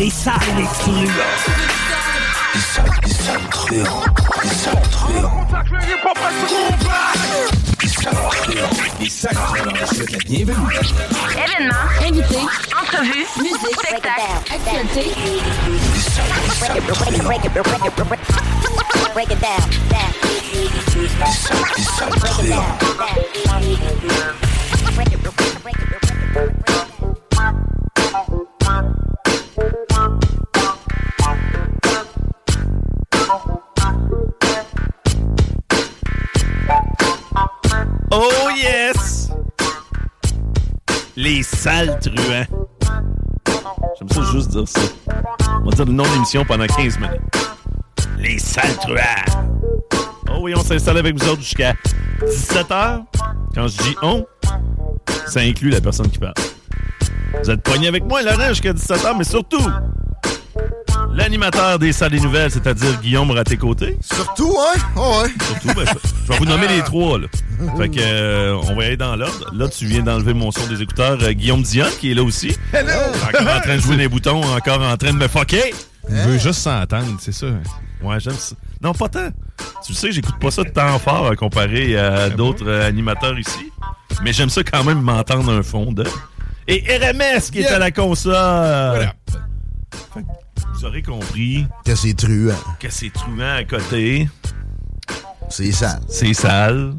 Les 0.00 0.08
salles, 0.08 0.32
les 0.56 0.64
truands. 0.64 1.12
Les 2.54 2.60
salles, 2.60 2.90
les 3.04 3.12
salles 3.12 3.48
truands. 3.50 4.02
Les 4.42 4.48
salles 4.48 4.80
truands. 4.90 5.46
Les 7.82 7.88
salles 7.88 8.14
truands. 8.14 8.70
Les 8.98 9.10
salles 9.10 9.34
truands. 9.34 9.86
Souhaite 9.92 10.12
la 10.12 10.18
bienvenue. 10.20 10.56
Événements, 11.32 11.88
invités, 12.00 12.46
entrevues, 12.80 13.26
musique, 13.42 13.78
spectacle, 13.78 14.22
actualité. 14.50 15.04
Les 15.92 16.00
salles, 16.00 16.32
les 16.40 16.54
salles 16.54 16.80
truands. 17.04 17.28
Les 17.28 17.44
salles, 17.44 17.60
les 17.60 18.40
salles 18.40 18.46
truands. 22.30 22.80
Oh 38.12 38.48
yes! 38.56 39.30
Les 41.16 41.42
sales 41.42 41.98
truands. 42.00 42.46
J'aime 43.98 44.08
ça 44.08 44.22
juste 44.32 44.48
dire 44.50 44.66
ça. 44.66 44.80
On 45.62 45.70
va 45.70 45.76
dire 45.76 45.84
le 45.84 45.92
nom 45.92 46.04
de 46.04 46.08
l'émission 46.14 46.44
pendant 46.44 46.66
15 46.66 46.98
minutes. 46.98 47.20
Les 48.18 48.38
sales 48.38 48.76
truands. 48.78 49.46
Oh 50.30 50.38
oui, 50.40 50.54
on 50.56 50.62
s'installe 50.62 50.98
avec 50.98 51.20
vous 51.20 51.28
autres 51.28 51.42
jusqu'à 51.42 51.74
17h. 52.24 53.04
Quand 53.54 53.68
je 53.68 53.76
dis 53.78 53.96
on, 54.02 54.26
ça 55.26 55.40
inclut 55.40 55.70
la 55.70 55.80
personne 55.80 56.08
qui 56.08 56.18
parle. 56.18 56.34
Vous 57.42 57.50
êtes 57.50 57.62
poignés 57.62 57.88
avec 57.88 58.04
moi, 58.04 58.22
Laurent, 58.22 58.48
jusqu'à 58.48 58.72
17h, 58.72 59.16
mais 59.18 59.24
surtout, 59.24 59.62
l'animateur 61.12 61.78
des 61.78 61.92
salles 61.92 62.12
des 62.12 62.20
nouvelles, 62.20 62.50
c'est-à-dire 62.50 63.00
Guillaume 63.00 63.36
à 63.36 63.44
tes 63.44 63.56
côtés. 63.56 63.96
Surtout, 64.00 64.56
hein? 64.58 64.78
Oh, 64.96 65.22
ouais. 65.22 65.30
Surtout, 65.46 65.68
ben, 65.78 65.84
je, 65.86 66.08
je 66.26 66.32
vais 66.32 66.38
vous 66.38 66.44
nommer 66.44 66.68
les 66.68 66.82
trois, 66.82 67.18
là. 67.18 67.26
Fait 67.76 67.88
que, 67.88 67.98
euh, 68.00 68.56
on 68.68 68.74
va 68.74 68.82
y 68.84 68.86
aller 68.86 68.96
dans 68.96 69.16
l'ordre. 69.16 69.50
Là, 69.52 69.68
tu 69.68 69.86
viens 69.86 70.02
d'enlever 70.02 70.34
mon 70.34 70.50
son 70.50 70.66
des 70.66 70.80
écouteurs. 70.82 71.18
Euh, 71.22 71.32
Guillaume 71.32 71.62
Dion, 71.62 71.86
qui 72.00 72.10
est 72.12 72.14
là 72.14 72.22
aussi. 72.22 72.56
Hello! 72.72 72.90
Encore 73.28 73.56
en 73.56 73.60
train 73.60 73.76
de 73.76 73.80
jouer 73.80 73.96
des 73.96 74.08
boutons, 74.08 74.42
encore 74.42 74.80
en 74.82 74.96
train 74.96 75.12
de 75.12 75.18
me 75.18 75.28
fucker. 75.28 75.74
Il 76.08 76.16
veut 76.16 76.38
juste 76.38 76.60
s'entendre, 76.60 77.16
c'est 77.20 77.32
ça. 77.32 77.46
Ouais, 78.02 78.18
j'aime 78.18 78.34
ça. 78.34 78.54
Non, 78.82 78.94
pas 78.94 79.08
tant. 79.08 79.28
Tu 79.84 79.92
le 79.92 79.96
sais, 79.96 80.10
j'écoute 80.12 80.38
pas 80.40 80.50
ça 80.50 80.64
de 80.64 80.70
temps 80.70 80.98
fort 80.98 81.26
euh, 81.26 81.34
comparé 81.34 81.98
à 81.98 82.30
d'autres 82.30 82.66
euh, 82.66 82.86
animateurs 82.88 83.38
ici. 83.38 83.70
Mais 84.24 84.32
j'aime 84.32 84.48
ça 84.48 84.62
quand 84.62 84.82
même 84.84 85.00
m'entendre 85.02 85.52
un 85.52 85.62
fond 85.62 85.92
de. 85.92 86.04
Et 86.66 86.82
RMS 86.98 87.40
qui 87.52 87.58
est 87.58 87.62
Yeah. 87.62 87.76
à 87.76 87.78
la 87.78 87.90
console. 87.90 88.32
Voilà. 88.32 89.14
Fait 90.14 90.20
que 90.22 90.26
vous 90.74 90.84
aurez 90.84 91.02
compris 91.02 91.66
Que 91.84 91.94
c'est 91.94 92.14
truand. 92.14 92.54
que 92.78 92.90
c'est 92.90 93.12
truand 93.12 93.56
à 93.58 93.64
côté. 93.64 94.28
C'est 95.48 95.72
sale. 95.72 96.00
C'est 96.08 96.34
sale. 96.34 96.94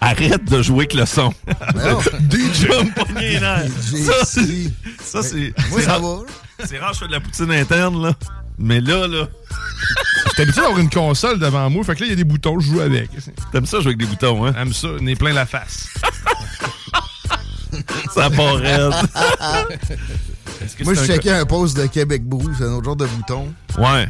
Arrête 0.00 0.44
de 0.44 0.62
jouer 0.62 0.80
avec 0.80 0.94
le 0.94 1.06
son. 1.06 1.32
Non. 1.74 2.00
DJ. 2.30 2.68
Ça. 3.82 4.24
Ça, 5.02 5.22
c'est. 5.22 5.52
Moi, 5.70 5.78
c'est 5.78 5.82
ça 5.82 5.92
rare- 5.92 6.00
va. 6.00 6.18
C'est 6.64 6.78
rare, 6.78 6.92
je 6.94 6.98
fais 7.00 7.06
de 7.08 7.12
la 7.12 7.20
poutine 7.20 7.50
interne, 7.52 8.02
là. 8.02 8.12
Mais 8.58 8.80
là, 8.80 9.06
là, 9.06 9.26
J'étais 10.28 10.42
habitué 10.42 10.60
d'avoir 10.62 10.78
une 10.80 10.90
console 10.90 11.38
devant 11.38 11.68
moi, 11.70 11.84
fait 11.84 11.94
que 11.94 12.00
là, 12.00 12.06
il 12.06 12.10
y 12.10 12.12
a 12.12 12.16
des 12.16 12.24
boutons, 12.24 12.58
je 12.60 12.70
joue 12.70 12.80
avec. 12.80 13.10
t'aimes 13.52 13.66
ça 13.66 13.78
jouer 13.80 13.88
avec 13.88 13.98
des 13.98 14.06
boutons, 14.06 14.46
hein? 14.46 14.52
J'aime 14.56 14.72
ça, 14.72 14.88
on 15.00 15.06
est 15.06 15.14
plein 15.16 15.32
la 15.34 15.44
face. 15.46 15.88
Ça 18.14 18.30
que 18.30 18.90
Moi, 20.84 20.94
je 20.94 21.00
un 21.00 21.04
checkais 21.06 21.30
un 21.30 21.44
post 21.44 21.76
de 21.76 21.86
Québec 21.86 22.24
Brou, 22.24 22.50
c'est 22.56 22.64
un 22.64 22.72
autre 22.72 22.84
genre 22.84 22.96
de 22.96 23.06
bouton. 23.06 23.52
Ouais. 23.78 24.08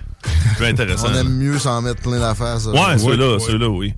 Plus 0.57 0.67
intéressant. 0.67 1.09
On 1.11 1.15
aime 1.15 1.29
mieux 1.37 1.59
s'en 1.59 1.81
mettre 1.83 2.01
plein 2.03 2.19
la 2.19 2.35
face. 2.35 2.67
Ouais, 2.67 2.99
ceux-là, 2.99 3.35
ouais. 3.35 3.39
ceux-là, 3.41 3.69
oui. 3.69 3.95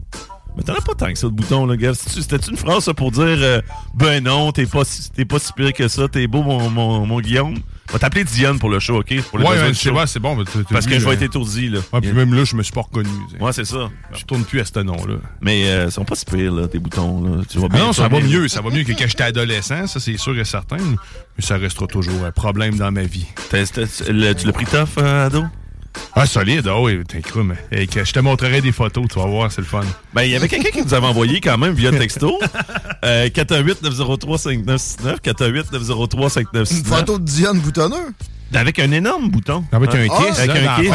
Mais 0.56 0.62
t'en 0.64 0.74
as 0.74 0.80
pas 0.80 0.94
tant 0.94 1.12
que 1.12 1.18
ça 1.18 1.28
de 1.28 1.32
boutons, 1.32 1.66
là, 1.66 1.76
gars. 1.76 1.94
C'était-tu 1.94 2.22
c'était-tu 2.22 2.50
une 2.50 2.56
phrase, 2.56 2.84
ça, 2.84 2.94
pour 2.94 3.12
dire 3.12 3.24
euh, 3.26 3.60
Ben 3.94 4.22
non, 4.24 4.50
t'es 4.52 4.66
pas, 4.66 4.84
si- 4.84 5.10
t'es 5.10 5.24
pas 5.24 5.38
si 5.38 5.52
pire 5.52 5.72
que 5.72 5.86
ça, 5.88 6.08
t'es 6.08 6.26
beau, 6.26 6.42
mon, 6.42 6.68
mon, 6.68 7.06
mon 7.06 7.20
Guillaume. 7.20 7.58
On 7.90 7.92
va 7.94 7.98
t'appeler 8.00 8.24
Diane 8.24 8.58
pour 8.58 8.68
le 8.68 8.80
show, 8.80 8.98
OK? 8.98 9.14
Pour 9.30 9.40
Ouais, 9.40 10.06
c'est 10.06 10.20
bon. 10.20 10.36
mais 10.36 10.44
t'as- 10.44 10.58
t'as 10.58 10.64
Parce 10.70 10.86
que 10.86 10.98
je 10.98 11.04
vais 11.04 11.10
euh, 11.10 11.14
être 11.14 11.22
étourdi, 11.22 11.68
là. 11.70 11.78
Ouais, 11.92 12.00
puis 12.02 12.12
même 12.12 12.34
là, 12.34 12.44
je 12.44 12.54
me 12.54 12.62
suis 12.62 12.72
pas 12.72 12.82
reconnu. 12.82 13.08
Ouais, 13.40 13.52
c'est 13.52 13.64
ça. 13.64 13.88
Je 14.14 14.24
tourne 14.24 14.44
plus 14.44 14.60
à 14.60 14.64
ce 14.66 14.78
nom-là. 14.80 15.14
Mais 15.40 15.68
euh, 15.70 15.86
ils 15.86 15.92
sont 15.92 16.04
pas 16.04 16.14
si 16.14 16.24
pires, 16.26 16.52
là, 16.52 16.68
tes 16.68 16.78
boutons, 16.78 17.22
là. 17.24 17.42
Tu 17.48 17.58
vois 17.58 17.68
Ah 17.72 17.76
bien. 17.76 17.86
non, 17.86 17.92
ça 17.94 18.08
va 18.08 18.20
mieux. 18.20 18.46
Ça 18.48 18.60
va 18.60 18.70
mieux 18.70 18.84
que 18.84 18.92
quand 18.92 19.06
j'étais 19.08 19.24
adolescent, 19.24 19.86
ça 19.86 20.00
c'est 20.00 20.16
sûr 20.18 20.38
et 20.38 20.44
certain. 20.44 20.76
Mais 20.78 21.42
ça 21.44 21.56
restera 21.56 21.86
toujours 21.86 22.24
un 22.24 22.32
problème 22.32 22.76
dans 22.76 22.92
ma 22.92 23.02
vie. 23.02 23.26
Le- 23.52 24.32
tu 24.34 24.46
l'as 24.46 24.52
pris 24.52 24.66
tough, 24.66 24.98
euh, 24.98 25.26
ado? 25.26 25.44
Ah, 26.14 26.26
solide. 26.26 26.66
Ah 26.68 26.80
oui, 26.80 27.00
t'es 27.06 27.20
cru, 27.20 27.42
mais 27.44 27.54
hey, 27.70 27.86
que 27.86 28.04
je 28.04 28.12
te 28.12 28.18
montrerai 28.18 28.60
des 28.60 28.72
photos, 28.72 29.04
tu 29.12 29.18
vas 29.18 29.26
voir, 29.26 29.52
c'est 29.52 29.60
le 29.60 29.66
fun. 29.66 29.82
Ben, 30.14 30.22
il 30.22 30.30
y 30.30 30.36
avait 30.36 30.48
quelqu'un 30.48 30.70
qui 30.70 30.82
nous 30.82 30.94
avait 30.94 31.06
envoyé 31.06 31.40
quand 31.40 31.56
même 31.58 31.74
via 31.74 31.90
texto. 31.90 32.38
Euh, 33.04 33.28
418-903-5969. 33.28 35.20
418-903-5969. 35.24 36.78
Une 36.78 36.84
photo 36.84 37.18
de 37.20 37.24
Diane 37.24 37.60
boutonneux? 37.60 38.12
Avec 38.52 38.80
un 38.80 38.90
énorme 38.90 39.30
bouton. 39.30 39.64
Avec 39.70 39.94
un 39.94 40.06
Ah, 40.10 40.24
kiss, 40.26 40.38
avec 40.40 40.62
là, 40.64 40.74
un 40.74 40.80
kiss. 40.82 40.90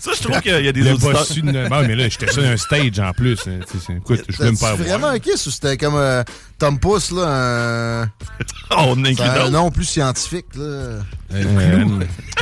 Ça, 0.00 0.12
je 0.16 0.22
trouve 0.22 0.40
qu'il 0.40 0.52
y 0.64 0.68
a 0.68 0.72
des 0.72 0.80
Le 0.80 0.92
auditeurs. 0.92 1.12
bossu 1.12 1.42
de... 1.42 1.66
Ah, 1.70 1.82
mais 1.82 1.96
là, 1.96 2.08
j'étais 2.08 2.30
sur 2.32 2.44
un 2.44 2.56
stage 2.56 2.98
en 3.00 3.12
plus. 3.12 3.38
hein, 3.48 3.58
Écoute, 3.96 4.22
je 4.28 4.36
voulais 4.36 4.50
me 4.52 4.56
faire 4.56 4.76
C'était 4.76 4.90
vraiment 4.90 5.08
un 5.08 5.18
kiss 5.18 5.46
ou 5.46 5.50
c'était 5.50 5.76
comme 5.76 5.96
euh, 5.96 6.22
Tom 6.58 6.78
Pouce, 6.78 7.10
là, 7.10 7.24
un, 7.26 8.02
Oh, 8.76 8.94
c'est 8.96 9.20
un 9.20 9.50
nom 9.50 9.70
plus 9.70 9.84
scientifique, 9.84 10.46
là. 10.54 10.62
Euh, 10.62 11.00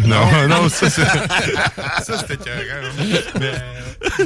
non, 0.05 0.49
non, 0.49 0.69
ça, 0.69 0.91
c'est... 0.91 1.03
ça, 1.03 2.19
c'était 2.19 2.37
carré. 2.37 2.69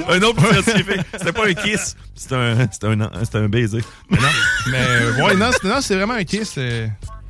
Un 0.09 0.23
autre 0.23 0.43
plus 0.43 0.63
scientifique. 0.63 1.01
C'était 1.17 1.33
pas 1.33 1.47
un 1.47 1.55
kiss. 1.55 1.97
C'était 2.15 2.35
un, 2.35 2.69
c'était 2.71 2.87
un, 2.89 3.11
c'était 3.25 3.39
un 3.39 3.49
baiser. 3.49 3.83
Mais 4.11 4.19
non, 4.19 4.29
mais 4.71 5.23
ouais, 5.23 5.35
non, 5.37 5.51
c'est, 5.53 5.69
non, 5.69 5.81
c'est 5.81 5.95
vraiment 5.95 6.15
un 6.15 6.25
kiss. 6.25 6.59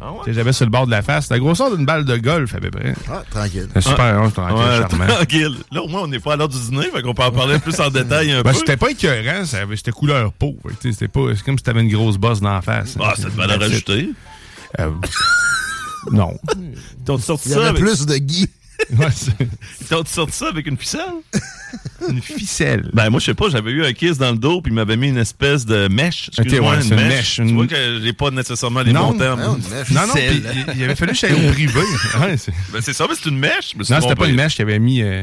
Euh, 0.02 0.04
Ah 0.04 0.22
J'avais 0.28 0.52
sur 0.52 0.64
le 0.66 0.70
bord 0.70 0.86
de 0.86 0.90
la 0.90 1.02
face. 1.02 1.28
La 1.30 1.38
grosseur 1.38 1.76
d'une 1.76 1.84
balle 1.86 2.04
de 2.04 2.16
golf, 2.16 2.54
à 2.54 2.58
peu 2.60 2.70
près. 2.70 2.94
Ah, 3.10 3.22
tranquille. 3.30 3.68
C'est 3.74 3.80
super, 3.82 4.04
hein, 4.20 4.30
tranquille, 4.30 4.56
Ouais, 4.56 4.78
charmant. 4.88 5.06
tranquille. 5.06 5.56
Là, 5.72 5.82
au 5.82 5.88
moins, 5.88 6.02
on 6.02 6.08
n'est 6.08 6.18
pas 6.20 6.32
à 6.32 6.36
l'heure 6.36 6.48
du 6.48 6.58
dîner, 6.58 6.88
fait 6.92 7.02
qu'on 7.02 7.14
peut 7.14 7.22
en 7.22 7.32
parler 7.32 7.58
plus 7.58 7.78
en 7.80 7.90
détail 7.90 8.32
un 8.32 8.42
Ben, 8.42 8.52
peu. 8.52 8.58
c'était 8.58 8.76
pas 8.76 8.90
écœurant, 8.90 9.44
c'était 9.44 9.90
couleur 9.92 10.32
peau. 10.32 10.56
C'était 10.82 11.08
pas, 11.08 11.20
c'est 11.36 11.44
comme 11.44 11.58
si 11.58 11.64
t'avais 11.64 11.82
une 11.82 11.92
grosse 11.92 12.16
bosse 12.16 12.40
dans 12.40 12.52
la 12.54 12.62
face. 12.62 12.96
Ah, 13.00 13.12
c'est 13.16 13.24
de 13.26 13.30
valeur 13.30 13.60
ajoutée. 13.62 14.10
Euh, 14.78 14.90
non. 16.12 16.34
T'as 17.04 17.18
sorti 17.18 17.48
Il 17.48 17.52
y 17.52 17.54
ça 17.54 17.60
avait 17.60 17.68
avec... 17.70 17.82
plus 17.82 18.06
de 18.06 18.16
Guy. 18.16 18.48
Ouais, 18.98 19.06
T'as 19.88 20.04
sorti 20.04 20.32
ça 20.36 20.48
avec 20.48 20.66
une 20.66 20.76
ficelle? 20.76 21.00
une 22.08 22.20
ficelle. 22.22 22.90
Ben, 22.92 23.10
moi, 23.10 23.20
je 23.20 23.26
sais 23.26 23.34
pas, 23.34 23.48
j'avais 23.48 23.70
eu 23.70 23.84
un 23.84 23.92
kiss 23.92 24.18
dans 24.18 24.32
le 24.32 24.38
dos, 24.38 24.60
puis 24.62 24.72
il 24.72 24.74
m'avait 24.74 24.96
mis 24.96 25.08
une 25.08 25.18
espèce 25.18 25.64
de 25.66 25.86
mèche. 25.88 26.28
Excuse-moi, 26.38 26.76
ouais, 26.78 26.82
une 26.84 26.94
mèche. 26.96 27.36
Tu 27.36 27.52
vois 27.54 27.66
que 27.66 28.00
j'ai 28.02 28.12
pas 28.12 28.30
nécessairement 28.30 28.82
les 28.82 28.92
Non, 28.92 29.12
bons 29.12 29.18
termes. 29.18 29.40
non, 29.42 29.56
une 29.56 29.68
mèche. 29.68 29.90
Non, 29.90 30.06
non, 30.06 30.14
puis 30.14 30.22
il- 30.24 30.76
il 30.78 30.84
avait 30.84 30.96
fallu 30.96 31.12
que 31.12 31.18
j'aille 31.18 31.32
au 31.48 31.52
privé. 31.52 31.80
Ouais, 32.20 32.36
c'est- 32.36 32.52
Ben, 32.72 32.80
c'est 32.80 32.92
ça, 32.92 33.06
mais 33.08 33.14
c'est 33.20 33.28
une 33.28 33.38
mèche. 33.38 33.74
non, 33.76 33.84
c'était 34.00 34.14
pas 34.14 34.26
une 34.28 34.36
mèche 34.36 34.54
qu'ils 34.56 34.62
avaient 34.62 34.78
mis. 34.78 35.02
euh, 35.02 35.22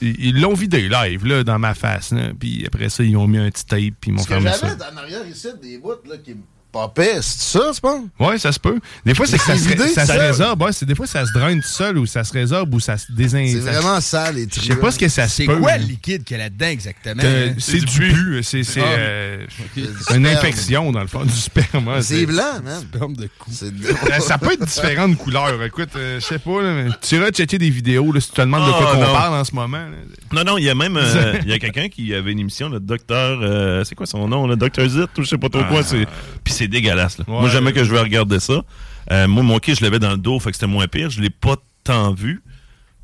ils 0.00 0.40
l'ont 0.40 0.54
vidé 0.54 0.88
live, 0.88 1.24
là, 1.26 1.42
dans 1.44 1.58
ma 1.58 1.74
face. 1.74 2.12
Là, 2.12 2.30
puis 2.38 2.64
après 2.66 2.88
ça, 2.90 3.02
ils 3.04 3.16
ont 3.16 3.26
mis 3.26 3.38
un 3.38 3.50
petit 3.50 3.64
tape, 3.64 3.80
puis 4.00 4.10
ils 4.10 4.12
m'ont 4.12 4.22
fermé 4.24 4.50
ça. 4.52 4.58
j'avais 4.68 4.92
en 4.92 4.96
arrière 4.98 5.26
ici 5.28 5.48
des 5.62 5.78
bouts 5.78 5.90
là, 6.08 6.16
qui, 6.18 6.34
Pas 6.74 6.88
pire, 6.88 7.22
c'est 7.22 7.58
ça, 7.58 7.70
tu 7.72 7.80
penses? 7.80 8.04
Ouais, 8.18 8.36
ça 8.36 8.50
se 8.50 8.58
peut. 8.58 8.80
Des 9.06 9.14
fois, 9.14 9.26
c'est 9.26 9.38
que 9.38 9.44
ça, 9.44 9.56
C'est 9.56 9.78
se, 9.78 9.94
ça 9.94 10.06
se 10.06 10.12
résorbe. 10.12 10.60
Ouais, 10.62 10.72
c'est 10.72 10.84
des 10.86 10.96
fois, 10.96 11.06
ça 11.06 11.24
se 11.24 11.32
draine 11.32 11.60
tout 11.62 11.68
seul 11.68 11.96
ou 11.98 12.04
ça 12.04 12.24
se 12.24 12.32
résorbe 12.32 12.74
ou 12.74 12.80
ça 12.80 12.98
se 12.98 13.12
désin. 13.12 13.46
C'est 13.46 13.60
vraiment 13.60 14.00
sale, 14.00 14.34
les 14.34 14.48
Je 14.52 14.60
sais 14.60 14.74
pas 14.76 14.90
ce 14.90 14.98
que 14.98 15.06
ça 15.08 15.28
se 15.28 15.36
C'est 15.36 15.44
quoi 15.46 15.78
le 15.78 15.84
liquide 15.84 16.24
qu'il 16.24 16.36
y 16.36 16.40
a 16.40 16.44
là-dedans 16.44 16.66
exactement? 16.66 17.22
Que 17.22 17.52
C'est 17.58 17.78
du 17.78 17.86
pu. 17.86 18.40
C'est 18.42 18.64
c'est, 18.64 18.80
Ah. 18.80 18.86
euh, 18.98 19.46
une 20.16 20.26
infection, 20.26 20.90
dans 20.90 21.00
le 21.02 21.06
fond, 21.06 21.24
du 21.24 21.32
sperme. 21.32 21.88
hein, 21.88 22.02
C'est 22.02 22.26
blanc, 22.26 22.60
man. 22.64 22.80
Sperme 22.80 23.14
de 23.16 23.28
cou. 23.38 23.50
C'est 23.52 23.66
Euh, 23.66 24.18
ça 24.18 24.36
peut 24.38 24.52
être 24.52 24.64
différentes 24.66 25.16
couleurs. 25.16 25.62
Écoute, 25.62 25.90
euh, 25.94 26.18
je 26.18 26.24
sais 26.26 26.38
pas, 26.40 26.60
là, 26.60 26.72
mais 26.74 26.88
tu 27.00 27.14
iras 27.14 27.30
checker 27.30 27.58
des 27.58 27.70
vidéos 27.70 28.10
là, 28.12 28.20
si 28.20 28.30
tu 28.30 28.34
te 28.34 28.40
demandes 28.40 28.66
de 28.66 28.72
Ah, 28.74 28.78
quoi 28.82 28.92
qu'on 28.94 29.12
parle 29.12 29.34
en 29.34 29.44
ce 29.44 29.54
moment. 29.54 29.78
là. 29.78 29.96
Non, 30.32 30.42
non, 30.44 30.58
il 30.58 30.64
y 30.64 30.70
a 30.70 30.74
même 30.74 30.96
euh, 30.96 31.38
il 31.44 31.50
y 31.50 31.52
a 31.52 31.58
quelqu'un 31.60 31.88
qui 31.88 32.12
avait 32.14 32.32
une 32.32 32.40
émission, 32.40 32.68
le 32.68 32.80
docteur, 32.80 33.38
euh, 33.42 33.84
c'est 33.84 33.94
quoi 33.94 34.06
son 34.06 34.26
nom, 34.26 34.46
le 34.48 34.56
docteur 34.56 34.88
Zit, 34.88 35.02
ou 35.18 35.22
je 35.22 35.24
sais 35.24 35.38
pas 35.38 35.48
trop 35.48 35.62
quoi. 35.64 35.82
c'est 35.84 36.06
Puis 36.42 36.52
c'est 36.52 36.63
dégueulasse. 36.68 37.18
là. 37.18 37.24
Moi, 37.28 37.44
Ouais. 37.44 37.50
jamais 37.50 37.72
que 37.72 37.84
je 37.84 37.90
vais 37.92 38.00
regarder 38.00 38.40
ça. 38.40 38.62
Euh, 39.12 39.28
moi, 39.28 39.42
mon 39.42 39.58
kit, 39.58 39.74
je 39.74 39.82
l'avais 39.84 39.98
dans 39.98 40.10
le 40.12 40.16
dos, 40.18 40.38
fait 40.40 40.50
que 40.50 40.56
c'était 40.56 40.66
moins 40.66 40.86
pire. 40.88 41.10
Je 41.10 41.20
l'ai 41.20 41.30
pas 41.30 41.56
tant 41.84 42.12
vu. 42.14 42.42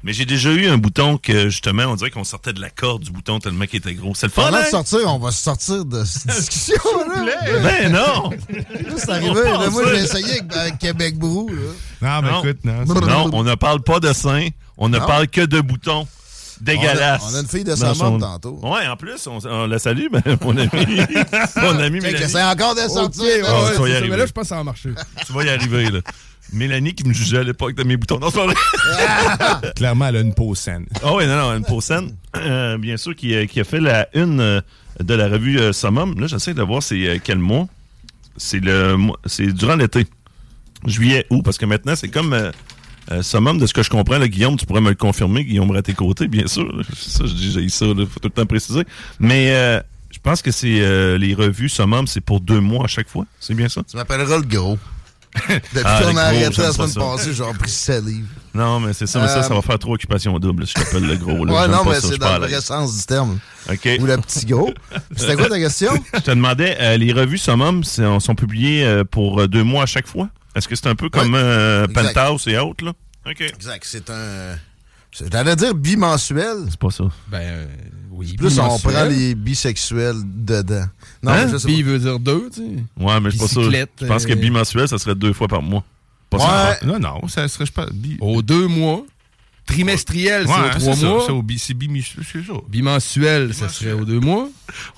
Mais 0.03 0.15
j'ai 0.15 0.25
déjà 0.25 0.51
eu 0.51 0.67
un 0.67 0.79
bouton 0.79 1.19
que, 1.19 1.51
justement, 1.51 1.83
on 1.85 1.95
dirait 1.95 2.11
qu'on 2.11 2.25
sortait 2.25 2.55
de 2.55 2.61
la 2.63 2.71
corde 2.71 3.03
du 3.03 3.11
bouton 3.11 3.39
tellement 3.39 3.67
qu'il 3.67 3.81
était 3.81 3.93
gros. 3.93 4.15
C'est 4.15 4.29
le 4.29 4.33
fun, 4.33 4.51
de 4.51 4.57
hein? 4.57 4.65
sortir, 4.71 5.01
on 5.09 5.19
va 5.19 5.31
sortir 5.31 5.85
de 5.85 6.05
cette 6.05 6.27
discussion, 6.35 6.75
là. 7.27 7.35
Ben 7.63 7.93
non! 7.93 8.31
C'est 8.97 9.11
arrivé. 9.11 9.35
Là, 9.45 9.69
moi, 9.69 9.83
j'ai 9.95 10.01
essayé 10.01 10.39
avec, 10.41 10.57
avec 10.57 10.79
Québec 10.79 11.19
Brou, 11.19 11.51
là. 11.51 12.21
Non, 12.23 12.27
ben 12.27 12.33
Non. 12.33 12.43
écoute, 12.45 12.65
non. 12.65 12.85
c'est- 12.87 12.95
Non, 13.07 13.31
on 13.35 13.43
ne 13.45 13.55
parle 13.57 13.83
pas 13.83 14.01
de 14.01 14.11
seins, 14.15 14.49
on 14.79 14.89
ne 14.89 14.99
Non. 14.99 15.07
parle 15.07 15.29
que 15.29 15.43
de 15.43 15.61
boutons. 15.61 16.09
Dégueulasse. 16.61 17.23
On 17.25 17.29
a- 17.29 17.33
on 17.33 17.35
a 17.37 17.41
une 17.41 17.47
fille 17.49 17.65
de 17.65 17.71
Dans 17.71 17.77
sa 17.77 17.95
son- 17.95 18.19
tantôt. 18.19 18.59
Ouais, 18.63 18.87
en 18.87 18.97
plus, 18.97 19.27
on, 19.27 19.39
on 19.47 19.67
la 19.67 19.79
salue, 19.79 20.07
ben, 20.11 20.23
mon 20.43 20.57
ami. 20.57 20.69
mon 21.57 21.79
ami 21.79 22.01
Mélanie. 22.01 22.25
c'est 22.29 22.43
encore 22.43 22.75
de 22.75 22.81
sortir. 22.83 23.23
Ok, 23.25 23.27
ouais, 23.27 23.41
là. 23.43 23.49
Ah, 23.49 23.65
ouais, 23.65 23.73
tu 23.75 23.79
vas 23.81 23.87
y 23.89 23.89
c'est 23.89 23.93
ça, 23.93 23.97
arriver. 23.97 24.09
mais 24.11 24.17
là, 24.19 24.27
je 24.27 24.33
pense 24.33 24.43
que 24.43 24.49
ça 24.49 24.57
va 24.57 24.65
marcher. 24.65 24.91
Tu 25.27 25.33
vas 25.33 25.45
y 25.45 25.49
arriver, 25.49 25.91
là. 25.91 26.01
Mélanie 26.53 26.95
qui 26.95 27.07
me 27.07 27.13
jugeait 27.15 27.39
à 27.39 27.43
l'époque 27.45 27.75
de 27.75 27.85
mes 27.85 27.97
boutons. 27.97 28.19
Non, 28.19 28.29
c'est. 28.31 28.41
Clairement, 29.77 30.07
elle 30.09 30.17
a 30.17 30.21
une 30.21 30.35
peau 30.35 30.55
saine. 30.55 30.87
Ah 31.03 31.15
oui, 31.15 31.27
non, 31.27 31.37
non, 31.37 31.57
une 31.57 31.65
peau 31.65 31.81
saine. 31.81 32.15
Euh, 32.37 32.77
bien 32.79 32.97
sûr, 32.97 33.15
qui, 33.15 33.35
a- 33.37 33.47
qui 33.47 33.61
a 33.61 33.65
fait 33.65 33.81
la 33.81 34.09
une 34.15 34.41
euh, 34.41 34.61
de 35.01 35.15
la 35.15 35.29
revue 35.29 35.59
euh, 35.61 35.73
Summum. 35.73 36.19
Là, 36.21 36.27
j'essaie 36.27 36.55
de 36.55 36.63
voir 36.63 36.83
c'est 36.83 37.07
euh, 37.07 37.19
quel 37.23 37.39
mois. 37.39 37.67
C'est 38.37 38.61
le 38.61 38.97
mois- 38.97 39.19
c'est 39.27 39.47
durant 39.53 39.77
l'été. 39.77 40.07
Juillet, 40.87 41.27
août, 41.31 41.43
parce 41.45 41.59
que 41.59 41.67
maintenant, 41.67 41.95
c'est 41.95 42.09
comme 42.09 42.33
euh, 42.33 42.51
euh, 43.11 43.23
Summum, 43.23 43.59
de 43.59 43.67
ce 43.67 43.75
que 43.75 43.83
je 43.83 43.91
comprends, 43.91 44.19
là, 44.19 44.29
Guillaume, 44.29 44.57
tu 44.57 44.67
pourrais 44.67 44.81
me 44.81 44.89
le 44.91 44.95
confirmer, 44.95 45.45
Guillaume 45.45 45.75
à 45.77 45.83
tes 45.83 45.95
côtés, 45.95 46.29
bien 46.29 46.47
sûr. 46.47 46.65
là. 46.77 46.83
Ça, 46.97 47.25
je 47.27 47.33
dis, 47.33 47.53
j'ai 47.53 47.69
ça, 47.69 47.87
il 47.87 48.07
faut 48.07 48.21
tout 48.21 48.29
le 48.29 48.31
temps 48.31 48.47
préciser. 48.47 48.85
Mais 49.19 49.51
euh, 49.53 49.81
je 50.11 50.19
pense 50.23 50.43
que 50.43 50.51
c'est 50.51 50.81
euh, 50.81 51.19
les 51.19 51.35
revues 51.35 51.69
Summum, 51.69 52.07
c'est 52.07 52.21
pour 52.21 52.41
deux 52.41 52.61
mois 52.61 52.85
à 52.85 52.89
chaque 52.89 53.09
fois. 53.09 53.25
C'est 53.41 53.55
bien 53.55 53.69
ça? 53.69 53.83
Tu 53.89 53.97
m'appelleras 53.97 54.37
le 54.39 54.43
gros. 54.45 54.79
Depuis 55.49 55.83
Ah, 55.85 56.01
qu'on 56.03 56.17
a 56.17 56.23
arrêté 56.23 56.61
la 56.61 56.73
semaine 56.73 56.93
passée, 56.93 57.33
j'ai 57.33 57.43
repris 57.45 57.71
7 57.71 58.05
livres. 58.05 58.27
Non, 58.53 58.81
mais 58.81 58.93
c'est 58.93 59.07
ça, 59.07 59.21
mais 59.21 59.29
ça, 59.29 59.39
Euh, 59.39 59.43
ça 59.45 59.55
va 59.55 59.63
faire 59.63 59.79
trop 59.79 59.95
occupation 59.95 60.37
double, 60.41 60.67
si 60.67 60.75
je 60.77 60.83
t'appelle 60.83 61.07
le 61.07 61.17
gros. 61.17 61.45
Là. 61.45 61.53
Ouais, 61.53 61.69
non, 61.69 61.85
mais 61.89 62.01
c'est 62.01 62.19
dans 62.19 62.37
le 62.39 62.47
vrai 62.49 62.61
sens 62.61 62.97
du 62.99 63.05
terme. 63.05 63.39
Ou 63.69 64.07
le 64.07 64.17
petit 64.17 64.45
gros. 64.45 64.75
C'était 65.17 65.37
quoi 65.37 65.49
ta 65.49 65.61
question? 65.61 65.93
Je 66.15 66.19
te 66.21 66.31
demandais, 66.33 66.77
euh, 66.81 66.97
les 66.97 67.13
revues 67.13 67.39
Summum 67.39 67.85
c'est- 67.85 68.03
sont 68.19 68.35
publiées 68.35 68.85
euh, 68.85 69.05
pour 69.05 69.41
euh, 69.41 69.47
deux 69.47 69.63
mois 69.63 69.85
à 69.85 69.87
chaque 69.87 70.09
fois? 70.09 70.29
Est-ce 70.55 70.67
que 70.69 70.75
c'est 70.77 70.87
un 70.89 70.95
peu 70.97 71.09
comme 71.09 71.35
euh, 71.35 71.87
exact. 71.87 72.15
Penthouse 72.15 72.47
et 72.49 72.59
autres, 72.59 72.85
là? 72.85 72.93
OK. 73.27 73.41
Exact, 73.41 73.85
c'est 73.87 74.11
un... 74.11 74.57
J'allais 75.33 75.57
dire 75.57 75.75
bimensuel. 75.75 76.57
C'est 76.69 76.79
pas 76.79 76.91
ça. 76.91 77.05
Ben, 77.29 77.39
euh, 77.41 77.67
oui. 78.13 78.35
Plus 78.37 78.59
on 78.61 78.65
bimensuel. 78.65 78.93
prend 78.95 79.05
les 79.07 79.35
bisexuels 79.35 80.21
dedans. 80.25 80.85
Non, 81.23 81.33
Hein? 81.33 81.47
mais 81.47 81.53
je 81.53 81.57
sais 81.59 81.67
Bi 81.67 81.83
veut 81.83 81.99
dire 81.99 82.19
deux, 82.21 82.49
tu 82.55 82.61
sais. 82.63 82.85
Ouais, 82.97 83.21
mais 83.21 83.31
je 83.31 83.37
suis 83.37 83.39
pas 83.41 83.49
sûr. 83.49 83.71
Je 83.73 84.07
pense 84.07 84.25
que 84.25 84.33
euh, 84.33 84.37
bimensuel, 84.37 84.87
ça 84.89 84.99
serait 84.99 85.17
deux 85.17 85.33
fois 85.33 85.49
par 85.49 85.63
mois. 85.63 85.85
Pas 86.31 86.39
Ouais. 86.39 86.87
Non, 86.87 87.01
non, 87.01 87.27
ça 87.29 87.49
serait 87.49 87.67
je 87.67 87.73
pas. 87.73 87.87
Bi... 87.93 88.19
Aux 88.21 88.41
deux 88.43 88.69
mois. 88.69 89.05
Trimestriel, 89.67 90.47
Ouais, 90.47 90.53
c'est 90.73 90.77
aux 90.77 90.81
trois 90.81 90.97
ça, 90.97 91.07
mois. 91.07 91.27
c'est 91.27 91.43
bi- 91.75 92.05
c'est 92.05 92.43
ça. 92.47 92.53
Bimensuel, 92.69 93.55
ça 93.55 93.69
serait 93.69 93.93
aux 93.93 94.05
deux 94.05 94.19
mois. 94.21 94.49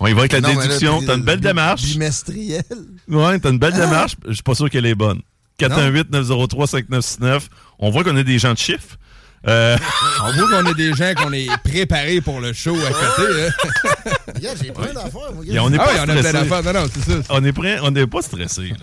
On 0.01 0.07
y 0.07 0.13
va 0.13 0.21
avec 0.21 0.33
la 0.33 0.41
Non, 0.41 0.49
déduction. 0.55 1.03
T'as 1.05 1.17
une 1.17 1.23
belle 1.25 1.41
démarche. 1.41 1.83
Bimestriel. 1.85 2.63
Ouais, 3.09 3.39
t'as 3.39 3.51
une 3.51 3.59
belle 3.59 3.75
démarche. 3.75 4.17
Je 4.27 4.33
suis 4.35 4.43
pas 4.43 4.55
sûr 4.55 4.71
qu'elle 4.71 4.87
est 4.87 4.95
bonne. 4.95 5.21
418-903-5969. 5.59 7.43
On 7.79 7.91
voit 7.91 8.05
qu'on 8.05 8.17
a 8.17 8.23
des 8.23 8.39
gens 8.39 8.53
de 8.53 8.59
chiffres. 8.59 8.97
Euh, 9.49 9.77
On 10.25 10.33
voit 10.33 10.49
qu'on 10.63 10.71
a 10.71 10.75
des 10.75 10.95
gens 10.95 11.13
qu'on 11.17 11.33
est 11.33 11.49
préparés 11.65 12.21
pour 12.21 12.41
le 12.41 12.53
show 12.53 12.77
à 12.77 12.91
côté. 12.91 13.29
hein. 13.49 14.51
J'ai 14.63 14.71
plein 14.71 14.93
d'affaires, 14.93 15.33
moi. 15.35 15.45
on 15.61 15.71
n'est 15.71 15.79
Ah 15.81 15.85
pas 15.85 15.91
oui, 15.93 15.99
on 15.99 16.03
a 16.03 16.07
plein 16.07 16.23
stressé. 16.23 16.33
d'affaires. 16.49 16.63
Non, 16.75 16.81
non, 16.81 16.87
c'est 16.95 17.11
ça. 17.13 17.19
On 17.31 17.45
est 17.45 17.53
prêt, 17.53 17.79
on 17.83 17.91
n'est 17.91 18.07
pas 18.07 18.23
stressé. 18.23 18.69
là. 18.69 18.77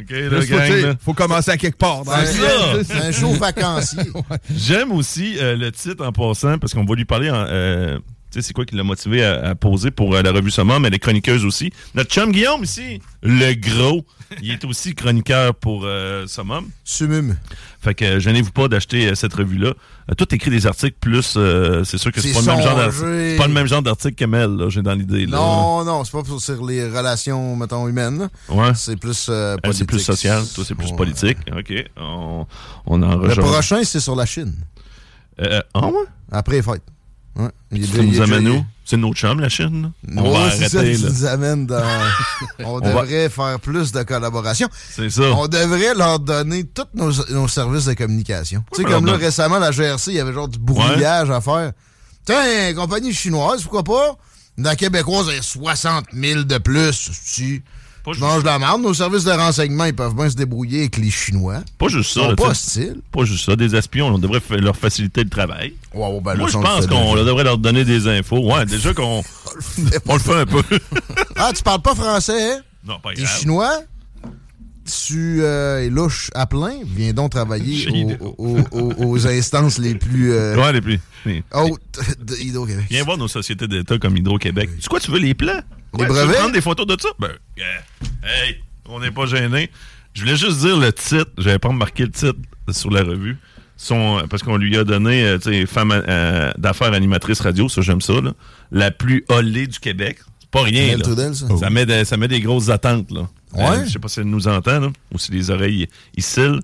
OK, 0.00 0.10
Là, 0.10 0.28
là, 0.88 0.94
faut, 1.04 1.12
commencer 1.12 1.50
à 1.50 1.58
quelque 1.58 1.76
part. 1.76 2.02
C'est 2.24 2.32
ça. 2.32 2.48
C'est 2.84 2.94
un 3.08 3.12
show 3.12 3.32
vacancier. 3.34 4.00
J'aime 4.56 4.92
aussi 4.92 5.36
euh, 5.38 5.54
le 5.56 5.70
titre 5.70 6.02
en 6.06 6.12
passant, 6.12 6.56
parce 6.58 6.72
qu'on 6.72 6.86
va 6.86 6.94
lui 6.94 7.04
parler 7.04 7.30
en. 7.30 7.44
euh, 7.46 7.98
tu 8.32 8.40
sais, 8.40 8.46
c'est 8.46 8.52
quoi 8.54 8.64
qui 8.64 8.76
l'a 8.76 8.84
motivé 8.84 9.22
à, 9.24 9.48
à 9.48 9.54
poser 9.56 9.90
pour 9.90 10.14
euh, 10.14 10.22
la 10.22 10.30
revue 10.32 10.52
Summum, 10.52 10.86
elle 10.86 10.94
est 10.94 10.98
chroniqueuse 11.00 11.44
aussi. 11.44 11.72
Notre 11.94 12.10
chum 12.10 12.30
Guillaume 12.32 12.62
ici, 12.62 13.02
le 13.22 13.52
gros, 13.54 14.06
il 14.42 14.50
est 14.52 14.64
aussi 14.64 14.94
chroniqueur 14.94 15.54
pour 15.54 15.82
euh, 15.84 16.26
Summum. 16.26 16.68
Sumum. 16.84 17.36
Fait 17.80 17.94
que 17.94 18.04
euh, 18.04 18.20
gênez-vous 18.20 18.52
pas 18.52 18.68
d'acheter 18.68 19.08
euh, 19.08 19.14
cette 19.14 19.34
revue-là. 19.34 19.74
Euh, 20.10 20.14
tout 20.14 20.32
écrit 20.34 20.50
des 20.50 20.66
articles, 20.66 20.96
plus 21.00 21.34
euh, 21.36 21.82
c'est 21.84 21.98
sûr 21.98 22.12
que 22.12 22.20
c'est 22.20 22.32
pas, 22.32 22.40
le 22.40 22.46
même 22.46 22.60
genre 22.62 22.70
songé. 22.72 22.82
d'article- 22.84 23.28
c'est 23.30 23.36
pas 23.36 23.46
le 23.46 23.52
même 23.54 23.66
genre 23.66 23.82
d'article 23.82 24.14
que 24.14 24.24
Mel, 24.24 24.50
là, 24.56 24.68
j'ai 24.68 24.82
dans 24.82 24.94
l'idée. 24.94 25.26
Non, 25.26 25.84
non, 25.84 26.04
c'est 26.04 26.12
pas 26.12 26.22
pour- 26.22 26.40
sur 26.40 26.64
les 26.66 26.88
relations, 26.88 27.56
mettons, 27.56 27.88
humaines. 27.88 28.28
Ouais. 28.48 28.72
C'est 28.74 28.96
plus 28.96 29.30
c'est 29.72 29.84
plus 29.86 29.98
social, 30.00 30.42
toi 30.54 30.64
c'est 30.66 30.74
plus 30.74 30.90
Ouais. 30.90 30.96
politique. 30.96 31.38
OK. 31.56 31.72
On, 31.96 32.46
on 32.86 33.02
en 33.02 33.16
Le 33.16 33.34
prochain, 33.34 33.82
c'est 33.84 34.00
sur 34.00 34.14
la 34.16 34.26
Chine. 34.26 34.54
Euh, 35.40 35.60
ah 35.74 35.86
ouais? 35.86 35.92
Après 36.30 36.56
les 36.56 36.62
fêtes. 36.62 36.82
Ouais. 37.36 37.48
Il 37.72 37.82
est- 37.82 37.86
Ça 37.86 38.02
il 38.02 38.42
nous 38.42 38.56
où? 38.58 38.64
C'est 38.90 38.96
nos 38.96 39.14
chums, 39.14 39.38
la 39.40 39.48
Chine? 39.48 39.82
là? 39.82 40.20
On 40.22 40.30
Ouais, 40.32 40.38
va 40.38 40.50
c'est 40.50 40.68
ça 40.68 40.78
arrêter, 40.78 40.96
qui 40.96 41.02
là. 41.04 41.10
nous 41.10 41.24
amène 41.26 41.66
dans. 41.66 41.82
On, 42.64 42.78
va- 42.80 42.88
devrait 42.88 43.28
faire 43.28 43.60
plus 43.60 43.92
de 43.92 44.02
collaboration. 44.02 44.68
C'est 44.90 45.08
ça. 45.10 45.22
On 45.22 45.46
devrait 45.46 45.94
leur 45.94 46.18
donner 46.18 46.64
tous 46.64 46.82
nos, 46.94 47.12
nos 47.30 47.46
services 47.46 47.84
de 47.84 47.94
communication. 47.94 48.64
Tu 48.74 48.82
sais, 48.82 48.88
comme 48.88 49.06
là, 49.06 49.12
récemment, 49.16 49.58
la 49.60 49.70
GRC, 49.70 50.10
il 50.10 50.16
y 50.16 50.20
avait 50.20 50.32
genre 50.32 50.48
du 50.48 50.58
brouillage 50.58 51.30
à 51.30 51.40
faire. 51.40 51.72
Tiens, 52.26 52.74
compagnie 52.74 53.14
chinoise, 53.14 53.62
pourquoi 53.62 53.84
pas? 53.84 54.16
Dans 54.58 54.70
la 54.70 54.76
québécoise, 54.76 55.26
il 55.30 55.36
y 55.36 55.38
a 55.38 55.42
60 55.42 56.06
000 56.12 56.42
de 56.42 56.58
plus. 56.58 57.10
Si 57.12 57.62
Pas 58.04 58.12
juste, 58.12 58.22
mange 58.22 58.40
de 58.42 58.46
la 58.46 58.58
merde, 58.58 58.80
nos 58.82 58.94
services 58.94 59.24
de 59.24 59.30
renseignement, 59.30 59.84
ils 59.84 59.94
peuvent 59.94 60.14
bien 60.14 60.30
se 60.30 60.34
débrouiller 60.36 60.80
avec 60.80 60.96
les 60.96 61.10
Chinois. 61.10 61.60
pas 61.78 61.88
juste 61.88 62.10
Ils 62.10 62.14
ça. 62.14 62.20
sont 62.22 62.28
là, 62.30 62.36
pas 62.36 62.48
hostiles. 62.48 63.00
Pas 63.12 63.24
juste 63.24 63.44
ça. 63.44 63.56
Des 63.56 63.76
espions, 63.76 64.06
on 64.08 64.18
devrait 64.18 64.40
leur 64.58 64.76
faciliter 64.76 65.22
le 65.24 65.28
travail. 65.30 65.74
Wow, 65.94 66.20
ben 66.20 66.34
Moi, 66.36 66.48
je 66.48 66.56
pense 66.58 66.86
qu'on 66.86 67.14
devrait 67.14 67.44
leur 67.44 67.58
donner 67.58 67.84
des 67.84 68.08
infos. 68.08 68.40
Ouais, 68.52 68.64
déjà 68.64 68.94
qu'on 68.94 69.22
on 70.08 70.12
le 70.14 70.18
fait 70.20 70.34
un 70.34 70.46
peu. 70.46 70.62
Ah, 71.36 71.52
tu 71.54 71.62
parles 71.62 71.82
pas 71.82 71.94
français, 71.94 72.52
hein? 72.54 72.60
non, 72.84 72.98
pas 73.00 73.12
grave. 73.14 73.26
chinois? 73.38 73.80
Tu 75.06 75.42
euh, 75.42 75.84
es 75.84 75.88
louche 75.90 76.30
à 76.34 76.46
plein? 76.46 76.72
Viens 76.84 77.12
donc 77.12 77.30
travailler 77.30 77.86
aux 78.38 79.26
instances 79.28 79.78
les 79.78 79.94
plus 79.94 80.32
euh, 80.32 80.56
Ouais, 80.56 80.72
les 80.72 80.80
plus. 80.80 80.98
les- 81.26 81.44
hautes 81.54 81.80
de 82.20 82.34
Hydro-Québec. 82.36 82.86
Viens 82.90 83.04
voir 83.04 83.16
nos 83.18 83.28
sociétés 83.28 83.68
d'État 83.68 83.98
comme 83.98 84.16
Hydro-Québec. 84.16 84.70
Tu 84.80 84.88
quoi, 84.88 84.98
tu 84.98 85.10
veux 85.12 85.18
les 85.18 85.34
plans? 85.34 85.60
Les 85.94 86.00
Ouais, 86.02 86.06
tu 86.06 86.12
brevets? 86.12 86.36
prendre 86.36 86.52
des 86.52 86.60
photos 86.60 86.86
de 86.86 86.96
ça? 87.00 87.08
Ben, 87.18 87.30
euh, 87.58 87.62
hey, 88.46 88.56
on 88.86 89.00
n'est 89.00 89.10
pas 89.10 89.26
gêné. 89.26 89.70
Je 90.14 90.22
voulais 90.22 90.36
juste 90.36 90.58
dire 90.60 90.76
le 90.76 90.92
titre. 90.92 91.30
J'avais 91.38 91.58
pas 91.58 91.68
remarqué 91.68 92.04
le 92.04 92.10
titre 92.10 92.38
sur 92.70 92.90
la 92.90 93.02
revue. 93.02 93.36
Son, 93.76 94.22
parce 94.28 94.42
qu'on 94.42 94.56
lui 94.56 94.76
a 94.76 94.84
donné, 94.84 95.24
euh, 95.24 95.38
tu 95.38 95.50
sais, 95.52 95.66
femme 95.66 95.90
euh, 95.92 96.52
d'affaires 96.58 96.92
animatrice 96.92 97.40
radio, 97.40 97.68
ça 97.68 97.80
j'aime 97.80 98.00
ça, 98.02 98.20
là. 98.20 98.32
La 98.70 98.90
plus 98.90 99.24
hollée 99.28 99.66
du 99.66 99.78
Québec. 99.80 100.18
C'est 100.40 100.50
pas 100.50 100.62
rien, 100.62 100.88
Mel 100.88 100.98
là. 100.98 101.04
Trudel, 101.04 101.34
ça? 101.34 101.46
Ça, 101.56 101.70
met 101.70 101.86
des, 101.86 102.04
ça 102.04 102.16
met 102.18 102.28
des 102.28 102.40
grosses 102.40 102.68
attentes, 102.68 103.10
là. 103.10 103.28
Ouais? 103.54 103.78
Euh, 103.78 103.84
je 103.86 103.90
sais 103.92 103.98
pas 103.98 104.08
si 104.08 104.20
elle 104.20 104.26
nous 104.26 104.46
entend, 104.48 104.80
là, 104.80 104.88
ou 105.14 105.18
si 105.18 105.32
les 105.32 105.50
oreilles 105.50 105.88
cillent. 106.18 106.60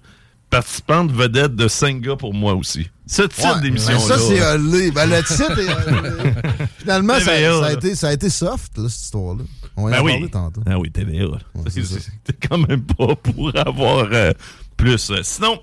Participante 0.51 1.11
vedette 1.11 1.57
de 1.57 1.67
5 1.69 2.01
gars 2.03 2.17
pour 2.17 2.35
moi 2.35 2.55
aussi. 2.55 2.89
Ce 3.07 3.23
type 3.23 3.45
Ouais, 3.45 3.61
d'émission-là. 3.63 3.99
ben 3.99 4.07
ça, 4.07 4.19
c'est. 4.19 4.91
Ben, 4.91 5.07
le 5.11 5.23
titre 5.23 5.59
est 5.59 5.91
olé. 5.91 6.33
Finalement, 6.79 7.21
ça, 7.21 7.33
a 7.67 7.73
été, 7.73 7.95
ça 7.95 8.09
a 8.09 8.13
été 8.13 8.29
soft, 8.31 8.77
là, 8.79 8.89
cette 8.89 9.03
histoire-là. 9.03 9.45
On 9.77 9.89
Ben 9.91 10.01
en 10.01 10.05
oui. 10.05 10.13
parler 10.13 10.31
tantôt. 10.31 10.61
Ah 10.67 10.79
oui, 10.79 10.91
TVA. 10.91 11.27
c'est 11.69 11.85
ça. 11.85 11.97
C'était 12.27 12.49
quand 12.49 12.59
même 12.59 12.83
pas 12.83 13.15
pour 13.15 13.57
avoir 13.57 14.09
euh, 14.13 14.33
plus. 14.77 15.11
Euh, 15.11 15.21
Sinon, 15.23 15.61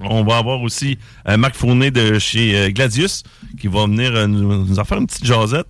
on 0.00 0.24
va 0.24 0.36
avoir 0.38 0.60
aussi 0.60 0.98
euh, 1.28 1.36
Marc 1.36 1.54
Fournier 1.54 1.90
de 1.90 2.18
chez 2.18 2.56
euh, 2.58 2.70
Gladius 2.70 3.22
qui 3.60 3.68
va 3.68 3.84
venir 3.86 4.14
euh, 4.14 4.26
nous, 4.26 4.66
nous 4.66 4.78
en 4.78 4.84
faire 4.84 4.98
une 4.98 5.06
petite 5.06 5.24
jasette. 5.24 5.66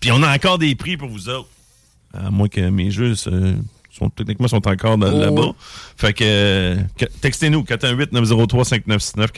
Puis 0.00 0.10
on 0.12 0.22
a 0.22 0.34
encore 0.34 0.58
des 0.58 0.74
prix 0.74 0.96
pour 0.96 1.08
vous 1.08 1.28
autres. 1.28 1.48
À 2.12 2.30
moins 2.30 2.48
que 2.48 2.60
mes 2.68 2.90
jeux 2.90 3.14
euh, 3.28 3.54
sont, 3.98 4.08
techniquement 4.10 4.48
sont 4.48 4.66
encore 4.66 4.96
Oh, 5.00 5.04
là-bas. 5.04 5.52
Fait 5.96 6.12
que, 6.12 6.76
que- 6.98 7.04
textez-nous 7.20 7.62
418-903-5969, 7.62 9.28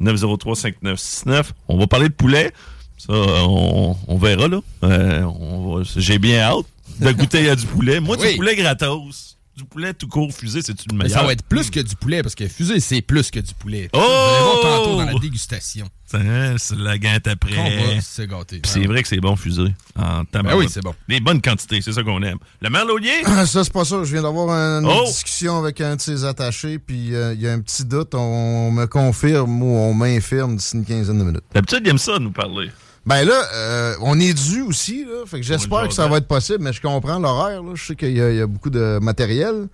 418-903-5969. 0.00 1.50
On 1.68 1.78
va 1.78 1.86
parler 1.86 2.08
de 2.08 2.14
poulet. 2.14 2.52
Ça, 2.96 3.12
on, 3.12 3.96
on 4.08 4.18
verra 4.18 4.48
là. 4.48 4.60
Euh, 4.82 5.84
J'ai 5.96 6.18
bien 6.18 6.40
hâte 6.40 6.66
de 7.00 7.12
goûter 7.12 7.48
à 7.50 7.54
du 7.56 7.66
poulet. 7.66 8.00
Moi, 8.00 8.16
Oui. 8.20 8.30
du 8.32 8.36
poulet 8.36 8.56
gratos. 8.56 9.37
Du 9.58 9.64
poulet 9.64 9.92
tout 9.92 10.06
court 10.06 10.32
fusé, 10.32 10.62
c'est-tu 10.62 10.84
le 10.88 10.96
Mais 10.96 11.06
meilleur? 11.06 11.18
ça 11.20 11.26
va 11.26 11.32
être 11.32 11.42
plus 11.42 11.68
que 11.68 11.80
du 11.80 11.96
poulet, 11.96 12.22
parce 12.22 12.36
que 12.36 12.46
fusée, 12.46 12.78
c'est 12.78 13.02
plus 13.02 13.28
que 13.28 13.40
du 13.40 13.52
poulet. 13.54 13.88
Oh! 13.92 13.98
Vous 13.98 14.04
allez 14.04 14.44
voir 14.44 14.60
tantôt 14.84 14.96
dans 14.98 15.04
la 15.04 15.18
dégustation. 15.18 15.88
C'est 16.06 16.76
la 16.78 16.96
gante 16.96 17.26
après. 17.26 17.58
On 17.58 17.94
va 17.96 18.00
se 18.00 18.22
gâter. 18.22 18.60
Puis 18.60 18.70
c'est 18.70 18.86
vrai 18.86 19.02
que 19.02 19.08
c'est 19.08 19.18
bon 19.18 19.34
fusé. 19.34 19.64
En. 19.96 20.22
Ben 20.32 20.54
oui, 20.56 20.68
c'est 20.70 20.80
bon. 20.80 20.94
Les 21.08 21.18
bonnes 21.18 21.42
quantités, 21.42 21.80
c'est 21.82 21.92
ça 21.92 22.04
qu'on 22.04 22.22
aime. 22.22 22.38
Le 22.62 22.70
merlottier? 22.70 23.10
Ah, 23.24 23.44
Ça, 23.46 23.64
c'est 23.64 23.72
pas 23.72 23.84
ça. 23.84 24.04
Je 24.04 24.12
viens 24.12 24.22
d'avoir 24.22 24.48
une 24.50 24.86
Oh! 24.86 25.04
discussion 25.06 25.58
avec 25.58 25.80
un 25.80 25.96
de 25.96 26.00
ses 26.00 26.24
attachés, 26.24 26.78
puis 26.78 27.12
euh, 27.16 27.34
il 27.34 27.40
y 27.40 27.48
a 27.48 27.52
un 27.52 27.60
petit 27.60 27.84
doute. 27.84 28.14
On 28.14 28.70
me 28.70 28.86
confirme 28.86 29.60
ou 29.60 29.74
on 29.76 29.92
m'infirme 29.92 30.54
d'ici 30.56 30.76
une 30.76 30.84
quinzaine 30.84 31.18
de 31.18 31.24
minutes. 31.24 31.42
D'habitude, 31.52 31.80
il 31.82 31.88
aime 31.90 31.98
ça 31.98 32.20
nous 32.20 32.30
parler. 32.30 32.70
Ben 33.08 33.24
là, 33.24 33.42
euh, 33.54 33.94
on 34.02 34.20
est 34.20 34.34
dû 34.34 34.60
aussi, 34.62 35.04
là. 35.04 35.24
Fait 35.26 35.38
que 35.40 35.46
j'espère 35.46 35.88
que 35.88 35.94
ça 35.94 36.06
va 36.06 36.18
être 36.18 36.28
possible, 36.28 36.58
mais 36.60 36.72
je 36.74 36.80
comprends 36.82 37.18
l'horaire, 37.18 37.62
là. 37.62 37.70
Je 37.74 37.82
sais 37.84 37.96
qu'il 37.96 38.16
y, 38.16 38.20
a- 38.20 38.30
il 38.30 38.36
y 38.36 38.40
a 38.40 38.46
beaucoup 38.46 38.70
de 38.70 38.98
matériel. 39.00 39.68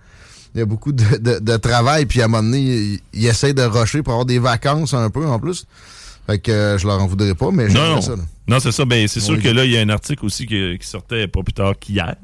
Il 0.53 0.59
y 0.59 0.61
a 0.61 0.65
beaucoup 0.65 0.93
de, 0.93 1.03
de- 1.17 1.39
de 1.39 1.57
travail, 1.57 2.05
puis 2.05 2.21
à 2.21 2.25
un 2.25 2.27
moment 2.29 2.43
donné, 2.43 2.61
il, 2.61 2.99
il 3.13 3.25
essaie 3.25 3.53
de 3.53 3.61
rusher 3.63 4.01
pour 4.03 4.13
avoir 4.13 4.25
des 4.25 4.39
vacances 4.39 4.93
un 4.93 5.09
peu 5.09 5.25
en 5.27 5.37
plus. 5.37 5.65
Fait 6.27 6.39
que 6.39 6.49
euh, 6.49 6.77
je 6.77 6.87
leur 6.87 7.01
en 7.01 7.07
voudrais 7.07 7.35
pas, 7.35 7.51
mais 7.51 7.67
Non, 7.67 7.95
non. 7.95 8.01
ça. 8.01 8.15
là. 8.15 8.23
Non, 8.47 8.59
c'est 8.61 8.71
ça. 8.71 8.85
Ben, 8.85 9.05
c'est 9.09 9.19
sûr 9.19 9.37
que 9.41 9.49
là, 9.49 9.65
il 9.65 9.71
y 9.71 9.77
a 9.77 9.81
un 9.81 9.89
article 9.89 10.25
aussi 10.25 10.45
qui, 10.47 10.77
qui 10.79 10.87
sortait 10.87 11.27
pas 11.27 11.43
plus 11.43 11.53
tard 11.53 11.73
qu'hier 11.77 12.15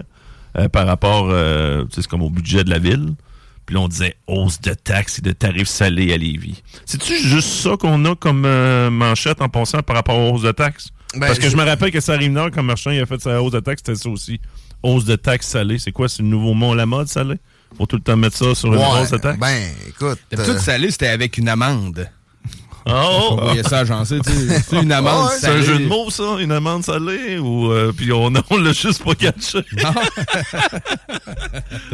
euh, 0.58 0.70
par 0.70 0.88
rapport, 0.88 1.28
euh, 1.30 1.84
c'est 1.94 2.08
comme 2.08 2.22
au 2.24 2.30
budget 2.30 2.64
de 2.64 2.70
la 2.70 2.80
ville. 2.80 3.16
Puis 3.66 3.76
là, 3.76 3.82
on 3.82 3.88
disait 3.90 4.16
hausse 4.28 4.60
de 4.62 4.74
taxes 4.74 5.20
et 5.20 5.22
de 5.22 5.32
tarifs 5.34 5.68
salés 5.68 6.14
à 6.14 6.18
Lévis. 6.18 6.64
C'est-tu 6.86 7.16
juste 7.18 7.50
ça 7.50 7.72
qu'on 7.78 8.04
a 8.06 8.16
comme 8.16 8.48
manchette 8.92 9.42
en 9.42 9.50
pensant 9.50 9.82
par 9.84 9.98
rapport 9.98 10.18
aux 10.18 10.36
hausses 10.36 10.42
de 10.44 10.52
taxes? 10.54 10.88
Ben, 11.14 11.28
Parce 11.28 11.40
que 11.40 11.50
je 11.50 11.58
me 11.58 11.64
rappelle 11.64 11.92
que 11.92 12.00
ça 12.00 12.14
arrive 12.14 12.32
nord, 12.32 12.52
comme 12.52 12.68
marchand, 12.68 12.92
il 12.92 13.00
a 13.02 13.06
fait 13.06 13.22
sa 13.22 13.42
hausse 13.42 13.52
de 13.52 13.60
taxes, 13.60 13.82
c'était 13.86 14.00
ça 14.02 14.10
aussi. 14.10 14.40
Hausse 14.84 15.06
de 15.06 15.16
taxes 15.16 15.48
salées. 15.48 15.78
C'est 15.78 15.92
quoi? 15.92 16.08
C'est 16.10 16.22
le 16.24 16.30
nouveau 16.30 16.54
mot 16.54 16.72
à 16.74 16.76
la 16.76 16.86
mode, 16.86 17.08
salé? 17.08 17.36
Faut 17.78 17.86
tout 17.86 17.98
le 17.98 18.02
temps 18.02 18.18
mettre 18.18 18.38
ça 18.38 18.56
sur 18.56 18.74
une 18.74 18.80
Ouais, 18.80 19.02
hausse 19.02 19.12
de 19.12 19.18
taxes? 19.18 19.40
Ben, 19.40 19.62
écoute. 19.88 20.20
D'habitude, 20.32 20.56
euh, 20.56 20.60
salé, 20.60 20.90
c'était 20.92 21.08
avec 21.08 21.38
une 21.38 21.50
amende. 21.50 22.10
Oh! 22.88 23.28
On 23.32 23.36
voyait 23.36 23.62
ça 23.62 23.80
agencé, 23.80 24.20
tu 24.26 24.32
sais. 24.32 24.60
C'est 24.68 24.82
une 24.82 24.92
amende 24.92 25.30
C'est 25.40 25.48
un 25.48 25.52
salée. 25.52 25.64
jeu 25.64 25.78
de 25.80 25.86
mots, 25.86 26.10
ça? 26.10 26.38
Une 26.40 26.52
amende 26.52 26.84
salée? 26.84 27.38
Ou, 27.38 27.72
euh, 27.72 27.94
puis 27.96 28.12
on, 28.12 28.34
on 28.50 28.58
l'a 28.58 28.72
juste 28.74 29.04
pas 29.04 29.14
catché? 29.14 29.60
T'as 29.76 29.92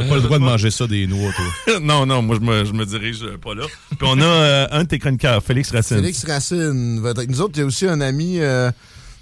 pas 0.07 0.15
le 0.15 0.21
droit 0.21 0.39
de 0.39 0.43
manger 0.43 0.71
ça 0.71 0.87
des 0.87 1.07
noix, 1.07 1.31
toi. 1.33 1.79
non, 1.81 2.05
non, 2.05 2.21
moi, 2.21 2.37
je 2.39 2.45
me, 2.45 2.65
je 2.65 2.71
me 2.73 2.85
dirige 2.85 3.21
euh, 3.23 3.37
pas 3.37 3.53
là. 3.53 3.65
Puis 3.89 3.99
on 4.09 4.19
a 4.21 4.23
euh, 4.23 4.67
un 4.71 4.83
de 4.83 4.87
tes 4.87 4.99
chroniqueurs, 4.99 5.43
Félix 5.43 5.71
Racine. 5.71 5.97
Félix 5.97 6.23
Racine 6.25 7.01
va 7.01 7.09
être 7.11 7.17
avec 7.17 7.29
nous 7.31 7.41
autres. 7.41 7.53
Il 7.55 7.59
y 7.59 7.63
a 7.63 7.65
aussi 7.65 7.85
un 7.87 7.99
ami 8.01 8.37
euh, 8.39 8.71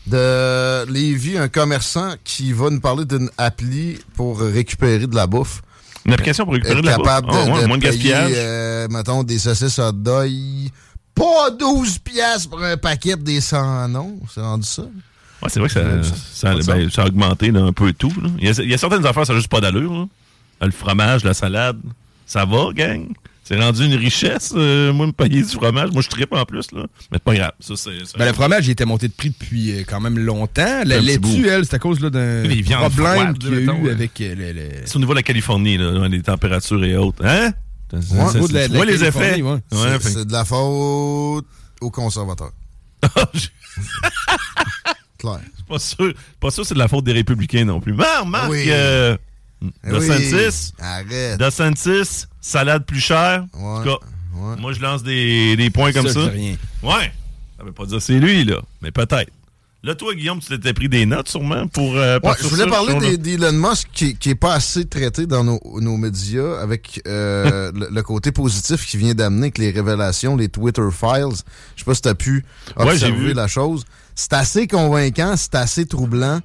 de 0.08 0.86
Lévis, 0.92 1.38
un 1.38 1.48
commerçant, 1.48 2.14
qui 2.24 2.54
va 2.54 2.70
nous 2.70 2.80
parler 2.80 3.06
d'une 3.06 3.30
appli 3.38 3.98
pour 4.16 4.40
récupérer 4.40 5.08
de 5.08 5.16
la 5.16 5.28
bouffe. 5.28 5.62
Une 6.06 6.14
application 6.14 6.46
pour 6.46 6.54
récupérer 6.54 6.82
de 6.82 6.86
la 6.86 6.98
bouffe? 6.98 7.06
capable 7.06 7.28
de, 7.32 7.52
ouais, 7.52 7.62
de 7.64 7.68
moins 7.68 7.78
de 7.78 7.82
payer, 7.84 7.92
gaspillage. 8.12 8.32
euh, 8.36 8.88
mettons, 8.90 9.24
des 9.24 9.40
saucisses 9.40 9.80
hot 9.80 9.92
dog. 9.94 10.32
Pas 11.16 11.50
12 11.58 12.00
piastres 12.00 12.50
pour 12.50 12.62
un 12.64 12.78
paquet 12.78 13.16
des 13.16 13.40
100 13.42 13.88
non. 13.90 14.20
C'est 14.34 14.42
rendu 14.42 14.68
ça? 14.68 14.84
Ouais, 15.42 15.50
c'est 15.50 15.60
vrai 15.60 15.70
que 15.70 15.74
ça, 15.74 15.80
Euh, 15.80 16.04
ça, 16.34 16.54
ben, 16.66 16.90
ça 16.90 17.04
a 17.04 17.08
augmenté 17.08 17.52
là, 17.52 17.62
un 17.62 17.74
peu 17.74 17.94
tout. 17.94 18.14
là. 18.22 18.30
Il, 18.38 18.46
y 18.46 18.50
a, 18.50 18.64
il 18.64 18.70
y 18.70 18.74
a 18.74 18.78
certaines 18.78 19.06
affaires, 19.06 19.26
ça 19.26 19.34
n'a 19.34 19.40
juste 19.40 19.50
pas 19.52 19.62
d'allure. 19.62 20.08
Le 20.62 20.72
fromage, 20.72 21.24
la 21.24 21.34
salade, 21.34 21.80
ça 22.26 22.46
va, 22.46 22.72
gang? 22.74 23.08
C'est 23.48 23.60
rendu 23.62 23.86
une 23.86 23.94
richesse, 23.94 24.54
euh, 24.56 24.92
moi, 24.92 25.06
me 25.06 25.12
payer 25.12 25.44
du 25.44 25.50
fromage. 25.50 25.92
Moi, 25.92 26.02
je 26.02 26.10
tripe 26.10 26.34
en 26.34 26.44
plus, 26.46 26.72
là. 26.72 26.82
Mais 27.12 27.18
c'est 27.18 27.24
pas 27.24 27.36
grave. 27.36 27.52
Ça, 27.60 27.76
c'est, 27.76 28.04
ça- 28.04 28.18
Ben, 28.18 28.26
le 28.26 28.34
fromage, 28.34 28.66
il 28.68 28.72
était 28.72 28.86
monté 28.86 29.08
de 29.08 29.14
prix 29.14 29.30
depuis 29.30 29.72
euh, 29.72 29.84
quand 29.88 30.00
même 30.02 30.18
longtemps. 30.18 30.82
Petit 30.84 31.00
laitue, 31.06 31.48
elle, 31.48 31.64
c'est 31.66 31.76
à 31.76 31.80
cause 31.80 32.00
là, 32.00 32.10
d'un 32.10 32.42
problème 32.42 33.38
qu'il 33.38 33.54
y 33.54 33.58
a 33.58 33.60
eu 33.60 33.70
ouais. 33.84 33.92
avec 33.92 34.20
euh, 34.22 34.34
le... 34.36 34.52
le- 34.52 34.70
C'est 34.86 34.96
au 34.96 35.00
niveau 35.00 35.14
de 35.14 35.20
la 35.20 35.24
Californie, 35.24 35.78
là, 35.78 36.08
les 36.08 36.24
températures 36.24 36.84
et 36.84 36.98
autres. 36.98 37.24
Hein? 37.24 37.54
Ouais, 37.94 38.00
C'est- 38.02 38.20
au 38.20 38.34
niveau 38.34 38.48
de 38.48 38.54
la- 38.56 38.68
de 38.68 38.74
la 38.80 38.86
les 38.86 39.04
effets. 39.04 39.42
ouais. 39.44 39.52
Ouais, 39.72 39.98
C'est- 40.02 40.26
de 40.26 40.32
la 40.32 40.44
faute 40.44 41.46
aux 41.82 41.92
conservateurs. 41.92 42.52
Claire. 45.18 45.40
C'est 45.58 45.66
pas 45.68 45.80
sûr, 45.80 46.14
pas 46.40 46.52
sûr 46.52 46.64
que 46.64 46.68
c'est 46.70 46.74
de 46.74 46.80
la 46.80 46.88
faute 46.88 47.06
des 47.06 47.14
républicains 47.14 47.66
non 47.66 47.80
plus. 47.80 47.94
Marc, 47.94 48.26
Marc, 48.26 48.50
Oui. 48.50 48.66
euh, 48.70 49.16
Eh 49.62 49.92
oui, 49.92 50.10
Arrête. 50.80 51.40
DeSantis, 51.40 52.26
salade 52.50 52.86
plus 52.86 53.00
chère? 53.00 53.46
En 53.54 53.80
tout 53.82 53.90
cas, 53.90 53.98
ouais. 54.36 54.56
moi, 54.60 54.74
je 54.74 54.80
lance 54.82 55.04
des, 55.04 55.56
des 55.56 55.70
points 55.70 55.92
comme 55.92 56.08
Ça, 56.08 56.14
ça. 56.14 56.28
rien. 56.28 56.56
Ouais. 56.84 57.12
Ça 57.58 57.64
veut 57.64 57.72
pas 57.72 57.86
dire 57.86 58.02
c'est 58.02 58.20
lui, 58.20 58.44
là. 58.46 58.62
Mais 58.82 58.92
peut-être. 58.92 59.32
Là, 59.84 59.94
toi, 59.94 60.16
Guillaume, 60.16 60.40
tu 60.40 60.48
t'étais 60.48 60.74
pris 60.74 60.90
des 60.90 61.06
notes 61.06 61.30
sûrement 61.30 61.68
pour. 61.68 61.96
euh, 61.96 62.18
Ouais, 62.24 62.32
je 62.42 62.48
voulais 62.48 62.64
ça, 62.64 62.70
parler 62.70 63.18
d'Elon 63.18 63.52
Musk 63.52 63.88
qui, 63.94 64.16
qui 64.16 64.32
est 64.32 64.36
pas 64.36 64.56
assez 64.56 64.86
traité 64.86 65.28
dans 65.28 65.44
nos, 65.44 65.60
nos 65.80 65.96
médias 65.98 66.60
avec 66.60 67.02
euh, 67.08 67.72
le, 67.76 67.90
le 67.92 68.02
côté 68.02 68.32
positif 68.32 68.84
qu'il 68.88 69.00
vient 69.00 69.14
d'amener 69.14 69.44
avec 69.44 69.60
les 69.60 69.70
révélations, 69.70 70.36
les 70.38 70.50
Twitter 70.50 70.82
files. 70.92 71.36
Je 71.76 71.82
sais 71.82 71.86
pas 71.86 71.94
si 71.94 72.02
tu 72.02 72.10
as 72.10 72.16
pu 72.16 72.44
observer 72.76 73.12
vu. 73.28 73.34
la 73.34 73.48
chose. 73.48 73.86
C'est 74.16 74.34
assez 74.34 74.66
convaincant, 74.68 75.36
c'est 75.38 75.54
assez 75.54 75.86
troublant 75.86 76.40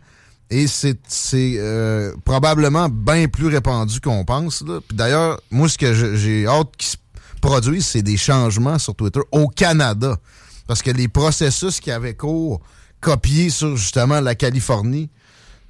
et 0.50 0.66
c'est 0.66 0.98
euh, 1.34 2.12
probablement 2.24 2.88
bien 2.88 3.28
plus 3.28 3.46
répandu 3.46 4.00
qu'on 4.00 4.24
pense. 4.24 4.62
là. 4.62 4.80
Puis 4.86 4.96
D'ailleurs, 4.96 5.40
moi, 5.50 5.68
ce 5.68 5.78
que 5.78 6.16
j'ai 6.16 6.46
hâte 6.46 6.76
qu'ils 6.76 6.90
se 6.90 6.96
produisent, 7.40 7.86
c'est 7.86 8.02
des 8.02 8.16
changements 8.16 8.78
sur 8.78 8.94
Twitter 8.96 9.20
au 9.30 9.46
Canada. 9.46 10.16
Parce 10.66 10.82
que 10.82 10.90
les 10.90 11.08
processus 11.08 11.80
qui 11.80 11.90
avaient 11.90 12.14
cours 12.14 12.60
copiés 13.00 13.50
sur 13.50 13.76
justement 13.76 14.20
la 14.20 14.34
Californie, 14.34 15.08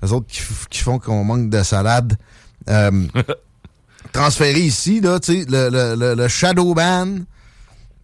les 0.03 0.13
autres 0.13 0.27
qui, 0.71 0.81
font 0.81 0.99
qu'on 0.99 1.25
manque 1.25 1.51
de 1.51 1.63
salade, 1.63 2.17
euh, 2.69 3.07
transférés 4.13 4.61
ici, 4.61 5.01
là, 5.01 5.21
tu 5.21 5.41
sais, 5.41 5.47
le, 5.49 5.69
le, 5.69 5.95
le, 5.95 6.15
le 6.15 6.29
shadow 6.29 6.75
ban, 6.75 7.19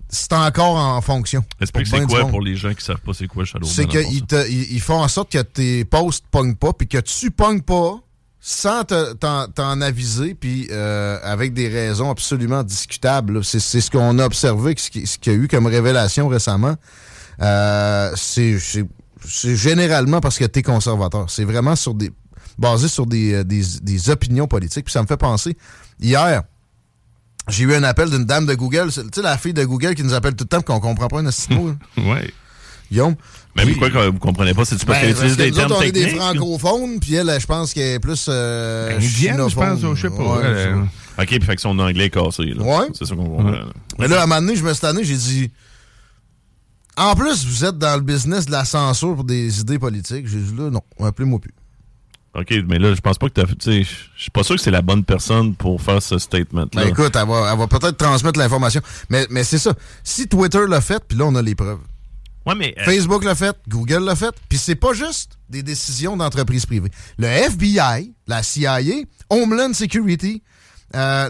c'est 0.08 0.32
encore 0.32 0.76
en 0.76 1.00
fonction. 1.00 1.44
Explique 1.60 1.86
c'est 1.88 1.96
quoi 2.06 2.20
pour 2.30 2.40
les 2.40 2.56
gens 2.56 2.72
qui 2.74 2.84
savent 2.84 3.00
pas 3.00 3.12
c'est 3.14 3.26
quoi 3.26 3.44
Shadow 3.44 3.66
C'est 3.66 3.86
qu'ils 3.86 4.80
font 4.80 5.02
en 5.02 5.08
sorte 5.08 5.32
que 5.32 5.42
tes 5.42 5.84
posts 5.84 6.24
pognent 6.30 6.54
pas, 6.56 6.72
puis 6.72 6.86
que 6.88 6.98
tu 6.98 7.30
pognes 7.30 7.62
pas 7.62 7.98
sans 8.40 8.84
te- 8.84 9.14
t'en 9.14 9.80
aviser, 9.80 10.34
puis 10.34 10.68
euh, 10.70 11.18
avec 11.24 11.52
des 11.52 11.68
raisons 11.68 12.10
absolument 12.10 12.62
discutables. 12.62 13.44
C'est 13.44 13.58
ce 13.60 13.90
qu'on 13.90 14.18
a 14.20 14.24
observé, 14.24 14.74
ce 14.78 14.90
qui- 14.90 15.06
ce 15.06 15.18
qu'il 15.18 15.32
y 15.32 15.36
a 15.36 15.38
eu 15.38 15.48
comme 15.48 15.66
révélation 15.66 16.28
récemment. 16.28 16.76
Euh, 17.42 18.12
c'est 18.16 18.56
généralement 19.56 20.20
parce 20.20 20.38
que 20.38 20.44
tu 20.44 20.60
es 20.60 20.62
conservateur. 20.62 21.28
C'est 21.30 21.44
vraiment 21.44 21.74
sur 21.76 21.94
des 21.94 22.12
basé 22.58 22.88
sur 22.88 23.04
des, 23.06 23.34
euh, 23.34 23.44
des, 23.44 23.62
des 23.82 24.08
opinions 24.10 24.46
politiques. 24.46 24.84
Puis 24.86 24.92
ça 24.92 25.02
me 25.02 25.06
fait 25.06 25.16
penser, 25.18 25.56
hier, 26.00 26.42
j'ai 27.48 27.64
eu 27.64 27.74
un 27.74 27.82
appel 27.84 28.10
d'une 28.10 28.24
dame 28.24 28.46
de 28.46 28.54
Google, 28.54 28.88
tu 28.92 29.00
sais, 29.12 29.22
la 29.22 29.38
fille 29.38 29.54
de 29.54 29.64
Google 29.64 29.94
qui 29.94 30.02
nous 30.02 30.14
appelle 30.14 30.34
tout 30.34 30.44
le 30.44 30.48
temps 30.48 30.62
qu'on 30.62 30.80
comprend 30.80 31.08
pas 31.08 31.20
un 31.20 31.22
mot. 31.22 31.30
Ouais. 31.98 32.30
Guillaume? 32.90 33.16
Mais 33.56 33.64
Puis- 33.64 33.72
pourquoi 33.74 33.90
que 33.90 34.10
vous 34.10 34.18
comprenez 34.18 34.54
pas? 34.54 34.64
C'est-tu 34.64 34.86
parce 34.86 35.00
ben, 35.00 35.06
qu'elle 35.06 35.16
utilise 35.16 35.36
des 35.36 35.50
nous 35.50 35.58
autres, 35.58 35.66
termes 35.68 35.80
on 35.80 35.82
est 35.82 35.92
des 35.92 36.02
techniques? 36.04 36.20
francophones, 36.20 37.00
puis 37.00 37.14
elle, 37.14 37.40
je 37.40 37.46
pense 37.46 37.72
qu'elle 37.74 37.94
est 37.94 37.98
plus 37.98 38.26
euh, 38.28 38.96
Indienne, 38.96 39.48
je 39.48 39.54
pense, 39.54 39.80
je 39.80 40.00
sais 40.02 40.08
pas. 40.10 40.22
Ouais, 40.22 40.44
euh. 40.44 40.82
OK, 41.18 41.26
puis 41.26 41.40
fait 41.40 41.56
que 41.56 41.62
son 41.62 41.76
anglais 41.78 42.04
est 42.06 42.10
cassé. 42.10 42.44
là. 42.44 42.62
Ouais. 42.62 42.86
C'est 42.92 43.06
ça 43.06 43.16
qu'on 43.16 43.24
comprend. 43.24 43.50
là. 43.50 43.64
Mais 43.98 44.06
là, 44.06 44.20
à 44.20 44.24
un 44.24 44.26
moment 44.26 44.40
donné, 44.40 44.54
je 44.56 44.62
me 44.64 44.72
suis 44.72 44.80
tanné, 44.80 45.02
j'ai 45.04 45.16
dit... 45.16 45.50
En 46.98 47.14
plus, 47.14 47.44
vous 47.46 47.64
êtes 47.64 47.76
dans 47.78 47.94
le 47.96 48.02
business 48.02 48.46
de 48.46 48.52
la 48.52 48.64
censure 48.64 49.14
pour 49.16 49.24
des 49.24 49.60
idées 49.60 49.78
politiques. 49.78 50.26
J'ai 50.28 50.38
dit 50.38 50.54
là, 50.56 50.70
non, 50.70 50.80
appelez-moi 51.04 51.38
plus. 51.40 51.52
OK, 52.38 52.54
mais 52.68 52.78
là, 52.78 52.94
je 52.94 53.00
pense 53.00 53.16
pas 53.18 53.28
que 53.28 53.32
t'as 53.32 53.46
fait. 53.46 53.54
tu 53.56 53.84
sais, 53.84 53.90
Je 54.16 54.22
suis 54.22 54.30
pas 54.30 54.42
sûr 54.42 54.56
que 54.56 54.60
c'est 54.60 54.70
la 54.70 54.82
bonne 54.82 55.04
personne 55.04 55.54
pour 55.54 55.80
faire 55.80 56.02
ce 56.02 56.18
statement-là. 56.18 56.68
Ben 56.74 56.88
écoute, 56.88 57.16
elle 57.16 57.26
va, 57.26 57.50
elle 57.52 57.58
va 57.58 57.66
peut-être 57.66 57.96
transmettre 57.96 58.38
l'information. 58.38 58.80
Mais, 59.08 59.26
mais 59.30 59.42
c'est 59.44 59.58
ça. 59.58 59.72
Si 60.04 60.28
Twitter 60.28 60.60
l'a 60.68 60.80
fait, 60.80 61.02
puis 61.06 61.16
là, 61.16 61.24
on 61.26 61.34
a 61.34 61.42
les 61.42 61.54
preuves. 61.54 61.78
Ouais, 62.44 62.54
mais. 62.54 62.74
euh, 62.78 62.84
Facebook 62.84 63.24
l'a 63.24 63.34
fait, 63.34 63.56
Google 63.68 64.04
l'a 64.04 64.14
fait, 64.14 64.34
puis 64.48 64.58
c'est 64.58 64.74
pas 64.76 64.92
juste 64.92 65.38
des 65.48 65.62
décisions 65.62 66.16
d'entreprises 66.16 66.66
privées. 66.66 66.90
Le 67.18 67.26
FBI, 67.26 68.12
la 68.28 68.42
CIA, 68.42 68.78
Homeland 69.30 69.72
Security, 69.72 70.42
euh, 70.94 71.28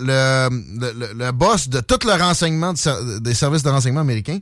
le, 0.51 0.81
le- 0.81 0.93
le- 0.93 1.13
le 1.25 1.33
boss 1.33 1.69
de 1.71 1.81
tout 1.81 1.99
le 2.05 2.13
renseignement 2.23 2.75
des 3.21 3.33
services 3.35 3.63
de 3.63 3.71
renseignement 3.71 4.03
américains 4.03 4.41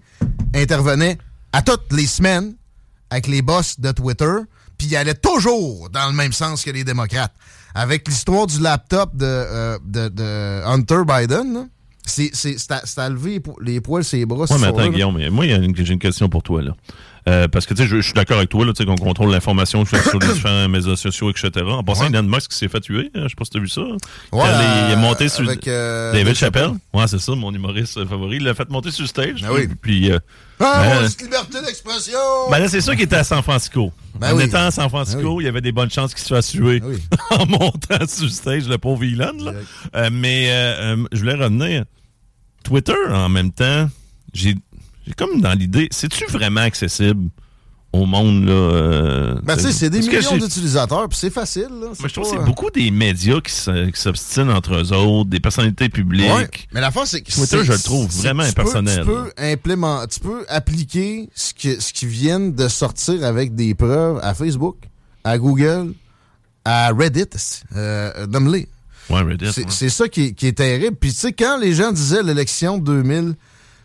intervenait 0.54 1.18
à 1.52 1.62
toutes 1.62 1.92
les 1.92 2.06
semaines 2.06 2.54
avec 3.10 3.28
les 3.28 3.42
boss 3.42 3.78
de 3.78 3.92
Twitter, 3.92 4.32
puis 4.78 4.88
il 4.88 4.96
allait 4.96 5.14
toujours 5.14 5.88
dans 5.90 6.06
le 6.08 6.12
même 6.14 6.32
sens 6.32 6.62
que 6.64 6.70
les 6.70 6.84
démocrates. 6.84 7.32
Avec 7.74 8.06
l'histoire 8.06 8.46
du 8.46 8.60
laptop 8.60 9.16
de, 9.16 9.24
euh, 9.26 9.78
de, 9.84 10.08
de 10.08 10.62
Hunter 10.64 11.02
Biden, 11.06 11.54
là, 11.54 11.64
c'est 12.06 12.30
à, 12.98 13.08
lever 13.08 13.30
les 13.32 13.40
po- 13.40 13.56
les 13.60 13.80
poils, 13.80 14.04
ses 14.04 14.24
bras. 14.26 14.44
Ouais, 14.50 14.58
mais 14.60 14.66
attends, 14.66 14.76
là. 14.78 14.88
Guillaume, 14.90 15.28
moi, 15.30 15.46
j'ai 15.46 15.92
une 15.92 15.98
question 15.98 16.28
pour 16.28 16.42
toi. 16.42 16.62
là. 16.62 16.72
Euh, 17.26 17.48
parce 17.48 17.64
que, 17.64 17.72
tu 17.72 17.82
sais, 17.82 17.88
je, 17.88 17.96
je 17.96 18.02
suis 18.02 18.12
d'accord 18.12 18.36
avec 18.36 18.50
toi, 18.50 18.66
là, 18.66 18.72
tu 18.74 18.82
sais, 18.82 18.84
qu'on 18.86 18.96
contrôle 18.96 19.30
l'information 19.30 19.84
sur, 19.86 19.96
les 20.20 20.28
différents 20.28 20.68
médias 20.68 20.94
sociaux, 20.96 21.30
etc. 21.30 21.50
En 21.66 21.82
passant, 21.82 22.06
Elon 22.06 22.22
Musk 22.22 22.52
s'est 22.52 22.68
fait 22.68 22.80
tuer. 22.80 23.10
hein, 23.14 23.20
Je 23.24 23.28
sais 23.28 23.34
pas 23.34 23.44
si 23.46 23.50
t'as 23.52 23.60
vu 23.60 23.68
ça. 23.68 23.80
Ouais, 23.80 23.96
il 24.32 24.90
est 24.90 24.92
euh, 24.92 24.96
monté 24.96 25.28
sur 25.30 25.48
avec, 25.48 25.66
euh, 25.66 26.12
David 26.12 26.34
Chappelle. 26.34 26.72
Ouais, 26.92 27.06
c'est 27.08 27.18
ça, 27.20 27.34
mon 27.34 27.50
humoriste 27.52 27.96
euh, 27.96 28.04
favori. 28.06 28.36
Il 28.36 28.44
l'a 28.44 28.52
fait 28.52 28.68
monter 28.68 28.90
sur 28.90 29.02
le 29.04 29.08
stage. 29.08 29.42
Ah 29.42 29.52
oui. 29.54 29.68
Puis, 29.80 30.10
euh, 30.12 30.18
Ah, 30.60 30.82
ben, 31.00 31.08
liberté 31.24 31.62
d'expression! 31.64 32.18
ben 32.50 32.58
là, 32.58 32.68
c'est 32.68 32.82
sûr 32.82 32.92
qu'il 32.92 33.02
était 33.04 33.16
à 33.16 33.24
San 33.24 33.42
Francisco. 33.42 33.90
Ben 34.16 34.34
en 34.34 34.36
oui. 34.36 34.44
étant 34.44 34.66
à 34.66 34.70
San 34.70 34.88
Francisco, 34.90 35.22
Ben 35.22 35.28
oui. 35.28 35.44
il 35.44 35.46
y 35.46 35.48
avait 35.48 35.60
des 35.62 35.72
bonnes 35.72 35.90
chances 35.90 36.12
qu'il 36.14 36.22
se 36.22 36.34
fasse 36.34 36.48
tuer 36.50 36.80
Ben 36.80 36.88
oui. 36.88 37.02
en 37.30 37.46
montant 37.46 38.06
sur 38.06 38.24
le 38.24 38.30
stage, 38.30 38.68
le 38.68 38.76
pauvre 38.76 39.02
Elon. 39.02 39.32
Là. 39.42 39.52
Euh, 39.96 40.10
mais 40.12 40.48
euh, 40.50 40.94
euh, 40.96 41.04
je 41.10 41.20
voulais 41.20 41.34
revenir. 41.34 41.84
Twitter, 42.64 42.92
en 43.10 43.28
même 43.30 43.50
temps, 43.50 43.88
j'ai 44.32 44.54
j'ai 45.06 45.12
comme 45.14 45.40
dans 45.40 45.52
l'idée, 45.52 45.88
c'est-tu 45.90 46.24
vraiment 46.26 46.60
accessible 46.62 47.28
au 47.92 48.06
monde? 48.06 48.44
là 48.46 48.52
euh, 48.52 49.34
Ben, 49.44 49.56
tu 49.56 49.62
sais, 49.64 49.72
c'est 49.72 49.90
des 49.90 50.00
millions 50.00 50.36
d'utilisateurs, 50.36 51.08
puis 51.08 51.18
c'est 51.18 51.30
facile. 51.30 51.68
Là. 51.70 51.86
Moi, 51.98 52.08
je 52.08 52.12
trouve 52.12 52.24
que 52.24 52.30
c'est 52.30 52.42
euh, 52.42 52.44
beaucoup 52.44 52.70
des 52.70 52.90
médias 52.90 53.40
qui 53.40 53.52
s'obstinent 53.94 54.50
entre 54.50 54.74
eux 54.74 54.92
autres, 54.92 55.30
des 55.30 55.40
personnalités 55.40 55.88
publiques. 55.88 56.28
Ouais, 56.28 56.48
mais 56.72 56.80
la 56.80 56.90
force, 56.90 57.10
c'est 57.10 57.20
que 57.22 57.30
Twitter, 57.30 57.60
je 57.64 57.72
le 57.72 57.78
trouve 57.78 58.08
vraiment 58.08 58.44
tu 58.44 58.52
peux- 58.52 58.60
impersonnel. 58.62 59.00
Tu 59.00 59.06
peux, 59.06 60.06
tu 60.10 60.20
peux 60.20 60.44
appliquer 60.48 61.28
ce, 61.34 61.54
que, 61.54 61.80
ce 61.80 61.92
qui 61.92 62.06
viennent 62.06 62.52
de 62.54 62.66
sortir 62.68 63.22
avec 63.24 63.54
des 63.54 63.74
preuves 63.74 64.18
à 64.22 64.34
Facebook, 64.34 64.76
à 65.22 65.38
Google, 65.38 65.92
à 66.64 66.90
Reddit. 66.92 67.26
Euh, 67.76 68.26
Nomme-les. 68.26 68.68
Ouais, 69.10 69.20
Reddit, 69.20 69.52
C'est 69.52 69.84
ouais. 69.84 69.88
ça 69.90 70.08
qui 70.08 70.22
est, 70.22 70.32
qui 70.32 70.46
est 70.46 70.52
terrible. 70.54 70.96
Puis, 70.96 71.12
tu 71.12 71.18
sais, 71.18 71.32
quand 71.32 71.58
les 71.58 71.74
gens 71.74 71.92
disaient 71.92 72.22
l'élection 72.22 72.78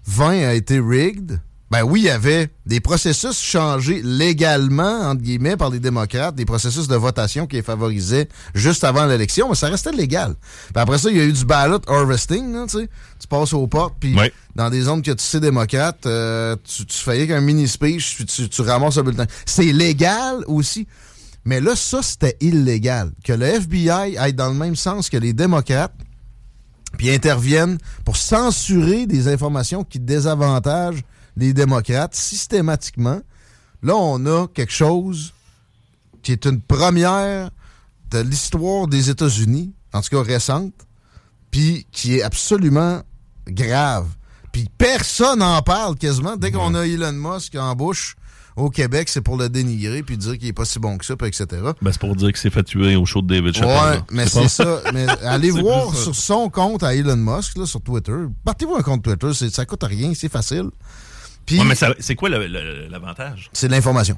2020 0.10 0.48
a 0.48 0.54
été 0.54 0.80
rigged, 0.80 1.40
ben 1.70 1.84
oui, 1.84 2.02
il 2.02 2.06
y 2.06 2.10
avait 2.10 2.50
des 2.66 2.80
processus 2.80 3.40
changés 3.40 4.02
légalement, 4.04 5.02
entre 5.02 5.22
guillemets, 5.22 5.56
par 5.56 5.70
les 5.70 5.80
démocrates, 5.80 6.34
des 6.34 6.46
processus 6.46 6.88
de 6.88 6.96
votation 6.96 7.46
qui 7.46 7.58
les 7.58 7.62
favorisaient 7.62 8.28
juste 8.56 8.84
avant 8.84 9.06
l'élection, 9.06 9.50
mais 9.50 9.56
ça 9.56 9.68
restait 9.68 9.92
légal. 9.92 10.34
Puis 10.74 10.82
après 10.82 10.98
ça, 10.98 11.12
il 11.12 11.18
y 11.18 11.20
a 11.20 11.26
eu 11.26 11.32
du 11.32 11.46
ballot 11.46 11.80
harvesting, 11.88 12.66
tu 12.66 12.80
sais. 12.80 12.90
Tu 13.20 13.28
passes 13.28 13.54
aux 13.54 13.68
portes, 13.68 13.96
puis 14.00 14.16
dans 14.56 14.72
des 14.72 14.82
zones 14.82 15.04
que 15.04 15.12
tu 15.12 15.24
sais 15.24 15.40
démocrates, 15.40 16.08
euh, 16.08 16.56
tu, 16.64 16.86
tu 16.88 16.98
fais 16.98 17.28
qu'un 17.28 17.42
mini 17.42 17.68
speech, 17.68 18.16
puis 18.16 18.26
tu, 18.26 18.50
tu 18.50 18.62
ramasses 18.62 18.98
le 18.98 19.04
bulletin. 19.04 19.28
C'est 19.46 19.72
légal 19.72 20.44
aussi. 20.48 20.88
Mais 21.46 21.62
là, 21.62 21.76
ça, 21.76 22.02
c'était 22.02 22.36
illégal. 22.42 23.12
Que 23.24 23.34
le 23.34 23.46
FBI 23.46 24.18
aille 24.18 24.34
dans 24.34 24.50
le 24.50 24.56
même 24.56 24.76
sens 24.76 25.10
que 25.10 25.18
les 25.18 25.34
démocrates, 25.34 25.94
puis 26.98 27.12
interviennent 27.12 27.78
pour 28.06 28.18
censurer 28.18 29.06
des 29.06 29.28
informations 29.28 29.84
qui 29.84 30.00
désavantagent 30.00 31.04
les 31.38 31.54
démocrates 31.54 32.16
systématiquement. 32.16 33.22
Là, 33.82 33.96
on 33.96 34.26
a 34.26 34.48
quelque 34.48 34.74
chose 34.74 35.34
qui 36.22 36.32
est 36.32 36.46
une 36.46 36.62
première 36.62 37.50
de 38.12 38.20
l'histoire 38.20 38.88
des 38.88 39.10
États-Unis, 39.10 39.74
en 39.94 40.02
tout 40.02 40.10
cas 40.10 40.24
récente, 40.24 40.74
puis 41.52 41.88
qui 41.92 42.18
est 42.18 42.24
absolument 42.24 43.02
grave. 43.48 44.08
Puis 44.52 44.68
personne 44.78 45.40
n'en 45.40 45.62
parle 45.62 45.96
quasiment. 45.96 46.36
Dès 46.36 46.52
qu'on 46.52 46.74
a 46.76 46.86
Elon 46.86 47.14
Musk 47.14 47.56
en 47.56 47.76
bouche 47.76 48.16
au 48.62 48.70
Québec, 48.70 49.10
c'est 49.10 49.22
pour 49.22 49.38
le 49.38 49.50
dénigrer 49.50 50.04
puis 50.04 50.18
dire 50.18 50.38
qu'il 50.38 50.48
est 50.48 50.54
pas 50.54 50.66
si 50.66 50.80
bon 50.80 50.98
que 50.98 51.06
ça, 51.06 51.16
puis 51.16 51.28
etc. 51.28 51.46
Ben, 51.82 51.92
c'est 51.92 52.00
pour 52.00 52.16
dire 52.16 52.28
qu'il 52.30 52.38
s'est 52.38 52.50
fait 52.50 52.64
tuer 52.64 52.96
au 52.96 53.06
show 53.06 53.22
de 53.22 53.28
David 53.28 53.56
Chappelle. 53.56 54.00
Ouais, 54.00 54.02
mais 54.12 54.28
c'est 54.28 54.48
ça. 54.48 54.82
Mais 54.94 55.08
allez 55.24 55.52
C'est 55.52 55.62
voir 55.62 55.96
sur 55.96 56.16
son 56.16 56.50
compte 56.50 56.84
à 56.84 56.94
Elon 56.96 57.16
Musk, 57.18 57.58
là, 57.58 57.66
sur 57.66 57.82
Twitter. 57.82 58.14
Partez-vous 58.46 58.76
un 58.76 58.82
compte 58.82 59.04
Twitter, 59.04 59.34
c'est- 59.34 59.54
ça 59.54 59.66
coûte 59.66 59.84
rien, 59.84 60.12
c'est 60.16 60.30
facile. 60.32 60.70
Puis 61.46 61.60
Ouais, 61.60 61.66
mais 61.66 61.76
c'est 62.00 62.16
quoi 62.16 62.30
l'avantage? 62.30 63.50
c'est 63.54 63.68
de 63.68 63.72
l'information. 63.74 64.18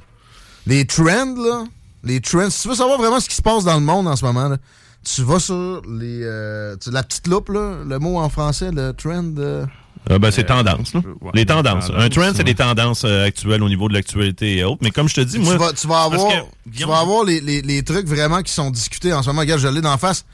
Les 0.66 0.84
trends, 0.86 1.34
là, 1.36 1.64
les 2.04 2.20
trends, 2.20 2.50
si 2.50 2.62
tu 2.62 2.68
veux 2.68 2.74
savoir 2.74 2.98
vraiment 2.98 3.20
ce 3.20 3.28
qui 3.28 3.34
se 3.36 3.42
passe 3.42 3.64
dans 3.64 3.74
le 3.74 3.84
monde 3.84 4.06
en 4.08 4.16
ce 4.16 4.24
moment, 4.24 4.48
là, 4.48 4.58
tu 5.04 5.22
vas 5.22 5.40
sur 5.40 5.82
les 5.88 6.20
euh, 6.22 6.76
la 6.92 7.02
petite 7.02 7.26
loupe, 7.26 7.48
là, 7.48 7.78
le 7.84 7.98
mot 7.98 8.18
en 8.18 8.28
français, 8.28 8.70
le 8.70 8.92
trend. 8.92 9.34
euh, 9.38 9.66
Euh, 10.10 10.18
ben, 10.18 10.30
c'est 10.32 10.44
tendance, 10.44 10.94
là. 10.94 11.00
ouais, 11.20 11.30
les 11.34 11.46
tendances. 11.46 11.86
tendance, 11.86 12.02
Un 12.04 12.08
trend, 12.08 12.32
c'est 12.34 12.42
les 12.42 12.54
tendances 12.56 13.04
euh, 13.04 13.24
actuelles 13.26 13.62
au 13.62 13.68
niveau 13.68 13.88
de 13.88 13.94
l'actualité 13.94 14.56
et 14.58 14.64
autres. 14.64 14.80
Mais 14.82 14.90
comme 14.90 15.08
je 15.08 15.14
te 15.14 15.20
dis, 15.20 15.38
moi. 15.38 15.52
tu, 15.54 15.58
vas, 15.60 15.72
tu 15.72 15.86
vas 15.86 16.02
avoir, 16.02 16.28
que, 16.28 16.70
tu 16.76 16.84
vas 16.84 16.98
avoir 16.98 17.24
les, 17.24 17.40
les- 17.40 17.62
les 17.62 17.82
trucs 17.84 18.06
vraiment 18.08 18.42
qui 18.42 18.52
sont 18.52 18.70
discutés 18.70 19.12
en 19.12 19.22
ce 19.22 19.28
moment. 19.28 19.40
Regarde, 19.42 19.60
je 19.60 19.68
l'ai 19.68 19.80
d'en 19.80 19.96
face. 19.98 20.24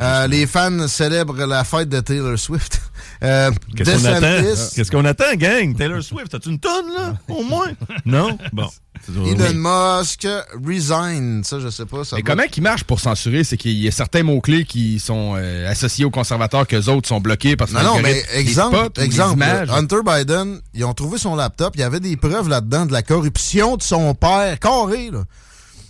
Euh, 0.00 0.26
les 0.28 0.46
fans 0.46 0.86
célèbrent 0.88 1.46
la 1.46 1.64
fête 1.64 1.88
de 1.88 2.00
Taylor 2.00 2.38
Swift. 2.38 2.80
Euh, 3.22 3.50
Qu'est-ce 3.76 3.98
qu'on 3.98 4.04
attend? 4.06 4.40
DeSantis, 4.42 4.74
Qu'est-ce 4.74 4.90
qu'on 4.90 5.04
attend, 5.04 5.34
gang? 5.34 5.76
Taylor 5.76 6.02
Swift, 6.02 6.34
as-tu 6.34 6.48
une 6.48 6.58
tonne, 6.58 6.86
là? 6.96 7.18
Au 7.28 7.42
moins? 7.42 7.68
Non? 8.06 8.38
Bon. 8.50 8.66
Elon 9.08 9.52
Musk, 9.98 10.26
resign. 10.66 11.44
Ça, 11.44 11.60
je 11.60 11.68
sais 11.68 11.84
pas. 11.84 12.04
Ça 12.04 12.16
Mais 12.16 12.22
va- 12.22 12.26
comment 12.34 12.48
qu'il 12.48 12.62
marche 12.62 12.84
pour 12.84 12.98
censurer? 13.00 13.44
C'est 13.44 13.58
qu'il 13.58 13.72
y 13.78 13.86
a 13.88 13.90
certains 13.90 14.22
mots-clés 14.22 14.64
qui 14.64 14.98
sont 15.00 15.34
euh, 15.36 15.70
associés 15.70 16.06
aux 16.06 16.10
conservateurs 16.10 16.66
qu'eux 16.66 16.86
autres 16.88 17.08
sont 17.08 17.20
bloqués 17.20 17.56
parce 17.56 17.72
que 17.72 17.76
Non, 17.76 17.96
non, 17.96 18.00
mais 18.02 18.14
les 18.32 18.38
exemple, 18.40 18.76
spots 18.76 18.92
les 18.96 19.04
exemple 19.04 19.44
Hunter 19.68 19.96
Biden, 20.06 20.60
ils 20.72 20.84
ont 20.86 20.94
trouvé 20.94 21.18
son 21.18 21.36
laptop, 21.36 21.74
il 21.76 21.80
y 21.80 21.84
avait 21.84 22.00
des 22.00 22.16
preuves 22.16 22.48
là-dedans 22.48 22.86
de 22.86 22.92
la 22.92 23.02
corruption 23.02 23.76
de 23.76 23.82
son 23.82 24.14
père, 24.14 24.58
carré, 24.60 25.10
là. 25.10 25.24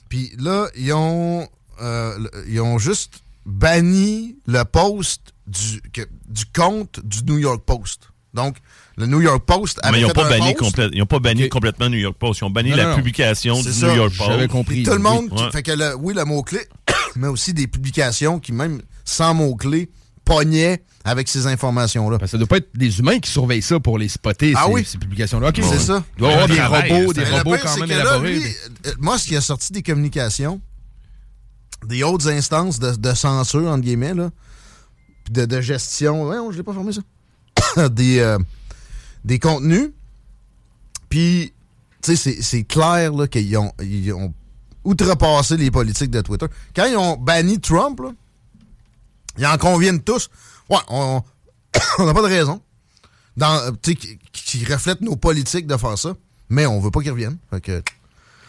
Puis 0.08 0.32
là, 0.38 0.66
ils 0.76 0.92
ont, 0.92 1.46
euh, 1.80 2.18
ils 2.48 2.60
ont 2.60 2.78
juste 2.78 3.12
banni 3.46 4.36
le 4.46 4.62
post 4.64 5.32
du, 5.46 5.80
que- 5.92 6.08
du 6.28 6.44
compte 6.54 7.00
du 7.04 7.24
New 7.24 7.38
York 7.38 7.62
Post. 7.64 8.10
Donc, 8.34 8.58
le 8.96 9.06
New 9.06 9.20
York 9.20 9.44
Post 9.44 9.80
avait 9.82 9.92
Mais 9.92 9.98
ils 9.98 10.02
n'ont 10.02 10.08
fait 10.08 10.14
pas, 10.14 10.28
banni 10.28 10.54
post, 10.54 10.76
complè- 10.76 10.90
ils 10.92 11.02
ont 11.02 11.06
pas 11.06 11.18
banni 11.18 11.48
complètement 11.48 11.88
New 11.88 11.98
York 11.98 12.16
Post. 12.18 12.40
Ils 12.40 12.44
ont 12.44 12.50
banni 12.50 12.70
Non, 12.70 12.76
la 12.76 12.86
non, 12.90 12.96
publication 12.96 13.56
du 13.56 13.62
C'est 13.62 13.68
New 13.86 13.90
ça, 13.90 13.96
York 13.96 14.12
j'avais 14.12 14.36
Post. 14.46 14.50
compris. 14.52 14.82
Tout 14.84 14.90
le 14.90 14.96
oui. 14.98 15.02
monde, 15.02 15.32
Ouais. 15.32 15.50
fait 15.50 15.62
que 15.64 15.72
le- 15.72 15.96
oui, 15.96 16.14
le 16.14 16.24
mot-clé, 16.24 16.60
mais 17.16 17.26
aussi 17.26 17.52
des 17.52 17.66
publications 17.66 18.38
qui, 18.38 18.52
même 18.52 18.82
sans 19.04 19.34
mot-clé, 19.34 19.90
pognaient 20.24 20.84
avec 21.02 21.26
ces 21.28 21.46
informations-là. 21.48 22.18
Parce 22.18 22.30
que 22.30 22.36
ça 22.36 22.38
doit 22.38 22.46
pas 22.46 22.58
être 22.58 22.68
des 22.76 23.00
humains 23.00 23.18
qui 23.18 23.30
surveillent 23.30 23.62
ça 23.62 23.80
pour 23.80 23.98
les 23.98 24.08
spotter, 24.08 24.52
Ah 24.54 24.64
ces, 24.66 24.72
oui. 24.72 24.84
ces 24.84 24.98
publications-là. 24.98 25.48
OK. 25.48 25.58
C'est 25.68 25.78
ça. 25.80 26.04
Il 26.16 26.20
doit 26.20 26.28
y 26.30 26.32
avoir 26.34 26.46
des 26.48 26.56
travail, 26.56 26.92
robots, 26.92 27.12
des 27.14 27.24
robots 27.24 27.54
pire, 27.56 27.62
quand 27.64 27.76
même 27.80 27.88
là, 27.88 28.00
élaborés. 28.02 28.34
lui, 28.34 28.42
euh, 28.86 28.90
moi, 29.00 29.18
ce 29.18 29.26
qui 29.26 29.34
a 29.36 29.40
sorti 29.40 29.72
des 29.72 29.82
communications, 29.82 30.60
des 31.86 32.02
hautes 32.02 32.26
instances 32.26 32.78
de, 32.78 33.14
censure, 33.14 33.68
entre 33.68 33.82
guillemets, 33.82 34.14
là, 34.14 34.30
de, 35.30 35.60
gestion. 35.60 36.28
Ouais, 36.28 36.36
je 36.50 36.56
l'ai 36.56 36.62
pas 36.62 36.72
formé 36.72 36.92
ça. 36.92 37.88
des, 37.88 38.18
euh, 38.18 38.38
des 39.24 39.38
contenus. 39.38 39.90
Puis, 41.08 41.52
tu 42.02 42.16
sais, 42.16 42.40
c'est- 42.42 42.64
clair 42.64 43.12
qu'ils 43.30 43.56
ont, 43.56 43.72
ils 43.82 44.12
ont 44.12 44.32
outrepassé 44.84 45.56
les 45.56 45.70
politiques 45.70 46.10
de 46.10 46.20
Twitter. 46.20 46.46
Quand 46.74 46.86
ils 46.86 46.96
ont 46.96 47.16
banni 47.16 47.60
Trump, 47.60 48.00
là, 48.00 48.12
ils 49.38 49.46
en 49.46 49.58
conviennent 49.58 50.02
tous. 50.02 50.30
Ouais, 50.68 50.78
on 50.88 51.22
n'a 51.98 52.14
pas 52.14 52.22
de 52.22 52.28
raison. 52.28 52.60
Dans, 53.36 53.74
qui, 53.82 54.18
qui 54.32 54.64
reflète 54.64 55.00
nos 55.00 55.16
politiques 55.16 55.66
de 55.66 55.76
faire 55.76 55.98
ça. 55.98 56.14
Mais 56.48 56.66
on 56.66 56.80
veut 56.80 56.90
pas 56.90 57.00
qu'ils 57.00 57.12
reviennent. 57.12 57.38
Fait 57.48 57.60
que, 57.60 57.82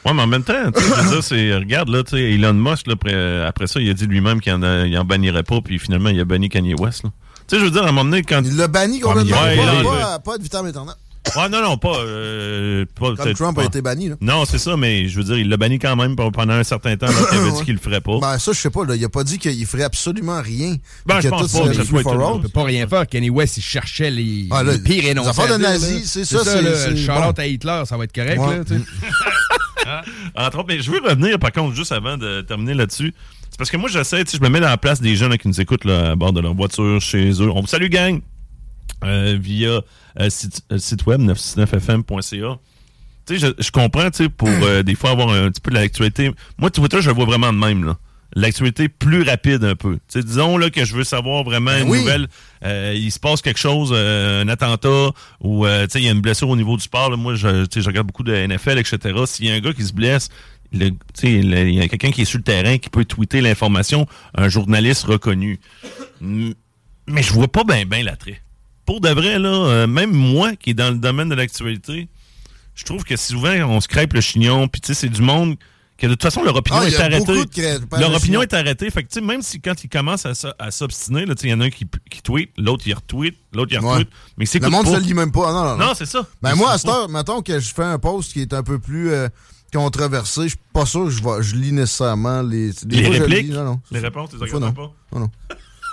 Ouais, 0.05 0.13
mais 0.13 0.21
en 0.21 0.27
même 0.27 0.43
temps, 0.43 0.71
tu 0.73 0.81
sais, 0.81 0.89
je 0.89 1.01
veux 1.01 1.09
dire, 1.09 1.23
c'est, 1.23 1.55
regarde, 1.55 1.89
là, 1.89 2.03
tu 2.03 2.17
sais, 2.17 2.31
Elon 2.31 2.53
Musk, 2.53 2.87
là, 2.87 2.93
après, 2.93 3.41
après 3.45 3.67
ça, 3.67 3.79
il 3.79 3.89
a 3.89 3.93
dit 3.93 4.07
lui-même 4.07 4.41
qu'il 4.41 4.51
en, 4.53 4.83
il 4.83 4.97
en 4.97 5.05
bannirait 5.05 5.43
pas, 5.43 5.61
puis 5.61 5.77
finalement, 5.77 6.09
il 6.09 6.19
a 6.19 6.25
banni 6.25 6.49
Kanye 6.49 6.73
West, 6.73 7.03
là. 7.03 7.11
Tu 7.47 7.55
sais, 7.55 7.59
je 7.59 7.65
veux 7.65 7.71
dire, 7.71 7.83
à 7.83 7.89
un 7.89 7.91
moment 7.91 8.05
donné, 8.05 8.23
quand. 8.23 8.41
il 8.43 8.55
l'a 8.55 8.67
banni 8.67 8.99
complètement. 8.99 9.41
Ouais, 9.41 9.57
pas, 9.57 9.63
il 9.77 9.83
pas, 9.83 10.19
pas 10.19 10.37
de 10.37 10.43
vitam 10.43 10.65
Internet. 10.65 10.95
Ouais, 11.35 11.49
non, 11.49 11.61
non, 11.61 11.77
pas. 11.77 11.97
euh, 11.99 12.83
pas 12.99 13.15
Comme 13.15 13.33
Trump 13.33 13.57
a 13.59 13.63
été 13.65 13.81
banni. 13.81 14.09
Là. 14.09 14.15
Non, 14.21 14.43
c'est 14.45 14.57
ça, 14.57 14.75
mais 14.75 15.07
je 15.07 15.15
veux 15.17 15.23
dire, 15.23 15.37
il 15.37 15.49
l'a 15.49 15.57
banni 15.57 15.77
quand 15.77 15.95
même 15.95 16.15
pendant 16.15 16.53
un 16.53 16.63
certain 16.63 16.97
temps, 16.97 17.07
qu'il 17.07 17.37
avait 17.37 17.51
dit 17.57 17.63
qu'il 17.63 17.75
le 17.75 17.79
ferait 17.79 18.01
pas. 18.01 18.19
Ben, 18.19 18.39
ça, 18.39 18.51
je 18.53 18.57
sais 18.59 18.69
pas. 18.71 18.83
Là. 18.85 18.95
Il 18.95 19.05
a 19.05 19.09
pas 19.09 19.23
dit 19.23 19.37
qu'il 19.37 19.65
ferait 19.65 19.83
absolument 19.83 20.41
rien. 20.41 20.75
Ben, 21.05 21.21
je 21.21 21.29
pense 21.29 21.53
pas. 21.53 21.71
Il 21.71 22.41
peut 22.41 22.49
pas 22.49 22.63
rien 22.63 22.87
faire. 22.87 23.07
Kenny 23.07 23.29
West, 23.29 23.57
il 23.57 23.61
cherchait 23.61 24.09
les, 24.09 24.47
Ah, 24.49 24.63
là, 24.63 24.73
les 24.73 24.79
pires 24.79 25.05
énoncés. 25.05 25.29
affaires 25.29 25.57
de 25.57 25.61
nazis, 25.61 26.09
c'est 26.11 26.25
ça, 26.25 26.43
ça, 26.43 26.59
le 26.61 26.95
Charlotte 26.95 27.35
bon. 27.35 27.41
à 27.41 27.45
Hitler, 27.45 27.83
ça 27.85 27.97
va 27.97 28.03
être 28.05 28.13
correct. 28.15 28.39
Ouais. 28.39 28.57
Là, 28.57 28.63
tu 28.65 28.73
sais. 28.77 28.81
Entre 30.35 30.57
autres, 30.59 30.67
mais 30.67 30.79
je 30.81 30.91
veux 30.91 30.99
revenir, 31.01 31.37
par 31.39 31.51
contre, 31.51 31.75
juste 31.75 31.91
avant 31.91 32.17
de 32.17 32.41
terminer 32.41 32.73
là-dessus. 32.73 33.13
C'est 33.49 33.57
parce 33.57 33.69
que 33.69 33.77
moi, 33.77 33.89
j'essaie, 33.89 34.23
tu 34.23 34.31
sais, 34.31 34.37
je 34.37 34.43
me 34.43 34.49
mets 34.49 34.59
dans 34.59 34.69
la 34.69 34.77
place 34.77 35.01
des 35.01 35.15
gens 35.15 35.27
là, 35.27 35.37
qui 35.37 35.47
nous 35.47 35.59
écoutent 35.61 35.85
là, 35.85 36.11
à 36.11 36.15
bord 36.15 36.33
de 36.33 36.39
leur 36.41 36.53
voiture, 36.53 36.99
chez 37.01 37.31
eux. 37.41 37.49
On 37.53 37.61
vous 37.61 37.67
salue, 37.67 37.89
gang! 37.89 38.21
Euh, 39.03 39.37
via 39.39 39.81
euh, 40.19 40.29
site, 40.29 40.61
euh, 40.71 40.77
site 40.77 41.05
web 41.05 41.21
969fm.ca. 41.21 42.59
Tu 43.27 43.39
sais, 43.39 43.47
je, 43.57 43.63
je 43.63 43.71
comprends, 43.71 44.09
tu 44.09 44.23
sais, 44.23 44.29
pour 44.29 44.49
euh, 44.49 44.83
des 44.83 44.95
fois 44.95 45.11
avoir 45.11 45.29
un 45.29 45.49
petit 45.51 45.61
peu 45.61 45.69
de 45.71 45.75
l'actualité. 45.75 46.31
Moi, 46.57 46.69
Twitter, 46.71 47.01
je 47.01 47.09
le 47.09 47.15
vois 47.15 47.25
vraiment 47.25 47.53
de 47.53 47.57
même, 47.57 47.83
là. 47.83 47.97
L'actualité 48.33 48.87
plus 48.87 49.23
rapide 49.23 49.63
un 49.65 49.75
peu. 49.75 49.95
Tu 49.95 50.01
sais, 50.19 50.23
disons 50.23 50.57
là 50.57 50.69
que 50.69 50.85
je 50.85 50.95
veux 50.95 51.03
savoir 51.03 51.43
vraiment 51.43 51.71
Ben 51.71 51.83
une 51.83 51.89
oui. 51.89 51.99
nouvelle. 51.99 52.27
euh, 52.63 52.93
il 52.95 53.11
se 53.11 53.19
passe 53.19 53.41
quelque 53.41 53.59
chose, 53.59 53.91
un 53.93 54.47
attentat, 54.47 55.09
ou 55.41 55.65
tu 55.65 55.71
sais, 55.89 55.99
il 55.99 56.05
y 56.05 56.07
a 56.07 56.11
une 56.13 56.21
blessure 56.21 56.47
au 56.47 56.55
niveau 56.55 56.77
du 56.77 56.83
sport. 56.83 57.09
là. 57.09 57.17
Moi, 57.17 57.35
je, 57.35 57.65
tu 57.65 57.73
sais, 57.73 57.81
je 57.81 57.87
regarde 57.87 58.07
beaucoup 58.07 58.23
de 58.23 58.33
NFL, 58.33 58.77
etc. 58.79 58.97
S'il 59.25 59.47
y 59.47 59.51
a 59.51 59.55
un 59.55 59.59
gars 59.59 59.73
qui 59.73 59.83
se 59.83 59.91
blesse, 59.93 60.29
il 60.71 60.81
y 61.73 61.81
a 61.81 61.87
quelqu'un 61.89 62.11
qui 62.11 62.21
est 62.21 62.25
sur 62.25 62.37
le 62.37 62.45
terrain 62.45 62.77
qui 62.77 62.89
peut 62.89 63.03
tweeter 63.03 63.41
l'information, 63.41 64.07
un 64.33 64.47
journaliste 64.47 65.03
reconnu. 65.03 65.59
Mais 66.21 67.23
je 67.23 67.33
vois 67.33 67.49
pas 67.51 67.65
bien 67.65 67.83
ben 67.85 68.05
l'attrait. 68.05 68.41
Pour 68.85 69.01
de 69.01 69.09
vrai, 69.09 69.39
là, 69.39 69.49
euh, 69.49 69.87
même 69.87 70.11
moi 70.11 70.55
qui 70.55 70.71
est 70.71 70.73
dans 70.73 70.89
le 70.89 70.97
domaine 70.97 71.29
de 71.29 71.35
l'actualité, 71.35 72.07
je 72.75 72.83
trouve 72.83 73.03
que 73.03 73.15
souvent, 73.15 73.53
on 73.69 73.79
se 73.81 73.87
crêpe 73.87 74.13
le 74.13 74.21
chignon, 74.21 74.67
puis 74.67 74.81
tu 74.81 74.87
sais, 74.87 74.93
c'est 74.93 75.09
du 75.09 75.21
monde 75.21 75.55
que 76.01 76.07
de 76.07 76.13
toute 76.13 76.23
façon, 76.23 76.43
leur 76.43 76.55
opinion 76.55 76.79
Ah, 76.81 76.87
est 76.87 76.99
arrêtée. 76.99 77.43
Leur 77.91 78.09
le 78.09 78.15
opinion 78.15 78.41
est 78.41 78.53
arrêtée. 78.53 78.89
Fait 78.89 79.03
que, 79.03 79.09
tu 79.09 79.19
sais, 79.19 79.21
même 79.25 79.43
si 79.43 79.61
quand 79.61 79.83
ils 79.83 79.87
commencent 79.87 80.25
à, 80.25 80.71
s'obstiner, 80.71 81.27
là, 81.27 81.35
il 81.43 81.49
y 81.49 81.53
en 81.53 81.61
a 81.61 81.65
un 81.65 81.69
qui, 81.69 81.85
qui 82.09 82.23
tweet, 82.23 82.49
l'autre, 82.57 82.83
il 82.87 82.93
retweet, 82.95 83.37
l'autre, 83.53 83.71
il 83.71 83.79
Ouais. 83.79 83.91
retweet. 83.91 84.09
Mais 84.35 84.47
c'est 84.47 84.59
Le 84.59 84.69
monde 84.69 84.87
se 84.87 84.93
le 84.93 84.99
lit 85.01 85.13
même 85.13 85.31
pas. 85.31 85.53
Non, 85.53 85.63
non, 85.63 85.77
non. 85.77 85.85
Non, 85.87 85.93
c'est 85.95 86.07
ça. 86.07 86.25
Ben 86.41 86.55
moi, 86.55 86.71
à 86.71 86.77
cette 86.79 86.89
heure, 86.89 87.07
mettons 87.07 87.43
que 87.43 87.59
je 87.59 87.71
fais 87.71 87.83
un 87.83 87.99
post 87.99 88.33
qui 88.33 88.41
est 88.41 88.53
un 88.53 88.63
peu 88.63 88.79
plus 88.79 89.11
euh, 89.11 89.29
controversé, 89.71 90.43
je 90.43 90.47
suis 90.49 90.59
pas 90.73 90.87
sûr 90.87 91.05
que 91.05 91.41
je, 91.41 91.55
lis 91.55 91.71
nécessairement 91.71 92.41
les. 92.41 92.71
Les 92.87 93.03
fois, 93.03 93.13
je 93.13 93.17
le 93.19 93.25
répliques? 93.25 93.47
lis, 93.47 93.53
non, 93.53 93.65
non, 93.65 93.81
Les 93.91 93.99
réponses, 93.99 94.31
tu 94.31 94.43
les 94.43 94.51
regardes 94.51 94.75
pas? 94.75 94.91
Non, 95.13 95.19
non. 95.19 95.29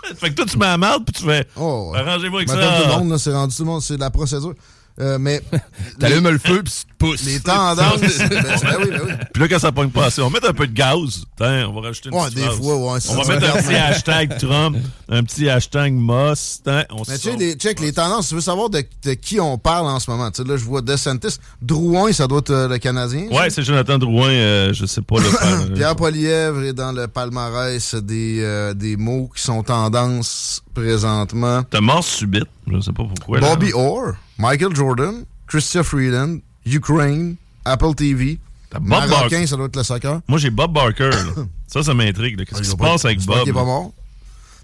fait 0.16 0.30
que 0.30 0.34
toi, 0.34 0.46
tu 0.46 0.58
mets 0.58 0.66
la 0.66 0.78
marde, 0.78 1.04
puis 1.04 1.12
tu 1.12 1.24
fais. 1.24 1.46
Oh, 1.56 1.90
ouais. 1.92 1.98
Arrangez-vous 1.98 2.36
avec 2.36 2.48
ça. 2.48 2.54
tout 2.56 2.88
le 2.88 2.98
monde, 2.98 3.10
là, 3.10 3.18
c'est 3.18 3.32
rendu 3.32 3.54
tout 3.54 3.62
le 3.62 3.68
monde, 3.68 3.82
c'est 3.82 3.96
de 3.96 4.00
la 4.00 4.10
procédure. 4.10 4.54
Euh, 5.00 5.18
mais. 5.18 5.42
T'allumes 5.98 6.28
le 6.28 6.38
feu, 6.38 6.62
puis 6.62 6.84
Les 7.24 7.40
tendances. 7.40 8.00
ben, 8.18 8.28
ben 8.28 8.76
oui, 8.80 8.90
ben 8.90 9.00
oui. 9.06 9.12
Puis 9.32 9.42
là, 9.42 9.48
quand 9.48 9.58
ça 9.58 9.70
pogne 9.72 9.90
pas 9.90 10.06
assez, 10.06 10.20
on 10.20 10.28
va 10.28 10.32
mettre 10.34 10.50
un 10.50 10.54
peu 10.54 10.66
de 10.66 10.72
gaz. 10.72 11.24
Tiens, 11.36 11.68
on 11.68 11.74
va 11.80 11.88
rajouter 11.88 12.08
une 12.08 12.14
Ouais, 12.16 12.22
petite 12.24 12.36
des 12.38 12.42
phrase. 12.44 12.56
fois, 12.58 12.76
ouais, 12.76 12.98
On 13.10 13.14
va 13.14 13.24
ça 13.24 13.34
mettre 13.34 13.56
un 13.56 13.62
petit 13.62 13.74
hashtag 13.74 14.38
Trump, 14.38 14.76
un 15.08 15.22
petit 15.22 15.48
hashtag 15.48 15.92
Moss. 15.92 16.60
Tiens, 16.64 16.84
on 16.90 17.02
Mais 17.08 17.18
tu 17.18 17.38
sais, 17.38 17.54
check 17.54 17.80
les 17.80 17.92
tendances, 17.92 18.28
tu 18.28 18.34
veux 18.34 18.40
savoir 18.40 18.68
de, 18.70 18.82
de 19.04 19.14
qui 19.14 19.38
on 19.40 19.58
parle 19.58 19.86
en 19.86 20.00
ce 20.00 20.10
moment? 20.10 20.30
Tu 20.30 20.42
sais, 20.42 20.48
là, 20.48 20.56
je 20.56 20.64
vois 20.64 20.80
DeSantis. 20.82 21.38
Drouin, 21.62 22.12
ça 22.12 22.26
doit 22.26 22.38
être 22.40 22.50
euh, 22.50 22.68
le 22.68 22.78
Canadien. 22.78 23.26
Ouais, 23.30 23.48
c'est 23.50 23.62
Jonathan 23.62 23.98
Drouin, 23.98 24.30
euh, 24.30 24.72
je 24.72 24.84
sais 24.86 25.02
pas. 25.02 25.16
Le 25.18 25.74
Pierre 25.74 25.94
Polièvre 25.96 26.62
est 26.64 26.72
dans 26.72 26.92
le 26.92 27.06
palmarès 27.08 27.94
des, 27.94 28.40
euh, 28.42 28.74
des 28.74 28.96
mots 28.96 29.30
qui 29.34 29.42
sont 29.42 29.62
tendance 29.62 30.62
présentement. 30.74 31.62
T'as 31.70 31.80
mort 31.80 32.02
subite, 32.04 32.46
je 32.70 32.80
sais 32.80 32.92
pas 32.92 33.04
pourquoi. 33.04 33.40
là. 33.40 33.48
Bobby 33.50 33.72
Orr, 33.72 34.14
Michael 34.38 34.74
Jordan, 34.74 35.24
Christian 35.46 35.82
Freeland, 35.82 36.38
Ukraine, 36.66 37.36
Apple 37.64 37.94
TV. 37.94 38.38
Bob 38.70 38.82
Marocain, 38.84 39.08
Barker. 39.20 39.46
ça 39.46 39.56
doit 39.56 39.66
être 39.66 39.76
le 39.76 39.82
soccer. 39.82 40.20
Moi, 40.28 40.38
j'ai 40.38 40.50
Bob 40.50 40.72
Barker. 40.72 41.08
là. 41.10 41.22
ça, 41.66 41.82
ça 41.82 41.94
m'intrigue. 41.94 42.38
là. 42.38 42.44
Qu'est-ce 42.44 42.60
qui 42.62 42.68
se 42.68 42.76
passe 42.76 43.04
avec 43.04 43.20
Bob? 43.24 43.40
qu'il 43.40 43.48
est 43.50 43.52
pas 43.52 43.60
là? 43.60 43.64
mort. 43.64 43.92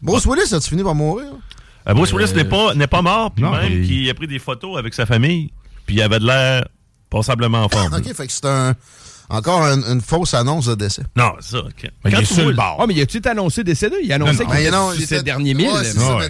Bruce 0.03 0.27
Willis, 0.27 0.53
as-tu 0.55 0.69
fini 0.69 0.83
par 0.83 0.95
mourir? 0.95 1.27
Euh, 1.89 1.95
Bruce 1.95 2.13
Willis 2.13 2.33
n'est 2.35 2.45
pas, 2.45 2.75
n'est 2.75 2.87
pas 2.87 3.01
mort, 3.03 3.31
puis 3.31 3.43
Non, 3.45 3.53
même 3.53 3.73
il- 3.73 3.87
qu'il 3.87 4.11
a 4.11 4.15
pris 4.15 4.27
des 4.27 4.39
photos 4.39 4.79
avec 4.79 4.93
sa 4.95 5.07
famille, 5.07 5.51
puis 5.87 5.97
il 5.97 6.03
avait 6.03 6.19
de 6.19 6.27
l'air 6.27 6.67
passablement 7.09 7.65
en 7.65 7.69
forme. 7.69 7.95
OK, 7.99 8.13
fait 8.15 8.27
que 8.27 8.33
c'est 8.33 8.45
un, 8.47 8.75
encore 9.31 9.63
un- 9.63 9.83
une 9.95 10.01
fausse 10.01 10.35
annonce 10.35 10.67
de 10.67 10.75
décès. 10.75 11.03
Non, 11.17 11.33
c'est 11.41 11.53
ça. 11.53 11.59
ok. 11.59 11.91
Mais 12.05 12.11
Quand 12.11 12.19
il 12.19 12.23
est 12.23 12.27
tu 12.27 12.35
sur 12.35 12.43
vois 12.43 12.51
le 12.53 12.57
bord. 12.57 12.77
Ah, 12.81 12.85
mais 12.87 12.95
y 12.95 13.01
a-tu 13.01 13.21
annoncé 13.27 13.65
décédé? 13.65 13.97
Il 14.03 14.13
a 14.13 14.17
annoncé 14.17 14.45
qu'il 14.45 14.55
était 14.61 14.71
non, 14.71 14.91
sur 14.93 15.01
il 15.01 15.07
ses 15.07 15.15
était- 15.17 15.23
derniers 15.25 15.55
mille. 15.55 15.69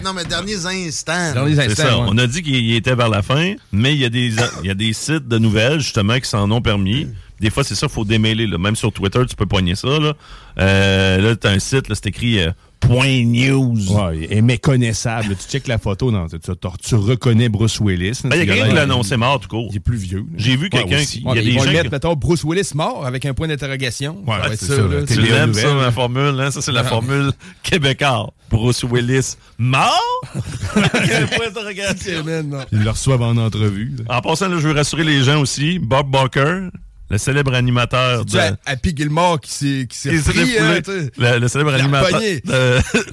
Non, 0.03 0.13
mais 0.13 0.23
derniers 0.25 0.65
instants. 0.65 1.33
Derniers 1.33 1.55
C'est 1.55 1.65
instants, 1.71 1.83
ça. 1.83 1.97
ouais. 1.99 2.05
On 2.07 2.17
a 2.17 2.27
dit 2.27 2.41
qu'il 2.41 2.73
était 2.75 2.95
vers 2.95 3.09
la 3.09 3.21
fin, 3.21 3.53
mais 3.71 3.93
il 3.93 3.99
y, 4.01 4.05
a 4.05 4.09
des, 4.09 4.33
il 4.61 4.67
y 4.67 4.69
a 4.69 4.75
des 4.75 4.93
sites 4.93 5.27
de 5.27 5.37
nouvelles, 5.37 5.79
justement, 5.79 6.19
qui 6.19 6.29
s'en 6.29 6.49
ont 6.51 6.61
permis. 6.61 7.07
Des 7.39 7.49
fois, 7.49 7.63
c'est 7.63 7.75
ça, 7.75 7.87
il 7.87 7.91
faut 7.93 8.05
démêler. 8.05 8.47
Là. 8.47 8.57
Même 8.57 8.75
sur 8.75 8.91
Twitter, 8.91 9.19
tu 9.29 9.35
peux 9.35 9.45
poigner 9.45 9.75
ça. 9.75 9.87
Là, 9.99 10.13
euh, 10.59 11.17
là 11.21 11.35
tu 11.35 11.47
as 11.47 11.51
un 11.51 11.59
site, 11.59 11.89
là, 11.89 11.95
c'est 11.95 12.07
écrit 12.07 12.39
euh, 12.39 12.51
Point 12.79 13.25
News. 13.25 13.75
Ouais, 13.91 14.27
et 14.29 14.41
méconnaissable. 14.41 15.35
tu 15.35 15.49
checkes 15.49 15.67
la 15.67 15.77
photo, 15.77 16.11
non, 16.11 16.27
tu, 16.27 16.37
tu- 16.39 16.51
tu 16.83 16.95
reconnais 16.95 17.49
Bruce 17.49 17.79
Willis. 17.79 18.21
Ben, 18.23 18.31
Il 18.35 18.39
y 18.39 18.41
a 18.41 18.45
quelqu'un 18.53 18.69
qui 18.69 18.75
l'a 18.75 18.81
annoncé 18.83 19.17
mort, 19.17 19.39
tout 19.39 19.47
court. 19.49 19.67
Il 19.71 19.77
est 19.77 19.79
plus 19.79 19.97
vieux. 19.97 20.23
J'ai 20.37 20.55
vu 20.55 20.69
quelqu'un 20.69 20.97
Ouais, 20.97 21.05
qui. 21.05 21.19
aussi. 21.19 21.19
Il 21.19 21.25
y 21.25 21.27
a 21.27 21.31
Ouais, 21.33 21.41
des 21.43 21.51
gens 21.53 21.71
mettre, 21.71 21.91
mettons, 21.91 22.13
Bruce 22.15 22.43
Willis 22.43 22.71
mort 22.75 23.05
avec 23.05 23.25
un 23.25 23.33
point 23.33 23.47
d'interrogation. 23.47 24.17
Ouais, 24.27 24.35
c'est 24.51 24.65
ça, 24.65 24.75
ça. 24.77 24.83
Tu 25.13 25.21
l'aimes, 25.21 25.53
ça, 25.53 25.73
ma 25.73 25.91
formule, 25.91 26.39
hein? 26.39 26.51
Ça, 26.51 26.61
c'est 26.61 26.71
la 26.71 26.83
formule 26.83 27.31
québécoise. 27.63 28.27
Bruce 28.51 28.83
Willis 28.83 29.35
mort? 29.57 30.21
Quel 30.73 31.27
point 31.27 31.47
d'interrogation. 31.47 32.23
Ils 32.71 32.83
le 32.83 32.89
reçoivent 32.89 33.21
en 33.23 33.35
entrevue. 33.37 33.95
En 34.09 34.21
passant, 34.21 34.47
là, 34.47 34.57
je 34.59 34.67
veux 34.67 34.73
rassurer 34.75 35.03
les 35.03 35.23
gens 35.23 35.41
aussi. 35.41 35.79
Bob 35.79 36.09
Barker, 36.11 36.67
le 37.09 37.17
célèbre 37.19 37.53
animateur 37.53 38.25
de... 38.25 38.39
Happy 38.65 38.95
Gilmore 38.95 39.39
qui 39.39 39.51
s'est 39.51 39.87
qui 39.87 39.97
s'est 39.97 40.09
hein, 40.17 40.79
le, 41.17 41.37
le 41.39 41.47
célèbre 41.47 41.71
Il 41.75 41.81
animateur 41.81 42.19
de, 42.19 42.41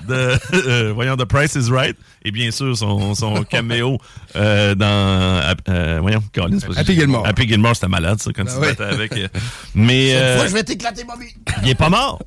de- 0.09 0.39
euh, 0.69 0.93
voyons, 0.95 1.17
The 1.17 1.25
Price 1.27 1.55
is 1.57 1.71
Right 1.71 1.97
et 2.25 2.31
bien 2.31 2.51
sûr 2.51 2.77
son, 2.77 3.15
son 3.15 3.43
caméo 3.51 3.99
euh, 4.37 4.75
dans 4.75 4.87
euh, 5.69 5.99
voyons 6.01 6.23
Colin, 6.35 6.57
Happy. 6.77 6.95
Gilmore. 6.95 7.27
Happy 7.27 7.47
Gilmore 7.47 7.75
c'était 7.77 7.89
malade 7.89 8.19
ça 8.21 8.31
quand 8.35 8.45
Ben 8.45 8.71
tu 8.71 8.77
te 8.77 8.83
oui. 8.83 8.89
avec 8.89 9.13
euh, 9.13 9.29
mais 9.75 10.15
euh, 10.15 10.49
je 10.49 10.55
vais 10.55 10.63
t'éclater, 10.65 11.05
Bobby. 11.05 11.27
il 11.63 11.69
est 11.69 11.75
pas 11.75 11.91
mort 11.91 12.23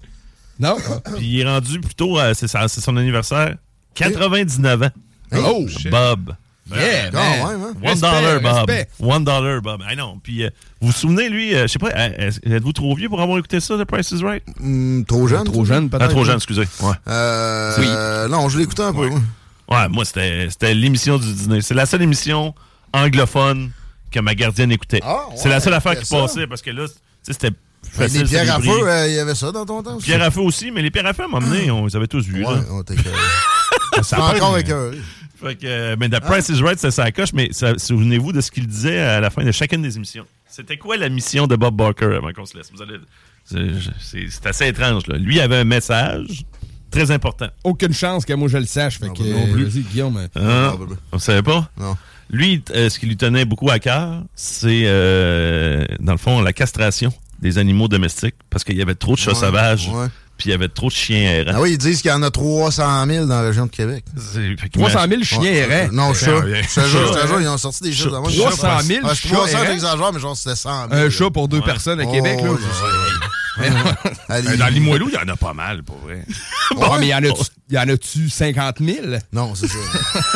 Non? 0.59 0.77
puis 1.17 1.25
il 1.25 1.39
est 1.41 1.45
rendu 1.45 1.79
plutôt 1.79 2.19
c'est 2.35 2.47
son 2.47 2.95
anniversaire 2.97 3.55
99 3.95 4.83
ans 4.83 4.89
Oh! 5.33 5.65
Bob 5.89 6.35
Yeah, 6.71 7.11
Quand 7.11 7.17
man. 7.19 7.29
même, 7.59 7.61
hein? 7.67 7.73
One 7.79 7.87
Respect, 7.89 8.01
dollar, 8.01 8.41
Bob. 8.41 8.55
respect. 8.69 8.87
One 8.99 9.23
dollar, 9.23 9.61
Bob. 9.61 9.83
Ah 9.87 9.95
non. 9.95 10.19
Puis, 10.23 10.43
euh, 10.43 10.49
vous 10.81 10.87
vous 10.87 10.93
souvenez, 10.93 11.29
lui, 11.29 11.53
euh, 11.53 11.63
je 11.63 11.67
sais 11.67 11.79
pas, 11.79 11.91
euh, 11.95 12.31
êtes-vous 12.43 12.73
trop 12.73 12.95
vieux 12.95 13.07
pour 13.07 13.21
avoir 13.21 13.37
écouté 13.37 13.59
ça, 13.59 13.77
The 13.77 13.85
Price 13.85 14.09
is 14.11 14.23
Right? 14.23 14.43
Hmm, 14.59 15.03
trop 15.03 15.27
jeune. 15.27 15.43
Trop 15.43 15.63
jeune, 15.63 15.89
peut-être. 15.89 16.05
Ah, 16.05 16.07
trop 16.07 16.25
jeune, 16.25 16.37
excusez. 16.37 16.67
Ouais. 16.81 16.93
Euh, 17.07 17.75
Oui. 17.77 17.85
euh, 17.87 18.27
non, 18.27 18.49
je 18.49 18.57
l'ai 18.57 18.63
écouté 18.63 18.81
un 18.81 18.93
peu. 18.93 19.09
Ouais, 19.09 19.87
moi, 19.89 20.05
c'était 20.05 20.47
c'était 20.49 20.73
l'émission 20.73 21.17
du 21.19 21.31
dîner. 21.33 21.61
C'est 21.61 21.73
la 21.75 21.85
seule 21.85 22.01
émission 22.01 22.53
anglophone 22.93 23.69
que 24.11 24.19
ma 24.19 24.33
gardienne 24.33 24.71
écoutait. 24.71 25.01
Ah, 25.03 25.27
ouais, 25.29 25.35
c'est 25.37 25.49
la 25.49 25.59
seule 25.59 25.73
affaire 25.73 25.99
qui 25.99 26.05
ça. 26.05 26.17
passait 26.21 26.47
parce 26.47 26.61
que 26.63 26.71
là, 26.71 26.87
tu 26.87 26.93
sais, 27.23 27.33
c'était 27.33 27.49
Ben, 27.51 27.57
facile. 27.91 28.21
les 28.21 28.27
pierres 28.27 28.55
à 28.55 28.59
feu, 28.59 28.87
euh, 28.87 29.07
il 29.07 29.13
y 29.15 29.19
avait 29.19 29.35
ça 29.35 29.51
dans 29.51 29.65
ton 29.65 29.83
temps? 29.83 29.95
aussi? 29.97 30.05
Pierre 30.07 30.23
à 30.23 30.31
feu 30.31 30.41
aussi, 30.41 30.71
mais 30.71 30.81
les 30.81 30.89
pierres 30.91 31.05
à 31.05 31.13
feu, 31.13 31.23
à 31.23 31.25
un 31.25 31.29
moment 31.29 31.45
donné, 31.47 31.69
on 31.69 31.85
les 31.85 31.95
avait 31.95 32.07
tous 32.07 32.25
vus. 32.25 32.43
Ouais, 32.45 32.53
là. 32.55 32.61
on. 32.71 32.83
Ça 34.03 34.19
encore 34.21 34.57
écœuré. 34.57 34.97
Fait 35.45 35.55
que, 35.55 35.65
euh, 35.67 35.95
mais 35.99 36.09
The 36.09 36.19
Price 36.21 36.49
is 36.49 36.61
Right, 36.61 36.79
c'est 36.79 36.89
sa 36.91 37.11
coche, 37.11 37.33
mais 37.33 37.49
souvenez-vous 37.77 38.31
de 38.31 38.41
ce 38.41 38.49
qu'il 38.49 38.65
disait 38.65 38.99
à 38.99 39.19
la 39.19 39.29
fin 39.29 39.43
de 39.43 39.51
chacune 39.51 39.81
des 39.83 39.95
émissions. 39.95 40.25
C'était 40.47 40.77
quoi 40.77 40.97
la 40.97 41.09
mission 41.09 41.45
de 41.47 41.55
Bob 41.55 41.75
Barker 41.75 42.15
avant 42.17 42.31
qu'on 42.33 42.45
se 42.45 42.57
laisse? 42.57 42.71
Vous 42.73 42.81
allez- 42.81 42.99
c'est- 43.99 44.47
assez 44.47 44.67
étrange. 44.67 45.05
Là. 45.07 45.17
Lui 45.17 45.39
avait 45.39 45.57
un 45.57 45.63
message 45.65 46.45
très 46.89 47.11
important. 47.11 47.47
Aucune 47.63 47.93
chance 47.93 48.25
que 48.25 48.33
moi 48.33 48.47
je 48.47 48.57
le 48.57 48.65
sache. 48.65 48.97
Fait 48.99 49.09
que, 49.09 49.21
ben 49.21 49.47
non 49.47 49.53
plus. 49.53 49.65
Guillaume. 49.83 50.17
Hein? 50.17 50.27
Ah, 50.35 50.73
ben, 50.79 50.85
ben. 50.87 50.97
Vous 51.11 51.19
savez 51.19 51.43
pas? 51.43 51.69
Non. 51.77 51.95
Lui, 52.31 52.63
euh, 52.71 52.89
ce 52.89 52.97
qui 52.97 53.05
lui 53.05 53.17
tenait 53.17 53.45
beaucoup 53.45 53.69
à 53.69 53.77
cœur, 53.77 54.23
c'est, 54.33 54.83
euh, 54.85 55.85
dans 55.99 56.13
le 56.13 56.17
fond, 56.17 56.41
la 56.41 56.53
castration 56.53 57.13
des 57.39 57.59
animaux 57.59 57.87
domestiques, 57.87 58.35
parce 58.49 58.63
qu'il 58.63 58.77
y 58.77 58.81
avait 58.81 58.95
trop 58.95 59.13
de 59.13 59.19
chats 59.19 59.31
Ouais, 59.33 59.35
sauvages, 59.37 59.89
ouais. 59.89 60.07
Puis 60.37 60.49
il 60.49 60.51
y 60.51 60.53
avait 60.55 60.67
trop 60.67 60.87
de 60.87 60.93
chiens 60.93 61.31
errants. 61.31 61.53
Ah 61.55 61.61
oui, 61.61 61.71
ils 61.71 61.77
disent 61.77 62.01
qu'il 62.01 62.11
y 62.11 62.13
en 62.13 62.21
a 62.23 62.29
300 62.31 63.05
000 63.07 63.25
dans 63.25 63.35
la 63.41 63.47
région 63.47 63.65
de 63.65 63.71
Québec. 63.71 64.03
C'est- 64.17 64.55
fait 64.59 64.69
que 64.69 64.79
300 64.79 64.99
000 65.09 65.23
chiens 65.23 65.39
Ouais. 65.41 65.55
errants. 65.55 65.89
Non, 65.93 66.13
Chat. 66.13 66.41
jure, 66.87 67.41
ils 67.41 67.47
ont 67.47 67.57
sorti 67.57 67.83
des 67.83 67.91
chiffres. 67.93 68.11
de 68.11 68.17
moi. 68.17 68.29
300 68.31 68.79
000 68.81 68.99
Ah, 69.03 69.09
je 69.13 69.19
suis 69.19 69.29
chats 69.29 69.35
300, 69.35 69.57
errants? 69.57 69.65
j'exagère, 69.67 70.13
mais 70.13 70.19
genre, 70.19 70.35
c'était 70.37 70.55
100 70.55 70.89
000. 70.89 71.01
Un 71.05 71.09
chat 71.09 71.29
pour 71.31 71.47
deux 71.47 71.61
personnes 71.61 71.99
à 71.99 72.03
Oh, 72.05 72.11
Québec, 72.11 72.39
là. 72.41 72.49
Euh, 74.31 74.57
Dans 74.57 74.67
Limoilou, 74.67 75.07
il 75.09 75.13
y 75.13 75.17
en 75.17 75.27
a 75.31 75.35
pas 75.35 75.53
mal, 75.53 75.83
pour 75.83 75.97
vrai. 75.97 76.25
Ouais, 76.75 76.99
mais 76.99 77.07
y 77.07 77.13
en 77.13 77.19
a-tu- 77.23 77.51
y 77.69 77.77
en 77.77 77.87
a-tu 77.87 78.27
50 78.29 78.77
000? 78.79 78.97
Non, 79.31 79.53
c'est 79.55 79.67
ça. 79.67 79.77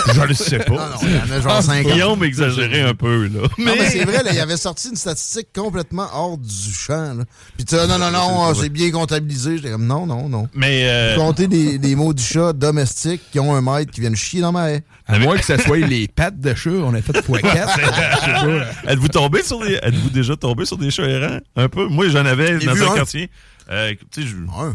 Je 0.14 0.22
le 0.22 0.34
sais 0.36 0.60
Non, 0.60 0.76
pas. 0.76 0.90
non, 0.90 0.96
il 1.02 1.12
y 1.12 1.18
en 1.18 1.32
a 1.38 1.42
genre 1.42 1.64
50. 1.64 1.92
Guillaume 1.92 2.24
exagérait 2.24 2.82
un 2.82 2.94
peu, 2.94 3.26
là. 3.28 3.42
Non, 3.58 3.74
mais 3.76 3.90
c'est 3.90 4.06
vrai, 4.06 4.24
là, 4.24 4.32
il 4.32 4.40
avait 4.40 4.56
sorti 4.58 4.90
une 4.90 4.96
statistique 4.96 5.48
complètement 5.54 6.08
hors 6.14 6.38
du 6.38 6.72
champ. 6.74 7.16
Là. 7.16 7.24
Puis 7.58 7.66
tu 7.66 7.76
sais, 7.76 7.88
non, 7.88 7.98
non, 7.98 8.12
non, 8.12 8.54
c'est 8.54 8.70
bien 8.70 8.92
comptabilisé. 8.92 9.58
J'étais 9.58 9.72
comme, 9.72 9.88
non, 9.88 10.06
non, 10.06 10.30
non. 10.30 10.48
Mais, 10.54 10.84
euh, 10.84 11.16
Comptez 11.16 11.48
des, 11.48 11.78
des 11.80 11.96
mots 11.96 12.14
du 12.14 12.24
chat 12.24 12.54
domestiques 12.54 13.22
qui 13.32 13.40
ont 13.40 13.56
un 13.56 13.62
maître 13.62 13.92
qui 13.92 14.02
viennent 14.02 14.16
chier 14.16 14.42
dans 14.42 14.52
ma 14.52 14.72
haie. 14.72 14.84
À 15.10 15.20
moins 15.20 15.38
que 15.38 15.44
ce 15.46 15.58
soit 15.58 15.78
les 15.80 16.08
pattes 16.08 16.40
de 16.40 16.54
chat, 16.54 16.70
on 16.70 16.94
a 16.94 17.02
fait 17.02 17.14
x4. 17.14 18.66
êtes-vous 18.88 19.08
tombé 19.08 19.44
sur 19.44 19.60
des, 19.60 19.74
êtes-vous 19.82 20.10
déjà 20.10 20.36
tombé 20.36 20.66
sur 20.66 20.78
des 20.78 20.92
chats 20.92 21.08
errants? 21.08 21.40
Un 21.56 21.68
peu. 21.70 21.88
Moi, 21.88 22.10
j'en 22.10 22.26
avais 22.26 22.60
dans 22.60 22.72
un 22.84 22.92
un. 22.92 22.96
quartier. 22.96 23.30
Euh, 23.72 23.94
je- 24.18 24.24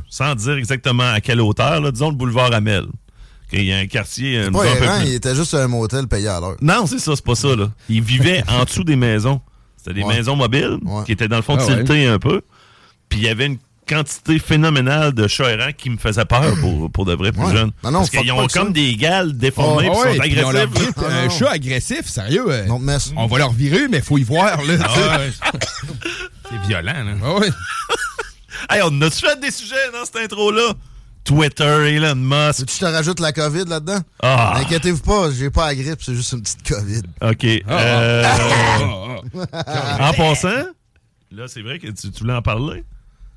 sans 0.08 0.34
dire 0.34 0.54
exactement 0.56 1.10
à 1.12 1.20
quelle 1.20 1.40
hauteur, 1.40 1.80
là, 1.80 1.90
disons 1.90 2.10
le 2.10 2.16
boulevard 2.16 2.52
Amel. 2.52 2.86
Il 3.52 3.64
y 3.64 3.72
a 3.72 3.78
un 3.78 3.86
quartier 3.86 4.48
Pas 4.50 4.64
un 4.68 4.76
peu 4.76 4.84
errant, 4.84 5.00
il 5.04 5.14
était 5.14 5.34
juste 5.34 5.54
un 5.54 5.68
motel 5.68 6.08
payé 6.08 6.26
à 6.28 6.40
l'heure. 6.40 6.56
Non, 6.60 6.86
c'est 6.86 6.98
ça, 6.98 7.12
c'est 7.14 7.24
pas 7.24 7.36
ça. 7.36 7.54
Là. 7.54 7.70
Ils 7.88 8.02
vivaient 8.02 8.42
en 8.48 8.64
dessous 8.64 8.82
des 8.84 8.96
maisons. 8.96 9.40
C'était 9.76 9.94
des 9.94 10.02
Ouais. 10.02 10.16
maisons 10.16 10.34
mobiles 10.34 10.78
Ouais. 10.84 11.04
qui 11.04 11.12
étaient 11.12 11.28
dans 11.28 11.36
le 11.36 11.42
fond 11.42 11.56
Ah 11.60 11.64
tiltées 11.64 12.06
un 12.06 12.18
peu. 12.18 12.40
Puis 13.08 13.20
il 13.20 13.24
y 13.24 13.28
avait 13.28 13.46
une 13.46 13.58
quantité 13.86 14.38
phénoménale 14.38 15.12
de 15.12 15.26
chats 15.28 15.50
errants 15.52 15.72
qui 15.76 15.90
me 15.90 15.96
faisait 15.98 16.24
peur 16.24 16.54
pour, 16.60 16.90
pour 16.90 17.04
de 17.04 17.14
vrai 17.14 17.32
plus 17.32 17.42
Ouais. 17.42 17.52
jeunes. 17.52 17.70
Non, 17.82 17.90
non, 17.90 17.98
Parce 18.00 18.10
qu'ils 18.10 18.32
ont 18.32 18.48
ça. 18.48 18.58
comme 18.60 18.72
des 18.72 18.94
gales 18.96 19.36
déformées 19.36 19.88
Ah 19.92 19.98
ouais, 19.98 20.18
sont 20.18 20.34
leur 20.34 20.48
agressifs. 20.48 20.96
là. 20.96 21.06
Un 21.24 21.28
chat 21.28 21.50
agressif, 21.50 22.06
sérieux. 22.08 22.44
euh, 22.48 22.66
Non, 22.66 22.80
on 23.16 23.26
va 23.26 23.38
leur 23.38 23.52
virer, 23.52 23.88
mais 23.88 24.00
faut 24.00 24.18
y 24.18 24.22
voir, 24.24 24.62
là. 24.62 24.76
tu. 24.78 24.82
Ah. 24.84 25.18
C'est 26.50 26.68
violent, 26.68 26.92
là. 26.92 27.12
Ah 27.24 27.34
ouais. 27.34 27.48
Hey, 28.70 28.80
on 28.82 29.02
a-tu 29.02 29.18
fait 29.26 29.38
des 29.40 29.50
sujets 29.50 29.90
dans 29.92 30.04
cette 30.06 30.16
intro-là? 30.16 30.72
Twitter, 31.24 31.64
Elon 31.94 32.14
Musk. 32.14 32.70
Je 32.70 32.78
te 32.78 32.84
rajoute 32.84 33.18
la 33.20 33.32
COVID 33.32 33.64
là-dedans? 33.66 33.98
Ah. 34.22 34.54
Inquiétez-vous 34.58 35.02
pas, 35.02 35.30
j'ai 35.32 35.50
pas 35.50 35.66
la 35.66 35.74
grippe, 35.74 36.00
c'est 36.02 36.14
juste 36.14 36.32
une 36.32 36.42
petite 36.42 36.66
COVID. 36.68 37.02
OK. 37.22 37.62
Ah, 37.68 37.72
euh, 37.72 38.24
ah, 39.52 40.08
en 40.10 40.12
passant, 40.14 40.48
là, 41.32 41.44
c'est 41.48 41.62
vrai 41.62 41.78
que 41.78 41.88
tu, 41.88 42.10
tu 42.10 42.20
voulais 42.20 42.34
en 42.34 42.42
parler? 42.42 42.84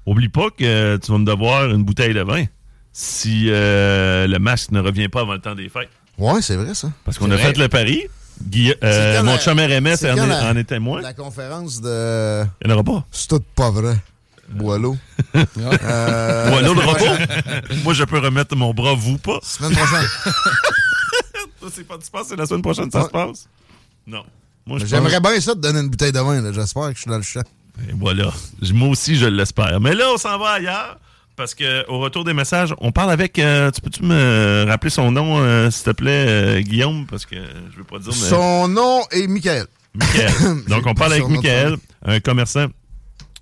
Oublie 0.08 0.30
pas 0.30 0.50
que 0.50 0.98
tu 0.98 1.12
vas 1.12 1.18
me 1.20 1.26
devoir 1.26 1.66
une 1.70 1.84
bouteille 1.84 2.14
de 2.16 2.22
vin 2.22 2.46
si 2.94 3.48
euh, 3.50 4.26
le 4.26 4.40
masque 4.40 4.72
ne 4.72 4.80
revient 4.80 5.08
pas 5.10 5.22
avant 5.22 5.34
le 5.34 5.40
temps 5.40 5.54
des 5.54 5.70
fêtes. 5.70 5.90
Ouais, 6.18 6.42
c'est 6.42 6.56
vrai 6.56 6.74
ça. 6.74 6.90
Parce 7.06 7.20
qu'on 7.20 7.30
a 7.30 7.36
vrai. 7.36 7.44
fait 7.54 7.58
le 7.60 7.68
pari. 7.68 8.04
Guilla- 8.44 8.76
euh, 8.84 9.22
mon 9.24 9.34
la- 9.34 9.38
chum 9.40 9.60
RMS 9.60 9.66
en, 9.66 10.16
est- 10.16 10.28
la- 10.28 10.50
en 10.52 10.56
est 10.56 10.64
témoin. 10.64 11.02
La 11.02 11.14
conférence 11.14 11.80
de. 11.82 12.44
Il 12.62 12.68
n'y 12.68 12.74
en 12.74 12.76
aura 12.76 12.84
pas. 12.84 13.06
C'est 13.12 13.28
tout 13.28 13.44
pas 13.54 13.70
vrai. 13.70 13.98
Boileau. 14.50 14.96
Euh, 15.36 16.50
Boileau 16.50 16.74
le 16.74 16.82
prochaine. 16.82 17.28
Moi, 17.84 17.94
je 17.94 18.04
peux 18.06 18.20
remettre 18.20 18.56
mon 18.56 18.74
bras, 18.74 18.94
vous 18.96 19.18
pas. 19.18 19.40
Semaine 19.44 19.74
prochaine. 19.76 20.08
C'est 21.74 21.86
pas, 21.86 21.98
tu 21.98 22.10
penses 22.10 22.24
que 22.24 22.28
c'est 22.30 22.36
la 22.38 22.46
semaine 22.46 22.62
prochaine 22.62 22.86
que 22.86 22.92
ça 22.94 23.00
Ouais. 23.00 23.06
se 23.08 23.12
passe? 23.12 23.48
Non. 24.08 24.24
J'aimerais 24.86 25.20
bien 25.20 25.40
ça 25.42 25.54
te 25.54 25.60
donner 25.60 25.80
une 25.82 25.90
bouteille 25.90 26.14
de 26.14 26.20
vin. 26.20 26.54
J'espère 26.54 26.84
que 26.90 26.94
je 26.96 27.02
suis 27.02 27.10
dans 27.10 27.18
le 27.18 27.24
champ. 27.24 27.42
Et 27.90 27.94
voilà. 27.94 28.32
Moi 28.74 28.90
aussi, 28.90 29.16
je 29.16 29.26
l'espère. 29.26 29.80
Mais 29.80 29.94
là, 29.94 30.06
on 30.14 30.18
s'en 30.18 30.38
va 30.38 30.52
ailleurs. 30.52 30.98
Parce 31.38 31.54
que 31.54 31.88
au 31.88 32.00
retour 32.00 32.24
des 32.24 32.34
messages, 32.34 32.74
on 32.80 32.92
parle 32.92 33.12
avec. 33.12 33.38
euh, 33.38 33.70
tu 33.70 33.80
peux-tu 33.80 34.04
me 34.04 34.66
rappeler 34.68 34.90
son 34.90 35.12
nom, 35.12 35.38
euh, 35.40 35.70
s'il 35.70 35.84
te 35.86 35.92
plaît, 35.92 36.26
euh, 36.28 36.62
Guillaume? 36.62 37.06
Parce 37.06 37.28
que 37.28 37.36
je 37.36 37.78
veux 37.78 37.84
pas 37.84 38.00
dire. 38.00 38.08
Mais... 38.08 38.30
Son 38.30 38.68
nom 38.68 39.02
est 39.12 39.28
Michael. 39.28 39.68
Michael. 39.94 40.32
Donc, 40.68 40.88
on 40.88 40.96
parle 40.96 41.14
avec 41.14 41.28
Michael, 41.28 41.76
un 42.04 42.20
commerçant 42.20 42.66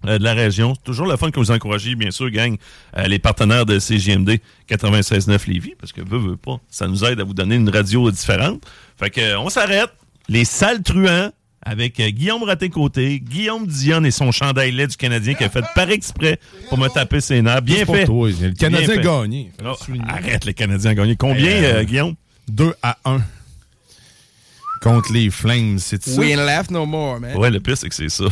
de 0.04 0.22
la 0.22 0.34
région. 0.34 0.74
C'est 0.76 0.84
toujours 0.84 1.08
le 1.08 1.16
fun 1.16 1.32
que 1.32 1.40
vous 1.40 1.52
encouragez, 1.52 1.96
bien 1.96 2.12
sûr, 2.12 2.30
gang, 2.30 2.58
les 3.08 3.18
partenaires 3.18 3.66
de 3.66 3.80
CGMD 3.80 4.40
96.9 4.70 5.50
Lévis, 5.50 5.76
parce 5.80 5.94
que 5.94 6.02
veut, 6.02 6.20
veut 6.20 6.38
pas, 6.38 6.60
ça 6.70 6.88
nous 6.88 7.06
aide 7.06 7.22
à 7.22 7.24
vous 7.24 7.34
donner 7.34 7.56
une 7.56 7.70
radio 7.70 8.12
différente. 8.12 8.62
Fait 9.00 9.10
que, 9.10 9.38
on 9.38 9.50
s'arrête. 9.50 9.90
Les 10.28 10.44
sales 10.44 10.84
truands 10.84 11.32
avec 11.66 12.00
euh, 12.00 12.10
Guillaume 12.10 12.44
Raté-Côté, 12.44 13.20
Guillaume 13.20 13.66
Dionne 13.66 14.06
et 14.06 14.12
son 14.12 14.32
chandail 14.32 14.72
lait 14.72 14.88
du 14.88 14.96
Canadien 14.96 15.34
qui 15.34 15.44
a 15.44 15.50
fait 15.50 15.66
par 15.74 15.90
exprès 15.90 16.40
pour 16.70 16.78
me 16.78 16.88
taper 16.88 17.20
ses 17.22 17.42
nerfs. 17.42 17.62
Bien 17.64 17.76
Juste 17.78 17.86
pour 17.88 17.96
fait. 17.96 18.06
toi. 18.06 18.30
Le 18.30 18.52
Canadien 18.54 18.90
a 18.94 18.98
gagné. 18.98 19.52
Oh, 19.66 19.74
arrête, 20.08 20.46
le 20.46 20.54
Canadien 20.54 20.92
a 20.92 20.96
gagné. 20.96 21.16
Combien, 21.16 21.50
Euh, 21.52 21.74
euh, 21.80 21.84
Guillaume? 21.84 22.16
2 22.48 22.74
à 22.84 22.98
1. 23.06 23.20
Contre 24.82 25.12
les 25.14 25.32
Flames, 25.32 25.80
c'est 25.80 26.04
ça? 26.04 26.20
We 26.20 26.32
ain't 26.34 26.46
laugh 26.46 26.70
no 26.70 26.86
more, 26.86 27.20
man. 27.20 27.36
Ouais, 27.38 27.50
le 27.50 27.60
pire, 27.60 27.76
c'est 27.78 27.90
que 27.90 27.96
c'est 27.96 28.10
ça. 28.10 28.26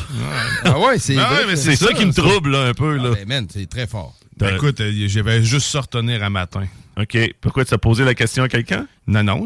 Ah 0.64 0.78
ouais, 0.80 1.00
c'est 1.00 1.16
Ah 1.18 1.34
ouais, 1.34 1.46
mais 1.48 1.56
C'est 1.56 1.76
ça 1.76 1.92
qui 1.94 2.06
me 2.06 2.14
trouble, 2.14 2.52
là, 2.52 2.66
un 2.68 2.74
peu. 2.74 2.96
Là. 2.98 3.10
Ah, 3.14 3.16
ben, 3.16 3.28
man, 3.28 3.48
c'est 3.52 3.68
très 3.68 3.88
fort. 3.88 4.14
Ben, 4.38 4.56
écoute, 4.56 4.80
j'avais 5.08 5.42
juste 5.44 5.68
ça 5.68 5.82
retenir 5.82 6.22
à 6.22 6.30
matin. 6.30 6.66
OK. 7.00 7.18
Pourquoi 7.42 7.66
tu 7.66 7.74
as 7.74 7.78
posé 7.80 8.04
la 8.04 8.14
question 8.14 8.44
à 8.44 8.50
quelqu'un? 8.50 8.88
Non, 9.08 9.24
non. 9.24 9.46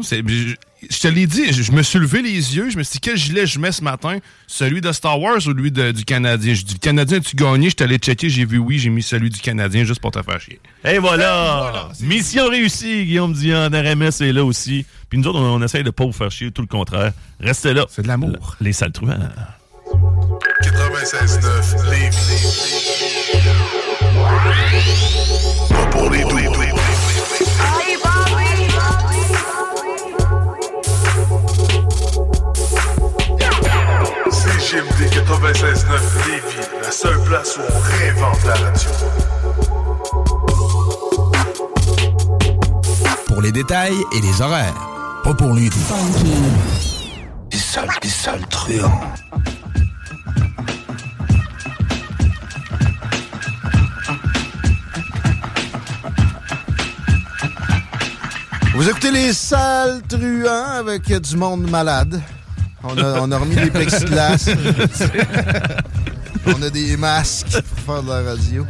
Je, 0.88 0.98
te 1.00 1.08
l'ai 1.08 1.26
dit, 1.26 1.52
je, 1.52 1.72
me 1.72 1.82
suis 1.82 1.98
levé 1.98 2.22
les 2.22 2.56
yeux, 2.56 2.70
je 2.70 2.78
me 2.78 2.82
suis 2.84 2.92
dit, 2.94 3.00
quel 3.00 3.16
gilet 3.16 3.46
je 3.46 3.58
mets 3.58 3.72
ce 3.72 3.82
matin? 3.82 4.18
Celui 4.46 4.80
de 4.80 4.92
Star 4.92 5.20
Wars 5.20 5.38
ou 5.46 5.52
lui 5.52 5.72
de- 5.72 5.90
du 5.90 6.04
Canadien? 6.04 6.54
Je 6.54 6.62
dis, 6.62 6.74
le 6.74 6.78
Canadien, 6.78 7.18
as-tu 7.18 7.34
gagné? 7.34 7.70
Je 7.70 7.74
suis 7.76 7.82
allé 7.84 7.96
checker, 7.98 8.30
j'ai 8.30 8.44
vu 8.44 8.58
oui, 8.58 8.78
j'ai 8.78 8.90
mis 8.90 9.02
celui 9.02 9.28
du 9.30 9.40
Canadien 9.40 9.82
juste 9.84 10.00
pour 10.00 10.12
te 10.12 10.22
faire 10.22 10.40
chier. 10.40 10.60
Et 10.84 10.98
voilà! 10.98 11.88
Mission 12.00 12.48
réussie, 12.48 13.04
Guillaume 13.06 13.32
Dion, 13.32 13.68
RMS 13.72 14.20
est 14.20 14.32
là 14.32 14.44
aussi. 14.44 14.86
Puis 15.10 15.18
nous 15.18 15.26
autres, 15.26 15.40
on, 15.40 15.56
on 15.56 15.62
essaye 15.64 15.82
de 15.82 15.90
pas 15.90 16.04
vous 16.04 16.12
faire 16.12 16.30
chier, 16.30 16.52
tout 16.52 16.62
le 16.62 16.68
contraire. 16.68 17.12
Restez 17.40 17.74
là. 17.74 17.86
C'est 17.90 18.02
de 18.02 18.08
l'amour. 18.08 18.56
Les 18.60 18.72
sales 18.72 18.92
truands. 18.92 19.18
96.9 20.62 21.90
Lévis. 21.90 23.08
Pas 25.70 25.86
pour 25.86 26.10
les 26.10 26.22
doux. 26.22 26.38
CGMD 34.68 35.08
96.9 35.14 36.26
Lévis, 36.26 36.68
la 36.82 36.90
seule 36.90 37.18
place 37.24 37.56
où 37.56 37.60
on 37.62 37.80
réinvente 37.80 38.44
la 38.44 38.52
radio. 38.52 38.90
Pour 43.28 43.40
les 43.40 43.50
détails 43.50 43.96
et 44.14 44.20
les 44.20 44.42
horaires. 44.42 44.74
Pas 45.24 45.32
pour 45.32 45.54
les 45.54 45.70
doux. 45.70 45.76
Des 47.50 47.56
sales, 47.56 47.88
des 48.02 48.08
sales 48.08 48.46
truands. 48.50 49.00
Vous 58.74 58.86
écoutez 58.86 59.12
les 59.12 59.32
sales 59.32 60.02
truands 60.06 60.72
avec 60.78 61.10
du 61.10 61.36
monde 61.38 61.70
malade. 61.70 62.20
On 62.84 62.96
a, 62.96 63.20
on 63.20 63.30
a 63.32 63.38
remis 63.38 63.56
des 63.56 63.70
plexiglas. 63.70 64.48
on 66.46 66.62
a 66.62 66.70
des 66.70 66.96
masques 66.96 67.60
pour 67.84 67.94
faire 67.96 68.02
de 68.02 68.08
la 68.08 68.22
radio. 68.30 68.66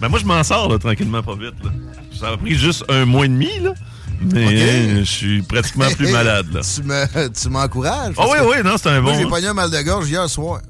Ben 0.00 0.08
moi, 0.08 0.18
je 0.20 0.24
m'en 0.24 0.42
sors, 0.44 0.68
là, 0.68 0.78
tranquillement, 0.78 1.22
pas 1.22 1.34
vite. 1.34 1.54
Là. 1.64 1.70
Ça 2.18 2.28
a 2.30 2.36
pris 2.36 2.54
juste 2.54 2.84
un 2.88 3.04
mois 3.04 3.24
et 3.26 3.28
demi, 3.28 3.50
là. 3.60 3.74
Mais 4.20 4.98
je 5.00 5.04
suis 5.04 5.42
pratiquement 5.42 5.88
plus 5.96 6.10
malade, 6.10 6.46
là. 6.52 6.60
Tu 6.62 6.82
me- 6.82 7.28
tu 7.28 7.48
m'encourages. 7.48 8.14
Ah 8.16 8.22
parce 8.26 8.30
oui, 8.32 8.38
oui, 8.50 8.56
non, 8.64 8.76
c'est 8.76 8.88
un 8.90 9.00
Moi, 9.00 9.12
bon. 9.12 9.18
j'ai 9.18 9.26
pogné 9.26 9.46
un 9.48 9.54
mal 9.54 9.70
de 9.70 9.80
gorge 9.82 10.08
hier 10.08 10.28
soir. 10.28 10.60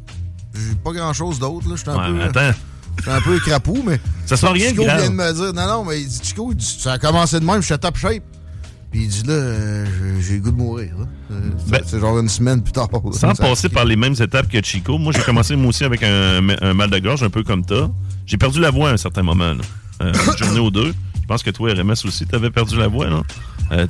J'ai 0.55 0.74
pas 0.83 0.92
grand-chose 0.92 1.38
d'autre, 1.38 1.68
là. 1.68 1.77
J'étais 1.77 1.90
un 1.90 2.12
Ouais, 2.14 2.31
peu... 2.31 2.38
attends. 2.40 2.59
J'étais 2.98 3.11
un 3.11 3.20
peu 3.20 3.38
crapou, 3.38 3.83
mais... 3.87 4.01
Ça 4.27 4.37
sent 4.37 4.48
rien 4.48 4.70
Chico 4.70 4.85
grave. 4.85 5.01
vient 5.01 5.11
de 5.11 5.14
me 5.14 5.33
dire... 5.33 5.53
Non, 5.55 5.66
non, 5.68 5.85
mais 5.85 6.01
il 6.01 6.09
dit, 6.09 6.20
Chico, 6.22 6.53
ça 6.59 6.92
a 6.94 6.98
commencé 6.98 7.38
de 7.38 7.44
même, 7.44 7.61
je 7.62 7.66
suis 7.66 7.79
top 7.79 7.96
shape. 7.96 8.22
Puis 8.90 9.03
il 9.03 9.09
dit, 9.09 9.22
là, 9.24 9.35
euh, 9.35 9.87
j'ai- 10.20 10.37
le 10.37 10.40
goût 10.40 10.51
de 10.51 10.57
mourir. 10.57 10.92
Euh, 11.31 11.40
c'est- 11.64 11.70
Ben, 11.70 11.81
c'est 11.85 12.01
genre 12.01 12.18
une 12.18 12.29
semaine 12.29 12.62
plus 12.62 12.72
tard. 12.72 12.88
là. 12.92 13.01
Sans 13.12 13.35
passer 13.35 13.68
par 13.68 13.85
les 13.85 13.96
mêmes 13.96 14.14
étapes 14.18 14.48
que 14.48 14.62
Chico, 14.62 14.96
moi 14.98 15.12
j'ai 15.14 15.20
commencé 15.22 15.57
moi 15.57 15.68
aussi 15.68 15.85
avec 15.85 16.03
un, 16.03 16.40
un 16.62 16.74
mal 16.74 16.88
de 16.90 16.98
gorge 16.98 17.22
un 17.22 17.29
peu 17.31 17.42
comme 17.42 17.64
toi. 17.66 17.90
J'ai 18.27 18.37
perdu 18.38 18.61
la 18.61 18.70
voix 18.70 18.90
à 18.90 18.92
un 18.94 18.96
certain 18.96 19.22
moment, 19.22 19.53
là. 19.55 19.62
Euh, 20.03 20.12
une 20.33 20.37
journée 20.38 20.61
ou 20.61 20.70
deux. 20.70 20.94
Je 21.20 21.27
pense 21.27 21.42
que 21.42 21.51
toi, 21.51 21.72
RMS 21.74 21.92
aussi, 22.07 22.24
t'avais 22.27 22.51
perdu 22.51 22.77
la 22.79 22.88
voix, 22.88 23.07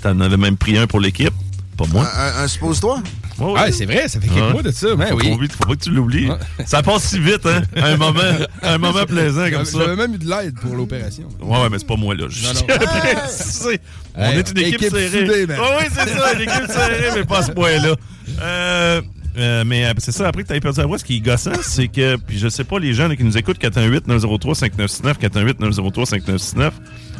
T'en 0.02 0.18
avais 0.20 0.36
même 0.36 0.56
pris 0.56 0.76
un 0.76 0.88
pour 0.88 0.98
l'équipe. 0.98 1.32
Pas 1.76 1.84
moi. 1.92 2.04
Un, 2.16 2.40
un, 2.40 2.44
un 2.44 2.48
suppose-toi? 2.48 3.00
Ouais, 3.38 3.54
Ah, 3.56 3.72
c'est 3.72 3.86
vrai, 3.86 4.08
ça 4.08 4.20
fait 4.20 4.28
quelques 4.28 4.52
mois 4.52 4.62
de 4.62 4.70
ça. 4.70 4.96
Ben 4.96 5.14
oui. 5.14 5.36
faut 5.50 5.68
pas 5.68 5.74
que 5.76 5.82
tu 5.82 5.90
l'oublies. 5.90 6.28
Ça 6.66 6.82
passe 6.82 7.04
si 7.04 7.20
vite, 7.20 7.46
hein? 7.46 7.62
Un 7.76 7.96
moment, 7.96 8.20
un 8.62 8.78
moment 8.78 9.04
plaisant 9.06 9.50
comme 9.50 9.64
ça. 9.64 9.78
J'avais 9.78 9.96
même 9.96 10.14
eu 10.14 10.18
de 10.18 10.28
l'aide 10.28 10.58
pour 10.60 10.74
l'opération. 10.74 11.28
Ouais, 11.40 11.58
ouais, 11.62 11.68
mais 11.70 11.78
c'est 11.78 11.86
pas 11.86 11.96
moi, 11.96 12.14
là. 12.14 12.24
Non, 12.26 12.76
préciser. 13.24 13.80
On 14.14 14.30
est 14.30 14.50
une 14.50 14.58
équipe, 14.58 14.82
équipe 14.82 14.90
serrée. 14.90 15.08
soudée, 15.26 15.46
oui, 15.48 15.84
c'est 15.92 16.08
ça, 16.08 16.32
une 16.34 16.40
équipe 16.42 16.66
serrée, 16.68 17.10
mais 17.14 17.24
pas 17.24 17.38
à 17.38 17.42
ce 17.42 17.52
point-là. 17.52 17.94
Euh, 18.40 19.00
euh, 19.38 19.64
mais 19.64 19.84
euh, 19.86 19.92
c'est 19.98 20.12
ça, 20.12 20.26
après 20.26 20.42
que 20.42 20.52
tu 20.52 20.60
perdu 20.60 20.80
la 20.80 20.86
voix, 20.86 20.98
ce 20.98 21.04
qui 21.04 21.16
est 21.16 21.20
gossant, 21.20 21.52
c'est 21.62 21.86
que, 21.88 22.16
puis 22.16 22.38
je 22.38 22.48
sais 22.48 22.64
pas, 22.64 22.78
les 22.80 22.92
gens 22.92 23.06
là, 23.06 23.14
qui 23.14 23.22
nous 23.22 23.38
écoutent, 23.38 23.60
418-903-5969, 23.62 25.18
418-903-5969, 25.20 26.70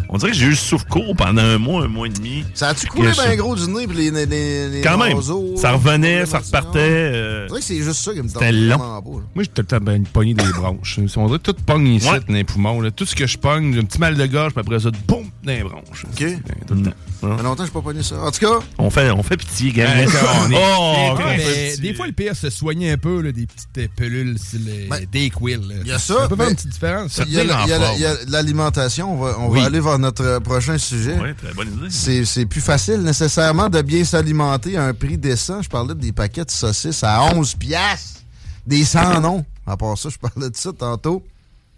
on 0.09 0.19
dirait 0.19 0.31
que 0.33 0.37
j'ai 0.37 0.47
eu 0.47 0.51
le 0.51 0.57
souffle 0.57 0.87
court 0.89 1.15
pendant 1.17 1.43
un 1.43 1.59
mois, 1.59 1.85
un 1.85 1.89
mois 1.89 2.07
et 2.07 2.11
demi. 2.11 2.45
Ça 2.55 2.69
a-tu 2.69 2.87
coulé 2.87 3.11
bien 3.13 3.37
gros 3.37 3.55
du 3.57 3.69
nez 3.71 3.87
pis 3.87 3.95
les, 3.97 4.11
les, 4.11 4.27
les, 4.27 4.69
les 4.69 4.81
Quand 4.81 4.99
même. 4.99 5.19
Ça 5.57 5.73
revenait, 5.73 6.27
ça 6.27 6.39
repartait. 6.39 6.79
euh, 6.79 7.45
C'est 7.47 7.51
vrai 7.51 7.61
que 7.61 7.67
c'est 7.67 7.83
juste 7.83 8.01
ça 8.01 8.13
qui 8.13 8.19
me 8.23 8.29
tente 8.29 8.43
C'était 8.43 8.53
long. 8.53 8.79
pas. 8.79 9.01
Moi, 9.05 9.23
j'ai 9.39 9.47
tout 9.47 9.53
le 9.63 9.65
temps 9.67 9.79
ben, 9.81 9.97
une 9.97 10.07
poignée 10.07 10.35
des 10.35 10.45
bronches. 10.53 10.99
On 11.17 11.27
dirait 11.27 11.39
que 11.39 11.51
tout 11.53 11.57
pogne 11.67 11.87
ici 11.89 12.09
Ouais. 12.09 12.21
dans 12.27 12.35
les 12.35 12.45
poumons. 12.45 12.81
là. 12.81 12.91
Tout 12.91 13.05
ce 13.07 13.15
que 13.15 13.27
je 13.27 13.37
pogne, 13.39 13.73
j'ai 13.75 13.81
un 13.81 13.85
petit 13.85 13.99
mal 13.99 14.17
de 14.17 14.27
gorge, 14.27 14.53
puis 14.53 14.61
après 14.61 14.81
ça, 14.81 14.91
boum, 15.07 15.25
dans 15.45 15.53
les 15.53 15.63
bronches. 15.63 16.05
OK? 16.05 16.25
Tout 16.67 16.75
le 16.75 16.83
temps. 16.83 16.91
Ça 17.21 17.37
fait 17.37 17.43
longtemps 17.43 17.63
que 17.65 17.69
je 17.69 17.73
pas 17.73 17.81
pogné 17.83 18.03
ça. 18.05 18.21
En 18.23 18.31
tout 18.31 18.39
cas, 18.39 18.61
On 18.79 18.91
fait, 18.91 19.11
on 19.11 19.23
fait 19.25 19.37
pitié, 19.37 19.73
gars. 19.73 19.87
Ouais, 19.87 20.07
on 20.07 20.51
est- 20.53 20.55
oh, 20.55 20.59
on 20.79 21.13
on 21.15 21.27
Mais 21.27 21.77
des 21.79 21.93
fois, 21.93 22.07
le 22.07 22.13
pire, 22.13 22.37
se 22.37 22.49
soigner 22.49 22.93
un 22.93 22.97
peu, 22.97 23.21
là, 23.21 23.33
des 23.33 23.47
petites 23.47 23.79
euh, 23.79 23.87
pelules, 23.97 24.39
sur 24.39 24.61
les 24.65 24.87
Ben, 24.89 25.05
Dayquil. 25.11 25.59
là. 25.69 25.75
il 25.83 25.89
y 25.89 25.93
a 25.93 25.99
ça, 25.99 26.15
Ça 26.23 26.29
peut 26.29 26.37
faire 26.37 26.49
une 26.49 26.55
petite 26.55 26.71
différence. 26.71 27.21
il 27.27 27.33
y 27.35 27.41
a, 27.41 28.15
l'alimentation. 28.29 29.21
On, 29.21 29.47
on 29.47 29.49
va 29.49 29.65
aller 29.65 29.81
vers 29.81 29.98
notre 29.99 30.25
euh, 30.25 30.41
prochain 30.41 30.79
sujet. 30.79 31.19
Ouais, 31.19 31.35
très 31.35 31.53
bonne 31.53 31.73
idée. 31.73 31.89
C'est 31.91 32.25
c'est 32.25 32.47
plus 32.47 32.61
facile 32.61 33.03
nécessairement 33.03 33.69
de 33.69 33.83
bien 33.83 34.05
s'alimenter 34.05 34.77
à 34.77 34.85
un 34.85 34.95
prix 34.95 35.19
décent. 35.19 35.63
Je 35.63 35.69
parlais 35.69 35.95
des 35.95 36.13
paquets 36.13 36.45
de 36.45 36.51
saucisses 36.51 37.03
à 37.05 37.23
11 37.35 37.55
piastres. 37.55 38.21
Des 38.67 38.85
sans 38.85 39.21
noms. 39.21 39.45
À 39.67 39.77
part 39.77 39.97
ça, 39.97 40.09
je 40.09 40.19
parlais 40.19 40.51
de 40.51 40.57
ça 40.57 40.73
tantôt. 40.73 41.25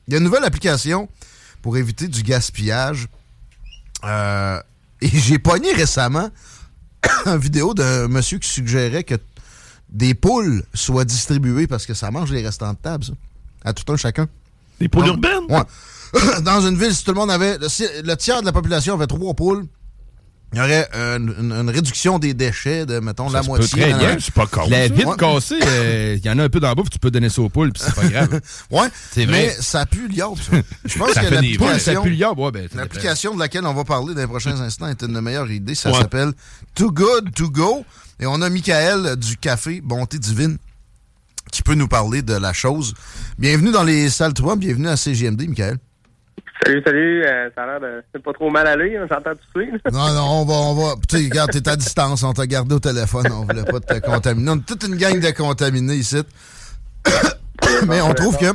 Il 0.07 0.13
y 0.13 0.15
a 0.15 0.19
une 0.19 0.25
nouvelle 0.25 0.45
application 0.45 1.09
pour 1.63 1.77
éviter 1.77 2.09
du 2.09 2.23
gaspillage. 2.23 3.09
Euh, 4.05 4.61
et 5.01 5.09
j'ai 5.09 5.39
pogné 5.39 5.73
récemment 5.73 6.31
une 7.27 7.39
vidéo 7.39 7.75
d'un 7.75 8.09
monsieur 8.09 8.39
qui 8.39 8.49
suggérait 8.49 9.05
que 9.05 9.15
des 9.89 10.15
poules 10.15 10.65
soient 10.75 11.05
distribuées 11.05 11.67
parce 11.67 11.87
que 11.87 11.95
ça 11.95 12.11
mange 12.11 12.33
les 12.33 12.43
restants 12.43 12.73
de 12.73 12.79
table, 12.79 13.05
ça. 13.05 13.13
À 13.65 13.73
tout 13.73 13.91
un 13.93 13.97
chacun. 13.97 14.27
Des 14.81 14.89
poules 14.89 15.05
Donc, 15.05 15.17
urbaines? 15.17 15.45
Ouais. 15.51 15.63
Dans 16.43 16.67
une 16.67 16.77
ville, 16.77 16.95
si 16.95 17.05
tout 17.05 17.13
le 17.13 17.19
monde 17.21 17.31
avait. 17.31 17.59
Le, 17.59 17.69
si- 17.69 17.87
le 18.05 18.17
tiers 18.17 18.41
de 18.41 18.47
la 18.47 18.53
population 18.53 18.95
avait 18.95 19.07
trois 19.07 19.35
poules, 19.35 19.65
il 20.53 20.59
y 20.59 20.61
aurait 20.61 20.89
une, 20.93 21.33
une- 21.39 21.53
une 21.53 21.71
réduction 21.71 22.19
des 22.19 22.35
déchets 22.35 22.85
de, 22.85 22.99
mettons, 22.99 23.31
la 23.31 23.41
se 23.43 23.47
peut 23.47 23.57
moitié. 23.57 23.83
très 23.83 23.95
bien. 23.95 24.17
C'est 24.19 24.35
pas 24.35 24.47
con. 24.47 24.63
La 24.69 24.89
ça. 24.89 24.95
vite 24.95 25.07
Ouais. 25.07 25.17
cassée, 25.17 25.61
euh, 25.65 26.17
il 26.19 26.27
y 26.27 26.31
en 26.31 26.39
a 26.41 26.43
un 26.45 26.49
peu 26.49 26.59
dans 26.59 26.67
la 26.69 26.75
bouffe, 26.75 26.91
tu 26.91 26.99
peux 26.99 27.13
donner 27.13 27.29
ça 27.29 27.41
aux 27.43 27.49
poules, 27.49 27.73
puis 27.73 27.83
c'est 27.87 27.95
pas 27.95 28.09
grave. 28.09 28.41
Ouais, 28.71 28.89
C'est 29.13 29.27
mais 29.27 29.51
ça 29.61 29.87
pue 29.87 30.09
l'iode. 30.09 30.33
Je 30.85 30.99
pense 30.99 31.13
Ça 31.13 31.21
que 31.25 31.35
l'application. 31.35 32.03
ouais, 32.37 32.51
ben. 32.51 32.69
L'application 32.75 33.35
de 33.35 33.39
laquelle 33.39 33.65
on 33.65 33.75
va 33.75 33.85
parler 33.85 34.15
dans 34.15 34.21
les 34.23 34.27
prochains 34.27 34.61
instants 34.61 34.89
est 34.89 35.03
une 35.03 35.21
meilleure 35.21 35.51
idée. 35.51 35.77
Ça 35.77 35.93
Ouais. 35.93 35.99
s'appelle 35.99 36.33
Too 36.75 36.91
Good 36.91 37.33
To 37.35 37.49
Go. 37.51 37.85
Et 38.19 38.27
on 38.27 38.43
a 38.43 38.51
Michael 38.51 39.17
du 39.17 39.37
café 39.37 39.81
Bonté 39.81 40.19
Divine 40.19 40.59
qui 41.53 41.63
peut 41.63 41.75
nous 41.75 41.89
parler 41.89 42.23
de 42.23 42.35
la 42.35 42.53
chose. 42.53 42.93
Bienvenue 43.39 43.71
dans 43.73 43.83
les 43.85 44.11
salles 44.11 44.35
3, 44.35 44.57
bienvenue 44.57 44.89
à 44.89 44.97
CGMD, 44.97 45.49
Michael. 45.49 45.79
Salut, 46.65 46.83
salut. 46.85 47.25
euh, 47.25 47.49
ça 47.55 47.63
a 47.63 47.67
l'air 47.67 47.81
de. 47.81 48.03
C'est 48.15 48.23
pas 48.23 48.33
trop 48.33 48.51
mal 48.51 48.67
aller, 48.67 48.97
hein, 48.97 49.07
j'entends 49.11 49.31
tousser. 49.53 49.67
là. 49.73 49.91
Non, 49.93 50.15
non, 50.15 50.23
on 50.43 50.45
va, 50.45 50.55
on 50.55 50.75
va. 50.75 50.95
Tu 51.09 51.17
sais, 51.19 51.25
regarde, 51.25 51.51
t'es 51.51 51.69
à 51.69 51.77
distance, 51.77 52.23
on 52.23 52.33
t'a 52.33 52.47
gardé 52.47 52.75
au 52.75 52.81
téléphone, 52.81 53.27
on 53.33 53.45
voulait 53.45 53.65
pas 53.65 53.81
te 53.81 53.99
contaminer. 54.01 54.51
On 54.51 54.57
est 54.57 54.67
toute 54.67 54.85
une 54.85 54.97
gang 54.97 55.19
de 55.19 55.31
contaminés 55.31 55.95
ici. 55.97 56.23
Mais 57.87 58.01
on 58.01 58.13
trouve 58.15 58.37
que 58.37 58.47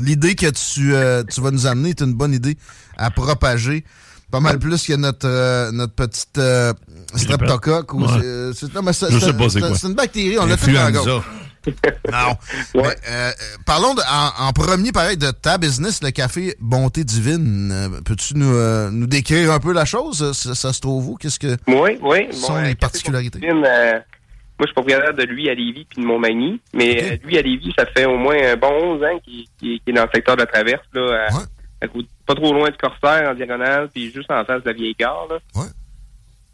l'idée 0.00 0.34
que 0.34 0.46
tu, 0.50 0.94
euh, 0.94 1.22
tu 1.24 1.40
vas 1.40 1.50
nous 1.50 1.66
amener 1.66 1.90
est 1.90 2.00
une 2.00 2.14
bonne 2.14 2.32
idée 2.34 2.56
à 2.96 3.10
propager. 3.10 3.84
Pas 4.30 4.40
mal 4.40 4.58
plus 4.58 4.86
que 4.86 4.94
notre, 4.94 5.28
euh, 5.28 5.70
notre 5.72 5.92
petite 5.94 6.38
euh, 6.38 6.72
streptocoque. 7.14 7.92
ou 7.92 8.02
Ouais. 8.02 8.08
c'est- 8.20 8.52
c'est- 8.66 8.74
non, 8.74 8.80
mais 8.82 8.92
c'est- 8.94 9.10
Je 9.10 9.18
c'est- 9.18 9.26
sais 9.26 9.32
pas 9.34 9.44
c'est 9.44 9.60
c'est- 9.60 9.60
quoi. 9.60 9.76
C'est 9.76 9.86
une 9.88 9.94
bactérie, 9.94 10.38
on 10.38 10.46
l'a 10.46 10.56
tout 10.56 10.70
dans 10.72 11.20
Non. 12.12 12.36
Mais, 12.74 12.82
euh, 12.82 12.90
euh, 13.08 13.30
parlons 13.66 13.94
de- 13.94 14.00
en, 14.02 14.48
en 14.48 14.52
premier, 14.52 14.92
pareil, 14.92 15.16
de 15.16 15.30
ta 15.30 15.58
business, 15.58 16.02
le 16.02 16.10
café 16.10 16.56
Bonté 16.60 17.04
Divine. 17.04 17.70
Euh, 17.72 17.88
Peux-tu 18.04 18.34
nous, 18.36 18.52
euh, 18.54 18.90
nous 18.90 19.06
décrire 19.06 19.52
un 19.52 19.60
peu 19.60 19.72
la 19.72 19.84
chose? 19.84 20.32
Ça, 20.32 20.54
ça 20.54 20.72
se 20.72 20.80
trouve 20.80 21.08
où? 21.10 21.16
Qu'est-ce 21.16 21.38
que 21.38 21.56
Oui, 21.68 21.98
oui. 22.02 22.32
sont 22.32 22.54
Bon, 22.54 22.62
les 22.62 22.74
particularités? 22.74 23.38
Euh, 23.44 23.52
moi, 23.52 24.00
je 24.60 24.66
suis 24.66 24.74
propriétaire 24.74 25.14
de 25.14 25.22
lui 25.24 25.48
à 25.48 25.54
Lévis 25.54 25.86
puis 25.88 26.02
de 26.02 26.06
Montmagny. 26.06 26.60
Mais 26.74 27.20
lui 27.24 27.38
à 27.38 27.42
Lévis, 27.42 27.72
ça 27.78 27.86
fait 27.86 28.04
au 28.06 28.16
moins 28.18 28.36
un 28.36 28.56
bon 28.56 28.70
11 28.96 29.02
ans 29.04 29.18
qu'il 29.24 29.46
est 29.88 29.92
dans 29.92 30.02
le 30.04 30.10
secteur 30.14 30.36
de 30.36 30.40
la 30.42 30.46
traverse, 30.46 30.84
là, 30.94 31.26
à- 31.30 31.84
à 31.84 31.88
côté- 31.88 32.08
pas 32.26 32.34
trop 32.34 32.52
loin 32.52 32.70
du 32.70 32.76
Corsaire 32.76 33.30
en 33.30 33.34
diagonale, 33.34 33.88
puis 33.92 34.12
juste 34.12 34.30
en 34.30 34.44
face 34.44 34.62
de 34.62 34.68
la 34.70 34.72
vieille 34.76 34.94
gare. 34.98 35.26
Là. 35.30 35.38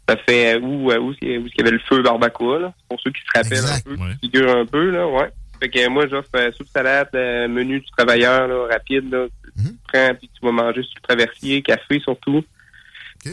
Ça 0.09 0.17
fait 0.27 0.55
euh, 0.55 0.59
où, 0.61 0.91
euh, 0.91 0.97
où, 0.99 1.13
il 1.21 1.31
y 1.31 1.35
a- 1.35 1.39
où 1.39 1.45
il 1.47 1.53
y 1.57 1.61
avait 1.61 1.71
le 1.71 1.79
feu 1.79 2.01
barbacoa, 2.01 2.59
là? 2.59 2.73
Pour 2.89 2.99
ceux 3.01 3.11
qui 3.11 3.21
se 3.21 3.27
rappellent 3.37 3.57
un 3.75 3.79
peu, 3.81 3.95
qui 4.19 4.27
figurent 4.27 4.55
un 4.57 4.65
peu, 4.65 4.89
là, 4.91 5.07
ouais. 5.07 5.29
Fait 5.61 5.69
que 5.69 5.87
moi, 5.89 6.07
j'offre 6.07 6.29
euh, 6.35 6.51
soupe 6.53 6.67
salade, 6.73 7.09
euh, 7.15 7.47
menu 7.47 7.79
du 7.81 7.85
travailleur, 7.97 8.47
là, 8.47 8.67
rapide, 8.71 9.11
là. 9.11 9.25
Tu 9.57 9.63
prends, 9.91 10.15
puis 10.15 10.29
tu 10.33 10.45
vas 10.45 10.51
manger 10.53 10.83
sur 10.83 10.93
le 10.95 11.01
traversier, 11.07 11.61
café 11.61 11.99
surtout. 11.99 12.43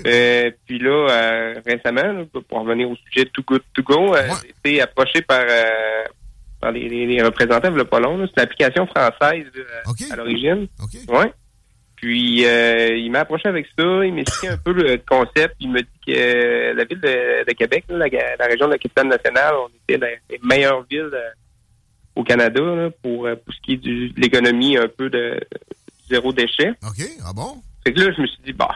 Euh, 0.04 0.50
puis 0.66 0.78
là, 0.80 1.06
euh, 1.10 1.54
récemment, 1.64 2.02
là, 2.12 2.24
pour 2.48 2.60
revenir 2.60 2.90
au 2.90 2.96
sujet 2.96 3.24
de 3.26 3.30
Too 3.30 3.42
Good 3.46 3.62
To 3.74 3.82
Go, 3.84 4.14
j'ai 4.42 4.50
été 4.72 4.80
approché 4.82 5.22
par, 5.22 5.42
euh, 5.48 6.02
par 6.60 6.72
les, 6.72 6.88
les- 6.88 7.06
les 7.06 7.22
représentants 7.22 7.70
de 7.70 7.82
pas 7.84 8.00
long. 8.00 8.16
là. 8.18 8.26
C'est 8.26 8.40
une 8.40 8.44
application 8.44 8.86
française 8.88 9.44
à 10.10 10.16
l'origine. 10.16 10.66
Ouais. 11.08 11.32
Puis 11.96 12.44
euh, 12.46 12.94
il 12.96 13.10
m'a 13.10 13.20
approché 13.20 13.48
avec 13.48 13.66
ça, 13.78 14.04
il 14.04 14.12
m'a 14.14 14.20
expliqué 14.20 14.48
un 14.52 14.58
peu 14.58 14.72
le 14.72 14.98
concept. 15.08 15.56
Il 15.60 15.72
m'a 15.72 15.80
dit 15.80 15.88
que 16.06 16.12
euh, 16.12 16.74
la 16.74 16.84
ville 16.84 17.00
de, 17.00 17.44
de 17.48 17.52
Québec, 17.54 17.84
là, 17.88 17.98
la, 17.98 18.36
la 18.38 18.46
région 18.46 18.66
de 18.66 18.72
la 18.72 18.78
capitale 18.78 19.08
nationale, 19.08 19.54
on 19.64 19.68
était 19.88 19.98
dans 19.98 20.06
les 20.30 20.38
meilleures 20.42 20.84
villes 20.90 21.10
euh, 21.12 21.30
au 22.14 22.22
Canada 22.22 22.60
là, 22.60 22.90
pour, 23.02 23.26
euh, 23.26 23.34
pour 23.36 23.54
ce 23.54 23.60
qui 23.62 23.72
est 23.74 23.76
du- 23.78 24.10
de 24.10 24.20
l'économie 24.20 24.76
un 24.76 24.88
peu 24.88 25.08
de 25.08 25.40
zéro 26.10 26.32
déchet. 26.32 26.70
OK, 26.86 27.02
ah 27.24 27.32
bon? 27.34 27.62
Fait 27.84 27.92
que 27.94 28.00
là, 28.00 28.12
je 28.14 28.20
me 28.22 28.26
suis 28.26 28.38
dit, 28.44 28.52
bah, 28.52 28.74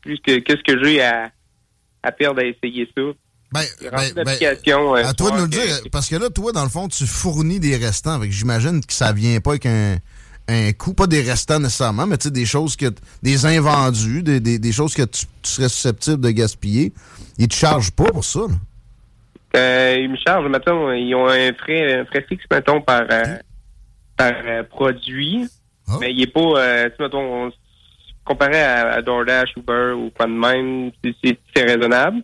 plus 0.00 0.18
que 0.18 0.38
qu'est-ce 0.40 0.62
que 0.62 0.82
j'ai 0.84 1.00
à, 1.02 1.30
à 2.02 2.10
perdre 2.12 2.40
à 2.40 2.44
essayer 2.44 2.88
ça? 2.96 3.02
Ben, 3.52 3.60
ben, 3.82 4.12
l'application, 4.16 4.96
euh, 4.96 5.04
à 5.04 5.12
toi 5.12 5.30
de 5.30 5.36
nous 5.36 5.42
le 5.42 5.48
dire, 5.48 5.62
parce 5.92 6.08
que 6.08 6.16
là, 6.16 6.30
toi, 6.30 6.52
dans 6.52 6.62
le 6.64 6.70
fond, 6.70 6.88
tu 6.88 7.06
fournis 7.06 7.60
des 7.60 7.76
restants. 7.76 8.18
J'imagine 8.24 8.84
que 8.84 8.92
ça 8.94 9.12
vient 9.12 9.38
pas 9.40 9.50
avec 9.50 9.66
un, 10.48 10.72
coût, 10.72 10.94
pas 10.94 11.06
des 11.06 11.20
restants 11.22 11.60
nécessairement, 11.60 12.06
mais 12.06 12.18
tu 12.18 12.24
sais, 12.24 12.30
des 12.30 12.44
choses 12.46 12.76
que. 12.76 12.86
des 13.22 13.46
invendus, 13.46 14.22
des, 14.22 14.40
des, 14.40 14.58
des 14.58 14.72
choses 14.72 14.94
que 14.94 15.02
tu, 15.02 15.26
tu 15.42 15.50
serais 15.50 15.68
susceptible 15.68 16.20
de 16.20 16.30
gaspiller. 16.30 16.92
Ils 17.38 17.48
te 17.48 17.54
chargent 17.54 17.92
pas 17.92 18.10
pour 18.10 18.24
ça, 18.24 18.40
là. 18.40 18.54
Euh, 19.54 19.96
ils 20.00 20.08
me 20.10 20.16
chargent, 20.16 20.48
mettons, 20.48 20.90
ils 20.92 21.14
ont 21.14 21.26
un 21.28 21.52
frais, 21.52 22.00
un 22.00 22.04
frais 22.06 22.24
fixe, 22.26 22.44
mettons, 22.50 22.80
par, 22.80 23.02
euh, 23.10 23.36
par 24.16 24.32
euh, 24.46 24.62
produit. 24.62 25.46
Ah. 25.88 25.98
Mais 26.00 26.12
il 26.12 26.22
est 26.22 26.26
pas, 26.26 26.88
tu 26.90 27.02
mettons, 27.02 27.46
on- 27.46 27.52
comparé 28.24 28.60
à, 28.62 28.92
à 28.94 29.02
DoorDash, 29.02 29.50
Uber 29.56 29.92
ou 29.96 30.10
quoi 30.16 30.26
de 30.26 30.32
même, 30.32 30.90
c'est- 31.22 31.38
raisonnable. 31.56 32.22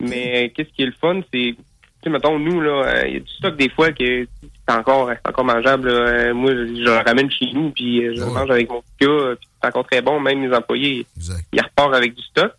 Mais 0.00 0.52
qu'est-ce 0.54 0.70
qui 0.70 0.82
est 0.82 0.86
le 0.86 0.94
fun, 1.00 1.20
c'est, 1.32 1.54
tu 1.56 1.56
sais, 2.04 2.10
mettons, 2.10 2.38
nous, 2.38 2.60
là, 2.60 3.06
il 3.06 3.14
y 3.14 3.16
a 3.16 3.20
du 3.20 3.30
stock 3.38 3.56
des 3.56 3.68
fois 3.70 3.92
que 3.92 4.26
c'est 4.68 4.74
encore, 4.74 5.10
c'est 5.10 5.28
encore 5.30 5.44
mangeable. 5.44 5.88
là. 5.88 5.94
Euh, 6.08 6.34
moi, 6.34 6.50
je, 6.52 6.66
je 6.66 6.82
le 6.82 7.04
ramène 7.06 7.30
chez 7.30 7.46
nous, 7.52 7.70
puis 7.70 8.04
euh, 8.04 8.14
je 8.16 8.20
le 8.20 8.26
mange 8.26 8.50
avec 8.50 8.68
mon 8.68 8.82
gars, 9.00 9.34
puis 9.38 9.48
c'est 9.60 9.68
encore 9.68 9.86
très 9.86 10.02
bon. 10.02 10.18
Même 10.20 10.42
les 10.48 10.54
employés, 10.56 11.06
ils 11.52 11.60
repartent 11.60 11.94
avec 11.94 12.14
du 12.14 12.22
stock. 12.22 12.52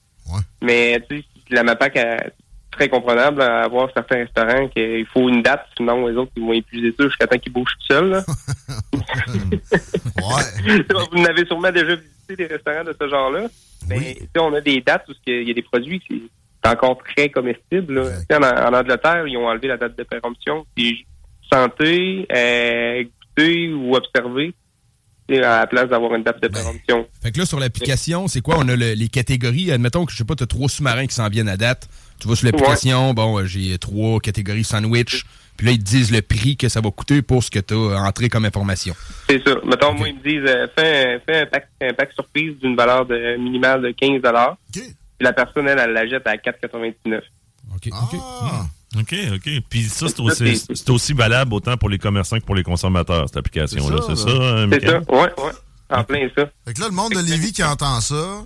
Mais, 0.61 1.01
tu 1.09 1.19
sais, 1.19 1.25
la 1.49 1.63
MAPAC 1.63 1.95
est 1.95 2.33
très 2.71 2.89
comprenable 2.89 3.41
à 3.41 3.63
avoir 3.63 3.89
certains 3.93 4.17
restaurants 4.17 4.67
qu'il 4.67 5.05
faut 5.07 5.27
une 5.29 5.41
date, 5.41 5.65
sinon 5.75 6.07
les 6.07 6.15
autres, 6.15 6.31
ils 6.35 6.43
vont 6.43 6.53
épuiser 6.53 6.93
ça 6.97 7.05
jusqu'à 7.05 7.25
temps 7.27 7.37
qu'ils 7.39 7.51
bougent 7.53 7.73
tout 7.79 7.93
seuls. 7.93 8.23
Vous 10.21 11.19
en 11.19 11.25
avez 11.25 11.45
sûrement 11.45 11.71
déjà 11.71 11.95
visité 11.95 12.35
des 12.35 12.45
restaurants 12.47 12.83
de 12.83 12.95
ce 12.99 13.07
genre-là. 13.07 13.47
Mais 13.87 14.15
tu 14.15 14.21
sais, 14.23 14.39
on 14.41 14.53
a 14.53 14.61
des 14.61 14.81
dates 14.81 15.07
où 15.09 15.13
il 15.25 15.47
y 15.47 15.51
a 15.51 15.53
des 15.53 15.61
produits 15.61 15.99
qui 16.01 16.29
sont 16.63 16.71
encore 16.71 16.97
très 17.03 17.29
comestibles. 17.29 18.01
là. 18.29 18.37
En, 18.37 18.73
en 18.73 18.77
Angleterre, 18.79 19.25
ils 19.27 19.37
ont 19.37 19.47
enlevé 19.47 19.69
la 19.69 19.77
date 19.77 19.97
de 19.97 20.03
péremption. 20.03 20.65
Puis 20.75 21.05
santé, 21.51 22.27
euh, 22.33 23.03
goûter 23.37 23.73
ou 23.73 23.95
observer 23.95 24.53
à 25.29 25.33
la 25.59 25.67
place 25.67 25.89
d'avoir 25.89 26.15
une 26.15 26.23
date 26.23 26.41
de 26.41 26.47
péremption. 26.47 27.05
Fait 27.21 27.31
que 27.33 27.39
là, 27.39 27.45
sur 27.45 27.59
l'application, 27.59 28.27
c'est 28.29 28.39
quoi? 28.41 28.55
On 28.59 28.67
a 28.69 28.75
le- 28.77 28.93
les 28.93 29.09
catégories. 29.09 29.71
Admettons 29.71 30.05
que, 30.05 30.11
je 30.13 30.17
sais 30.17 30.23
pas, 30.23 30.35
tu 30.35 30.43
as 30.43 30.47
trois 30.47 30.69
sous-marins 30.69 31.05
qui 31.05 31.15
s'en 31.15 31.27
viennent 31.27 31.49
à 31.49 31.57
date. 31.57 31.89
Tu 32.19 32.27
vas 32.29 32.35
sur 32.35 32.45
l'application, 32.45 33.13
bon, 33.13 33.37
euh, 33.39 33.45
j'ai 33.45 33.77
trois 33.77 34.19
catégories 34.21 34.63
sandwich. 34.63 35.25
Puis 35.57 35.65
là, 35.67 35.73
ils 35.73 35.79
te 35.79 35.83
disent 35.83 36.11
le 36.11 36.21
prix 36.21 36.55
que 36.55 36.69
ça 36.69 36.79
va 36.81 36.91
coûter 36.91 37.21
pour 37.21 37.43
ce 37.43 37.49
que 37.51 37.59
tu 37.59 37.73
as 37.73 38.01
entré 38.03 38.29
comme 38.29 38.45
information. 38.45 38.95
C'est 39.29 39.43
ça. 39.45 39.55
Mettons, 39.65 39.93
moi, 39.93 40.07
ils 40.07 40.15
me 40.15 40.21
disent, 40.23 40.49
euh, 40.49 40.67
fais, 40.77 41.15
un- 41.15 41.19
fais 41.25 41.41
un, 41.41 41.45
pack, 41.47 41.67
un 41.81 41.93
pack 41.93 42.13
surprise 42.13 42.53
d'une 42.61 42.75
valeur 42.75 43.05
de, 43.05 43.35
minimale 43.37 43.81
de 43.81 43.91
15 43.91 44.21
Puis 44.71 44.81
la 45.19 45.33
personne, 45.33 45.67
elle, 45.67 45.79
elle 45.79 45.91
la 45.93 46.07
jette 46.07 46.25
à 46.27 46.37
4,99 46.37 47.21
OK. 47.75 47.89
OK, 48.95 49.15
OK. 49.35 49.49
Puis 49.69 49.83
ça, 49.83 50.07
c'est 50.07 50.19
aussi, 50.21 50.63
c'est 50.73 50.89
aussi 50.89 51.13
valable 51.13 51.53
autant 51.53 51.75
pour 51.75 51.89
les 51.89 51.97
commerçants 51.97 52.39
que 52.39 52.45
pour 52.45 52.55
les 52.55 52.63
consommateurs, 52.63 53.27
cette 53.27 53.37
application-là. 53.37 53.97
C'est 54.07 54.15
ça, 54.15 54.29
hein, 54.29 54.67
C'est 54.71 54.85
ça, 54.85 54.99
Michael? 54.99 55.03
ouais, 55.09 55.43
ouais. 55.43 55.51
En 55.89 56.03
plein 56.03 56.27
ça. 56.35 56.45
Fait 56.65 56.73
que 56.73 56.81
là, 56.81 56.87
le 56.87 56.95
monde 56.95 57.13
de 57.13 57.19
Lévis 57.19 57.53
qui 57.53 57.63
entend 57.63 58.01
ça, 58.01 58.43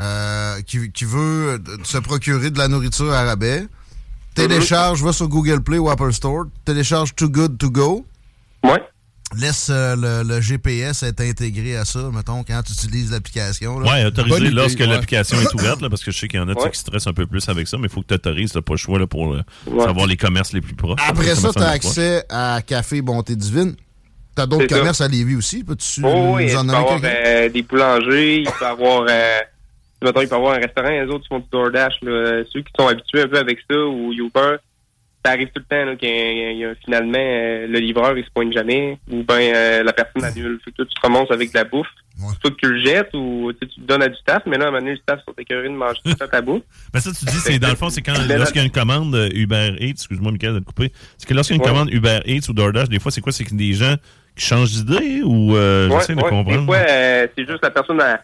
euh, 0.00 0.60
qui, 0.62 0.90
qui 0.92 1.04
veut 1.04 1.54
euh, 1.54 1.58
se 1.84 1.98
procurer 1.98 2.50
de 2.50 2.58
la 2.58 2.68
nourriture 2.68 3.12
à 3.12 3.24
rabais, 3.24 3.66
télécharge, 4.34 5.02
va 5.02 5.12
sur 5.12 5.28
Google 5.28 5.62
Play 5.62 5.78
ou 5.78 5.90
Apple 5.90 6.12
Store, 6.12 6.44
télécharge 6.64 7.14
Too 7.14 7.28
Good 7.28 7.58
To 7.58 7.70
Go. 7.70 8.06
Ouais. 8.64 8.82
Laisse 9.36 9.68
euh, 9.70 9.94
le, 9.94 10.26
le 10.26 10.40
GPS 10.40 11.02
être 11.02 11.20
intégré 11.20 11.76
à 11.76 11.84
ça, 11.84 12.08
mettons, 12.14 12.42
quand 12.44 12.62
tu 12.62 12.72
utilises 12.72 13.10
l'application. 13.12 13.78
Bonne 13.80 13.88
idée, 14.42 14.50
lorsque 14.50 14.80
ouais. 14.80 14.86
l'application 14.86 15.38
est 15.40 15.52
ouverte, 15.54 15.82
là, 15.82 15.90
parce 15.90 16.02
que 16.02 16.10
je 16.10 16.18
sais 16.18 16.28
qu'il 16.28 16.40
y 16.40 16.42
en 16.42 16.48
a 16.48 16.54
Ouais. 16.54 16.70
qui 16.70 16.78
stressent 16.78 17.06
un 17.08 17.12
peu 17.12 17.26
plus 17.26 17.46
avec 17.48 17.68
ça, 17.68 17.76
mais 17.76 17.84
il 17.84 17.90
faut 17.90 18.00
que 18.00 18.06
tu 18.06 18.14
autorises, 18.14 18.52
t'as 18.52 18.62
pas 18.62 18.72
le 18.72 18.78
choix 18.78 18.98
là, 18.98 19.06
pour 19.06 19.34
euh, 19.34 19.42
Ouais. 19.66 19.84
savoir 19.84 20.06
les 20.06 20.16
commerces 20.16 20.54
les 20.54 20.62
plus 20.62 20.74
proches. 20.74 20.98
Après 21.06 21.34
ça, 21.34 21.52
tu 21.52 21.60
as 21.62 21.68
accès 21.68 22.24
à 22.30 22.62
Café 22.66 23.02
Bonté 23.02 23.36
Divine. 23.36 23.76
Tu 24.34 24.42
as 24.42 24.46
d'autres 24.46 24.66
ça. 24.70 24.78
commerces 24.78 25.00
à 25.02 25.08
Lévis 25.08 25.36
aussi. 25.36 25.62
Peux-tu 25.62 26.00
Oh, 26.04 26.34
oui, 26.36 26.44
nous 26.44 26.50
il 26.50 26.56
en 26.56 26.60
peut 26.62 26.66
nommer 26.68 26.78
avoir 26.78 27.00
euh, 27.04 27.48
des 27.50 27.62
boulangers, 27.62 28.36
il 28.38 28.50
peut 28.50 28.66
avoir 28.66 29.06
euh, 29.10 29.38
mettons, 30.02 30.20
il 30.22 30.28
peut 30.28 30.36
avoir 30.36 30.54
un 30.54 30.58
restaurant, 30.60 30.88
les 30.88 31.06
autres 31.06 31.22
qui 31.24 31.28
font 31.28 31.40
du 31.40 31.46
DoorDash, 31.52 31.94
là, 32.02 32.44
ceux 32.52 32.60
qui 32.62 32.72
sont 32.78 32.86
habitués 32.86 33.22
un 33.22 33.28
peu 33.28 33.38
avec 33.38 33.58
ça, 33.70 33.76
ou 33.76 34.12
Uber, 34.12 34.56
ça 35.28 35.34
arrive 35.34 35.48
tout 35.48 35.60
le 35.60 35.64
temps 35.64 35.84
là, 35.84 35.96
qu'il 35.96 36.08
y 36.58 36.64
a, 36.64 36.74
finalement 36.84 37.18
euh, 37.18 37.66
le 37.66 37.78
livreur 37.80 38.16
il 38.16 38.24
se 38.24 38.30
pointe 38.30 38.50
jamais, 38.52 38.98
ou 39.10 39.22
ben 39.24 39.34
euh, 39.38 39.82
la 39.82 39.92
personne 39.92 40.24
annule. 40.24 40.58
Fait 40.64 40.70
que 40.70 40.76
toi, 40.76 40.86
tu 40.86 40.94
te 40.94 41.06
remontes 41.06 41.30
avec 41.30 41.52
de 41.52 41.58
la 41.58 41.64
bouffe. 41.64 41.86
Soit 42.40 42.50
que 42.50 42.56
tu 42.56 42.68
le 42.72 42.80
jettes 42.84 43.10
ou 43.14 43.52
tu 43.52 43.58
sais, 43.66 43.72
tu 43.72 43.80
le 43.80 43.86
donnes 43.86 44.02
à 44.02 44.08
du 44.08 44.16
staff, 44.16 44.42
mais 44.46 44.58
là, 44.58 44.64
à 44.64 44.68
un 44.68 44.70
moment 44.72 44.80
donné, 44.80 44.92
le 44.92 44.98
staff 44.98 45.20
sont 45.24 45.34
écœurés 45.38 45.68
de 45.68 45.74
manger 45.74 46.00
tout 46.04 46.16
ça 46.18 46.26
ta 46.26 46.40
bouffe. 46.40 46.62
Ben 46.92 46.98
ça, 47.00 47.10
tu 47.12 47.24
dis, 47.26 47.36
c'est 47.38 47.58
dans 47.60 47.68
le 47.68 47.76
fond, 47.76 47.90
c'est 47.90 48.02
quand 48.02 48.14
lorsqu'il 48.28 48.60
y 48.60 48.62
a 48.62 48.66
une 48.66 48.72
commande 48.72 49.14
euh, 49.14 49.28
Uber 49.32 49.76
Eats, 49.78 49.90
excuse-moi, 49.90 50.32
Michael, 50.32 50.54
de 50.54 50.58
te 50.60 50.64
couper, 50.64 50.92
c'est 51.16 51.28
que 51.28 51.34
lorsqu'il 51.34 51.56
y 51.56 51.60
a 51.60 51.62
une 51.62 51.68
Ouais. 51.68 51.72
commande 51.76 51.92
Uber 51.92 52.20
Eats 52.26 52.48
ou 52.48 52.54
DoorDash, 52.54 52.88
des 52.88 52.98
fois, 52.98 53.12
c'est 53.12 53.20
quoi? 53.20 53.30
C'est 53.30 53.44
que 53.44 53.54
des 53.54 53.72
gens 53.74 53.94
qui 54.34 54.44
changent 54.46 54.72
d'idée 54.72 55.22
ou 55.22 55.54
euh, 55.54 55.88
Ouais, 55.88 55.96
j'essaie 56.00 56.14
de 56.14 56.22
ouais. 56.22 56.28
comprendre? 56.28 56.60
Des 56.60 56.66
fois, 56.66 56.78
c'est 57.36 57.46
juste 57.46 57.62
la 57.62 57.70
personne 57.70 58.00
a, 58.00 58.20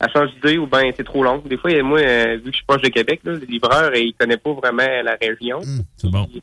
a 0.00 0.08
change 0.08 0.30
d'idée 0.34 0.58
ou 0.58 0.66
ben 0.66 0.90
c'est 0.96 1.04
trop 1.04 1.22
long. 1.22 1.38
Des 1.44 1.56
fois, 1.56 1.70
moi, 1.82 2.00
euh, 2.00 2.36
vu 2.36 2.42
que 2.44 2.50
je 2.52 2.56
suis 2.56 2.66
proche 2.66 2.82
de 2.82 2.88
Québec, 2.88 3.20
là, 3.24 3.32
le 3.32 3.38
livreur, 3.46 3.94
il 3.94 4.12
connaît 4.14 4.36
pas 4.36 4.52
vraiment 4.52 5.02
la 5.02 5.16
région. 5.20 5.60
c'est 5.96 6.10
bon. 6.10 6.28
Il, 6.34 6.42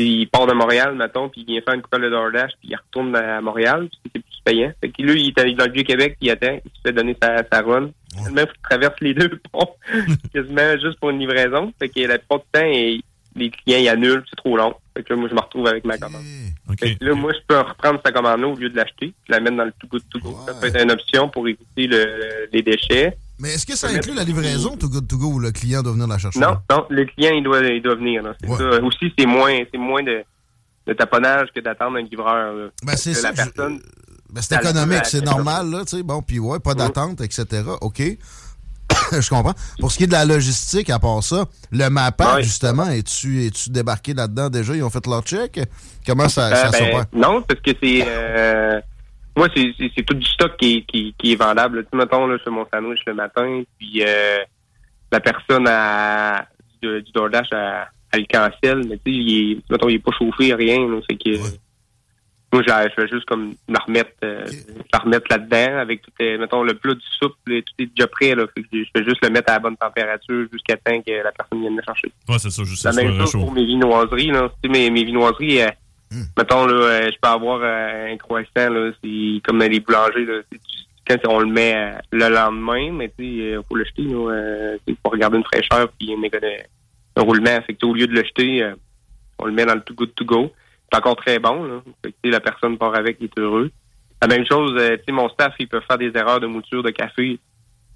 il 0.00 0.28
part 0.28 0.46
de 0.46 0.52
Montréal, 0.52 0.94
mettons, 0.94 1.28
puis 1.28 1.40
il 1.46 1.52
vient 1.54 1.60
faire 1.62 1.74
une 1.74 1.82
coupe 1.82 2.00
de 2.00 2.08
DoorDash, 2.08 2.52
puis 2.60 2.68
il 2.70 2.76
retourne 2.76 3.16
à 3.16 3.40
Montréal, 3.40 3.88
puis 3.90 3.98
c'est 4.14 4.22
plus 4.22 4.40
payant. 4.44 4.72
Fait 4.80 4.90
que 4.90 5.02
lui, 5.02 5.22
il 5.22 5.28
est 5.28 5.38
allé 5.40 5.54
dans 5.54 5.64
le 5.66 5.72
Vieux-Québec, 5.72 6.16
puis 6.20 6.28
il 6.28 6.30
attend, 6.30 6.56
il 6.64 6.70
se 6.70 6.80
fait 6.84 6.92
donner 6.92 7.16
sa, 7.20 7.42
sa 7.52 7.62
run. 7.62 7.90
Même 8.32 8.46
faut 8.46 8.52
qu'il 8.52 8.62
traverse 8.62 8.94
les 9.00 9.12
deux 9.14 9.28
ponts, 9.52 9.74
quasiment 10.32 10.72
juste 10.80 10.98
pour 11.00 11.10
une 11.10 11.18
livraison. 11.18 11.72
Fait 11.80 11.88
que 11.88 12.00
la 12.06 12.18
plupart 12.18 12.38
du 12.38 12.44
temps, 12.52 12.64
il- 12.66 13.02
les 13.38 13.50
clients, 13.50 13.78
ils 13.78 13.88
annulent, 13.88 14.24
c'est 14.28 14.36
trop 14.36 14.56
long. 14.56 14.74
Fait 14.96 15.02
que 15.04 15.12
là, 15.14 15.18
moi, 15.20 15.28
je 15.28 15.34
me 15.34 15.40
retrouve 15.40 15.66
avec 15.66 15.84
ma 15.84 15.96
commande. 15.98 16.22
Fait 16.78 16.96
que 16.96 17.04
là, 17.04 17.14
moi, 17.14 17.32
je 17.32 17.38
peux 17.46 17.58
reprendre 17.58 18.00
sa 18.04 18.12
commande-là 18.12 18.46
au 18.48 18.56
lieu 18.56 18.68
de 18.68 18.76
l'acheter, 18.76 19.14
puis 19.22 19.28
la 19.28 19.40
mettre 19.40 19.56
dans 19.56 19.64
le 19.64 19.72
Too 19.78 19.86
Good 19.88 20.02
To 20.10 20.18
Go. 20.20 20.38
Ça 20.46 20.54
peut 20.54 20.66
être 20.66 20.82
une 20.82 20.90
option 20.92 21.28
pour 21.28 21.46
éviter 21.48 21.86
le- 21.86 22.48
les 22.52 22.62
déchets. 22.62 23.16
Mais 23.40 23.54
est-ce 23.54 23.64
que 23.64 23.76
ça 23.76 23.88
inclut 23.88 24.14
la 24.14 24.24
livraison 24.24 24.76
Too 24.76 24.88
Good 24.88 25.06
To 25.08 25.16
Go 25.16 25.26
ou 25.34 25.38
le 25.38 25.52
client 25.52 25.82
doit 25.82 25.92
venir 25.92 26.08
la 26.08 26.18
chercher? 26.18 26.40
Non, 26.40 26.56
non, 26.70 26.84
le 26.90 27.04
client, 27.04 27.32
il 27.34 27.44
doit, 27.44 27.60
il 27.60 27.80
doit 27.80 27.94
venir. 27.94 28.22
là. 28.22 28.34
C'est 28.40 28.48
ça. 28.48 28.82
Aussi, 28.82 29.12
c'est 29.16 29.26
moins, 29.26 29.56
c'est 29.72 29.78
moins 29.78 30.02
de, 30.02 30.22
de 30.88 30.92
taponnage 30.92 31.48
que 31.54 31.60
d'attendre 31.60 31.98
un 31.98 32.02
livreur. 32.02 32.52
là. 32.54 32.66
Ben, 32.84 32.96
c'est 32.96 33.14
ça 33.14 33.30
La 33.32 33.44
je- 33.44 33.50
Ben, 34.30 34.42
c'est 34.42 34.56
économique, 34.56 35.06
c'est 35.06 35.24
normal, 35.24 35.70
là, 35.70 35.84
tu 35.86 35.96
sais. 35.96 36.02
Bon, 36.02 36.20
puis 36.20 36.38
ouais, 36.38 36.58
pas 36.58 36.74
d'attente, 36.74 37.20
etc. 37.22 37.46
OK. 37.80 38.02
Je 39.20 39.28
comprends. 39.28 39.54
Pour 39.80 39.90
ce 39.92 39.98
qui 39.98 40.04
est 40.04 40.08
de 40.08 40.12
la 40.12 40.24
logistique, 40.24 40.90
à 40.90 40.98
part 40.98 41.22
ça, 41.22 41.44
le 41.72 41.88
MAPA, 41.88 42.36
Ouais. 42.36 42.42
justement, 42.42 42.86
es-tu 42.88 43.44
es 43.46 43.50
débarqué 43.68 44.14
là-dedans 44.14 44.48
déjà? 44.50 44.74
Ils 44.74 44.82
ont 44.82 44.90
fait 44.90 45.06
leur 45.06 45.22
check? 45.22 45.60
Comment 46.06 46.28
ça, 46.28 46.46
Euh, 46.48 46.54
ça 46.54 46.70
ben, 46.70 46.78
s'opère? 46.78 47.04
Non, 47.12 47.42
parce 47.42 47.60
que 47.60 47.70
c'est. 47.82 48.04
Euh, 48.06 48.80
moi, 49.36 49.48
c'est- 49.54 49.72
c'est 49.78 49.90
c'est 49.96 50.02
tout 50.04 50.14
du 50.14 50.26
stock 50.26 50.56
qui 50.58 50.78
est, 50.78 50.82
qui, 50.90 51.14
qui 51.18 51.32
est 51.32 51.36
vendable. 51.36 51.86
Tu 51.90 51.96
mettons, 51.98 52.26
là, 52.26 52.36
je 52.38 52.42
fais 52.44 52.50
mon 52.50 52.66
sandwich 52.72 53.00
le 53.06 53.14
matin, 53.14 53.62
puis 53.78 54.02
euh, 54.06 54.38
la 55.12 55.20
personne 55.20 55.66
à, 55.68 56.46
du, 56.82 57.02
du 57.02 57.12
DoorDash, 57.12 57.46
elle, 57.52 57.86
elle 58.12 58.20
le 58.20 58.26
cancelle, 58.26 58.78
mais 58.88 58.96
tu 59.04 59.12
sais, 59.12 59.18
il 59.18 59.52
est, 59.52 59.58
mettons, 59.70 59.88
il 59.88 59.96
est 59.96 59.98
pas 60.00 60.12
chauffé, 60.18 60.54
rien. 60.54 60.78
Fait 61.08 61.16
que, 61.16 61.36
Moi, 62.52 62.62
je 62.66 62.72
je 62.72 62.94
fais 62.94 63.08
juste 63.08 63.26
comme 63.26 63.54
la 63.68 63.78
remettre, 63.80 64.10
euh, 64.24 64.42
la 64.92 64.98
remettre 65.00 65.26
là-dedans 65.28 65.78
avec 65.80 66.00
tout, 66.02 66.10
euh, 66.22 66.38
mettons, 66.38 66.62
le 66.62 66.72
plat 66.74 66.94
du 66.94 67.04
soupe, 67.20 67.34
tout 67.44 67.52
est 67.78 67.86
déjà 67.94 68.06
prêt. 68.06 68.34
Là, 68.34 68.46
fait 68.54 68.62
que 68.62 68.68
je 68.72 68.84
fais 68.96 69.04
juste 69.04 69.22
le 69.22 69.28
mettre 69.30 69.50
à 69.50 69.54
la 69.54 69.58
bonne 69.60 69.76
température 69.76 70.46
jusqu'à 70.50 70.76
temps 70.78 71.00
que 71.02 71.10
la 71.12 71.30
personne 71.32 71.60
vienne 71.60 71.76
le 71.76 71.82
chercher. 71.82 72.10
Ouais, 72.28 72.38
c'est 72.38 72.50
ça, 72.50 72.64
juste 72.64 72.84
La 72.84 72.92
même 72.92 73.18
chose 73.20 73.32
pour 73.40 73.52
mes 73.52 73.66
viennoiseries. 73.66 74.28
Là. 74.30 74.50
Tu 74.62 74.70
sais, 74.70 74.78
mes, 74.78 74.88
mes 74.90 75.04
viennoiseries, 75.04 75.60
euh, 75.60 75.68
mettons, 76.38 76.64
là, 76.66 76.72
euh, 76.74 77.10
je 77.12 77.16
peux 77.20 77.28
avoir 77.28 77.60
euh, 77.62 78.12
un 78.14 78.16
croissant, 78.16 78.70
là, 78.70 78.92
c'est 79.04 79.40
comme 79.44 79.58
dans 79.58 79.68
les 79.70 79.80
boulangers. 79.80 80.24
Là, 80.24 80.40
c'est- 80.50 80.58
quand 81.06 81.16
on 81.30 81.40
le 81.40 81.46
met 81.46 81.74
euh, 81.74 81.98
le 82.12 82.28
lendemain, 82.28 82.92
mais 82.92 83.08
tu 83.08 83.24
sais, 83.24 83.30
il 83.56 83.60
faut 83.68 83.76
le 83.76 83.84
jeter. 83.84 84.02
Là, 84.02 84.30
euh, 84.30 84.76
c'est 84.86 84.94
pour 84.98 85.16
garder 85.16 85.38
une 85.38 85.44
fraîcheur 85.44 85.88
puis 85.98 86.12
un, 86.14 86.18
un 87.16 87.22
roulement. 87.22 87.60
Fait 87.66 87.74
que, 87.74 87.86
au 87.86 87.94
lieu 87.94 88.06
de 88.06 88.12
le 88.12 88.22
jeter, 88.24 88.62
euh, 88.62 88.74
on 89.38 89.46
le 89.46 89.52
met 89.52 89.64
dans 89.64 89.74
le 89.74 89.80
Too 89.82 89.94
Good 89.94 90.14
To 90.14 90.24
Go. 90.26 90.52
C'est 90.90 90.98
encore 90.98 91.16
très 91.16 91.38
bon. 91.38 91.64
Là. 91.64 91.82
Fait 92.04 92.12
que, 92.12 92.28
la 92.28 92.40
personne 92.40 92.78
part 92.78 92.94
avec, 92.94 93.18
il 93.20 93.26
est 93.26 93.38
heureux. 93.38 93.70
La 94.20 94.28
même 94.28 94.44
chose, 94.46 94.72
euh, 94.76 94.96
tu 94.96 95.04
sais, 95.06 95.12
mon 95.12 95.28
staff, 95.28 95.54
ils 95.58 95.68
peuvent 95.68 95.84
faire 95.86 95.98
des 95.98 96.10
erreurs 96.14 96.40
de 96.40 96.46
mouture 96.46 96.82
de 96.82 96.90
café. 96.90 97.38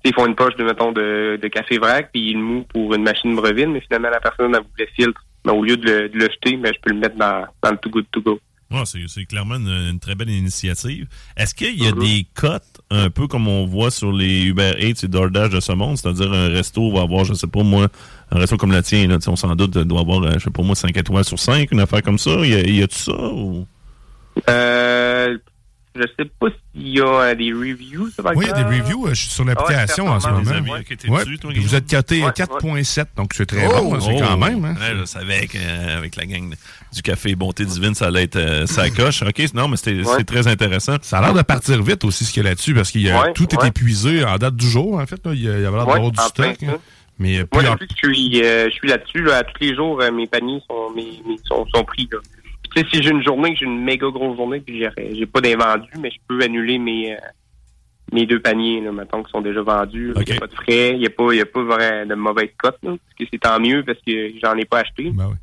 Ils 0.04 0.14
font 0.14 0.26
une 0.26 0.34
poche 0.34 0.56
de, 0.56 0.64
mettons, 0.64 0.92
de, 0.92 1.38
de 1.40 1.48
café 1.48 1.78
vrac, 1.78 2.10
puis 2.12 2.30
ils 2.30 2.36
le 2.36 2.42
mouent 2.42 2.64
pour 2.64 2.94
une 2.94 3.02
machine 3.02 3.34
brevine, 3.34 3.72
mais 3.72 3.80
finalement, 3.80 4.10
la 4.10 4.20
personne, 4.20 4.54
elle 4.54 4.62
voulait 4.70 4.90
filtre. 4.94 5.20
Mais 5.44 5.52
au 5.52 5.64
lieu 5.64 5.76
de 5.76 5.84
le, 5.84 6.08
de 6.08 6.18
le 6.18 6.28
jeter, 6.30 6.56
mais 6.56 6.70
je 6.74 6.80
peux 6.80 6.90
le 6.90 6.98
mettre 6.98 7.16
dans, 7.16 7.44
dans 7.62 7.70
le 7.70 7.76
Too 7.78 7.90
Good 7.90 8.06
To 8.12 8.20
Go. 8.20 8.40
Ouais, 8.70 8.84
c'est 8.86 9.24
clairement 9.26 9.56
une, 9.56 9.68
une 9.68 10.00
très 10.00 10.14
belle 10.14 10.30
initiative. 10.30 11.06
Est-ce 11.36 11.54
qu'il 11.54 11.82
y 11.82 11.86
a 11.86 11.92
des 11.92 12.26
cotes, 12.34 12.80
un 12.90 13.10
peu 13.10 13.26
comme 13.26 13.46
on 13.46 13.66
voit 13.66 13.90
sur 13.90 14.12
les 14.12 14.46
Uber 14.46 14.72
Eats 14.78 15.04
et 15.04 15.08
DoorDash 15.08 15.50
de 15.50 15.60
ce 15.60 15.72
monde? 15.72 15.98
C'est-à-dire, 15.98 16.32
un 16.32 16.48
resto 16.48 16.90
va 16.90 17.02
avoir, 17.02 17.24
je 17.24 17.34
sais 17.34 17.48
pas 17.48 17.62
moi, 17.62 17.88
un 18.34 18.38
resto 18.38 18.56
comme 18.56 18.72
le 18.72 18.82
tien, 18.82 19.06
là, 19.06 19.18
on 19.28 19.36
s'en 19.36 19.54
doute, 19.54 19.72
doit 19.78 20.00
avoir, 20.00 20.22
euh, 20.22 20.32
je 20.38 20.44
sais 20.44 20.50
pas 20.50 20.62
moi, 20.62 20.74
5 20.74 20.96
étoiles 20.96 21.24
sur 21.24 21.38
5, 21.38 21.70
une 21.70 21.80
affaire 21.80 22.02
comme 22.02 22.18
ça. 22.18 22.30
Y 22.30 22.54
a- 22.54 22.60
y 22.68 22.82
a-tu 22.82 22.98
ça? 22.98 23.12
Ou... 23.12 23.66
Euh, 24.48 25.36
je 25.94 26.02
sais 26.18 26.24
pas 26.40 26.46
s'il 26.74 26.88
y 26.88 27.00
a 27.02 27.04
euh, 27.06 27.34
des 27.34 27.52
reviews, 27.52 28.08
par 28.22 28.34
Oui, 28.34 28.46
il 28.46 28.48
y 28.48 28.50
a 28.50 28.64
des 28.64 28.80
reviews. 28.80 29.06
euh, 29.06 29.10
Je 29.10 29.20
suis 29.20 29.28
sur 29.28 29.44
l'application 29.44 30.04
Ah 30.06 30.10
ouais, 30.12 30.16
en 30.16 30.20
ce 30.20 30.28
moment. 30.28 30.50
amis, 30.52 30.70
Ouais, 30.70 31.36
toi, 31.38 31.52
vous 31.54 31.74
êtes 31.74 31.90
coté 31.90 32.24
Ouais, 32.24 32.30
4.7, 32.30 33.04
donc 33.14 33.34
c'est 33.34 33.44
très 33.44 33.66
Oh, 33.66 33.90
bon. 33.90 34.00
C'est 34.00 34.14
oh. 34.14 34.24
quand 34.26 34.38
même. 34.38 34.64
hein. 34.64 34.74
Ouais, 34.80 34.96
je 35.00 35.04
savais 35.04 35.46
qu'avec 35.46 36.16
la 36.16 36.24
gang 36.24 36.54
du 36.94 37.02
café 37.02 37.34
Bonté 37.34 37.66
Divine, 37.66 37.94
ça 37.94 38.06
allait 38.06 38.22
être 38.22 38.36
euh, 38.36 38.66
ça 38.66 38.88
coche. 38.88 39.20
OK, 39.22 39.42
non, 39.52 39.68
mais 39.68 39.76
c'était 39.76 40.00
c'est 40.16 40.24
très 40.24 40.46
intéressant. 40.46 40.96
Ça 41.02 41.18
a 41.18 41.20
l'air 41.20 41.34
de 41.34 41.42
partir 41.42 41.82
vite 41.82 42.02
aussi, 42.04 42.24
ce 42.24 42.32
qu'il 42.32 42.42
y 42.42 42.46
a 42.46 42.48
là-dessus, 42.48 42.72
parce 42.72 42.90
que 42.90 42.98
Ouais, 42.98 43.32
tout 43.34 43.48
est 43.54 43.66
épuisé 43.66 44.24
en 44.24 44.38
date 44.38 44.56
du 44.56 44.66
jour, 44.70 44.94
en 44.98 45.04
fait. 45.06 45.20
là. 45.26 45.32
Il 45.34 45.42
y 45.42 45.48
a- 45.50 45.52
avait 45.52 45.60
l'air 45.60 45.72
Ouais, 45.86 45.92
d'avoir 45.94 46.10
du 46.10 46.20
stock. 46.22 46.56
hein. 46.62 46.78
Mais 47.18 47.38
euh, 47.38 47.46
Moi, 47.52 47.62
plus 47.62 47.68
en- 47.70 47.76
que 47.76 47.84
je 47.88 47.96
suis, 47.96 48.42
euh, 48.42 48.66
je 48.66 48.74
suis 48.74 48.88
là-dessus, 48.88 49.22
là, 49.22 49.38
à 49.38 49.44
tous 49.44 49.60
les 49.60 49.74
jours, 49.74 50.00
euh, 50.00 50.10
mes 50.10 50.26
paniers 50.26 50.62
sont, 50.68 50.90
mes, 50.90 51.22
mes- 51.26 51.38
sont, 51.44 51.64
sont 51.74 51.84
pris. 51.84 52.08
Là. 52.10 52.18
Puis, 52.70 52.84
si 52.92 53.02
j'ai 53.02 53.10
une 53.10 53.22
journée, 53.22 53.52
que 53.52 53.58
j'ai 53.60 53.66
une 53.66 53.82
méga 53.82 54.08
grosse 54.08 54.36
journée, 54.36 54.60
puis 54.60 54.82
j'ai, 55.14 55.26
pas 55.26 55.40
d'invendu, 55.40 55.88
mais 56.00 56.10
je 56.10 56.16
peux 56.26 56.42
annuler 56.42 56.78
mes, 56.78 57.12
euh, 57.12 57.16
mes 58.12 58.24
deux 58.26 58.40
paniers, 58.40 58.80
là, 58.80 58.92
mettons, 58.92 59.22
qui 59.22 59.30
sont 59.30 59.42
déjà 59.42 59.60
vendus. 59.62 60.12
Il 60.16 60.24
n'y 60.24 60.36
a 60.36 60.40
pas 60.40 60.46
de 60.46 60.54
frais, 60.54 60.90
il 60.94 60.98
n'y 61.00 61.06
a 61.06 61.10
pas, 61.10 61.32
il 61.32 61.38
y 61.38 61.42
a 61.42 61.46
pas 61.46 61.62
vraiment 61.62 62.06
de 62.06 62.14
mauvaise 62.14 62.50
cote, 62.56 62.78
parce 62.82 62.98
que 63.18 63.24
c'est 63.30 63.38
tant 63.40 63.60
mieux 63.60 63.82
parce 63.84 63.98
que 64.06 64.32
j'en 64.42 64.56
ai 64.56 64.64
pas 64.64 64.80
acheté. 64.80 65.10
Ben 65.10 65.36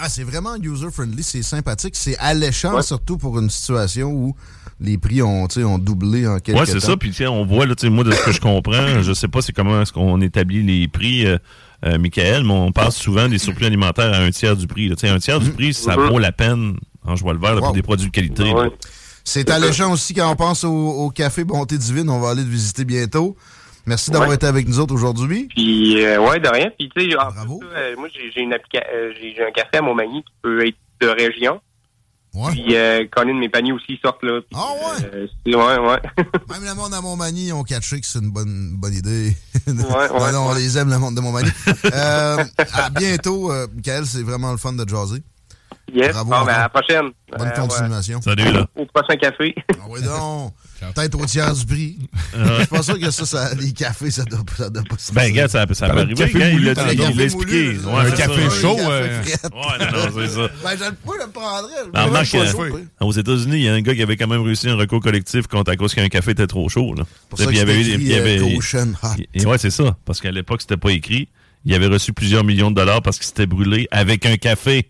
Ah, 0.00 0.08
c'est 0.08 0.22
vraiment 0.24 0.56
user-friendly, 0.56 1.22
c'est 1.22 1.42
sympathique, 1.42 1.94
c'est 1.96 2.16
alléchant, 2.18 2.74
Ouais. 2.76 2.82
surtout 2.82 3.18
pour 3.18 3.38
une 3.38 3.50
situation 3.50 4.10
où 4.12 4.34
les 4.80 4.96
prix 4.98 5.22
ont, 5.22 5.48
tu 5.48 5.54
sais, 5.60 5.64
ont 5.64 5.78
doublé 5.78 6.26
en 6.26 6.38
quelques 6.38 6.58
Ouais, 6.58 6.66
c'est 6.66 6.74
temps. 6.80 6.86
ça. 6.88 6.96
Puis, 6.96 7.10
tu 7.10 7.16
sais, 7.16 7.26
on 7.26 7.44
voit, 7.44 7.66
là, 7.66 7.74
moi, 7.90 8.04
de 8.04 8.12
ce 8.12 8.22
que 8.24 8.32
je 8.32 8.40
comprends, 8.40 9.02
je 9.02 9.12
sais 9.12 9.28
pas 9.28 9.42
c'est 9.42 9.52
comment 9.52 9.82
est-ce 9.82 9.92
qu'on 9.92 10.20
établit 10.20 10.62
les 10.62 10.86
prix, 10.88 11.26
euh, 11.26 11.36
euh, 11.84 11.98
Michael, 11.98 12.44
mais 12.44 12.52
on 12.52 12.70
passe 12.72 12.96
souvent 12.96 13.28
des 13.28 13.38
surplus 13.38 13.66
alimentaires 13.66 14.12
à 14.12 14.18
un 14.18 14.30
tiers 14.30 14.56
du 14.56 14.66
prix. 14.66 14.88
là. 14.88 14.94
Un 15.02 15.18
tiers 15.18 15.40
du 15.40 15.50
prix, 15.50 15.74
ça 15.74 15.96
Mhm. 15.96 16.08
vaut 16.10 16.18
la 16.18 16.32
peine, 16.32 16.76
en 17.04 17.16
joie 17.16 17.32
le 17.32 17.38
vert, 17.40 17.54
là, 17.54 17.60
pour 17.60 17.68
Wow. 17.70 17.74
des 17.74 17.82
produits 17.82 18.06
de 18.06 18.12
qualité. 18.12 18.52
C'est 19.24 19.50
alléchant 19.50 19.92
aussi 19.92 20.14
quand 20.14 20.30
on 20.30 20.36
pense 20.36 20.64
au, 20.64 20.70
au 20.72 21.10
café 21.10 21.44
Bonté 21.44 21.76
Divine. 21.76 22.08
On 22.08 22.18
va 22.20 22.30
aller 22.30 22.42
le 22.44 22.48
visiter 22.48 22.84
bientôt. 22.84 23.36
Merci 23.88 24.10
d'avoir 24.10 24.28
Ouais. 24.28 24.36
été 24.36 24.46
avec 24.46 24.68
nous 24.68 24.78
autres 24.80 24.94
aujourd'hui. 24.94 25.48
Puis, 25.48 26.04
euh, 26.04 26.20
ouais, 26.20 26.38
de 26.38 26.48
rien. 26.48 26.70
Puis, 26.78 26.90
tu 26.94 27.10
sais, 27.10 27.16
en 27.16 27.30
plus, 27.32 27.66
là, 27.66 27.76
euh, 27.78 27.96
moi, 27.96 28.08
j'ai, 28.14 28.40
une 28.42 28.52
euh, 28.52 29.12
j'ai, 29.20 29.34
j'ai 29.34 29.42
un 29.44 29.50
café 29.50 29.78
à 29.78 29.82
Montmagny 29.82 30.22
qui 30.22 30.32
peut 30.42 30.66
être 30.66 30.76
de 31.00 31.08
région. 31.08 31.60
Puis, 32.50 32.76
euh, 32.76 33.04
Colin, 33.10 33.34
mes 33.34 33.48
paniers 33.48 33.72
aussi 33.72 33.98
sortent 34.04 34.22
là. 34.22 34.40
Puis, 34.42 34.54
ah 34.54 34.72
ouais? 34.74 35.28
c'est, 35.44 35.54
ouais, 35.56 35.78
ouais. 35.78 36.00
Même 36.50 36.64
le 36.64 36.74
monde 36.74 36.92
à 36.94 37.00
Montmagny 37.00 37.52
ont 37.52 37.64
catché 37.64 38.00
que 38.00 38.06
c'est 38.06 38.18
une 38.20 38.30
bonne, 38.30 38.76
bonne 38.76 38.94
idée. 38.94 39.32
ouais, 39.66 39.72
non, 39.74 40.32
non, 40.32 40.38
on 40.40 40.52
ouais. 40.52 40.58
les 40.60 40.78
aime, 40.78 40.90
le 40.90 40.98
monde 40.98 41.14
de 41.16 41.20
Montmagny. 41.20 41.50
euh, 41.86 42.44
à 42.74 42.90
bientôt, 42.90 43.50
euh, 43.50 43.66
Michael. 43.74 44.04
C'est 44.06 44.22
vraiment 44.22 44.52
le 44.52 44.58
fun 44.58 44.74
de 44.74 44.86
jaser. 44.88 45.22
Yes. 45.92 46.12
Bravo 46.12 46.30
bon, 46.30 46.44
ben, 46.44 46.52
à 46.52 46.58
la 46.60 46.68
prochaine. 46.68 47.10
Bonne 47.36 47.48
Euh, 47.48 47.50
continuation. 47.66 48.20
Salut, 48.20 48.52
là. 48.52 48.66
Au 48.76 48.84
prochain 48.84 49.16
café. 49.16 49.54
Ah 49.72 49.84
oui, 49.88 50.02
donc. 50.02 50.52
Peut-être 50.94 51.14
au 51.20 51.26
tiers 51.26 51.54
du 51.54 51.66
prix. 51.66 51.98
Je 52.36 52.56
suis 52.58 52.66
pas 52.66 52.82
sûr 52.82 52.98
que 53.00 53.10
ça, 53.10 53.26
ça 53.26 53.54
les 53.54 53.72
cafés, 53.72 54.10
ça 54.10 54.24
doit, 54.24 54.40
ça 54.56 54.70
doit 54.70 54.82
pas 54.88 54.96
se 54.98 55.12
Ben, 55.12 55.32
gars, 55.32 55.48
ça, 55.48 55.66
ça 55.72 55.88
peut 55.88 55.98
arriver. 55.98 56.14
café 56.14 56.38
gars, 56.38 56.50
il 56.50 56.64
l'a 56.64 56.74
raison. 56.74 57.04
il 57.10 57.16
l'a 57.16 57.24
expliqué. 57.24 57.76
un 57.96 58.10
café 58.12 58.48
ça. 58.50 58.60
chaud, 58.60 58.74
Ouais, 58.76 58.84
euh, 58.90 59.22
Ouais, 59.22 59.86
non, 59.92 59.98
non, 59.98 60.12
c'est 60.14 60.28
ça. 60.28 60.48
Ben, 60.62 60.70
je 60.78 60.84
le, 60.84 61.24
le 61.24 61.30
prendrais. 61.32 61.72
Ben, 61.92 62.00
le 62.00 62.06
remarque, 62.06 62.28
prendrais 62.28 62.48
euh, 62.48 62.52
chaud, 62.52 62.78
aux 63.00 63.12
États-Unis, 63.12 63.56
il 63.56 63.62
y 63.62 63.68
a 63.68 63.74
un 63.74 63.80
gars 63.80 63.94
qui 63.94 64.02
avait 64.02 64.16
quand 64.16 64.28
même 64.28 64.42
réussi 64.42 64.68
un 64.68 64.76
recours 64.76 65.00
collectif 65.00 65.46
contre 65.48 65.72
à 65.72 65.76
cause 65.76 65.94
qu'un 65.94 66.08
café 66.08 66.30
était 66.32 66.46
trop 66.46 66.68
chaud. 66.68 66.94
Là. 66.94 67.04
Pour 67.28 67.38
ça 67.38 67.46
il 67.50 67.56
y 67.56 67.60
avait 67.60 67.76
eu- 67.76 67.80
écrit, 67.88 67.94
il 68.02 68.08
y 68.08 68.14
avait- 68.14 68.38
Goshen 68.54 68.96
Hot. 69.02 69.08
Et 69.34 69.44
ouais, 69.46 69.58
c'est 69.58 69.70
ça. 69.70 69.96
Parce 70.04 70.20
qu'à 70.20 70.30
l'époque, 70.30 70.60
c'était 70.60 70.76
pas 70.76 70.90
écrit. 70.90 71.28
Il 71.64 71.74
avait 71.74 71.86
reçu 71.88 72.12
plusieurs 72.12 72.44
millions 72.44 72.70
de 72.70 72.76
dollars 72.76 73.02
parce 73.02 73.16
qu'il 73.18 73.26
s'était 73.26 73.46
brûlé 73.46 73.88
avec 73.90 74.24
un 74.26 74.36
café. 74.36 74.88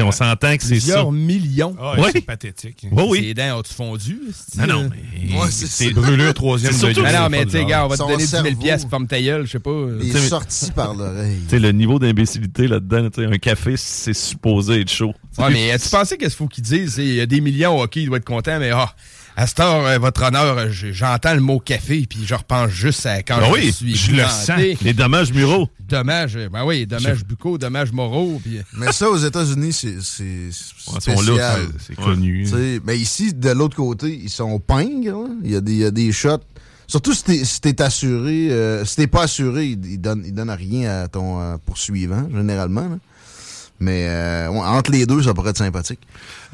On 0.00 0.12
s'entend 0.12 0.56
que 0.56 0.62
c'est 0.62 0.78
ça. 0.80 0.92
Plusieurs 0.92 1.12
millions. 1.12 1.74
Ah. 1.80 1.94
C'est 2.12 2.20
pathétique. 2.20 2.86
Oui, 2.92 3.04
oui. 3.08 3.18
Ses 3.20 3.34
dents 3.34 3.58
ont-tu 3.58 3.74
fondu? 3.74 4.20
Non, 4.56 4.66
non. 4.66 4.90
mais- 4.90 5.34
Ouais, 5.38 5.48
c'est 5.50 5.90
brûlé 5.90 6.26
au 6.28 6.32
troisième 6.32 6.72
degré. 6.72 7.12
Non, 7.12 7.20
non, 7.22 7.28
mais 7.30 7.44
tu 7.44 7.50
sais, 7.52 7.64
gars, 7.64 7.84
on 7.84 7.88
va 7.88 7.96
te 7.96 8.02
donner 8.02 8.16
10 8.18 8.26
000 8.26 8.44
cerveau. 8.44 8.60
piastres, 8.60 8.88
ferme 8.90 9.06
ta 9.06 9.20
gueule, 9.20 9.46
je 9.46 9.52
sais 9.52 9.58
pas. 9.58 9.70
Il 10.00 10.16
est 10.16 10.28
sorti 10.28 10.70
par 10.72 10.94
l'oreille. 10.94 11.38
Tu 11.44 11.50
sais, 11.50 11.58
le 11.58 11.72
niveau 11.72 11.98
d'imbécilité 11.98 12.68
là-dedans, 12.68 13.08
un 13.18 13.38
café, 13.38 13.74
c'est 13.76 14.14
supposé 14.14 14.80
être 14.82 14.90
chaud. 14.90 15.14
Ouais, 15.38 15.50
mais 15.50 15.78
tu 15.78 15.88
pensais 15.88 16.16
qu'est-ce 16.16 16.36
qu'il 16.36 16.44
faut 16.44 16.48
qu'ils 16.48 16.64
disent? 16.64 16.96
Il 16.98 17.14
y 17.14 17.20
a 17.20 17.26
des 17.26 17.40
millions, 17.40 17.80
OK, 17.80 17.96
il 17.96 18.06
doit 18.06 18.18
être 18.18 18.24
content, 18.24 18.58
mais 18.58 18.70
ah, 18.70 18.94
à 19.40 19.46
cette 19.46 19.60
heure, 19.60 19.86
euh, 19.86 19.98
votre 19.98 20.22
honneur, 20.24 20.58
euh, 20.58 20.68
je- 20.70 20.90
j'entends 20.92 21.32
le 21.34 21.40
mot 21.40 21.60
café, 21.60 22.04
puis 22.08 22.20
je 22.26 22.34
repense 22.34 22.70
juste 22.70 23.06
à 23.06 23.22
quand 23.22 23.38
Ben 23.38 23.46
je 23.46 23.52
oui, 23.52 23.72
suis 23.72 23.94
je 23.94 24.10
le 24.12 24.24
sens. 24.24 24.50
Les 24.82 24.92
dommages 24.92 25.32
muraux. 25.32 25.68
Dommages, 25.88 26.36
euh, 26.36 26.48
ben 26.48 26.64
oui, 26.64 26.86
dommages 26.86 27.24
buccaux, 27.24 27.56
dommages 27.56 27.92
moraux. 27.92 28.40
Puis... 28.42 28.58
Mais 28.76 28.90
ça, 28.92 29.08
aux 29.08 29.16
États-Unis, 29.16 29.72
c'est 29.72 29.98
c'est 30.00 30.50
Ouais, 31.08 31.94
connu. 32.04 32.46
Mais 32.84 32.98
ici, 32.98 33.32
de 33.32 33.50
l'autre 33.50 33.76
côté, 33.76 34.08
ils 34.22 34.30
sont 34.30 34.58
pingres. 34.58 35.22
là. 35.22 35.28
Il 35.44 35.50
y, 35.52 35.56
a 35.56 35.60
des- 35.60 35.72
il 35.72 35.78
y 35.78 35.84
a 35.84 35.90
des 35.90 36.10
shots. 36.12 36.40
Surtout 36.86 37.12
si 37.12 37.22
t'es 37.22 37.44
si 37.44 37.60
t'es 37.60 37.82
assuré. 37.82 38.48
euh, 38.50 38.84
si 38.86 38.96
t'es 38.96 39.06
pas 39.06 39.24
assuré, 39.24 39.66
ils 39.66 39.86
ils 39.86 40.00
donnent, 40.00 40.22
ils 40.24 40.32
donnent 40.32 40.50
rien 40.50 41.02
à 41.02 41.08
ton 41.08 41.38
euh, 41.40 41.56
poursuivant, 41.64 42.26
généralement. 42.34 42.88
là. 42.88 42.98
Mais 43.80 44.06
euh, 44.08 44.48
entre 44.50 44.90
les 44.90 45.06
deux, 45.06 45.22
ça 45.22 45.34
pourrait 45.34 45.50
être 45.50 45.58
sympathique. 45.58 46.00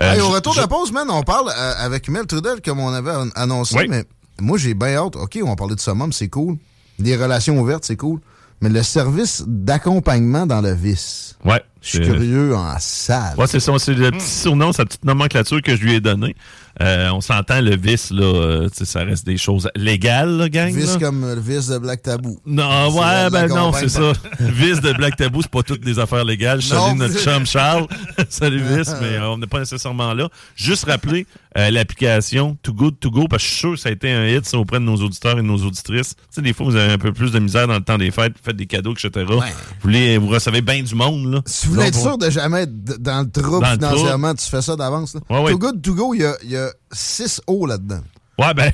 Euh, 0.01 0.21
au 0.21 0.29
retour 0.29 0.53
je- 0.53 0.59
de 0.59 0.63
la 0.63 0.69
pause, 0.69 0.93
man, 0.93 1.07
on 1.11 1.23
parle 1.23 1.49
euh, 1.49 1.73
avec 1.79 2.09
Mel 2.09 2.27
Trudel, 2.27 2.61
comme 2.63 2.81
on 2.81 2.93
avait 2.93 3.13
an- 3.13 3.31
annoncé. 3.35 3.77
Oui. 3.79 3.87
Mais 3.89 4.05
moi, 4.41 4.59
j'ai 4.59 4.75
bien 4.75 4.97
hâte. 4.97 5.17
OK, 5.17 5.39
on 5.43 5.55
parlait 5.57 5.75
de 5.75 5.81
summum, 5.81 6.13
c'est 6.13 6.29
cool. 6.29 6.57
Les 6.99 7.17
relations 7.17 7.59
ouvertes, 7.59 7.85
c'est 7.85 7.97
cool. 7.97 8.21
Mais 8.61 8.69
le 8.69 8.83
service 8.83 9.43
d'accompagnement 9.47 10.47
dans 10.47 10.61
le 10.61 10.73
vice. 10.73 11.37
Ouais. 11.45 11.63
Je 11.83 11.89
suis 11.91 12.01
curieux 12.01 12.55
en 12.57 12.75
salle. 12.79 13.37
Ouais, 13.37 13.47
c'est 13.47 13.61
ça. 13.61 13.73
C'est 13.79 13.93
le 13.95 14.11
petit 14.11 14.25
surnom, 14.27 14.73
sa 14.73 14.85
petite 14.85 15.05
nomenclature 15.05 15.61
que 15.61 15.77
je 15.77 15.83
lui 15.83 15.95
ai 15.95 16.01
donnée. 16.01 16.35
Euh, 16.83 17.09
on 17.13 17.21
s'entend, 17.21 17.61
le 17.61 17.77
vice, 17.77 18.11
là, 18.11 18.25
euh, 18.25 18.69
ça 18.73 19.05
reste 19.05 19.25
des 19.25 19.37
choses 19.37 19.69
légales, 19.77 20.37
là, 20.37 20.49
gang. 20.49 20.73
Vice 20.75 20.95
là. 20.95 20.99
comme 21.01 21.25
le 21.25 21.41
vice 21.41 21.69
de 21.69 21.79
Black 21.79 22.03
Tabou. 22.03 22.41
Non, 22.45 22.91
ouais, 22.93 23.01
la- 23.01 23.31
ben 23.31 23.47
la 23.47 23.55
non, 23.55 23.73
c'est 23.73 23.89
ça. 23.89 24.13
Vice 24.41 24.81
de 24.81 24.93
Black 24.93 25.17
Tabou, 25.17 25.43
c'est 25.43 25.51
pas 25.51 25.63
toutes 25.63 25.83
des 25.83 25.99
affaires 26.01 26.25
légales. 26.25 26.63
Salue 26.63 26.97
notre 26.97 27.19
chum 27.19 27.47
Charles. 27.47 27.87
Salut 28.29 28.61
Vice, 28.61 28.93
mais 29.01 29.17
euh, 29.19 29.29
on 29.31 29.39
n'est 29.39 29.47
pas 29.47 29.61
nécessairement 29.61 30.15
là. 30.15 30.29
Juste 30.57 30.87
rappeler 30.87 31.27
euh, 31.57 31.71
l'application 31.71 32.57
Too 32.63 32.73
Good 32.73 32.99
To 32.99 33.11
Go, 33.11 33.27
parce 33.29 33.43
que 33.45 33.49
je 33.49 33.53
suis 33.53 33.61
sûr 33.61 33.71
que 33.75 33.77
ça 33.79 33.89
a 33.89 33.93
été 33.93 34.11
un 34.11 34.27
hit 34.27 34.45
ça, 34.45 34.59
auprès 34.59 34.81
de 34.81 34.85
nos 34.85 34.97
auditeurs 34.97 35.35
et 35.39 35.43
de 35.43 35.47
nos 35.47 35.59
auditrices. 35.59 36.15
Tu 36.17 36.23
sais, 36.31 36.43
des 36.43 36.53
fois, 36.53 36.67
vous 36.67 36.75
avez 36.77 36.93
un 36.93 36.99
peu 36.99 37.13
plus 37.13 37.31
de 37.31 37.39
misère 37.39 37.69
dans 37.69 37.75
le 37.75 37.85
temps 37.85 37.99
des 37.99 38.11
fêtes, 38.11 38.33
vous 38.33 38.45
faites 38.45 38.57
des 38.57 38.67
cadeaux, 38.67 38.95
etc. 38.95 39.25
Vous, 39.29 39.41
voulez, 39.83 40.19
vous 40.19 40.27
recevez 40.29 40.61
bien 40.63 40.83
du 40.83 40.95
monde, 40.97 41.33
là. 41.33 41.41
Si 41.47 41.69
voulais 41.69 41.87
être 41.89 41.95
pour- 41.95 42.03
sûr 42.03 42.19
de 42.19 42.31
jamais 42.31 42.63
être 42.63 43.01
dans 43.01 43.21
le 43.21 43.31
trouble 43.31 43.65
Dans 43.65 43.71
le 43.71 43.77
financièrement, 43.77 44.35
tu 44.35 44.45
fais 44.47 44.63
ça 44.63 44.75
d'avance. 44.75 45.17
Ouais, 45.31 45.39
ouais. 45.41 45.53
Too 45.53 45.59
Good 45.59 45.83
To 45.83 45.95
Go, 45.95 46.15
il 46.15 46.23
y 46.23 46.25
a, 46.25 46.35
il 46.43 46.51
y 46.51 46.57
a 46.57 46.64
6 46.93 47.43
O 47.47 47.67
là-dedans. 47.67 48.01
Ouais, 48.39 48.55
ben. 48.55 48.73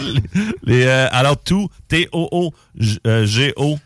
les, 0.00 0.22
les, 0.64 0.84
euh, 0.84 1.08
alors, 1.12 1.36
tout, 1.36 1.68
T-O-O-G-O. 1.88 3.78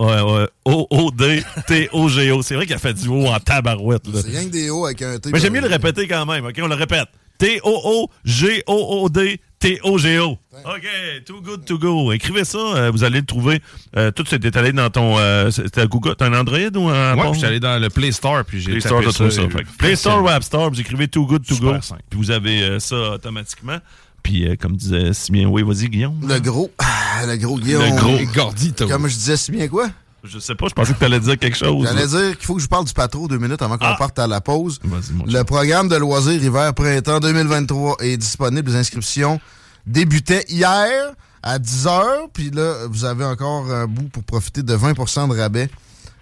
Ouais, 0.00 0.20
ouais, 0.20 0.48
O-O-D, 0.64 1.44
T-O-G-O. 1.68 2.42
C'est 2.42 2.56
vrai 2.56 2.66
qu'il 2.66 2.74
a 2.74 2.78
fait 2.78 2.94
du 2.94 3.08
O 3.08 3.26
en 3.26 3.38
tabarouette. 3.38 4.02
C'est 4.12 4.30
rien 4.30 4.44
que 4.44 4.50
des 4.50 4.68
O 4.70 4.84
avec 4.84 5.00
un 5.02 5.20
T. 5.20 5.30
Mais 5.30 5.38
j'aime 5.38 5.52
mieux 5.52 5.60
le 5.60 5.68
répéter 5.68 6.08
quand 6.08 6.26
même. 6.26 6.44
OK, 6.44 6.58
on 6.60 6.66
le 6.66 6.74
répète. 6.74 7.06
T-O-O-G-O-O-D, 7.38 9.40
T-O-G-O. 9.62 10.38
OK, 10.64 11.24
too 11.24 11.40
good 11.40 11.64
to 11.64 11.78
go. 11.78 12.12
Écrivez 12.12 12.44
ça, 12.44 12.58
euh, 12.58 12.90
vous 12.90 13.04
allez 13.04 13.20
le 13.20 13.26
trouver. 13.26 13.62
Euh, 13.96 14.10
tout 14.10 14.26
s'est 14.26 14.36
étalé 14.36 14.72
dans 14.72 14.90
ton. 14.90 15.18
Euh, 15.18 15.50
C'était 15.50 15.86
Google. 15.86 16.14
T'as 16.18 16.26
un 16.26 16.34
Android 16.34 16.58
ou 16.74 16.88
un. 16.88 17.16
Ouais, 17.16 17.22
puis 17.30 17.34
j'étais 17.34 17.46
allé 17.46 17.60
dans 17.60 17.80
le 17.80 17.88
Play 17.88 18.10
Store, 18.12 18.44
puis 18.44 18.60
j'ai 18.60 18.72
Play 18.72 18.80
tapé 18.80 19.10
Store, 19.10 19.30
ça, 19.30 19.30
ça. 19.30 19.48
Fait 19.48 19.64
que 19.64 19.76
Play 19.78 19.96
Store 19.96 20.22
ou 20.22 20.28
App 20.28 20.42
Store, 20.42 20.68
vous 20.70 20.80
écrivez 20.80 21.06
Too 21.08 21.26
Good 21.26 21.46
To 21.46 21.56
Go. 21.56 21.74
Simple. 21.80 22.02
Puis 22.10 22.18
vous 22.18 22.30
avez 22.30 22.62
euh, 22.62 22.78
ça 22.80 23.12
automatiquement. 23.12 23.78
Puis, 24.22 24.46
euh, 24.48 24.54
comme 24.56 24.76
disait 24.76 25.12
si 25.14 25.32
bien, 25.32 25.48
oui, 25.48 25.62
vas-y, 25.62 25.88
Guillaume. 25.88 26.20
Le 26.28 26.38
gros. 26.38 26.70
Ah, 26.78 27.26
Le 27.26 27.36
gros 27.36 27.58
Guillaume. 27.58 27.82
Le 27.82 27.96
gros. 27.96 28.18
Gordito. 28.34 28.86
Comme 28.88 29.08
je 29.08 29.14
disais 29.14 29.36
si 29.36 29.50
bien 29.52 29.68
quoi? 29.68 29.88
Je 30.24 30.38
sais 30.38 30.54
pas, 30.54 30.68
je 30.68 30.74
pensais 30.74 30.92
que 30.94 30.98
t'allais 31.00 31.18
dire 31.18 31.36
quelque 31.38 31.56
chose. 31.56 31.84
J'allais 31.86 32.06
dire 32.06 32.36
qu'il 32.36 32.46
faut 32.46 32.54
que 32.54 32.62
je 32.62 32.68
parle 32.68 32.84
du 32.84 32.92
patro 32.92 33.26
deux 33.26 33.38
minutes 33.38 33.60
avant 33.60 33.76
qu'on 33.76 33.86
Ah. 33.86 33.96
parte 33.98 34.18
à 34.20 34.26
la 34.28 34.40
pause. 34.40 34.78
Le 35.26 35.42
programme 35.42 35.88
de 35.88 35.96
loisirs 35.96 36.42
hiver-printemps 36.42 37.18
2023 37.20 37.96
est 38.00 38.16
disponible. 38.16 38.70
Les 38.70 38.76
inscriptions 38.76 39.40
débutaient 39.84 40.44
hier 40.48 41.12
à 41.42 41.58
10h. 41.58 42.28
Puis 42.32 42.50
là, 42.50 42.86
vous 42.88 43.04
avez 43.04 43.24
encore 43.24 43.68
un 43.72 43.86
bout 43.88 44.08
pour 44.10 44.22
profiter 44.22 44.62
de 44.62 44.76
20% 44.76 45.28
de 45.28 45.36
rabais 45.36 45.68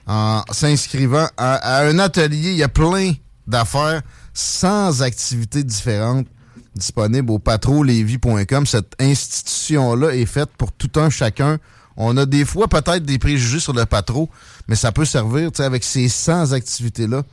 en 0.07 0.43
s'inscrivant 0.51 1.29
à, 1.37 1.55
à 1.57 1.85
un 1.87 1.99
atelier. 1.99 2.53
Il 2.53 2.57
y 2.57 2.63
a 2.63 2.69
plein 2.69 3.13
d'affaires 3.47 4.01
sans 4.33 5.03
activités 5.03 5.63
différentes 5.63 6.27
disponibles 6.75 7.31
au 7.33 7.39
patrolevy.com. 7.39 8.65
Cette 8.65 8.95
institution-là 8.99 10.15
est 10.15 10.25
faite 10.25 10.49
pour 10.57 10.73
tout 10.73 10.91
un 10.99 11.11
chacun. 11.11 11.59
On 12.03 12.17
a 12.17 12.25
des 12.25 12.47
fois 12.47 12.67
peut-être 12.67 13.05
des 13.05 13.19
préjugés 13.19 13.61
sur 13.61 13.75
le 13.75 13.85
patro, 13.85 14.31
mais 14.69 14.75
ça 14.75 14.91
peut 14.91 15.05
servir 15.05 15.51
avec 15.59 15.85
ces 15.85 16.09
100 16.09 16.53
activités-là 16.53 17.25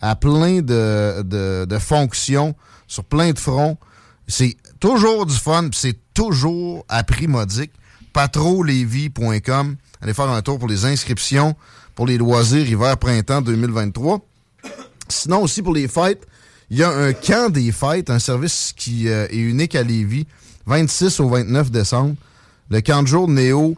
à 0.00 0.16
plein 0.16 0.62
de, 0.62 1.78
fonctions, 1.78 2.56
sur 2.88 3.04
plein 3.04 3.30
de 3.30 3.38
fronts. 3.38 3.78
C'est 4.26 4.56
toujours 4.80 5.26
du 5.26 5.34
fun, 5.34 5.68
c'est 5.72 5.96
toujours 6.12 6.84
à 6.88 7.04
prix 7.04 7.28
modique. 7.28 7.70
patrolevy.com. 8.12 9.76
Allez 10.02 10.12
faire 10.12 10.28
un 10.28 10.42
tour 10.42 10.58
pour 10.58 10.68
les 10.68 10.86
inscriptions 10.86 11.54
pour 11.94 12.08
les 12.08 12.18
loisirs 12.18 12.68
hiver-printemps 12.68 13.42
2023. 13.42 14.26
Sinon, 15.08 15.42
aussi 15.42 15.62
pour 15.62 15.72
les 15.72 15.86
fêtes, 15.86 16.26
il 16.70 16.78
y 16.78 16.82
a 16.82 16.90
un 16.90 17.12
camp 17.12 17.52
des 17.52 17.70
fêtes, 17.70 18.10
un 18.10 18.18
service 18.18 18.72
qui 18.76 19.08
euh, 19.08 19.28
est 19.30 19.36
unique 19.36 19.76
à 19.76 19.84
Lévis, 19.84 20.26
26 20.66 21.20
au 21.20 21.28
29 21.28 21.70
décembre. 21.70 22.16
Le 22.70 22.80
camp 22.80 23.04
de 23.04 23.06
jour 23.06 23.28
Néo 23.28 23.76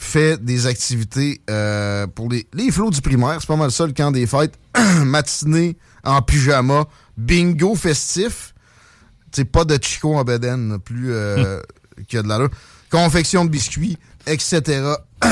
fait 0.00 0.42
des 0.42 0.66
activités 0.66 1.42
euh, 1.50 2.06
pour 2.06 2.30
les, 2.30 2.46
les 2.54 2.70
flots 2.70 2.90
du 2.90 3.02
primaire. 3.02 3.36
C'est 3.38 3.46
pas 3.46 3.56
mal 3.56 3.70
ça, 3.70 3.86
le 3.86 3.92
camp 3.92 4.10
des 4.10 4.26
fêtes. 4.26 4.58
Matinée 5.04 5.76
en 6.02 6.22
pyjama, 6.22 6.86
bingo 7.18 7.74
festif. 7.74 8.54
C'est 9.30 9.44
pas 9.44 9.66
de 9.66 9.78
Chico 9.80 10.16
en 10.16 10.24
là, 10.24 10.78
plus 10.78 11.12
euh, 11.12 11.60
qu'il 12.08 12.16
y 12.16 12.18
a 12.18 12.22
de 12.22 12.28
l'allure. 12.28 12.48
Confection 12.90 13.44
de 13.44 13.50
biscuits, 13.50 13.98
etc. 14.26 14.94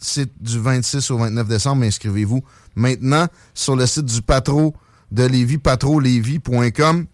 C'est 0.00 0.30
du 0.42 0.58
26 0.58 1.10
au 1.12 1.18
29 1.18 1.46
décembre. 1.46 1.84
Inscrivez-vous 1.84 2.42
maintenant 2.74 3.28
sur 3.54 3.76
le 3.76 3.86
site 3.86 4.04
du 4.04 4.20
Patro 4.20 4.74
de 5.12 5.24
Lévis, 5.24 5.58
patrolevy.com. 5.58 7.06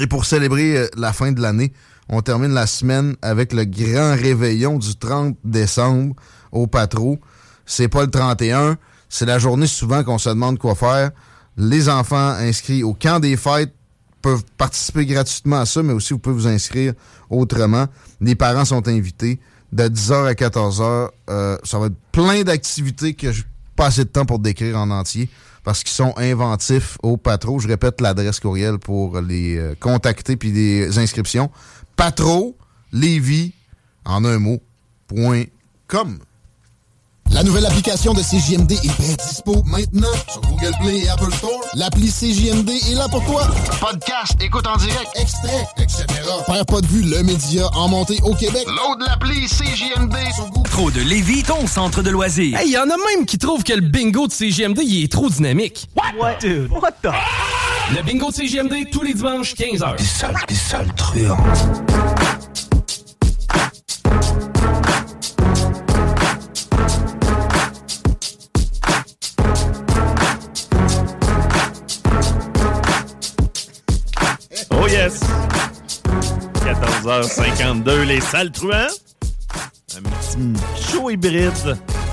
Et 0.00 0.06
pour 0.08 0.24
célébrer 0.24 0.78
euh, 0.78 0.88
la 0.96 1.12
fin 1.12 1.30
de 1.30 1.40
l'année, 1.40 1.72
on 2.08 2.20
termine 2.22 2.52
la 2.52 2.66
semaine 2.66 3.16
avec 3.22 3.52
le 3.52 3.64
grand 3.64 4.14
réveillon 4.14 4.78
du 4.78 4.96
30 4.96 5.36
décembre 5.44 6.14
au 6.52 6.66
Patro. 6.66 7.18
C'est 7.66 7.88
pas 7.88 8.02
le 8.02 8.10
31, 8.10 8.78
c'est 9.08 9.26
la 9.26 9.38
journée 9.38 9.66
souvent 9.66 10.02
qu'on 10.04 10.18
se 10.18 10.30
demande 10.30 10.58
quoi 10.58 10.74
faire. 10.74 11.10
Les 11.56 11.88
enfants 11.88 12.30
inscrits 12.30 12.82
au 12.82 12.94
camp 12.94 13.20
des 13.20 13.36
fêtes 13.36 13.74
peuvent 14.22 14.44
participer 14.56 15.06
gratuitement 15.06 15.60
à 15.60 15.66
ça, 15.66 15.82
mais 15.82 15.92
aussi 15.92 16.12
vous 16.12 16.18
pouvez 16.18 16.34
vous 16.34 16.46
inscrire 16.46 16.94
autrement. 17.30 17.86
Les 18.20 18.34
parents 18.34 18.64
sont 18.64 18.86
invités 18.88 19.40
de 19.72 19.84
10h 19.84 20.26
à 20.26 20.32
14h. 20.32 21.08
Euh, 21.30 21.58
ça 21.62 21.78
va 21.78 21.86
être 21.86 21.96
plein 22.12 22.42
d'activités 22.42 23.14
que 23.14 23.32
je 23.32 23.42
pas 23.78 23.86
assez 23.86 24.04
de 24.04 24.08
temps 24.08 24.26
pour 24.26 24.40
décrire 24.40 24.76
en 24.76 24.90
entier 24.90 25.30
parce 25.62 25.84
qu'ils 25.84 25.94
sont 25.94 26.12
inventifs 26.16 26.98
au 27.02 27.16
patro. 27.16 27.60
Je 27.60 27.68
répète 27.68 28.00
l'adresse 28.00 28.40
courriel 28.40 28.78
pour 28.78 29.20
les 29.20 29.56
euh, 29.56 29.74
contacter 29.78 30.36
puis 30.36 30.50
les 30.50 30.98
inscriptions. 30.98 31.50
Patro, 31.98 32.56
Lévis, 32.92 33.54
en 34.04 34.24
un 34.24 34.38
mot, 34.38 34.62
point 35.08 35.46
com. 35.88 36.20
La 37.30 37.42
nouvelle 37.42 37.66
application 37.66 38.14
de 38.14 38.20
CJMD 38.20 38.72
est 38.72 39.00
bien 39.00 39.14
dispo 39.28 39.62
maintenant 39.66 40.08
sur 40.30 40.40
Google 40.40 40.72
Play 40.80 40.98
et 41.04 41.08
Apple 41.08 41.32
Store. 41.32 41.60
L'appli 41.74 42.10
CJMD 42.10 42.70
est 42.70 42.94
là 42.94 43.06
pour 43.08 43.24
toi. 43.24 43.46
Podcast, 43.80 44.34
écoute 44.40 44.66
en 44.66 44.76
direct, 44.76 45.08
extrait, 45.14 45.66
etc. 45.78 46.04
Père 46.46 46.66
pas 46.66 46.80
de 46.80 46.86
vue, 46.86 47.02
le 47.02 47.22
média 47.22 47.68
en 47.74 47.88
montée 47.88 48.18
au 48.24 48.34
Québec. 48.34 48.66
Load 48.66 49.06
l'appli 49.06 49.46
CJMD 49.46 50.16
sur 50.34 50.46
Google. 50.48 50.68
Trop 50.70 50.90
de 50.90 51.00
Lévis, 51.00 51.42
ton 51.42 51.66
centre 51.66 52.02
de 52.02 52.10
loisirs. 52.10 52.58
Hey, 52.58 52.70
y 52.70 52.78
en 52.78 52.82
a 52.82 52.96
même 53.16 53.26
qui 53.26 53.38
trouvent 53.38 53.62
que 53.62 53.74
le 53.74 53.82
bingo 53.82 54.26
de 54.26 54.32
CGMD 54.32 54.80
il 54.82 55.04
est 55.04 55.12
trop 55.12 55.28
dynamique. 55.28 55.88
What? 56.18 56.38
Dude, 56.40 56.70
what 56.72 56.92
the? 57.02 57.12
Le 57.94 58.02
bingo 58.02 58.30
de 58.30 58.34
CGMD 58.34 58.90
tous 58.90 59.02
les 59.02 59.14
dimanches 59.14 59.54
15h. 59.54 59.96
Des 59.96 60.04
sales, 60.04 60.34
des 60.48 60.54
sales 60.54 60.92
truands. 60.96 61.36
Oh 61.36 62.67
yes! 75.08 75.20
14h52, 76.64 78.02
les 78.02 78.20
sales 78.20 78.52
truands. 78.52 78.88
Un 79.96 80.02
petit 80.02 80.92
show 80.92 81.10
hybride. 81.10 81.52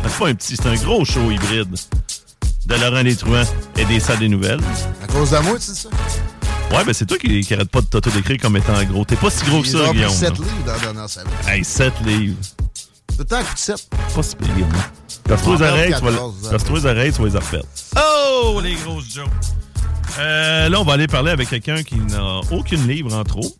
C'est 0.03 0.17
pas 0.19 0.27
un 0.27 0.35
petit, 0.35 0.55
c'est 0.55 0.67
un 0.67 0.75
gros 0.75 1.03
show 1.03 1.29
hybride. 1.31 1.75
De 2.65 2.75
Laurent 2.75 3.03
Les 3.03 3.15
Truands 3.15 3.43
et 3.77 3.85
des 3.85 3.99
salles 3.99 4.19
des 4.19 4.29
nouvelles. 4.29 4.59
À 5.03 5.07
cause 5.07 5.31
de 5.31 5.37
moi, 5.39 5.55
c'est 5.59 5.75
ça? 5.75 5.89
Ouais, 6.71 6.83
ben 6.83 6.93
c'est 6.93 7.05
toi 7.05 7.17
qui, 7.17 7.41
qui 7.41 7.53
arrête 7.53 7.69
pas 7.69 7.81
de 7.81 7.85
t'auto-décrire 7.85 8.37
comme 8.41 8.57
étant 8.57 8.81
gros. 8.85 9.05
T'es 9.05 9.15
pas 9.15 9.29
si 9.29 9.45
gros 9.45 9.61
que 9.61 9.67
ça, 9.67 9.91
Guillaume. 9.91 10.09
7 10.09 10.29
là. 10.29 10.35
livres 10.45 10.65
dans 10.65 10.71
la 10.73 10.79
dernière 10.79 11.09
semaine. 11.09 11.27
Hey, 11.47 11.63
7 11.63 11.93
livres. 12.05 12.37
Tout 13.07 13.15
le 13.19 13.25
temps, 13.25 13.43
coup 13.43 13.53
de 13.53 13.59
7. 13.59 13.89
Pas 14.15 14.23
si 14.23 14.35
pire, 14.35 14.49
moi. 14.55 14.67
Casse-toi 15.27 15.53
On 15.53 15.57
les 15.57 15.63
en 15.63 15.69
oreilles, 15.69 15.89
perd 15.89 15.99
tu 15.99 16.05
vas 16.05 16.11
14, 16.11 16.35
le- 16.43 16.49
casse-toi 16.49 16.79
les 16.79 16.85
oreilles, 16.85 17.13
tu 17.13 17.21
vas 17.21 17.39
les. 17.51 17.61
Oh, 17.97 18.61
les 18.63 18.73
grosses 18.75 19.13
jokes. 19.13 19.27
Euh, 20.19 20.69
là, 20.69 20.79
on 20.79 20.83
va 20.83 20.93
aller 20.93 21.07
parler 21.07 21.31
avec 21.31 21.49
quelqu'un 21.49 21.83
qui 21.83 21.95
n'a 21.99 22.39
aucune 22.51 22.87
livre 22.87 23.13
en 23.13 23.23
trop. 23.23 23.53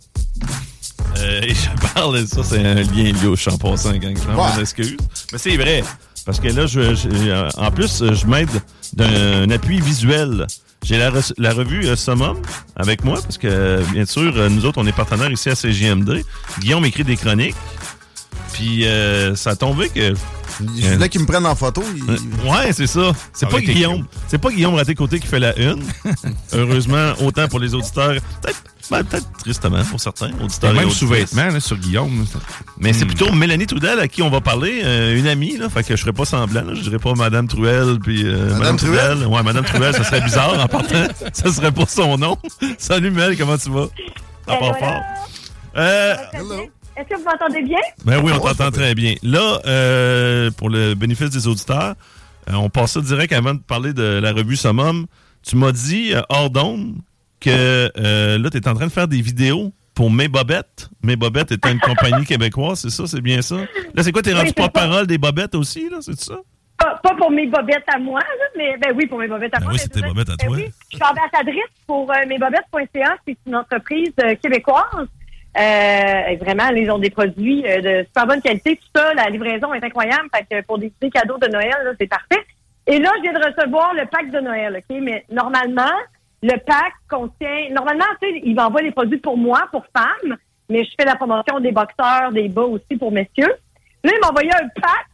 Euh, 1.17 1.41
et 1.41 1.53
je 1.53 1.69
parle, 1.93 2.25
ça, 2.27 2.43
c'est 2.43 2.59
un 2.65 2.75
lien 2.75 3.11
lié 3.11 3.27
au 3.27 3.35
champ 3.35 3.57
passant, 3.57 3.91
gang. 3.97 4.15
Je 4.21 4.31
m'en 4.31 4.57
excuse. 4.59 4.97
Mais 5.31 5.37
c'est 5.37 5.55
vrai. 5.57 5.83
Parce 6.25 6.39
que 6.39 6.47
là, 6.47 6.65
je, 6.65 6.95
je- 6.95 7.07
euh, 7.29 7.49
en 7.57 7.71
plus, 7.71 8.03
je 8.13 8.25
m'aide 8.25 8.49
d'un 8.93 9.49
appui 9.49 9.79
visuel. 9.79 10.47
J'ai 10.83 10.97
la, 10.97 11.11
la 11.37 11.53
revue 11.53 11.87
euh, 11.87 11.95
Summum 11.95 12.37
avec 12.75 13.03
moi, 13.03 13.19
parce 13.21 13.37
que, 13.37 13.81
bien 13.91 14.05
sûr, 14.05 14.33
euh, 14.37 14.49
nous 14.49 14.65
autres, 14.65 14.79
on 14.81 14.85
est 14.87 14.91
partenaires 14.95 15.31
ici 15.31 15.49
à 15.49 15.55
CGMD. 15.55 16.23
Guillaume 16.59 16.85
écrit 16.85 17.03
des 17.03 17.17
chroniques. 17.17 17.55
Puis, 18.53 18.85
euh, 18.85 19.35
ça 19.35 19.51
a 19.51 19.55
tombé 19.55 19.89
que 19.89 20.13
Je 20.59 20.93
voulais 20.93 21.09
qu'ils 21.09 21.21
me 21.21 21.25
prennent 21.25 21.45
en 21.45 21.55
photo. 21.55 21.83
il- 21.95 22.03
euh, 22.09 22.51
Ouais, 22.51 22.71
c'est 22.73 22.87
ça. 22.87 23.11
C'est 23.33 23.45
Ça 23.45 23.51
pas 23.51 23.59
Guillaume. 23.59 24.05
C'est 24.27 24.37
pas 24.37 24.49
Guillaume 24.51 24.75
Raté-Côté 24.75 25.19
qui 25.19 25.27
fait 25.27 25.39
la 25.39 25.57
une. 25.59 25.83
Heureusement, 26.53 27.13
autant 27.21 27.47
pour 27.47 27.59
les 27.59 27.73
auditeurs. 27.73 28.13
Peut-être 28.41 28.63
ben, 28.91 29.03
peut-être 29.03 29.25
tristement 29.39 29.83
pour 29.85 29.99
certains 29.99 30.29
auditeurs. 30.43 30.71
Même 30.73 30.89
et 30.89 30.91
sous-vêtements, 30.91 31.41
auditrices. 31.43 31.65
sur 31.65 31.77
Guillaume. 31.77 32.25
Mais 32.77 32.93
c'est 32.93 33.05
plutôt 33.05 33.31
Mélanie 33.31 33.65
Trudel 33.65 33.99
à 33.99 34.07
qui 34.07 34.21
on 34.21 34.29
va 34.29 34.41
parler, 34.41 34.81
euh, 34.83 35.17
une 35.17 35.25
amie, 35.27 35.57
là. 35.57 35.69
Fait 35.69 35.83
que 35.83 35.95
je 35.95 36.01
serais 36.01 36.13
pas 36.13 36.25
semblant, 36.25 36.61
là. 36.63 36.73
Je 36.75 36.81
dirais 36.81 36.99
pas 36.99 37.13
Madame 37.15 37.47
Truel, 37.47 37.97
puis 37.99 38.21
euh, 38.25 38.55
Madame, 38.59 38.77
Truel? 38.77 39.25
Ouais, 39.25 39.41
Madame 39.41 39.65
Truel, 39.65 39.93
ça 39.95 40.03
serait 40.03 40.21
bizarre 40.21 40.59
en 40.63 40.67
partant. 40.67 41.07
Ça 41.33 41.51
serait 41.51 41.71
pas 41.71 41.85
son 41.87 42.17
nom. 42.17 42.37
Salut 42.77 43.09
Mel, 43.09 43.35
comment 43.37 43.57
tu 43.57 43.71
vas? 43.71 43.87
Ça 44.47 44.55
part 44.57 44.77
fort. 44.77 45.01
Euh, 45.77 46.15
Est-ce 46.97 47.07
que 47.09 47.15
vous 47.15 47.25
m'entendez 47.25 47.61
bien? 47.61 47.79
ben 48.05 48.21
oui, 48.23 48.31
on 48.33 48.39
t'entend 48.39 48.71
très 48.71 48.95
bien. 48.95 49.15
Là, 49.23 49.59
euh, 49.65 50.49
pour 50.51 50.69
le 50.69 50.93
bénéfice 50.95 51.29
des 51.29 51.47
auditeurs, 51.47 51.95
euh, 52.49 52.53
on 52.53 52.69
passe 52.69 52.93
ça 52.93 53.01
direct 53.01 53.33
avant 53.33 53.53
de 53.53 53.59
parler 53.59 53.93
de 53.93 54.03
la 54.21 54.31
revue 54.31 54.55
Summum. 54.55 55.05
Tu 55.43 55.55
m'as 55.57 55.71
dit, 55.71 56.13
euh, 56.13 56.21
hors 56.29 56.49
d'onde, 56.49 56.95
que 57.41 57.91
euh, 57.97 58.37
là, 58.37 58.49
tu 58.49 58.57
es 58.57 58.67
en 58.67 58.73
train 58.75 58.87
de 58.87 58.91
faire 58.91 59.07
des 59.07 59.21
vidéos 59.21 59.71
pour 59.93 60.09
Mes 60.11 60.27
Bobettes. 60.27 60.89
Mes 61.03 61.15
Bobettes 61.15 61.51
est 61.51 61.65
une 61.67 61.79
compagnie 61.79 62.25
québécoise, 62.27 62.79
c'est 62.79 62.89
ça? 62.89 63.05
C'est 63.07 63.21
bien 63.21 63.41
ça? 63.41 63.55
Là, 63.93 64.03
c'est 64.03 64.11
quoi? 64.11 64.21
T'es 64.21 64.31
Oui, 64.33 64.39
rendu 64.39 64.53
porte-parole 64.53 65.05
des 65.07 65.17
Bobettes 65.17 65.55
aussi, 65.55 65.89
là? 65.89 65.97
C'est 66.01 66.19
ça? 66.19 66.35
Pas, 66.77 66.99
pas 67.01 67.15
pour 67.15 67.31
mes 67.31 67.47
bobettes 67.47 67.85
à 67.87 67.97
moi, 67.97 68.19
là, 68.19 68.45
mais 68.57 68.75
ben 68.77 68.93
oui, 68.97 69.05
pour 69.05 69.17
mes 69.17 69.29
bobettes 69.29 69.55
à 69.55 69.61
moi. 69.61 69.71
oui, 69.71 69.79
c'est 69.79 69.87
tes 69.87 70.01
bobettes 70.01 70.29
à 70.29 70.35
ben 70.35 70.47
toi. 70.47 70.57
oui, 70.57 70.65
je 70.91 70.97
suis 70.97 71.05
ambassadrice 71.05 71.63
pour 71.87 72.11
euh, 72.11 72.15
mesbobettes.ca. 72.27 73.15
C'est 73.25 73.37
une 73.47 73.55
entreprise 73.55 74.11
euh, 74.21 74.35
québécoise. 74.43 75.07
Euh, 75.57 76.35
vraiment, 76.41 76.67
ils 76.75 76.91
ont 76.91 76.99
des 76.99 77.09
produits 77.09 77.65
euh, 77.65 77.81
de 77.81 78.05
super 78.05 78.27
bonne 78.27 78.41
qualité. 78.41 78.75
Tout 78.75 78.99
ça, 78.99 79.13
la 79.13 79.29
livraison 79.29 79.73
est 79.73 79.83
incroyable. 79.83 80.27
Fait 80.35 80.45
que 80.49 80.65
pour 80.65 80.77
des 80.77 80.89
petits 80.89 81.11
cadeaux 81.11 81.37
de 81.37 81.47
Noël, 81.47 81.95
c'est 81.99 82.07
parfait. 82.07 82.43
Et 82.87 82.99
là, 82.99 83.11
je 83.17 83.21
viens 83.21 83.33
de 83.33 83.43
recevoir 83.43 83.93
le 83.93 84.05
pack 84.05 84.31
de 84.31 84.39
Noël, 84.39 84.75
OK? 84.77 84.97
Mais 85.01 85.25
normalement, 85.31 85.95
le 86.43 86.57
pack 86.57 86.93
contient... 87.09 87.69
Normalement, 87.71 88.05
tu 88.21 88.29
sais, 88.29 88.41
il 88.43 88.55
m'envoie 88.55 88.81
les 88.81 88.91
produits 88.91 89.17
pour 89.17 89.37
moi, 89.37 89.67
pour 89.71 89.85
femmes, 89.95 90.35
mais 90.69 90.83
je 90.83 90.91
fais 90.99 91.05
la 91.05 91.15
promotion 91.15 91.59
des 91.59 91.71
boxeurs, 91.71 92.31
des 92.31 92.49
bas 92.49 92.63
aussi 92.63 92.97
pour 92.99 93.11
messieurs. 93.11 93.53
Là, 94.03 94.11
il 94.13 94.19
m'a 94.21 94.29
envoyé 94.29 94.51
un 94.53 94.67
pack 94.79 95.07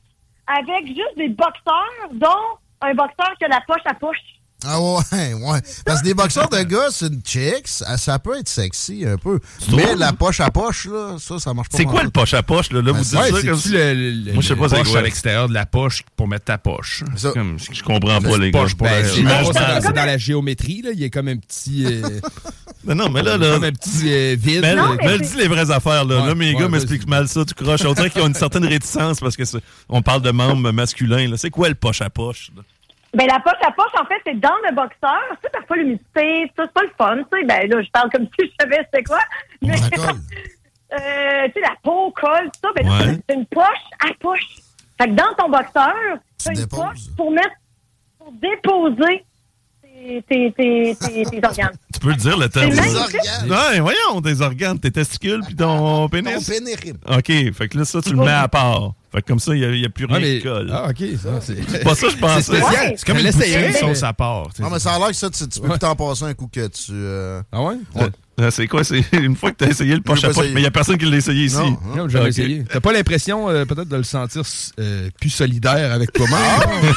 avec 0.48 0.88
juste 0.88 1.18
des 1.18 1.30
boxeurs, 1.30 2.10
dont 2.14 2.58
un 2.82 2.94
boxeur 2.94 3.32
qui 3.38 3.46
a 3.46 3.48
la 3.48 3.62
poche 3.66 3.86
à 3.86 3.94
poche. 3.94 4.18
Ah 4.64 4.80
ouais, 4.80 5.34
ouais. 5.34 5.60
Parce 5.86 6.02
que 6.02 6.06
des 6.06 6.14
boxeurs 6.14 6.48
de 6.50 6.62
gars, 6.64 6.88
c'est 6.92 7.08
une 7.08 7.22
chicks, 7.26 7.68
ça, 7.68 7.98
ça 7.98 8.20
peut 8.20 8.38
être 8.38 8.48
sexy 8.50 9.06
un 9.08 9.18
peu. 9.18 9.40
Mais 9.76 9.96
la 9.96 10.14
poche 10.14 10.40
à 10.40 10.52
poche, 10.52 10.86
là, 10.86 11.16
ça, 11.20 11.40
ça 11.40 11.54
marche 11.54 11.70
pas. 11.70 11.78
C'est 11.78 11.86
quoi 11.86 12.04
le 12.04 12.12
poche 12.12 12.34
à 12.36 12.44
poche, 12.44 12.72
là? 12.72 12.82
là 12.82 12.92
Ben, 12.92 12.98
vous 13.00 13.04
c'est- 13.04 13.16
dites 13.24 13.34
ouais, 13.34 13.42
ça 13.42 13.48
comme 13.48 13.60
si- 13.60 13.70
le- 13.70 13.94
le- 13.94 14.34
Moi, 14.34 14.44
je 14.44 14.48
sais 14.50 14.56
pas 14.56 14.70
c'est 14.70 14.78
poche 14.78 14.90
quoi. 14.90 15.00
à 15.00 15.02
l'extérieur 15.02 15.50
de 15.50 15.54
la 15.54 15.66
poche 15.66 16.04
pour 16.16 16.28
mettre 16.28 16.46
ta 16.46 16.58
poche. 16.60 17.04
Ça. 17.16 17.32
Comme- 17.32 17.58
Je 17.60 17.82
comprends 17.84 18.22
pas, 18.22 18.38
les 18.38 18.52
gars. 18.52 18.60
poche 18.62 18.78
Ben, 18.78 19.04
c'est 19.06 19.24
dans, 19.94 20.06
la 20.06 20.18
géométrie, 20.18 20.82
là. 20.84 20.92
Il 20.94 21.00
y 21.00 21.06
a 21.06 21.10
comme 21.10 21.28
un 21.28 21.38
petit. 21.38 21.86
euh, 21.88 22.20
Mais 22.84 22.94
non, 22.96 23.10
mais 23.10 23.24
là, 23.24 23.38
là. 23.38 23.54
Comme 23.56 23.64
un 23.64 23.72
petit 23.72 24.12
euh, 24.12 24.36
vide. 24.40 24.62
Mais, 24.62 24.76
mais 25.04 25.18
dis 25.20 25.38
les 25.38 25.48
vraies 25.48 25.72
affaires, 25.72 26.06
là. 26.06 26.22
Ouais, 26.22 26.28
là, 26.28 26.36
mes 26.36 26.54
ouais, 26.54 26.60
gars 26.62 26.68
m'expliquent 26.70 27.08
mal 27.08 27.28
ça, 27.28 27.44
tu 27.46 27.54
croches. 27.56 27.82
On 27.86 27.94
dirait 27.94 28.10
qu'ils 28.10 28.22
ont 28.22 28.28
une 28.28 28.36
certaine 28.36 28.66
réticence 28.66 29.20
parce 29.20 29.36
que 29.36 29.44
on 29.90 30.02
parle 30.02 30.22
de 30.22 30.32
membres 30.32 30.72
masculins, 30.72 31.28
là. 31.28 31.38
C'est 31.38 31.50
quoi 31.50 31.68
le 31.70 31.76
poche 31.76 32.02
à 32.02 32.10
poche, 32.12 32.52
là? 32.56 32.62
Ben, 33.14 33.28
la 33.28 33.40
poche 33.42 33.60
à 33.62 33.72
poche, 33.72 33.92
en 34.02 34.06
fait, 34.06 34.22
c'est 34.26 34.40
dans 34.40 34.56
le 34.70 34.74
boxeur. 34.74 35.20
Tu 35.32 35.38
sais, 35.44 35.50
parfois, 35.52 35.78
l'humidité, 35.78 36.50
ça, 36.56 36.64
c'est 36.64 36.74
pas 36.74 36.82
le 36.84 36.92
fun, 36.98 37.18
tu 37.18 37.40
sais. 37.40 37.46
Ben, 37.46 37.70
là, 37.70 37.82
je 37.82 37.90
parle 37.92 38.10
comme 38.10 38.26
si 38.40 38.48
je 38.48 38.52
savais 38.60 38.78
c'était 38.86 39.04
quoi. 39.04 39.20
Mais, 39.62 39.74
euh, 40.94 41.46
tu 41.48 41.54
sais, 41.54 41.60
la 41.62 41.76
peau 41.84 42.12
colle, 42.12 42.50
tout 42.54 42.60
ça. 42.64 42.70
Ben, 42.76 42.88
Ouais. 42.90 43.20
c'est 43.28 43.36
une 43.36 43.46
poche 43.48 43.66
à 44.00 44.14
poche. 44.20 44.48
Fait 45.00 45.08
que 45.08 45.14
dans 45.14 45.34
ton 45.38 45.50
boxeur, 45.50 45.94
t'as 46.44 46.54
une 46.54 46.68
poche 46.68 47.00
pour 47.18 47.32
mettre, 47.32 47.56
pour 48.18 48.32
déposer 48.34 49.26
tes, 49.84 50.24
tes, 50.28 50.52
tes, 50.54 50.96
tes, 51.00 51.26
tes 51.26 51.40
organes. 51.46 51.78
Tu 51.94 52.00
peux 52.00 52.10
le 52.10 52.16
dire, 52.16 52.38
le 52.38 52.50
terme. 52.50 52.70
Des 52.70 52.76
magnifique. 52.76 53.20
Ouais, 53.50 53.80
voyons, 53.80 54.22
tes 54.24 54.42
organes, 54.42 54.80
tes 54.80 54.92
testicules 54.92 55.42
puis 55.46 55.56
ton 55.56 56.08
pénis. 56.10 56.46
Ton 56.46 56.54
pénérime. 56.54 56.98
OK, 57.10 57.54
fait 57.54 57.68
que 57.70 57.78
là, 57.78 57.86
ça, 57.86 58.02
tu 58.02 58.12
le 58.12 58.18
mets 58.18 58.32
à 58.32 58.48
part. 58.48 58.94
Fait 59.14 59.22
que 59.22 59.28
comme 59.28 59.40
ça, 59.40 59.54
il 59.54 59.70
n'y 59.72 59.86
a, 59.86 59.90
plus 59.90 60.06
rien 60.06 60.16
Ouais, 60.16 60.22
mais- 60.22 60.38
qui 60.38 60.44
colle. 60.44 60.70
Ah, 60.72 60.88
OK, 60.90 61.04
ça, 61.22 61.42
c'est. 61.42 61.58
C'est 61.70 61.84
pas 61.84 61.96
ça, 61.96 62.08
je 62.10 62.16
pensais. 62.18 62.42
C'est 62.42 62.58
spécial. 62.58 62.72
Ouais. 62.88 62.94
C'est 62.96 63.06
comme 63.06 63.18
une 63.18 63.32
poutine 63.32 63.74
sauce 63.74 64.04
à 64.04 64.14
part. 64.14 64.48
Non, 64.60 64.70
mais 64.70 64.80
ça 64.80 64.94
a 64.94 65.00
l'air 65.00 65.08
que 65.10 65.14
ça, 65.16 65.30
tu, 65.30 65.48
tu 65.50 65.60
peux 65.60 65.68
plus 65.70 65.80
t'en 65.80 65.96
passer 65.96 66.24
un 66.26 66.34
coup 66.34 66.48
que 66.48 66.68
tu. 66.68 66.92
euh, 66.94 67.42
Ah 67.52 67.62
ouais? 67.62 67.76
Euh, 68.40 68.50
C'est 68.50 68.66
quoi? 68.68 68.84
C'est 68.86 69.04
une 69.14 69.36
fois 69.36 69.52
que 69.52 69.58
tu 69.58 69.66
as 69.66 69.68
essayé 69.68 69.94
le 69.96 70.02
poche 70.02 70.24
à 70.24 70.30
poche, 70.30 70.46
mais 70.54 70.62
il 70.62 70.64
n'y 70.64 70.66
a 70.66 70.72
personne 70.72 70.98
qui 70.98 71.06
l'a 71.06 71.18
essayé 71.18 71.44
ici. 71.44 71.58
Non, 71.58 71.78
Non, 71.96 72.08
j'ai 72.08 72.14
jamais 72.14 72.24
Ok. 72.24 72.30
essayé. 72.30 72.64
T'as 72.64 72.80
pas 72.80 72.94
l'impression, 72.94 73.50
euh, 73.50 73.66
peut-être, 73.66 73.90
de 73.90 73.98
le 73.98 74.04
sentir 74.04 74.44
euh, 74.80 75.10
plus 75.20 75.30
solidaire 75.30 75.92
avec 75.92 76.14
toi-même? 76.14 76.94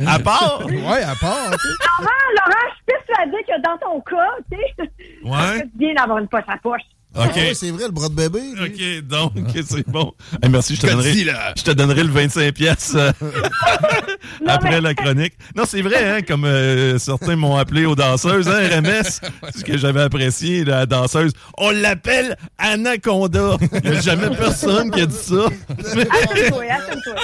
à 0.06 0.18
part? 0.18 0.60
Ouais, 0.66 1.02
à 1.02 1.14
part. 1.14 1.50
tu 1.52 1.58
sais. 1.58 1.74
Laurent, 2.00 2.10
Laurent, 2.36 2.68
je 2.68 2.74
suis 2.74 2.84
persuadée 2.86 3.44
que 3.48 3.62
dans 3.62 3.78
ton 3.78 4.00
cas, 4.02 4.30
tu 4.50 4.58
sais, 4.58 4.90
Ouais. 5.24 5.64
bien 5.74 5.94
d'avoir 5.94 6.18
une 6.18 6.28
poche 6.28 6.44
à 6.48 6.58
poche. 6.58 6.82
OK. 7.18 7.30
Ah 7.34 7.38
ouais, 7.38 7.54
c'est 7.54 7.70
vrai, 7.70 7.84
le 7.86 7.92
bras 7.92 8.08
de 8.08 8.14
bébé. 8.14 8.40
OK, 8.62 9.06
donc, 9.06 9.32
c'est 9.66 9.88
bon. 9.88 10.12
Hey, 10.42 10.50
merci, 10.50 10.76
je 10.76 10.82
te, 10.82 10.86
donnerai, 10.86 11.12
je 11.56 11.62
te 11.62 11.70
donnerai 11.70 12.02
le 12.02 12.10
25 12.10 12.52
pièces 12.54 12.94
euh, 12.94 13.10
après 14.46 14.70
mais- 14.70 14.80
la 14.80 14.94
chronique. 14.94 15.34
Non, 15.54 15.64
c'est 15.66 15.82
vrai, 15.82 16.10
hein, 16.10 16.22
comme 16.26 16.44
euh, 16.44 16.98
certains 16.98 17.36
m'ont 17.36 17.56
appelé 17.56 17.86
aux 17.86 17.94
danseuses, 17.94 18.48
hein, 18.48 18.68
RMS, 18.80 19.20
ce 19.56 19.64
que 19.64 19.76
j'avais 19.78 20.02
apprécié, 20.02 20.64
la 20.64 20.86
danseuse. 20.86 21.32
On 21.58 21.70
l'appelle 21.70 22.36
Anaconda. 22.58 23.56
Il 23.84 23.90
n'y 23.90 23.96
a 23.96 24.00
jamais 24.00 24.28
personne 24.36 24.90
qui 24.90 25.00
a 25.02 25.06
dit 25.06 25.14
ça. 25.14 25.46
Assume-toi, 25.78 26.64
assume-toi. 26.70 27.14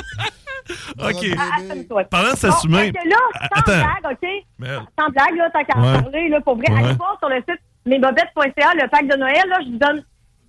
OK. 1.01 1.27
Assume-toi. 1.59 2.05
Parlant 2.05 2.33
de 2.33 2.39
s'assumer- 2.39 2.93
Bon, 2.93 3.01
là, 3.11 3.17
sans 3.55 3.61
Attends. 3.61 3.85
blague, 4.01 4.13
OK? 4.13 4.29
Merde. 4.59 4.85
Sans 4.99 5.09
blague, 5.11 5.37
là, 5.37 5.51
tant 5.53 5.65
qu'à 5.65 5.79
en 5.79 5.83
Ouais. 5.95 6.01
parler, 6.03 6.29
là, 6.29 6.41
pour 6.41 6.57
vrai, 6.57 6.71
Ouais. 6.71 6.79
allez 6.85 6.95
voir 6.95 7.17
sur 7.19 7.29
le 7.29 7.37
site 7.37 7.61
mesbobettes.ca, 7.87 8.75
le 8.75 8.89
pack 8.89 9.07
de 9.07 9.17
Noël, 9.17 9.43
là, 9.49 9.59
je 9.65 9.71
vous 9.71 9.79
donne 9.79 10.05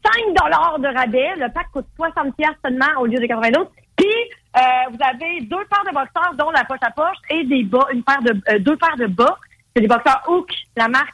5 0.05 0.33
de 0.81 0.97
rabais. 0.97 1.35
Le 1.37 1.51
pack 1.51 1.67
coûte 1.71 1.87
60 1.95 2.35
pièces 2.35 2.49
seulement 2.63 2.99
au 2.99 3.05
lieu 3.05 3.19
de 3.19 3.25
92. 3.25 3.67
Puis, 3.95 4.07
euh, 4.57 4.59
vous 4.91 4.97
avez 5.01 5.41
deux 5.41 5.65
paires 5.69 5.83
de 5.85 5.93
boxeurs, 5.93 6.33
dont 6.37 6.51
la 6.51 6.63
poche 6.65 6.79
à 6.81 6.91
poche, 6.91 7.17
et 7.29 7.43
des 7.43 7.63
bas, 7.63 7.87
une 7.93 8.03
paire 8.03 8.21
de, 8.21 8.39
euh, 8.49 8.59
deux 8.59 8.75
paires 8.77 8.97
de 8.97 9.07
bas. 9.07 9.37
C'est 9.75 9.81
des 9.81 9.87
boxeurs 9.87 10.21
Hook, 10.27 10.51
la 10.77 10.87
marque. 10.87 11.13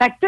Fait 0.00 0.10
que, 0.20 0.26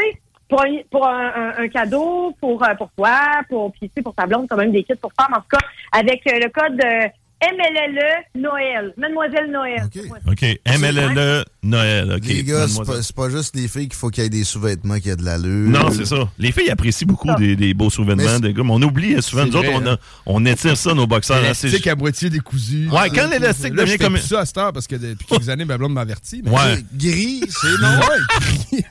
pour, 0.48 0.62
un, 0.62 0.78
pour 0.90 1.06
un, 1.06 1.52
un- 1.58 1.68
cadeau, 1.68 2.34
pour, 2.40 2.62
euh, 2.64 2.74
pour 2.74 2.90
toi, 2.92 3.18
pour, 3.48 3.72
puis, 3.72 3.88
pour 4.02 4.14
ta 4.14 4.26
blonde, 4.26 4.48
t'as 4.48 4.56
même 4.56 4.72
des 4.72 4.82
kits 4.82 4.94
pour 4.96 5.12
femmes, 5.18 5.32
en 5.32 5.40
tout 5.40 5.56
cas, 5.56 5.64
avec 5.92 6.26
euh, 6.26 6.38
le 6.42 6.48
code 6.50 6.80
euh, 6.84 7.08
MLLE 7.42 8.40
Noël. 8.42 8.92
Mademoiselle 8.98 9.50
Noël. 9.50 9.88
OK, 10.28 10.42
MLLE 10.78 11.44
Noël. 11.62 12.12
OK. 12.16 12.24
Les 12.26 12.44
gars, 12.44 12.66
c'est 12.68 12.84
pas, 12.84 13.00
pas 13.16 13.30
juste 13.30 13.56
les 13.56 13.66
filles 13.66 13.88
qu'il 13.88 13.94
faut 13.96 14.10
qu'il 14.10 14.22
y 14.24 14.26
ait 14.26 14.30
des 14.30 14.44
sous-vêtements 14.44 14.98
qui 14.98 15.10
a 15.10 15.16
de 15.16 15.24
l'allure. 15.24 15.70
Non, 15.70 15.90
c'est 15.90 16.04
ça. 16.06 16.28
Les 16.38 16.52
filles 16.52 16.70
apprécient 16.70 17.06
beaucoup 17.06 17.34
des, 17.38 17.56
des 17.56 17.72
beaux 17.72 17.88
sous-vêtements. 17.88 18.22
Mais 18.24 18.40
des 18.40 18.52
gars, 18.52 18.62
mais 18.62 18.72
on 18.72 18.82
oublie 18.82 19.14
euh, 19.14 19.20
souvent, 19.22 19.46
nous 19.46 19.56
autres, 19.56 19.70
on, 19.72 19.86
a- 19.86 19.92
hein. 19.92 19.98
on 20.26 20.44
étire 20.44 20.76
ça, 20.76 20.92
nos 20.94 21.06
boxeurs. 21.06 21.38
hein, 21.38 21.54
c'est- 21.54 21.68
L'élastique 21.68 21.86
à 21.86 21.96
moitié 21.96 22.28
décousu. 22.30 22.88
Ouais, 22.90 23.08
quand 23.14 23.28
l'élastique 23.30 23.74
Là, 23.74 23.84
devient 23.84 23.92
je 23.92 23.98
comme- 23.98 24.12
plus 24.14 24.22
ça 24.22 24.40
à 24.40 24.46
cette 24.46 24.58
heure 24.58 24.72
parce 24.72 24.86
que 24.86 24.96
depuis 24.96 25.26
quelques 25.26 25.48
années, 25.48 25.64
ma 25.64 25.78
blonde 25.78 25.94
m'a 25.94 26.02
averti. 26.02 26.42
mais- 26.44 26.50
Ouais. 26.50 26.84
Gris, 26.94 27.42
c'est 27.48 27.80
non. 27.80 28.00
Ouais, 28.00 28.82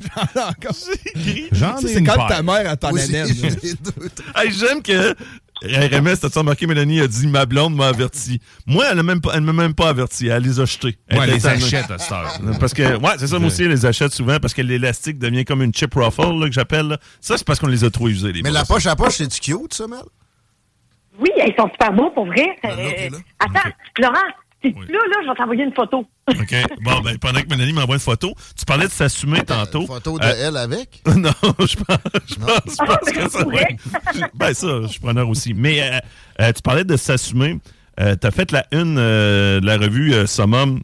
gris. 1.15 1.45
J'en 1.51 1.67
ai 1.67 1.71
encore. 1.71 1.87
C'est 1.87 2.01
paire. 2.03 2.27
ta 2.27 2.41
mère 2.41 2.77
deux, 2.81 4.09
Hey, 4.35 4.51
J'aime 4.51 4.81
que 4.81 5.15
RMS, 5.63 6.17
t'as-tu 6.21 6.37
remarqué, 6.39 6.67
Mélanie 6.67 7.01
a 7.01 7.07
dit 7.07 7.27
ma 7.27 7.45
blonde 7.45 7.75
m'a 7.75 7.87
averti. 7.87 8.39
Moi, 8.65 8.85
elle 8.89 8.97
ne 8.97 9.01
même 9.01 9.19
pas, 9.21 9.31
elle 9.35 9.41
m'a 9.41 9.53
même 9.53 9.73
pas 9.73 9.89
averti. 9.89 10.27
Elle 10.27 10.43
les 10.43 10.59
a 10.59 10.65
jetés. 10.65 10.97
Elle 11.07 11.19
Ouais, 11.19 11.27
les 11.27 11.45
achète 11.45 11.91
à 11.91 11.97
cette 11.97 12.11
heure. 12.11 12.39
Parce 12.59 12.73
que, 12.73 12.95
ouais, 12.97 13.11
c'est 13.17 13.27
ça, 13.27 13.39
moi 13.39 13.47
aussi, 13.47 13.63
elle 13.63 13.69
les 13.69 13.85
achète 13.85 14.13
souvent 14.13 14.39
parce 14.39 14.53
que 14.53 14.61
l'élastique 14.61 15.19
devient 15.19 15.43
comme 15.45 15.61
une 15.61 15.73
chip 15.73 15.93
ruffle, 15.95 16.21
là, 16.39 16.47
que 16.47 16.53
j'appelle. 16.53 16.97
Ça, 17.19 17.37
c'est 17.37 17.45
parce 17.45 17.59
qu'on 17.59 17.67
les 17.67 17.83
a 17.83 17.89
trop 17.89 18.07
usés, 18.07 18.31
les 18.31 18.41
Mais 18.41 18.51
la 18.51 18.63
poche 18.65 18.85
à 18.85 18.95
poche, 18.95 19.15
c'est-tu 19.15 19.39
cute, 19.41 19.73
ça, 19.73 19.87
Mel? 19.87 19.99
Oui, 21.19 21.29
ils 21.35 21.53
sont 21.59 21.69
super 21.69 21.91
beaux, 21.91 22.09
pour 22.11 22.25
vrai. 22.25 22.47
Ben 22.63 22.69
là, 22.69 22.83
Euh, 22.83 23.09
attends, 23.39 23.69
Laurent, 23.99 24.15
là, 24.63 24.71
là, 24.89 25.17
je 25.23 25.29
vais 25.29 25.35
t'envoyer 25.35 25.63
une 25.63 25.73
photo. 25.73 26.05
OK. 26.29 26.55
Bon, 26.81 26.99
ben, 27.01 27.17
pendant 27.17 27.41
que 27.41 27.47
Mélanie 27.49 27.73
m'envoie 27.73 27.95
une 27.95 28.01
photo, 28.01 28.33
tu 28.57 28.65
parlais 28.65 28.85
de 28.87 28.91
s'assumer 28.91 29.41
tantôt. 29.41 29.81
Une 29.81 29.87
photo 29.87 30.19
de 30.19 30.25
Euh, 30.25 30.47
elle 30.47 30.57
avec? 30.57 31.01
non, 31.15 31.31
je 31.59 31.75
pense, 31.75 31.97
je 32.27 32.35
pense 32.35 32.75
Ah, 32.79 32.85
pas 32.85 32.99
mais 33.05 33.11
que 33.13 33.21
ça 33.21 33.29
ça 33.29 33.43
pourrait. 33.43 33.77
Ben 34.35 34.53
ça, 34.53 34.81
je 34.83 34.87
suis 34.87 34.99
preneur 34.99 35.29
aussi. 35.29 35.53
Mais 35.53 35.81
euh, 35.81 35.99
euh, 36.41 36.51
tu 36.51 36.61
parlais 36.61 36.83
de 36.83 36.97
s'assumer. 36.97 37.57
Euh, 37.99 38.15
tu 38.19 38.27
as 38.27 38.31
fait 38.31 38.51
la 38.51 38.65
une 38.71 38.97
euh, 38.97 39.59
de 39.59 39.65
la 39.65 39.77
revue 39.77 40.13
euh, 40.13 40.25
Summum, 40.25 40.81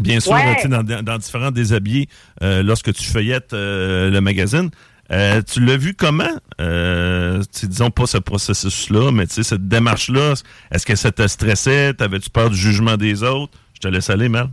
bien 0.00 0.20
sûr, 0.20 0.32
Ouais. 0.32 0.56
tu 0.56 0.62
sais, 0.62 0.68
dans, 0.68 0.82
dans 1.02 1.18
différents 1.18 1.50
déshabillés 1.50 2.08
euh, 2.42 2.62
lorsque 2.62 2.92
tu 2.92 3.04
feuillettes 3.04 3.52
euh, 3.52 4.10
le 4.10 4.20
magazine. 4.20 4.70
Euh, 5.10 5.42
tu 5.42 5.60
l'as 5.60 5.76
vu 5.76 5.94
comment? 5.94 6.24
Euh, 6.60 7.42
disons 7.52 7.90
pas 7.90 8.06
ce 8.06 8.18
processus-là, 8.18 9.10
mais 9.12 9.26
tu 9.26 9.34
sais, 9.34 9.42
cette 9.42 9.68
démarche-là, 9.68 10.34
est-ce 10.70 10.86
que 10.86 10.94
ça 10.94 11.12
te 11.12 11.26
stressait? 11.26 11.92
T'avais-tu 11.94 12.30
peur 12.30 12.50
du 12.50 12.56
jugement 12.56 12.96
des 12.96 13.22
autres? 13.22 13.58
Je 13.74 13.80
te 13.80 13.88
laisse 13.88 14.08
aller, 14.10 14.28
Mel. 14.28 14.46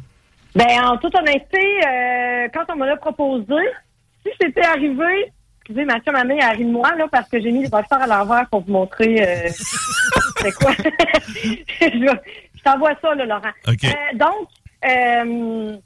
Ben, 0.55 0.83
en 0.83 0.97
toute 0.97 1.15
honnêteté, 1.15 1.59
euh, 1.87 2.47
quand 2.53 2.65
on 2.73 2.77
me 2.77 2.85
l'a 2.87 2.97
proposé, 2.97 3.53
si 4.25 4.31
c'était 4.41 4.65
arrivé, 4.65 5.31
excusez, 5.61 5.85
Mathieu, 5.85 6.11
ma 6.11 6.23
mère 6.23 6.43
a 6.43 6.51
ri 6.51 6.65
de 6.65 6.71
moi, 6.71 6.95
là, 6.95 7.07
parce 7.11 7.29
que 7.29 7.39
j'ai 7.39 7.51
mis 7.51 7.63
les 7.63 7.69
boxeurs 7.69 8.01
à 8.01 8.07
l'envers 8.07 8.47
pour 8.49 8.61
vous 8.61 8.71
montrer 8.71 9.21
euh, 9.21 9.49
c'est 10.41 10.51
quoi? 10.53 10.73
je 11.81 12.15
je 12.59 12.63
t'envoie 12.63 12.93
ça, 13.01 13.15
là, 13.15 13.25
Laurent. 13.25 13.53
Donc, 14.15 14.47
euh, 14.85 15.77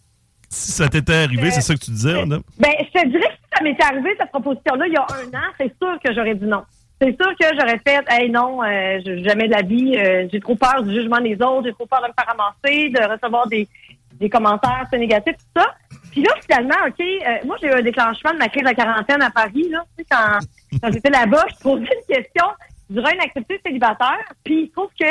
Si 0.54 0.72
ça 0.72 0.88
t'était 0.88 1.16
arrivé, 1.16 1.50
c'est 1.50 1.62
ça 1.62 1.74
que 1.74 1.80
tu 1.80 1.90
disais, 1.90 2.14
madame? 2.14 2.44
Ben, 2.60 2.72
je 2.80 3.02
te 3.02 3.08
dirais 3.08 3.28
que 3.28 3.34
si 3.34 3.58
ça 3.58 3.64
m'était 3.64 3.84
arrivé, 3.84 4.16
cette 4.20 4.30
proposition-là, 4.30 4.86
il 4.86 4.94
y 4.94 4.98
a 4.98 5.02
un 5.02 5.38
an, 5.38 5.52
c'est 5.60 5.74
sûr 5.82 5.98
que 6.04 6.14
j'aurais 6.14 6.36
dit 6.36 6.46
non. 6.46 6.62
C'est 7.02 7.20
sûr 7.20 7.32
que 7.40 7.48
j'aurais 7.60 7.80
fait, 7.80 8.06
hey, 8.08 8.30
non, 8.30 8.64
euh, 8.64 9.00
jamais 9.24 9.48
de 9.48 9.54
la 9.54 9.64
vie, 9.64 9.98
euh, 9.98 10.28
j'ai 10.32 10.40
trop 10.40 10.56
peur 10.56 10.84
du 10.84 10.94
jugement 10.94 11.20
des 11.20 11.34
autres, 11.42 11.64
j'ai 11.66 11.74
trop 11.74 11.88
peur 11.88 12.02
de 12.04 12.08
me 12.08 12.14
faire 12.14 12.28
ramasser, 12.28 12.90
de 12.90 13.12
recevoir 13.12 13.48
des, 13.48 13.68
des 14.14 14.30
commentaires 14.30 14.86
c'est 14.92 15.00
négatifs, 15.00 15.36
tout 15.38 15.62
ça. 15.62 15.74
Puis 16.12 16.22
là, 16.22 16.30
finalement, 16.48 16.88
OK, 16.88 17.00
euh, 17.00 17.46
moi, 17.46 17.58
j'ai 17.60 17.68
eu 17.68 17.74
un 17.74 17.82
déclenchement 17.82 18.32
de 18.34 18.38
ma 18.38 18.48
crise 18.48 18.62
de 18.62 18.68
la 18.68 18.76
quarantaine 18.76 19.24
à 19.24 19.32
Paris, 19.32 19.70
là. 19.70 19.84
Tu 19.98 20.04
sais, 20.04 20.08
quand, 20.10 20.38
quand 20.82 20.92
j'étais 20.94 21.10
là-bas, 21.10 21.46
je 21.50 21.64
posais 21.64 21.82
une 21.82 22.16
question 22.16 22.46
durant 22.92 23.10
une 23.10 23.22
activité 23.22 23.60
célibataire, 23.66 24.24
puis 24.44 24.66
il 24.66 24.68
se 24.68 24.74
trouve 24.74 24.90
que 25.00 25.08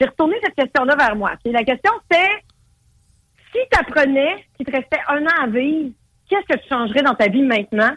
j'ai 0.00 0.06
retourné 0.06 0.36
cette 0.42 0.54
question-là 0.54 0.96
vers 0.96 1.14
moi. 1.16 1.32
Puis 1.44 1.52
la 1.52 1.64
question, 1.64 1.92
c'est 2.10 2.30
si 3.56 3.68
tu 3.70 3.78
apprenais 3.78 4.44
qu'il 4.56 4.66
te 4.66 4.72
restait 4.72 5.00
un 5.08 5.24
an 5.24 5.42
à 5.42 5.46
vivre, 5.46 5.90
qu'est-ce 6.28 6.54
que 6.54 6.60
tu 6.60 6.68
changerais 6.68 7.02
dans 7.02 7.14
ta 7.14 7.28
vie 7.28 7.42
maintenant? 7.42 7.92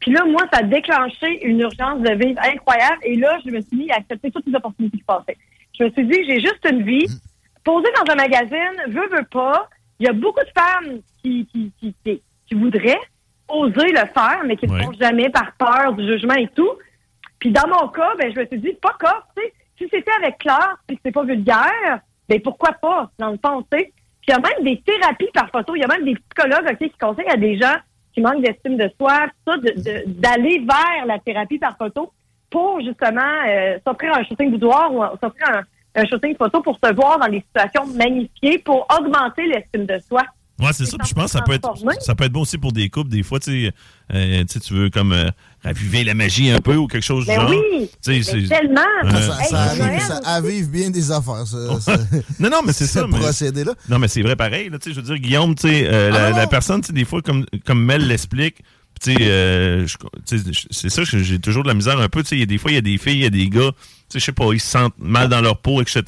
Puis 0.00 0.12
là, 0.12 0.24
moi, 0.24 0.42
ça 0.52 0.60
a 0.60 0.62
déclenché 0.62 1.44
une 1.46 1.60
urgence 1.60 2.00
de 2.00 2.10
vivre 2.12 2.40
incroyable. 2.42 2.98
Et 3.02 3.16
là, 3.16 3.38
je 3.44 3.50
me 3.50 3.60
suis 3.60 3.76
mis 3.76 3.90
à 3.90 3.96
accepter 3.96 4.30
toutes 4.30 4.46
les 4.46 4.54
opportunités 4.54 4.98
qui 4.98 5.04
passaient. 5.04 5.36
Je 5.78 5.84
me 5.84 5.90
suis 5.90 6.06
dit, 6.06 6.24
j'ai 6.26 6.40
juste 6.40 6.66
une 6.70 6.82
vie. 6.82 7.06
poser 7.64 7.88
dans 7.96 8.12
un 8.12 8.16
magazine, 8.16 8.82
veut, 8.88 9.08
veut 9.08 9.26
pas. 9.30 9.68
Il 9.98 10.06
y 10.06 10.08
a 10.08 10.12
beaucoup 10.12 10.40
de 10.40 10.60
femmes 10.60 11.00
qui, 11.22 11.46
qui, 11.52 11.70
qui, 11.78 11.94
qui, 12.02 12.22
qui 12.46 12.54
voudraient 12.54 13.00
oser 13.48 13.92
le 13.92 14.06
faire, 14.14 14.42
mais 14.46 14.56
qui 14.56 14.66
ne 14.66 14.76
le 14.76 14.84
font 14.84 14.92
jamais 14.92 15.28
par 15.28 15.52
peur 15.56 15.92
du 15.92 16.06
jugement 16.06 16.34
et 16.34 16.48
tout. 16.48 16.70
Puis 17.38 17.50
dans 17.50 17.68
mon 17.68 17.88
cas, 17.88 18.14
ben, 18.18 18.32
je 18.32 18.40
me 18.40 18.46
suis 18.46 18.58
dit, 18.58 18.72
pas 18.80 18.96
off, 19.02 19.24
tu 19.36 19.42
sais. 19.42 19.52
Si 19.76 19.88
c'était 19.90 20.12
avec 20.22 20.38
classe 20.38 20.76
et 20.88 20.94
que 20.94 21.00
c'est 21.04 21.12
pas 21.12 21.24
vulgaire, 21.24 22.00
ben 22.28 22.40
pourquoi 22.42 22.72
pas, 22.72 23.10
dans 23.18 23.30
le 23.30 23.38
fond, 23.44 23.64
tu 23.70 23.78
sais. 23.78 23.92
Il 24.30 24.34
y 24.34 24.36
a 24.36 24.38
même 24.38 24.62
des 24.64 24.80
thérapies 24.82 25.30
par 25.34 25.50
photo. 25.50 25.74
Il 25.74 25.80
y 25.80 25.84
a 25.84 25.88
même 25.88 26.04
des 26.04 26.14
psychologues 26.14 26.76
qui 26.78 26.88
conseillent 27.00 27.28
à 27.28 27.36
des 27.36 27.58
gens 27.58 27.74
qui 28.14 28.20
manquent 28.20 28.42
d'estime 28.42 28.76
de 28.76 28.88
soi, 28.96 29.26
ça, 29.44 29.56
d'aller 30.06 30.64
vers 30.64 31.04
la 31.04 31.18
thérapie 31.18 31.58
par 31.58 31.76
photo 31.76 32.12
pour 32.48 32.80
justement 32.80 33.20
euh, 33.48 33.78
s'offrir 33.84 34.14
un 34.14 34.22
shooting 34.22 34.52
boudoir 34.52 34.94
ou 34.94 35.02
s'offrir 35.20 35.48
un, 35.48 35.62
un 36.00 36.06
shooting 36.06 36.36
photo 36.36 36.60
pour 36.60 36.78
se 36.82 36.94
voir 36.94 37.18
dans 37.18 37.26
des 37.26 37.40
situations 37.40 37.86
magnifiées 37.86 38.58
pour 38.58 38.86
augmenter 38.96 39.46
l'estime 39.46 39.86
de 39.86 39.98
soi. 39.98 40.22
Ouais, 40.60 40.72
c'est 40.72 40.86
ça. 40.86 40.96
Puis 40.98 41.08
je 41.08 41.14
pense 41.14 41.24
que 41.26 41.30
ça 41.30 41.42
peut 41.42 41.52
être 41.52 41.68
ça 42.00 42.14
peut 42.14 42.24
être 42.24 42.32
bon 42.32 42.42
aussi 42.42 42.58
pour 42.58 42.72
des 42.72 42.88
couples. 42.88 43.10
Des 43.10 43.22
fois, 43.22 43.40
tu 43.40 43.66
sais, 43.68 43.72
euh, 44.14 44.40
tu 44.44 44.46
sais, 44.54 44.60
tu 44.60 44.74
veux 44.74 44.90
comme 44.90 45.12
euh, 45.12 45.30
raviver 45.64 46.04
la 46.04 46.14
magie 46.14 46.50
un 46.50 46.60
peu 46.60 46.76
ou 46.76 46.86
quelque 46.86 47.02
chose 47.04 47.24
du 47.24 47.30
Ben 47.30 47.40
genre. 47.40 47.50
oui, 47.50 47.88
Tu 48.02 48.22
sais, 48.22 48.34
mais 48.34 48.46
c'est- 48.46 48.48
tellement. 48.48 48.80
Euh, 49.04 49.10
Ça, 49.10 49.44
ça 49.44 49.74
Hey, 49.74 49.80
arrive, 49.82 50.00
ça 50.00 50.20
avive 50.24 50.70
bien 50.70 50.90
des 50.90 51.10
affaires, 51.10 51.46
ça. 51.46 51.80
ça- 51.80 51.96
non, 52.38 52.50
non, 52.50 52.60
mais 52.66 52.72
c'est 52.72 52.86
ce 52.86 53.00
ça. 53.00 53.06
mais- 53.06 53.18
procédé-là. 53.18 53.72
Non, 53.88 53.98
mais 53.98 54.08
c'est 54.08 54.22
vrai 54.22 54.36
pareil. 54.36 54.68
Là, 54.70 54.78
je 54.84 54.90
veux 54.92 55.02
dire, 55.02 55.16
Guillaume, 55.18 55.54
tu 55.54 55.68
sais, 55.68 55.86
euh, 55.88 56.10
la, 56.10 56.26
Ah, 56.26 56.30
la 56.30 56.46
personne, 56.46 56.80
tu 56.80 56.88
sais, 56.88 56.92
des 56.92 57.04
fois, 57.04 57.22
comme, 57.22 57.46
comme 57.66 57.84
Mel 57.84 58.06
l'explique, 58.06 58.56
tu 59.02 59.14
sais, 59.14 59.16
euh, 59.20 59.86
c'est 60.70 60.90
ça, 60.90 61.04
que 61.04 61.18
j'ai 61.22 61.38
toujours 61.38 61.62
de 61.62 61.68
la 61.68 61.74
misère 61.74 61.98
un 61.98 62.08
peu. 62.08 62.22
Tu 62.22 62.28
sais, 62.30 62.36
il 62.36 62.40
y 62.40 62.42
a 62.42 62.46
des 62.46 62.58
fois, 62.58 62.70
il 62.70 62.74
y 62.74 62.78
a 62.78 62.82
des 62.82 62.98
filles, 62.98 63.14
il 63.14 63.22
y 63.22 63.26
a 63.26 63.30
des 63.30 63.48
gars, 63.48 63.70
tu 63.72 63.78
sais, 64.10 64.18
je 64.20 64.24
sais 64.26 64.32
pas, 64.32 64.52
ils 64.52 64.60
se 64.60 64.66
sentent 64.68 64.94
mal 64.98 65.28
dans 65.28 65.40
leur 65.40 65.56
peau, 65.58 65.80
etc. 65.80 66.02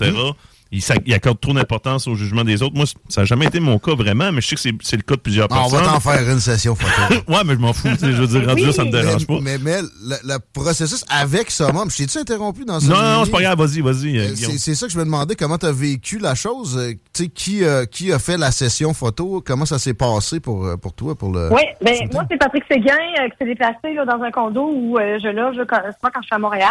Ils 0.72 1.12
accordent 1.14 1.38
trop 1.38 1.52
d'importance 1.52 2.08
au 2.08 2.14
jugement 2.14 2.44
des 2.44 2.62
autres. 2.62 2.74
Moi, 2.74 2.86
ça 3.10 3.20
n'a 3.20 3.24
jamais 3.26 3.44
été 3.44 3.60
mon 3.60 3.78
cas 3.78 3.94
vraiment, 3.94 4.32
mais 4.32 4.40
je 4.40 4.48
sais 4.48 4.54
que 4.56 4.60
c'est- 4.82 4.96
le 4.96 5.02
cas 5.02 5.16
de 5.16 5.20
plusieurs 5.20 5.46
Ah, 5.50 5.64
on 5.66 5.70
personnes. 5.70 5.84
va 5.86 5.92
t'en 5.92 6.00
faire 6.00 6.30
une 6.30 6.40
session 6.40 6.74
photo. 6.74 7.14
ouais, 7.28 7.44
mais 7.44 7.52
je 7.54 7.58
m'en 7.58 7.72
fous. 7.74 7.88
Je 8.00 8.06
veux 8.06 8.26
dire, 8.26 8.48
rendu 8.48 8.64
là, 8.64 8.72
ça 8.72 8.84
me 8.84 8.90
dérange 8.90 9.26
pas. 9.26 9.38
Mais, 9.42 9.58
mais, 9.58 9.82
le, 9.82 10.16
le 10.24 10.38
processus 10.54 11.04
avec 11.10 11.50
Summum, 11.50 11.90
je 11.90 11.96
t'ai-tu 11.98 12.16
interrompu 12.18 12.64
dans 12.64 12.80
ce 12.80 12.86
Non, 12.88 12.96
non, 12.96 13.12
non, 13.18 13.24
c'est 13.26 13.30
pas 13.32 13.42
grave, 13.42 13.58
vas-y, 13.58 13.80
vas-y. 13.82 14.18
euh, 14.18 14.28
Euh. 14.32 14.54
C'est 14.56 14.74
ça 14.74 14.86
que 14.86 14.92
je 14.92 14.98
me 14.98 15.04
demandais, 15.04 15.34
comment 15.34 15.58
tu 15.58 15.66
as 15.66 15.72
vécu 15.72 16.18
la 16.18 16.34
chose? 16.34 16.78
Euh, 16.78 16.92
tu 17.12 17.24
sais, 17.24 17.28
qui, 17.28 17.64
euh, 17.64 17.84
qui 17.84 18.10
a 18.10 18.18
fait 18.18 18.38
la 18.38 18.50
session 18.50 18.94
photo? 18.94 19.42
Comment 19.46 19.66
ça 19.66 19.78
s'est 19.78 19.92
passé 19.94 20.40
pour, 20.40 20.66
pour 20.80 20.94
toi? 20.94 21.14
Pour 21.14 21.32
le... 21.32 21.50
Oui, 21.52 21.62
ben 21.84 21.96
moi, 22.14 22.24
c'est 22.30 22.38
Patrick 22.38 22.64
Séguin 22.70 22.94
euh, 23.20 23.28
qui 23.28 23.36
s'est 23.40 23.44
déplacé 23.44 23.92
là, 23.94 24.06
dans 24.06 24.22
un 24.22 24.30
condo 24.30 24.70
où 24.72 24.98
euh, 24.98 25.18
je 25.22 25.28
loge 25.28 25.56
souvent 25.56 26.10
quand 26.14 26.20
je 26.22 26.26
suis 26.26 26.34
à 26.34 26.38
Montréal. 26.38 26.70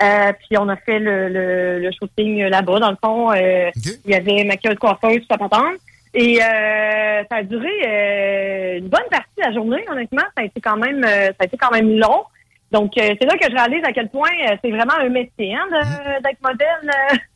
Euh, 0.00 0.32
puis 0.38 0.58
on 0.58 0.68
a 0.68 0.76
fait 0.76 0.98
le, 0.98 1.28
le, 1.28 1.78
le 1.80 1.90
shooting 1.92 2.42
là-bas. 2.48 2.78
Dans 2.80 2.90
le 2.90 2.98
fond, 3.02 3.32
euh, 3.32 3.70
il 4.04 4.10
y 4.10 4.14
avait 4.14 4.44
maquilleuse 4.44 4.78
coiffeuse, 4.78 5.20
tout 5.20 5.26
ça 5.30 5.38
patente. 5.38 5.76
Et 6.14 6.38
euh, 6.42 7.22
ça 7.30 7.36
a 7.36 7.42
duré 7.42 7.68
euh, 7.86 8.78
une 8.78 8.88
bonne 8.88 9.08
partie 9.10 9.30
de 9.38 9.42
la 9.42 9.52
journée, 9.52 9.84
honnêtement. 9.90 10.22
Ça 10.36 10.42
a 10.42 10.44
été 10.44 10.60
quand 10.60 10.76
même 10.76 11.02
euh, 11.04 11.26
ça 11.28 11.34
a 11.40 11.44
été 11.44 11.56
quand 11.56 11.70
même 11.70 11.90
long. 11.98 12.24
Donc, 12.72 12.96
euh, 12.98 13.14
c'est 13.20 13.26
là 13.26 13.36
que 13.38 13.48
je 13.48 13.54
réalise 13.54 13.84
à 13.84 13.92
quel 13.92 14.08
point 14.08 14.28
euh, 14.50 14.56
c'est 14.62 14.70
vraiment 14.70 14.94
un 14.98 15.08
métier 15.08 15.54
hein, 15.54 15.66
de- 15.70 16.22
d'être 16.22 16.42
modèle. 16.42 16.90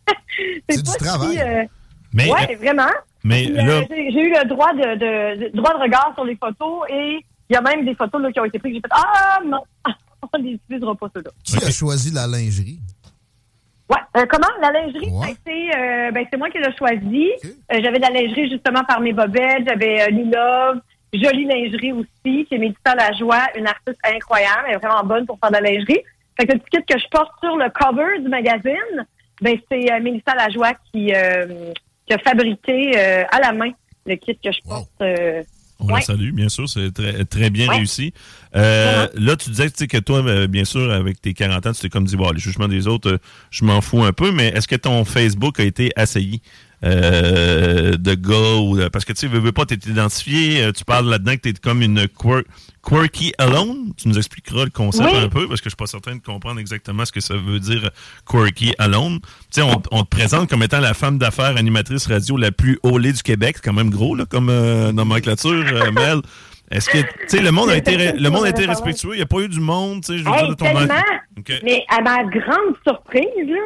c'est 0.68 0.82
du 0.82 0.90
travail. 0.98 1.36
si, 1.36 1.68
Mais- 2.12 2.30
ouais, 2.30 2.56
vraiment. 2.56 2.90
mais 3.22 3.44
là- 3.44 3.82
j'ai 3.88 4.10
j'ai 4.10 4.20
eu 4.20 4.30
le 4.30 4.44
droit 4.46 4.72
de, 4.72 4.94
de- 4.96 5.44
de- 5.44 5.56
droit 5.56 5.74
de 5.74 5.82
regard 5.82 6.12
sur 6.14 6.24
les 6.24 6.36
photos 6.36 6.82
et 6.88 7.20
il 7.48 7.54
y 7.54 7.56
a 7.56 7.60
même 7.62 7.84
des 7.84 7.94
photos 7.94 8.20
là, 8.22 8.32
qui 8.32 8.40
ont 8.40 8.44
été 8.44 8.58
prises. 8.58 8.74
J'ai 8.74 8.80
fait 8.80 8.88
Ah 8.92 9.38
non, 9.44 9.62
on 10.32 10.38
les 10.38 10.52
utilisera 10.52 10.94
pas 10.94 11.08
ceux-là. 11.14 11.30
Qui 11.44 11.56
a 11.64 11.70
choisi 11.70 12.10
la 12.12 12.26
lingerie? 12.26 12.78
Ouais. 13.88 13.96
Euh, 14.16 14.26
comment? 14.30 14.46
La 14.60 14.70
lingerie, 14.70 15.10
ben, 15.10 15.34
c'est 15.44 15.76
euh, 15.76 16.10
ben, 16.12 16.24
c'est 16.30 16.36
moi 16.36 16.48
qui 16.50 16.58
l'ai 16.58 16.76
choisi. 16.76 17.28
Euh, 17.44 17.80
j'avais 17.82 17.98
de 17.98 18.02
la 18.02 18.10
lingerie 18.10 18.48
justement 18.50 18.84
par 18.84 19.00
mes 19.00 19.12
bobettes. 19.12 19.66
J'avais 19.66 20.02
euh, 20.02 20.10
Love, 20.10 20.80
jolie 21.12 21.44
lingerie 21.44 21.92
aussi, 21.92 22.44
qui 22.46 22.54
est 22.54 22.58
Médita 22.58 22.94
La 22.94 23.12
Joie, 23.12 23.46
une 23.56 23.66
artiste 23.66 23.98
incroyable. 24.04 24.64
Elle 24.68 24.74
est 24.74 24.78
vraiment 24.78 25.02
bonne 25.04 25.26
pour 25.26 25.38
faire 25.40 25.50
de 25.50 25.56
la 25.56 25.62
lingerie. 25.72 26.00
Fait 26.38 26.46
que 26.46 26.52
le 26.52 26.58
petit 26.60 26.78
kit 26.78 26.84
que 26.88 26.98
je 26.98 27.06
porte 27.10 27.32
sur 27.42 27.56
le 27.56 27.68
cover 27.70 28.20
du 28.20 28.28
magazine, 28.28 29.06
ben, 29.42 29.58
c'est 29.70 29.92
euh, 29.92 30.00
Mélissa 30.00 30.34
Lajoie 30.36 30.74
qui, 30.92 31.12
euh, 31.12 31.72
qui 32.06 32.14
a 32.14 32.18
fabriqué 32.18 32.92
euh, 32.96 33.24
à 33.32 33.40
la 33.40 33.52
main 33.52 33.70
le 34.06 34.14
kit 34.16 34.38
que 34.42 34.52
je 34.52 34.60
porte. 34.68 34.88
euh, 35.02 35.42
On 35.80 35.88
la 35.88 35.94
ouais. 35.94 36.02
salue, 36.02 36.32
bien 36.32 36.48
sûr, 36.48 36.68
c'est 36.68 36.92
très, 36.92 37.24
très 37.24 37.50
bien 37.50 37.68
Ouais. 37.68 37.76
réussi. 37.78 38.12
Euh, 38.54 39.08
Là, 39.14 39.36
tu 39.36 39.50
disais 39.50 39.70
tu 39.70 39.76
sais, 39.78 39.86
que 39.86 39.98
toi, 39.98 40.18
euh, 40.26 40.46
bien 40.46 40.64
sûr, 40.64 40.92
avec 40.92 41.20
tes 41.20 41.32
40 41.34 41.66
ans, 41.66 41.72
tu 41.72 41.80
t'es 41.80 41.88
comme 41.88 42.04
dit, 42.04 42.16
bon, 42.16 42.30
les 42.30 42.38
jugements 42.40 42.68
des 42.68 42.86
autres, 42.86 43.12
euh, 43.12 43.18
je 43.50 43.64
m'en 43.64 43.80
fous 43.80 44.02
un 44.04 44.12
peu, 44.12 44.30
mais 44.32 44.48
est-ce 44.48 44.68
que 44.68 44.76
ton 44.76 45.04
Facebook 45.04 45.58
a 45.60 45.64
été 45.64 45.90
assailli? 45.96 46.42
Euh, 46.84 47.96
de 47.96 48.14
gars 48.14 48.56
ou 48.60 48.76
de- 48.78 48.88
parce 48.88 49.04
que 49.04 49.12
tu 49.12 49.20
sais, 49.20 49.26
veux, 49.26 49.38
veux 49.38 49.52
pas 49.52 49.66
t'être 49.66 49.86
identifié, 49.86 50.62
euh, 50.62 50.72
tu 50.72 50.84
parles 50.84 51.08
là-dedans 51.08 51.32
que 51.36 51.40
t'es 51.40 51.52
comme 51.52 51.82
une 51.82 52.04
quir- 52.06 52.44
quirky 52.82 53.32
alone. 53.38 53.92
Tu 53.96 54.08
nous 54.08 54.16
expliqueras 54.18 54.64
le 54.64 54.70
concept 54.70 55.10
Oui. 55.12 55.18
un 55.18 55.28
peu 55.28 55.46
parce 55.48 55.60
que 55.60 55.66
je 55.66 55.70
suis 55.70 55.76
pas 55.76 55.86
certain 55.86 56.16
de 56.16 56.22
comprendre 56.22 56.58
exactement 56.60 57.04
ce 57.04 57.12
que 57.12 57.20
ça 57.20 57.34
veut 57.36 57.60
dire 57.60 57.90
quirky 58.26 58.74
alone. 58.78 59.20
Tu 59.20 59.26
sais, 59.60 59.62
on, 59.62 59.82
on 59.90 60.02
te 60.04 60.08
présente 60.08 60.48
comme 60.48 60.62
étant 60.62 60.80
la 60.80 60.94
femme 60.94 61.18
d'affaires 61.18 61.56
animatrice 61.56 62.06
radio 62.06 62.36
la 62.36 62.52
plus 62.52 62.78
haulée 62.82 63.12
du 63.12 63.22
Québec, 63.22 63.56
c'est 63.56 63.64
quand 63.64 63.74
même 63.74 63.90
gros 63.90 64.14
là 64.14 64.24
comme 64.24 64.48
euh, 64.48 64.92
nomenclature, 64.92 65.64
euh, 65.72 65.90
Mel. 65.92 66.20
Est-ce 66.70 66.88
que 66.88 66.98
tu 66.98 67.06
sais 67.26 67.42
le 67.42 67.50
monde 67.50 67.68
a 67.70 67.76
été 67.76 68.12
le 68.12 68.30
monde 68.30 68.44
a 68.44 68.48
été 68.50 68.64
respectueux, 68.64 69.10
il 69.14 69.16
n'y 69.16 69.22
a 69.22 69.26
pas 69.26 69.40
eu 69.40 69.48
du 69.48 69.58
monde, 69.60 70.04
tu 70.04 70.12
sais, 70.12 70.18
je 70.18 70.24
veux 70.24 70.30
Hey, 70.30 70.38
dire 70.40 70.48
de 70.50 70.54
ton 70.54 70.66
tellement. 70.66 70.94
Mais 71.64 71.84
à 71.88 72.00
ma 72.00 72.22
grande 72.24 72.76
surprise, 72.86 73.24
là, 73.48 73.58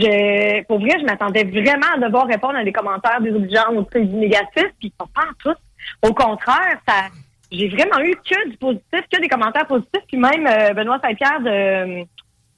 je, 0.00 0.64
pour 0.64 0.80
vrai, 0.80 0.98
je 1.00 1.04
m'attendais 1.04 1.44
vraiment 1.44 1.94
à 1.94 1.98
devoir 1.98 2.26
répondre 2.26 2.56
à 2.56 2.64
des 2.64 2.72
commentaires 2.72 3.20
désobligeants 3.20 3.74
ou 3.74 3.82
très 3.82 4.00
négatifs, 4.00 4.72
puis 4.78 4.92
pas 4.96 5.06
en 5.16 5.32
tout. 5.42 5.58
Au 6.02 6.12
contraire, 6.12 6.78
ça, 6.86 7.08
j'ai 7.50 7.68
vraiment 7.68 8.00
eu 8.00 8.14
que 8.16 8.48
du 8.48 8.56
positif, 8.56 9.02
que 9.12 9.20
des 9.20 9.28
commentaires 9.28 9.66
positifs, 9.66 10.02
puis 10.08 10.18
même 10.18 10.46
euh, 10.46 10.74
Benoît 10.74 11.00
Saint-Pierre 11.02 11.40
de, 11.40 12.04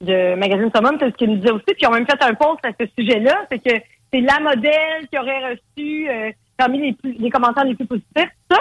de 0.01 0.35
Magazine 0.35 0.71
Summum, 0.73 0.97
c'est 0.99 1.11
ce 1.11 1.15
qu'il 1.15 1.29
nous 1.29 1.37
disait 1.37 1.51
aussi, 1.51 1.65
puis 1.65 1.77
ils 1.81 1.87
ont 1.87 1.91
même 1.91 2.07
fait 2.07 2.21
un 2.21 2.33
post 2.33 2.59
à 2.63 2.71
ce 2.79 2.85
sujet-là, 2.97 3.45
c'est 3.51 3.59
que 3.59 3.81
c'est 4.11 4.21
la 4.21 4.39
modèle 4.39 5.07
qui 5.11 5.19
aurait 5.19 5.51
reçu 5.51 6.09
euh, 6.09 6.31
parmi 6.57 6.79
les, 6.79 6.93
plus, 6.93 7.13
les 7.13 7.29
commentaires 7.29 7.65
les 7.65 7.75
plus 7.75 7.85
positifs, 7.85 8.31
ça, 8.49 8.57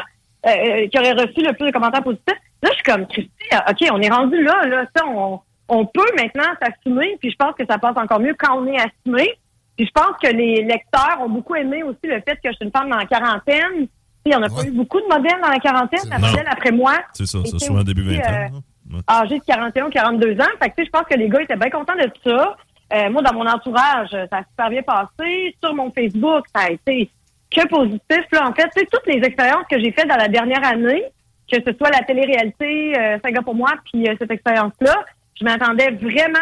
euh, 0.47 0.51
euh, 0.51 0.89
qui 0.89 0.99
aurait 0.99 1.13
reçu 1.13 1.41
le 1.43 1.53
plus 1.55 1.67
de 1.67 1.73
commentaires 1.73 2.03
positifs. 2.03 2.39
Là, 2.63 2.71
je 2.71 2.75
suis 2.75 2.83
comme, 2.83 3.07
Christy, 3.07 3.31
OK, 3.69 3.89
on 3.93 4.01
est 4.03 4.11
rendu 4.11 4.43
là, 4.43 4.67
là, 4.67 4.85
ça, 4.95 5.07
on, 5.07 5.41
on 5.69 5.85
peut 5.87 6.07
maintenant 6.17 6.51
s'assumer, 6.63 7.17
puis 7.21 7.31
je 7.31 7.37
pense 7.37 7.55
que 7.55 7.65
ça 7.69 7.79
passe 7.79 7.97
encore 7.97 8.21
mieux 8.21 8.35
quand 8.39 8.59
on 8.59 8.67
est 8.67 8.79
assumé. 8.79 9.31
Puis 9.77 9.87
je 9.87 9.93
pense 9.93 10.17
que 10.23 10.29
les 10.29 10.63
lecteurs 10.65 11.19
ont 11.21 11.29
beaucoup 11.29 11.55
aimé 11.55 11.83
aussi 11.83 11.99
le 12.05 12.21
fait 12.21 12.35
que 12.43 12.51
je 12.51 12.53
suis 12.53 12.65
une 12.65 12.73
femme 12.73 12.89
dans 12.91 12.97
la 12.97 13.07
quarantaine. 13.07 13.87
Il 14.27 14.31
n'y 14.31 14.35
en 14.35 14.43
a 14.43 14.49
pas 14.49 14.65
eu 14.65 14.73
beaucoup 14.73 15.01
de 15.01 15.07
modèles 15.07 15.41
dans 15.41 15.49
la 15.49 15.59
quarantaine. 15.61 16.01
La 16.11 16.19
modèle 16.19 16.47
après 16.51 16.73
moi. 16.73 16.95
C'est 17.13 17.27
ça, 17.27 17.39
c'est 17.45 17.59
souvent 17.61 17.83
début 17.83 18.07
aussi, 18.09 18.19
20 18.19 18.23
ans. 18.25 18.49
euh. 18.91 18.95
Ouais. 18.97 19.01
âgé 19.09 19.39
de 19.39 19.45
41, 19.45 19.91
42 19.91 20.41
ans. 20.41 20.45
Fait 20.61 20.71
que, 20.71 20.85
je 20.85 20.91
pense 20.91 21.03
que 21.03 21.15
les 21.17 21.29
gars 21.29 21.43
étaient 21.43 21.57
bien 21.57 21.71
contents 21.71 21.95
de 21.95 22.11
ça. 22.25 22.57
Euh, 22.93 23.11
moi, 23.11 23.21
dans 23.23 23.35
mon 23.35 23.47
entourage, 23.47 24.11
ça 24.11 24.39
a 24.39 24.43
super 24.45 24.71
bien 24.71 24.83
passé. 24.83 25.55
Sur 25.63 25.75
mon 25.75 25.93
Facebook, 25.93 26.45
ça 26.55 26.63
a 26.65 26.71
été 26.71 27.11
que 27.51 27.67
positif. 27.69 28.25
Là, 28.33 28.49
en 28.49 28.53
fait, 28.55 28.69
toutes 28.91 29.07
les 29.07 29.21
expériences 29.25 29.65
que 29.71 29.79
j'ai 29.79 29.93
faites 29.93 30.09
dans 30.09 30.17
la 30.17 30.29
dernière 30.29 30.67
année, 30.67 31.05
que 31.51 31.59
ce 31.65 31.73
soit 31.77 31.91
la 31.91 32.01
télé-réalité, 32.01 32.99
euh, 32.99 33.19
5 33.23 33.33
gars 33.33 33.43
pour 33.43 33.55
moi, 33.55 33.71
puis 33.91 34.09
euh, 34.09 34.15
cette 34.19 34.31
expérience-là, 34.31 34.97
je 35.39 35.45
m'attendais 35.45 35.91
vraiment, 35.91 36.39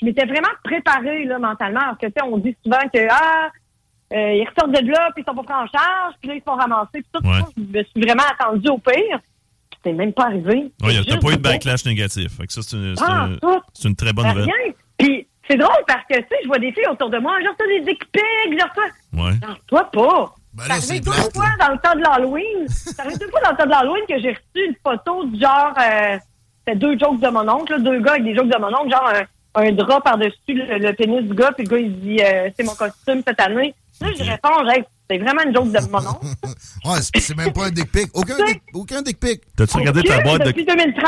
je 0.00 0.04
m'étais 0.06 0.26
vraiment 0.26 0.48
préparée 0.62 1.24
là, 1.24 1.38
mentalement. 1.38 1.80
Parce 1.80 1.98
que, 1.98 2.06
tu 2.06 2.12
sais, 2.16 2.22
on 2.24 2.38
dit 2.38 2.56
souvent 2.64 2.80
que, 2.92 3.06
ah, 3.10 3.48
euh, 4.12 4.32
ils 4.34 4.46
ressortent 4.48 4.72
de 4.82 4.90
là, 4.90 5.08
puis 5.14 5.22
ils 5.22 5.28
sont 5.28 5.34
pas 5.34 5.42
pris 5.42 5.54
en 5.54 5.66
charge, 5.66 6.14
puis 6.20 6.28
là, 6.28 6.34
ils 6.36 6.40
se 6.40 6.44
font 6.44 6.56
ramasser. 6.56 6.88
Puis 6.92 7.06
tout 7.12 7.26
Ouais. 7.26 7.40
ça, 7.40 7.46
je 7.56 7.62
me 7.78 7.84
suis 7.84 8.00
vraiment 8.00 8.22
attendue 8.38 8.68
au 8.68 8.78
pire. 8.78 9.18
C'est 9.82 9.92
même 9.92 10.12
pas 10.12 10.26
arrivé. 10.26 10.72
Ouais, 10.82 10.94
y 10.94 10.98
a- 10.98 11.02
C'est 11.02 11.10
t'as 11.10 11.18
pas 11.18 11.32
eu 11.32 11.36
de 11.36 11.42
backlash 11.42 11.84
négatif. 11.84 12.36
Fait 12.36 12.46
que 12.46 12.52
ça, 12.52 12.62
c'est 12.62 12.76
une, 12.76 12.96
c'est 12.96 13.04
Ah, 13.06 13.28
une- 13.84 13.96
très 13.96 14.12
bonne 14.12 14.28
nouvelle. 14.28 14.44
Rien. 14.44 14.72
Puis 14.96 15.26
c'est 15.48 15.56
drôle 15.58 15.84
parce 15.86 16.04
que, 16.08 16.14
tu 16.16 16.22
sais, 16.28 16.36
je 16.42 16.46
vois 16.48 16.58
des 16.58 16.72
filles 16.72 16.86
autour 16.90 17.10
de 17.10 17.18
moi, 17.18 17.38
genre, 17.42 17.54
t'as 17.58 17.66
des 17.66 17.80
dick 17.80 18.02
genre, 18.58 18.72
toi. 18.72 18.84
Ouais. 19.12 19.32
Genre, 19.46 19.58
toi, 19.66 19.90
pas. 19.92 20.34
Ben 20.54 20.62
ça 20.62 20.68
là, 20.68 20.74
arrive 20.74 20.84
c'est 20.84 21.00
deux 21.00 21.10
plate, 21.10 21.34
fois 21.34 21.46
dans 21.60 21.72
le 21.72 21.78
temps 21.78 21.94
de 21.96 22.00
l'Halloween. 22.00 22.68
ça 22.68 23.02
arrive 23.02 23.18
deux 23.18 23.28
fois 23.28 23.40
dans 23.42 23.50
le 23.50 23.56
temps 23.56 23.64
de 23.66 23.70
l'Halloween 23.70 24.04
que 24.08 24.18
j'ai 24.20 24.30
reçu 24.30 24.68
une 24.68 24.76
photo 24.86 25.24
du 25.24 25.40
genre, 25.40 25.74
euh, 25.78 26.16
c'était 26.66 26.78
deux 26.78 26.98
jokes 26.98 27.20
de 27.20 27.28
mon 27.28 27.48
oncle, 27.48 27.72
là, 27.72 27.78
deux 27.78 28.00
gars 28.00 28.12
avec 28.12 28.24
des 28.24 28.34
jokes 28.34 28.48
de 28.48 28.58
mon 28.58 28.68
oncle, 28.68 28.90
genre 28.90 29.10
un, 29.56 29.62
un 29.62 29.72
drap 29.72 30.00
par-dessus 30.00 30.36
le, 30.48 30.78
le 30.78 30.92
pénis 30.94 31.22
du 31.22 31.34
gars, 31.34 31.52
puis 31.52 31.64
le 31.66 31.70
gars, 31.70 31.78
il 31.78 32.00
dit, 32.00 32.18
euh, 32.22 32.50
c'est 32.56 32.64
mon 32.64 32.74
costume 32.74 33.22
cette 33.26 33.40
année. 33.40 33.74
Là, 34.00 34.08
je 34.18 34.24
réponds, 34.24 34.68
hey, 34.70 34.82
c'est 35.08 35.18
vraiment 35.18 35.42
une 35.46 35.54
joke 35.54 35.70
de 35.70 35.90
mon 35.90 35.98
oncle. 35.98 36.26
Ouais, 36.84 36.98
c'est 37.00 37.36
même 37.36 37.52
pas 37.52 37.66
un 37.66 37.70
dick 37.70 37.90
pic. 37.92 38.08
Aucun 38.14 38.36
dick, 38.44 38.60
aucun 38.74 39.00
dick 39.02 39.18
pic. 39.20 39.40
T'as-tu 39.56 39.76
regardé 39.78 40.02
ta 40.02 40.20
boîte 40.20 40.40
de. 40.42 40.46
Depuis 40.48 40.64
2013. 40.66 41.02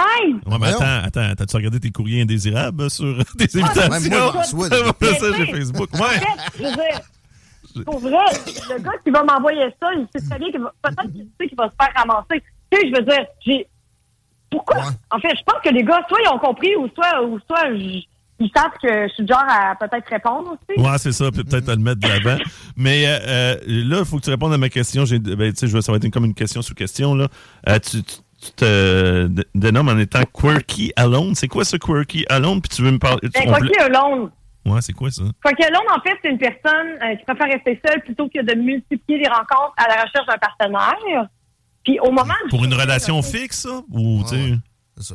Ouais, 0.46 0.56
mais 0.60 0.68
attends, 0.68 1.04
attends, 1.06 1.34
t'as-tu 1.36 1.56
regardé 1.56 1.80
tes 1.80 1.90
courriers 1.90 2.22
indésirables 2.22 2.88
sur 2.90 3.04
des 3.34 3.46
Ah, 3.62 3.66
invitations? 3.66 3.90
même 3.90 4.08
moi, 4.08 4.18
j'en 4.32 4.38
reçois 4.38 4.68
ça, 5.18 5.26
j'ai 5.36 5.46
Facebook. 5.46 5.88
En 5.94 5.98
Ouais. 5.98 6.08
fait, 6.18 6.26
je 6.58 6.62
veux 6.64 6.70
dire, 6.72 7.84
pour 7.84 7.98
vrai, 7.98 8.24
le 8.70 8.78
gars 8.82 8.90
qui 9.04 9.10
va 9.10 9.22
m'envoyer 9.24 9.66
ça, 9.82 9.88
il 9.94 10.06
sait 10.14 10.26
très 10.28 10.38
bien 10.38 10.50
qu'il 10.50 10.60
va, 10.60 10.72
peut-être 10.82 11.12
qu'il 11.12 11.26
sait 11.38 11.48
qu'il 11.48 11.58
va 11.58 11.64
se 11.68 11.74
faire 11.84 11.92
ramasser. 11.94 12.42
Tu 12.70 12.78
sais, 12.78 12.88
je 12.88 12.96
veux 12.96 13.02
dire, 13.02 13.26
j'ai, 13.44 13.66
pourquoi? 14.50 14.76
En 15.10 15.18
fait, 15.18 15.30
je 15.36 15.42
pense 15.44 15.60
que 15.64 15.70
les 15.70 15.82
gars, 15.84 16.00
soit 16.08 16.18
ils 16.24 16.28
ont 16.28 16.38
compris, 16.38 16.74
ou 16.76 16.88
soit, 16.94 17.22
ou 17.24 17.38
soit, 17.46 17.68
ils 18.38 18.50
savent 18.54 18.70
que 18.82 19.08
je 19.08 19.12
suis 19.14 19.26
genre 19.26 19.44
à 19.48 19.74
peut-être 19.76 20.08
répondre 20.08 20.52
aussi. 20.52 20.80
Ouais, 20.80 20.98
c'est 20.98 21.12
ça, 21.12 21.30
puis 21.30 21.42
peut-être 21.44 21.68
à 21.70 21.74
le 21.74 21.80
mettre 21.80 22.00
de 22.00 22.08
l'avant. 22.08 22.38
Mais 22.76 23.06
euh, 23.06 23.18
euh, 23.26 23.56
là, 23.66 23.96
il 24.00 24.04
faut 24.04 24.18
que 24.18 24.24
tu 24.24 24.30
répondes 24.30 24.52
à 24.52 24.58
ma 24.58 24.68
question. 24.68 25.04
J'ai, 25.04 25.18
ben, 25.18 25.52
tu 25.52 25.60
sais, 25.60 25.66
je- 25.68 25.80
ça 25.80 25.90
va 25.92 25.96
être 25.98 26.08
comme 26.10 26.24
une 26.26 26.34
question 26.34 26.60
sous 26.62 26.74
question. 26.74 27.14
Là. 27.14 27.28
Euh, 27.68 27.78
tu, 27.78 28.02
tu- 28.02 28.16
tu 28.42 28.52
te 28.52 29.28
dénommes 29.54 29.88
en 29.88 29.96
étant 29.98 30.22
quirky 30.32 30.92
alone. 30.96 31.34
C'est 31.34 31.48
quoi 31.48 31.64
ce 31.64 31.78
quirky 31.78 32.26
alone? 32.28 32.60
Puis 32.60 32.68
tu 32.76 32.82
veux 32.82 32.90
me 32.92 32.98
parler. 32.98 33.20
Ben, 33.34 33.42
on 33.46 33.48
quoi 33.48 33.58
peut- 33.60 33.66
qu'il 33.68 33.76
y 33.76 33.78
ait 33.82 33.96
alone. 33.96 34.30
Ouais, 34.66 34.80
c'est 34.82 34.92
quoi 34.92 35.10
ça? 35.10 35.22
Quoi 35.42 35.52
qu'il 35.52 35.64
y 35.64 35.68
ait 35.68 35.72
alone, 35.72 35.86
en 35.96 36.00
fait, 36.02 36.16
c'est 36.22 36.28
une 36.30 36.38
personne 36.38 36.88
euh, 37.02 37.16
qui 37.16 37.24
préfère 37.24 37.46
rester 37.46 37.80
seule 37.88 38.02
plutôt 38.02 38.28
que 38.28 38.42
de 38.42 38.54
multiplier 38.60 39.20
les 39.20 39.28
rencontres 39.28 39.72
à 39.78 39.88
la 39.88 40.02
recherche 40.02 40.26
d'un 40.26 40.36
partenaire. 40.38 41.28
Puis 41.86 42.00
au 42.00 42.10
moment 42.10 42.34
Pour 42.50 42.64
une 42.64 42.74
relation 42.74 43.22
fixe, 43.22 43.60
ça? 43.62 43.80
Ou, 43.92 44.22
tu 44.24 44.28
sais? 44.36 44.54
C'est 44.96 45.14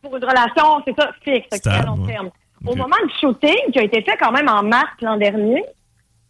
pour 0.00 0.16
une 0.16 0.24
relation, 0.24 0.82
c'est 0.86 0.94
ça, 0.98 1.10
fixe, 1.22 1.46
qui 1.60 1.68
est 1.68 1.72
à 1.72 1.82
long 1.82 1.98
ouais. 2.00 2.12
terme. 2.14 2.30
Au 2.66 2.74
moment 2.74 2.96
du 3.06 3.12
shooting, 3.20 3.70
qui 3.72 3.78
a 3.78 3.82
été 3.82 4.02
fait 4.02 4.16
quand 4.16 4.32
même 4.32 4.48
en 4.48 4.62
mars 4.62 4.90
l'an 5.02 5.16
dernier, 5.18 5.62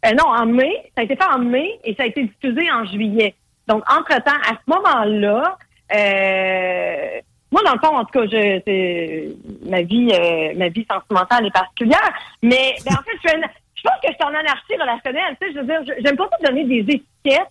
euh, 0.05 0.11
non, 0.19 0.27
en 0.27 0.45
mai, 0.47 0.91
ça 0.97 1.03
a 1.03 1.05
été 1.05 1.15
fait 1.15 1.25
en 1.25 1.39
mai 1.39 1.79
et 1.85 1.95
ça 1.95 2.03
a 2.03 2.07
été 2.07 2.25
diffusé 2.25 2.69
en 2.73 2.85
juillet. 2.87 3.35
Donc, 3.69 3.85
entre-temps, 3.89 4.41
à 4.45 4.55
ce 4.55 4.63
moment-là, 4.67 5.57
euh, 5.95 7.21
moi, 7.53 7.63
dans 7.65 7.75
le 7.75 7.79
fond, 7.81 7.97
en 7.97 8.05
tout 8.05 8.19
cas, 8.19 8.25
je, 8.27 8.61
c'est- 8.67 9.37
ma 9.71 9.83
vie 9.83 10.11
euh, 10.13 10.55
ma 10.57 10.69
vie 10.69 10.87
sentimentale 10.91 11.47
est 11.47 11.51
particulière, 11.53 12.13
mais 12.43 12.75
ben, 12.85 12.95
en 12.95 13.03
fait, 13.03 13.13
je, 13.23 13.29
suis 13.29 13.39
une- 13.39 13.47
je 13.75 13.83
pense 13.83 14.01
que 14.03 14.09
je 14.09 14.15
suis 14.15 14.25
en 14.25 14.35
anarchie 14.35 14.77
relationnelle. 14.81 15.37
Tu 15.41 15.47
sais, 15.49 15.53
je 15.55 15.59
veux 15.61 15.67
dire, 15.67 15.81
je- 15.87 16.03
j'aime 16.05 16.17
pas 16.17 16.29
ça 16.31 16.49
donner 16.49 16.65
des 16.65 16.81
étiquettes, 16.81 17.51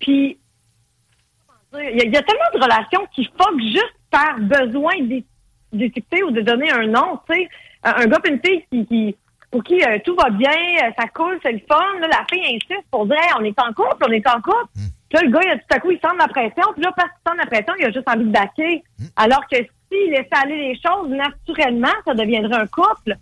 puis 0.00 0.38
il 1.74 1.96
y, 1.96 2.00
a- 2.00 2.04
il 2.04 2.12
y 2.12 2.16
a 2.16 2.22
tellement 2.22 2.50
de 2.54 2.62
relations 2.62 3.06
qui 3.14 3.24
fuck 3.24 3.58
juste 3.60 3.94
par 4.10 4.38
besoin 4.38 4.92
d'é- 5.02 5.24
d'étiqueter 5.72 6.22
ou 6.22 6.30
de 6.30 6.40
donner 6.40 6.70
un 6.70 6.86
nom, 6.86 7.18
tu 7.28 7.36
sais. 7.36 7.48
Un, 7.82 8.06
gars 8.06 8.18
et 8.24 8.28
une 8.30 8.40
fille 8.44 8.64
qui, 8.72 8.86
qui- 8.86 9.16
pour 9.50 9.62
qui 9.64 9.82
euh, 9.82 9.98
tout 10.04 10.14
va 10.16 10.30
bien, 10.30 10.50
euh, 10.50 10.90
ça 10.98 11.06
coule, 11.08 11.38
c'est 11.42 11.52
le 11.52 11.60
fun, 11.70 11.98
là, 12.00 12.08
la 12.08 12.24
fille 12.30 12.44
insiste 12.56 12.86
pour 12.90 13.06
dire 13.06 13.16
Hey, 13.16 13.30
on 13.38 13.44
est 13.44 13.58
en 13.60 13.72
couple, 13.72 14.04
on 14.06 14.12
est 14.12 14.26
en 14.28 14.40
couple. 14.40 14.66
Puis 15.08 15.18
là, 15.18 15.22
le 15.24 15.30
gars, 15.30 15.40
il 15.42 15.50
a, 15.52 15.56
tout 15.56 15.64
à 15.70 15.78
coup, 15.80 15.90
il 15.90 15.98
sent 16.00 16.08
la 16.18 16.28
pression, 16.28 16.64
puis 16.74 16.82
là, 16.82 16.92
parce 16.96 17.08
qu'il 17.10 17.30
sent 17.32 17.38
la 17.38 17.46
pression, 17.46 17.72
il 17.78 17.84
a 17.86 17.90
juste 17.90 18.08
envie 18.08 18.24
de 18.24 18.30
baquer. 18.30 18.82
Alors 19.16 19.46
que 19.50 19.56
s'il 19.56 20.10
laissait 20.10 20.28
aller 20.32 20.56
les 20.68 20.74
choses 20.74 21.08
naturellement, 21.08 21.88
ça 22.04 22.12
deviendrait 22.14 22.58
un 22.60 22.66
couple. 22.66 23.16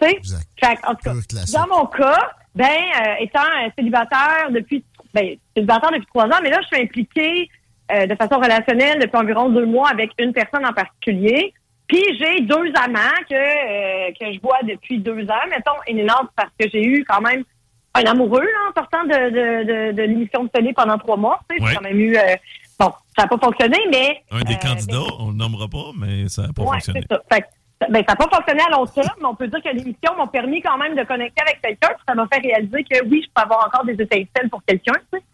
Tu 0.00 0.08
sais? 0.08 0.18
Fait 0.58 0.78
en 0.86 0.94
tout 0.94 1.02
cas, 1.04 1.10
dans 1.52 1.66
mon 1.76 1.86
cas, 1.86 2.30
ben, 2.54 2.64
euh, 2.66 3.14
étant 3.20 3.40
célibataire 3.76 4.48
depuis, 4.50 4.82
ben, 5.12 5.36
célibataire 5.54 5.90
depuis 5.90 6.06
trois 6.06 6.26
ans, 6.26 6.38
mais 6.42 6.50
là, 6.50 6.60
je 6.62 6.66
suis 6.68 6.82
impliquée 6.84 7.50
euh, 7.92 8.06
de 8.06 8.14
façon 8.14 8.36
relationnelle 8.40 8.98
depuis 8.98 9.16
environ 9.16 9.48
deux 9.48 9.66
mois 9.66 9.88
avec 9.90 10.10
une 10.18 10.32
personne 10.32 10.64
en 10.66 10.72
particulier. 10.72 11.52
Puis 11.86 12.02
j'ai 12.18 12.40
deux 12.42 12.70
amants 12.84 13.22
que, 13.28 13.34
euh, 13.34 14.12
que 14.20 14.32
je 14.32 14.40
vois 14.40 14.58
depuis 14.62 14.98
deux 14.98 15.24
ans, 15.30 15.46
mettons, 15.48 15.80
énorme 15.86 16.28
parce 16.36 16.50
que 16.58 16.68
j'ai 16.70 16.84
eu 16.84 17.04
quand 17.08 17.20
même 17.22 17.44
un 17.94 18.04
amoureux 18.04 18.42
là, 18.42 18.70
en 18.70 18.74
sortant 18.80 19.04
de, 19.04 19.08
de, 19.30 19.64
de, 19.64 19.92
de 19.92 20.02
l'émission 20.02 20.44
de 20.44 20.48
télé 20.50 20.72
pendant 20.74 20.98
trois 20.98 21.16
mois. 21.16 21.40
Tu 21.48 21.56
sais, 21.56 21.62
Ouais. 21.62 21.70
J'ai 21.70 21.76
quand 21.76 21.82
même 21.82 21.98
eu... 22.00 22.16
euh, 22.16 22.36
bon, 22.78 22.92
ça 23.16 23.22
n'a 23.22 23.28
pas 23.28 23.38
fonctionné, 23.38 23.78
mais... 23.90 24.22
Un 24.30 24.42
des 24.42 24.54
euh, 24.54 24.56
candidats, 24.58 25.14
on 25.18 25.28
le 25.28 25.34
nommera 25.36 25.66
pas, 25.66 25.90
mais 25.98 26.28
ça 26.28 26.42
n'a 26.42 26.52
pas 26.52 26.62
Ouais, 26.62 26.72
fonctionné. 26.74 27.00
ça. 27.10 27.20
Fait 27.32 27.40
que, 27.40 27.46
ben, 27.90 28.04
ça 28.06 28.12
n'a 28.12 28.16
pas 28.16 28.36
fonctionné 28.36 28.60
à 28.68 28.70
long 28.70 28.84
terme, 28.86 29.08
mais 29.20 29.24
on 29.26 29.34
peut 29.34 29.48
dire 29.48 29.62
que 29.62 29.68
l'émission 29.70 30.14
m'a 30.18 30.26
permis 30.26 30.60
quand 30.60 30.76
même 30.76 30.94
de 30.94 31.02
connecter 31.04 31.40
avec 31.40 31.62
quelqu'un, 31.62 31.88
puis 31.94 32.04
ça 32.06 32.14
m'a 32.14 32.26
fait 32.30 32.40
réaliser 32.40 32.84
que 32.84 33.04
oui, 33.08 33.24
je 33.24 33.28
peux 33.34 33.42
avoir 33.42 33.66
encore 33.66 33.84
des 33.86 33.94
étincelles 33.94 34.50
pour 34.50 34.62
quelqu'un, 34.66 34.92
tu 35.12 35.18
sais. 35.18 35.24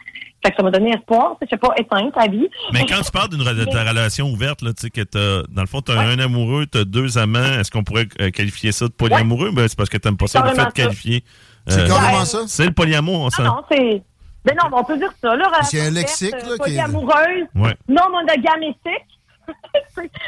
Fait 0.44 0.50
que 0.50 0.56
ça 0.58 0.62
m'a 0.62 0.70
donné 0.70 0.90
espoir, 0.90 1.36
je 1.40 1.46
sais 1.48 1.56
pas, 1.56 1.70
éteindre 1.78 2.12
ta 2.12 2.28
vie. 2.28 2.48
Mais 2.72 2.84
quand 2.86 3.00
tu 3.02 3.10
parles 3.10 3.30
d'une 3.30 3.40
re- 3.42 3.54
de 3.56 3.64
ta 3.64 3.82
relation 3.88 4.26
ouverte, 4.30 4.60
là, 4.60 4.72
tu 4.74 4.82
sais, 4.82 4.90
que 4.90 5.00
t'as, 5.00 5.42
dans 5.48 5.62
le 5.62 5.66
fond, 5.66 5.80
tu 5.80 5.90
as 5.92 5.98
un 5.98 6.18
amoureux, 6.18 6.66
tu 6.70 6.78
as 6.78 6.84
deux 6.84 7.16
amants, 7.16 7.58
est-ce 7.60 7.70
qu'on 7.70 7.82
pourrait 7.82 8.06
euh, 8.20 8.30
qualifier 8.30 8.70
ça 8.72 8.86
de 8.86 8.92
polyamoureux? 8.92 9.52
Ben, 9.52 9.66
c'est 9.68 9.76
parce 9.76 9.88
que 9.88 9.96
tu 9.96 10.14
pas 10.14 10.26
ça, 10.26 10.42
le 10.42 10.54
fait 10.54 10.66
de 10.66 10.70
qualifier. 10.72 11.24
C'est 11.66 11.88
carrément 11.88 12.24
ça? 12.26 12.40
C'est 12.46 12.66
le 12.66 12.72
polyamour, 12.72 13.20
on 13.20 13.24
Non, 13.24 13.30
s'en- 13.30 13.44
non, 13.44 13.62
c'est... 13.70 14.02
Ben 14.44 14.54
non, 14.62 14.76
on 14.78 14.84
peut 14.84 14.98
dire 14.98 15.10
ça, 15.22 15.34
là. 15.34 15.50
A 15.50 15.86
un 15.86 15.90
lexique, 15.90 16.32
là, 16.32 16.38
euh, 16.38 16.42
qui 16.42 16.52
est- 16.52 16.58
Polyamoureuse, 16.58 17.46
Ouais. 17.54 17.74
non 17.88 18.02
monogamétique. 18.10 19.08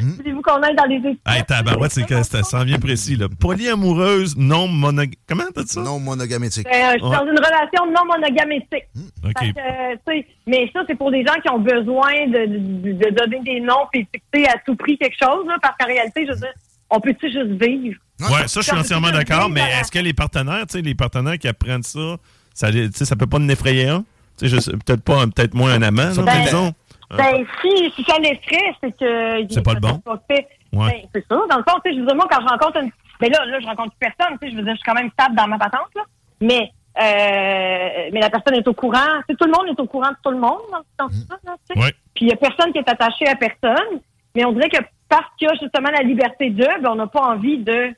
Voulez-vous 0.00 0.42
qu'on 0.42 0.62
aille 0.62 0.76
dans 0.76 0.84
les 0.84 0.96
études? 0.96 1.18
Hey, 1.26 1.42
tabarouette, 1.44 1.92
c'est 1.92 2.04
que 2.06 2.22
ça 2.22 2.42
s'en 2.42 2.64
vient 2.64 2.78
précis, 2.78 3.16
là. 3.16 3.26
Polyamoureuse, 3.40 4.36
non 4.36 4.68
monog... 4.68 5.14
Comment 5.28 5.44
t'as 5.54 5.62
dit 5.62 5.72
ça? 5.72 5.80
Non 5.82 5.98
monogamétique. 5.98 6.66
Euh, 6.66 6.92
je 6.94 6.98
suis 6.98 7.00
dans 7.00 7.24
une 7.24 7.38
relation 7.38 7.86
non 7.86 8.04
monogamétique. 8.06 8.84
Que, 9.22 9.44
sais, 10.06 10.26
mais 10.46 10.70
ça, 10.72 10.80
c'est 10.88 10.94
pour 10.94 11.10
des 11.10 11.24
gens 11.24 11.34
qui 11.42 11.48
ont 11.50 11.58
besoin 11.58 12.26
de, 12.28 12.46
de, 12.46 12.92
de 12.92 13.14
donner 13.14 13.40
des 13.44 13.60
noms 13.60 13.86
et 13.94 14.06
fixer 14.14 14.48
à 14.48 14.58
tout 14.64 14.76
prix 14.76 14.96
quelque 14.98 15.16
chose, 15.20 15.46
là, 15.46 15.56
parce 15.60 15.76
qu'en 15.78 15.86
réalité, 15.86 16.26
je 16.26 16.32
veux 16.32 16.38
dire, 16.38 16.52
on 16.90 17.00
peut-tu 17.00 17.26
juste 17.26 17.60
vivre? 17.62 17.98
Ouais, 18.20 18.46
ça, 18.46 18.60
je 18.60 18.66
suis 18.66 18.76
entièrement 18.76 19.10
d'accord, 19.10 19.48
mais 19.50 19.62
est-ce 19.80 19.90
que 19.90 19.98
les 19.98 20.14
partenaires, 20.14 20.66
tu 20.68 20.78
sais, 20.78 20.82
les 20.82 20.94
partenaires 20.94 21.38
qui 21.38 21.48
apprennent 21.48 21.82
ça, 21.82 22.16
ça, 22.54 22.70
les- 22.70 22.88
tu 22.90 22.98
sais, 22.98 23.04
ça 23.04 23.16
peut 23.16 23.26
pas 23.26 23.38
en 23.38 23.48
effrayer 23.48 23.88
un? 23.88 24.04
Peut-être 24.38 25.02
peut-être 25.02 25.54
moins 25.54 25.72
un 25.72 25.82
amant, 25.82 26.12
Ben, 26.14 26.42
disons. 26.44 26.72
Ben, 27.10 27.46
si, 27.60 27.90
si 27.92 28.02
ça 28.04 28.18
l'effraie, 28.18 28.74
c'est 28.82 28.96
que. 28.96 29.52
C'est 29.52 29.62
pas 29.62 29.74
le 29.74 29.80
bon? 29.80 30.00
Ouais. 30.08 30.46
Ben, 30.72 31.08
c'est 31.14 31.26
ça. 31.28 31.36
Dans 31.48 31.56
le 31.58 31.64
fond, 31.66 31.78
tu 31.84 31.90
sais, 31.90 31.96
je 31.96 32.00
veux 32.00 32.06
dire, 32.06 32.16
moi, 32.16 32.26
quand 32.30 32.40
je 32.40 32.46
rencontre 32.46 32.82
une. 32.82 32.90
Ben 33.18 33.30
là, 33.32 33.46
là, 33.46 33.60
je 33.60 33.66
rencontre 33.66 33.94
plus 33.96 34.10
personne, 34.10 34.36
tu 34.38 34.46
sais, 34.46 34.52
je 34.52 34.56
veux 34.56 34.62
dire, 34.62 34.72
je 34.72 34.78
suis 34.78 34.84
quand 34.84 34.94
même 34.94 35.10
stable 35.10 35.34
dans 35.34 35.46
ma 35.46 35.58
patente, 35.58 35.88
là. 35.94 36.02
Mais, 36.40 36.70
euh, 36.98 38.10
mais 38.12 38.20
la 38.20 38.28
personne 38.28 38.54
est 38.54 38.68
au 38.68 38.74
courant. 38.74 39.22
Tu 39.26 39.32
sais, 39.32 39.36
tout 39.36 39.46
le 39.46 39.52
monde 39.52 39.68
est 39.68 39.80
au 39.80 39.86
courant 39.86 40.10
de 40.10 40.16
tout 40.22 40.30
le 40.30 40.38
monde 40.38 40.60
dans, 40.70 41.04
dans 41.04 41.08
tout 41.08 41.24
ça, 41.28 41.38
là, 41.44 41.56
tu 41.66 41.74
sais. 41.74 41.80
Ouais. 41.82 41.94
Puis 42.14 42.26
il 42.26 42.28
y 42.28 42.32
a 42.32 42.36
personne 42.36 42.72
qui 42.72 42.78
est 42.78 42.88
attaché 42.88 43.26
à 43.26 43.36
personne. 43.36 44.00
Mais 44.34 44.44
on 44.44 44.52
dirait 44.52 44.68
que 44.68 44.82
parce 45.08 45.24
qu'il 45.38 45.48
y 45.48 45.50
a 45.50 45.54
justement 45.54 45.90
la 45.90 46.02
liberté 46.02 46.50
d'eux, 46.50 46.66
ben, 46.82 46.90
on 46.90 46.96
n'a 46.96 47.06
pas 47.06 47.22
envie 47.22 47.58
de. 47.58 47.94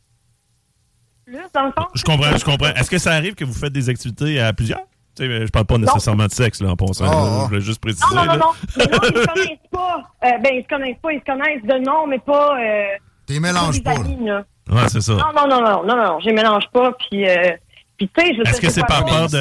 Plus, 1.27 1.39
dans 1.53 1.67
le 1.67 1.73
fond. 1.73 1.87
Je 1.95 2.03
comprends, 2.05 2.37
je 2.37 2.45
comprends. 2.45 2.69
Est-ce 2.75 2.91
que 2.91 2.99
ça 2.99 3.13
arrive 3.13 3.35
que 3.35 3.45
vous 3.45 3.53
faites 3.53 3.73
des 3.73 3.89
activités 3.89 4.41
à 4.41 4.53
plusieurs? 4.53 4.81
Tu 5.19 5.27
sais, 5.27 5.47
je 5.47 5.51
parle 5.51 5.67
pas 5.67 5.79
nécessairement 5.79 6.27
de 6.27 6.31
sexe, 6.33 6.61
là, 6.63 6.71
en 6.71 6.77
passant. 6.77 7.05
Ah, 7.07 7.11
là. 7.11 7.17
ah. 7.21 7.41
Je 7.45 7.49
voulais 7.49 7.61
juste 7.61 7.81
préciser. 7.81 8.05
Non, 8.15 8.25
non, 8.25 8.33
non, 8.33 8.39
non. 8.39 8.53
Mais 8.77 8.85
non, 8.93 8.99
ils 9.03 9.19
se 9.19 9.27
connaissent 9.27 9.59
pas. 9.73 9.97
Euh, 10.25 10.29
ben, 10.43 10.51
ils 10.55 10.63
se 10.63 10.69
connaissent 10.69 10.97
pas. 11.03 11.13
Ils 11.13 11.21
se 11.21 11.25
connaissent 11.25 11.63
de 11.65 11.85
nom, 11.85 12.07
mais 12.07 12.19
pas. 12.21 12.57
Euh, 12.61 12.85
T'es 13.27 13.41
mélanges 13.41 13.83
pas. 13.83 13.93
amis, 13.93 14.19
là. 14.25 14.45
Ouais, 14.71 14.89
c'est 14.89 15.01
ça. 15.01 15.13
Non, 15.15 15.33
non, 15.35 15.49
non, 15.49 15.61
non, 15.63 15.85
non, 15.85 15.97
non, 15.97 16.21
je 16.21 16.27
les 16.27 16.33
mélange 16.35 16.65
pas. 16.73 16.93
Puis, 17.11 17.27
euh, 17.29 17.51
puis 17.97 18.09
tu 18.17 18.25
sais, 18.25 18.35
je 18.35 18.43
Est-ce 18.43 18.53
dire, 18.61 18.69
que 18.69 18.71
c'est 18.71 18.81
pas 18.83 18.87
par 19.03 19.07
peur 19.07 19.29
de. 19.29 19.39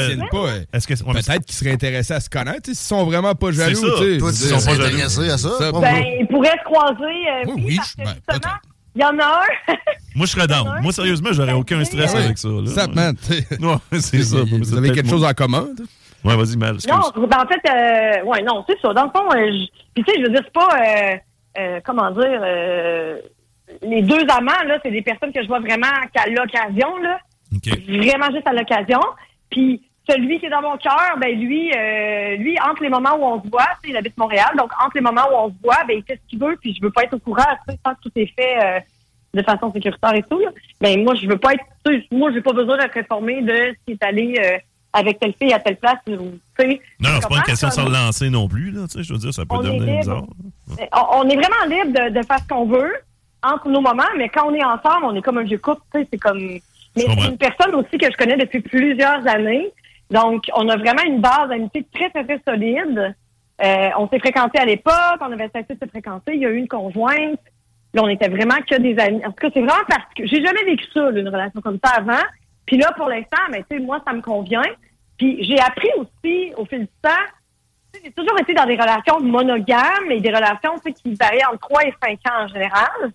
Est-ce 0.74 0.88
que 0.88 0.94
ouais, 1.04 1.14
Peut-être 1.14 1.46
qu'ils 1.46 1.56
seraient 1.56 1.72
intéressés 1.74 2.14
à 2.14 2.20
se 2.22 2.30
connaître. 2.30 2.66
S'ils 2.66 2.76
sont 2.76 3.06
vraiment 3.06 3.36
pas 3.36 3.52
jaloux, 3.52 3.76
ça. 3.76 3.88
tu 3.98 4.14
sais. 4.14 4.18
Toi, 4.18 4.32
tu 4.32 4.38
Ils 4.38 4.60
sont 4.60 4.66
pas 4.70 4.76
jaloux. 4.78 4.96
intéressé 4.96 5.30
à 5.30 5.38
ça? 5.38 5.50
Ben, 5.74 6.04
ils 6.20 6.28
pourraient 6.28 6.58
se 6.58 6.64
croiser. 6.64 7.04
Euh, 7.04 7.44
Oui, 7.56 7.64
oui, 7.68 7.76
parce 7.76 7.90
je- 7.92 7.96
que 7.96 8.04
ben, 8.08 8.16
justement, 8.32 8.54
il 8.98 9.02
y 9.02 9.06
en 9.06 9.18
a 9.20 9.42
un. 9.42 9.74
Moi, 10.16 10.26
je 10.26 10.32
serais 10.32 10.48
down. 10.48 10.80
Moi, 10.82 10.92
sérieusement, 10.92 11.30
j'aurais 11.32 11.54
aucun 11.54 11.84
stress 11.86 12.14
Ouais. 12.14 12.24
avec 12.26 12.38
ça. 12.38 12.48
Là. 12.50 12.66
Ça, 12.68 12.88
man. 12.88 13.16
Ouais, 13.30 13.78
c'est 14.00 14.24
ça. 14.24 14.38
Vous 14.50 14.76
avez 14.78 14.92
quelque 14.92 15.10
chose 15.10 15.24
en 15.24 15.34
commun? 15.34 15.68
Ouais, 16.24 16.36
vas-y, 16.36 16.58
Mal. 16.58 16.78
Non, 16.90 17.28
ben, 17.28 17.38
en 17.38 17.48
fait, 17.48 17.62
euh, 17.70 18.24
ouais, 18.26 18.42
non, 18.42 18.66
c'est 18.68 18.80
ça. 18.82 18.92
Dans 18.94 19.06
le 19.06 19.12
fond, 19.12 19.30
euh, 19.32 19.52
je- 19.52 19.68
puis 19.94 20.04
tu 20.04 20.12
sais, 20.12 20.20
je 20.20 20.24
veux 20.24 20.30
dire, 20.32 20.42
c'est 20.44 20.54
pas, 20.54 20.70
euh, 20.76 21.16
euh, 21.60 21.80
comment 21.86 22.10
dire, 22.12 22.42
euh, 22.44 23.18
les 23.84 24.02
deux 24.02 24.26
amants, 24.30 24.64
là, 24.66 24.80
c'est 24.84 24.92
des 24.92 25.04
personnes 25.04 25.32
que 25.32 25.42
je 25.44 25.48
vois 25.48 25.60
vraiment 25.60 25.86
qu'à 26.14 26.28
l'occasion, 26.30 26.98
là. 26.98 27.20
Vraiment 27.88 28.32
juste 28.34 28.48
à 28.48 28.54
l'occasion. 28.54 29.00
Puis 29.52 29.82
celui 30.10 30.40
qui 30.40 30.46
est 30.46 30.50
dans 30.50 30.62
mon 30.62 30.78
cœur, 30.78 31.16
ben 31.20 31.38
lui, 31.38 31.72
euh, 31.76 32.36
lui, 32.38 32.58
entre 32.60 32.84
les 32.84 32.90
moments 32.90 33.16
où 33.16 33.24
on 33.24 33.44
se 33.44 33.50
voit, 33.50 33.68
il 33.86 33.96
habite 33.98 34.18
Montréal, 34.18 34.50
donc 34.58 34.72
entre 34.84 34.96
les 34.96 35.02
moments 35.02 35.28
où 35.32 35.36
on 35.36 35.50
se 35.50 35.56
voit, 35.64 35.84
ben 35.88 35.98
il 35.98 36.04
fait 36.04 36.20
ce 36.24 36.30
qu'il 36.30 36.40
veut, 36.40 36.58
puis 36.62 36.74
je 36.74 36.82
veux 36.82 36.92
pas 36.92 37.04
être 37.04 37.14
au 37.14 37.20
courant, 37.20 37.44
sais, 37.68 37.78
tant 37.84 37.94
que 37.94 38.02
tout 38.04 38.12
est 38.16 38.34
fait 38.36 38.58
euh, 38.64 38.80
de 39.34 39.42
façon 39.44 39.72
sécuritaire 39.72 40.16
et 40.16 40.24
tout. 40.24 40.40
Là. 40.40 40.50
Ben 40.80 41.04
moi, 41.04 41.14
je 41.16 41.28
veux 41.28 41.38
pas 41.38 41.54
être, 41.54 41.64
moi, 42.12 42.32
j'ai 42.32 42.42
pas 42.42 42.54
besoin 42.54 42.78
d'être 42.78 42.98
informé 42.98 43.42
de 43.42 43.74
ce 43.74 43.86
qui 43.86 43.92
est 43.94 44.04
allé 44.04 44.36
euh, 44.44 44.58
avec 44.94 45.20
telle 45.20 45.34
fille 45.34 45.54
à 45.54 45.60
telle 45.60 45.78
place. 45.78 46.00
Non, 46.08 46.18
c'est 46.58 47.30
pas 47.30 47.36
une 47.36 47.44
question 47.44 47.68
de 47.68 47.74
se 47.74 47.82
relancer 47.82 48.30
non 48.30 48.48
plus, 48.48 48.72
là. 48.72 48.88
Tu 48.88 48.98
sais, 48.98 49.04
je 49.04 49.14
veux 49.14 49.20
dire, 49.20 49.34
ça 49.34 49.44
peut 49.44 49.56
On 49.56 49.62
est 49.62 49.78
devenir 49.78 50.00
bizarre. 50.00 50.24
on, 50.94 51.20
on 51.20 51.30
est 51.30 51.36
vraiment 51.36 51.66
libre 51.70 52.00
de, 52.00 52.10
de 52.10 52.26
faire 52.26 52.40
ce 52.40 52.48
qu'on 52.48 52.66
veut 52.66 52.94
entre 53.44 53.70
nos 53.70 53.82
moments, 53.82 54.04
mais 54.18 54.30
quand 54.30 54.50
on 54.50 54.54
est 54.54 54.64
ensemble, 54.64 55.06
on 55.06 55.16
est 55.16 55.22
comme 55.22 55.38
un 55.38 55.44
vieux 55.44 55.60
couple, 55.60 55.82
tu 55.94 56.00
sais, 56.00 56.08
c'est 56.12 56.18
comme... 56.18 56.40
Mais 56.96 57.06
c'est 57.06 57.30
une 57.30 57.38
personne 57.38 57.76
aussi 57.76 57.96
que 58.00 58.12
je 58.12 58.18
connais 58.18 58.38
depuis 58.38 58.60
plusieurs 58.60 59.28
années. 59.28 59.72
Donc, 60.10 60.46
on 60.56 60.68
a 60.70 60.78
vraiment 60.78 61.04
une 61.06 61.22
base 61.22 61.50
d'amitié 61.50 61.86
très, 61.94 62.10
très, 62.10 62.24
très 62.24 62.42
solide. 62.48 63.16
Euh, 63.64 63.90
on 63.98 64.08
s'est 64.08 64.20
fréquenté 64.20 64.60
à 64.60 64.66
l'époque, 64.66 65.20
on 65.20 65.32
avait 65.32 65.50
cessé 65.54 65.74
de 65.74 65.80
se 65.84 65.90
fréquenter, 65.90 66.36
il 66.36 66.42
y 66.42 66.46
a 66.46 66.50
eu 66.50 66.58
une 66.58 66.68
conjointe. 66.68 67.40
Là, 67.94 68.04
on 68.04 68.08
était 68.08 68.30
vraiment 68.30 68.58
que 68.70 68.76
des 68.76 68.98
amis. 69.00 69.26
En 69.26 69.32
tout 69.32 69.40
cas, 69.42 69.50
c'est 69.54 69.62
vraiment 69.62 69.86
parce 69.88 70.14
que 70.16 70.26
j'ai 70.28 70.44
jamais 70.44 70.64
vécu 70.64 70.86
ça, 70.94 71.10
là, 71.10 71.20
une 71.20 71.30
relation 71.30 71.62
comme 71.62 71.80
ça 71.84 71.94
avant. 71.94 72.24
Puis 72.66 72.78
là, 72.78 72.92
pour 72.96 73.08
l'instant, 73.08 73.42
ben, 73.50 73.64
tu 73.70 73.78
sais, 73.78 73.84
moi, 73.84 74.02
ça 74.06 74.14
me 74.14 74.22
convient. 74.22 74.62
Puis 75.18 75.44
j'ai 75.44 75.60
appris 75.60 75.90
aussi, 75.98 76.54
au 76.56 76.66
fil 76.66 76.82
du 76.82 76.90
temps, 77.02 77.10
j'ai 78.04 78.12
toujours 78.12 78.40
été 78.40 78.54
dans 78.54 78.66
des 78.66 78.76
relations 78.76 79.20
monogames 79.20 80.12
et 80.12 80.20
des 80.20 80.30
relations 80.30 80.78
qui 80.80 81.16
variaient 81.16 81.46
entre 81.46 81.60
3 81.60 81.86
et 81.86 81.94
5 82.04 82.20
ans 82.30 82.44
en 82.44 82.48
général. 82.48 83.12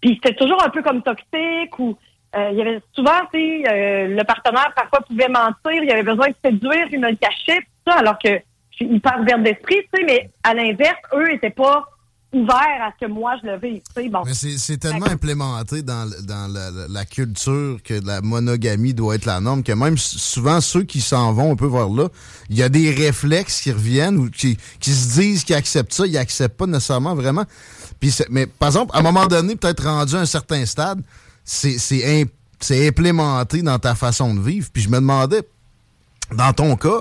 Puis 0.00 0.18
c'était 0.22 0.34
toujours 0.34 0.62
un 0.64 0.70
peu 0.70 0.82
comme 0.82 1.02
toxique 1.02 1.78
ou 1.78 1.96
euh, 2.36 2.48
il 2.52 2.58
y 2.58 2.62
avait 2.62 2.80
souvent, 2.94 3.20
tu 3.32 3.38
sais, 3.38 3.64
euh, 3.68 4.08
le 4.16 4.24
partenaire 4.24 4.72
parfois 4.74 5.00
pouvait 5.06 5.28
mentir, 5.28 5.82
il 5.82 5.90
avait 5.90 6.02
besoin 6.02 6.28
de 6.28 6.34
séduire, 6.44 6.86
il 6.90 7.00
me 7.00 7.10
le 7.10 7.16
cachait, 7.16 7.60
tout 7.60 7.90
ça, 7.92 7.98
alors 7.98 8.18
que 8.18 8.30
je 8.70 8.76
suis 8.76 8.86
hyper 8.86 9.18
ouverte 9.20 9.42
d'esprit, 9.42 9.76
tu 9.92 10.00
sais, 10.00 10.04
mais 10.06 10.30
à 10.42 10.54
l'inverse, 10.54 10.96
eux 11.14 11.30
étaient 11.32 11.50
pas 11.50 11.84
ouvert 12.34 12.56
à 12.80 12.90
ce 12.98 13.04
que 13.04 13.10
moi 13.12 13.34
je 13.42 13.46
le 13.50 13.58
vive. 13.58 13.82
tu 13.94 14.02
sais, 14.02 14.08
Bon. 14.08 14.22
Mais 14.24 14.32
c'est 14.32 14.78
tellement 14.78 15.04
implémenté 15.04 15.82
dans, 15.82 16.08
la, 16.26 16.48
la- 16.48 16.88
la 16.88 17.04
culture 17.04 17.76
que 17.84 18.00
la 18.06 18.22
monogamie 18.22 18.94
doit 18.94 19.16
être 19.16 19.26
la 19.26 19.38
norme 19.40 19.62
que 19.62 19.72
même 19.72 19.98
souvent 19.98 20.62
ceux 20.62 20.84
qui 20.84 21.02
s'en 21.02 21.34
vont 21.34 21.52
un 21.52 21.56
peu 21.56 21.66
vers 21.66 21.90
là, 21.90 22.08
il 22.48 22.56
y 22.56 22.62
a 22.62 22.70
des 22.70 22.90
réflexes 22.90 23.60
qui 23.60 23.70
reviennent 23.70 24.16
ou 24.16 24.30
qui, 24.30 24.56
qui 24.80 24.90
se 24.92 25.20
disent 25.20 25.44
qu'ils 25.44 25.56
acceptent 25.56 25.92
ça, 25.92 26.06
ils 26.06 26.16
acceptent 26.16 26.56
pas 26.56 26.64
nécessairement 26.66 27.14
vraiment. 27.14 27.44
Puis 28.00 28.10
c'est- 28.10 28.28
mais 28.30 28.46
par 28.46 28.68
exemple, 28.70 28.92
à 28.96 29.00
un 29.00 29.02
moment 29.02 29.26
donné, 29.26 29.54
peut-être 29.54 29.84
rendu 29.84 30.14
à 30.16 30.20
un 30.20 30.24
certain 30.26 30.64
stade, 30.64 31.02
c'est 31.44 31.78
c'est 31.78 32.22
im- 32.22 32.28
c'est 32.60 32.86
implémenté 32.88 33.62
dans 33.62 33.78
ta 33.78 33.94
façon 33.94 34.34
de 34.34 34.40
vivre. 34.40 34.68
Puis 34.72 34.82
je 34.82 34.88
me 34.88 34.96
demandais, 34.96 35.42
dans 36.36 36.52
ton 36.52 36.76
cas, 36.76 37.00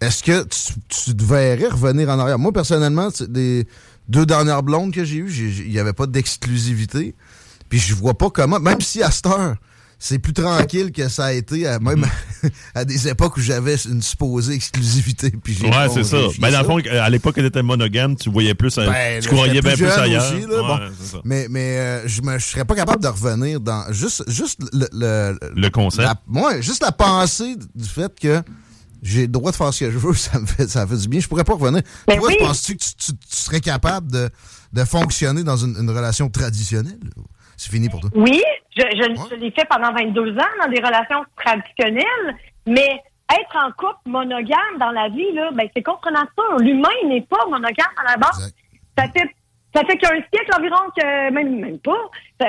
est-ce 0.00 0.22
que 0.22 0.44
tu, 0.44 0.74
tu 0.88 1.16
te 1.16 1.24
verrais 1.24 1.68
revenir 1.68 2.08
en 2.08 2.18
arrière? 2.18 2.38
Moi, 2.38 2.52
personnellement, 2.52 3.08
des 3.28 3.66
deux 4.08 4.26
dernières 4.26 4.62
blondes 4.62 4.92
que 4.92 5.04
j'ai 5.04 5.16
eues, 5.16 5.32
il 5.64 5.70
n'y 5.70 5.78
avait 5.78 5.92
pas 5.92 6.06
d'exclusivité. 6.06 7.14
Puis 7.68 7.78
je 7.78 7.94
vois 7.94 8.14
pas 8.14 8.30
comment, 8.30 8.60
même 8.60 8.80
si 8.80 9.02
à 9.02 9.10
cette 9.10 9.26
heure, 9.26 9.56
c'est 9.98 10.18
plus 10.18 10.32
tranquille 10.32 10.92
que 10.92 11.08
ça 11.08 11.26
a 11.26 11.32
été 11.32 11.66
à, 11.66 11.78
même 11.78 12.04
à 12.74 12.84
des 12.84 13.08
époques 13.08 13.36
où 13.36 13.40
j'avais 13.40 13.76
une 13.84 14.02
supposée 14.02 14.54
exclusivité. 14.54 15.30
Puis 15.30 15.54
j'ai 15.60 15.66
Ouais, 15.68 15.88
c'est 15.92 16.04
ça. 16.04 16.18
Ben, 16.38 16.50
dans 16.52 16.60
le 16.60 16.64
fond, 16.66 16.78
à 16.78 17.10
l'époque, 17.10 17.34
quand 17.36 17.42
t'étais 17.42 17.62
monogame, 17.62 18.16
tu 18.16 18.30
voyais 18.30 18.54
plus, 18.54 18.76
à- 18.78 18.86
Ben, 18.86 19.20
tu 19.22 19.28
croyais 19.28 19.60
bien 19.60 19.74
plus 19.74 19.86
ailleurs. 19.86 20.24
aussi, 20.32 20.42
là, 20.42 20.46
bon. 20.48 20.74
Ouais, 20.78 20.90
c'est 21.00 21.12
ça. 21.12 21.18
Mais, 21.24 21.46
mais 21.50 21.78
euh, 21.78 22.08
je 22.08 22.20
ne 22.22 22.38
serais 22.38 22.64
pas 22.64 22.74
capable 22.74 23.02
de 23.02 23.08
revenir 23.08 23.60
dans 23.60 23.92
juste, 23.92 24.22
juste 24.28 24.60
le, 24.72 24.88
le, 24.92 25.38
Le 25.54 25.70
concept. 25.70 26.02
la- 26.32 26.42
ouais, 26.42 26.62
juste 26.62 26.82
la 26.82 26.92
pensée 26.92 27.56
du 27.74 27.88
fait 27.88 28.12
que 28.18 28.42
j'ai 29.02 29.22
le 29.22 29.28
droit 29.28 29.50
de 29.50 29.56
faire 29.56 29.72
ce 29.74 29.80
que 29.84 29.90
je 29.90 29.98
veux, 29.98 30.14
ça 30.14 30.38
me 30.38 30.46
fait, 30.46 30.68
ça 30.68 30.86
fait 30.86 30.96
du 30.96 31.08
bien. 31.08 31.20
Je 31.20 31.28
pourrais 31.28 31.44
pas 31.44 31.54
revenir. 31.54 31.82
Ben 32.06 32.18
Toi, 32.18 32.28
oui. 32.28 32.36
penses-tu 32.40 32.76
que 32.76 32.82
tu, 32.84 32.94
tu- 32.96 33.12
tu 33.12 33.36
serais 33.36 33.60
capable 33.60 34.10
de, 34.10 34.30
de 34.72 34.84
fonctionner 34.84 35.42
dans 35.42 35.56
une, 35.56 35.76
une 35.76 35.90
relation 35.90 36.28
traditionnelle? 36.30 36.98
C'est 37.62 37.70
fini 37.70 37.88
pour 37.88 38.00
toi? 38.00 38.10
Oui, 38.16 38.42
je, 38.76 38.82
je, 38.82 39.30
je 39.30 39.34
l'ai 39.36 39.52
fait 39.52 39.64
pendant 39.70 39.92
22 39.92 40.36
ans 40.36 40.54
dans 40.64 40.68
des 40.68 40.80
relations 40.80 41.24
traditionnelles, 41.36 42.36
mais 42.66 43.00
être 43.30 43.56
en 43.56 43.70
couple 43.70 44.00
monogame 44.06 44.78
dans 44.80 44.90
la 44.90 45.08
vie, 45.08 45.30
là, 45.32 45.50
ben, 45.52 45.68
c'est 45.74 45.82
contre 45.82 46.10
nature. 46.10 46.56
L'humain 46.58 46.88
n'est 47.06 47.22
pas 47.22 47.44
monogame 47.48 47.86
à 48.04 48.10
la 48.10 48.16
base. 48.16 48.52
Ça 48.98 49.04
fait, 49.08 49.30
ça 49.74 49.84
fait 49.84 49.96
qu'un 49.96 50.08
siècle 50.32 50.50
environ 50.58 50.90
que, 50.96 51.30
même, 51.30 51.60
même 51.60 51.78
pas, 51.78 51.96
ça, 52.40 52.46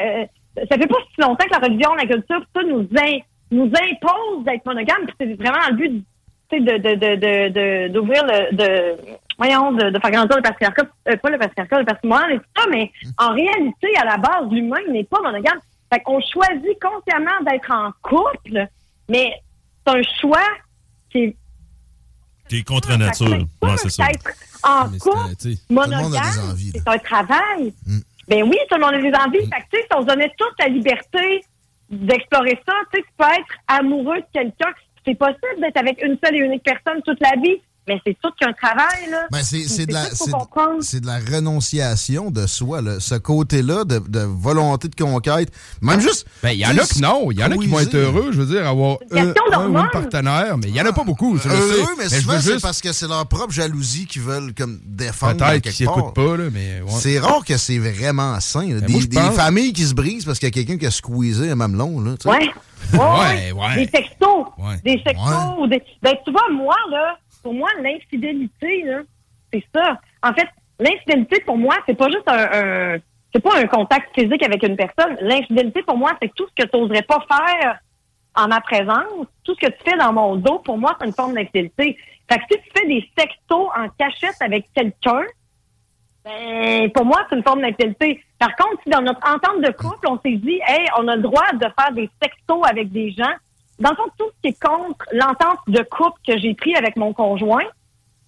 ça 0.70 0.78
fait 0.78 0.88
pas 0.88 0.98
si 1.14 1.22
longtemps 1.22 1.46
que 1.46 1.52
la 1.62 1.68
religion, 1.68 1.94
la 1.94 2.06
culture, 2.08 2.40
tout 2.42 2.62
ça 2.62 2.64
nous, 2.68 2.88
in- 2.98 3.20
nous 3.52 3.66
impose 3.72 4.44
d'être 4.46 4.66
monogame, 4.66 5.06
puis 5.06 5.16
c'est 5.20 5.34
vraiment 5.36 5.60
le 5.70 5.76
but 5.76 6.04
tu 6.58 6.66
sais, 6.66 6.78
de, 6.78 6.78
de, 6.78 6.96
de, 6.96 7.16
de, 7.16 7.50
de- 7.50 7.88
d'ouvrir 7.94 8.24
le, 8.26 8.56
de, 8.56 8.98
voyons, 9.38 9.72
de, 9.72 9.90
de 9.90 10.00
faire 10.00 10.12
grandir 10.12 10.36
le 10.38 10.42
patriarcat, 10.44 10.84
euh, 11.10 11.18
pas 11.18 11.30
le 11.30 11.38
patriarcat, 11.38 11.80
le 11.80 11.86
patrimoine 11.86 12.32
et 12.32 12.38
tout 12.38 12.46
ça, 12.56 12.64
mais 12.70 12.92
en 13.18 13.34
réalité, 13.34 13.88
à 14.00 14.06
la 14.06 14.18
base, 14.18 14.50
l'humain 14.52 14.78
n'est 14.90 15.04
pas 15.04 15.22
monogame. 15.22 15.60
Fait 15.92 16.00
qu'on 16.02 16.20
choisit 16.22 16.78
consciemment 16.82 17.40
d'être 17.46 17.72
en 17.72 17.92
couple, 18.02 18.68
mais 19.10 19.34
c'est 19.86 19.94
un 19.96 20.02
choix 20.22 20.48
qui 21.12 21.20
est 21.20 21.36
T'es 22.50 22.62
contre 22.62 22.96
nature. 22.98 23.46
Ouais, 23.62 23.78
c'est 23.78 23.90
ça. 23.90 24.08
être 24.10 24.30
en 24.64 24.90
couple 24.90 25.18
le 25.70 25.76
monde 25.76 25.94
a 25.94 25.98
des 25.98 26.00
monogame, 26.00 26.58
c'est 26.74 26.88
un 26.88 26.98
travail. 26.98 27.74
Ben 28.28 28.44
oui, 28.44 28.58
tout 28.70 28.76
le 28.76 28.82
monde 28.82 28.94
a 28.96 29.02
des 29.02 29.14
envies. 29.18 29.50
Fait 29.50 29.62
que, 29.62 29.66
tu 29.72 29.78
sais, 29.80 29.88
si 29.90 29.98
on 29.98 30.02
se 30.02 30.08
donnait 30.08 30.32
toute 30.38 30.54
la 30.60 30.68
liberté 30.68 31.44
d'explorer 31.90 32.60
ça, 32.66 32.74
tu 32.94 33.00
sais, 33.00 33.06
tu 33.06 33.14
peux 33.18 33.26
être 33.26 33.54
amoureux 33.68 34.18
de 34.18 34.26
quelqu'un. 34.34 34.72
C'est 35.06 35.16
possible 35.16 35.60
d'être 35.60 35.78
avec 35.78 36.02
une 36.04 36.18
seule 36.24 36.36
et 36.36 36.40
unique 36.40 36.64
personne 36.64 37.02
toute 37.04 37.20
la 37.20 37.40
vie, 37.42 37.62
mais 37.88 38.00
c'est 38.06 38.18
tout 38.22 38.30
qu'un 38.40 38.54
travail, 38.54 39.10
là. 39.12 39.24
Ben, 39.32 39.44
c'est 39.44 39.68
c'est 39.68 39.86
de, 39.86 39.92
de 39.94 41.06
la 41.08 41.20
renonciation 41.20 42.32
de 42.32 42.48
soi, 42.48 42.82
là. 42.82 43.00
ce 43.00 43.16
côté-là 43.16 43.84
de, 43.84 44.00
de 44.00 44.20
volonté 44.20 44.88
de 44.88 44.96
conquête. 44.96 45.52
Même 45.82 46.00
juste. 46.00 46.26
Ben, 46.42 46.52
il 46.52 46.60
y 46.60 46.66
en 46.66 46.70
a 46.78 46.86
que 46.86 47.00
non. 47.02 47.32
Il 47.32 47.40
y 47.40 47.44
en 47.44 47.52
a 47.52 47.58
qui 47.58 47.68
vont 47.68 47.80
être 47.80 47.96
heureux, 47.96 48.32
je 48.32 48.42
veux 48.42 48.46
dire, 48.56 48.68
avoir 48.68 48.98
C'est 49.12 49.20
une 49.20 49.34
un, 49.78 49.88
partenaire, 49.92 50.58
mais 50.58 50.68
il 50.70 50.76
y 50.76 50.82
en 50.82 50.86
a 50.86 50.94
pas 50.94 51.04
beaucoup. 51.04 51.38
je 51.38 51.48
le 51.50 51.56
sais. 51.56 51.62
Heureux, 51.80 51.88
mais 51.98 52.10
souvent, 52.10 52.34
c'est 52.40 52.52
juste- 52.54 52.62
parce 52.62 52.82
que 52.82 52.92
c'est 52.94 53.08
leur 53.08 53.26
propre 53.28 53.52
jalousie 53.54 54.06
qu'ils 54.06 54.22
veulent 54.22 54.54
comme 54.54 54.80
défendre. 54.86 55.38
Peut-être 55.46 55.64
qu'ils 55.64 55.74
s'écoutent 55.74 56.14
pas, 56.16 56.38
là, 56.38 56.46
mais. 56.52 56.82
ouais. 56.82 56.92
C'est 57.00 57.20
rare 57.20 57.44
que 57.46 57.58
c'est 57.58 57.80
vraiment 57.80 58.40
sain. 58.40 58.68
là. 58.70 58.80
Ben, 58.80 58.86
Des, 58.88 58.94
moi, 58.94 59.02
je 59.02 59.08
des 59.08 59.18
pense- 59.18 59.36
familles 59.36 59.74
qui 59.74 59.84
se 59.86 59.94
brisent 59.94 60.26
parce 60.26 60.40
qu'il 60.40 60.48
y 60.48 60.52
a 60.52 60.54
quelqu'un 60.54 60.78
qui 60.78 60.86
a 60.86 60.92
squeezé 60.92 61.50
un 61.52 61.56
mamelon. 61.56 62.00
Là, 62.02 62.12
tu 62.18 62.24
sais. 62.24 62.30
Ouais. 62.30 62.50
Ouais, 62.94 63.52
ouais. 63.54 63.76
Des 63.76 63.88
textos. 63.88 64.46
Ouais. 64.58 64.76
Des 64.84 65.02
textos. 65.04 65.70
Des... 65.70 65.82
Ben, 66.02 66.16
tu 66.26 66.32
vois, 66.32 66.50
moi, 66.52 66.76
là, 66.92 67.18
pour 67.44 67.54
moi, 67.54 67.70
l'infidélité, 67.82 68.86
c'est 69.52 69.64
ça. 69.76 70.00
En 70.24 70.34
fait, 70.34 70.48
l'infidélité, 70.80 71.42
pour 71.42 71.58
moi, 71.58 71.76
c'est 71.86 71.96
pas 71.98 72.08
juste 72.10 72.28
un, 72.28 72.50
un- 72.96 72.98
c'est 73.34 73.42
pas 73.42 73.58
un 73.60 73.68
contact 73.68 74.14
physique 74.18 74.44
avec 74.44 74.64
une 74.64 74.76
personne. 74.76 75.18
L'infidélité, 75.22 75.84
pour 75.84 75.98
moi, 75.98 76.12
c'est 76.22 76.34
tout 76.36 76.46
ce 76.48 76.64
que 76.64 76.70
tu 76.70 76.78
n'oserais 76.78 77.02
pas 77.04 77.24
faire 77.28 77.80
en 78.36 78.48
ma 78.48 78.62
présence. 78.62 79.28
Tout 79.44 79.56
ce 79.56 79.68
que 79.68 79.72
tu 79.72 79.84
fais 79.90 79.98
dans 79.98 80.14
mon 80.14 80.36
dos, 80.36 80.60
pour 80.60 80.78
moi, 80.78 80.96
c'est 81.00 81.08
une 81.08 81.14
forme 81.14 81.34
d'infidélité. 81.34 81.98
Fait 82.32 82.38
que 82.40 82.44
si 82.52 82.60
tu 82.62 82.70
fais 82.76 82.88
des 82.88 83.10
sextos 83.18 83.68
en 83.76 83.90
cachette 83.98 84.38
avec 84.40 84.66
quelqu'un, 84.74 85.24
ben, 86.24 86.90
pour 86.92 87.06
moi, 87.06 87.26
c'est 87.30 87.36
une 87.36 87.44
forme 87.44 87.62
d'infidélité. 87.62 88.24
Par 88.40 88.56
contre, 88.56 88.82
si 88.84 88.90
dans 88.90 89.02
notre 89.02 89.28
entente 89.28 89.62
de 89.62 89.72
couple, 89.72 90.08
on 90.08 90.20
s'est 90.20 90.38
dit, 90.38 90.60
hey, 90.68 90.88
on 90.98 91.08
a 91.08 91.16
le 91.16 91.22
droit 91.22 91.52
de 91.54 91.66
faire 91.78 91.92
des 91.94 92.10
sextos 92.22 92.64
avec 92.66 92.92
des 92.92 93.12
gens, 93.12 93.34
dans 93.80 93.90
le 93.92 93.96
fond, 93.96 94.04
tout 94.18 94.26
ce 94.36 94.42
qui 94.42 94.48
est 94.56 94.60
contre 94.64 95.06
l'entente 95.14 95.60
de 95.68 95.82
couple 95.84 96.20
que 96.28 96.38
j'ai 96.38 96.54
pris 96.54 96.76
avec 96.76 96.96
mon 96.96 97.14
conjoint, 97.14 97.64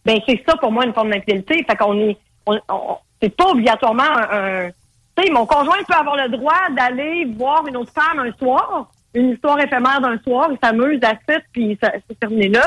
ben, 0.05 0.19
c'est 0.27 0.43
ça 0.47 0.55
pour 0.57 0.71
moi 0.71 0.85
une 0.85 0.93
forme 0.93 1.11
d'infidélité. 1.11 1.63
Fait 1.67 1.75
qu'on 1.75 1.97
est, 1.99 2.17
on, 2.45 2.59
on- 2.69 2.97
c'est 3.21 3.35
pas 3.35 3.49
obligatoirement 3.49 4.03
un, 4.03 4.65
un- 4.67 4.69
tu 5.17 5.23
sais, 5.23 5.31
mon 5.31 5.45
conjoint 5.45 5.77
peut 5.87 5.95
avoir 5.95 6.17
le 6.17 6.29
droit 6.29 6.69
d'aller 6.75 7.25
voir 7.37 7.65
une 7.67 7.77
autre 7.77 7.91
femme 7.93 8.19
un 8.19 8.31
soir, 8.37 8.89
une 9.13 9.31
histoire 9.31 9.59
éphémère 9.59 10.01
d'un 10.01 10.19
soir, 10.19 10.49
il 10.51 10.57
s'amuse 10.61 10.99
à 11.03 11.13
ça, 11.27 11.39
puis 11.53 11.77
ça, 11.81 11.91
c'est 12.09 12.19
terminé 12.19 12.49
là. 12.49 12.65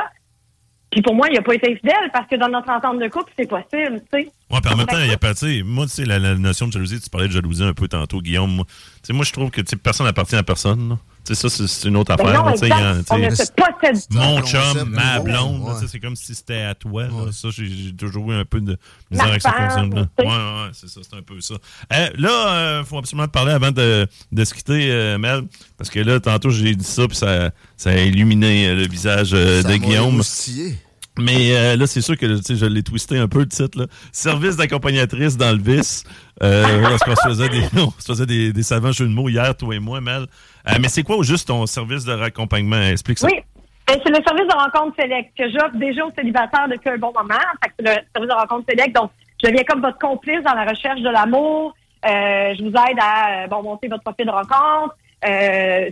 Puis 0.91 1.03
pour 1.03 1.14
moi, 1.14 1.29
il 1.31 1.37
a 1.37 1.43
pas 1.43 1.55
été 1.55 1.76
fidèle 1.76 2.11
parce 2.14 2.26
que 2.26 2.37
dans 2.37 2.49
notre 2.49 2.70
entente 2.70 2.99
de 2.99 3.09
couple, 3.09 3.31
c'est 3.39 3.47
possible, 3.47 4.01
tu 4.11 4.22
sais. 4.22 4.33
Ouais, 4.51 4.59
puis 4.62 4.72
en 4.72 4.76
même 4.79 4.87
temps, 4.87 4.97
il 4.99 5.11
y 5.11 5.12
a 5.12 5.18
pas, 5.18 5.35
tu 5.35 5.59
sais, 5.59 5.62
moi, 5.62 5.85
tu 5.85 5.91
sais, 5.93 6.05
la, 6.07 6.18
la 6.18 6.35
notion 6.35 6.66
de 6.66 6.72
jalousie, 6.72 6.99
tu 6.99 7.11
parlais 7.11 7.29
de 7.29 7.33
jalousie 7.35 7.62
un 7.62 7.74
peu 7.74 7.87
tantôt, 7.89 8.22
Guillaume. 8.22 8.51
Moi, 8.51 8.64
tu 8.64 8.72
sais, 9.03 9.12
moi, 9.12 9.26
je 9.26 9.33
trouve 9.35 9.51
que, 9.51 9.61
tu 9.61 9.76
personne 9.76 10.07
n'appartient 10.07 10.37
à 10.37 10.43
personne, 10.43 10.89
là. 10.89 10.97
Tu 11.29 11.35
sais, 11.35 11.49
ça, 11.49 11.66
c'est- 11.66 11.89
une 11.89 11.97
autre 11.97 12.16
Ben 12.16 12.24
affaire, 12.26 12.43
non, 12.43 12.51
exact. 12.53 13.07
On 13.11 13.18
ne 13.18 13.31
se 13.31 13.43
possède. 13.53 14.05
Mon 14.12 14.41
chum, 14.43 14.89
ma 14.89 15.20
blonde, 15.20 15.62
ouais. 15.62 15.87
c'est 15.87 16.01
comme 16.01 16.16
si 16.16 16.35
c'était 16.35 16.62
à 16.62 16.74
toi, 16.74 17.03
là. 17.05 17.31
Ça, 17.33 17.49
j'ai 17.51 17.93
toujours 17.93 18.33
eu 18.33 18.35
un 18.35 18.45
peu 18.47 18.61
de 18.62 18.79
misère 19.11 19.26
avec 19.26 19.43
ce 19.43 19.49
concept-là. 19.49 20.07
Ouais, 20.18 20.70
c'est 20.72 20.89
ça, 20.89 21.01
c'est 21.03 21.16
un 21.18 21.22
peu 21.22 21.39
ça. 21.43 21.55
Euh, 21.93 22.09
là, 22.16 22.81
il 22.81 22.87
faut 22.87 22.97
absolument 22.97 23.26
te 23.26 23.33
parler 23.33 23.53
avant 23.53 23.72
de, 23.72 24.07
de 24.33 24.45
se 24.45 24.55
quitter, 24.55 24.91
euh, 24.91 25.18
Mel, 25.18 25.43
parce 25.76 25.91
que 25.91 26.01
là, 26.01 26.18
tantôt, 26.18 26.49
j'ai 26.51 26.74
dit 26.74 26.85
ça, 26.85 27.07
puis 27.07 27.16
ça, 27.16 27.51
ça 27.76 27.91
a 27.91 27.97
illuminé 27.99 28.68
euh, 28.68 28.74
le 28.74 28.89
visage 28.89 29.31
euh, 29.35 29.62
de 29.62 29.76
Guillaume. 29.76 30.22
Mais 31.20 31.57
euh, 31.57 31.76
là, 31.76 31.87
c'est 31.89 32.01
sûr 32.01 32.16
que 32.16 32.26
tu 32.37 32.43
sais, 32.45 32.57
je 32.57 32.64
l'ai 32.66 32.85
twisté 32.85 33.18
un 33.18 33.26
peu 33.26 33.41
le 33.41 33.49
titre. 33.49 33.76
Là. 33.76 33.87
Service 34.12 34.55
d'accompagnatrice 34.57 35.37
dans 35.37 35.51
le 35.51 35.61
vice. 35.61 36.05
Euh, 36.45 36.81
lorsqu'on 36.89 37.16
se 37.16 37.29
faisait, 37.29 37.49
des, 37.49 37.62
on 37.76 37.91
se 37.99 38.07
faisait 38.07 38.26
des, 38.26 38.53
des 38.53 38.62
savants 38.62 38.93
jeux 38.93 39.07
de 39.09 39.12
mots 39.12 39.29
hier, 39.29 39.57
toi 39.57 39.74
et 39.74 39.81
moi, 39.81 40.01
Mel. 40.01 40.26
Euh, 40.69 40.75
mais 40.81 40.89
c'est 40.89 41.03
quoi 41.03 41.16
au 41.16 41.23
juste 41.23 41.49
ton 41.49 41.66
service 41.66 42.05
de 42.05 42.12
raccompagnement? 42.12 42.81
Explique 42.81 43.19
ça. 43.19 43.27
Oui. 43.27 43.41
Ben, 43.87 43.99
c'est 44.05 44.11
le 44.11 44.23
service 44.23 44.47
de 44.47 44.55
rencontre 44.55 44.97
Select 45.01 45.31
que 45.37 45.51
j'offre 45.51 45.77
déjà 45.77 46.05
aux 46.05 46.12
célibataires 46.16 46.69
depuis 46.69 46.91
un 46.91 46.99
bon 46.99 47.12
moment. 47.12 47.41
C'est 47.62 47.85
le 47.87 47.95
service 48.14 48.29
de 48.29 48.35
rencontre 48.35 48.64
Select. 48.69 48.95
Donc, 48.95 49.11
je 49.43 49.49
deviens 49.49 49.64
comme 49.64 49.81
votre 49.81 49.99
complice 49.99 50.43
dans 50.43 50.55
la 50.55 50.64
recherche 50.64 51.01
de 51.01 51.09
l'amour. 51.09 51.75
Euh, 52.05 52.55
je 52.57 52.62
vous 52.62 52.69
aide 52.69 52.99
à 53.01 53.45
euh, 53.45 53.47
bon, 53.47 53.62
monter 53.62 53.89
votre 53.89 54.03
profil 54.03 54.27
de 54.27 54.31
rencontre. 54.31 54.95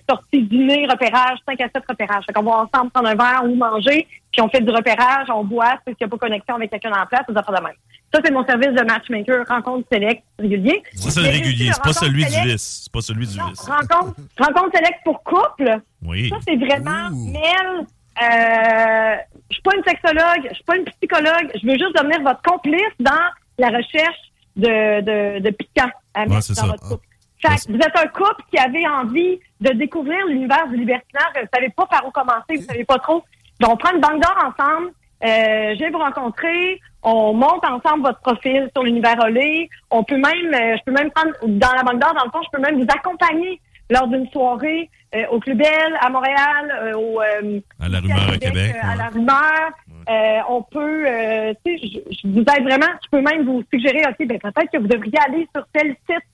Sortie 0.08 0.42
dîner, 0.42 0.86
repérage, 0.88 1.38
5 1.48 1.60
à 1.60 1.68
7 1.74 1.82
repérages. 1.88 2.24
Fait 2.26 2.32
qu'on 2.32 2.42
va 2.42 2.68
ensemble 2.70 2.90
prendre 2.90 3.08
un 3.08 3.14
verre 3.14 3.42
ou 3.44 3.54
manger, 3.56 4.06
puis 4.30 4.40
on 4.40 4.48
fait 4.48 4.60
du 4.60 4.70
repérage, 4.70 5.26
on 5.34 5.42
boit, 5.42 5.78
c'est 5.84 5.94
qu'il 5.96 6.06
n'y 6.06 6.12
a 6.12 6.16
pas 6.16 6.26
connexion 6.26 6.54
avec 6.54 6.70
quelqu'un 6.70 6.92
en 6.92 7.06
place, 7.06 7.22
ça 7.26 7.40
affaires 7.40 7.60
de 7.60 7.64
même. 7.64 7.74
Ça, 8.16 8.22
c'est 8.24 8.32
mon 8.32 8.44
service 8.46 8.72
de 8.72 8.82
matchmaker, 8.82 9.46
rencontre 9.46 9.86
select 9.92 10.22
régulier. 10.38 10.82
Ça, 10.94 11.10
c'est 11.10 11.20
le 11.20 11.26
Mais 11.26 11.32
régulier. 11.32 11.70
C'est 11.72 11.82
pas 11.82 11.92
celui 11.92 12.24
du 12.24 12.40
vice. 12.48 12.80
C'est 12.84 12.92
pas 12.92 13.00
celui 13.02 13.26
du 13.26 13.34
vice. 13.34 13.60
Rencontre, 13.60 14.14
rencontre 14.38 14.76
select 14.76 15.00
pour 15.04 15.22
couple. 15.22 15.78
Oui. 16.02 16.30
Ça, 16.30 16.36
c'est 16.48 16.56
vraiment, 16.56 17.10
Mel, 17.10 17.86
euh, 18.22 19.16
je 19.50 19.54
suis 19.54 19.62
pas 19.62 19.76
une 19.76 19.84
sexologue, 19.84 20.48
je 20.48 20.54
suis 20.54 20.64
pas 20.64 20.76
une 20.76 20.84
psychologue, 20.84 21.50
je 21.60 21.66
veux 21.66 21.74
juste 21.78 21.94
devenir 21.96 22.22
votre 22.22 22.40
complice 22.42 22.80
dans 22.98 23.12
la 23.58 23.68
recherche 23.68 24.16
de, 24.56 25.00
de, 25.02 25.38
de 25.40 25.50
piquant 25.50 25.90
à 26.14 26.22
Ouais, 26.22 26.28
mettre 26.28 26.42
c'est 26.44 26.54
dans 26.54 26.62
ça. 26.62 26.66
votre 26.68 26.88
couple. 26.88 27.06
Fait 27.42 27.48
que 27.66 27.72
vous 27.72 27.78
êtes 27.78 27.96
un 27.96 28.06
couple 28.06 28.42
qui 28.50 28.58
avait 28.58 28.86
envie 28.86 29.38
de 29.60 29.70
découvrir 29.74 30.24
l'univers 30.26 30.66
du 30.68 30.76
libertinaire, 30.78 31.30
vous 31.34 31.48
savez 31.52 31.68
pas 31.68 31.84
par 31.86 32.06
où 32.06 32.10
commencer, 32.10 32.56
vous 32.56 32.64
savez 32.64 32.84
pas 32.84 32.98
trop. 32.98 33.22
Donc, 33.60 33.72
on 33.72 33.76
prend 33.76 33.92
une 33.94 34.00
banque 34.00 34.22
d'or 34.22 34.36
ensemble, 34.38 34.92
euh, 35.24 35.74
je 35.74 35.78
vais 35.78 35.90
vous 35.90 35.98
rencontrer, 35.98 36.80
on 37.02 37.32
monte 37.32 37.64
ensemble 37.64 38.02
votre 38.02 38.20
profil 38.20 38.68
sur 38.74 38.82
l'univers 38.84 39.18
Olé, 39.24 39.68
on 39.90 40.04
peut 40.04 40.16
même, 40.16 40.52
euh, 40.54 40.76
je 40.76 40.82
peux 40.84 40.92
même 40.92 41.10
prendre, 41.10 41.32
dans 41.46 41.72
la 41.72 41.82
banque 41.82 42.00
d'or, 42.00 42.14
dans 42.14 42.24
le 42.24 42.30
fond, 42.30 42.40
je 42.44 42.50
peux 42.56 42.62
même 42.62 42.78
vous 42.80 42.86
accompagner 42.94 43.60
lors 43.88 44.08
d'une 44.08 44.28
soirée 44.30 44.90
euh, 45.14 45.24
au 45.30 45.38
Club 45.38 45.58
Bell, 45.58 45.96
à 46.00 46.10
Montréal, 46.10 46.74
euh, 46.82 46.94
au... 46.94 47.20
euh, 47.22 47.60
À 47.80 47.88
la 47.88 48.00
rumeur 48.00 48.18
à 48.28 48.38
Québec, 48.38 48.40
Québec. 48.52 48.76
euh, 48.82 48.92
à 48.92 48.96
la 48.96 49.06
rumeur. 49.08 49.70
Euh, 50.08 50.38
on 50.48 50.62
peut, 50.62 51.04
euh, 51.06 51.54
tu 51.64 51.78
sais, 51.78 51.86
je, 51.86 52.16
je 52.16 52.28
vous 52.28 52.40
aide 52.40 52.62
vraiment. 52.64 52.92
Je 53.04 53.08
peux 53.10 53.20
même 53.22 53.44
vous 53.44 53.62
suggérer, 53.72 54.02
OK, 54.08 54.26
ben 54.26 54.38
peut-être 54.38 54.70
que 54.72 54.78
vous 54.78 54.86
devriez 54.88 55.18
aller 55.26 55.48
sur 55.54 55.64
tel 55.72 55.94
site 56.08 56.24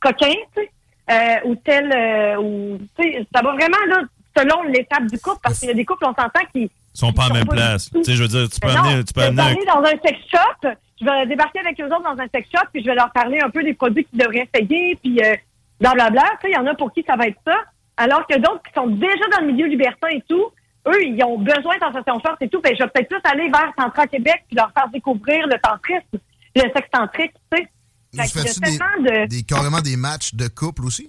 coquin, 0.00 0.32
tu 0.54 0.62
sais, 0.62 0.70
euh, 1.10 1.48
ou 1.48 1.54
tel, 1.56 1.90
euh, 1.92 2.36
ou, 2.36 2.78
tu 2.98 3.02
sais, 3.12 3.26
ça 3.34 3.42
va 3.42 3.52
vraiment, 3.52 3.76
là, 3.88 4.02
selon 4.36 4.62
l'étape 4.64 5.06
du 5.06 5.18
couple, 5.18 5.38
parce 5.42 5.58
qu'il 5.58 5.68
y 5.68 5.70
a 5.72 5.74
des 5.74 5.84
couples, 5.84 6.04
on 6.04 6.14
s'entend, 6.14 6.40
qui 6.52 6.62
Ils 6.64 6.70
sont 6.92 7.12
pas 7.12 7.28
en 7.28 7.34
même 7.34 7.46
place. 7.48 7.90
Tu 7.90 8.04
sais, 8.04 8.14
je 8.14 8.22
veux 8.22 8.28
dire, 8.28 8.48
tu 8.48 8.60
peux 8.60 8.68
amener, 8.68 8.96
non, 8.96 9.02
tu 9.04 9.12
peux 9.12 9.20
je 9.22 9.26
vais 9.26 9.26
amener 9.28 9.42
un- 9.42 9.46
aller 9.46 9.64
dans 9.66 9.80
un 9.82 10.08
sex 10.08 10.18
shop, 10.30 10.68
je 11.00 11.04
vais 11.04 11.26
débarquer 11.26 11.60
avec 11.60 11.80
eux 11.80 11.86
autres 11.86 12.02
dans 12.02 12.22
un 12.22 12.26
sex 12.34 12.48
shop, 12.54 12.66
puis 12.72 12.82
je 12.82 12.86
vais 12.86 12.94
leur 12.94 13.10
parler 13.12 13.40
un 13.40 13.50
peu 13.50 13.62
des 13.62 13.74
produits 13.74 14.04
qu'ils 14.04 14.18
devraient 14.18 14.48
essayer, 14.54 14.96
puis 15.02 15.20
euh, 15.22 15.34
blablabla. 15.80 16.22
Tu 16.22 16.46
sais, 16.46 16.50
il 16.52 16.54
y 16.54 16.58
en 16.58 16.66
a 16.66 16.74
pour 16.74 16.92
qui 16.92 17.04
ça 17.06 17.16
va 17.16 17.26
être 17.28 17.38
ça. 17.46 17.56
Alors 17.98 18.26
que 18.26 18.36
d'autres 18.36 18.62
qui 18.66 18.72
sont 18.74 18.86
déjà 18.88 19.24
dans 19.32 19.46
le 19.46 19.52
milieu 19.52 19.66
libertin 19.66 20.08
et 20.10 20.22
tout, 20.28 20.44
eux, 20.88 21.02
ils 21.04 21.22
ont 21.24 21.38
besoin 21.38 21.74
de 21.76 21.80
sensation 21.80 22.20
forte 22.20 22.40
et 22.42 22.48
tout. 22.48 22.60
Ben, 22.60 22.74
je 22.78 22.82
vais 22.82 22.88
peut-être 22.90 23.08
plus 23.08 23.20
aller 23.30 23.48
vers 23.50 23.72
Tantra 23.76 24.06
Québec 24.06 24.44
puis 24.48 24.56
leur 24.56 24.70
faire 24.72 24.88
découvrir 24.90 25.46
le 25.46 25.58
tantrisme, 25.58 26.18
le 26.54 26.62
sexe 26.62 26.88
tantrique, 26.92 27.32
tu 27.52 27.58
sais. 27.58 27.68
Vous 28.12 28.22
Fait 28.22 28.28
qu'il 28.28 28.38
y 28.38 28.40
a 28.40 28.44
faites-tu 28.46 28.60
des, 28.60 28.78
tellement 28.78 29.02
de... 29.22 29.26
des- 29.26 29.42
carrément 29.42 29.80
des 29.80 29.96
matchs 29.96 30.34
de 30.34 30.46
couple 30.48 30.84
aussi? 30.84 31.08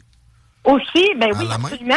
Aussi, 0.65 1.13
ben 1.17 1.34
À 1.34 1.39
oui, 1.39 1.47
absolument. 1.51 1.95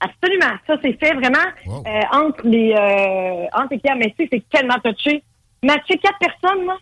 Absolument. 0.00 0.54
Ça, 0.66 0.74
c'est 0.82 0.92
fait 0.98 1.14
vraiment 1.14 1.38
euh, 1.66 2.00
entre 2.12 2.46
les 2.46 2.72
euh, 2.72 3.46
entre 3.60 3.72
les. 3.74 3.80
Mais 3.98 4.14
tu 4.18 4.24
sais, 4.24 4.28
c'est 4.32 4.44
tellement 4.50 4.78
touché. 4.84 5.22
Matcher 5.62 5.98
quatre 5.98 6.18
personnes, 6.20 6.66
là, 6.66 6.76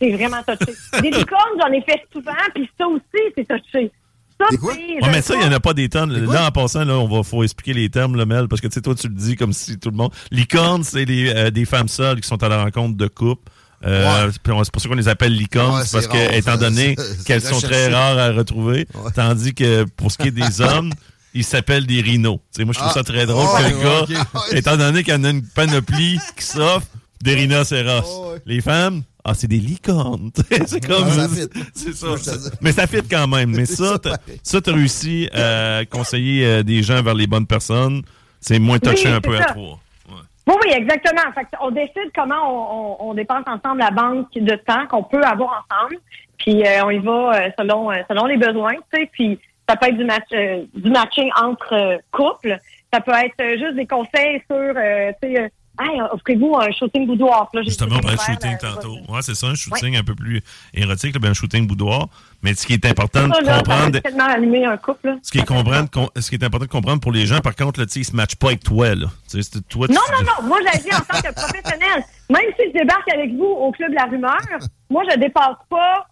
c'est 0.00 0.10
vraiment 0.10 0.42
touché. 0.42 0.72
Des 1.02 1.10
licornes, 1.10 1.60
j'en 1.60 1.72
ai 1.72 1.80
fait 1.82 2.02
souvent, 2.12 2.32
puis 2.54 2.68
ça 2.78 2.88
aussi, 2.88 3.22
c'est 3.36 3.46
touché. 3.46 3.92
Ça, 4.40 4.46
c'est... 4.50 4.58
Ouais, 4.62 4.98
mais 5.12 5.20
ça, 5.22 5.34
il 5.34 5.40
n'y 5.40 5.46
en 5.46 5.52
a 5.52 5.60
pas 5.60 5.74
des 5.74 5.88
tonnes. 5.90 6.12
Là, 6.12 6.46
en 6.48 6.50
passant, 6.50 6.84
là, 6.84 6.98
on 6.98 7.06
va 7.06 7.22
faut 7.22 7.44
expliquer 7.44 7.74
les 7.74 7.88
termes, 7.90 8.16
là, 8.16 8.24
Mel, 8.26 8.48
parce 8.48 8.60
que 8.62 8.66
tu 8.68 8.72
sais, 8.74 8.80
toi, 8.80 8.94
tu 8.94 9.06
le 9.06 9.14
dis 9.14 9.36
comme 9.36 9.52
si 9.52 9.78
tout 9.78 9.90
le 9.90 9.96
monde. 9.96 10.12
Licorne, 10.32 10.82
c'est 10.82 11.04
les, 11.04 11.28
euh, 11.32 11.50
des 11.50 11.66
femmes 11.66 11.88
seules 11.88 12.20
qui 12.22 12.26
sont 12.26 12.42
à 12.42 12.48
la 12.48 12.64
rencontre 12.64 12.96
de 12.96 13.06
couples. 13.06 13.48
Euh, 13.84 14.30
C'est 14.32 14.42
pour 14.72 14.80
ça 14.82 14.88
qu'on 14.88 14.94
les 14.94 15.08
appelle 15.08 15.34
licornes, 15.34 15.76
Ouais, 15.76 15.84
parce 15.92 16.06
que, 16.06 16.16
rare, 16.16 16.34
étant 16.34 16.56
donné 16.56 16.94
c'est- 16.98 17.24
qu'elles 17.26 17.42
sont 17.42 17.60
très 17.60 17.88
rares 17.88 18.18
à 18.18 18.30
retrouver, 18.32 18.86
tandis 19.14 19.54
que 19.54 19.84
pour 19.84 20.10
ce 20.10 20.18
qui 20.18 20.28
est 20.28 20.32
des 20.32 20.60
hommes, 20.62 20.90
ils 21.34 21.44
s'appellent 21.44 21.86
des 21.86 22.00
rhinos. 22.00 22.38
Moi, 22.58 22.72
je 22.72 22.78
trouve 22.78 22.90
Ah. 22.90 22.94
ça 22.94 23.02
très 23.04 23.26
drôle 23.26 23.46
Oh, 23.48 23.56
que 23.56 23.62
ouais, 23.62 23.70
le 23.70 24.14
gars, 24.14 24.30
étant 24.52 24.76
donné 24.76 25.02
qu'il 25.04 25.14
y 25.14 25.16
en 25.16 25.24
a 25.24 25.30
une 25.30 25.46
panoplie 25.46 26.18
qui 26.36 26.44
s'offre, 26.44 26.86
des 27.22 27.34
rhinocéros. 27.34 28.34
Les 28.46 28.60
femmes, 28.60 29.02
ah, 29.24 29.34
c'est 29.34 29.46
des 29.46 29.58
licornes. 29.58 30.30
c'est 30.66 30.84
comme 30.86 31.04
Ah, 31.06 31.28
ça. 31.28 31.28
C'est. 31.74 32.62
Mais 32.62 32.72
ça 32.72 32.86
fit 32.86 33.02
quand 33.08 33.28
même. 33.28 33.50
Mais 33.50 33.66
ça, 33.66 33.96
ça, 34.42 34.60
t'as- 34.60 34.72
réussi 34.72 35.28
à 35.32 35.84
conseiller 35.90 36.46
euh, 36.46 36.62
des 36.62 36.82
gens 36.82 37.02
vers 37.02 37.14
les 37.14 37.26
bonnes 37.26 37.46
personnes. 37.46 38.02
C'est 38.40 38.58
moins 38.58 38.78
touché 38.78 39.08
Oui, 39.08 39.14
un 39.14 39.20
peu 39.20 39.36
à 39.36 39.44
trois. 39.44 39.78
Oui, 40.46 40.54
oui, 40.64 40.72
exactement. 40.74 41.20
Fait 41.34 41.46
on 41.62 41.70
décide 41.70 42.10
comment 42.14 42.34
on, 42.48 42.96
on, 43.06 43.10
on 43.10 43.14
dépense 43.14 43.44
ensemble 43.46 43.80
la 43.80 43.90
banque 43.90 44.28
de 44.34 44.56
temps 44.66 44.86
qu'on 44.88 45.04
peut 45.04 45.22
avoir 45.22 45.64
ensemble. 45.70 45.96
Puis 46.38 46.64
euh, 46.66 46.84
on 46.86 46.90
y 46.90 46.98
va 46.98 47.10
euh, 47.34 47.50
selon 47.58 47.90
euh, 47.92 47.96
selon 48.08 48.24
les 48.24 48.38
besoins. 48.38 48.72
Puis 49.12 49.38
ça 49.70 49.76
peut 49.76 49.86
être 49.86 49.96
du 49.96 50.04
match 50.04 50.24
euh, 50.32 50.64
du 50.74 50.90
matching 50.90 51.30
entre 51.40 51.72
euh, 51.74 51.98
couples. 52.10 52.58
Ça 52.92 53.00
peut 53.00 53.12
être 53.12 53.40
euh, 53.40 53.56
juste 53.56 53.76
des 53.76 53.86
conseils 53.86 54.42
sur 54.50 54.74
tu 55.22 55.34
sais 55.34 55.52
Hey, 55.82 55.98
offrez-vous 56.12 56.56
un 56.56 56.70
shooting 56.72 57.06
boudoir. 57.06 57.48
Là, 57.54 57.62
Justement, 57.62 57.96
on 57.96 58.00
parlait 58.00 58.18
de 58.18 58.20
shooting 58.20 58.58
tantôt. 58.58 58.96
Ouais, 59.08 59.22
c'est 59.22 59.34
ça, 59.34 59.46
un 59.46 59.54
shooting 59.54 59.96
un 59.96 60.02
peu 60.02 60.14
plus 60.14 60.42
érotique, 60.74 61.14
là, 61.14 61.20
ben, 61.20 61.30
un 61.30 61.32
shooting 61.32 61.66
boudoir. 61.66 62.08
Mais 62.42 62.52
ce 62.52 62.66
qui 62.66 62.74
est 62.74 62.84
important 62.84 63.28
de 63.28 63.46
là, 63.46 63.58
comprendre, 63.58 63.98
tellement 64.00 64.26
allumer 64.26 64.66
un 64.66 64.76
couple. 64.76 65.06
là. 65.06 65.16
ce 65.22 65.30
qui 65.30 65.38
est 65.38 65.46
comprendre, 65.46 65.88
ce 66.16 66.28
qui 66.28 66.34
est 66.34 66.44
important 66.44 66.66
de 66.66 66.70
comprendre 66.70 67.00
pour 67.00 67.12
les 67.12 67.24
gens, 67.24 67.38
par 67.40 67.56
contre, 67.56 67.80
là, 67.80 67.86
ils 67.94 68.04
se 68.04 68.14
matchent 68.14 68.36
pas 68.36 68.48
avec 68.48 68.62
toi, 68.62 68.94
là. 68.94 69.06
Toi, 69.70 69.86
Non, 69.88 70.00
non, 70.12 70.26
non. 70.26 70.48
Moi, 70.48 70.58
j'agis 70.66 70.92
en 70.94 71.00
tant 71.00 71.18
que 71.18 71.32
professionnel. 71.32 72.04
Même 72.28 72.50
si 72.58 72.66
je 72.66 72.78
débarque 72.78 73.10
avec 73.14 73.32
vous 73.32 73.44
au 73.44 73.72
club 73.72 73.92
La 73.94 74.04
Rumeur, 74.04 74.58
moi, 74.90 75.04
je 75.10 75.18
dépasse 75.18 75.56
pas. 75.70 76.06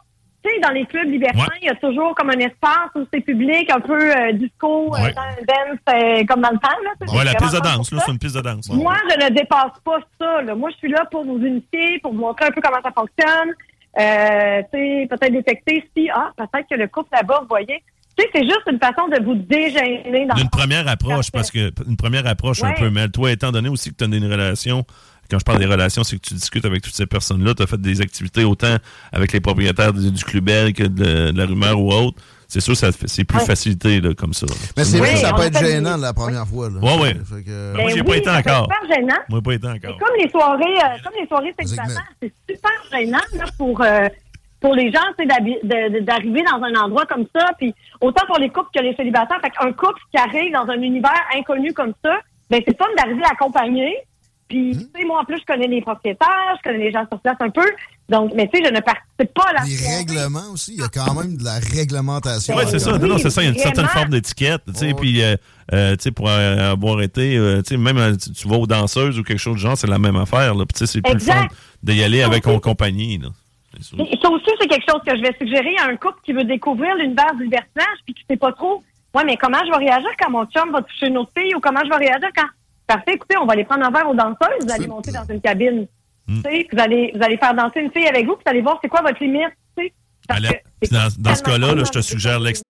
Tu 0.44 0.50
sais, 0.50 0.60
dans 0.60 0.70
les 0.70 0.84
clubs 0.86 1.10
libertins, 1.10 1.52
il 1.60 1.66
y 1.66 1.68
a 1.68 1.74
toujours 1.74 2.14
comme 2.14 2.30
un 2.30 2.38
espace 2.38 2.90
où 2.94 3.04
c'est 3.12 3.20
public, 3.20 3.68
un 3.70 3.80
peu 3.80 3.98
euh, 3.98 4.32
disco, 4.32 4.94
euh, 4.94 4.98
dans 4.98 5.22
un 5.22 5.44
dance, 5.46 5.78
euh, 5.90 6.24
comme 6.26 6.40
dans 6.42 6.50
le 6.50 6.58
temps. 6.58 6.68
Là, 6.84 7.12
Ouais, 7.12 7.24
la 7.24 7.34
piste 7.34 7.54
de 7.54 7.60
danse, 7.60 7.90
là, 7.92 8.02
c'est 8.04 8.12
une 8.12 8.18
piste 8.18 8.36
de 8.36 8.40
danse. 8.42 8.68
Moi, 8.70 8.94
je 9.10 9.24
ne 9.24 9.30
dépasse 9.30 9.78
pas 9.84 9.98
ça. 10.20 10.42
Là. 10.42 10.54
Moi, 10.54 10.70
je 10.70 10.76
suis 10.76 10.90
là 10.90 11.04
pour 11.10 11.24
vous 11.24 11.38
initier, 11.38 11.98
pour 12.02 12.12
vous 12.12 12.20
montrer 12.20 12.46
un 12.46 12.50
peu 12.50 12.60
comment 12.60 12.80
ça 12.84 12.92
fonctionne. 12.92 13.52
Euh, 13.98 14.62
tu 14.72 14.78
sais, 14.78 15.08
peut-être 15.10 15.32
détecter 15.32 15.84
si, 15.96 16.08
ah, 16.14 16.30
peut-être 16.36 16.68
que 16.70 16.76
le 16.76 16.86
couple 16.86 17.08
là-bas, 17.12 17.40
vous 17.42 17.48
voyez. 17.48 17.82
Tu 18.16 18.24
sais, 18.24 18.30
c'est 18.32 18.44
juste 18.44 18.62
une 18.70 18.78
façon 18.78 19.08
de 19.08 19.22
vous 19.24 19.34
dégêner 19.34 20.26
dans 20.26 20.34
D'une 20.34 20.50
première 20.50 20.86
approche, 20.88 21.30
parce 21.32 21.50
que 21.50 21.72
une 21.88 21.96
première 21.96 22.26
approche 22.26 22.62
un 22.62 22.72
peu 22.72 22.90
mal. 22.90 23.10
Toi, 23.10 23.32
étant 23.32 23.50
donné 23.50 23.68
aussi 23.68 23.90
que 23.90 23.96
tu 23.96 24.04
as 24.04 24.16
une 24.16 24.30
relation, 24.30 24.84
quand 25.30 25.38
je 25.38 25.44
parle 25.44 25.58
des 25.58 25.66
relations, 25.66 26.02
c'est 26.04 26.16
que 26.16 26.26
tu 26.26 26.34
discutes 26.34 26.64
avec 26.64 26.82
toutes 26.82 26.94
ces 26.94 27.06
personnes-là, 27.06 27.54
tu 27.54 27.62
as 27.62 27.66
fait 27.66 27.80
des 27.80 28.00
activités 28.00 28.44
autant 28.44 28.76
avec 29.12 29.32
les 29.32 29.40
propriétaires 29.40 29.92
du, 29.92 30.10
du 30.10 30.24
Club 30.24 30.44
Bell 30.44 30.72
que 30.72 30.84
de, 30.84 31.30
de 31.32 31.38
la 31.38 31.46
rumeur 31.46 31.80
ou 31.80 31.92
autre. 31.92 32.20
C'est 32.50 32.60
sûr, 32.60 32.74
ça 32.74 32.88
c'est 32.92 33.24
plus 33.24 33.38
Ouais. 33.38 33.44
facilité 33.44 34.00
là, 34.00 34.14
comme 34.14 34.32
ça. 34.32 34.46
là. 34.46 34.54
Mais 34.76 34.84
c'est 34.84 34.96
vrai 34.98 35.12
que 35.12 35.18
ça 35.18 35.34
peut 35.34 35.42
être 35.42 35.58
gênant 35.58 35.98
la 35.98 36.14
première 36.14 36.46
fois. 36.46 36.70
Là. 36.70 36.80
Ouais, 36.80 37.02
ouais. 37.02 37.14
Fait 37.14 37.42
que- 37.42 37.74
Ben, 37.74 37.82
moi, 37.82 37.90
j'y 37.90 37.98
ai 37.98 38.00
Ben 38.02 38.06
pas 38.06 38.12
oui, 38.12 38.18
été 38.18 38.30
encore. 38.30 38.68
super 38.72 38.96
gênant. 38.96 39.18
Moi, 39.28 39.38
j'ai 39.38 39.42
pas 39.42 39.52
été 39.54 39.66
C'est 39.68 39.86
encore. 39.88 39.98
comme 39.98 40.16
les 40.18 40.30
soirées, 40.30 40.64
euh, 40.64 40.98
comme 41.04 41.12
les 41.20 41.26
soirées 41.26 41.54
célibataires, 41.60 42.08
c'est 42.22 42.32
super 42.48 42.70
gênant 42.90 43.18
là, 43.34 43.44
pour 43.58 43.80
euh, 43.82 44.08
pour 44.60 44.74
les 44.74 44.90
gens, 44.90 44.98
de- 45.18 46.00
d'arriver 46.00 46.42
dans 46.42 46.60
un 46.64 46.74
endroit 46.84 47.04
comme 47.06 47.26
ça, 47.36 47.50
puis 47.58 47.72
autant 48.00 48.24
pour 48.26 48.38
les 48.38 48.48
couples 48.48 48.70
que 48.74 48.82
les 48.82 48.94
célibataires. 48.96 49.38
Fait 49.42 49.50
qu'un 49.50 49.72
couple 49.72 50.00
qui 50.10 50.16
arrive 50.18 50.52
dans 50.52 50.66
un 50.72 50.80
univers 50.80 51.12
inconnu 51.36 51.72
comme 51.74 51.92
ça, 52.02 52.18
ben 52.50 52.60
c'est 52.66 52.76
fun 52.78 52.86
d'arriver 52.96 53.22
accompagné. 53.30 53.94
Puis, 54.48 54.70
Mmh. 54.70 54.78
tu 54.78 55.00
sais, 55.00 55.04
moi, 55.06 55.20
en 55.20 55.24
plus, 55.24 55.38
je 55.40 55.44
connais 55.44 55.66
les 55.66 55.82
propriétaires, 55.82 56.56
je 56.56 56.62
connais 56.70 56.84
les 56.84 56.90
gens 56.92 57.04
sur 57.10 57.20
place 57.20 57.36
un 57.40 57.50
peu. 57.50 57.66
Donc, 58.08 58.32
mais 58.34 58.48
tu 58.48 58.58
sais, 58.58 58.64
je 58.66 58.72
ne 58.72 58.80
participe 58.80 59.34
pas 59.34 59.44
à 59.50 59.52
la 59.52 59.64
Les 59.64 59.76
soirée. 59.76 59.96
règlements 59.98 60.50
aussi, 60.52 60.72
il 60.74 60.80
y 60.80 60.82
a 60.82 60.88
quand 60.88 61.14
même 61.14 61.36
de 61.36 61.44
la 61.44 61.58
réglementation. 61.58 62.56
Oui, 62.56 62.62
c'est 62.66 62.78
ça. 62.78 62.94
Oui, 62.94 62.98
Non, 63.00 63.08
non, 63.08 63.18
c'est 63.18 63.28
ça. 63.30 63.42
Il 63.42 63.46
y 63.46 63.48
a 63.48 63.52
une 63.52 63.58
certaine 63.58 63.86
forme 63.88 64.08
d'étiquette. 64.08 64.62
Tu 64.68 64.74
sais, 64.74 64.94
puis, 64.94 65.22
euh, 65.22 65.36
euh, 65.74 65.96
tu 65.96 66.04
sais, 66.04 66.10
pour 66.12 66.28
euh, 66.30 66.72
avoir 66.72 67.02
été, 67.02 67.36
euh, 67.36 67.60
tu 67.62 67.74
sais, 67.74 67.76
même 67.76 68.16
tu, 68.16 68.32
tu 68.32 68.48
vas 68.48 68.56
aux 68.56 68.66
danseuses 68.66 69.18
ou 69.18 69.22
quelque 69.22 69.38
chose 69.38 69.56
de 69.56 69.60
genre, 69.60 69.76
c'est 69.76 69.86
la 69.86 69.98
même 69.98 70.16
affaire. 70.16 70.54
Là. 70.54 70.64
Puis, 70.64 70.72
tu 70.78 70.86
sais, 70.86 70.86
c'est 70.86 71.02
plus 71.02 71.12
le 71.12 71.18
fun 71.20 71.46
d'y 71.82 72.02
aller 72.02 72.22
avec 72.22 72.44
ton 72.44 72.58
compagnie. 72.58 73.18
Là. 73.18 73.28
Ça 73.82 74.30
aussi, 74.30 74.46
c'est 74.60 74.66
quelque 74.66 74.90
chose 74.90 75.02
que 75.06 75.14
je 75.14 75.20
vais 75.22 75.34
suggérer 75.38 75.76
à 75.78 75.88
un 75.90 75.96
couple 75.96 76.18
qui 76.24 76.32
veut 76.32 76.44
découvrir 76.44 76.94
l'univers 76.96 77.34
du 77.36 77.44
libertinage 77.44 77.98
puis 78.06 78.14
qui 78.14 78.24
sait 78.28 78.36
pas 78.38 78.52
trop. 78.52 78.82
Ouais, 79.14 79.24
mais 79.24 79.36
comment 79.36 79.58
je 79.64 79.70
vais 79.70 79.84
réagir 79.90 80.08
quand 80.20 80.30
mon 80.30 80.44
chum 80.46 80.70
va 80.72 80.80
toucher 80.82 81.08
une 81.08 81.18
autre 81.18 81.30
fille 81.36 81.54
ou 81.54 81.60
comment 81.60 81.80
je 81.84 81.88
vais 81.90 81.96
réagir 82.06 82.28
quand. 82.34 82.46
Parfait, 82.88 83.12
écoutez, 83.14 83.36
on 83.36 83.44
va 83.44 83.52
aller 83.52 83.64
prendre 83.64 83.84
un 83.84 83.90
verre 83.90 84.08
aux 84.08 84.14
danseuses, 84.14 84.64
vous 84.64 84.72
allez 84.72 84.86
monter 84.86 85.12
dans 85.12 85.26
une 85.28 85.42
cabine. 85.42 85.86
Hmm. 86.26 86.42
Tu 86.42 86.50
sais, 86.50 86.66
vous 86.72 86.78
allez, 86.80 87.12
vous 87.14 87.22
allez 87.22 87.36
faire 87.36 87.54
danser 87.54 87.80
une 87.80 87.92
fille 87.92 88.06
avec 88.06 88.24
vous, 88.24 88.34
puis 88.34 88.44
vous 88.46 88.50
allez 88.50 88.62
voir 88.62 88.78
c'est 88.82 88.88
quoi 88.88 89.02
votre 89.02 89.22
limite. 89.22 89.52
Tu 89.76 89.84
sais. 89.84 89.92
Parce 90.26 90.40
Allez, 90.42 90.62
dans, 90.90 91.08
dans 91.18 91.34
ce 91.34 91.42
cas-là, 91.42 91.74
là, 91.74 91.84
je 91.84 91.90
te 91.90 92.00
suggère 92.00 92.40
l'ex. 92.40 92.62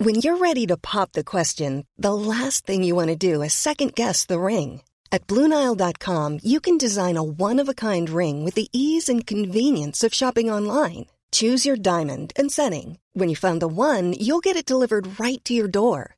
When 0.00 0.16
you're 0.16 0.36
ready 0.36 0.66
to 0.66 0.76
pop 0.76 1.12
the 1.12 1.24
question, 1.24 1.84
the 1.96 2.12
last 2.12 2.66
thing 2.66 2.84
you 2.84 2.94
want 2.94 3.08
to 3.08 3.16
do 3.16 3.42
is 3.42 3.54
second 3.54 3.94
guess 3.94 4.26
the 4.26 4.38
ring. 4.38 4.82
At 5.10 5.26
Bluenile.com, 5.26 6.40
you 6.42 6.60
can 6.60 6.76
design 6.76 7.16
a 7.16 7.22
one 7.22 7.58
of 7.58 7.70
a 7.70 7.74
kind 7.74 8.10
ring 8.10 8.44
with 8.44 8.54
the 8.54 8.68
ease 8.72 9.08
and 9.08 9.26
convenience 9.26 10.04
of 10.04 10.12
shopping 10.12 10.50
online. 10.50 11.06
Choose 11.32 11.64
your 11.64 11.76
diamond 11.76 12.32
and 12.36 12.52
setting. 12.52 12.98
When 13.14 13.28
you 13.28 13.36
find 13.36 13.60
the 13.60 13.66
one, 13.66 14.12
you'll 14.12 14.40
get 14.40 14.56
it 14.56 14.66
delivered 14.66 15.18
right 15.18 15.42
to 15.46 15.54
your 15.54 15.68
door. 15.68 16.17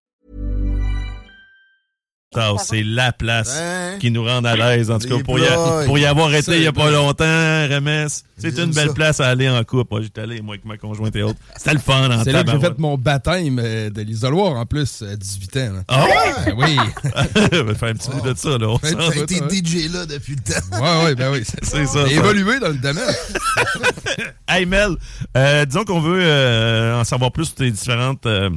C'est 2.63 2.83
la 2.83 3.11
place 3.11 3.57
Ben. 3.59 3.99
qui 3.99 4.09
nous 4.09 4.23
rend 4.23 4.41
à 4.45 4.55
l'aise. 4.55 4.89
En 4.89 4.99
tout 4.99 5.09
cas, 5.09 5.21
pour 5.21 5.37
y, 5.37 5.43
pour 5.85 5.97
y 5.99 6.05
avoir 6.05 6.33
été 6.33 6.55
il 6.55 6.61
n'y 6.61 6.67
a 6.67 6.71
pas 6.71 6.89
longtemps, 6.89 7.25
RMS, 7.25 8.07
c'est 8.37 8.57
une 8.57 8.71
belle 8.71 8.87
ça. 8.87 8.93
place 8.93 9.19
à 9.19 9.27
aller 9.27 9.49
en 9.49 9.61
couple. 9.65 9.87
Moi, 9.91 10.01
j'étais 10.03 10.21
allé, 10.21 10.41
moi, 10.41 10.55
avec 10.55 10.63
ma 10.63 10.77
conjointe 10.77 11.13
et 11.17 11.23
autres. 11.23 11.39
C'était 11.57 11.73
le 11.73 11.79
fun 11.79 12.09
en 12.09 12.23
C'est 12.23 12.31
là 12.31 12.45
que 12.45 12.51
j'ai 12.51 12.59
fait 12.61 12.79
mon 12.79 12.97
baptême 12.97 13.59
euh, 13.61 13.89
de 13.89 14.01
l'isoloir, 14.01 14.53
en 14.55 14.65
plus, 14.65 15.01
à 15.01 15.17
18 15.17 15.57
ans. 15.57 15.71
Ah 15.89 16.05
Ben 16.45 16.55
oui. 16.57 16.77
On 17.51 17.63
va 17.65 17.75
faire 17.75 17.89
un 17.89 17.93
petit 17.95 18.09
bout 18.09 18.21
de 18.21 18.37
ça, 18.37 18.57
là. 18.57 18.67
On 18.69 18.77
Fait- 18.77 18.91
s'en 18.91 19.11
fait- 19.11 19.19
va. 19.19 19.25
T'es 19.25 19.57
DJ 19.57 19.91
là 19.91 20.05
depuis 20.05 20.35
le 20.35 20.41
temps. 20.53 20.81
Ouais, 20.81 21.03
ouais, 21.05 21.15
ben 21.15 21.31
oui. 21.33 21.43
C'est 21.63 21.85
ça. 21.85 22.05
Ça. 22.05 22.07
évolué 22.13 22.59
dans 22.61 22.69
le 22.69 22.75
domaine. 22.75 23.03
Hey 24.47 24.65
Mel, 24.65 24.95
euh, 25.37 25.63
disons 25.65 25.83
qu'on 25.85 26.01
veut 26.01 26.19
euh, 26.21 26.99
en 26.99 27.03
savoir 27.05 27.31
plus 27.31 27.45
sur 27.45 27.55
tes 27.55 27.71
différentes, 27.71 28.25
euh, 28.25 28.49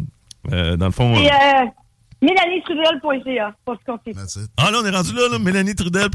euh, 0.52 0.76
dans 0.76 0.86
le 0.86 0.92
fond. 0.92 1.14
Et 1.16 1.28
MélanieTrudel.ca, 2.24 3.54
pas 3.64 3.74
fait. 4.04 4.12
Ah 4.56 4.70
là, 4.70 4.78
on 4.82 4.86
est 4.86 4.90
rendu 4.90 5.12
là, 5.14 5.28
là 5.30 5.38
mélanietrudel.ca. 5.38 6.10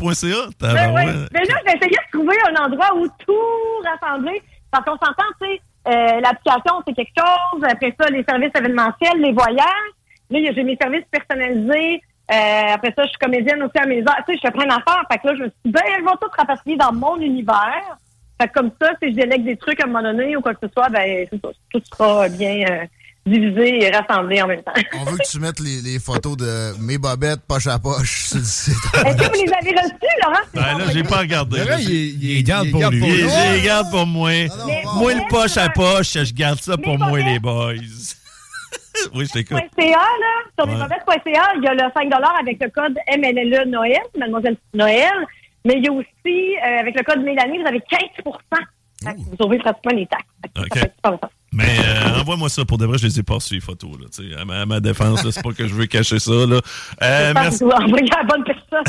Ben 0.60 0.74
Tabarouette. 0.74 1.08
oui. 1.08 1.28
Mais 1.34 1.40
là, 1.46 1.56
j'ai 1.66 1.78
essayé 1.78 1.98
de 1.98 2.18
trouver 2.18 2.36
un 2.50 2.66
endroit 2.66 2.96
où 2.96 3.08
tout 3.26 3.84
rassembler. 3.86 4.42
Parce 4.72 4.86
qu'on 4.86 4.98
s'entend, 4.98 5.24
tu 5.42 5.48
sais, 5.48 5.62
euh, 5.88 6.20
l'application, 6.22 6.82
c'est 6.88 6.94
quelque 6.94 7.14
chose. 7.18 7.64
Après 7.64 7.96
ça, 8.00 8.10
les 8.10 8.24
services 8.24 8.52
événementiels, 8.56 9.20
les 9.20 9.32
voyages. 9.32 9.92
Là, 10.30 10.52
j'ai 10.54 10.64
mes 10.64 10.78
services 10.80 11.06
personnalisés. 11.12 12.02
Euh, 12.32 12.74
après 12.74 12.94
ça, 12.96 13.04
je 13.04 13.10
suis 13.10 13.18
comédienne 13.18 13.64
aussi 13.64 13.78
à 13.80 13.88
mes 13.88 14.00
heures. 14.02 14.24
Tu 14.28 14.34
sais, 14.34 14.40
je 14.44 14.48
fais 14.48 14.52
plein 14.52 14.68
d'affaires. 14.68 15.04
Fait 15.12 15.18
que 15.18 15.28
là, 15.28 15.36
je 15.36 15.44
me 15.44 15.48
suis 15.48 15.58
dit, 15.66 15.72
ben, 15.72 15.82
elles 15.98 16.04
vont 16.04 16.16
toutes 16.22 16.36
rapatrier 16.38 16.78
dans 16.78 16.94
mon 16.94 17.18
univers. 17.18 17.98
Fait 18.40 18.48
que 18.48 18.54
comme 18.54 18.72
ça, 18.80 18.92
si 19.02 19.10
je 19.10 19.16
délègue 19.16 19.44
des 19.44 19.58
trucs 19.58 19.82
à 19.82 19.86
un 19.86 19.88
moment 19.88 20.04
donné 20.04 20.36
ou 20.38 20.42
quoi 20.42 20.54
que 20.54 20.68
ce 20.68 20.72
soit, 20.72 20.90
ben, 20.90 21.28
tout 21.32 21.82
sera 21.92 22.30
bien 22.30 22.66
euh, 22.70 22.86
divisé 23.30 23.84
et 23.86 23.90
rassemblé 23.92 24.42
en 24.42 24.48
même 24.48 24.62
temps. 24.64 24.74
On 25.00 25.04
veut 25.06 25.18
que 25.18 25.30
tu 25.30 25.40
mettes 25.40 25.60
les, 25.60 25.82
les 25.82 26.00
photos 26.00 26.36
de 26.38 26.74
mes 26.82 26.98
bobettes 26.98 27.42
poche 27.48 27.68
à 27.68 27.80
poche 27.80 28.26
sur 28.30 28.38
le 28.38 28.44
site. 28.44 28.74
Est-ce 29.06 29.16
que 29.16 29.24
vous 29.38 29.46
les 29.46 29.54
avez 29.54 29.80
reçus, 29.82 30.16
Laurent? 30.24 30.40
Ben 30.54 30.78
là, 30.78 30.86
j'ai 30.92 31.04
pas 31.04 31.20
regardé. 31.20 31.64
Là. 31.64 31.80
il, 31.80 31.90
il, 31.90 32.32
Il 32.40 32.44
garde 32.44 32.70
pour 32.72 32.90
lui. 32.90 33.02
Les 33.02 33.62
garde 33.64 33.90
pour 33.92 34.06
moi. 34.06 34.30
Mais- 34.32 34.84
Moi, 34.96 35.14
le 35.14 35.28
poche 35.30 35.58
à 35.58 35.70
poche, 35.70 36.14
je 36.14 36.34
garde 36.34 36.60
ça 36.60 36.78
pour 36.78 36.98
moi, 36.98 37.20
les 37.20 37.40
boys. 37.40 37.74
oui, 39.14 39.26
je 39.26 39.32
t'écoute. 39.32 39.58
.ca, 39.78 39.86
là, 39.86 39.98
sur 40.58 40.66
Ouais. 40.68 40.74
lesmauvaises.ca, 40.74 41.44
il 41.58 41.64
y 41.64 41.68
a 41.68 41.74
le 41.74 41.92
5 41.94 42.12
avec 42.40 42.62
le 42.62 42.70
code 42.70 42.98
MLLE 43.18 43.70
Noël, 43.70 44.00
Mademoiselle 44.18 44.58
Noël, 44.74 45.12
mais 45.66 45.76
il 45.78 45.86
y 45.86 45.88
a 45.88 45.92
aussi, 45.92 46.56
euh, 46.58 46.80
avec 46.80 46.96
le 46.96 47.04
code 47.04 47.24
Mélanie, 47.24 47.60
vous 47.60 47.68
avez 47.68 47.80
15 47.82 48.00
Fait 48.16 49.14
que 49.14 49.18
Vous 49.18 49.36
sauvez 49.40 49.58
pratiquement 49.60 49.96
les 49.98 50.08
taxes. 50.08 50.26
Fait 50.74 50.92
Mais 51.52 51.80
euh, 51.80 52.20
envoie-moi 52.22 52.50
ça 52.50 52.64
pour 52.64 52.78
de 52.78 52.86
vrai, 52.86 52.98
je 52.98 53.08
les 53.08 53.20
ai 53.20 53.24
pas 53.24 53.38
les 53.52 53.60
photos. 53.60 53.92
Là, 54.00 54.06
tu 54.16 54.30
sais, 54.30 54.36
à, 54.36 54.46
ma, 54.46 54.62
à 54.62 54.66
ma 54.66 54.80
défense, 54.80 55.28
c'est 55.30 55.42
pas 55.44 55.52
que 55.52 55.68
je 55.68 55.74
veux 55.74 55.88
cacher 55.88 56.20
ça. 56.20 56.32
Là. 56.32 56.62
Euh, 57.02 57.34
merci. 57.34 57.64
la 57.64 58.24
bonne 58.24 58.44
personne. 58.44 58.84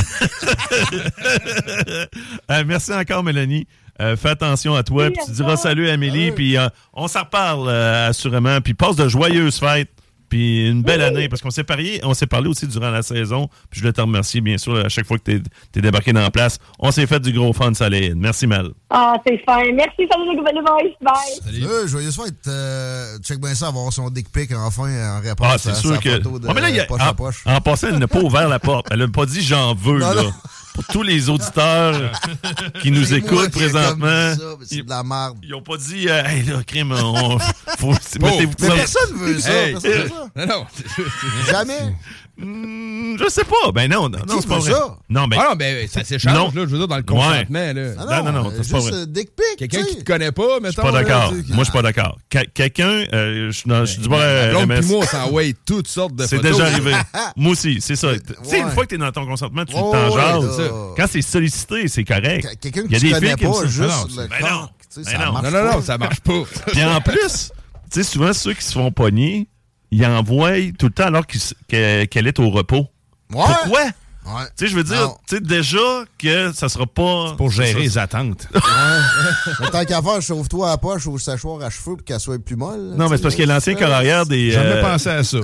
Euh, 2.51 2.65
merci 2.67 2.93
encore, 2.93 3.23
Mélanie. 3.23 3.67
Euh, 4.01 4.17
fais 4.17 4.31
attention 4.31 4.75
à 4.75 4.83
toi. 4.83 5.07
Oui, 5.07 5.11
puis 5.13 5.25
tu 5.27 5.33
diras 5.33 5.57
salut 5.57 5.89
à 5.89 5.93
Amélie. 5.93 6.33
Puis 6.33 6.57
euh, 6.57 6.69
on 6.95 7.07
s'en 7.07 7.21
reparle 7.21 7.69
euh, 7.69 8.09
assurément. 8.09 8.61
Puis 8.61 8.75
passe 8.75 8.97
de 8.97 9.09
joyeuses 9.09 9.59
fêtes. 9.59 9.91
Puis 10.31 10.69
une 10.71 10.83
belle 10.83 11.03
année. 11.03 11.29
Parce 11.29 11.43
qu'on 11.43 11.51
s'est 11.51 11.65
parlé, 11.65 12.01
on 12.05 12.15
s'est 12.15 12.27
parlé 12.27 12.49
aussi 12.49 12.67
durant 12.67 12.89
la 12.91 13.03
saison. 13.03 13.49
Puis 13.69 13.79
je 13.79 13.81
voulais 13.81 13.93
te 13.93 14.01
remercier, 14.01 14.41
bien 14.41 14.57
sûr, 14.57 14.77
à 14.77 14.89
chaque 14.89 15.05
fois 15.07 15.19
que 15.19 15.25
tu 15.31 15.43
es, 15.77 15.81
débarqué 15.83 16.13
dans 16.15 16.23
la 16.23 16.31
place. 16.31 16.59
On 16.79 16.91
s'est 16.91 17.07
fait 17.07 17.21
du 17.21 17.33
gros 17.33 17.53
fun 17.53 17.75
solide. 17.75 18.15
Merci, 18.17 18.47
Mel. 18.47 18.71
Ah, 18.89 19.15
c'est 19.27 19.39
fin. 19.45 19.61
Merci, 19.75 20.07
salut 20.11 20.31
les 20.31 20.37
nouvelles 20.37 20.63
boys. 20.65 21.13
Bye. 21.13 21.63
Euh, 21.65 21.87
joyeuse 21.87 22.17
fête. 22.17 22.35
Euh, 22.47 23.19
check 23.19 23.41
bien 23.41 23.55
ça, 23.55 23.67
avoir 23.69 23.93
son 23.93 24.09
dick 24.09 24.31
pic 24.33 24.53
enfin 24.55 25.19
en 25.19 25.21
réponse 25.21 25.47
Ah, 25.51 25.55
à 25.55 25.59
c'est 25.59 25.71
sa 25.71 25.75
sûr 25.75 26.01
que. 26.01 26.11
photo 26.11 26.39
de 26.39 26.47
Ouais, 26.47 26.55
mais 26.55 26.61
là, 26.61 26.71
il 26.71 26.77
y 26.77 26.81
a- 26.81 26.85
poche 26.87 27.01
à 27.03 27.11
en, 27.11 27.15
poche. 27.15 27.43
en 27.45 27.61
passant, 27.61 27.89
elle 27.89 27.99
n'a 27.99 28.09
pas 28.09 28.21
ouvert 28.21 28.49
la 28.49 28.59
porte. 28.61 28.87
Elle 28.91 29.01
n'a 29.01 29.09
pas 29.09 29.27
dit 29.27 29.43
j'en 29.43 29.75
veux, 29.75 29.99
Non, 29.99 30.13
là. 30.15 30.23
non. 30.23 30.33
Pour 30.81 30.95
tous 30.95 31.03
les 31.03 31.29
auditeurs 31.29 32.11
qui 32.81 32.91
nous 32.91 33.13
écoutent 33.13 33.51
présentement. 33.51 34.35
mais 34.59 34.65
C'est 34.65 34.83
de 34.83 34.89
la 34.89 35.03
merde. 35.03 35.37
Ils 35.43 35.51
n'ont 35.51 35.61
pas 35.61 35.77
dit, 35.77 36.09
euh, 36.09 36.25
hey, 36.25 36.43
là, 36.45 36.63
crime, 36.67 36.93
on. 36.93 37.39
Faut, 37.79 37.93
mettez-vous 38.19 38.55
mais 38.61 38.67
ça. 38.67 38.75
personne 38.75 39.17
veut 39.17 39.39
ça. 39.39 39.53
Hey, 39.53 39.73
personne 39.73 39.91
veut 39.93 40.01
euh, 40.01 40.09
ça. 40.09 40.31
Non, 40.37 40.47
non. 40.47 40.67
Jamais. 41.51 41.95
Hmm, 42.43 43.17
je 43.19 43.29
sais 43.29 43.45
pas. 43.45 43.71
Ben 43.75 43.91
non, 43.91 44.09
non, 44.09 44.19
non, 44.27 44.41
c'est 44.41 44.49
pas 44.49 44.59
vrai. 44.59 44.73
ça? 44.73 44.97
Non, 45.09 45.27
ben. 45.29 45.37
Ah 45.41 45.49
non, 45.51 45.57
ben 45.57 45.87
ça 45.89 46.05
s'échange, 46.05 46.33
Non. 46.35 46.47
là, 46.47 46.51
je 46.55 46.61
veux 46.67 46.79
dire, 46.79 46.89
dans 46.89 46.97
le 46.97 47.03
Ouais. 47.03 47.07
consentement. 47.07 47.73
Là. 47.75 47.91
Ah 47.99 48.23
Non, 48.23 48.33
non, 48.33 48.43
non, 48.45 48.51
euh, 48.51 48.61
c'est 48.63 48.73
pas 48.73 48.81
juste 48.81 48.91
vrai. 48.93 49.07
dick 49.09 49.29
pic. 49.37 49.57
Quelqu'un 49.59 49.85
qui 49.85 49.97
te 49.99 50.05
connaît 50.05 50.33
pas, 50.33 50.43
Je 50.59 50.63
mettons. 50.63 50.73
suis 50.73 50.83
pas 50.83 50.91
là, 50.91 51.03
d'accord. 51.05 51.33
Moi, 51.33 51.59
je 51.59 51.65
suis 51.65 51.73
pas 51.73 51.83
d'accord. 51.83 52.19
Que- 52.31 52.47
Quelqu'un, 52.55 53.05
euh, 53.13 53.51
je 53.51 53.63
je 53.67 54.09
RMS. 54.09 54.81
puis 54.81 54.89
moi, 54.89 54.99
on 55.05 55.07
s'envoie 55.07 55.43
toutes 55.67 55.89
sortes 55.89 56.15
de 56.15 56.25
C'est 56.27 56.37
photos. 56.37 56.53
déjà 56.53 56.67
arrivé. 56.67 56.93
moi 57.37 57.53
aussi, 57.53 57.79
c'est 57.81 57.97
ça. 57.97 58.09
Tu 58.15 58.21
sais, 58.43 58.59
une 58.59 58.65
Ouais. 58.67 58.71
fois 58.73 58.85
que 58.85 58.91
t'es 58.91 58.99
dans 58.99 59.13
ton 59.13 59.27
consentement, 59.27 59.65
tu 59.65 59.75
Ouais, 59.75 59.81
t'en 59.81 60.09
ouais, 60.15 60.21
jases. 60.49 60.71
Quand 60.97 61.07
c'est 61.11 61.23
sollicité, 61.23 61.89
c'est 61.89 62.05
correct. 62.05 62.47
Qu- 62.61 62.71
Quelqu'un 62.71 62.83
Il 62.89 62.93
y 62.93 62.97
a 62.97 62.99
que 62.99 63.01
tu 63.01 63.07
des 63.07 63.13
connais 63.13 63.27
filles 63.29 63.37
qui 63.37 63.45
aiment 63.45 63.53
pas, 63.53 63.59
ça. 63.61 63.67
juste 63.67 63.81
Ben 63.81 63.89
non, 63.89 64.23
le 64.23 64.29
ben 64.29 64.39
corps, 64.41 64.51
non. 64.51 64.69
Ben 64.97 65.05
ça 65.05 65.19
non. 65.27 65.33
marche 65.33 65.45
Non, 65.45 65.51
non, 65.51 65.65
non, 65.65 65.73
pas. 65.77 65.83
ça 65.83 65.99
marche 65.99 66.21
pas. 66.21 66.43
Puis 66.73 66.85
en 66.85 67.01
plus, 67.01 67.53
tu 67.93 68.03
sais, 68.03 68.03
souvent, 68.03 68.33
ceux 68.33 68.55
qui 68.55 68.65
se 68.65 68.73
font 68.73 68.91
pogner, 68.91 69.49
ils 69.91 70.05
envoient 70.07 70.53
tout 70.79 70.87
le 70.87 70.93
temps 70.93 71.07
alors 71.07 71.25
qu'elle 71.27 72.27
est 72.27 72.39
au 72.39 72.51
repos. 72.51 72.87
Ouais. 73.33 73.45
Pourquoi? 73.63 73.81
Ouais. 74.27 74.43
Tu 74.57 74.67
sais, 74.67 74.71
je 74.71 74.77
veux 74.77 74.85
dire, 74.85 75.15
tu 75.27 75.37
sais, 75.37 75.41
déjà 75.41 75.79
que 76.19 76.53
ça 76.53 76.69
sera 76.69 76.87
pas. 76.87 77.35
Pour 77.39 77.51
gérer 77.51 77.73
les 77.81 77.97
attentes. 77.97 78.47
Tant 79.73 79.85
qu'à 79.85 80.03
faire, 80.03 80.21
chauffe-toi 80.21 80.69
à 80.69 80.71
la 80.73 80.77
poche 80.79 81.07
au 81.07 81.19
séchoir 81.19 81.63
à 81.63 81.71
cheveux 81.71 81.97
pour 81.97 82.05
qu'elle 82.05 82.21
soit 82.21 82.39
plus 82.39 82.55
molle. 82.55 82.95
Non, 82.97 83.09
mais 83.09 83.17
c'est 83.17 83.23
parce 83.23 83.35
que 83.35 83.43
l'ancien 83.45 83.75
corps 83.75 83.91
arrière 83.93 84.27
des. 84.27 84.51
Jamais 84.51 84.73
euh, 84.73 84.83
pensé 84.93 85.09
à 85.09 85.25
ça. 85.25 85.39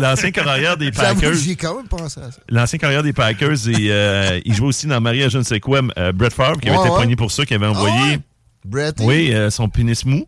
L'ancien 0.00 0.32
corps 0.32 0.48
arrière 0.48 0.76
des 0.76 0.90
Packers. 0.90 1.34
j'y 1.34 1.52
ai 1.52 1.56
quand 1.56 1.76
même 1.76 1.86
pensé 1.88 2.20
à 2.20 2.30
ça. 2.32 2.38
L'ancien 2.48 2.78
carrière 2.78 3.02
des 3.04 3.12
Packers, 3.12 3.68
et, 3.68 3.90
euh, 3.90 4.40
il 4.44 4.54
jouait 4.54 4.68
aussi 4.68 4.86
dans 4.86 5.00
Maria, 5.00 5.28
je 5.28 5.38
ne 5.38 5.42
sais 5.44 5.60
quoi, 5.60 5.80
euh, 5.98 6.12
Brett 6.12 6.32
Favre, 6.34 6.58
qui 6.60 6.68
avait 6.68 6.76
Ouais, 6.78 6.84
été 6.86 6.94
ouais. 6.94 7.00
pogné 7.00 7.16
pour 7.16 7.30
ça, 7.30 7.46
qui 7.46 7.54
avait 7.54 7.66
envoyé, 7.66 7.94
Ah 7.96 8.06
ouais? 8.08 8.20
Brett. 8.64 8.96
oui, 9.00 9.32
euh, 9.32 9.50
son 9.50 9.68
pénis 9.68 10.04
mou. 10.04 10.26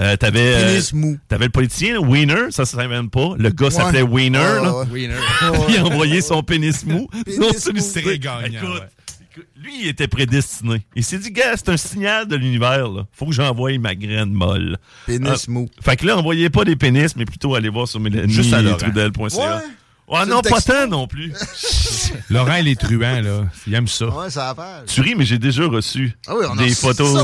Euh, 0.00 0.16
t'avais, 0.16 0.54
euh, 0.54 0.66
Pénis 0.68 0.92
mou. 0.94 1.18
t'avais 1.28 1.44
le 1.46 1.50
politicien, 1.50 1.98
Wiener, 1.98 2.50
ça, 2.50 2.64
ça 2.64 2.78
s'invente 2.78 3.10
pas. 3.10 3.34
Le 3.38 3.50
gars 3.50 3.66
Ouais. 3.66 3.70
s'appelait 3.70 4.02
Wiener, 4.02 4.38
Ouais, 4.38 4.62
là. 4.64 4.84
Winner. 4.90 5.14
il 5.68 5.76
a 5.76 5.84
envoyé 5.84 6.20
son 6.22 6.42
pénis 6.42 6.84
mou. 6.86 7.08
Non, 7.38 7.52
sollicité. 7.56 8.18
Gagnant, 8.18 8.40
Écoute, 8.46 8.68
ouais. 8.80 8.86
écoute, 9.32 9.46
lui, 9.62 9.72
il 9.82 9.88
était 9.88 10.08
prédestiné. 10.08 10.86
Il 10.96 11.04
s'est 11.04 11.18
dit, 11.18 11.30
gars, 11.30 11.54
c'est 11.56 11.68
un 11.68 11.76
signal 11.76 12.26
de 12.26 12.36
l'univers, 12.36 12.88
là. 12.88 13.06
Faut 13.12 13.26
que 13.26 13.32
j'envoie 13.32 13.76
ma 13.78 13.94
graine 13.94 14.32
molle. 14.32 14.78
Pénis 15.06 15.28
Ah, 15.48 15.50
mou. 15.50 15.68
Fait 15.82 15.96
que 15.96 16.06
là, 16.06 16.16
envoyez 16.16 16.48
pas 16.48 16.64
des 16.64 16.76
pénis, 16.76 17.14
mais 17.16 17.26
plutôt 17.26 17.54
allez 17.54 17.68
voir 17.68 17.86
sur 17.86 18.00
Juste 18.26 18.54
à 18.54 18.62
Laurent. 18.62 18.78
trudel.ca. 18.78 19.36
Ouais. 19.56 19.62
Ouais, 20.08 20.18
C'est 20.24 20.30
non, 20.30 20.40
pas 20.40 20.60
tant 20.60 20.88
non 20.88 21.06
plus. 21.06 21.32
Laurent, 22.30 22.56
il 22.56 22.66
est 22.68 22.80
truand, 22.80 23.20
là. 23.20 23.44
Il 23.66 23.74
aime 23.74 23.86
ça. 23.86 24.06
Ouais, 24.08 24.28
ça 24.30 24.52
va 24.54 24.82
Tu 24.86 25.02
ris, 25.02 25.14
mais 25.14 25.24
j'ai 25.24 25.38
déjà 25.38 25.64
reçu 25.66 26.12
Ah 26.26 26.32
oui, 26.36 26.46
on 26.50 26.58
a 26.58 26.64
des 26.64 26.74
photos 26.74 27.22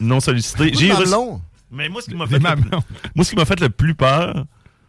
non, 0.00 0.20
sollicitées. 0.20 0.70
J'ai 0.74 0.88
J'ai 0.88 0.92
reçu- 0.92 1.12
long. 1.12 1.40
Mais 1.70 1.88
moi, 1.88 2.00
ce 2.02 2.08
qui 2.08 2.16
m'a 2.16 2.26
fait, 2.26 2.34
le... 2.34 2.40
mamelons. 2.40 2.82
moi, 3.14 3.24
ce 3.24 3.30
qui 3.30 3.36
m'a 3.36 3.44
fait 3.44 3.60
le 3.60 3.68
plus 3.68 3.94
peur, 3.94 4.44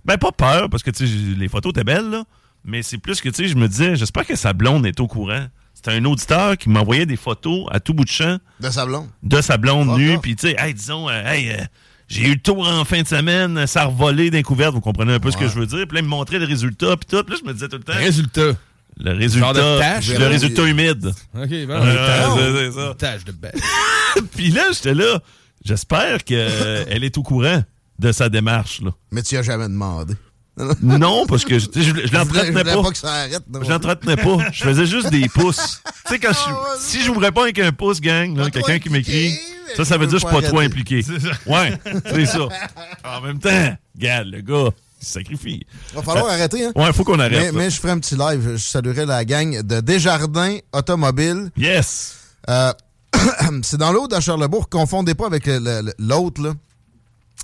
ben 0.05 0.17
pas 0.17 0.31
peur, 0.31 0.69
parce 0.69 0.83
que 0.83 0.91
les 1.37 1.47
photos 1.47 1.71
étaient 1.71 1.83
belles, 1.83 2.09
là, 2.09 2.23
mais 2.63 2.83
c'est 2.83 2.97
plus 2.97 3.21
que 3.21 3.29
tu 3.29 3.35
sais, 3.43 3.47
je 3.49 3.55
me 3.55 3.67
disais, 3.67 3.95
j'espère 3.95 4.25
que 4.25 4.35
sa 4.35 4.53
blonde 4.53 4.85
est 4.85 4.99
au 4.99 5.07
courant. 5.07 5.45
C'était 5.73 5.91
un 5.91 6.03
auditeur 6.05 6.57
qui 6.57 6.69
m'envoyait 6.69 7.05
des 7.05 7.15
photos 7.15 7.65
à 7.71 7.79
tout 7.79 7.93
bout 7.93 8.03
de 8.03 8.09
champ 8.09 8.37
De 8.59 8.69
sa 8.69 8.85
blonde. 8.85 9.07
de 9.23 9.41
sa 9.41 9.57
blonde 9.57 9.97
nue, 9.97 10.17
puis 10.19 10.35
tu 10.35 10.49
sais, 10.49 10.55
hey, 10.59 10.73
disons, 10.73 11.07
euh, 11.09 11.23
hey, 11.25 11.51
euh, 11.51 11.63
j'ai 12.09 12.25
eu 12.27 12.33
le 12.33 12.39
tour 12.39 12.67
en 12.67 12.83
fin 12.85 13.01
de 13.01 13.07
semaine, 13.07 13.65
ça 13.67 13.83
a 13.83 13.85
revolé 13.85 14.29
d'un 14.31 14.41
couvert, 14.41 14.71
vous 14.71 14.81
comprenez 14.81 15.13
un 15.13 15.19
peu 15.19 15.31
ce 15.31 15.37
que 15.37 15.47
je 15.47 15.53
veux 15.53 15.65
dire. 15.67 15.85
Puis 15.87 15.95
là, 15.95 15.99
il 16.01 16.05
me 16.05 16.09
montrait 16.09 16.39
le 16.39 16.45
résultat, 16.45 16.97
puis 16.97 17.05
tout. 17.09 17.23
Puis 17.23 17.33
là, 17.35 17.39
je 17.41 17.47
me 17.47 17.53
disais 17.53 17.67
tout 17.69 17.77
le 17.77 17.83
temps, 17.83 17.93
Résultat. 17.93 18.51
le 18.97 19.11
résultat, 19.13 19.45
Genre 19.45 19.53
de 19.53 19.79
tache, 19.79 20.09
le 20.09 20.27
résultat 20.27 20.67
humide. 20.67 21.13
OK, 21.35 21.49
bon. 21.49 21.73
Euh, 21.73 22.71
c'est 22.71 22.79
ça. 22.79 22.95
Tâche 22.97 23.25
de 23.25 23.31
bête. 23.31 23.55
Puis 24.35 24.49
là, 24.49 24.63
j'étais 24.73 24.95
là. 24.95 25.21
J'espère 25.63 26.23
qu'elle 26.23 27.03
est 27.03 27.17
au 27.17 27.23
courant 27.23 27.63
de 27.99 28.11
sa 28.11 28.29
démarche. 28.29 28.81
Là. 28.81 28.91
Mais 29.11 29.21
tu 29.23 29.37
as 29.37 29.43
jamais 29.43 29.67
demandé. 29.67 30.13
Non, 30.81 31.25
parce 31.25 31.45
que 31.45 31.57
je, 31.57 31.67
je, 31.73 31.81
je 31.81 32.13
l'entretenais 32.13 32.63
pas. 32.65 32.81
pas 32.83 32.91
que 32.91 32.97
ça 32.97 33.13
arrête. 33.13 33.43
non. 33.49 33.63
Je 33.63 33.69
l'entretenais 33.69 34.17
pas. 34.17 34.37
Je 34.51 34.63
faisais 34.65 34.85
juste 34.85 35.09
des 35.09 35.29
pouces. 35.29 35.81
Tu 36.05 36.13
sais, 36.13 36.19
quand 36.19 36.33
je, 36.33 36.39
Ah 36.49 36.75
si 36.79 37.01
je 37.01 37.11
vous 37.11 37.19
réponds 37.19 37.43
avec 37.43 37.59
un 37.59 37.71
pouce, 37.71 38.01
gang, 38.01 38.35
Pas 38.35 38.49
quelqu'un 38.49 38.79
qui 38.79 38.89
m'écrit, 38.89 39.33
ça, 39.77 39.85
ça 39.85 39.97
veut 39.97 40.05
dire 40.07 40.15
que 40.21 40.21
je 40.21 40.27
suis 40.27 40.35
pas 40.35 40.41
pas 40.41 40.47
trop 40.47 40.57
arrêter. 40.57 40.73
impliqué. 40.73 41.05
Ouais, 41.45 41.79
c'est 42.05 42.25
ça. 42.25 42.47
En 43.05 43.21
même 43.21 43.39
temps, 43.39 43.77
regarde, 43.95 44.27
le 44.27 44.41
gars, 44.41 44.69
il 45.01 45.05
se 45.07 45.13
sacrifie. 45.13 45.65
Va 45.93 46.01
falloir 46.01 46.27
arrêter, 46.29 46.65
hein? 46.65 46.71
Ouais, 46.75 46.91
faut 46.91 47.05
qu'on 47.05 47.19
arrête. 47.19 47.53
Mais, 47.53 47.57
mais 47.57 47.69
je 47.69 47.79
ferai 47.79 47.93
un 47.93 47.99
petit 47.99 48.15
live. 48.17 48.55
Je 48.55 48.57
saluerai 48.61 49.05
la 49.05 49.23
gang 49.23 49.61
de 49.61 49.79
Desjardins 49.79 50.57
Automobile. 50.73 51.51
Yes! 51.55 52.17
Euh, 52.49 52.73
c'est 53.63 53.77
dans 53.77 53.91
l'autre 53.91 54.15
à 54.15 54.21
Charlebourg. 54.21 54.69
Confondez 54.69 55.15
pas 55.15 55.25
avec 55.27 55.47
l'autre, 55.99 56.41
là. 56.41 56.53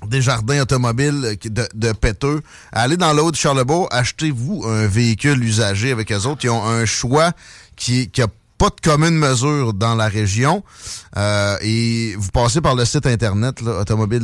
Desjardins 0.06 0.60
Automobile 0.60 1.20
euh, 1.24 1.34
qui- 1.36 1.50
de, 1.50 1.66
de 1.74 1.92
Péteux. 1.92 2.42
Allez 2.70 2.98
dans 2.98 3.14
l'autre 3.14 3.38
Charlebourg, 3.38 3.88
achetez-vous 3.90 4.64
un 4.66 4.86
véhicule 4.86 5.42
usagé 5.42 5.90
avec 5.90 6.12
eux 6.12 6.26
autres. 6.26 6.44
Ils 6.44 6.50
ont 6.50 6.64
un 6.64 6.84
choix 6.84 7.32
qui, 7.76 8.10
qui 8.10 8.20
a 8.20 8.26
pas 8.58 8.68
de 8.68 8.80
commune 8.82 9.16
mesure 9.16 9.72
dans 9.72 9.94
la 9.94 10.08
région. 10.08 10.62
Euh, 11.16 11.56
et 11.62 12.14
vous 12.18 12.30
passez 12.30 12.60
par 12.60 12.74
le 12.74 12.84
site 12.84 13.06
internet, 13.06 13.62
là, 13.62 13.80
Automobile 13.80 14.22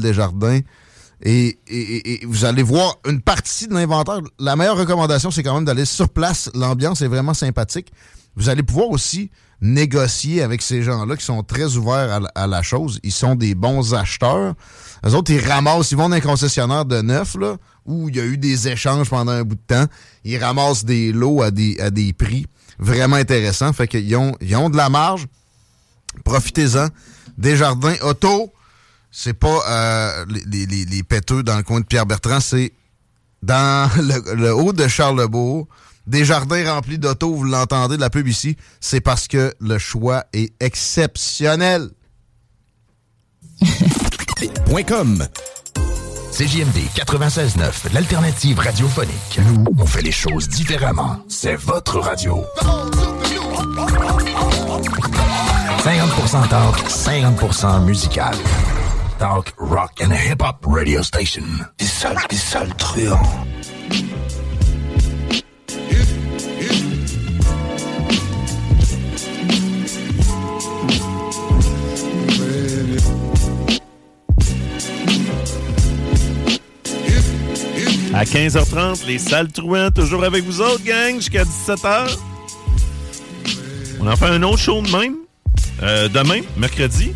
et- 1.24 1.58
et- 1.68 2.22
et 2.22 2.26
vous 2.26 2.44
allez 2.44 2.62
voir 2.62 2.96
une 3.08 3.20
partie 3.22 3.66
de 3.68 3.74
l'inventaire. 3.74 4.20
La 4.38 4.56
meilleure 4.56 4.76
recommandation, 4.76 5.30
c'est 5.30 5.42
quand 5.42 5.54
même 5.54 5.64
d'aller 5.64 5.84
sur 5.84 6.08
place. 6.10 6.50
L'ambiance 6.54 7.00
est 7.00 7.08
vraiment 7.08 7.32
sympathique. 7.34 7.92
Vous 8.36 8.48
allez 8.48 8.62
pouvoir 8.62 8.90
aussi 8.90 9.30
négocier 9.62 10.42
avec 10.42 10.60
ces 10.60 10.82
gens-là 10.82 11.16
qui 11.16 11.24
sont 11.24 11.42
très 11.42 11.76
ouverts 11.76 12.20
à, 12.34 12.46
la- 12.46 12.62
chose. 12.62 12.98
Ils 13.02 13.12
sont 13.12 13.34
des 13.36 13.54
bons 13.54 13.94
acheteurs. 13.94 14.54
Les 15.04 15.14
autres, 15.14 15.30
ils 15.30 15.40
ramassent, 15.48 15.92
ils 15.92 15.96
vont 15.96 16.08
dans 16.08 16.16
un 16.16 16.20
concessionnaire 16.20 16.84
de 16.84 17.00
neuf, 17.00 17.36
là, 17.36 17.56
où 17.86 18.08
il 18.08 18.16
y 18.16 18.20
a 18.20 18.24
eu 18.24 18.36
des 18.36 18.68
échanges 18.68 19.08
pendant 19.08 19.32
un 19.32 19.44
bout 19.44 19.54
de 19.54 19.60
temps. 19.66 19.86
Ils 20.24 20.36
ramassent 20.42 20.84
des 20.84 21.12
lots 21.12 21.42
à 21.42 21.50
des, 21.50 21.76
des 21.92 22.12
prix 22.12 22.46
vraiment 22.78 23.16
intéressants. 23.16 23.72
Fait 23.72 23.86
qu'ils 23.88 24.14
ont, 24.16 24.34
ils 24.40 24.54
ont 24.56 24.68
de 24.68 24.76
la 24.76 24.88
marge. 24.88 25.26
Profitez-en. 26.24 26.88
Desjardins 27.38 27.94
Auto, 28.02 28.52
c'est 29.10 29.32
pas 29.32 29.62
euh, 29.68 30.26
les, 30.46 30.66
les- 30.66 31.42
dans 31.42 31.56
le 31.56 31.62
coin 31.62 31.80
de 31.80 31.86
Pierre-Bertrand, 31.86 32.40
c'est 32.40 32.72
dans 33.42 33.90
le, 33.96 34.34
le 34.34 34.54
haut 34.54 34.72
de 34.72 34.86
Charlebourg. 34.88 35.66
Des 36.06 36.24
jardins 36.24 36.74
remplis 36.74 36.98
d'auto, 36.98 37.34
vous 37.34 37.44
l'entendez 37.44 37.96
de 37.96 38.00
la 38.00 38.10
pub 38.10 38.26
ici, 38.26 38.56
c'est 38.80 39.00
parce 39.00 39.28
que 39.28 39.54
le 39.60 39.78
choix 39.78 40.24
est 40.32 40.52
exceptionnel. 40.60 41.90
.com. 44.88 45.26
CJMD 46.32 46.78
96.9, 46.96 47.92
l'alternative 47.92 48.58
radiophonique. 48.58 49.38
Nous, 49.46 49.64
on 49.78 49.86
fait 49.86 50.00
les 50.00 50.10
choses 50.10 50.48
différemment. 50.48 51.18
C'est 51.28 51.56
votre 51.56 51.98
radio. 51.98 52.42
50% 55.84 56.48
talk, 56.48 56.76
50% 56.88 57.84
musical. 57.84 58.34
Talk, 59.18 59.52
rock 59.58 60.00
and 60.02 60.12
hip-hop 60.12 60.64
radio 60.66 61.02
station. 61.02 61.44
Des 61.78 61.86
sales, 61.86 62.16
des. 62.30 62.38
À 78.14 78.24
15h30, 78.24 79.06
les 79.06 79.18
salles 79.18 79.50
truands, 79.50 79.90
toujours 79.90 80.24
avec 80.24 80.44
vous 80.44 80.60
autres, 80.60 80.84
gang, 80.84 81.16
jusqu'à 81.16 81.44
17h. 81.44 82.16
On 84.00 84.06
en 84.06 84.16
fait 84.16 84.26
un 84.26 84.42
autre 84.42 84.58
show 84.58 84.82
de 84.82 84.90
même. 84.90 85.14
euh, 85.82 86.08
demain, 86.08 86.40
mercredi, 86.56 87.12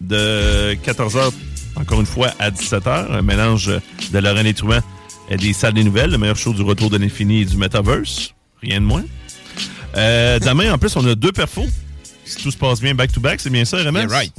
de 0.00 0.74
14h, 0.84 1.32
encore 1.76 2.00
une 2.00 2.06
fois, 2.06 2.28
à 2.38 2.50
17h. 2.50 3.10
Un 3.12 3.22
mélange 3.22 3.70
de 4.12 4.18
Lorraine 4.18 4.46
et 4.46 4.54
Truand 4.54 4.80
et 5.30 5.36
des 5.36 5.52
salles 5.52 5.74
des 5.74 5.84
nouvelles. 5.84 6.10
Le 6.10 6.18
meilleur 6.18 6.36
show 6.36 6.52
du 6.52 6.62
retour 6.62 6.90
de 6.90 6.98
l'infini 6.98 7.42
et 7.42 7.44
du 7.44 7.56
metaverse. 7.56 8.34
Rien 8.62 8.80
de 8.80 8.86
moins. 8.86 9.04
Euh, 9.96 10.38
demain, 10.40 10.72
en 10.72 10.78
plus, 10.78 10.94
on 10.96 11.06
a 11.06 11.14
deux 11.14 11.32
perfos. 11.32 11.66
Si 12.24 12.36
tout 12.42 12.50
se 12.50 12.56
passe 12.58 12.80
bien 12.80 12.94
back-to-back, 12.94 13.40
c'est 13.40 13.50
bien 13.50 13.64
ça, 13.64 13.78
RMS? 13.78 14.06
Right. 14.10 14.34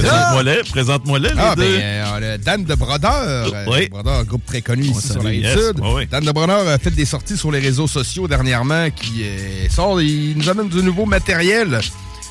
Présente-moi 0.00 0.42
les, 0.42 0.62
présente-moi 0.70 1.18
les, 1.18 1.28
les 1.30 1.34
Ah, 1.38 1.54
deux. 1.56 1.62
ben, 1.62 1.80
euh, 1.80 2.32
le 2.36 2.38
Dan 2.38 2.64
de 2.64 2.74
Brodeur. 2.74 3.12
euh, 3.22 3.64
Oui. 3.68 3.88
Brodeur, 3.88 4.24
groupe 4.24 4.44
très 4.46 4.60
connu 4.62 4.84
ici 4.84 5.08
sur 5.08 5.22
la 5.22 5.30
rive 5.30 5.48
sud. 5.50 5.80
Oui. 5.82 6.06
Dan 6.10 6.24
de 6.24 6.32
Brodeur 6.32 6.68
a 6.68 6.78
fait 6.78 6.90
des 6.90 7.04
sorties 7.04 7.36
sur 7.36 7.50
les 7.50 7.60
réseaux 7.60 7.86
sociaux 7.86 8.28
dernièrement 8.28 8.88
qui 8.90 9.22
euh, 9.24 9.68
sort, 9.70 10.00
il 10.00 10.36
nous 10.36 10.48
amène 10.48 10.68
du 10.68 10.82
nouveau 10.82 11.06
matériel. 11.06 11.80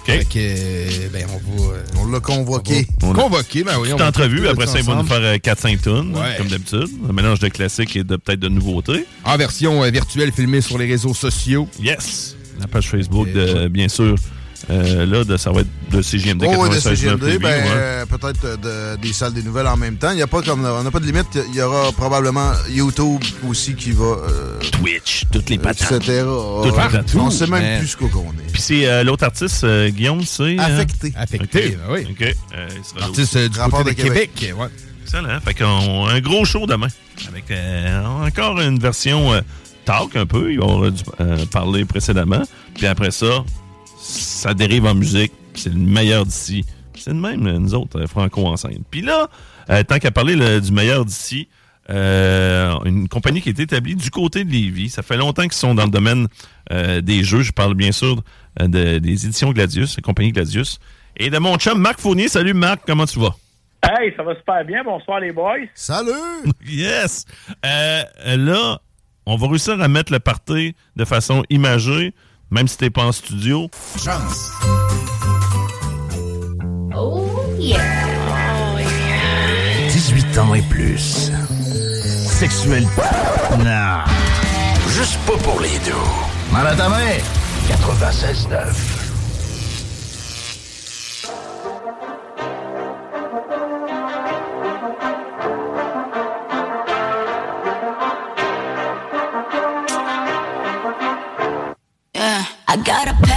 Fait 0.05 0.19
que, 0.23 0.37
euh, 0.37 1.07
ben, 1.11 1.25
on 1.33 1.63
va. 1.63 1.73
On 1.99 2.11
l'a 2.11 2.19
convoqué. 2.19 2.85
On 3.01 3.11
va 3.13 3.23
convoqué, 3.23 3.63
ben 3.63 3.73
oui. 3.79 3.89
Petite 3.89 4.01
entrevue, 4.01 4.47
après 4.47 4.67
ça, 4.67 4.77
ils 4.77 4.85
vont 4.85 4.95
nous 5.01 5.07
faire 5.07 5.17
euh, 5.23 5.37
4-5 5.37 5.79
tonnes, 5.81 6.15
Ouais. 6.15 6.35
comme 6.37 6.47
d'habitude. 6.47 6.87
Un 7.09 7.13
mélange 7.13 7.39
de 7.39 7.47
classiques 7.47 7.95
et 7.95 8.03
de 8.03 8.15
peut-être 8.15 8.39
de 8.39 8.47
nouveautés. 8.49 9.07
En 9.23 9.35
version 9.35 9.83
euh, 9.83 9.89
virtuelle 9.89 10.31
filmée 10.31 10.61
sur 10.61 10.77
les 10.77 10.85
réseaux 10.85 11.15
sociaux. 11.15 11.67
Yes! 11.81 12.35
La 12.59 12.67
page 12.67 12.87
Facebook, 12.87 13.31
de, 13.33 13.67
bien 13.67 13.87
sûr, 13.89 14.13
euh, 14.69 15.05
là, 15.05 15.23
de, 15.23 15.37
ça 15.37 15.51
va 15.51 15.61
être 15.61 15.67
de 15.91 16.01
CGMD 16.01 16.45
Oh, 16.47 16.53
oui, 16.63 16.69
de 16.69 16.75
96.9 16.75 16.79
CGMD, 16.81 17.19
ben, 17.39 17.63
ouais. 17.63 17.63
euh, 17.67 18.05
peut-être 18.05 18.59
de- 18.59 18.95
des 19.01 19.13
salles 19.13 19.33
des 19.33 19.43
nouvelles 19.43 19.67
en 19.67 19.77
même 19.77 19.97
temps. 19.97 20.11
Il 20.11 20.17
y 20.17 20.21
a 20.21 20.27
pas 20.27 20.41
comme 20.41 20.65
on 20.65 20.83
n'a 20.83 20.91
pas 20.91 20.99
de 20.99 21.05
limite. 21.05 21.27
Il 21.49 21.55
y 21.55 21.61
aura 21.61 21.91
probablement 21.91 22.51
YouTube 22.69 23.21
aussi 23.47 23.75
qui 23.75 23.91
va. 23.91 24.05
euh, 24.05 24.59
Twitch, 24.71 25.25
toutes 25.31 25.49
les 25.49 25.57
patates. 25.57 25.91
Etc. 25.91 26.23
Toutes 26.23 26.65
les 26.65 26.71
Ouais. 26.71 26.75
patates. 26.77 27.15
On 27.15 27.29
sait 27.29 27.47
même 27.47 27.79
plus 27.79 27.87
ce 27.89 27.97
qu'on 27.97 28.07
est. 28.07 28.51
Puis 28.53 28.61
c'est 28.61 28.87
euh, 28.87 29.03
l'autre 29.03 29.23
artiste, 29.25 29.63
euh, 29.63 29.89
Guillaume, 29.89 30.23
c'est... 30.23 30.57
Affecté. 30.57 31.13
Affecté, 31.15 31.67
OK. 31.67 31.77
ben 31.87 31.93
oui. 31.93 32.07
OK. 32.09 32.35
Euh, 32.55 32.67
Artiste 33.01 33.35
euh, 33.35 33.49
du 33.49 33.59
côté 33.71 33.91
de 33.93 34.01
Québec. 34.01 34.53
ouais. 34.57 34.67
Excellent. 35.03 35.39
Fait 35.41 35.53
qu'on 35.53 36.07
un 36.07 36.19
gros 36.19 36.45
show 36.45 36.65
demain. 36.65 36.87
Avec 37.29 37.51
euh, 37.51 38.03
encore 38.25 38.59
une 38.59 38.79
version 38.79 39.33
euh, 39.33 39.41
talk 39.85 40.15
un 40.15 40.25
peu. 40.25 40.51
Il 40.51 40.59
aura 40.59 40.89
dû 40.89 41.03
euh, 41.21 41.45
parler 41.45 41.85
précédemment. 41.85 42.41
Puis 42.73 42.87
après 42.87 43.11
ça, 43.11 43.43
ça 44.05 44.53
dérive 44.53 44.85
en 44.85 44.95
musique. 44.95 45.31
C'est 45.55 45.73
le 45.73 45.79
meilleur 45.79 46.25
d'ici. 46.25 46.65
C'est 46.95 47.11
le 47.11 47.17
même, 47.19 47.41
nous 47.57 47.73
autres, 47.75 48.01
euh, 48.01 48.07
franco 48.07 48.45
enceinte. 48.45 48.79
Puis 48.89 49.01
là, 49.01 49.27
euh, 49.69 49.83
tant 49.83 49.99
qu'à 49.99 50.11
parler 50.11 50.59
du 50.61 50.71
meilleur 50.71 51.05
d'ici, 51.05 51.47
euh, 51.89 52.73
une 52.85 53.07
compagnie 53.07 53.41
qui 53.41 53.49
est 53.49 53.59
établie 53.59 53.95
du 53.95 54.09
côté 54.09 54.43
de 54.43 54.51
Lévis. 54.51 54.89
Ça 54.89 55.01
fait 55.03 55.17
longtemps 55.17 55.43
qu'ils 55.43 55.53
sont 55.53 55.75
dans 55.75 55.83
le 55.85 55.91
domaine 55.91 56.27
euh, 56.71 57.01
des 57.01 57.23
jeux. 57.23 57.41
Je 57.41 57.51
parle 57.51 57.73
bien 57.75 57.91
sûr 57.91 58.23
de- 58.59 58.99
des 58.99 59.25
éditions 59.25 59.51
Gladius, 59.51 59.97
la 59.97 60.01
compagnie 60.01 60.31
Gladius. 60.31 60.79
Et 61.17 61.29
de 61.29 61.37
mon 61.37 61.57
chum 61.57 61.79
Marc 61.79 61.99
Fournier. 61.99 62.27
Salut 62.27 62.53
Marc, 62.53 62.81
comment 62.87 63.05
tu 63.05 63.19
vas? 63.19 63.35
Hey, 63.83 64.13
ça 64.17 64.23
va 64.23 64.35
super 64.35 64.65
bien. 64.65 64.83
Bonsoir, 64.83 65.19
les 65.19 65.31
boys. 65.31 65.57
Salut! 65.75 66.11
Yes! 66.67 67.25
Euh, 67.65 68.03
là, 68.37 68.79
on 69.27 69.35
va 69.35 69.47
réussir 69.47 69.79
à 69.79 69.87
mettre 69.87 70.11
le 70.11 70.19
party 70.19 70.75
de 70.95 71.05
façon 71.05 71.43
imagée, 71.51 72.13
même 72.51 72.67
si 72.67 72.77
t'es 72.77 72.89
pas 72.89 73.03
en 73.03 73.11
studio. 73.11 73.69
Chance. 74.03 74.51
Oh 76.95 77.29
yeah. 77.59 77.79
18 79.89 80.37
ans 80.37 80.53
et 80.53 80.61
plus. 80.63 81.31
Sexuel. 82.27 82.87
Non. 83.59 84.03
Juste 84.89 85.17
pas 85.25 85.37
pour 85.37 85.59
les 85.61 85.77
deux. 85.79 85.93
Mal 86.51 86.67
à 86.67 86.75
ta 86.75 86.89
main. 86.89 87.17
96.9. 87.67 89.04
I 102.75 102.77
got 102.79 103.07
a 103.07 103.34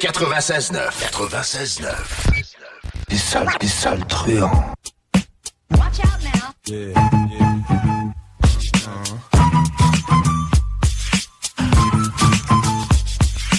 96.9. 0.00 0.90
96.9. 1.12 1.92
Des 3.08 3.18
sales, 3.18 3.48
des 3.60 3.68
sales 3.68 4.06
truands. 4.06 4.72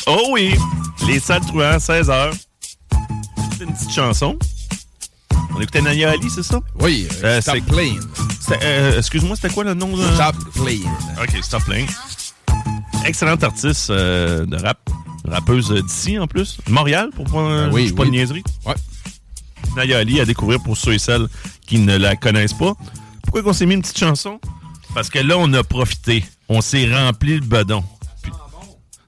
Oh 0.08 0.30
oui, 0.32 0.56
les 1.08 1.20
salles 1.20 1.42
truands, 1.42 1.78
16h. 1.78 2.34
C'est 3.58 3.64
une 3.64 3.74
petite 3.74 3.92
chanson. 3.92 4.38
On 5.56 5.62
écoutait 5.62 5.82
Naya 5.82 6.12
Ali, 6.12 6.30
c'est 6.30 6.44
ça? 6.44 6.60
Oui, 6.80 7.08
euh, 7.24 7.40
Stop 7.42 7.56
c'est- 7.56 7.62
Playing. 7.72 8.00
c'est- 8.40 8.60
euh, 8.64 8.98
Excuse-moi, 8.98 9.36
c'était 9.36 9.54
quoi 9.54 9.64
le 9.64 9.74
nom? 9.74 9.96
de- 9.96 10.04
Stop 10.16 10.36
Playing. 10.56 10.90
OK, 11.22 11.44
Stop 11.44 11.64
Playing. 11.66 11.88
Excellente 13.06 13.44
artiste 13.44 13.90
euh, 13.90 14.46
de 14.46 14.58
rap. 14.58 14.81
Rappeuse 15.42 15.72
d'ici, 15.84 16.20
en 16.20 16.28
plus. 16.28 16.58
Montréal, 16.70 17.10
pour 17.16 17.26
pas, 17.26 17.66
Ben 17.68 17.72
oui, 17.74 17.82
je 17.82 17.86
suis 17.88 17.96
pas 17.96 18.04
oui. 18.04 18.10
de 18.10 18.16
niaiserie. 18.16 18.44
Ouais. 18.66 18.76
Naya 19.76 19.98
Ali 20.00 20.20
à 20.20 20.26
découvrir 20.26 20.62
pour 20.62 20.78
ceux 20.78 20.94
et 20.94 21.00
celles 21.00 21.28
qui 21.66 21.80
ne 21.80 21.98
la 21.98 22.16
connaissent 22.16 22.54
pas. 22.54 22.74
Pourquoi 23.24 23.42
qu'on 23.42 23.54
s'est 23.54 23.66
mis 23.66 23.74
une 23.76 23.82
petite 23.82 23.98
chanson? 23.98 24.40
Parce 24.94 25.10
que 25.10 25.20
là, 25.20 25.38
on 25.38 25.52
a 25.54 25.64
profité. 25.64 26.24
On 26.50 26.62
s'est 26.62 26.94
rempli 26.94 27.36
le 27.36 27.46
bedon. 27.46 27.84
Puis, 28.22 28.32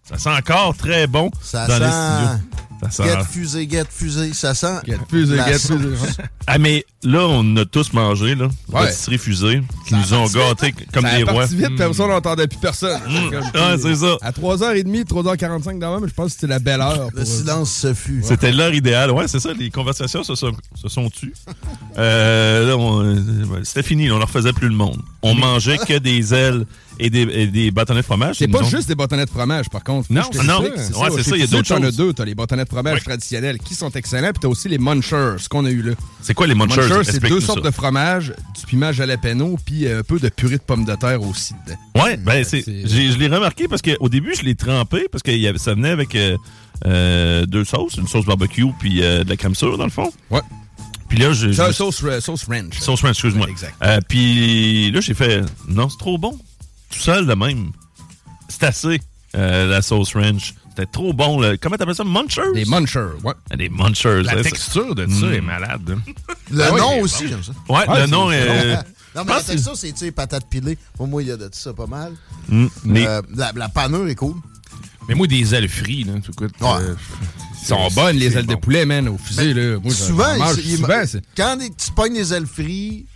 ça 0.03 0.17
sent 0.17 0.29
encore 0.29 0.75
très 0.75 1.07
bon 1.07 1.29
Ça 1.41 1.67
dans 1.67 1.77
sent... 1.77 1.83
les 1.83 1.89
studios. 1.91 2.49
Ça 2.81 2.89
sent... 2.89 3.03
Get 3.03 3.23
fusée, 3.31 3.69
get 3.69 3.85
fusée. 3.89 4.33
Ça 4.33 4.55
sent... 4.55 4.79
Get 4.85 4.97
fusée, 5.09 5.37
get 5.37 5.59
fusée. 5.59 6.23
Ah, 6.47 6.57
mais 6.57 6.85
là, 7.03 7.27
on 7.27 7.55
a 7.57 7.65
tous 7.65 7.93
mangé, 7.93 8.35
là. 8.35 8.45
Ouais. 8.69 8.85
Pâtisserie 8.85 9.17
fusée, 9.17 9.61
qui 10.01 10.11
nous 10.11 10.13
ont 10.13 10.25
gâtés 10.27 10.73
comme 10.93 11.03
ça 11.05 11.17
des 11.17 11.23
rois. 11.23 11.33
parti 11.41 11.55
vite, 11.55 11.67
puis 11.75 11.81
après 11.83 11.93
ça, 11.93 12.03
on 12.03 12.07
n'entendait 12.07 12.47
plus 12.47 12.59
personne. 12.59 12.99
Comme, 13.31 13.43
Ah, 13.55 13.75
c'est 13.81 13.95
ça. 13.95 14.17
À 14.21 14.31
3h30, 14.31 15.05
3h45 15.05 15.79
dans 15.79 15.99
même, 15.99 16.09
je 16.09 16.13
pense 16.13 16.27
que 16.27 16.31
c'était 16.33 16.47
la 16.47 16.59
belle 16.59 16.81
heure. 16.81 17.09
Le 17.13 17.25
silence 17.25 17.71
se 17.71 17.93
fut. 17.93 18.21
C'était 18.23 18.51
l'heure 18.51 18.73
idéale. 18.73 19.11
Ouais, 19.11 19.27
c'est 19.27 19.39
ça. 19.39 19.53
Les 19.53 19.69
conversations 19.69 20.23
se 20.23 20.35
sont, 20.35 20.51
se 20.75 20.89
sont 20.89 21.09
tues. 21.09 21.33
Euh, 21.97 22.75
euh, 22.77 23.59
c'était 23.63 23.83
fini. 23.83 24.09
on 24.11 24.17
leur 24.17 24.29
faisait 24.29 24.53
plus 24.53 24.67
le 24.69 24.75
monde. 24.75 25.01
On 25.21 25.35
mangeait 25.35 25.77
que 25.77 25.97
des 25.99 26.33
ailes 26.33 26.65
et 26.99 27.09
des, 27.09 27.21
et 27.21 27.47
des 27.47 27.71
bâtonnets 27.71 28.01
de 28.01 28.05
fromage. 28.05 28.35
C'est 28.37 28.47
pas 28.47 28.61
ont- 28.61 28.67
juste 28.67 28.87
des 28.87 28.95
bâtonnets 28.95 29.25
de 29.25 29.29
fromage, 29.29 29.69
par 29.69 29.83
contre. 29.83 30.11
Non, 30.11 30.21
non. 30.45 30.61
Ouais, 30.61 30.71
c'est 31.15 31.23
ça, 31.23 31.35
il 31.35 31.41
y 31.41 31.43
a 31.43 31.47
d'autres 31.47 31.67
T'en 31.67 31.81
as 31.81 31.85
choses. 31.87 31.97
deux. 31.97 32.13
T'as 32.13 32.25
les 32.25 32.35
bâtonnets 32.35 32.63
de 32.65 32.69
fromage 32.69 33.03
traditionnels 33.03 33.57
qui 33.59 33.73
sont 33.75 33.89
excellents, 33.91 34.31
puis 34.31 34.39
t'as 34.41 34.47
aussi 34.47 34.69
les 34.69 34.77
munchers, 34.77 35.35
ce 35.37 35.47
qu'on 35.49 35.65
a 35.65 35.69
eu 35.71 35.81
là. 35.81 35.93
C'est 36.21 36.33
quoi 36.33 36.47
les 36.47 36.55
munchers? 36.55 36.81
c'est 36.87 36.99
Explique-nous 37.09 37.39
deux 37.39 37.45
sortes 37.45 37.63
ça. 37.63 37.69
de 37.69 37.73
fromage, 37.73 38.33
du 38.59 38.65
piment 38.67 38.91
jalapeno, 38.91 39.57
puis 39.65 39.87
euh, 39.87 39.99
un 39.99 40.03
peu 40.03 40.19
de 40.19 40.29
purée 40.29 40.57
de 40.57 40.63
pommes 40.63 40.85
de 40.85 40.95
terre 40.95 41.21
aussi 41.21 41.53
dedans. 41.65 42.03
Ouais, 42.03 42.17
ben 42.17 42.43
c'est, 42.43 42.63
j'ai- 42.65 43.11
je 43.11 43.17
l'ai 43.17 43.27
remarqué 43.27 43.67
parce 43.67 43.81
qu'au 43.81 44.09
début, 44.09 44.33
je 44.35 44.43
l'ai 44.43 44.55
trempé 44.55 45.07
parce 45.11 45.21
que 45.23 45.31
il 45.31 45.39
y 45.39 45.47
avait- 45.47 45.57
ça 45.59 45.73
venait 45.73 45.89
avec 45.91 46.15
euh, 46.15 46.37
euh, 46.85 47.45
deux 47.45 47.65
sauces, 47.65 47.95
une 47.97 48.07
sauce 48.07 48.25
barbecue 48.25 48.65
puis 48.79 49.01
euh, 49.03 49.23
de 49.23 49.29
la 49.29 49.37
crème 49.37 49.55
sûre 49.55 49.77
dans 49.77 49.83
le 49.85 49.89
fond. 49.89 50.11
Ouais. 50.29 50.41
Puis 51.13 51.21
là, 51.21 51.31
je, 51.33 51.51
sauce, 51.71 52.03
sauce 52.21 52.43
ranch. 52.45 52.79
sauce 52.79 53.01
ranch, 53.01 53.11
excuse-moi. 53.11 53.47
Exact. 53.47 53.75
Euh, 53.83 53.99
puis 54.07 54.89
là, 54.91 54.99
j'ai 54.99 55.13
fait 55.13 55.43
non, 55.67 55.87
c'est 55.89 55.97
trop 55.99 56.17
bon, 56.17 56.31
tout 56.89 56.99
seul 56.99 57.27
de 57.27 57.33
même. 57.35 57.71
C'est 58.49 58.63
assez 58.63 58.99
euh, 59.35 59.67
la 59.67 59.81
sauce 59.83 60.15
ranch. 60.15 60.55
C'était 60.69 60.87
trop 60.91 61.13
bon. 61.13 61.39
là. 61.39 61.55
Comment 61.57 61.75
t'appelles 61.77 61.93
ça, 61.93 62.03
munchers? 62.03 62.41
Des 62.55 62.65
munchers, 62.65 63.11
ouais. 63.23 63.33
Des 63.55 63.69
munchers. 63.69 64.23
La 64.23 64.31
hein, 64.37 64.41
texture 64.41 64.95
de 64.95 65.05
ça 65.05 65.27
Mm. 65.27 65.33
est 65.33 65.41
malade. 65.41 65.97
Le 66.49 66.63
Ah 66.63 66.69
oui, 66.73 66.79
nom 66.81 66.95
bon. 66.97 67.01
aussi, 67.03 67.27
j'aime 67.27 67.43
ça. 67.43 67.51
Ouais, 67.69 67.85
le 68.01 68.07
nom 68.07 68.31
est. 68.31 68.75
Non, 69.15 69.23
mais 69.27 69.33
la 69.33 69.43
texture, 69.43 69.77
c'est, 69.77 69.91
tu 69.91 69.99
sais, 69.99 70.11
patates 70.11 70.49
pilées. 70.49 70.75
Pour 70.97 71.05
moi, 71.07 71.21
il 71.21 71.27
y 71.27 71.31
a 71.31 71.37
de 71.37 71.47
ça 71.51 71.71
pas 71.71 71.85
mal. 71.85 72.13
Mm, 72.49 72.65
mais- 72.83 73.05
Euh, 73.05 73.21
la, 73.35 73.51
la 73.55 73.69
panure 73.69 74.07
est 74.07 74.15
cool. 74.15 74.33
Mais 75.07 75.13
moi, 75.13 75.27
des 75.27 75.53
ailes 75.53 75.69
frites, 75.69 76.07
là, 76.07 76.13
tu 76.25 76.31
écoutes. 76.31 76.55
euh, 76.63 76.95
Ils 77.63 77.67
sont 77.67 77.87
bonnes, 77.95 78.17
les 78.17 78.37
ailes 78.37 78.45
de 78.45 78.55
poulet, 78.55 78.85
man, 78.85 79.07
au 79.07 79.17
fusée, 79.17 79.53
là. 79.53 79.79
Moi, 79.79 79.81
j'en- 79.85 80.05
souvent, 80.05 80.37
mange 80.37 80.57
il- 80.57 80.75
souvent, 80.77 80.87
quand 81.37 81.57
tu 81.59 81.91
pognes 81.91 82.13
des 82.15 82.33
ailes 82.33 82.45
frites, 82.45 83.07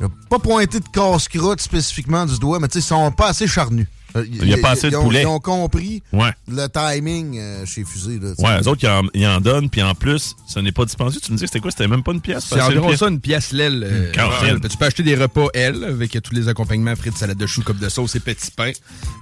il 0.00 0.06
a 0.06 0.08
pas 0.30 0.38
pointé 0.38 0.78
de 0.80 0.88
casse-croûte 0.92 1.60
spécifiquement 1.60 2.24
du 2.24 2.38
doigt, 2.38 2.60
mais 2.60 2.68
tu 2.68 2.74
sais, 2.74 2.78
ils 2.80 2.82
sont 2.88 3.10
pas 3.12 3.28
assez 3.28 3.46
charnus. 3.46 3.86
Euh, 4.16 4.24
Il 4.30 4.48
y 4.48 4.54
a 4.54 4.58
pas 4.58 4.70
assez 4.70 4.88
de 4.88 4.92
ils 4.92 4.96
ont- 4.96 5.02
poulet. 5.04 5.22
Ils 5.22 5.26
ont 5.26 5.40
compris 5.40 6.02
Ouais. 6.12 6.30
le 6.48 6.66
timing 6.68 7.38
euh, 7.38 7.66
chez 7.66 7.84
Fusée. 7.84 8.20
Là. 8.20 8.32
Ouais, 8.38 8.62
eux 8.62 8.68
autres, 8.68 8.82
ils 8.84 8.88
en, 8.88 9.02
ils 9.14 9.26
en 9.26 9.40
donnent, 9.40 9.68
puis 9.68 9.82
en 9.82 9.94
plus, 9.94 10.36
ça 10.46 10.62
n'est 10.62 10.72
pas 10.72 10.84
dispensé. 10.84 11.18
Tu 11.20 11.32
me 11.32 11.36
dis 11.36 11.42
que 11.42 11.48
c'était 11.48 11.60
quoi? 11.60 11.70
C'était 11.70 11.88
même 11.88 12.02
pas 12.02 12.12
une 12.12 12.20
pièce? 12.20 12.44
C'est 12.48 12.60
environ 12.60 12.84
une 12.84 12.88
pièce- 12.90 12.98
ça, 13.00 13.08
une 13.08 13.20
pièce 13.20 13.52
l'aile. 13.52 13.84
euh. 13.84 14.58
Tu 14.68 14.76
peux 14.76 14.84
acheter 14.84 15.02
des 15.02 15.16
repas 15.16 15.46
L 15.54 15.82
avec 15.84 16.12
tous 16.22 16.34
les 16.34 16.48
accompagnements, 16.48 16.94
frites, 16.96 17.16
salade 17.16 17.38
de 17.38 17.46
choux, 17.46 17.62
coupe 17.62 17.78
de 17.80 17.88
sauce 17.88 18.14
et 18.16 18.20
petits 18.20 18.50
pains. 18.50 18.72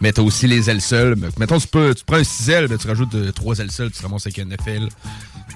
Mais 0.00 0.12
t'as 0.12 0.22
aussi 0.22 0.46
les 0.46 0.68
ailes 0.68 0.80
seules. 0.82 1.16
Mettons, 1.38 1.58
tu, 1.58 1.68
peux, 1.68 1.94
tu 1.94 2.04
prends 2.04 2.16
un 2.16 2.24
6 2.24 2.50
ailes, 2.50 2.68
tu 2.78 2.86
rajoutes 2.86 3.14
euh, 3.14 3.32
trois 3.32 3.58
ailes 3.58 3.70
seules, 3.70 3.90
tu 3.90 3.98
te 3.98 4.02
ramasses 4.02 4.26
avec 4.26 4.38
un 4.40 4.44
9 4.44 4.58
ailes. 4.66 4.88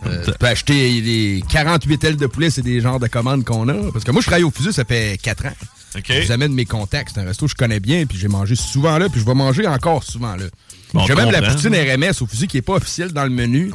Euh, 0.06 0.24
tu 0.24 0.30
peux 0.38 0.46
acheter 0.46 1.00
les 1.00 1.42
48 1.48 2.04
ailes 2.04 2.16
de 2.16 2.26
poulet, 2.26 2.50
c'est 2.50 2.62
des 2.62 2.80
genres 2.80 3.00
de 3.00 3.06
commandes 3.06 3.44
qu'on 3.44 3.68
a. 3.68 3.90
Parce 3.92 4.04
que 4.04 4.10
moi, 4.12 4.20
je 4.20 4.26
travaille 4.26 4.44
au 4.44 4.50
fusil, 4.50 4.72
ça 4.72 4.84
fait 4.84 5.18
4 5.22 5.46
ans. 5.46 5.52
Je 6.04 6.26
vous 6.26 6.32
amène 6.32 6.52
mes 6.52 6.64
contacts. 6.64 7.12
C'est 7.14 7.20
un 7.20 7.24
resto 7.24 7.46
que 7.46 7.50
je 7.52 7.56
connais 7.56 7.80
bien, 7.80 8.06
puis 8.06 8.18
j'ai 8.18 8.28
mangé 8.28 8.54
souvent 8.54 8.98
là, 8.98 9.08
puis 9.08 9.20
je 9.20 9.26
vais 9.26 9.34
manger 9.34 9.66
encore 9.66 10.02
souvent 10.02 10.36
là. 10.36 10.44
Bon, 10.94 11.04
j'ai 11.06 11.14
même 11.14 11.30
la 11.30 11.42
poutine 11.42 11.74
RMS 11.74 12.12
au 12.22 12.26
fusil 12.26 12.46
qui 12.46 12.58
est 12.58 12.62
pas 12.62 12.74
officielle 12.74 13.12
dans 13.12 13.24
le 13.24 13.30
menu, 13.30 13.70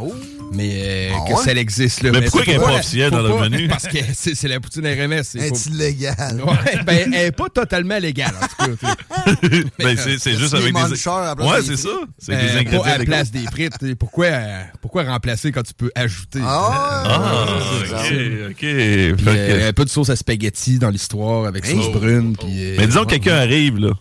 mais 0.54 0.72
euh, 0.74 1.10
Ah 1.16 1.30
que 1.34 1.40
ça 1.44 1.52
existe 1.54 2.02
là. 2.04 2.12
Mais 2.12 2.22
pourquoi 2.22 2.42
c'est 2.42 2.46
qu'elle 2.46 2.56
est 2.56 2.60
faut 2.60 2.66
pas 2.66 2.74
officielle 2.80 3.12
dans 3.12 3.22
le 3.22 3.50
menu? 3.50 3.68
Parce 3.68 3.88
que 3.88 3.98
c'est 4.14 4.48
la 4.48 4.60
poutine 4.60 4.86
RMS. 4.88 5.24
c'est- 5.24 5.40
faut- 5.40 5.54
Est 5.56 5.66
illégal? 5.68 6.42
Ouais, 6.42 6.84
ben, 6.86 7.14
elle 7.14 7.26
est 7.28 7.32
pas 7.32 7.50
totalement 7.50 8.00
légale, 8.00 8.34
en 8.42 8.66
tout 8.66 8.76
cas. 8.78 8.96
Ben, 9.80 9.96
c'est, 9.98 10.34
juste 10.38 10.52
des 10.56 10.58
avec 10.62 10.74
des. 10.74 10.80
Ouais, 10.82 10.88
des 10.90 10.96
c'est 10.98 11.78
frites? 11.78 11.78
ça. 11.78 11.90
C'est 12.18 12.34
Euh, 12.34 12.42
des 12.42 12.58
ingrédients. 12.60 12.82
à 12.84 12.98
la 12.98 13.04
place 13.06 13.32
des 13.32 13.46
frites. 13.46 13.96
Pourquoi, 13.96 14.26
euh, 14.28 14.64
pourquoi 14.82 15.04
remplacer 15.04 15.52
quand 15.52 15.64
tu 15.64 15.74
peux 15.74 15.92
ajouter? 15.96 16.40
Ah, 16.44 17.04
Ah, 17.06 17.46
ok, 17.92 18.14
ok. 18.52 18.64
Euh, 18.64 19.70
un 19.70 19.74
peu 19.74 19.86
de 19.86 19.90
sauce 19.90 20.10
à 20.10 20.16
spaghetti 20.16 20.80
dans 20.80 20.90
l'histoire 20.90 21.46
avec 21.46 21.66
sauce 21.66 21.86
Oh. 21.90 21.92
brune. 21.92 22.36
Puis, 22.38 22.48
euh, 22.50 22.76
Mais 22.80 22.88
disons 22.88 23.04
que 23.04 23.10
quelqu'un 23.12 23.36
arrive, 23.36 23.78
là, 23.78 23.92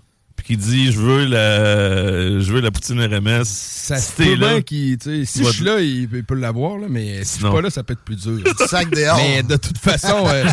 puis 0.45 0.57
qui 0.57 0.63
dit 0.63 0.93
Je 0.93 0.99
veux 0.99 1.25
la, 1.27 2.41
je 2.41 2.53
veux 2.53 2.61
la 2.61 2.71
poutine 2.71 3.01
RMS. 3.01 3.45
Ça 3.45 3.97
si 3.97 4.13
se 4.13 4.17
t'es 4.17 4.37
là. 4.37 4.61
sais, 4.67 5.25
Si 5.25 5.45
je 5.45 5.51
suis 5.51 5.65
là, 5.65 5.81
il, 5.81 6.09
peut- 6.09 6.19
il 6.19 6.25
peut 6.25 6.35
l'avoir, 6.35 6.79
là, 6.79 6.87
mais 6.89 7.25
si 7.25 7.39
je 7.39 7.45
suis 7.45 7.53
pas 7.53 7.61
là, 7.61 7.71
ça 7.71 7.83
peut 7.83 7.93
être 7.95 8.01
plus 8.05 8.17
dur. 8.17 8.41
Sac 8.69 8.91
dehors. 8.91 9.17
Mais 9.17 9.43
de 9.43 9.57
toute 9.57 9.79
façon. 9.79 10.27
euh, 10.29 10.45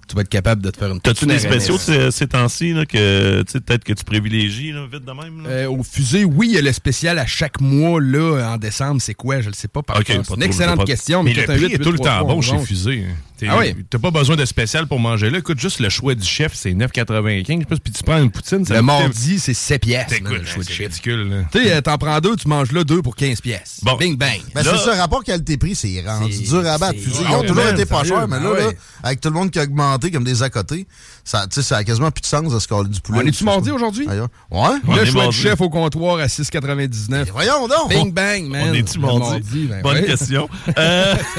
Tu 0.08 0.14
vas 0.14 0.22
être 0.22 0.28
capable 0.28 0.62
de 0.62 0.70
te 0.70 0.78
faire 0.78 0.90
une 0.90 1.00
T'as-tu 1.00 1.26
des 1.26 1.38
spéciaux 1.38 1.78
ces, 1.78 2.10
ces 2.10 2.26
temps-ci, 2.26 2.74
que 2.88 3.42
peut-être 3.42 3.84
que 3.84 3.92
tu 3.92 4.04
privilégies, 4.04 4.72
là, 4.72 4.86
vite 4.90 5.04
de 5.04 5.12
même? 5.12 5.44
Euh, 5.46 5.68
au 5.68 5.82
fusée, 5.82 6.24
oui, 6.24 6.48
il 6.50 6.54
y 6.54 6.58
a 6.58 6.62
le 6.62 6.72
spécial 6.72 7.18
à 7.18 7.26
chaque 7.26 7.60
mois, 7.60 8.00
là, 8.00 8.52
en 8.54 8.56
décembre. 8.56 9.00
C'est 9.00 9.14
quoi? 9.14 9.40
Je 9.40 9.48
le 9.48 9.54
sais 9.54 9.68
pas. 9.68 9.82
Par 9.82 10.02
contre, 10.02 10.28
pas 10.28 10.34
une 10.34 10.42
excellente 10.42 10.73
40 10.74 10.78
pas... 10.78 10.84
questions. 10.84 11.22
Mais, 11.22 11.34
mais 11.34 11.46
le 11.46 11.54
prix 11.54 11.74
est 11.74 11.78
tout 11.78 11.92
le 11.92 11.98
temps 11.98 12.24
bon 12.24 12.40
chez 12.40 12.58
Fusée. 12.58 13.04
Ah 13.48 13.60
t'as 13.90 13.98
pas 13.98 14.10
besoin 14.10 14.36
de 14.36 14.44
spécial 14.44 14.86
pour 14.86 15.00
manger 15.00 15.28
là. 15.28 15.38
Écoute, 15.38 15.58
juste 15.58 15.80
le 15.80 15.88
choix 15.88 16.14
du 16.14 16.24
chef, 16.26 16.54
c'est 16.54 16.72
9,95. 16.72 17.64
Puis 17.64 17.92
tu 17.92 18.02
prends 18.02 18.18
une 18.18 18.30
poutine. 18.30 18.64
Le 18.68 18.82
mardi, 18.82 19.38
c'est 19.38 19.54
7 19.54 19.82
pièces. 19.82 20.12
Écoute, 20.12 20.38
le 20.38 20.44
choix 20.44 20.64
chef. 20.64 20.78
ridicule. 20.78 21.46
Tu 21.52 21.60
t'en 21.82 21.98
prends 21.98 22.20
deux, 22.20 22.36
tu 22.36 22.48
manges 22.48 22.72
là 22.72 22.84
deux 22.84 23.02
pour 23.02 23.16
15 23.16 23.40
pièces. 23.40 23.80
Bon. 23.82 23.96
Bing, 23.96 24.16
bang. 24.16 24.40
Ben, 24.54 24.62
c'est 24.62 24.76
ça, 24.78 24.94
rapport 24.94 25.22
qualité-prix, 25.24 25.74
c'est 25.74 26.02
rendu 26.06 26.42
dur 26.42 26.66
à 26.66 26.78
battre. 26.78 26.98
Ils 26.98 27.34
ont 27.34 27.42
toujours 27.42 27.66
été 27.68 27.86
pas 27.86 28.04
chers, 28.04 28.28
mais 28.28 28.40
là, 28.40 28.50
ah 28.60 29.08
avec 29.08 29.20
tout 29.20 29.28
le 29.28 29.34
monde 29.34 29.50
qui 29.50 29.58
a 29.58 29.64
augmenté 29.64 30.10
comme 30.10 30.24
des 30.24 30.42
à 30.42 30.50
côté, 30.50 30.86
ça 31.24 31.46
a 31.70 31.84
quasiment 31.84 32.10
plus 32.10 32.22
de 32.22 32.26
sens 32.26 32.52
de 32.52 32.58
ce 32.58 32.68
qu'on 32.68 32.84
du 32.84 33.00
poulet. 33.00 33.20
On 33.22 33.26
est-tu 33.26 33.44
mardi 33.44 33.70
aujourd'hui? 33.70 34.06
Ouais. 34.50 34.96
Le 34.96 35.04
choix 35.04 35.28
du 35.28 35.36
chef 35.36 35.60
au 35.60 35.68
comptoir 35.68 36.18
à 36.18 36.26
6,99. 36.26 37.30
Voyons 37.32 37.68
donc. 37.68 37.90
Bing, 37.90 38.12
bang, 38.12 38.48
man. 38.48 38.70
On 38.70 38.74
est-tu 38.74 38.98
mardi? 38.98 39.66
Ben 39.66 39.82
Bonne 39.82 40.04
question. 40.04 40.48
Euh, 40.78 41.14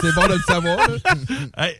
c'est 0.00 0.14
bon 0.14 0.26
de 0.26 0.34
le 0.34 0.42
savoir. 0.46 0.78
là. 0.78 0.96
hey, 1.58 1.76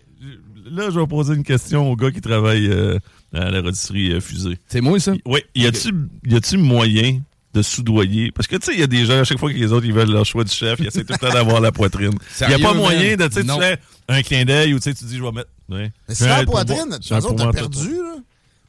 là, 0.71 0.91
je 0.91 0.99
vais 0.99 1.07
poser 1.07 1.35
une 1.35 1.45
question 1.45 1.91
au 1.91 1.97
gars 1.97 2.11
qui 2.11 2.21
travaille 2.21 2.67
euh, 2.67 2.99
à 3.35 3.51
la 3.51 3.61
rôtisserie 3.61 4.13
euh, 4.13 4.21
Fusée. 4.21 4.59
C'est 4.69 4.81
moi, 4.81 4.99
ça? 4.99 5.13
Oui. 5.25 5.41
Y 5.55 5.67
a-tu 5.67 5.95
y 6.25 6.35
a-tu 6.35 6.57
moyen 6.59 7.21
de 7.55 7.63
soudoyer? 7.63 8.33
Parce 8.33 8.47
que, 8.47 8.57
tu 8.57 8.67
sais, 8.67 8.73
il 8.75 8.81
y 8.81 8.83
a 8.83 8.87
des 8.87 9.05
gens, 9.05 9.21
à 9.21 9.25
chaque 9.25 9.39
fois 9.39 9.53
que 9.53 9.59
les 9.59 9.73
autres, 9.73 9.87
ils 9.87 9.93
veulent 9.93 10.11
leur 10.11 10.25
choix 10.25 10.45
du 10.45 10.53
chef, 10.53 10.81
ils 10.81 10.87
essaient 10.87 11.05
tout 11.05 11.13
le 11.13 11.19
temps 11.19 11.33
d'avoir 11.33 11.61
la 11.61 11.73
poitrine. 11.73 12.13
Il 12.41 12.49
n'y 12.49 12.55
a 12.55 12.59
pas 12.59 12.75
moyen 12.75 13.17
de, 13.17 13.27
tu 13.29 13.35
sais, 13.35 13.45
tu 13.45 13.61
fais 13.61 13.79
un 14.09 14.23
clin 14.23 14.45
d'œil 14.45 14.75
ou 14.75 14.79
tu 14.79 14.85
sais, 14.85 14.95
tu 14.95 15.05
dis, 15.05 15.17
je 15.17 15.23
vais 15.23 15.33
mettre. 15.33 15.51
Ouais. 15.69 15.93
Mais 16.09 16.15
c'est 16.15 16.29
la 16.29 16.45
poitrine, 16.45 16.99
tu 17.01 17.13
as 17.15 17.21
perdu, 17.53 17.97
là. 17.97 18.17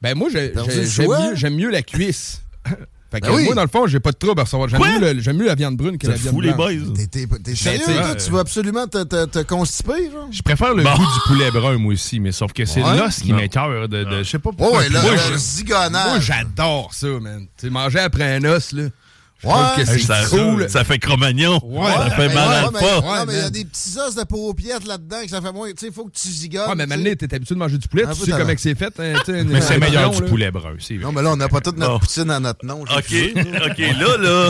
Ben 0.02 0.16
moi, 0.18 0.28
mieux, 0.30 1.36
j'aime 1.36 1.56
mieux 1.56 1.70
la 1.70 1.82
cuisse. 1.82 2.42
Fait 3.14 3.22
que 3.22 3.28
Ben 3.28 3.36
oui. 3.36 3.46
moi, 3.46 3.54
dans 3.54 3.62
le 3.62 3.68
fond, 3.68 3.86
j'ai 3.86 4.00
pas 4.00 4.12
de 4.12 4.18
trouble 4.18 4.42
à 4.42 4.44
recevoir. 4.44 4.68
J'aime 4.70 4.82
mieux, 4.82 5.00
le- 5.14 5.46
la 5.46 5.54
viande 5.54 5.78
brune 5.78 6.00
que 6.00 6.08
la 6.08 6.16
viande 6.16 6.34
fout 6.34 6.44
les 6.44 6.54
boys. 6.54 6.72
T'es- 7.12 7.56
sérieux, 7.56 7.80
tu 7.86 7.86
sais, 7.86 8.02
toi? 8.02 8.16
Tu 8.16 8.32
veux 8.32 8.40
absolument 8.40 8.88
te, 8.88 9.04
te, 9.04 9.26
te 9.26 9.40
constiper, 9.44 10.10
genre? 10.12 10.28
Je 10.32 10.42
préfère 10.42 10.74
le 10.74 10.82
Bon. 10.84 10.96
goût 10.96 11.04
du 11.04 11.20
poulet 11.28 11.52
brun, 11.52 11.78
moi 11.78 11.94
aussi, 11.94 12.20
mais 12.20 12.32
sauf 12.32 12.54
que 12.54 12.66
c'est 12.66 12.82
Ouais? 12.82 12.98
l'os 12.98 13.20
qui 13.20 13.30
Non. 13.32 13.38
m'écœure 13.38 13.88
de, 13.88 14.04
de- 14.04 14.24
Je 14.24 14.30
sais 14.30 14.40
pas 14.40 14.50
Oh, 14.52 14.56
pourquoi. 14.58 14.80
ouais, 14.80 14.90
là, 14.90 15.02
Moi, 15.04 15.12
le 15.12 15.18
je- 15.18 15.28
Moi, 15.30 15.38
zigonnage. 15.38 16.24
j'adore 16.26 16.94
ça, 16.96 17.08
man. 17.22 17.42
Tu 17.56 17.68
sais, 17.68 17.70
manger 17.70 18.00
après 18.00 18.36
un 18.38 18.44
os, 18.46 18.72
là. 18.72 18.84
Ouais. 19.44 19.54
que 19.78 19.86
c'est 19.86 20.00
ça, 20.00 20.22
cool. 20.30 20.70
ça 20.70 20.84
fait 20.84 21.00
cromagnon. 21.00 21.60
Ouais. 21.64 21.92
ça 21.92 22.10
fait 22.12 22.34
mal 22.34 22.50
ouais, 22.50 22.68
à 22.68 22.72
pas. 22.72 23.02
Non, 23.02 23.26
mais 23.28 23.34
il 23.34 23.40
y 23.40 23.42
a 23.42 23.50
des 23.50 23.66
petits 23.66 23.98
os 24.00 24.16
de 24.16 24.24
paupiètes 24.24 24.88
là-dedans 24.88 25.18
que 25.24 25.30
ça 25.30 25.42
fait 25.42 25.52
moins. 25.52 25.70
Tu 25.70 25.76
sais, 25.78 25.88
il 25.88 25.94
faut 25.94 26.06
que 26.06 26.12
tu 26.14 26.30
zigonnes. 26.30 26.70
Ouais, 26.70 26.76
mais 26.76 26.86
maintenant, 26.86 27.12
t'es 27.18 27.34
habitué 27.34 27.56
de 27.56 27.60
manger 27.60 27.78
du 27.78 27.88
poulet. 27.88 28.06
Un 28.06 28.14
Tu 28.14 28.22
sais 28.22 28.32
comment 28.32 28.54
que 28.54 28.62
c'est 28.62 28.76
fait. 28.76 28.94
hein, 29.00 29.14
Mais 29.46 29.62
c'est 29.62 29.80
meilleur 29.80 30.12
du 30.12 30.24
poulet 30.24 30.52
brun. 30.52 30.76
Non, 31.02 31.12
mais 31.12 31.22
là, 31.22 31.32
on 31.32 31.38
n'a 31.38 31.50
pas 31.50 31.62
toute 31.62 31.78
notre 31.78 32.00
poutine 32.00 32.30
à 32.30 32.40
notre 32.40 32.66
nom. 32.66 32.82
OK. 32.82 32.90
OK. 32.94 33.78
Là, 33.78 34.18
là, 34.18 34.50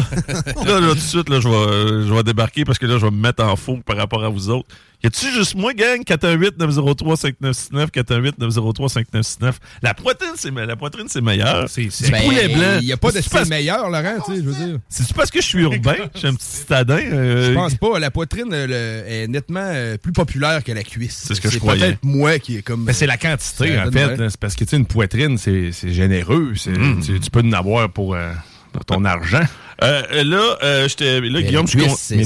là, 0.66 0.80
là, 0.80 0.88
tout 0.90 0.96
de 0.96 1.00
suite, 1.00 1.30
là, 1.30 1.40
je 1.40 1.48
vais, 1.48 2.08
je 2.08 2.14
vais 2.14 2.24
débarquer 2.24 2.66
parce 2.66 2.78
que 2.78 2.86
là, 2.86 2.98
je 2.98 3.06
vais 3.06 3.12
me 3.12 3.22
mettre 3.22 3.44
en 3.44 3.56
faux 3.56 3.80
par 3.86 3.98
rapport 3.98 4.24
à 4.24 4.30
vous 4.30 4.50
autres. 4.50 4.68
Y 5.04 5.08
a-tu 5.08 5.32
juste 5.34 5.56
moi, 5.56 5.74
gang? 5.74 6.02
418-903-5969, 6.04 7.88
418-903-5969. 7.92 9.54
La 9.82 9.94
poitrine, 9.94 10.32
c'est 10.36 10.52
la 10.52 10.76
poitrine, 10.78 11.08
c'est 11.10 11.20
meilleur. 11.22 11.68
C'est- 11.70 11.90
Ben, 12.10 12.24
poulet 12.24 12.48
blanc. 12.48 12.78
Il 12.80 12.86
n'y 12.86 12.94
a 12.94 12.98
pas 12.98 13.10
de 13.10 13.16
C'est 13.16 13.22
style 13.24 13.32
parce- 13.40 13.50
meilleur, 13.50 13.90
Laurent, 13.90 14.16
tu 14.26 14.32
sais, 14.36 14.38
je 14.42 14.50
veux 14.50 14.66
dire? 14.66 14.80
C'est-tu 14.88 15.14
parce 15.14 15.30
que 15.30 15.42
je 15.42 15.46
suis 15.48 15.62
urbain? 15.62 15.96
Je 16.14 16.20
suis 16.20 16.28
un 16.28 16.34
petit 16.36 16.46
citadin? 16.46 17.00
euh, 17.00 17.50
Je 17.50 17.54
pense 17.54 17.76
pas. 17.76 18.00
La 18.00 18.12
poitrine 18.12 18.54
euh, 18.54 18.68
le- 18.68 19.12
est 19.12 19.28
nettement 19.28 19.60
euh, 19.64 19.98
plus 19.98 20.14
populaire 20.14 20.64
que 20.64 20.72
la 20.72 20.84
cuisse. 20.84 21.24
C'est 21.28 21.36
ce 21.36 21.42
que 21.42 21.50
je 21.50 21.60
croyais. 21.60 21.80
peut-être 21.88 22.04
moi 22.04 22.40
qui 22.40 22.58
est 22.58 22.62
comme. 22.62 22.86
Mais 22.86 22.94
c'est 22.94 23.08
la 23.08 23.18
quantité, 23.18 23.78
en 23.80 23.92
fait. 23.92 24.30
C'est 24.30 24.40
parce 24.40 24.56
que, 24.56 24.64
tu 24.64 24.70
sais, 24.72 24.78
une 24.78 24.86
poitrine, 24.86 25.38
c'est 25.38 25.72
généreux. 25.92 26.54
Mm. 26.66 27.02
tu, 27.02 27.20
tu 27.20 27.30
peux 27.30 27.42
en 27.42 27.52
avoir 27.52 27.90
pour 27.90 28.16
euh, 28.16 28.32
pour 28.32 28.53
ton 28.86 29.06
argent. 29.06 29.44
euh, 29.84 30.24
là, 30.24 30.58
euh, 30.64 30.88
j'étais- 30.88 31.22
là, 31.22 31.30
Mais 31.34 31.44
Guillaume, 31.44 31.66
la 31.66 31.72
je 31.84 31.88
con- 31.88 31.96
c'est- 31.98 32.24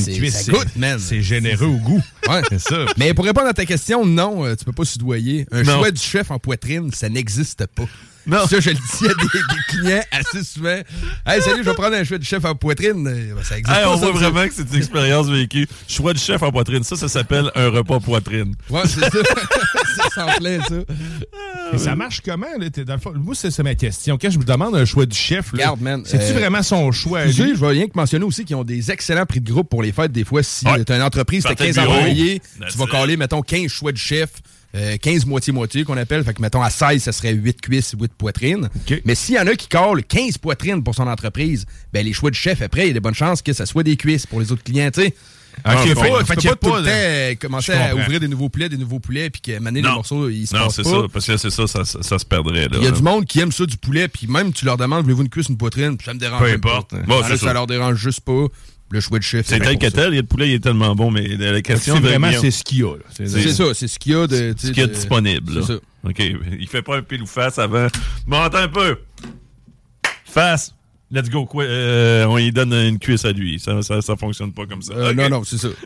généreux 1.21 1.65
au 1.67 1.77
goût. 1.77 2.03
Ouais. 2.29 2.41
C'est 2.49 2.59
ça. 2.59 2.85
Mais 2.97 3.13
pour 3.13 3.25
répondre 3.25 3.47
à 3.47 3.53
ta 3.53 3.65
question, 3.65 4.05
non, 4.05 4.45
euh, 4.45 4.55
tu 4.55 4.65
peux 4.65 4.71
pas 4.71 4.85
soudoyer. 4.85 5.45
Un 5.51 5.63
Non. 5.63 5.77
choix 5.79 5.91
du 5.91 6.01
chef 6.01 6.31
en 6.31 6.39
poitrine, 6.39 6.91
ça 6.93 7.09
n'existe 7.09 7.65
pas. 7.67 7.85
Non. 8.27 8.45
Ça, 8.47 8.59
je 8.59 8.69
le 8.71 8.75
dis 8.75 9.05
à 9.05 9.07
des, 9.07 9.13
des 9.39 9.63
clients 9.69 10.03
assez 10.11 10.43
souvent. 10.43 10.77
Hey, 11.25 11.41
salut, 11.41 11.63
je 11.63 11.69
vais 11.69 11.73
prendre 11.75 11.95
un 11.95 12.03
choix 12.03 12.17
du 12.17 12.25
chef 12.25 12.43
en 12.45 12.55
poitrine. 12.55 13.03
Ben, 13.03 13.43
ça 13.43 13.57
existe 13.57 13.75
Hey, 13.77 13.83
pas. 13.85 13.89
on 13.89 13.97
ça, 13.97 14.11
voit 14.11 14.21
ça. 14.21 14.29
vraiment 14.29 14.47
que 14.47 14.53
c'est 14.53 14.69
une 14.69 14.75
expérience 14.75 15.27
vécue. 15.27 15.67
Choix 15.87 16.13
du 16.13 16.19
chef 16.19 16.43
en 16.43 16.51
poitrine. 16.51 16.83
Ça, 16.83 16.95
ça 16.97 17.07
s'appelle 17.07 17.49
un 17.55 17.69
repas 17.69 17.99
poitrine. 17.99 18.53
Ouais, 18.69 18.81
c'est 18.85 18.99
ça. 18.99 19.09
c'est 19.95 20.13
sans 20.13 20.25
plein, 20.37 20.59
ça. 20.61 20.75
Et 21.73 21.77
ça 21.77 21.95
marche 21.95 22.21
comment? 22.23 22.47
Là, 22.59 22.69
dans 22.69 22.93
le 22.93 22.99
fond- 22.99 23.13
Moi, 23.15 23.33
c'est 23.35 23.57
ma 23.63 23.75
question. 23.75 24.17
Quand 24.21 24.29
je 24.29 24.37
me 24.39 24.43
demande 24.43 24.75
un 24.75 24.85
choix 24.85 25.05
du 25.05 25.17
chef, 25.17 25.53
là, 25.53 25.59
Regarde, 25.59 25.81
man, 25.81 26.03
c'est-tu 26.05 26.31
euh, 26.33 26.39
vraiment 26.39 26.63
son 26.63 26.91
choix? 26.91 27.27
je 27.27 27.43
vais 27.43 27.67
rien 27.67 27.85
que 27.87 27.93
mentionner 27.95 28.25
aussi 28.25 28.45
qu'ils 28.45 28.55
ont 28.55 28.63
des 28.63 28.91
excellents 28.91 29.25
prix 29.25 29.39
de 29.41 29.49
groupe 29.51 29.69
pour 29.69 29.81
les 29.83 29.91
fêtes. 29.91 30.11
Des 30.11 30.23
fois, 30.25 30.43
si 30.43 30.65
Ouais. 30.67 30.83
tu 30.83 30.91
as 30.91 30.95
une 30.97 31.01
entreprise, 31.01 31.43
tu 31.43 31.47
as 31.47 31.55
Partez 31.55 31.67
15 31.73 31.75
de 31.75 31.81
bureau. 31.81 31.93
employés, 31.95 32.41
tu 32.69 32.77
vas 32.77 32.85
caler, 32.87 33.17
mettons, 33.17 33.41
15 33.41 33.67
choix 33.71 33.91
de 33.91 33.97
chef, 33.97 34.29
euh, 34.77 34.97
15 34.97 35.25
moitié-moitié 35.25 35.83
qu'on 35.83 35.97
appelle. 35.97 36.23
Fait 36.23 36.33
que, 36.33 36.41
mettons, 36.41 36.61
à 36.61 36.69
16, 36.69 37.03
ça 37.03 37.11
serait 37.11 37.33
8 37.33 37.61
cuisses, 37.61 37.95
8 37.99 38.13
poitrines. 38.13 38.69
Mais 39.05 39.15
s'il 39.15 39.35
y 39.35 39.39
en 39.39 39.47
a 39.47 39.55
qui 39.55 39.67
calent 39.67 40.03
15 40.07 40.37
poitrines 40.37 40.83
pour 40.83 40.95
son 40.95 41.07
entreprise, 41.07 41.65
ben 41.93 42.05
les 42.05 42.13
choix 42.13 42.29
de 42.29 42.35
chef, 42.35 42.61
après, 42.61 42.85
il 42.85 42.87
y 42.87 42.91
a 42.91 42.93
des 42.93 42.99
bonnes 42.99 43.13
chances 43.15 43.41
que 43.41 43.53
ça 43.53 43.65
soit 43.65 43.83
des 43.83 43.97
cuisses 43.97 44.25
pour 44.25 44.39
les 44.39 44.51
autres 44.51 44.63
clients, 44.63 44.91
tu 44.91 45.01
sais. 45.01 45.13
Fait- 45.65 45.95
pas, 45.95 46.23
fait 46.23 46.35
tu 46.35 46.47
peux 46.49 46.55
pas 46.55 46.69
tout 46.69 46.75
le 46.75 46.83
temps 46.83 46.89
euh, 46.91 47.35
commencer 47.41 47.71
à 47.71 47.95
ouvrir 47.95 48.19
des 48.19 48.27
nouveaux 48.27 48.47
poulets, 48.49 48.69
des 48.69 48.77
nouveaux 48.77 48.99
poulets, 48.99 49.31
puis 49.31 49.41
que 49.41 49.59
mener 49.59 49.81
les 49.81 49.89
morceaux, 49.89 50.29
ils 50.29 50.45
se 50.45 50.55
Non, 50.55 50.69
c'est 50.69 50.83
ça. 50.83 50.97
Parce 51.11 51.25
que 51.25 51.35
c'est 51.37 51.49
ça, 51.49 51.65
ça, 51.65 51.83
ça, 51.83 52.03
ça 52.03 52.19
se 52.19 52.25
perdrait. 52.25 52.67
Il 52.73 52.83
y 52.83 52.87
a 52.87 52.91
du 52.91 53.01
monde 53.01 53.25
qui 53.25 53.39
aime 53.39 53.51
ça 53.51 53.65
du 53.65 53.77
poulet, 53.77 54.07
puis 54.07 54.27
même 54.27 54.53
tu 54.53 54.65
leur 54.65 54.77
demandes 54.77 55.01
voulez-vous 55.03 55.23
une 55.23 55.29
cuisse, 55.29 55.49
une 55.49 55.57
poitrine, 55.57 55.97
puis 55.97 56.05
ça 56.05 56.13
me 56.13 56.19
dérange. 56.19 56.39
Peu 56.41 56.51
importe. 56.51 56.91
pas. 56.91 56.97
Bon, 57.07 57.21
ça 57.23 57.53
leur 57.53 57.65
dérange 57.65 57.97
juste 57.97 58.21
pas. 58.21 58.45
Le 58.89 59.01
choix 59.01 59.19
de 59.19 59.23
chef. 59.23 59.45
C'est 59.47 59.59
tel 59.59 59.77
que 59.77 59.87
tel. 59.87 60.13
Il 60.13 60.15
y 60.15 60.19
a 60.19 60.21
le 60.21 60.27
poulet, 60.27 60.49
il 60.49 60.53
est 60.53 60.59
tellement 60.63 60.95
bon, 60.95 61.11
mais 61.11 61.27
la 61.27 61.61
question 61.61 61.95
C'est 61.95 62.01
vraiment 62.01 62.31
c'est 62.39 62.51
ce 62.51 62.63
qu'il 62.63 62.77
y 62.79 62.83
a. 62.83 62.93
C'est- 63.09 63.27
ça, 63.53 63.63
c'est 63.73 63.87
ce 63.87 63.99
qu'il 63.99 64.13
y 64.13 64.15
a 64.15 64.25
de. 64.27 64.55
ce 64.57 64.67
qu'il 64.67 64.77
y 64.77 64.81
a 64.81 64.87
de- 64.87 64.93
disponible. 64.93 65.53
C'est 65.61 65.73
ça. 65.73 65.79
OK. 66.05 66.19
Il 66.59 66.67
fait 66.67 66.81
pas 66.81 66.97
un 66.97 67.01
pile 67.01 67.21
ou 67.21 67.25
face 67.25 67.59
avant. 67.59 67.87
Attends 68.31 68.57
un 68.57 68.67
peu. 68.69 68.97
Face. 70.25 70.73
Let's 71.09 71.29
go. 71.29 71.45
quoi, 71.45 71.63
euh, 71.63 72.25
on 72.25 72.35
lui 72.35 72.51
donne 72.51 72.73
une 72.73 72.99
cuisse 72.99 73.23
à 73.23 73.31
lui. 73.31 73.59
Ça, 73.59 73.81
ça, 73.81 74.01
ça 74.01 74.17
fonctionne 74.17 74.51
pas 74.51 74.65
comme 74.65 74.81
ça. 74.81 74.93
Euh. 74.93 75.13
Non, 75.13 75.29
non, 75.29 75.43
c'est 75.43 75.57
ça. 75.57 75.69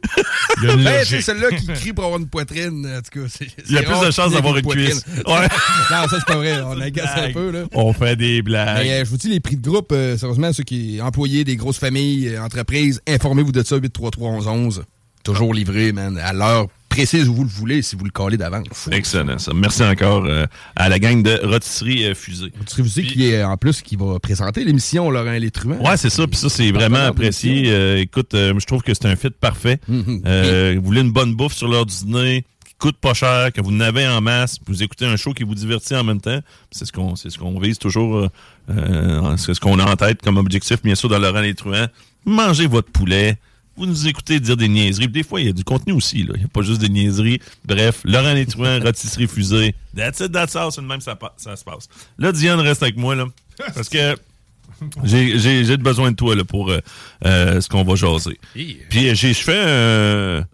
Ben, 0.62 1.04
c'est 1.06 1.22
celle-là 1.22 1.50
qui 1.52 1.66
crie 1.66 1.94
pour 1.94 2.04
avoir 2.04 2.20
une 2.20 2.28
poitrine. 2.28 2.86
En 2.86 3.02
tout 3.02 3.22
cas, 3.22 3.46
Il 3.68 3.74
y 3.74 3.78
a 3.78 3.84
plus 3.84 4.06
de 4.06 4.12
chances 4.12 4.34
d'avoir 4.34 4.58
une 4.58 4.66
cuisse. 4.66 5.04
Ouais. 5.08 5.24
non, 5.26 6.08
ça, 6.08 6.18
c'est 6.20 6.26
pas 6.26 6.36
vrai. 6.36 6.62
On 6.62 6.80
agace 6.80 7.10
un 7.16 7.32
peu, 7.32 7.52
là. 7.52 7.64
On 7.74 7.94
fait 7.94 8.16
des 8.16 8.42
blagues. 8.42 8.84
Mais 8.84 8.92
euh, 8.92 9.06
je 9.06 9.10
vous 9.10 9.18
dis, 9.18 9.30
les 9.30 9.40
prix 9.40 9.56
de 9.56 9.68
groupe, 9.68 9.92
sérieusement, 10.18 10.52
ceux 10.54 10.64
qui 10.64 11.02
employés 11.02 11.44
des 11.44 11.56
grosses 11.56 11.80
familles, 11.80 12.38
entreprises, 12.38 13.02
informez-vous 13.08 13.54
de 13.54 13.64
ça, 13.64 13.78
833-1111. 13.78 14.82
Toujours 15.24 15.54
livré, 15.54 15.94
man, 15.94 16.18
à 16.18 16.34
l'heure 16.34 16.68
précise 16.92 17.30
où 17.30 17.34
vous 17.34 17.44
le 17.44 17.50
voulez, 17.50 17.82
si 17.82 17.96
vous 17.96 18.04
le 18.04 18.12
collez 18.12 18.38
d'avance. 18.38 18.90
Excellent, 18.92 19.40
ça. 19.40 19.54
Merci 19.56 19.82
encore 19.84 20.26
euh, 20.26 20.46
à 20.76 20.90
la 20.90 21.00
gang 21.00 21.24
de 21.24 21.40
Rotisserie 21.44 22.06
euh, 22.06 22.14
Fusée. 22.14 22.52
Vous 22.78 22.88
savez 22.88 23.08
qui 23.08 23.28
est 23.28 23.44
en 23.44 23.56
plus 23.56 23.82
qui 23.82 23.96
va 23.96 24.20
présenter 24.20 24.64
l'émission 24.66 25.10
Laurent 25.10 25.32
et 25.32 25.40
les 25.40 25.52
truands. 25.52 25.80
Ouais, 25.84 25.96
c'est 25.96 26.10
ça. 26.10 26.28
Puis 26.28 26.38
ça, 26.38 26.50
c'est 26.50 26.72
vraiment 26.72 27.00
apprécié. 27.00 27.64
Euh, 27.68 27.98
écoute, 27.98 28.34
euh, 28.34 28.54
je 28.60 28.66
trouve 28.66 28.84
que 28.84 28.94
c'est 28.94 29.06
un 29.06 29.16
fit 29.16 29.30
parfait. 29.30 29.80
Mhm. 29.88 30.22
Vous 30.76 30.86
voulez 30.86 31.02
une 31.02 31.12
bonne 31.12 31.34
bouffe 31.34 31.54
sur 31.54 31.70
l'heure 31.70 31.86
du 31.86 31.96
dîner 31.96 32.44
qui 32.68 32.74
coûte 32.78 32.98
pas 32.98 33.14
cher, 33.14 33.54
que 33.54 33.62
vous 33.62 33.72
n'avez 33.72 34.06
en 34.08 34.20
masse, 34.20 34.58
vous 34.68 34.84
écoutez 34.84 35.06
un 35.06 35.16
show 35.16 35.34
qui 35.34 35.44
vous 35.44 35.56
divertit 35.56 35.96
en 35.96 36.04
même 36.04 36.20
temps. 36.20 36.40
C'est 36.72 36.86
ce 36.86 36.92
qu'on, 36.92 37.16
c'est 37.16 37.30
ce 37.30 37.38
qu'on 37.38 37.58
vise 37.60 37.78
toujours. 37.78 38.28
c'est 38.68 39.54
ce 39.54 39.60
qu'on 39.60 39.80
a 39.80 39.90
en 39.90 39.96
tête 39.96 40.22
comme 40.22 40.38
objectif, 40.38 40.82
bien 40.84 40.96
sûr, 40.96 41.08
dans 41.08 41.20
Laurent 41.20 41.42
truands. 41.56 41.88
Mangez 42.26 42.68
votre 42.68 42.92
poulet. 42.92 43.38
Vous 43.82 43.88
nous 43.88 44.08
écoutez 44.08 44.40
dire 44.40 44.56
des 44.58 44.68
niaiseries. 44.68 45.08
Des 45.08 45.24
fois, 45.24 45.42
il 45.42 45.48
y 45.48 45.50
a 45.50 45.54
du 45.54 45.64
contenu 45.64 45.94
aussi. 45.94 46.24
là. 46.24 46.34
Il 46.36 46.40
n'y 46.40 46.46
a 46.46 46.48
pas 46.48 46.62
juste 46.62 46.80
des 46.82 46.90
niaiseries. 46.90 47.40
Bref, 47.66 48.02
Laurent 48.06 48.34
Létruant, 48.34 48.80
rôtisserie 48.84 49.28
fusée. 49.28 49.74
That's 49.96 50.20
it, 50.20 50.32
that's 50.32 50.56
all. 50.56 50.72
C'est 50.72 50.82
même 50.82 51.02
ça, 51.02 51.18
se 51.38 51.64
passe. 51.64 51.90
Là, 52.18 52.32
Diane 52.32 52.60
reste 52.60 52.84
avec 52.84 52.98
moi. 52.98 53.16
là, 53.16 53.26
Parce 53.76 53.90
que 53.90 54.16
j'ai 55.04 55.38
j'ai- 55.40 55.66
j'ai 55.66 55.78
besoin 55.78 56.12
de 56.12 56.16
toi 56.16 56.36
là, 56.36 56.44
pour 56.44 56.70
euh, 56.72 56.80
euh, 57.26 57.60
ce 57.62 57.70
qu'on 57.70 57.84
va 57.84 57.96
jaser. 57.96 58.40
Puis 58.54 59.10
euh, 59.10 59.14
j'ai 59.16 59.34
je 59.34 59.42
fais 59.42 59.60
un, 59.60 60.46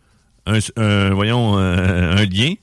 un, 0.45 0.59
un- 0.77 1.13
voyons, 1.13 1.57
euh, 1.57 2.15
un 2.17 2.25
lien. 2.25 2.53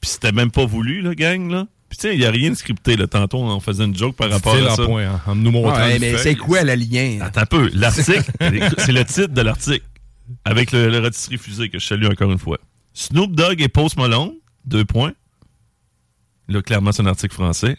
Puis 0.00 0.10
c'était 0.10 0.32
même 0.32 0.50
pas 0.50 0.66
voulu, 0.66 1.00
là, 1.00 1.14
gang. 1.14 1.50
Là. 1.50 1.66
Puis 1.88 1.98
tu 1.98 2.08
sais, 2.08 2.14
il 2.14 2.18
n'y 2.20 2.26
a 2.26 2.30
rien 2.30 2.50
de 2.50 2.54
scripté. 2.56 2.96
Là. 2.96 3.06
Tantôt, 3.06 3.38
on 3.38 3.60
faisait 3.60 3.84
une 3.84 3.96
joke 3.96 4.16
par 4.16 4.28
rapport 4.30 4.54
à 4.56 4.74
ça. 4.76 4.84
point, 4.84 5.06
hein, 5.06 5.20
en 5.26 5.34
nous 5.34 5.50
montrant 5.50 5.76
Ouais, 5.76 5.94
une 5.94 6.00
mais 6.00 6.18
c'est 6.18 6.34
quoi 6.34 6.62
le 6.62 6.74
lien? 6.74 7.18
Attends 7.22 7.42
un 7.42 7.46
peu. 7.46 7.70
L'article, 7.72 8.22
c'est 8.78 8.92
le 8.92 9.04
titre 9.04 9.28
de 9.28 9.40
l'article. 9.40 9.84
Avec 10.44 10.72
le, 10.72 10.88
le 10.88 10.98
rôtisserie 11.00 11.38
fusée 11.38 11.68
que 11.68 11.78
je 11.78 11.86
salue 11.86 12.06
encore 12.06 12.30
une 12.30 12.38
fois. 12.38 12.58
Snoop 12.92 13.34
Dogg 13.34 13.60
et 13.60 13.68
Post 13.68 13.96
Malone, 13.96 14.32
deux 14.64 14.84
points. 14.84 15.12
Là, 16.48 16.62
clairement, 16.62 16.92
c'est 16.92 17.02
un 17.02 17.06
article 17.06 17.34
français. 17.34 17.76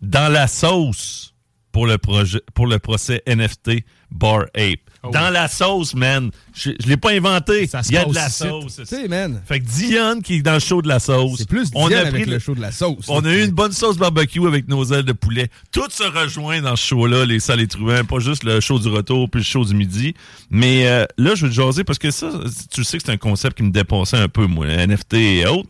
Dans 0.00 0.32
la 0.32 0.46
sauce 0.48 1.34
pour 1.72 1.86
le, 1.86 1.96
pour 1.96 2.66
le 2.66 2.78
procès 2.78 3.22
NFT 3.26 3.84
Bar 4.10 4.44
Ape. 4.54 4.90
Dans 5.10 5.30
la 5.30 5.48
sauce, 5.48 5.94
man. 5.94 6.30
Je, 6.54 6.70
je 6.78 6.86
l'ai 6.86 6.96
pas 6.96 7.10
inventé. 7.10 7.68
Il 7.88 7.92
y 7.92 7.96
a 7.96 8.04
de 8.04 8.14
la 8.14 8.28
sauce. 8.28 8.76
Tu 8.76 8.86
sais, 8.86 9.08
man. 9.08 9.42
Fait 9.44 9.58
que 9.58 9.64
Diane 9.64 10.22
qui 10.22 10.36
est 10.36 10.42
dans 10.42 10.54
le 10.54 10.60
show 10.60 10.80
de 10.80 10.86
la 10.88 11.00
sauce. 11.00 11.38
C'est 11.38 11.48
plus 11.48 11.70
Diane 11.72 12.06
avec 12.06 12.26
le 12.26 12.38
show 12.38 12.54
de 12.54 12.60
la 12.60 12.70
sauce. 12.70 13.06
On 13.08 13.24
a 13.24 13.32
eu 13.32 13.42
une 13.44 13.50
bonne 13.50 13.72
sauce 13.72 13.96
barbecue 13.96 14.46
avec 14.46 14.68
nos 14.68 14.84
ailes 14.84 15.02
de 15.04 15.12
poulet. 15.12 15.48
Tout 15.72 15.88
se 15.90 16.04
rejoint 16.04 16.60
dans 16.62 16.76
ce 16.76 16.86
show-là, 16.86 17.24
les 17.24 17.40
salles 17.40 17.60
et 17.60 17.66
truands. 17.66 18.04
Pas 18.04 18.20
juste 18.20 18.44
le 18.44 18.60
show 18.60 18.78
du 18.78 18.88
retour 18.88 19.28
puis 19.28 19.40
le 19.40 19.44
show 19.44 19.64
du 19.64 19.74
midi. 19.74 20.14
Mais 20.50 20.86
euh, 20.86 21.04
là, 21.18 21.34
je 21.34 21.46
veux 21.46 21.50
te 21.50 21.54
jaser 21.56 21.82
parce 21.82 21.98
que 21.98 22.10
ça, 22.12 22.30
tu 22.72 22.84
sais 22.84 22.98
que 22.98 23.02
c'est 23.04 23.12
un 23.12 23.16
concept 23.16 23.56
qui 23.56 23.64
me 23.64 23.70
dépassait 23.70 24.18
un 24.18 24.28
peu, 24.28 24.46
moi. 24.46 24.66
NFT 24.66 25.14
et 25.14 25.46
autres. 25.46 25.68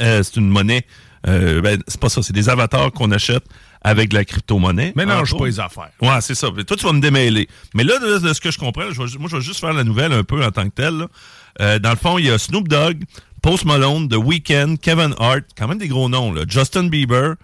Euh, 0.00 0.22
c'est 0.22 0.36
une 0.36 0.48
monnaie. 0.48 0.84
euh, 1.26 1.62
ben, 1.62 1.80
c'est 1.88 2.00
pas 2.00 2.08
ça, 2.10 2.22
c'est 2.22 2.32
des 2.34 2.48
avatars 2.50 2.92
qu'on 2.92 3.10
achète 3.10 3.44
avec 3.84 4.08
de 4.08 4.14
la 4.14 4.24
crypto-monnaie. 4.24 4.92
Mélange 4.96 5.32
Entre 5.34 5.38
pas 5.42 5.46
les 5.46 5.60
affaires. 5.60 5.90
Ouais, 6.00 6.20
c'est 6.20 6.34
ça. 6.34 6.48
Toi, 6.66 6.76
tu 6.76 6.84
vas 6.86 6.92
me 6.92 7.00
démêler. 7.00 7.48
Mais 7.74 7.84
là, 7.84 7.98
de, 7.98 8.18
de 8.26 8.32
ce 8.32 8.40
que 8.40 8.50
je 8.50 8.58
comprends, 8.58 8.90
je 8.90 9.02
vais- 9.02 9.18
moi, 9.18 9.28
je 9.30 9.36
vais 9.36 9.42
juste 9.42 9.60
faire 9.60 9.72
la 9.74 9.84
nouvelle 9.84 10.12
un 10.12 10.24
peu 10.24 10.42
en 10.44 10.50
tant 10.50 10.64
que 10.64 10.74
telle. 10.74 11.06
Euh, 11.60 11.78
dans 11.78 11.90
le 11.90 11.96
fond, 11.96 12.18
il 12.18 12.26
y 12.26 12.30
a 12.30 12.38
Snoop 12.38 12.66
Dogg, 12.66 13.02
Post 13.42 13.64
Malone, 13.66 14.08
The 14.08 14.16
Weeknd, 14.16 14.76
Kevin 14.80 15.14
Hart, 15.18 15.42
quand 15.56 15.68
même 15.68 15.78
des 15.78 15.88
gros 15.88 16.08
noms, 16.08 16.32
là, 16.32 16.42
Justin 16.48 16.84
Bieber 16.88 17.34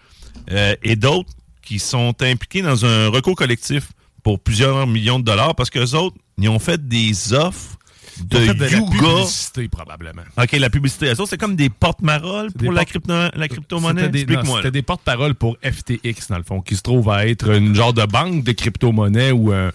euh, 0.50 0.74
et 0.82 0.96
d'autres 0.96 1.30
qui 1.62 1.78
sont 1.78 2.14
impliqués 2.22 2.62
dans 2.62 2.84
un 2.86 3.08
recours 3.08 3.36
collectif 3.36 3.88
pour 4.22 4.40
plusieurs 4.40 4.86
millions 4.86 5.18
de 5.18 5.24
dollars 5.24 5.54
parce 5.54 5.68
qu'eux 5.70 5.94
autres, 5.94 6.16
ils 6.38 6.48
ont 6.48 6.58
fait 6.58 6.88
des 6.88 7.32
offres 7.34 7.76
de, 8.24 8.38
fait 8.38 8.54
la 8.54 8.68
publicité, 8.68 9.68
probablement. 9.68 10.22
OK, 10.36 10.52
la 10.52 10.70
publicité. 10.70 11.12
C'est 11.26 11.38
comme 11.38 11.56
des 11.56 11.70
porte-paroles 11.70 12.52
pour 12.52 12.72
la, 12.72 12.84
crypto, 12.84 13.12
la 13.34 13.48
crypto-monnaie? 13.48 14.10
C'était 14.12 14.24
des, 14.24 14.36
c'était 14.56 14.70
des 14.70 14.82
porte-paroles 14.82 15.34
pour 15.34 15.56
FTX, 15.62 16.28
dans 16.28 16.38
le 16.38 16.42
fond, 16.44 16.60
qui 16.60 16.76
se 16.76 16.82
trouve 16.82 17.10
à 17.10 17.26
être 17.26 17.50
une 17.50 17.74
genre 17.74 17.92
de 17.92 18.04
banque 18.04 18.44
de 18.44 18.52
crypto-monnaie 18.52 19.32
ou 19.32 19.52
un. 19.52 19.70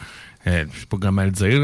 euh, 0.47 0.65
je 0.73 0.79
sais 0.79 0.85
pas 0.85 0.97
comment 1.01 1.23
le 1.23 1.31
dire. 1.31 1.59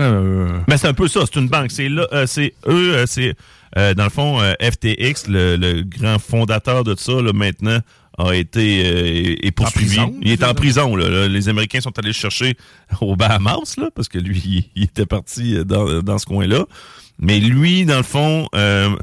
Mais 0.68 0.78
c'est 0.78 0.88
un 0.88 0.94
peu 0.94 1.08
ça, 1.08 1.22
c'est 1.26 1.40
une 1.40 1.48
banque. 1.50 1.72
C'est 1.72 1.90
là, 1.90 2.08
euh, 2.14 2.26
c'est 2.28 2.54
eux, 2.68 2.96
euh, 2.96 3.06
c'est 3.08 3.36
euh, 3.78 3.94
dans 3.94 4.06
le 4.06 4.10
fond 4.10 4.40
FTX, 4.60 5.28
le, 5.30 5.56
le 5.56 5.84
grand 5.84 6.20
fondateur 6.20 6.84
de 6.84 6.96
ça, 6.98 7.14
là, 7.14 7.32
maintenant 7.34 7.80
a 8.28 8.36
été 8.36 8.84
euh, 8.86 9.36
est 9.46 9.52
poursuivi. 9.52 9.96
prison, 9.96 10.16
il 10.22 10.32
est 10.32 10.44
en 10.44 10.54
prison. 10.54 10.96
Là, 10.96 11.28
Les 11.28 11.50
Américains 11.50 11.82
sont 11.82 11.98
allés 11.98 12.10
le 12.10 12.14
chercher 12.14 12.56
aux 13.02 13.16
Bahamas, 13.16 13.76
là, 13.78 13.90
parce 13.94 14.08
que 14.08 14.18
lui, 14.18 14.42
il, 14.46 14.64
il 14.76 14.84
était 14.84 15.06
parti 15.06 15.56
euh, 15.56 15.64
dans, 15.64 16.02
dans 16.02 16.18
ce 16.18 16.26
coin-là. 16.26 16.66
Mais 17.20 17.40
lui, 17.40 17.86
dans 17.86 17.98
le 17.98 18.04
fond, 18.04 18.48
euh, 18.56 18.96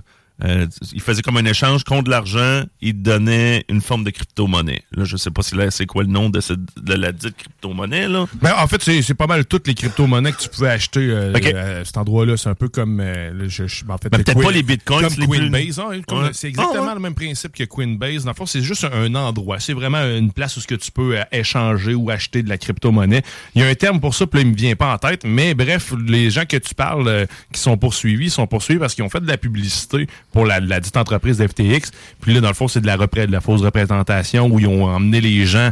euh, 0.45 0.67
il 0.93 1.01
faisait 1.01 1.23
comme 1.23 1.37
un 1.37 1.45
échange 1.45 1.85
contre 1.85 2.05
de 2.05 2.11
l'argent. 2.11 2.63
Il 2.81 3.03
donnait 3.03 3.65
une 3.69 3.81
forme 3.81 4.05
de 4.05 4.11
crypto-monnaie. 4.11 4.83
Là, 4.93 5.05
je 5.05 5.17
sais 5.17 5.31
pas 5.31 5.43
si 5.43 5.55
là, 5.57 5.71
c'est 5.71 5.87
quoi 5.87 6.03
le 6.05 6.09
nom 6.11 6.31
de, 6.31 6.41
cette, 6.41 6.61
de 6.81 6.95
la 6.95 7.13
dite 7.13 7.37
crypto-monnaie. 7.37 8.09
Là. 8.09 8.27
Ben, 8.41 8.55
en 8.59 8.67
fait, 8.69 8.83
c'est 8.83 9.03
c'est 9.03 9.15
pas 9.15 9.27
mal 9.27 9.45
toutes 9.47 9.67
les 9.67 9.75
crypto-monnaies 9.75 10.33
que 10.33 10.41
tu 10.41 10.49
pouvais 10.49 10.71
acheter 10.71 11.01
euh, 11.11 11.33
Ok. 11.35 11.47
à 11.47 11.85
cet 11.85 11.97
endroit-là. 11.97 12.37
C'est 12.37 12.49
un 12.49 12.55
peu 12.55 12.69
comme. 12.69 13.01
euh, 13.01 13.49
je, 13.49 13.67
je- 13.67 13.85
en 13.89 13.99
fait, 13.99 14.09
Ben, 14.11 14.23
peut-être 14.23 14.41
pas 14.41 14.51
les 14.53 14.63
bitcoins, 14.63 15.01
Comme 15.03 15.11
c'est 15.11 15.21
les 15.21 15.27
plus- 15.29 15.39
Coinbase. 15.51 15.79
hein, 15.81 15.89
Ouais. 15.89 16.31
C'est 16.33 16.49
exactement 16.49 16.83
Ah, 16.85 16.89
ouais. 16.89 16.95
le 16.95 17.01
même 17.01 17.15
principe 17.15 17.53
que 17.55 17.65
Coinbase. 17.65 18.25
Dans 18.25 18.31
le 18.31 18.37
fond, 18.37 18.47
c'est 18.47 18.63
juste 18.63 18.85
un, 18.85 18.93
un 18.93 19.15
endroit. 19.15 19.59
C'est 19.61 19.73
vraiment 19.73 20.03
une 20.05 20.31
place 20.33 20.57
où 20.57 20.61
ce 20.61 20.67
que 20.67 20.75
tu 20.77 20.91
peux 20.93 21.19
euh, 21.19 21.23
échanger 21.33 21.95
ou 21.95 22.11
acheter 22.11 22.43
de 22.43 22.49
la 22.49 22.59
crypto-monnaie. 22.59 23.23
Il 23.55 23.63
y 23.63 23.65
a 23.65 23.69
un 23.69 23.75
terme 23.75 24.01
pour 24.01 24.15
ça, 24.15 24.27
puis 24.27 24.41
là, 24.41 24.47
il 24.47 24.53
me 24.53 24.57
vient 24.57 24.77
pas 24.77 24.93
en 24.95 24.99
tête. 24.99 25.23
Mais 25.25 25.55
bref, 25.55 25.93
les 26.07 26.31
gens 26.31 26.45
que 26.45 26.57
tu 26.57 26.75
parles 26.75 27.09
euh, 27.09 27.27
qui 27.53 27.61
sont 27.61 27.77
poursuivis 27.77 28.31
sont 28.31 28.47
poursuivis 28.47 28.79
parce 28.79 28.95
qu'ils 28.95 29.05
ont 29.05 29.09
fait 29.09 29.21
de 29.21 29.27
la 29.27 29.37
publicité 29.37 30.07
pour 30.33 30.45
la, 30.47 30.61
la 30.61 30.81
dite 30.81 30.97
entreprise 30.97 31.39
d'FTX. 31.39 31.91
Puis 32.21 32.35
là, 32.35 32.41
dans 32.41 32.49
le 32.49 32.55
fond, 32.55 32.69
c'est 32.69 32.81
de 32.81 32.87
la, 32.87 32.97
repré- 32.97 33.27
de 33.27 33.33
la 33.33 33.41
fausse 33.41 33.63
représentation 33.63 34.47
où 34.47 34.59
ils 34.61 34.67
ont 34.67 34.85
emmené 34.85 35.21
les 35.21 35.47
gens 35.47 35.71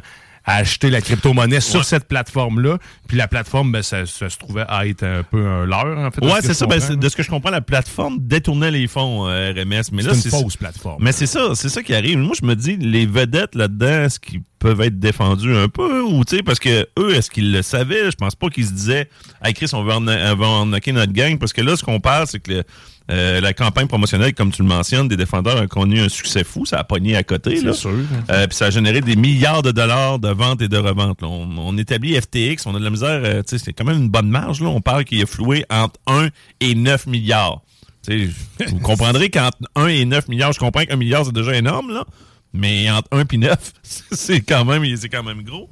à 0.49 0.59
acheter 0.59 0.91
la 0.91 1.01
crypto-monnaie 1.01 1.59
sur 1.59 1.85
cette 1.85 2.07
plateforme-là. 2.07 2.79
Puis 3.09 3.17
la 3.17 3.27
plateforme, 3.27 3.73
ben, 3.73 3.83
ça, 3.83 4.07
ça 4.07 4.31
se 4.31 4.39
trouvait 4.39 4.65
à 4.69 4.87
être 4.87 5.03
un 5.03 5.25
peu 5.25 5.45
un 5.45 5.67
leurre, 5.67 5.99
en 5.99 6.11
fait. 6.13 6.25
Ouais, 6.25 6.41
ce 6.41 6.47
c'est 6.49 6.55
ça. 6.55 6.67
Ben, 6.67 6.79
de 6.79 7.09
ce 7.09 7.17
que 7.17 7.25
je 7.25 7.29
comprends, 7.29 7.51
la 7.51 7.61
plateforme 7.61 8.19
détournait 8.21 8.71
les 8.71 8.87
fonds 8.87 9.27
euh, 9.27 9.51
RMS. 9.51 9.83
Mais 9.91 10.03
là, 10.03 10.15
C'est 10.15 10.27
une 10.33 10.43
fausse 10.45 10.57
plateforme. 10.57 11.03
Mais 11.03 11.11
c'est 11.11 11.27
ça, 11.27 11.51
c'est 11.57 11.69
ça 11.69 11.83
qui 11.83 11.93
arrive. 11.97 12.19
Moi, 12.19 12.35
je 12.41 12.47
me 12.47 12.55
dis, 12.55 12.77
les 12.77 13.07
vedettes 13.07 13.57
là-dedans, 13.57 14.05
est-ce 14.05 14.21
qu'ils 14.21 14.41
peuvent 14.61 14.81
être 14.83 15.01
défendus 15.01 15.53
un 15.57 15.69
peu? 15.69 16.03
Ou 16.03 16.25
tu 16.25 16.37
sais, 16.37 16.43
parce 16.45 16.61
que 16.61 16.87
eux, 16.97 17.13
est-ce 17.17 17.29
qu'ils 17.29 17.51
le 17.53 17.63
savaient? 17.63 18.13
Je 18.13 18.17
pense 18.17 18.37
pas 18.37 18.49
qu'ils 18.49 18.67
se 18.67 18.73
disaient, 18.73 19.09
hey 19.45 19.53
Chris, 19.53 19.71
on 19.73 19.83
va, 19.83 19.97
en, 19.97 20.07
on 20.07 20.37
va 20.37 20.47
arnaquer 20.47 20.93
notre 20.93 21.13
gang, 21.13 21.39
parce 21.41 21.53
que 21.53 21.61
là, 21.61 21.75
ce 21.77 21.83
qu'on 21.83 21.99
parle, 21.99 22.29
c'est 22.29 22.39
que 22.39 22.53
le- 22.53 22.65
euh, 23.11 23.41
la 23.41 23.53
campagne 23.53 23.87
promotionnelle, 23.87 24.35
comme 24.35 24.51
tu 24.51 24.63
le 24.63 24.69
mentionnes, 24.69 25.07
des 25.07 25.17
défendeurs 25.17 25.59
a 25.59 25.67
connu 25.67 26.01
un 26.01 26.09
succès 26.09 26.43
fou. 26.43 26.67
Ça 26.67 26.79
a 26.79 26.85
pogné 26.85 27.17
à 27.17 27.23
côté. 27.23 27.57
C'est 27.61 27.73
sûr. 27.73 27.93
Euh, 28.31 28.47
puis 28.47 28.57
ça 28.57 28.67
a 28.67 28.71
généré 28.71 29.01
des 29.01 29.15
milliards 29.15 29.63
de 29.63 29.71
dollars 29.71 30.19
de 30.19 30.29
ventes 30.29 30.61
et 30.63 30.69
de 30.69 30.77
reventes. 30.77 31.23
là. 31.23 31.29
On, 31.29 31.49
on 31.57 31.79
établit 31.79 32.21
FTX, 32.21 32.67
on 32.67 32.75
a 32.75 32.79
de 32.79 32.85
la 32.85 32.91
misère, 32.91 33.21
euh, 33.25 33.43
c'est 33.47 33.73
quand 33.73 33.85
même 33.85 34.03
une 34.03 34.09
bonne 34.09 34.29
marge. 34.29 34.61
Là. 34.61 34.69
On 34.69 34.81
parle 34.81 35.05
qu'il 35.05 35.23
a 35.23 35.27
floué 35.27 35.65
entre 35.71 36.01
1 36.09 36.29
et 36.61 36.75
9 36.75 37.07
milliards. 37.07 37.63
Vous 38.09 38.79
comprendrez 38.81 39.31
qu'entre 39.31 39.59
1 39.75 39.87
et 39.89 40.05
9 40.05 40.29
milliards, 40.29 40.53
je 40.53 40.61
comprends 40.61 40.85
qu'un 40.85 40.97
milliard, 40.97 41.25
c'est 41.25 41.35
déjà 41.35 41.57
énorme, 41.57 41.93
là. 41.93 42.05
Mais 42.53 42.89
entre 42.91 43.09
1 43.13 43.25
et 43.33 43.37
9, 43.39 43.73
c'est 43.83 44.41
quand 44.41 44.65
même, 44.65 44.83
quand 45.11 45.23
même 45.23 45.43
gros. 45.43 45.69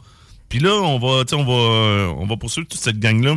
Puis 0.48 0.58
là, 0.58 0.74
on 0.74 0.98
va, 0.98 1.24
on 1.32 1.44
va, 1.44 2.12
on 2.16 2.26
va 2.26 2.36
poursuivre 2.36 2.68
toute 2.68 2.80
cette 2.80 2.98
gang-là 2.98 3.36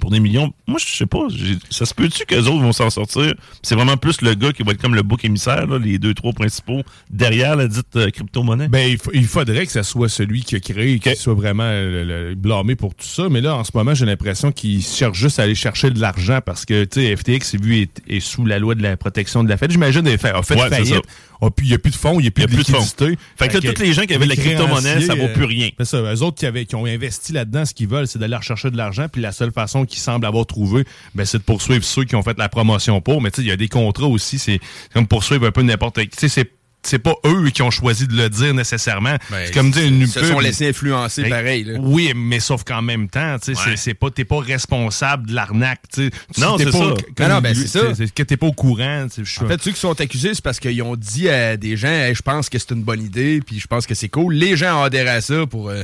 pour 0.00 0.10
des 0.10 0.20
millions. 0.20 0.52
Moi, 0.66 0.78
je 0.80 0.96
sais 0.96 1.06
pas. 1.06 1.26
Ça 1.70 1.84
se 1.86 1.94
peut-tu 1.94 2.24
qu'eux 2.24 2.40
autres 2.46 2.60
vont 2.62 2.72
s'en 2.72 2.90
sortir? 2.90 3.34
C'est 3.62 3.74
vraiment 3.74 3.96
plus 3.96 4.20
le 4.22 4.34
gars 4.34 4.52
qui 4.52 4.62
va 4.62 4.72
être 4.72 4.80
comme 4.80 4.94
le 4.94 5.02
bouc 5.02 5.24
émissaire, 5.24 5.66
là, 5.66 5.78
les 5.78 5.98
deux, 5.98 6.14
trois 6.14 6.32
principaux 6.32 6.82
derrière 7.10 7.56
la 7.56 7.68
dite 7.68 7.94
euh, 7.96 8.10
crypto-monnaie? 8.10 8.68
Ben, 8.68 8.88
il, 8.90 8.98
fa- 8.98 9.10
il 9.12 9.26
faudrait 9.26 9.66
que 9.66 9.72
ce 9.72 9.82
soit 9.82 10.08
celui 10.08 10.42
qui 10.42 10.56
a 10.56 10.60
créé, 10.60 10.98
qui 10.98 11.14
soit 11.16 11.34
vraiment 11.34 11.64
euh, 11.64 12.04
le- 12.04 12.28
le- 12.30 12.34
blâmé 12.34 12.74
pour 12.74 12.94
tout 12.94 13.06
ça. 13.06 13.28
Mais 13.30 13.40
là, 13.40 13.56
en 13.56 13.64
ce 13.64 13.70
moment, 13.74 13.94
j'ai 13.94 14.06
l'impression 14.06 14.50
qu'il 14.52 14.82
cherche 14.82 15.18
juste 15.18 15.38
à 15.38 15.42
aller 15.44 15.54
chercher 15.54 15.90
de 15.90 16.00
l'argent 16.00 16.40
parce 16.44 16.64
que, 16.64 16.84
tu 16.84 17.00
sais, 17.02 17.16
FTX, 17.16 17.56
vu, 17.60 17.80
est, 17.82 18.02
est 18.08 18.20
sous 18.20 18.44
la 18.46 18.58
loi 18.58 18.74
de 18.74 18.82
la 18.82 18.96
protection 18.96 19.44
de 19.44 19.48
la 19.48 19.56
Fed. 19.56 19.70
J'imagine, 19.70 20.06
a 20.08 20.16
fait, 20.18 20.30
a 20.30 20.42
fait 20.42 20.54
Ouais, 20.54 20.62
c'est 20.64 20.76
faillite. 20.76 21.02
Ça. 21.42 21.46
A 21.46 21.50
pu- 21.50 21.64
Il 21.64 21.68
n'y 21.68 21.74
a 21.74 21.78
plus 21.78 21.90
de 21.90 21.96
fonds, 21.96 22.18
il 22.20 22.22
n'y 22.22 22.28
a 22.28 22.30
plus 22.30 22.42
y 22.42 22.44
a 22.44 22.46
de 22.46 22.54
plus 22.54 22.64
de 22.64 22.70
fonds. 22.70 22.78
liquidité. 22.78 23.18
Fait 23.36 23.48
que 23.48 23.58
là, 23.58 23.72
tous 23.72 23.82
les 23.82 23.92
gens 23.92 24.02
qui 24.04 24.14
avaient 24.14 24.24
de 24.24 24.30
la 24.30 24.36
crypto-monnaie, 24.36 25.00
ça 25.02 25.14
vaut 25.14 25.28
plus 25.28 25.44
rien. 25.44 25.70
C'est 25.78 25.84
ça. 25.84 25.98
Eux 25.98 26.22
autres 26.22 26.38
qui, 26.38 26.46
avaient, 26.46 26.64
qui 26.66 26.74
ont 26.76 26.86
investi 26.86 27.32
là-dedans, 27.32 27.64
ce 27.64 27.74
qu'ils 27.74 27.88
veulent, 27.88 28.06
c'est 28.06 28.18
d'aller 28.18 28.36
rechercher 28.36 28.70
de 28.70 28.76
l'argent. 28.76 29.06
Puis 29.12 29.20
la 29.20 29.32
seule 29.32 29.52
façon 29.52 29.84
qu'ils 29.84 29.98
semblent 30.00 30.24
avoir 30.26 30.46
trouvé, 30.46 30.84
ben, 31.14 31.24
c'est 31.24 31.38
de 31.38 31.42
poursuivre 31.42 31.84
ceux 31.84 32.04
qui 32.04 32.14
ont 32.16 32.22
fait 32.22 32.38
la 32.38 32.48
promotion 32.48 33.00
pour. 33.00 33.20
Mais 33.20 33.30
tu 33.30 33.36
sais, 33.36 33.42
il 33.42 33.48
y 33.48 33.52
a 33.52 33.56
des 33.56 33.68
contrats 33.68 34.06
aussi. 34.06 34.38
C'est 34.38 34.60
comme 34.94 35.06
poursuivre 35.06 35.46
un 35.46 35.50
peu 35.52 35.62
n'importe 35.62 36.00
qui. 36.00 36.08
Tu 36.10 36.18
sais, 36.20 36.28
c'est 36.28 36.50
c'est 36.84 36.98
pas 36.98 37.14
eux 37.26 37.50
qui 37.50 37.62
ont 37.62 37.70
choisi 37.70 38.06
de 38.08 38.14
le 38.16 38.28
dire 38.28 38.54
nécessairement. 38.54 39.16
Ben, 39.30 39.46
c'est 39.46 39.52
comme 39.54 39.70
dire 39.70 39.84
une 39.86 40.00
ils 40.00 40.08
se 40.08 40.18
pub. 40.18 40.28
sont 40.30 40.40
laissés 40.40 40.68
influencer 40.68 41.22
Ben, 41.22 41.30
pareil, 41.30 41.64
là. 41.64 41.78
Oui, 41.80 42.12
mais 42.14 42.40
sauf 42.40 42.64
qu'en 42.64 42.82
même 42.82 43.08
temps, 43.08 43.38
tu 43.38 43.54
sais, 43.54 43.60
c'est- 43.62 43.76
c'est 43.76 43.94
pas, 43.94 44.10
t'es 44.10 44.24
pas 44.24 44.40
responsable 44.40 45.28
de 45.28 45.34
l'arnaque. 45.34 45.80
tu 45.94 46.04
sais. 46.06 46.10
Tu- 46.34 46.40
Non, 46.40 46.56
c'est 46.58 46.64
pas 46.66 46.72
ça. 46.72 47.28
Non, 47.28 47.40
ben, 47.40 47.54
c'est 47.54 47.68
ça. 47.68 47.94
C'est 47.94 48.12
que 48.12 48.22
t'es 48.22 48.36
pas 48.36 48.46
au 48.46 48.52
courant. 48.52 49.06
En 49.06 49.46
fait, 49.48 49.62
ceux 49.62 49.70
qui 49.72 49.80
sont 49.80 50.00
accusés, 50.00 50.34
c'est 50.34 50.42
parce 50.44 50.58
qu'ils 50.60 50.82
ont 50.82 50.96
dit 50.96 51.28
à 51.28 51.56
des 51.56 51.76
gens 51.76 51.88
Hey, 51.88 52.14
je 52.14 52.22
pense 52.22 52.48
que 52.48 52.58
c'est 52.58 52.70
une 52.72 52.82
bonne 52.82 53.02
idée, 53.02 53.40
puis 53.46 53.60
je 53.60 53.66
pense 53.66 53.86
que 53.86 53.94
c'est 53.94 54.08
cool. 54.08 54.34
Les 54.34 54.56
gens 54.56 54.80
ont 54.80 54.84
adhéré 54.84 55.10
à 55.10 55.20
ça 55.20 55.46
pour. 55.46 55.68
euh, 55.70 55.82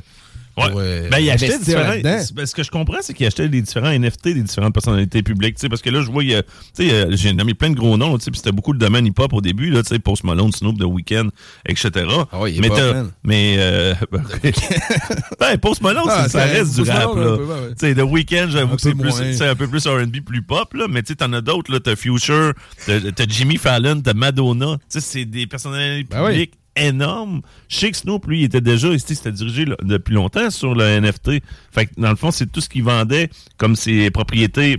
pour, 0.71 0.81
euh, 0.81 1.09
Ben, 1.11 1.19
il 1.19 1.31
achetait 1.31 1.59
différents. 1.59 2.01
ben, 2.03 2.47
ce 2.47 2.55
que 2.55 2.63
je 2.63 2.71
comprends, 2.71 2.99
c'est 3.01 3.15
qu'il 3.15 3.27
achetait 3.27 3.49
des 3.49 3.63
différents 3.63 3.91
NFT 3.91 4.35
des 4.35 4.43
différentes 4.43 4.75
personnalités 4.75 5.23
publiques. 5.23 5.57
tu 5.57 5.61
sais, 5.63 5.69
Parce 5.69 5.83
que 5.83 5.91
là, 5.91 6.01
je 6.03 6.11
vois, 6.11 6.25
il 6.25 6.31
y 6.31 6.35
a- 6.35 6.43
tu 6.43 6.49
sais, 6.75 6.91
euh, 6.93 7.07
j'ai 7.13 7.33
nommé 7.33 7.55
plein 7.55 7.71
de 7.71 7.77
gros 7.77 7.97
noms. 7.97 8.19
tu 8.19 8.25
sais, 8.25 8.31
puis 8.31 8.39
C'était 8.39 8.53
beaucoup 8.53 8.73
de 8.73 8.79
domaines 8.79 9.07
hip-hop 9.07 9.33
au 9.33 9.41
début. 9.41 9.71
Là, 9.71 9.83
tu 9.83 9.89
sais, 9.89 9.99
Post 9.99 10.25
Malone, 10.25 10.53
Snoop, 10.53 10.79
The 10.79 10.85
Weeknd, 10.85 11.29
etc. 11.67 12.07
Ah 12.33 12.39
il 12.49 12.57
est 12.57 12.61
mais 12.61 12.69
pas, 12.69 13.05
mais 13.25 13.57
euh, 13.59 13.95
ben, 15.41 15.59
Post 15.59 15.83
Malone, 15.83 16.05
Ah, 16.09 16.29
ça 16.29 16.45
reste 16.45 16.75
du 16.75 16.83
rap. 16.89 17.15
Malone, 17.15 17.19
là. 17.31 17.37
peu, 17.37 17.45
ouais, 17.45 17.51
ouais. 17.61 17.69
Tu 17.79 17.87
sais, 17.87 17.95
The 17.95 18.03
Weeknd, 18.03 18.47
j'avoue 18.51 18.77
que 18.77 18.83
c'est 18.83 18.95
plus, 18.95 19.43
un 19.43 19.55
peu 19.55 19.69
plus 19.69 19.87
R&B, 19.87 20.21
plus 20.25 20.43
pop. 20.43 20.73
Là, 20.75 20.87
mais 20.89 21.03
tu 21.03 21.09
sais, 21.09 21.17
t'en 21.17 21.33
as 21.33 21.41
d'autres. 21.41 21.73
là, 21.73 21.81
T'as 21.81 21.97
Future, 21.97 22.53
t'as 22.87 23.25
Jimmy 23.29 23.57
Fallon, 23.57 24.01
t'as 24.01 24.15
Madonna. 24.15 24.77
Tu 24.79 24.85
sais, 24.89 25.01
c'est 25.01 25.25
des 25.25 25.47
personnalités 25.47 26.09
Ben 26.11 26.25
oui. 26.25 26.51
Énorme. 26.79 27.43
Je 27.69 27.77
sais 27.77 27.91
que 27.91 27.97
Snoop, 27.97 28.27
lui, 28.27 28.41
il 28.41 28.45
était 28.45 28.61
déjà 28.61 28.89
ici, 28.89 29.15
c'était 29.15 29.33
dirigé 29.33 29.65
là, 29.65 29.77
depuis 29.83 30.15
longtemps 30.15 30.51
sur 30.51 30.75
le 30.75 31.01
NFT. 31.01 31.43
Fait 31.73 31.87
que, 31.87 31.93
dans 31.99 32.11
le 32.11 32.17
fond, 32.17 32.31
c'est 32.31 32.51
tout 32.51 32.61
ce 32.61 32.69
qu'il 32.69 32.85
vendait 32.85 33.31
comme 33.57 33.77
ses 33.77 34.11
propriétés 34.11 34.79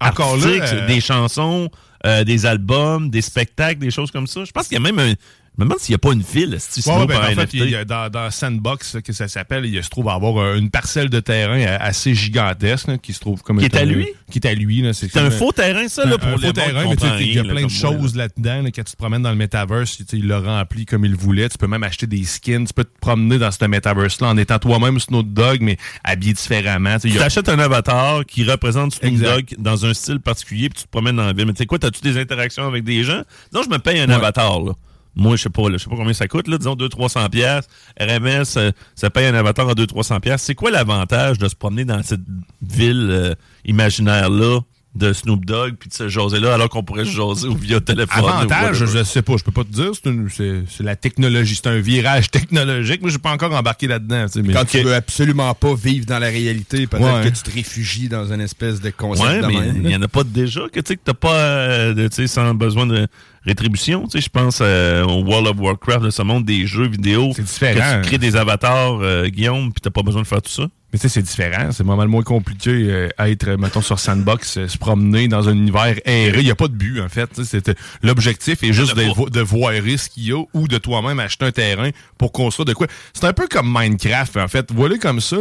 Encore 0.00 0.36
là, 0.36 0.46
artistiques, 0.46 0.62
euh, 0.82 0.86
des 0.86 1.00
chansons, 1.00 1.70
euh, 2.04 2.24
des 2.24 2.46
albums, 2.46 3.10
des 3.10 3.22
spectacles, 3.22 3.80
des 3.80 3.90
choses 3.90 4.10
comme 4.10 4.26
ça. 4.26 4.44
Je 4.44 4.52
pense 4.52 4.68
qu'il 4.68 4.74
y 4.74 4.80
a 4.80 4.92
même 4.92 4.98
un... 4.98 5.14
Je 5.58 5.62
me 5.64 5.68
demande 5.68 5.78
s'il 5.80 5.92
n'y 5.92 5.94
a 5.94 5.98
pas 5.98 6.12
une 6.12 6.22
file, 6.22 6.54
si 6.58 6.86
Ouais, 6.86 6.96
ouais, 6.98 7.06
ben, 7.06 7.16
en 7.16 7.34
fait, 7.34 7.54
il 7.54 7.70
y 7.70 7.74
a 7.76 7.86
dans, 7.86 8.10
dans 8.10 8.30
Sandbox, 8.30 8.94
là, 8.96 9.00
que 9.00 9.14
ça 9.14 9.26
s'appelle, 9.26 9.64
il 9.64 9.82
se 9.82 9.88
trouve 9.88 10.10
avoir 10.10 10.54
une 10.54 10.68
parcelle 10.68 11.08
de 11.08 11.18
terrain 11.18 11.58
assez 11.80 12.14
gigantesque, 12.14 12.88
là, 12.88 12.98
qui 12.98 13.14
se 13.14 13.20
trouve 13.20 13.42
comme 13.42 13.58
Qui 13.58 13.64
est 13.64 13.74
à 13.76 13.86
lui? 13.86 14.06
Qui 14.30 14.38
est 14.38 14.46
à 14.46 14.52
lui. 14.52 14.84
C'est 14.92 15.16
un 15.16 15.30
faux 15.30 15.52
terrain, 15.52 15.88
ça, 15.88 16.04
là, 16.04 16.18
pour 16.18 16.28
un 16.28 16.36
les 16.36 16.46
faux 16.48 16.52
terrain, 16.52 16.84
mais 16.86 16.96
tu 16.96 17.06
il 17.20 17.32
y 17.34 17.38
a 17.38 17.44
plein 17.44 17.64
de 17.64 17.70
choses 17.70 18.14
là-dedans, 18.16 18.62
là, 18.62 18.70
quand 18.70 18.84
tu 18.84 18.92
te 18.92 18.96
promènes 18.98 19.22
dans 19.22 19.30
le 19.30 19.36
metaverse, 19.36 19.96
tu 20.06 20.16
il 20.18 20.26
l'a 20.28 20.40
rempli 20.40 20.84
comme 20.84 21.06
il 21.06 21.14
voulait. 21.16 21.48
Tu 21.48 21.56
peux 21.56 21.66
même 21.66 21.82
acheter 21.84 22.06
des 22.06 22.24
skins, 22.24 22.66
tu 22.66 22.74
peux 22.74 22.84
te 22.84 22.98
promener 23.00 23.38
dans 23.38 23.50
ce 23.50 23.64
metaverse-là 23.64 24.28
en 24.28 24.36
étant 24.36 24.58
toi-même 24.58 25.00
Snoop 25.00 25.32
Dogg, 25.32 25.62
mais 25.62 25.78
habillé 26.04 26.34
différemment. 26.34 26.96
Tu 26.96 27.00
sais, 27.02 27.08
il 27.08 27.12
Tu 27.12 27.16
y 27.16 27.20
a- 27.20 27.24
t'achètes 27.24 27.48
un 27.48 27.58
avatar 27.58 28.26
qui 28.26 28.44
représente 28.44 28.94
Snoop. 28.94 29.14
Dogg 29.20 29.54
dans 29.58 29.86
un 29.86 29.94
style 29.94 30.20
particulier, 30.20 30.68
puis 30.68 30.80
tu 30.80 30.84
te 30.84 30.90
promènes 30.90 31.16
dans 31.16 31.24
la 31.26 31.32
ville. 31.32 31.46
Mais 31.46 31.52
tu 31.54 31.58
sais 31.60 31.66
quoi, 31.66 31.78
t'as-tu 31.78 32.02
des 32.02 32.18
interactions 32.20 32.66
avec 32.66 32.84
des 32.84 33.04
gens? 33.04 33.22
Disons, 33.52 33.64
je 33.64 33.70
me 33.70 33.78
paye 33.78 34.00
un 34.00 34.10
avatar, 34.10 34.60
là. 34.60 34.72
Moi, 35.16 35.36
je 35.36 35.42
sais 35.42 35.50
pas, 35.50 35.62
je 35.72 35.78
sais 35.78 35.88
pas 35.88 35.96
combien 35.96 36.12
ça 36.12 36.28
coûte, 36.28 36.46
là. 36.46 36.58
Disons 36.58 36.74
200-300 36.74 37.30
pièces. 37.30 37.66
RMS, 37.98 38.72
ça 38.94 39.10
paye 39.10 39.26
un 39.26 39.34
avatar 39.34 39.68
à 39.68 39.72
200-300 39.72 40.20
pièces. 40.20 40.42
C'est 40.42 40.54
quoi 40.54 40.70
l'avantage 40.70 41.38
de 41.38 41.48
se 41.48 41.54
promener 41.54 41.86
dans 41.86 42.02
cette 42.02 42.20
ville 42.60 43.08
euh, 43.10 43.34
imaginaire-là? 43.64 44.60
De 44.96 45.12
Snoop 45.12 45.44
Dogg, 45.44 45.74
puis 45.78 45.88
de 45.88 45.94
se 45.94 46.08
jaser 46.08 46.40
là, 46.40 46.54
alors 46.54 46.68
qu'on 46.68 46.82
pourrait 46.82 47.04
se 47.04 47.10
jaser 47.10 47.48
ou 47.48 47.54
via 47.56 47.80
téléphone? 47.80 48.24
Avantage, 48.24 48.84
je 48.86 49.04
sais 49.04 49.22
pas, 49.22 49.36
je 49.36 49.44
peux 49.44 49.52
pas 49.52 49.64
te 49.64 49.70
dire, 49.72 49.90
c'est 49.94 50.08
une- 50.10 50.28
c'est 50.30 50.62
c'est 50.68 50.82
la 50.82 50.96
technologie, 50.96 51.54
c'est 51.54 51.68
un 51.68 51.78
virage 51.78 52.30
technologique. 52.30 53.00
Moi, 53.02 53.10
j'ai 53.10 53.18
pas 53.18 53.32
encore 53.32 53.52
embarqué 53.54 53.86
là-dedans. 53.86 54.26
tu 54.26 54.32
sais, 54.32 54.42
mais- 54.42 54.52
Quand 54.54 54.64
tu 54.64 54.80
veux 54.82 54.94
absolument 54.94 55.52
pas 55.54 55.74
vivre 55.74 56.06
dans 56.06 56.18
la 56.18 56.28
réalité, 56.28 56.86
peut-être 56.86 57.02
Ouais. 57.04 57.24
que 57.30 57.36
tu 57.36 57.42
te 57.42 57.50
réfugies 57.50 58.08
dans 58.08 58.32
une 58.32 58.40
espèce 58.40 58.80
de 58.80 58.90
concept 58.90 59.26
Ouais, 59.28 59.40
de 59.42 59.46
mais 59.46 59.72
il 59.74 59.82
n'y 59.82 59.96
en 59.96 60.02
a 60.02 60.08
pas 60.08 60.24
déjà 60.24 60.62
que 60.72 60.80
tu 60.80 60.88
sais 60.88 60.96
que 60.96 61.02
t'as 61.04 61.14
pas 61.14 61.34
euh, 61.34 61.94
de, 61.94 62.08
tu 62.08 62.14
sais, 62.16 62.26
sans 62.26 62.54
besoin 62.54 62.86
de 62.86 63.06
rétribution. 63.44 64.04
Tu 64.04 64.12
sais, 64.12 64.20
je 64.20 64.28
pense 64.28 64.58
euh, 64.60 65.04
au 65.04 65.22
World 65.24 65.46
of 65.48 65.56
Warcraft, 65.60 66.04
là, 66.04 66.10
ça 66.10 66.24
montre 66.24 66.46
des 66.46 66.66
jeux 66.66 66.88
vidéo. 66.88 67.30
C'est 67.36 67.42
différent. 67.44 67.98
Que 67.98 68.02
tu 68.02 68.08
crées 68.08 68.18
des 68.18 68.36
avatars, 68.36 68.98
euh, 69.02 69.28
Guillaume, 69.28 69.72
puis 69.72 69.80
t'as 69.82 69.90
pas 69.90 70.02
besoin 70.02 70.22
de 70.22 70.26
faire 70.26 70.42
tout 70.42 70.50
ça. 70.50 70.66
Mais 70.96 71.00
tu 71.00 71.08
sais, 71.10 71.14
c'est 71.16 71.22
différent. 71.22 71.72
C'est 71.72 71.84
pas 71.84 71.94
mal 71.94 72.08
moins 72.08 72.22
compliqué 72.22 72.70
euh, 72.70 73.10
à 73.18 73.28
être, 73.28 73.48
euh, 73.48 73.56
mettons, 73.58 73.82
sur 73.82 73.98
Sandbox, 73.98 74.56
euh, 74.56 74.66
se 74.66 74.78
promener 74.78 75.28
dans 75.28 75.46
un 75.46 75.52
univers 75.52 75.94
aéré. 76.06 76.38
Il 76.38 76.44
n'y 76.46 76.50
a 76.50 76.54
pas 76.54 76.68
de 76.68 76.72
but, 76.72 77.02
en 77.02 77.10
fait. 77.10 77.28
C'est- 77.44 77.76
L'objectif 78.02 78.62
est 78.62 78.72
juste 78.72 78.96
de, 78.96 79.02
vo- 79.14 79.28
de 79.28 79.40
voir 79.42 79.72
ce 79.74 80.08
qu'il 80.08 80.24
y 80.24 80.32
a 80.32 80.42
ou 80.54 80.68
de 80.68 80.78
toi-même 80.78 81.20
acheter 81.20 81.44
un 81.44 81.52
terrain 81.52 81.90
pour 82.16 82.32
construire 82.32 82.64
de 82.64 82.72
quoi. 82.72 82.86
C'est 83.12 83.26
un 83.26 83.34
peu 83.34 83.46
comme 83.46 83.70
Minecraft, 83.70 84.38
en 84.38 84.48
fait. 84.48 84.70
Voilà 84.72 84.96
comme 84.96 85.20
ça. 85.20 85.36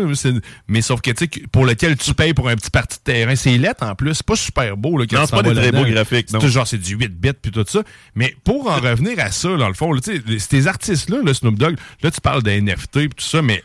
Mais 0.68 0.82
sauf 0.82 0.99
que, 0.99 1.11
tu 1.11 1.48
pour 1.53 1.65
lequel 1.65 1.95
tu 1.95 2.14
payes 2.14 2.34
pour 2.34 2.49
un 2.49 2.56
petit 2.57 2.69
parti 2.69 2.98
de 2.98 3.03
terrain. 3.14 3.36
C'est 3.38 3.57
lettre, 3.57 3.86
en 3.86 3.95
plus. 3.95 4.14
C'est 4.15 4.26
pas 4.26 4.36
super 4.36 4.76
beau. 4.76 4.98
Là, 4.98 5.06
quand 5.10 5.15
Non, 5.15 5.23
tu 5.23 5.30
c'est 5.30 5.41
pas 5.41 5.49
des 5.53 5.56
très 5.56 5.72
beaux 5.72 5.86
graphiques, 5.90 6.27
C'est 6.32 6.49
genre, 6.49 6.68
c'est 6.68 6.80
du 6.80 6.95
8 6.98 7.14
bits 7.18 7.32
puis 7.41 7.52
tout 7.53 7.64
ça. 7.65 7.82
Mais 8.14 8.36
pour 8.44 8.69
en 8.69 8.76
revenir 8.82 9.18
à 9.19 9.32
ça, 9.32 9.56
dans 9.56 9.69
le 9.69 9.73
fond, 9.73 9.94
ces 10.38 10.68
artistes-là, 10.68 11.19
le 11.23 11.34
Snoop 11.34 11.57
Dogg, 11.57 11.77
là, 12.02 12.11
tu 12.11 12.19
parles 12.19 12.44
des 12.44 12.60
NFT 12.60 12.98
et 12.98 13.07
tout 13.07 13.23
ça, 13.23 13.41
mais 13.41 13.64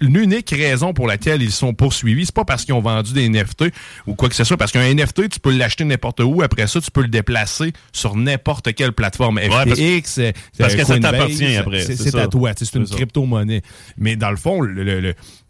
l'unique 0.00 0.50
raison 0.50 0.79
pour 0.94 1.06
laquelle 1.06 1.42
ils 1.42 1.52
sont 1.52 1.72
poursuivis, 1.74 2.26
c'est 2.26 2.34
pas 2.34 2.44
parce 2.44 2.64
qu'ils 2.64 2.74
ont 2.74 2.80
vendu 2.80 3.12
des 3.12 3.28
NFT 3.28 3.64
ou 4.06 4.14
quoi 4.14 4.28
que 4.28 4.34
ce 4.34 4.44
soit, 4.44 4.56
parce 4.56 4.72
qu'un 4.72 4.82
NFT, 4.94 5.28
tu 5.28 5.40
peux 5.40 5.56
l'acheter 5.56 5.84
n'importe 5.84 6.20
où. 6.20 6.42
Après 6.42 6.66
ça, 6.66 6.80
tu 6.80 6.90
peux 6.90 7.02
le 7.02 7.08
déplacer 7.08 7.72
sur 7.92 8.16
n'importe 8.16 8.74
quelle 8.74 8.92
plateforme. 8.92 9.38
parce- 9.48 9.78
FTX, 9.78 10.18
euh, 10.18 10.32
parce 10.58 10.74
que 10.74 10.84
ça 10.84 10.94
t'appartient 11.02 11.56
après, 11.56 11.80
C'est 11.80 11.96
c'est 11.96 12.10
c'est 12.10 12.18
à 12.18 12.26
toi. 12.28 12.52
C'est 12.56 12.74
une 12.74 12.86
C'est 12.86 12.94
crypto-monnaie. 12.94 13.62
Mais 13.98 14.16
dans 14.16 14.30
le 14.30 14.36
fond, 14.36 14.60
le- 14.60 14.72
le- 14.72 15.00
le- 15.00 15.14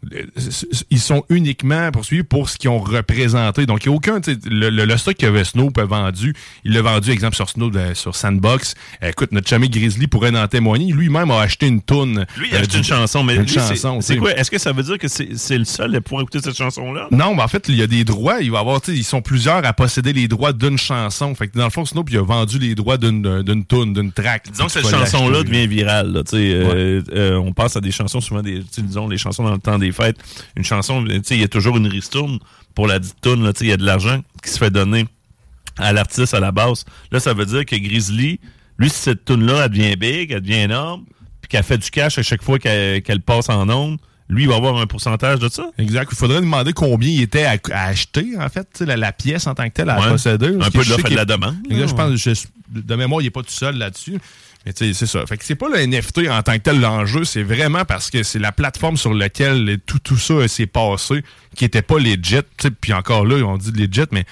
ils 0.89 0.99
sont 0.99 1.23
uniquement 1.29 1.91
poursuivis 1.91 2.23
pour 2.23 2.49
ce 2.49 2.57
qu'ils 2.57 2.69
ont 2.69 2.79
représenté. 2.79 3.65
Donc, 3.65 3.85
il 3.85 3.89
n'y 3.89 3.93
a 3.93 3.97
aucun. 3.97 4.19
Le, 4.49 4.69
le, 4.69 4.85
le 4.85 4.97
stock 4.97 5.15
que 5.15 5.43
Snoop 5.43 5.77
a 5.77 5.85
vendu, 5.85 6.33
il 6.65 6.73
l'a 6.73 6.81
vendu, 6.81 7.11
exemple, 7.11 7.35
sur 7.35 7.49
Snoop, 7.49 7.75
euh, 7.75 7.93
sur 7.93 8.15
Sandbox. 8.15 8.73
Euh, 9.03 9.09
écoute, 9.09 9.31
notre 9.31 9.47
chami 9.47 9.69
Grizzly 9.69 10.07
pourrait 10.07 10.35
en 10.35 10.47
témoigner. 10.47 10.91
Lui-même 10.91 11.29
a 11.31 11.41
acheté 11.41 11.67
une 11.67 11.81
toune. 11.81 12.25
Lui, 12.37 12.47
il 12.51 12.55
a 12.57 12.59
acheté 12.61 12.77
une 12.79 12.83
chanson, 12.83 13.23
mais 13.23 13.35
une 13.35 13.43
lui, 13.43 13.49
c'est- 13.49 13.75
chanson, 13.75 13.99
quoi? 14.19 14.31
Est-ce 14.37 14.49
que 14.51 14.57
ça 14.57 14.71
veut 14.71 14.83
dire 14.83 14.97
que 14.97 15.07
c'est 15.07 15.57
le 15.57 15.65
seul 15.65 15.95
à 15.95 16.01
pouvoir 16.01 16.23
écouter 16.23 16.39
cette 16.43 16.57
chanson-là? 16.57 17.07
Non, 17.11 17.35
mais 17.35 17.43
en 17.43 17.47
fait, 17.47 17.65
il 17.69 17.75
y 17.75 17.81
a 17.83 17.87
des 17.87 18.03
droits. 18.03 18.41
Il 18.41 18.51
va 18.51 18.57
y 18.57 18.61
avoir, 18.61 18.81
tu 18.81 18.91
sais, 18.91 18.97
ils 18.97 19.03
sont 19.03 19.21
plusieurs 19.21 19.63
à 19.65 19.73
posséder 19.73 20.13
les 20.13 20.27
droits 20.27 20.53
d'une 20.53 20.77
chanson. 20.77 21.35
Fait 21.35 21.47
que 21.47 21.57
dans 21.57 21.65
le 21.65 21.69
fond, 21.71 21.85
Snoop, 21.85 22.09
il 22.09 22.17
a 22.17 22.21
vendu 22.23 22.57
les 22.59 22.75
droits 22.75 22.97
d'une 22.97 23.65
tune, 23.67 23.93
d'une 23.93 24.11
track. 24.11 24.49
Disons 24.51 24.65
que 24.65 24.71
cette 24.71 24.87
chanson-là 24.89 25.43
devient 25.43 25.67
virale. 25.67 26.11
Là, 26.11 26.21
euh, 26.33 27.01
euh, 27.13 27.35
on 27.35 27.53
passe 27.53 27.75
à 27.75 27.81
des 27.81 27.91
chansons, 27.91 28.21
souvent, 28.21 28.41
des, 28.41 28.63
disons, 28.77 29.07
les 29.07 29.17
chansons 29.17 29.43
dans 29.43 29.51
le 29.53 29.59
temps 29.59 29.77
des 29.77 29.90
fêtes. 29.93 30.17
Une 30.55 30.63
chanson, 30.63 31.05
il 31.05 31.37
y 31.39 31.43
a 31.43 31.47
toujours 31.47 31.77
une 31.77 31.87
ristourne 31.87 32.39
pour 32.75 32.87
la 32.87 32.99
dite 32.99 33.15
sais, 33.23 33.31
Il 33.61 33.67
y 33.67 33.71
a 33.71 33.77
de 33.77 33.85
l'argent 33.85 34.21
qui 34.43 34.49
se 34.49 34.57
fait 34.57 34.69
donner 34.71 35.07
à 35.77 35.93
l'artiste 35.93 36.33
à 36.33 36.39
la 36.39 36.51
base. 36.51 36.85
Là, 37.11 37.19
ça 37.19 37.33
veut 37.33 37.45
dire 37.45 37.65
que 37.65 37.75
Grizzly, 37.75 38.39
lui, 38.77 38.89
si 38.89 38.95
cette 38.97 39.25
tune-là, 39.25 39.65
elle 39.65 39.69
devient 39.71 39.95
big, 39.95 40.31
elle 40.31 40.41
devient 40.41 40.61
énorme, 40.61 41.05
puis 41.41 41.49
qu'elle 41.49 41.63
fait 41.63 41.77
du 41.77 41.89
cash 41.89 42.17
à 42.17 42.23
chaque 42.23 42.43
fois 42.43 42.59
qu'elle 42.59 43.21
passe 43.25 43.49
en 43.49 43.67
onde, 43.69 43.97
lui, 44.29 44.43
il 44.43 44.49
va 44.49 44.55
avoir 44.55 44.77
un 44.77 44.87
pourcentage 44.87 45.39
de 45.39 45.49
ça? 45.49 45.69
Exact. 45.77 46.07
Il 46.11 46.17
faudrait 46.17 46.39
demander 46.39 46.71
combien 46.71 47.09
il 47.09 47.21
était 47.21 47.43
à, 47.43 47.57
à 47.73 47.85
acheter, 47.87 48.37
en 48.39 48.47
fait, 48.47 48.79
la, 48.79 48.95
la 48.95 49.11
pièce 49.11 49.45
en 49.47 49.53
tant 49.55 49.67
que 49.67 49.73
telle 49.73 49.89
à 49.89 49.99
Ouais. 49.99 50.07
posséder. 50.09 50.47
Un 50.61 50.71
peu 50.71 50.83
de 50.85 50.89
l'offre 50.89 51.05
et 51.07 51.09
de 51.09 51.15
la 51.15 51.25
demande, 51.25 51.55
Exact, 51.69 51.87
je 51.89 51.93
pense, 51.95 52.15
je- 52.15 52.79
de 52.81 52.95
mémoire, 52.95 53.21
il 53.21 53.25
n'est 53.25 53.29
pas 53.31 53.43
tout 53.43 53.49
seul 53.51 53.75
là-dessus. 53.77 54.17
Mais 54.65 54.73
tu 54.73 54.85
sais, 54.85 54.93
c'est 54.93 55.07
ça. 55.07 55.25
Fait 55.25 55.37
que 55.37 55.43
c'est 55.45 55.55
pas 55.55 55.67
le 55.69 55.79
NFT 55.87 56.27
en 56.29 56.41
tant 56.43 56.53
que 56.53 56.59
tel 56.59 56.79
l'enjeu, 56.79 57.23
c'est 57.23 57.41
vraiment 57.43 57.83
parce 57.83 58.09
que 58.11 58.21
c'est 58.21 58.37
la 58.37 58.51
plateforme 58.51 58.95
sur 58.95 59.13
laquelle 59.13 59.77
tout, 59.87 59.97
tout 59.99 60.17
ça 60.17 60.47
s'est 60.47 60.67
passé 60.67 61.23
qui 61.55 61.65
était 61.65 61.81
pas 61.81 61.97
legit. 61.97 62.19
tu 62.19 62.37
sais. 62.61 62.71
Puis 62.71 62.93
encore 62.93 63.25
là, 63.25 63.43
on 63.43 63.57
dit 63.57 63.71
legit, 63.71 64.05
mais 64.11 64.23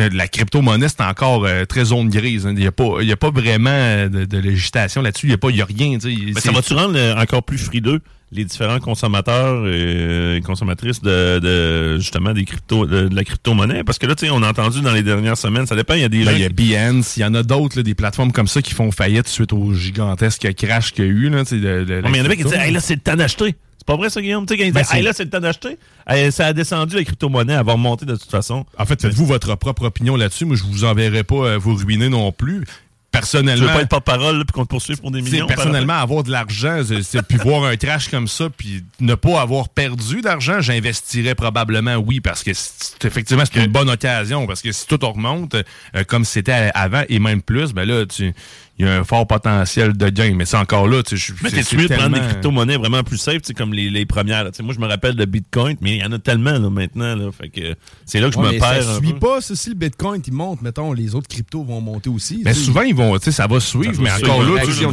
euh, 0.00 0.10
la 0.12 0.28
crypto-monnaie, 0.28 0.88
c'est 0.88 1.00
encore 1.02 1.44
euh, 1.46 1.64
très 1.64 1.86
zone 1.86 2.10
grise. 2.10 2.46
hein. 2.46 2.50
Il 2.54 2.60
n'y 2.60 2.66
a, 2.66 2.72
pas- 2.72 3.02
y 3.02 3.12
a 3.12 3.16
pas 3.16 3.30
vraiment 3.30 3.70
euh, 3.70 4.08
de, 4.10 4.24
de 4.26 4.38
législation 4.38 5.00
là-dessus. 5.00 5.26
Il 5.26 5.30
n'y 5.30 5.34
a, 5.34 5.38
pas- 5.38 5.50
y 5.50 5.62
a 5.62 5.64
rien. 5.64 5.96
Mais 6.04 6.40
ça 6.40 6.52
va-tu 6.52 6.74
rendre 6.74 6.98
encore 7.18 7.42
plus 7.42 7.58
frileux? 7.58 8.00
Les 8.30 8.44
différents 8.44 8.78
consommateurs 8.78 9.66
et 9.68 10.40
consommatrices 10.44 11.00
de, 11.00 11.38
de, 11.38 11.98
justement 11.98 12.32
des 12.32 12.44
crypto 12.44 12.84
de, 12.86 13.08
de 13.08 13.14
la 13.14 13.24
crypto-monnaie? 13.24 13.84
Parce 13.84 13.98
que 13.98 14.06
là, 14.06 14.14
tu 14.14 14.26
sais, 14.26 14.30
on 14.32 14.42
a 14.42 14.48
entendu 14.50 14.80
dans 14.82 14.92
les 14.92 15.02
dernières 15.02 15.38
semaines, 15.38 15.66
ça 15.66 15.76
dépend, 15.76 15.94
il 15.94 16.00
y 16.00 16.04
a 16.04 16.08
des 16.08 16.18
Ben, 16.24 16.30
gens 16.32 16.36
il 16.36 16.42
y 16.42 16.44
a 16.44 16.48
qui- 16.48 16.54
Behance, 16.54 17.16
il 17.16 17.20
y 17.20 17.24
en 17.24 17.34
a 17.34 17.42
d'autres, 17.42 17.80
des 17.82 17.94
plateformes 17.94 18.32
comme 18.32 18.48
ça 18.48 18.60
qui 18.62 18.74
font 18.74 18.90
faillite 18.92 19.28
suite 19.28 19.52
au 19.52 19.72
gigantesque 19.72 20.52
crash 20.54 20.92
qu'il 20.92 21.04
y 21.04 21.08
a 21.08 21.10
eu. 21.10 21.28
Là, 21.30 21.44
tu 21.44 21.50
sais, 21.50 21.56
de- 21.56 21.84
de- 21.84 21.94
Ouais, 21.94 22.02
mais 22.02 22.10
il 22.10 22.16
y 22.18 22.20
en 22.20 22.24
avait 22.26 22.36
qui 22.36 22.44
disaient, 22.44 22.58
hey, 22.66 22.72
là, 22.72 22.80
c'est 22.80 22.94
le 22.96 23.00
temps 23.00 23.16
d'acheter. 23.16 23.54
C'est 23.78 23.86
pas 23.86 23.96
vrai, 23.96 24.10
ça, 24.10 24.20
Guillaume? 24.20 24.44
Tu 24.44 24.52
sais, 24.54 24.58
quand 24.58 24.64
ils 24.66 24.72
Ben, 24.72 24.80
hey, 24.80 24.86
c'est- 24.86 25.02
là, 25.02 25.12
c'est 25.14 25.24
le 25.24 25.30
temps 25.30 25.40
d'acheter. 25.40 25.78
Hey, 26.06 26.30
ça 26.32 26.46
a 26.46 26.52
descendu 26.52 26.96
la 26.96 27.04
crypto-monnaie, 27.04 27.54
elle 27.54 27.64
va 27.64 27.72
remonter 27.72 28.04
de 28.04 28.16
toute 28.16 28.30
façon. 28.30 28.66
En 28.76 28.84
fait, 28.84 29.00
faites-vous 29.00 29.24
votre 29.24 29.54
propre 29.56 29.84
opinion 29.86 30.16
là-dessus. 30.16 30.44
Moi, 30.44 30.56
je 30.56 30.64
vous 30.64 30.84
enverrai 30.84 31.24
pas 31.24 31.36
euh, 31.36 31.58
vous 31.58 31.74
ruiner 31.76 32.08
non 32.10 32.30
plus. 32.32 32.64
Personnellement. 33.10 33.62
Tu 33.62 33.68
veux 33.68 33.74
pas 33.74 33.82
être 33.82 33.88
porte-parole, 33.88 34.44
puis 34.44 34.52
qu'on 34.52 34.64
te 34.64 34.68
poursuive 34.68 34.98
pour 35.00 35.10
des 35.10 35.22
millions? 35.22 35.46
par 35.46 35.56
personnellement, 35.56 35.94
avoir 35.94 36.22
de 36.24 36.30
l'argent, 36.30 36.82
c'est- 37.02 37.22
puis 37.22 37.38
voir 37.38 37.64
un 37.64 37.76
crash 37.76 38.08
comme 38.08 38.28
ça, 38.28 38.48
puis 38.54 38.84
ne 39.00 39.14
pas 39.14 39.40
avoir 39.40 39.70
perdu 39.70 40.20
d'argent, 40.20 40.60
j'investirais 40.60 41.34
probablement 41.34 41.96
oui, 41.96 42.20
parce 42.20 42.42
que 42.44 42.52
c'est- 42.54 43.04
effectivement, 43.06 43.44
c'est 43.50 43.64
une 43.64 43.72
bonne 43.72 43.88
occasion, 43.88 44.46
parce 44.46 44.60
que 44.60 44.72
si 44.72 44.86
tout 44.86 44.98
remonte, 45.02 45.54
euh, 45.54 46.04
comme 46.06 46.24
c'était 46.26 46.70
avant, 46.74 47.02
et 47.08 47.18
même 47.18 47.40
plus, 47.40 47.72
ben 47.72 47.88
là, 47.88 48.04
tu 48.06 48.34
il 48.78 48.86
y 48.86 48.88
a 48.88 48.98
un 49.00 49.04
fort 49.04 49.26
potentiel 49.26 49.96
de 49.96 50.08
gain. 50.08 50.34
Mais 50.36 50.44
c'est 50.44 50.56
encore 50.56 50.86
là, 50.88 51.02
tu 51.02 51.16
sais, 51.18 51.34
je- 51.36 51.42
Mais 51.42 51.50
c'est- 51.50 51.64
t'es 51.70 51.76
mieux 51.76 51.88
de 51.88 51.94
prendre 51.94 52.14
des 52.14 52.20
crypto-monnaies 52.20 52.76
vraiment 52.76 53.02
plus 53.02 53.18
safe, 53.18 53.38
tu 53.42 53.46
sais, 53.48 53.54
comme 53.54 53.72
les, 53.72 53.90
les 53.90 54.06
premières. 54.06 54.44
là? 54.44 54.50
Tu 54.50 54.58
sais, 54.58 54.62
moi, 54.62 54.74
je 54.74 54.80
me 54.80 54.86
rappelle 54.86 55.14
de 55.16 55.24
Bitcoin, 55.24 55.76
mais 55.80 55.96
il 55.96 56.00
y 56.02 56.04
en 56.04 56.12
a 56.12 56.18
tellement 56.18 56.52
là, 56.58 56.70
maintenant. 56.70 57.16
Là, 57.16 57.30
fait 57.32 57.48
que 57.48 57.74
c'est 58.06 58.20
là 58.20 58.28
que 58.28 58.34
je 58.34 58.38
Ouais, 58.38 58.46
me 58.46 58.52
mais 58.52 58.58
perds. 58.58 58.82
Ça 58.84 58.98
suit 58.98 59.12
peu. 59.14 59.18
pas, 59.18 59.40
ça, 59.40 59.56
si 59.56 59.68
le 59.70 59.74
Bitcoin 59.74 60.22
il 60.26 60.32
monte, 60.32 60.62
mettons, 60.62 60.92
les 60.92 61.14
autres 61.14 61.28
cryptos 61.28 61.64
vont 61.64 61.80
monter 61.80 62.10
aussi. 62.10 62.42
Mais 62.44 62.54
souvent, 62.54 62.82
ils 62.82 62.94
vont, 62.94 63.18
tu 63.18 63.24
sais, 63.24 63.32
ça 63.32 63.46
va 63.46 63.58
suivre, 63.60 63.94
Ça 63.96 64.02
mais 64.02 64.10
suivre, 64.10 64.30
encore 64.32 64.42
là, 64.42 64.60
tu 64.64 64.72
sais, 64.72 64.84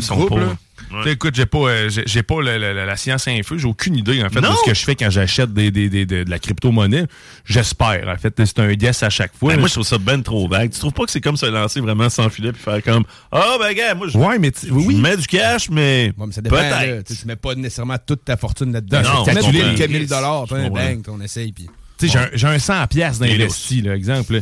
là. 0.91 1.11
Écoute, 1.11 1.35
j'ai 1.35 1.45
pas, 1.45 1.57
euh, 1.59 1.89
j'ai 1.89 2.23
pas 2.23 2.41
la, 2.41 2.95
science 2.97 3.27
infuse, 3.27 3.61
j'ai 3.61 3.67
aucune 3.67 3.95
idée, 3.97 4.23
en 4.23 4.29
fait, 4.29 4.41
Non. 4.41 4.51
de 4.51 4.55
ce 4.55 4.69
que 4.69 4.73
je 4.73 4.83
fais 4.85 4.95
quand 4.95 5.09
j'achète 5.09 5.53
des, 5.53 5.71
des, 5.71 5.89
des- 5.89 6.05
de, 6.05 6.23
de 6.23 6.29
la 6.29 6.39
crypto-monnaie. 6.39 7.05
J'espère, 7.45 8.07
en 8.07 8.17
fait. 8.17 8.33
C'est 8.45 8.59
un 8.59 8.73
guess 8.73 9.03
à 9.03 9.09
chaque 9.09 9.35
fois. 9.35 9.53
Ben, 9.53 9.59
moi, 9.59 9.67
je 9.67 9.73
trouve 9.73 9.85
ça 9.85 9.97
ben 9.97 10.21
trop 10.23 10.47
vague. 10.47 10.71
Tu 10.71 10.79
trouves 10.79 10.93
pas 10.93 11.05
que 11.05 11.11
c'est 11.11 11.21
comme 11.21 11.37
se 11.37 11.45
lancer 11.45 11.79
vraiment 11.81 12.09
sans 12.09 12.29
filet 12.29 12.51
puis 12.51 12.61
faire 12.61 12.81
comme 12.83 13.03
Ah, 13.31 13.55
ben, 13.59 13.73
gars, 13.73 13.95
moi, 13.95 14.07
je 14.07 14.17
Ouais, 14.17 14.39
mais 14.39 14.51
tu- 14.51 14.71
oui. 14.71 14.95
je 14.97 15.01
mets 15.01 15.17
du 15.17 15.27
cash, 15.27 15.69
mais. 15.69 16.13
Ouais, 16.17 16.25
mais 16.27 16.33
ça 16.33 16.41
dépend. 16.41 16.55
là. 16.55 16.79
Peut-être. 16.85 17.13
Tu 17.19 17.27
mets 17.27 17.35
pas 17.35 17.55
nécessairement 17.55 17.97
toute 18.05 18.25
ta 18.25 18.37
fortune 18.37 18.71
là-dedans. 18.71 19.01
Non, 19.01 19.23
tu 19.23 19.33
mets 19.33 19.41
comprends. 19.41 19.75
quelques 19.75 19.89
mille 19.91 20.07
dollars, 20.07 20.45
bang, 20.47 21.03
on 21.09 21.21
essaye. 21.21 21.51
Puis... 21.51 21.67
Tu 21.97 22.09
sais, 22.09 22.19
j'ai 22.33 22.47
un- 22.47 22.51
un 22.51 22.59
100 22.59 22.87
pièces 22.87 23.19
d'investi, 23.19 23.81
là, 23.81 23.95
exemple. 23.95 24.41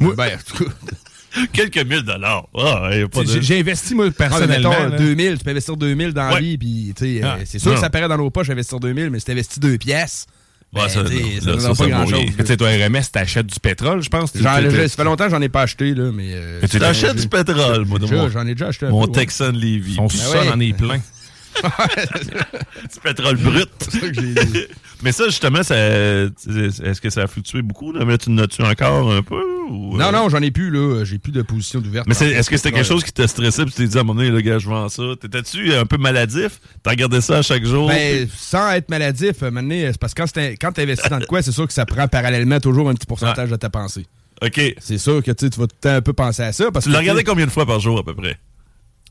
Moi, 0.00 0.14
ben, 0.16 0.30
en 0.38 0.56
tout 0.56 0.64
cas. 0.64 0.70
Quelques 1.52 1.78
mille 1.86 2.02
dollars. 2.02 2.46
Ah, 2.56 2.90
sais, 2.92 3.24
de... 3.24 3.40
j'ai 3.40 3.60
investi, 3.60 3.94
moi, 3.94 4.06
Ah, 4.08 4.12
personnellement. 4.16 4.70
mettons, 4.70 4.88
là. 4.90 4.96
2000, 4.98 5.38
tu 5.38 5.44
peux 5.44 5.50
investir 5.50 5.76
2000 5.76 6.12
dans 6.12 6.28
la 6.28 6.34
Ouais. 6.34 6.40
vie, 6.40 6.58
puis 6.58 6.94
sais, 6.98 7.20
Ah, 7.22 7.36
euh, 7.38 7.42
c'est 7.44 7.58
sûr 7.58 7.70
non. 7.70 7.74
que 7.76 7.80
ça 7.80 7.90
paraît 7.90 8.08
dans 8.08 8.18
nos 8.18 8.30
poches 8.30 8.50
investir 8.50 8.78
2000, 8.80 9.10
mais 9.10 9.18
si 9.18 9.26
t'investis 9.26 9.58
deux 9.58 9.78
pièces, 9.78 10.26
Ouais, 10.74 10.80
ben, 10.84 10.88
ça, 10.88 11.04
tu 11.04 11.08
sais, 11.14 11.22
non, 11.22 11.22
ça 11.22 11.26
là, 11.26 11.34
ne 11.34 11.40
ça, 11.40 11.66
donne 11.68 11.74
ça 11.76 11.84
pas 11.84 11.90
grand-chose. 11.90 12.20
Tu 12.38 12.46
sais, 12.46 12.56
toi, 12.56 12.68
RMS, 12.68 13.02
t'achètes 13.12 13.46
du 13.46 13.60
pétrole, 13.60 14.02
je 14.02 14.08
pense. 14.08 14.32
Ça 14.32 14.60
fait 14.62 15.04
longtemps 15.04 15.24
que 15.26 15.30
j'en 15.30 15.42
ai 15.42 15.50
pas 15.50 15.62
acheté, 15.62 15.94
là, 15.94 16.10
mais... 16.14 16.30
euh, 16.32 16.60
Mais 16.62 16.68
tu 16.68 16.78
T'achètes 16.78 17.16
du 17.16 17.28
pétrole, 17.28 17.84
moi, 17.84 17.98
J'en 18.32 18.46
ai 18.46 18.54
déjà 18.54 18.68
acheté 18.68 18.86
un 18.86 18.90
mon 18.90 19.04
ouais. 19.06 19.12
Texan 19.12 19.52
Levy. 19.52 19.94
Son 19.96 20.06
Ben 20.06 20.08
sol 20.16 20.38
ouais. 20.46 20.48
en 20.50 20.60
est 20.60 20.72
plein. 20.76 20.98
du 22.94 23.00
pétrole 23.02 23.36
brut. 23.36 23.68
Mais 25.02 25.10
ça, 25.12 25.24
justement, 25.26 25.62
ça, 25.64 25.74
est-ce 25.76 27.00
que 27.00 27.10
ça 27.10 27.22
a 27.22 27.26
fluctué 27.26 27.60
beaucoup? 27.62 27.92
Là? 27.92 28.04
Mais 28.04 28.18
tu 28.18 28.30
notes-tu 28.30 28.62
encore 28.62 29.12
un 29.12 29.22
peu? 29.22 29.42
ou, 29.68 29.96
Non, 29.96 30.06
euh? 30.08 30.12
non, 30.12 30.28
j'en 30.28 30.40
ai 30.42 30.50
plus, 30.50 30.70
là. 30.70 31.04
J'ai 31.04 31.18
plus 31.18 31.32
de 31.32 31.42
position 31.42 31.80
d'ouverture. 31.80 32.08
Mais 32.08 32.14
c'est- 32.14 32.30
est-ce 32.30 32.48
que 32.48 32.56
c'était 32.56 32.72
quelque 32.72 32.86
chose 32.86 33.02
qui 33.04 33.12
t'a 33.12 33.26
stressé 33.26 33.64
puis 33.64 33.72
tu 33.72 33.82
t'es 33.82 33.88
dit 33.88 33.96
à 33.98 34.00
un 34.00 34.04
moment 34.04 34.20
donné, 34.20 34.30
le 34.30 34.40
gars, 34.40 34.58
je 34.58 34.68
vends 34.68 34.88
ça? 34.88 35.02
T'étais-tu 35.20 35.74
un 35.74 35.86
peu 35.86 35.96
maladif? 35.98 36.60
T'as 36.82 36.90
regardé 36.90 37.20
ça 37.20 37.38
à 37.38 37.42
chaque 37.42 37.64
jour? 37.64 37.88
Ben, 37.88 38.28
sans 38.36 38.70
être 38.72 38.90
maladif, 38.90 39.42
euh, 39.42 39.50
maintenant, 39.50 39.74
c'est 39.90 39.98
parce 39.98 40.14
que 40.14 40.22
quand, 40.22 40.28
c'est- 40.32 40.56
quand 40.56 40.72
tu 40.72 40.80
investis 40.82 41.10
dans 41.10 41.18
de 41.18 41.24
quoi, 41.26 41.42
c'est 41.42 41.52
sûr 41.52 41.66
que 41.66 41.72
ça 41.72 41.84
prend 41.86 42.06
parallèlement 42.06 42.60
toujours 42.60 42.88
un 42.88 42.94
petit 42.94 43.06
pourcentage 43.06 43.50
de 43.50 43.56
ta 43.56 43.70
pensée. 43.70 44.06
OK. 44.40 44.60
C'est 44.78 44.98
sûr 44.98 45.22
que 45.22 45.30
tu 45.32 45.44
vas 45.46 45.50
tout 45.50 45.58
le 45.60 45.66
temps 45.80 45.94
un 45.96 46.00
peu 46.02 46.12
penser 46.12 46.42
à 46.42 46.52
ça. 46.52 46.70
Parce 46.72 46.84
tu 46.86 46.90
l'as 46.92 46.98
regardé 46.98 47.24
combien 47.24 47.46
de 47.46 47.50
fois 47.50 47.66
par 47.66 47.80
jour, 47.80 47.98
à 47.98 48.04
peu 48.04 48.14
près? 48.14 48.36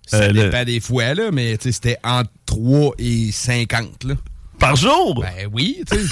Ça 0.08 0.18
Euh, 0.18 0.28
le- 0.28 0.34
dépend 0.44 0.64
des 0.64 0.80
fois, 0.80 1.14
là, 1.14 1.32
mais 1.32 1.58
c'était 1.60 1.98
entre 2.04 2.30
3 2.46 2.94
et 2.98 3.32
50. 3.32 4.04
Là. 4.04 4.16
Par 4.60 4.76
jour? 4.76 5.22
Ben 5.22 5.48
oui, 5.54 5.82
tu 5.90 5.98
sais. 5.98 6.04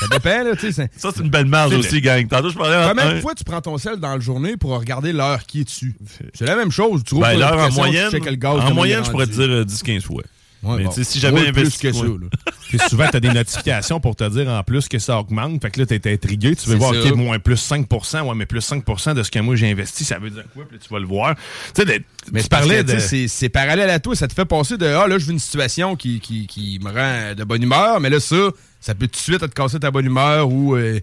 ça 0.00 0.06
dépend, 0.10 0.44
là, 0.44 0.56
tu 0.56 0.72
sais. 0.72 0.90
Ça, 0.96 1.10
c'est 1.14 1.22
une 1.22 1.30
belle 1.30 1.46
marge 1.46 1.74
aussi, 1.74 1.94
le- 1.96 2.00
gang. 2.00 2.26
Tantôt, 2.28 2.50
je 2.50 2.56
parlais 2.56 2.76
en- 2.76 2.88
Combien 2.90 3.14
de 3.14 3.20
fois 3.20 3.34
tu 3.34 3.44
prends 3.44 3.60
ton 3.60 3.78
sel 3.78 3.96
dans 3.96 4.14
la 4.14 4.20
journée 4.20 4.56
pour 4.56 4.70
regarder 4.78 5.12
l'heure 5.12 5.44
qui 5.46 5.60
est 5.60 5.64
dessus? 5.64 5.94
C'est 6.34 6.44
la 6.46 6.56
même 6.56 6.70
chose. 6.70 7.02
Tu 7.04 7.14
Ben, 7.18 7.38
l'heure 7.38 7.58
en 7.58 7.70
moyenne, 7.72 8.10
en 8.42 8.74
moyenne, 8.74 9.04
je 9.04 9.10
pourrais 9.10 9.26
te 9.26 9.32
dire 9.32 9.48
euh, 9.48 9.64
10-15 9.64 10.02
fois. 10.02 10.22
Ouais, 10.62 10.76
mais 10.78 10.84
bon. 10.84 10.90
si 10.90 11.20
j'avais 11.20 11.36
Ouais, 11.40 11.52
plus 11.52 11.60
investi. 11.62 11.78
que 11.86 11.92
ça, 11.92 12.00
ouais. 12.02 12.08
là. 12.20 12.26
Puis 12.68 12.78
souvent, 12.90 13.06
tu 13.08 13.16
as 13.16 13.20
des 13.20 13.30
notifications 13.32 14.00
pour 14.00 14.16
te 14.16 14.28
dire 14.28 14.48
en 14.48 14.62
plus 14.64 14.88
que 14.88 14.98
ça 14.98 15.18
augmente. 15.18 15.62
Fait 15.62 15.70
que 15.70 15.80
là, 15.80 15.86
tu 15.86 15.94
es 15.94 16.12
intrigué. 16.12 16.56
Tu 16.56 16.68
veux 16.68 16.76
voir. 16.76 16.90
OK, 16.90 17.14
moins 17.14 17.38
plus 17.38 17.56
5% 17.56 18.22
Ouais, 18.28 18.34
mais 18.34 18.44
plus 18.46 18.60
5% 18.68 19.14
de 19.14 19.22
ce 19.22 19.30
que 19.30 19.38
moi 19.38 19.54
j'ai 19.56 19.70
investi, 19.70 20.04
ça 20.04 20.18
veut 20.18 20.30
dire 20.30 20.42
quoi? 20.52 20.64
Puis 20.68 20.76
là, 20.76 20.82
tu 20.86 20.92
vas 20.92 20.98
le 20.98 21.06
voir. 21.06 21.36
Tu 21.74 21.82
sais, 21.86 22.02
Mais 22.32 22.42
tu 22.42 22.48
parlais 22.48 22.84
que, 22.84 22.92
de. 22.94 22.98
c'est- 22.98 23.28
c'est 23.28 23.48
parallèle 23.48 23.88
à 23.90 24.00
toi. 24.00 24.16
Ça 24.16 24.26
te 24.26 24.34
fait 24.34 24.44
passer 24.44 24.76
de 24.76 24.86
Ah, 24.86 25.06
là, 25.06 25.16
je 25.18 25.26
vis 25.26 25.32
une 25.32 25.38
situation 25.38 25.94
qui, 25.96 26.18
qui, 26.20 26.46
qui 26.48 26.80
me 26.82 26.90
rend 26.90 27.34
de 27.36 27.44
bonne 27.44 27.62
humeur, 27.62 28.00
mais 28.00 28.10
là, 28.10 28.18
ça, 28.20 28.36
ça 28.80 28.94
peut 28.94 29.06
tout 29.06 29.12
de 29.12 29.16
suite 29.16 29.38
te 29.40 29.46
casser 29.46 29.78
ta 29.78 29.90
bonne 29.90 30.06
humeur 30.06 30.48
ou. 30.50 30.74
euh, 30.76 30.98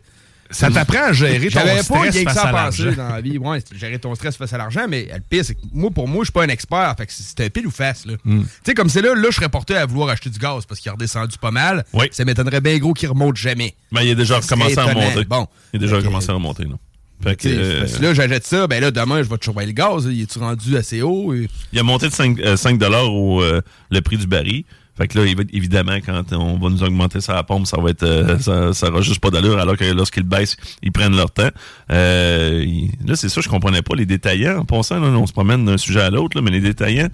Ça 0.51 0.69
t'apprend 0.69 1.05
à 1.05 1.13
gérer 1.13 1.47
ton 1.49 1.59
J'avais 1.59 1.75
pas 1.77 1.83
stress 1.83 2.01
rien 2.13 2.23
que 2.23 2.29
face 2.29 2.33
ça 2.35 2.43
à 2.43 2.47
à 2.49 2.65
penser 2.65 2.83
l'argent. 2.83 3.03
dans 3.03 3.09
la 3.09 3.21
vie. 3.21 3.37
Ouais, 3.37 3.59
gérer 3.75 3.99
ton 3.99 4.13
stress 4.15 4.37
face 4.37 4.53
à 4.53 4.57
l'argent, 4.57 4.85
mais 4.87 5.09
le 5.13 5.19
pire, 5.27 5.43
c'est 5.43 5.55
que 5.55 5.61
moi, 5.73 5.89
pour 5.91 6.07
moi, 6.07 6.19
je 6.23 6.25
suis 6.25 6.31
pas 6.33 6.43
un 6.43 6.49
expert. 6.49 6.93
Fait 6.97 7.05
que 7.07 7.11
c'était 7.13 7.49
pile 7.49 7.67
ou 7.67 7.71
face. 7.71 8.05
là. 8.05 8.13
Hmm. 8.23 8.41
Tu 8.43 8.47
sais, 8.63 8.73
comme 8.73 8.89
c'est 8.89 9.01
là, 9.01 9.15
là, 9.15 9.27
je 9.31 9.35
serais 9.35 9.49
porté 9.49 9.75
à 9.75 9.85
vouloir 9.85 10.09
acheter 10.09 10.29
du 10.29 10.37
gaz 10.39 10.65
parce 10.65 10.79
qu'il 10.79 10.89
a 10.89 10.93
redescendu 10.93 11.37
pas 11.39 11.51
mal. 11.51 11.83
Ça 12.11 12.25
m'étonnerait 12.25 12.61
bien 12.61 12.77
gros 12.77 12.93
qu'il 12.93 13.09
remonte 13.09 13.35
jamais. 13.37 13.75
Ben, 13.91 14.01
il 14.03 14.11
a 14.11 14.15
déjà 14.15 14.39
recommencé 14.39 14.77
à 14.77 14.85
remonter. 14.85 15.25
Bon. 15.25 15.47
Il 15.73 15.77
a 15.77 15.79
déjà 15.79 15.97
recommencé 15.97 16.29
à 16.29 16.33
remonter, 16.33 16.63
là. 16.63 16.75
Fait 17.23 17.35
que, 17.37 17.47
euh, 17.47 17.79
parce 17.79 17.93
que 17.93 18.03
là, 18.03 18.13
j'achète 18.13 18.45
ça, 18.45 18.67
ben 18.67 18.81
là, 18.81 18.91
demain, 18.91 19.23
je 19.23 19.29
vais 19.29 19.37
te 19.37 19.45
surveiller 19.45 19.67
le 19.67 19.73
gaz. 19.73 20.05
Il 20.11 20.21
est-tu 20.21 20.37
rendu 20.37 20.75
assez 20.75 21.01
haut? 21.01 21.33
Et- 21.33 21.47
Il 21.71 21.79
a 21.79 21.83
monté 21.83 22.07
de 22.09 22.13
5, 22.13 22.37
euh, 22.41 22.57
5 22.57 22.79
au 22.83 23.41
euh, 23.41 23.61
le 23.89 24.01
prix 24.01 24.17
du 24.17 24.27
baril. 24.27 24.65
Fait 24.97 25.07
que 25.09 25.19
là, 25.19 25.25
évidemment, 25.51 25.97
quand 26.05 26.23
on 26.33 26.57
va 26.57 26.69
nous 26.69 26.81
augmenter 26.83 27.19
ça 27.19 27.33
à 27.33 27.35
la 27.35 27.43
pompe, 27.43 27.67
ça 27.67 27.77
va 27.81 27.89
être 27.89 28.03
euh, 28.03 28.39
ça, 28.39 28.71
ça 28.73 28.89
aura 28.89 29.01
juste 29.01 29.19
pas 29.19 29.29
d'allure, 29.29 29.59
alors 29.59 29.75
que 29.75 29.83
lorsqu'ils 29.91 30.23
baissent, 30.23 30.55
ils 30.81 30.91
prennent 30.91 31.15
leur 31.17 31.31
temps. 31.31 31.49
Euh, 31.91 32.63
il- 32.65 32.91
là, 33.05 33.15
c'est 33.15 33.29
ça, 33.29 33.41
je 33.41 33.49
comprenais 33.49 33.81
pas. 33.81 33.95
Les 33.95 34.05
détaillants, 34.05 34.59
en 34.59 34.65
passant, 34.65 34.99
là, 34.99 35.07
on 35.09 35.27
se 35.27 35.33
promène 35.33 35.65
d'un 35.65 35.77
sujet 35.77 36.01
à 36.01 36.09
l'autre, 36.09 36.37
là, 36.37 36.41
mais 36.41 36.51
les 36.51 36.61
détaillants, 36.61 37.09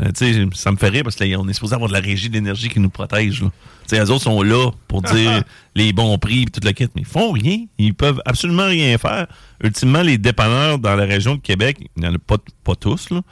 euh, 0.00 0.06
tu 0.16 0.32
sais, 0.32 0.46
ça 0.54 0.70
me 0.70 0.76
fait 0.76 0.88
rire 0.88 1.02
parce 1.02 1.16
qu'on 1.16 1.48
est 1.48 1.52
supposé 1.52 1.74
avoir 1.74 1.88
de 1.88 1.94
la 1.94 2.00
régie 2.00 2.30
d'énergie 2.30 2.68
qui 2.68 2.80
nous 2.80 2.88
protège. 2.90 3.42
Là. 3.42 3.50
Tu 3.88 3.96
sais, 3.96 4.02
eux 4.02 4.10
autres 4.10 4.22
sont 4.24 4.42
là 4.42 4.70
pour 4.86 5.02
dire 5.02 5.42
les 5.74 5.92
bons 5.92 6.16
prix 6.18 6.42
et 6.42 6.46
toute 6.46 6.64
la 6.64 6.72
quête, 6.72 6.92
mais 6.94 7.02
ils 7.02 7.06
font 7.08 7.32
rien. 7.32 7.64
Ils 7.78 7.94
peuvent 7.94 8.22
absolument 8.24 8.66
rien 8.66 8.96
faire. 8.96 9.26
Ultimement, 9.62 10.02
les 10.02 10.16
dépanneurs 10.18 10.78
dans 10.78 10.94
la 10.94 11.04
région 11.04 11.34
de 11.34 11.40
Québec, 11.40 11.78
il 11.96 12.02
n'y 12.02 12.08
en 12.08 12.14
a 12.14 12.18
pas, 12.18 12.36
pas 12.64 12.74
tous, 12.76 13.10
là, 13.10 13.22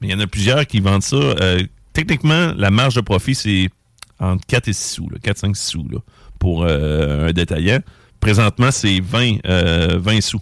mais 0.00 0.08
il 0.08 0.10
y 0.12 0.14
en 0.14 0.20
a 0.20 0.26
plusieurs 0.26 0.66
qui 0.66 0.80
vendent 0.80 1.02
ça. 1.02 1.16
Euh, 1.16 1.62
techniquement, 1.94 2.52
la 2.56 2.70
marge 2.70 2.94
de 2.94 3.00
profit, 3.00 3.34
c'est 3.34 3.70
entre 4.20 4.44
4 4.46 4.68
et 4.68 4.72
6 4.72 4.92
sous, 4.94 5.08
là, 5.08 5.18
4, 5.22 5.38
5, 5.38 5.56
6 5.56 5.66
sous 5.66 5.88
pour 6.38 6.64
euh, 6.64 7.28
un 7.28 7.32
détaillant. 7.32 7.80
Présentement, 8.20 8.70
c'est 8.70 9.00
20, 9.00 9.38
euh, 9.46 9.98
20 9.98 10.20
sous 10.20 10.40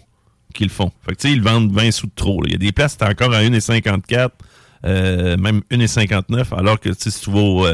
qu'ils 0.53 0.69
font. 0.69 0.91
Fait 1.07 1.15
que, 1.15 1.27
ils 1.27 1.41
vendent 1.41 1.71
20 1.71 1.91
sous 1.91 2.07
de 2.07 2.11
trop. 2.15 2.43
Il 2.45 2.51
y 2.51 2.55
a 2.55 2.57
des 2.57 2.71
places, 2.71 2.97
c'est 2.99 3.07
encore 3.07 3.33
à 3.33 3.41
1,54, 3.41 4.29
euh, 4.85 5.37
même 5.37 5.61
1,59, 5.71 6.57
alors 6.57 6.79
que, 6.79 6.91
si 6.93 7.11
tu 7.11 7.31
vas 7.31 7.39
au, 7.39 7.67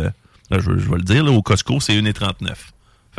au 1.28 1.42
Costco, 1.42 1.80
c'est 1.80 2.00
1,39. 2.00 2.54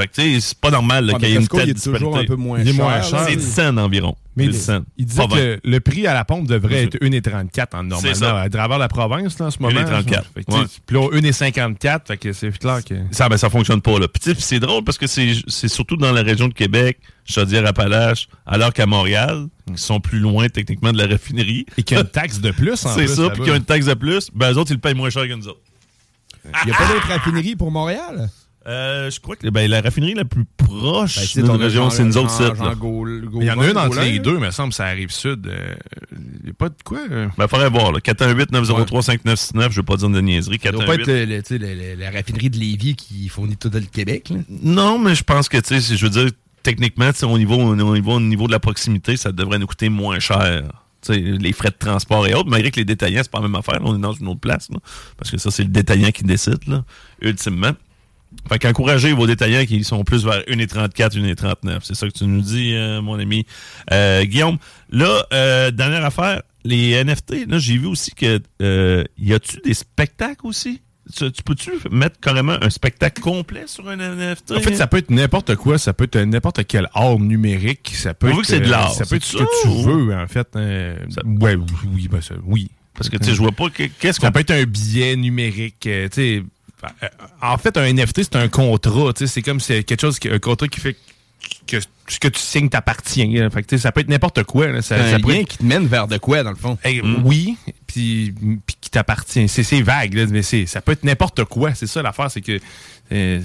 Fait 0.01 0.07
que, 0.09 0.15
tu 0.15 0.23
sais, 0.35 0.41
c'est 0.41 0.59
pas 0.59 0.71
normal 0.71 1.05
là, 1.07 1.13
Ouais, 1.15 1.19
qu'il 1.21 1.29
y 1.29 1.33
ait 1.33 1.37
une 1.37 1.49
telle 1.49 1.69
il 1.69 1.71
est 1.71 1.85
toujours 1.85 2.17
un 2.17 2.25
peu 2.25 2.37
moins 2.37 2.61
Il 2.61 2.69
est 2.69 2.73
cher. 2.73 2.85
moins 2.85 2.97
là. 2.97 3.03
cher. 3.03 3.25
C'est 3.29 3.37
10 3.37 3.53
cents 3.55 3.77
environ. 3.77 4.17
Mais 4.37 4.45
C'est 4.47 4.51
10 4.53 4.59
cents. 4.61 4.81
il 4.97 5.05
disait 5.07 5.23
Pas 5.23 5.27
20. 5.29 5.37
que 5.37 5.61
le 5.65 5.81
prix 5.81 6.07
à 6.07 6.15
la 6.15 6.25
pompe 6.25 6.47
devrait 6.47 6.85
être 6.85 6.97
1,34 7.03 7.75
en 7.75 7.99
C'est 8.01 8.15
ça. 8.15 8.21
normalement. 8.27 8.45
À 8.47 8.49
travers 8.49 8.79
la 8.79 8.89
province, 8.89 9.39
là, 9.39 9.47
en 9.47 9.51
ce 9.51 9.59
moment. 9.61 9.79
1,34. 9.79 10.25
Fait 10.35 10.45
que, 10.45 10.51
tu 10.51 10.57
sais, 10.57 10.59
Ouais. 10.63 10.67
Puis 10.87 10.97
là, 10.97 11.09
1,54. 11.13 12.07
Fait 12.07 12.17
que 12.17 12.33
c'est 12.33 12.57
clair 12.59 12.83
que. 12.85 12.95
Ça, 13.11 13.29
ben, 13.29 13.37
ça 13.37 13.51
fonctionne 13.51 13.83
pas, 13.83 13.99
là. 13.99 14.09
Puis, 14.09 14.35
c'est 14.39 14.61
drôle 14.61 14.85
parce 14.85 14.99
que 14.99 15.07
c'est 15.07 15.35
surtout 15.69 15.97
dans 15.97 16.13
la 16.13 16.23
région 16.23 16.49
de 16.49 16.55
Québec, 16.55 16.99
Chaudière-Appalaches, 17.27 18.29
alors 18.47 18.73
qu'à 18.73 18.87
Montréal, 18.87 19.47
qui 19.75 19.83
sont 19.83 20.01
plus 20.01 20.19
loin 20.21 20.49
techniquement 20.49 20.93
de 20.93 20.99
la 20.99 21.07
raffinerie. 21.07 21.67
Et 21.77 21.83
qu'il 21.83 21.97
y 21.97 22.01
a 22.01 22.03
une 22.03 22.09
taxe 22.11 22.41
de 22.41 22.51
plus, 22.53 22.87
en 22.87 22.95
C'est 22.95 23.09
ça, 23.09 23.31
puis 23.31 23.41
qu'il 23.43 23.51
y 23.51 23.53
a 23.53 23.57
une 23.57 23.65
taxe 23.65 23.87
de 23.87 23.95
plus, 23.95 24.31
ben, 24.35 24.53
eux 24.53 24.57
autres, 24.59 24.71
ils 24.71 24.75
le 24.75 24.81
payent 24.81 24.95
moins 24.95 25.11
cher 25.11 25.27
que 25.27 25.33
nous 25.35 25.49
autres. 25.49 25.61
Il 26.45 26.67
n'y 26.67 26.73
a 26.73 26.77
pas 26.77 26.87
d'autre 26.89 27.07
raffinerie 27.09 27.55
pour 27.57 27.71
Montréal? 27.71 28.31
Euh, 28.67 29.11
je 29.11 29.19
crois 29.21 29.37
que 29.37 29.49
ben, 29.49 29.71
la 29.71 29.81
raffinerie 29.81 30.13
la 30.13 30.27
plus 30.27 30.45
proche 30.45 31.17
Ben, 31.35 31.43
de 31.43 31.47
notre 31.49 31.63
région, 31.65 31.89
c'est 31.89 32.05
nous 32.05 32.19
autres 32.19 32.31
sites. 32.31 32.53
Il 33.41 33.45
y 33.45 33.51
en 33.51 33.59
a 33.59 33.69
une 33.71 33.79
entre 33.79 34.01
les 34.01 34.19
deux, 34.19 34.39
me 34.39 34.51
semble, 34.51 34.73
ça 34.75 34.85
arrive 34.85 35.11
sud. 35.11 35.47
euh, 35.47 35.75
Il 36.13 36.45
n'y 36.45 36.51
a 36.51 36.53
pas 36.53 36.69
de 36.69 36.75
quoi. 36.85 37.01
là. 37.09 37.29
Ben, 37.39 37.49
faudrait 37.49 37.71
voir, 37.71 37.91
là. 37.93 38.01
418-903-5969, 38.01 39.71
je 39.71 39.77
veux 39.77 39.83
pas 39.83 39.97
dire 39.97 40.11
de 40.11 40.21
niaiserie. 40.21 40.59
Ça 40.63 40.73
doit 40.73 40.85
pas 40.85 40.95
être 40.95 41.07
418. 41.07 41.27
le- 41.29 41.37
le- 41.37 41.43
tu 41.43 41.49
sais, 41.49 41.59
le- 41.59 41.75
le- 41.95 42.01
la 42.01 42.11
raffinerie 42.11 42.51
de 42.51 42.59
Lévis 42.59 42.97
qui 42.97 43.29
fournit 43.29 43.57
tout 43.57 43.71
le 43.73 43.81
Québec. 43.81 44.31
là. 44.31 44.37
Non, 44.63 44.99
mais 44.99 45.15
je 45.15 45.23
pense 45.25 45.49
que, 45.49 45.57
tu 45.59 45.81
sais, 45.81 45.97
je 45.97 46.05
veux 46.05 46.11
dire, 46.11 46.31
techniquement, 46.63 47.11
au 47.23 47.39
niveau, 47.39 47.57
au 47.57 47.75
niveau, 47.95 48.13
au 48.17 48.21
niveau 48.21 48.47
de 48.47 48.53
la 48.53 48.61
proximité, 48.61 49.17
ça 49.17 49.33
devrait 49.33 49.59
nous 49.59 49.67
coûter 49.67 49.89
moins 49.89 50.19
cher. 50.19 50.65
Les 51.09 51.55
frais 51.55 51.71
de 51.71 51.77
transport 51.79 52.27
et 52.27 52.35
autres, 52.35 52.51
malgré 52.51 52.71
que 52.71 52.77
les 52.77 52.85
détaillants, 52.85 53.23
c'est 53.23 53.31
pas 53.31 53.39
la 53.41 53.49
même 53.49 53.55
affaire. 53.55 53.79
On 53.83 53.97
est 53.97 54.01
dans 54.01 54.13
une 54.13 54.29
autre 54.29 54.41
place, 54.41 54.69
là. 54.71 54.77
parce 55.17 55.31
que 55.31 55.39
ça, 55.39 55.51
c'est 55.51 55.63
le 55.63 55.71
détaillant 55.71 56.11
qui 56.11 56.25
décide, 56.25 56.59
là, 56.67 56.85
ultimement. 57.23 57.71
Fait 58.49 58.59
qu'encouragez 58.59 59.13
vos 59.13 59.27
détaillants 59.27 59.65
qui 59.67 59.83
sont 59.85 60.05
plus 60.05 60.25
vers 60.25 60.41
1,34, 60.49 61.17
1,39. 61.19 61.79
C'est 61.83 61.95
ça 61.95 62.07
que 62.07 62.13
tu 62.13 62.25
nous 62.27 62.41
dis, 62.43 62.75
euh, 62.75 63.03
mon 63.03 63.19
ami. 63.19 63.45
Euh, 63.93 64.25
Guillaume, 64.25 64.59
là, 64.91 65.25
euh, 65.33 65.71
dernière 65.71 66.05
affaire, 66.05 66.43
les 66.65 66.93
NFT, 67.05 67.47
là, 67.49 67.59
j'ai 67.59 67.77
vu 67.79 67.87
aussi 67.87 68.13
que 68.13 68.41
euh, 68.63 69.05
y 69.19 69.33
a-tu 69.35 69.59
des 69.65 69.75
spectacles 69.75 70.47
aussi? 70.47 70.81
Tu, 71.17 71.33
tu 71.33 71.43
peux-tu 71.43 71.73
mettre 71.91 72.21
carrément 72.21 72.57
un 72.63 72.71
spectacle 72.71 73.21
complet 73.21 73.65
sur 73.67 73.89
un 73.89 73.97
NFT? 73.97 74.53
En 74.53 74.61
fait, 74.61 74.77
ça 74.77 74.87
peut 74.87 74.99
être 74.99 75.11
n'importe 75.11 75.57
quoi. 75.57 75.77
Ça 75.79 75.93
peut 75.93 76.05
être 76.05 76.19
n'importe 76.21 76.65
quel 76.69 76.89
art 76.95 77.19
numérique. 77.19 77.91
Ça 77.95 78.15
peut 78.15 78.29
On 78.29 78.31
être, 78.31 78.41
que 78.43 78.47
c'est 78.47 78.61
de 78.61 78.69
l'art, 78.71 78.93
Ça 78.93 79.07
peut 79.07 79.17
être 79.17 79.25
ce 79.25 79.39
que 79.39 79.39
ça, 79.41 79.47
tu 79.63 79.69
veux, 79.83 80.15
en 80.15 80.27
fait. 80.29 80.47
euh, 80.55 80.95
ouais, 81.41 81.57
oui, 81.57 81.65
oui, 81.95 82.09
ben 82.09 82.21
ça- 82.21 82.35
oui. 82.45 82.71
Parce 82.95 83.09
que, 83.09 83.17
tu 83.17 83.25
sais, 83.25 83.33
je 83.35 83.39
vois 83.39 83.51
pas 83.53 83.71
que- 83.71 83.85
qu'est-ce 83.99 84.21
Ça 84.21 84.27
qu'on 84.27 84.33
peut 84.33 84.41
être 84.41 84.51
un 84.53 84.63
billet 84.65 85.17
numérique. 85.17 85.81
tu 85.81 86.09
sais, 86.13 86.45
en 87.43 87.59
fait, 87.59 87.77
un 87.77 87.93
NFT, 87.93 88.23
c'est 88.25 88.37
un 88.37 88.49
contrat. 88.49 89.13
tu 89.13 89.27
sais, 89.27 89.33
C'est 89.33 89.43
comme 89.43 89.61
c'est 89.61 89.85
quelque 89.85 90.01
chose, 90.01 90.19
un 90.31 90.39
contrat 90.39 90.69
qui 90.69 90.81
fait 90.81 90.97
que 91.67 91.79
ce 92.09 92.19
que 92.19 92.29
tu 92.29 92.39
signes 92.41 92.69
t'appartient. 92.69 93.23
hein. 93.39 93.49
Fait 93.51 93.63
que, 93.63 93.69
tu 93.69 93.77
sais, 93.77 93.83
ça 93.83 93.93
peut 93.93 94.01
être 94.01 94.09
n'importe 94.09 94.43
quoi. 94.45 94.67
là. 94.69 94.83
Ça, 94.83 94.97
un 94.97 95.19
lien 95.19 95.35
être- 95.37 95.49
qui 95.49 95.59
te 95.59 95.65
mène 95.65 95.87
vers 95.87 96.07
de 96.07 96.19
quoi, 96.19 96.43
dans 96.43 96.51
le 96.51 96.57
fond? 96.57 96.77
Hey, 96.85 97.01
Oui, 97.25 97.57
puis 97.87 98.35
puis 98.67 98.77
qui 98.81 98.91
t'appartient. 98.91 99.49
C'est 99.49 99.81
vague, 99.83 100.15
là, 100.15 100.27
mais 100.27 100.43
c'est- 100.43 100.67
ça 100.67 100.81
peut 100.81 100.93
être 100.93 101.05
n'importe 101.05 101.45
quoi. 101.45 101.73
C'est 101.75 101.87
ça 101.87 102.03
l'affaire, 102.03 102.31
c'est 102.31 102.41
que 102.43 102.59
euh, 103.13 103.41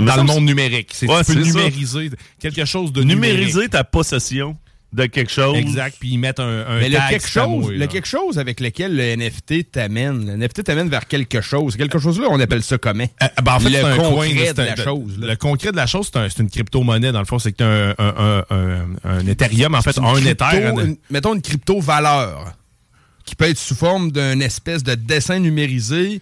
dans 0.00 0.16
le 0.16 0.22
monde 0.24 0.44
numérique, 0.44 0.90
c'est 0.92 1.08
Ouais, 1.08 1.22
tu 1.24 1.34
peux 1.34 1.44
ça. 1.44 1.50
numériser 1.58 2.10
quelque 2.40 2.64
chose 2.64 2.92
de 2.92 3.02
numériser 3.02 3.46
numérique. 3.52 3.70
ta 3.70 3.84
possession 3.84 4.56
de 4.92 5.06
quelque 5.06 5.30
chose. 5.30 5.56
Exact, 5.56 5.96
puis 6.00 6.10
ils 6.10 6.18
mettent 6.18 6.40
un, 6.40 6.66
un 6.66 6.78
Mais 6.80 6.88
le 6.88 6.98
quelque, 7.08 7.28
chose, 7.28 7.46
mouille, 7.66 7.74
le 7.74 7.80
là. 7.80 7.86
quelque 7.86 8.08
chose 8.08 8.38
avec 8.40 8.58
lequel 8.58 8.96
le 8.96 9.14
NFT 9.16 9.70
t'amène. 9.70 10.26
Le 10.26 10.36
NFT 10.36 10.64
t'amène 10.64 10.88
vers 10.88 11.06
quelque 11.06 11.40
chose. 11.40 11.76
Quelque 11.76 11.98
chose 12.00 12.18
là, 12.18 12.26
on 12.28 12.40
appelle 12.40 12.62
ça 12.62 12.76
comment? 12.76 13.06
Euh, 13.22 13.26
ben, 13.42 13.54
en 13.54 13.60
fait, 13.60 13.68
le 13.68 13.74
c'est 13.76 13.84
un 13.84 13.96
coin, 13.96 14.08
concret 14.28 14.52
de 14.54 14.62
la 14.62 14.76
chose. 14.76 15.18
là. 15.18 15.26
Le 15.28 15.36
concret 15.36 15.70
de 15.70 15.76
la 15.76 15.86
chose, 15.86 16.10
c'est 16.12 16.18
un- 16.18 16.28
c'est 16.28 16.42
une 16.42 16.50
crypto-monnaie, 16.50 17.12
dans 17.12 17.20
le 17.20 17.24
fond. 17.24 17.38
C'est 17.38 17.52
que 17.52 17.62
un, 17.62 17.94
un, 17.98 18.44
un, 18.50 18.56
un, 19.04 19.18
un 19.18 19.26
Ethereum, 19.28 19.74
en 19.76 19.82
fait, 19.82 19.96
un 19.96 20.12
crypto- 20.14 20.28
Ether. 20.46 20.70
une- 20.82 20.96
mettons 21.08 21.34
une 21.34 21.42
crypto-valeur 21.42 22.54
qui 23.24 23.36
peut 23.36 23.44
être 23.48 23.58
sous 23.58 23.76
forme 23.76 24.10
d'une 24.10 24.42
espèce 24.42 24.82
de 24.82 24.94
dessin 24.96 25.38
numérisé 25.38 26.20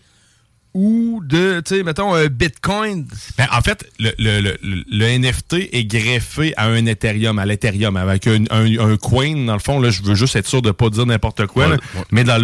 ou 0.75 1.21
de, 1.25 1.61
tu 1.65 1.77
sais, 1.77 1.83
mettons, 1.83 2.15
un 2.15 2.27
bitcoin. 2.27 3.07
Ben, 3.37 3.47
en 3.53 3.61
fait, 3.63 3.85
le, 3.99 4.11
le, 4.19 4.41
le, 4.41 4.85
le 4.91 5.19
NFT 5.19 5.69
est 5.73 5.85
greffé 5.85 6.55
à 6.57 6.67
un 6.67 6.87
Ethereum, 6.87 7.39
à 7.39 7.47
l'Ethereum, 7.47 7.97
avec 7.97 8.27
un, 8.27 8.45
un, 8.51 8.79
un 8.79 8.97
coin, 8.97 9.35
dans 9.47 9.55
le 9.55 9.59
fond. 9.59 9.81
Là, 9.81 9.91
je 9.91 10.03
veux 10.03 10.15
juste 10.15 10.37
être 10.37 10.47
sûr 10.47 10.63
de 10.63 10.71
pas 10.71 10.91
dire 10.91 11.07
n'importe 11.07 11.47
quoi. 11.47 11.65
Ouais, 11.65 11.71
là. 11.71 11.77
ouais. 11.97 12.03
Mais 12.13 12.25
dans 12.25 12.39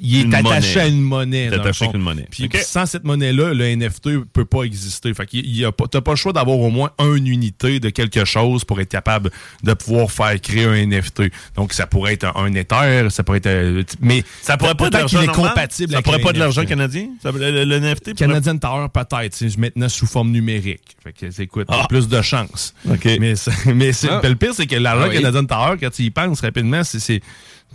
il 0.00 0.18
est 0.18 0.22
Une 0.22 0.34
attaché 0.34 0.50
monnaie. 0.74 0.80
à 0.80 0.86
une 0.86 1.00
monnaie. 1.02 1.50
Dans 1.50 1.60
attaché 1.60 1.86
une 1.92 2.00
monnaie. 2.00 2.26
Puis 2.30 2.48
sans 2.62 2.86
cette 2.86 3.04
monnaie-là, 3.04 3.52
le 3.54 3.76
NFT 3.76 4.24
peut 4.32 4.44
pas 4.44 4.62
exister. 4.62 5.12
Fait 5.14 5.26
qu'il 5.26 5.54
y 5.54 5.64
a 5.64 5.72
pas, 5.72 5.86
t'as 5.86 6.00
pas 6.00 6.12
le 6.12 6.16
choix 6.16 6.32
d'avoir 6.32 6.58
au 6.58 6.70
moins 6.70 6.90
une 7.00 7.26
unité 7.26 7.80
de 7.80 7.90
quelque 7.90 8.24
chose 8.24 8.64
pour 8.64 8.80
être 8.80 8.88
capable 8.90 9.30
de 9.62 9.72
pouvoir 9.74 10.10
faire 10.10 10.40
créer 10.40 10.64
un 10.64 10.86
NFT. 10.86 11.24
Donc, 11.56 11.72
ça 11.72 11.86
pourrait 11.86 12.14
être 12.14 12.26
un, 12.36 12.52
Ether, 12.54 13.08
ça 13.10 13.22
pourrait 13.24 13.38
être, 13.38 13.46
euh, 13.46 13.82
mais 14.00 14.22
Ça 14.42 14.56
pourrait 14.56 14.74
pas 14.74 14.86
être 14.86 15.06
qu'il 15.06 15.18
est 15.18 15.26
compatible 15.26 15.92
Ça 15.92 16.02
pourrait 16.02 16.20
pas 16.20 16.28
être 16.30 16.34
de 16.36 16.40
l'argent 16.40 16.64
canadien? 16.64 17.08
Ça- 17.22 17.32
le- 17.64 17.78
NFT. 17.80 18.14
Canadian 18.14 18.58
Tower, 18.58 18.86
peut-être, 18.92 19.58
maintenant 19.58 19.88
sous 19.88 20.06
forme 20.06 20.30
numérique. 20.30 20.96
Fait 21.02 21.12
que, 21.12 21.42
écoute, 21.42 21.66
Ah. 21.70 21.86
plus 21.88 22.08
de 22.08 22.22
chance. 22.22 22.74
Mais, 22.84 22.98
mais 23.74 23.90
Ah. 24.08 24.20
le 24.22 24.34
pire, 24.36 24.54
c'est 24.54 24.66
que 24.66 24.76
l'argent 24.76 25.04
Ah 25.06 25.08
oui. 25.08 25.16
Canadian 25.16 25.44
Tower, 25.44 25.76
quand 25.80 25.90
tu 25.90 26.02
y 26.02 26.10
penses 26.10 26.40
rapidement, 26.40 26.82
c'est- 26.84 27.00
c'est. 27.00 27.20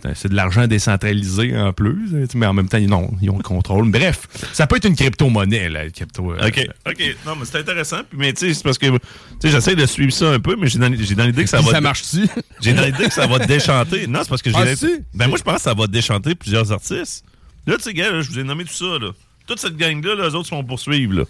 De 0.02 0.34
l'argent 0.34 0.66
décentralisé 0.66 1.54
en 1.58 1.74
plus, 1.74 2.26
mais 2.34 2.46
en 2.46 2.54
même 2.54 2.70
temps, 2.70 2.80
non, 2.80 3.10
ils 3.20 3.28
ont 3.28 3.36
le 3.36 3.42
contrôle. 3.42 3.90
Bref, 3.90 4.28
ça 4.54 4.66
peut 4.66 4.76
être 4.76 4.86
une 4.86 4.96
crypto-monnaie, 4.96 5.68
là, 5.68 5.84
le 5.84 5.90
crypto. 5.90 6.32
euh, 6.32 6.48
OK, 6.48 6.66
OK. 6.88 7.16
Non, 7.26 7.36
mais 7.36 7.44
c'est 7.44 7.58
intéressant. 7.58 7.98
Puis, 8.08 8.18
mais 8.18 8.32
tu 8.32 8.46
sais, 8.48 8.54
c'est 8.54 8.62
parce 8.62 8.78
que 8.78 8.86
tu 8.86 8.98
sais, 9.42 9.50
j'essaie 9.50 9.76
de 9.76 9.84
suivre 9.84 10.10
ça 10.12 10.30
un 10.30 10.40
peu, 10.40 10.56
mais 10.58 10.68
j'ai 10.68 10.78
dans, 10.78 10.88
dans 10.88 11.24
l'idée 11.26 11.44
que 11.44 11.50
ça 11.50 11.60
va. 11.60 11.70
ça 11.70 11.82
marche-tu? 11.82 12.26
J'ai 12.62 12.72
dans 12.72 12.82
l'idée 12.84 13.04
que 13.08 13.12
ça 13.12 13.26
va 13.26 13.40
déchanter. 13.40 14.06
Non, 14.06 14.20
c'est 14.22 14.28
parce 14.30 14.40
que 14.40 14.48
j'ai. 14.50 14.86
Ben, 15.12 15.28
moi, 15.28 15.36
je 15.36 15.42
pense 15.42 15.56
que 15.56 15.62
ça 15.62 15.74
va 15.74 15.86
déchanter 15.86 16.34
plusieurs 16.34 16.72
artistes. 16.72 17.24
Là, 17.66 17.76
tu 17.76 17.82
sais, 17.82 17.92
gars, 17.92 18.22
je 18.22 18.30
vous 18.30 18.38
ai 18.38 18.42
nommé 18.44 18.64
tout 18.64 18.72
ça, 18.72 18.98
là. 18.98 19.10
Toute 19.50 19.58
cette 19.58 19.76
gang-là, 19.76 20.14
là, 20.14 20.28
eux 20.28 20.34
autres 20.36 20.46
se 20.46 20.54
vont 20.54 20.62
poursuivre, 20.62 21.12
là. 21.12 21.24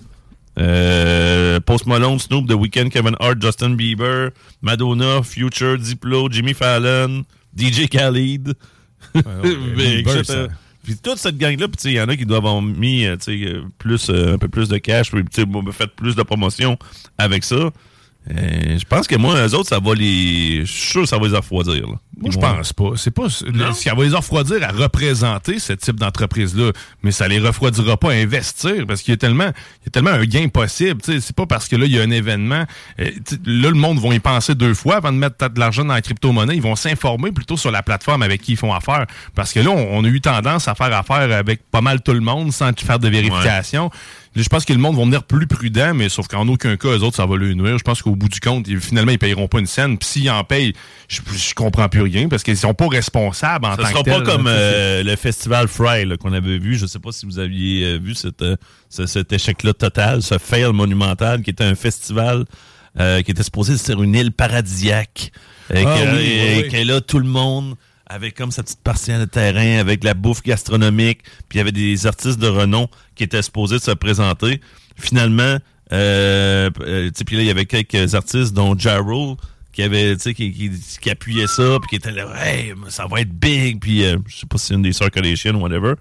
Euh, 0.58 1.58
Post 1.58 1.86
Malone, 1.86 2.18
Snoop, 2.18 2.46
The 2.46 2.52
Weeknd, 2.52 2.90
Kevin 2.90 3.16
Hart, 3.18 3.40
Justin 3.40 3.70
Bieber, 3.70 4.32
Madonna, 4.60 5.22
Future, 5.22 5.78
Diplo, 5.78 6.28
Jimmy 6.30 6.52
Fallon, 6.52 7.24
DJ 7.56 7.88
Khalid. 7.88 8.48
ouais, 9.14 9.22
Mais, 9.74 10.02
Bieber, 10.02 10.18
etc. 10.18 10.24
ça. 10.24 10.48
Puis 10.82 10.96
toute 10.96 11.16
cette 11.16 11.38
gang-là, 11.38 11.66
puis 11.66 11.78
tu 11.78 11.82
sais, 11.84 11.92
il 11.92 11.94
y 11.94 12.00
en 12.02 12.10
a 12.10 12.14
qui 12.14 12.26
doivent 12.26 12.44
avoir 12.44 12.60
mis 12.60 13.06
euh, 13.06 13.16
euh, 13.28 13.62
plus, 13.78 14.10
euh, 14.10 14.34
un 14.34 14.38
peu 14.38 14.48
plus 14.48 14.68
de 14.68 14.76
cash, 14.76 15.10
puis 15.10 15.24
bon, 15.46 15.64
fait 15.72 15.86
plus 15.86 16.14
de 16.14 16.22
promotion 16.22 16.76
avec 17.16 17.42
ça. 17.42 17.70
Euh, 18.30 18.78
je 18.78 18.84
pense 18.84 19.06
que 19.08 19.16
moi, 19.16 19.34
eux 19.46 19.54
autres, 19.54 19.70
ça 19.70 19.78
va 19.80 19.94
les. 19.94 20.60
Je 20.66 20.70
suis 20.70 20.90
sûr 20.90 21.00
que 21.02 21.08
ça 21.08 21.16
va 21.18 21.26
les 21.26 21.34
refroidir. 21.36 21.86
Là. 21.86 21.94
Moi, 22.20 22.30
je 22.30 22.36
pense 22.38 22.72
pas. 22.74 22.90
C'est 22.96 23.10
pas 23.10 23.22
le- 23.46 23.72
qui 23.72 23.88
va 23.88 24.04
les 24.04 24.14
refroidir 24.14 24.62
à 24.62 24.72
représenter 24.72 25.58
ce 25.58 25.72
type 25.72 25.96
d'entreprise-là, 25.96 26.72
mais 27.02 27.12
ça 27.12 27.26
les 27.28 27.38
refroidira 27.38 27.96
pas 27.96 28.10
à 28.10 28.14
investir 28.16 28.86
parce 28.86 29.00
qu'il 29.00 29.12
y 29.12 29.14
a 29.14 29.16
tellement, 29.16 29.44
il 29.80 29.86
y 29.86 29.88
a 29.88 29.90
tellement 29.90 30.10
un 30.10 30.24
gain 30.26 30.48
possible. 30.48 31.00
Tu 31.00 31.12
sais, 31.14 31.20
C'est 31.20 31.34
pas 31.34 31.46
parce 31.46 31.66
que 31.66 31.76
là, 31.76 31.86
il 31.86 31.92
y 31.92 31.98
a 31.98 32.02
un 32.02 32.10
événement. 32.10 32.66
euh, 33.00 33.10
tu 33.26 33.36
sais, 33.36 33.40
là, 33.46 33.68
le 33.70 33.74
monde 33.76 33.98
va 33.98 34.14
y 34.14 34.18
penser 34.20 34.54
deux 34.54 34.74
fois 34.74 34.96
avant 34.96 35.12
de 35.12 35.16
mettre 35.18 35.48
de 35.48 35.58
l'argent 35.58 35.84
dans 35.86 35.94
la 35.94 36.02
crypto-monnaie. 36.02 36.56
Ils 36.56 36.62
vont 36.62 36.76
s'informer 36.76 37.32
plutôt 37.32 37.56
sur 37.56 37.70
la 37.70 37.82
plateforme 37.82 38.22
avec 38.22 38.42
qui 38.42 38.52
ils 38.52 38.58
font 38.58 38.74
affaire. 38.74 39.06
Parce 39.34 39.54
que 39.54 39.60
là, 39.60 39.70
on, 39.70 39.98
on 39.98 40.04
a 40.04 40.08
eu 40.08 40.20
tendance 40.20 40.68
à 40.68 40.74
faire 40.74 40.94
affaire 40.94 41.32
avec 41.34 41.62
pas 41.70 41.80
mal 41.80 42.02
tout 42.02 42.12
le 42.12 42.20
monde 42.20 42.52
sans 42.52 42.70
faire 42.78 42.98
de 42.98 43.08
vérification. 43.08 43.90
Je 44.36 44.48
pense 44.48 44.64
que 44.64 44.72
le 44.72 44.78
monde 44.78 44.96
va 44.96 45.02
venir 45.02 45.24
plus 45.24 45.48
prudent, 45.48 45.92
mais 45.92 46.08
sauf 46.08 46.28
qu'en 46.28 46.46
aucun 46.46 46.76
cas, 46.76 46.88
eux 46.90 47.02
autres, 47.02 47.16
ça 47.16 47.26
va 47.26 47.36
leur 47.36 47.52
nuire. 47.56 47.76
Je 47.78 47.82
pense 47.82 48.00
qu'au 48.00 48.14
bout 48.14 48.28
du 48.28 48.38
compte, 48.38 48.68
ils- 48.68 48.78
finalement, 48.80 49.10
ils 49.10 49.18
payeront 49.18 49.48
pas 49.48 49.58
une 49.58 49.66
scène. 49.66 49.98
Puis 49.98 50.08
s'ils 50.08 50.30
en 50.30 50.44
payent, 50.44 50.72
je, 51.08 51.20
je 51.36 51.52
comprends 51.54 51.88
plus 51.88 52.02
rien 52.02 52.28
parce 52.28 52.44
qu'ils 52.44 52.56
sont 52.56 52.72
pas 52.74 52.86
responsables 52.86 53.64
en 53.66 53.72
Ça 53.72 53.76
tant 53.78 53.88
sera 53.88 54.02
que 54.04 54.10
pas 54.10 54.16
tel. 54.18 54.22
comme 54.24 54.44
là. 54.44 54.50
euh, 54.52 55.02
le 55.02 55.16
festival 55.16 55.66
Fry 55.66 56.06
qu'on 56.18 56.32
avait 56.32 56.58
vu. 56.58 56.76
Je 56.76 56.86
sais 56.86 57.00
pas 57.00 57.10
si 57.10 57.26
vous 57.26 57.40
aviez 57.40 57.84
euh, 57.84 57.98
vu 57.98 58.14
cette, 58.14 58.42
euh, 58.42 58.56
ce- 58.88 59.06
cet 59.06 59.32
échec-là 59.32 59.72
total, 59.74 60.22
ce 60.22 60.38
fail 60.38 60.72
monumental 60.72 61.42
qui 61.42 61.50
était 61.50 61.64
un 61.64 61.74
festival 61.74 62.44
euh, 63.00 63.22
qui 63.22 63.30
était 63.32 63.42
supposé 63.42 63.76
sur 63.78 64.00
une 64.02 64.14
île 64.14 64.30
paradisiaque. 64.32 65.32
Et 65.74 65.78
Ah 65.78 65.82
que, 65.84 66.10
oui, 66.12 66.18
oui, 66.18 66.28
et 66.28 66.62
oui. 66.64 66.68
que 66.68 66.86
là, 66.88 67.00
tout 67.00 67.18
le 67.18 67.26
monde 67.28 67.74
avait 68.10 68.32
comme 68.32 68.50
sa 68.50 68.62
petite 68.62 68.80
partielle 68.80 69.20
de 69.20 69.24
terrain 69.24 69.78
avec 69.78 70.02
la 70.02 70.14
bouffe 70.14 70.42
gastronomique. 70.42 71.22
Puis 71.48 71.56
il 71.56 71.58
y 71.58 71.60
avait 71.60 71.72
des 71.72 72.06
artistes 72.06 72.38
de 72.38 72.48
renom 72.48 72.88
qui 73.14 73.22
étaient 73.22 73.42
supposés 73.42 73.76
de 73.76 73.82
se 73.82 73.92
présenter. 73.92 74.60
Finalement, 74.96 75.58
euh, 75.92 76.70
euh, 76.80 77.10
puis 77.24 77.36
là, 77.36 77.42
il 77.42 77.46
y 77.46 77.50
avait 77.50 77.66
quelques 77.66 78.14
artistes, 78.14 78.52
dont 78.52 78.76
Ja 78.76 78.98
Rule, 78.98 79.36
qui 79.72 79.82
avait, 79.82 80.16
tu 80.16 80.22
sais, 80.22 80.34
qui, 80.34 80.52
qui, 80.52 80.70
qui 81.00 81.10
appuyait 81.10 81.46
ça, 81.46 81.78
puis 81.80 81.88
qui 81.90 81.96
était 81.96 82.10
là, 82.10 82.26
hey, 82.44 82.74
ça 82.88 83.06
va 83.06 83.20
être 83.20 83.32
big, 83.32 83.80
puis 83.80 84.04
euh, 84.04 84.18
je 84.26 84.38
sais 84.38 84.46
pas 84.46 84.58
si 84.58 84.66
c'est 84.66 84.74
une 84.74 84.82
des 84.82 85.50
ou 85.50 85.58
whatever. 85.58 85.94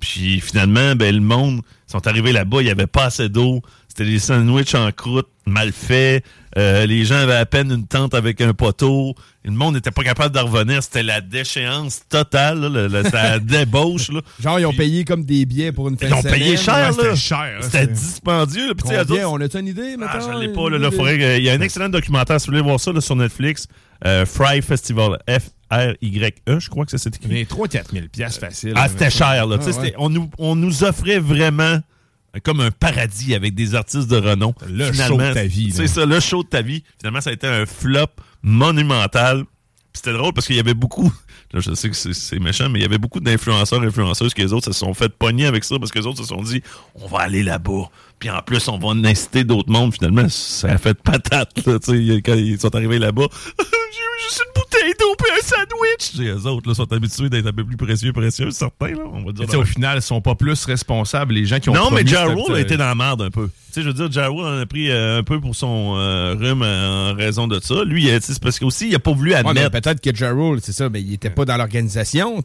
Puis 0.00 0.40
finalement, 0.40 0.94
ben, 0.94 1.12
le 1.12 1.20
monde, 1.20 1.62
ils 1.88 1.92
sont 1.92 2.06
arrivés 2.06 2.32
là-bas, 2.32 2.60
il 2.60 2.68
y 2.68 2.70
avait 2.70 2.86
pas 2.86 3.06
assez 3.06 3.28
d'eau, 3.28 3.62
c'était 3.98 4.10
des 4.10 4.18
sandwichs 4.20 4.74
en 4.76 4.92
croûte, 4.92 5.26
mal 5.44 5.72
faits, 5.72 6.24
euh, 6.56 6.86
les 6.86 7.04
gens 7.04 7.16
avaient 7.16 7.34
à 7.34 7.46
peine 7.46 7.70
une 7.72 7.86
tente 7.86 8.14
avec 8.14 8.40
un 8.40 8.52
poteau, 8.54 9.14
le 9.44 9.50
monde 9.50 9.74
n'était 9.74 9.90
pas 9.90 10.04
capable 10.04 10.34
de 10.34 10.40
revenir, 10.40 10.82
c'était 10.82 11.02
la 11.02 11.20
déchéance 11.20 12.02
totale, 12.08 12.60
là, 12.60 12.88
la 13.12 13.38
débauche. 13.40 14.10
Là. 14.12 14.20
Genre, 14.40 14.60
ils 14.60 14.66
ont 14.66 14.72
payé 14.72 15.04
comme 15.04 15.24
des 15.24 15.44
billets 15.46 15.72
pour 15.72 15.88
une 15.88 15.98
fin 15.98 16.06
Ils 16.06 16.14
ont 16.14 16.22
payé 16.22 16.56
cher, 16.56 16.74
Ouais, 16.74 16.82
là. 16.82 17.16
C'était 17.16 17.16
cher. 17.16 17.60
hein, 17.74 17.86
dispendieux. 17.86 18.68
là. 18.68 18.74
Puis, 18.74 18.96
Combien? 19.08 19.28
On 19.28 19.40
a-tu 19.40 19.58
une 19.58 19.66
idée, 19.66 19.96
maintenant? 19.96 20.20
Ah, 20.30 20.40
je 20.42 20.48
pas, 20.50 20.70
là. 20.70 20.78
là, 20.78 20.90
faudrait 20.92 21.18
que- 21.18 21.38
il 21.38 21.44
y 21.44 21.50
a 21.50 21.54
un 21.54 21.60
excellent 21.60 21.88
documentaire, 21.88 22.40
si 22.40 22.46
vous 22.46 22.52
voulez 22.52 22.62
voir 22.62 22.78
ça, 22.78 22.92
sur 23.00 23.16
Netflix. 23.16 23.66
Euh, 24.06 24.24
Fry 24.24 24.62
Festival. 24.62 25.18
F-R-Y-E, 25.28 26.58
je 26.60 26.68
crois 26.70 26.84
que 26.84 26.92
ça 26.92 26.98
s'est 26.98 27.10
écrit. 27.14 27.28
Mais 27.28 27.44
3-4 27.44 27.90
000 27.92 28.06
piastres 28.12 28.40
facile. 28.40 28.74
Ah, 28.76 28.88
c'était 28.88 29.10
cher, 29.10 29.44
là. 29.46 29.56
Ah, 29.60 29.80
ouais. 29.80 29.94
on, 29.98 30.08
nous, 30.08 30.30
on 30.38 30.54
nous 30.54 30.84
offrait 30.84 31.18
vraiment 31.18 31.78
comme 32.42 32.60
un 32.60 32.70
paradis 32.70 33.34
avec 33.34 33.54
des 33.54 33.74
artistes 33.74 34.08
de 34.08 34.16
renom. 34.16 34.54
Le 34.68 34.92
Finalement, 34.92 35.18
show 35.18 35.28
de 35.28 35.34
ta 35.34 35.44
vie. 35.44 35.72
C'est 35.72 35.86
ça, 35.88 36.06
le 36.06 36.20
show 36.20 36.42
de 36.42 36.48
ta 36.48 36.62
vie. 36.62 36.82
Finalement, 36.98 37.20
ça 37.20 37.30
a 37.30 37.32
été 37.32 37.46
un 37.46 37.66
flop 37.66 38.06
monumental. 38.42 39.44
C'était 39.92 40.12
drôle 40.12 40.32
parce 40.32 40.46
qu'il 40.46 40.56
y 40.56 40.60
avait 40.60 40.74
beaucoup, 40.74 41.12
là, 41.52 41.60
je 41.60 41.74
sais 41.74 41.88
que 41.90 41.96
c'est- 41.96 42.38
méchant, 42.38 42.68
mais 42.68 42.78
il 42.78 42.82
y 42.82 42.84
avait 42.84 42.98
beaucoup 42.98 43.20
d'influenceurs 43.20 43.82
et 43.82 43.86
influenceuses 43.86 44.34
qui 44.34 44.42
les 44.42 44.52
autres 44.52 44.66
se 44.66 44.72
sont 44.78 44.94
fait 44.94 45.08
pogner 45.08 45.46
avec 45.46 45.64
ça 45.64 45.78
parce 45.78 45.90
que 45.90 45.98
les 45.98 46.06
autres 46.06 46.18
se 46.18 46.24
sont 46.28 46.42
dit 46.42 46.62
on 46.94 47.06
va 47.08 47.20
aller 47.20 47.42
là-bas. 47.42 47.90
Puis 48.18 48.30
en 48.30 48.40
plus, 48.42 48.66
on 48.68 48.78
va 48.78 48.88
en 48.88 49.04
inciter 49.04 49.44
d'autres 49.44 49.70
mondes. 49.70 49.94
Finalement, 49.94 50.28
ça 50.28 50.70
a 50.72 50.78
fait 50.78 50.94
patate. 51.00 51.64
Là, 51.66 51.78
tu 51.78 52.06
sais, 52.08 52.22
quand 52.22 52.34
ils 52.34 52.58
sont 52.60 52.74
arrivés 52.74 52.98
là-bas, 52.98 53.26
j'ai 53.58 53.64
eu 53.64 54.22
juste 54.28 54.42
une 54.44 54.60
bouteille 54.60 54.92
d'eau 54.98 55.14
et 55.28 55.38
un 55.38 55.44
sandwich. 55.46 56.20
Et 56.20 56.34
les 56.34 56.46
autres 56.46 56.68
là, 56.68 56.74
sont 56.74 56.92
habitués 56.92 57.28
d'être 57.28 57.46
un 57.46 57.52
peu 57.52 57.64
plus 57.64 57.76
précieux, 57.76 58.12
précieux, 58.12 58.50
certains. 58.50 58.88
Là, 58.88 59.04
on 59.12 59.22
va 59.24 59.30
dire 59.32 59.58
au 59.60 59.64
final, 59.64 59.98
ils 59.98 60.02
sont 60.02 60.20
pas 60.20 60.34
plus 60.34 60.64
responsables, 60.64 61.34
les 61.34 61.44
gens 61.46 61.60
qui 61.60 61.70
ont 61.70 61.74
non, 61.74 61.90
mais 61.92 62.02
promis 62.02 62.10
Ja 62.10 62.26
cette- 62.26 62.36
Rule 62.36 62.56
a 62.56 62.60
été 62.60 62.76
dans 62.76 62.86
la 62.86 62.94
merde 62.96 63.22
un 63.22 63.30
peu. 63.30 63.46
Tu 63.48 63.74
sais, 63.74 63.82
je 63.82 63.88
veux 63.88 63.92
dire, 63.94 64.10
Ja 64.10 64.26
Rule 64.28 64.40
en 64.46 64.58
a 64.60 64.66
pris 64.66 64.90
euh, 64.90 65.18
un 65.18 65.22
peu 65.22 65.40
pour 65.40 65.54
son 65.54 65.94
euh, 65.96 66.34
rhume 66.38 66.62
euh, 66.62 67.12
en 67.12 67.14
raison 67.14 67.46
de 67.46 67.60
ça. 67.60 67.84
Lui, 67.84 68.10
euh, 68.10 68.18
c'est 68.20 68.40
parce 68.42 68.58
qu'aussi, 68.58 68.88
il 68.88 68.94
a 68.94 68.98
pas 68.98 69.12
voulu 69.12 69.30
Ouais, 69.32 69.36
admettre. 69.36 69.70
peut-être 69.70 70.00
que 70.00 70.12
Ja 70.16 70.32
Rule, 70.32 70.58
c'est 70.62 70.72
ça, 70.72 70.88
mais 70.88 71.00
il 71.02 71.12
était 71.12 71.27
pas 71.34 71.44
dans 71.44 71.56
l'organisation, 71.56 72.42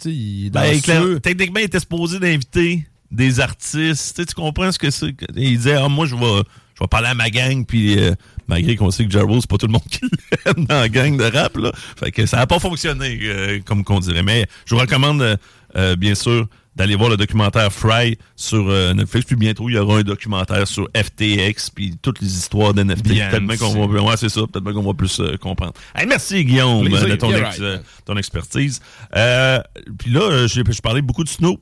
Ben, 0.51 0.79
techniquement, 1.21 1.59
il 1.59 1.65
était 1.65 1.79
supposé 1.79 2.19
d'inviter 2.19 2.85
des 3.11 3.39
artistes. 3.39 4.25
Tu, 4.25 4.33
comprends 4.33 4.71
ce 4.71 4.79
que 4.79 4.89
c'est? 4.89 5.13
Il 5.35 5.57
disait, 5.57 5.75
ah, 5.75 5.87
moi, 5.87 6.05
je 6.05 6.15
vais, 6.15 6.43
je 6.75 6.83
vais 6.83 6.87
parler 6.87 7.07
à 7.07 7.13
ma 7.13 7.29
gang, 7.29 7.65
puis 7.65 7.97
euh, 7.99 8.13
malgré 8.47 8.75
qu'on 8.75 8.91
sait 8.91 9.05
que 9.05 9.11
Ja 9.11 9.21
Rule, 9.21 9.39
c'est 9.41 9.49
pas 9.49 9.57
tout 9.57 9.67
le 9.67 9.73
monde 9.73 9.83
qui 9.89 10.01
l'aime 10.45 10.65
dans 10.65 10.79
la 10.79 10.89
gang 10.89 11.15
de 11.15 11.23
rap, 11.23 11.55
là. 11.57 11.71
Fait 11.97 12.11
que 12.11 12.25
ça 12.25 12.37
n'a 12.37 12.47
pas 12.47 12.59
fonctionné, 12.59 13.19
euh, 13.23 13.59
comme 13.65 13.83
qu'on 13.83 13.99
dirait. 13.99 14.23
Mais 14.23 14.45
je 14.65 14.75
vous 14.75 14.81
recommande, 14.81 15.37
euh, 15.75 15.95
bien 15.95 16.15
sûr, 16.15 16.47
d'aller 16.75 16.95
voir 16.95 17.09
le 17.09 17.17
documentaire 17.17 17.71
Fry 17.71 18.17
sur 18.35 18.67
euh, 18.69 18.93
Netflix. 18.93 19.25
Puis 19.25 19.35
bientôt, 19.35 19.69
il 19.69 19.75
y 19.75 19.77
aura 19.77 19.97
un 19.99 20.01
documentaire 20.01 20.67
sur 20.67 20.89
FTX, 20.95 21.69
puis 21.73 21.95
toutes 22.01 22.19
les 22.21 22.27
histoires 22.35 22.73
d'NFT. 22.73 23.03
Peut-être 23.29 23.59
qu'on 23.59 23.87
va, 23.87 24.01
ouais, 24.01 24.17
c'est 24.17 24.29
ça. 24.29 24.41
Peut-être 24.51 24.71
qu'on 24.73 24.81
va 24.83 24.93
plus 24.93 25.19
euh, 25.19 25.37
comprendre. 25.37 25.73
Hey, 25.95 26.07
merci, 26.07 26.43
Guillaume, 26.43 26.85
Plaisir. 26.85 27.07
de 27.07 27.15
ton, 27.15 27.29
Yeah, 27.29 27.37
ex- 27.39 27.47
right. 27.49 27.61
euh, 27.61 27.77
ton 28.05 28.17
expertise. 28.17 28.81
Euh, 29.15 29.59
puis 29.99 30.11
là, 30.11 30.21
euh, 30.21 30.47
je 30.47 30.81
parlais 30.81 31.01
beaucoup 31.01 31.23
de 31.23 31.29
Snoop. 31.29 31.61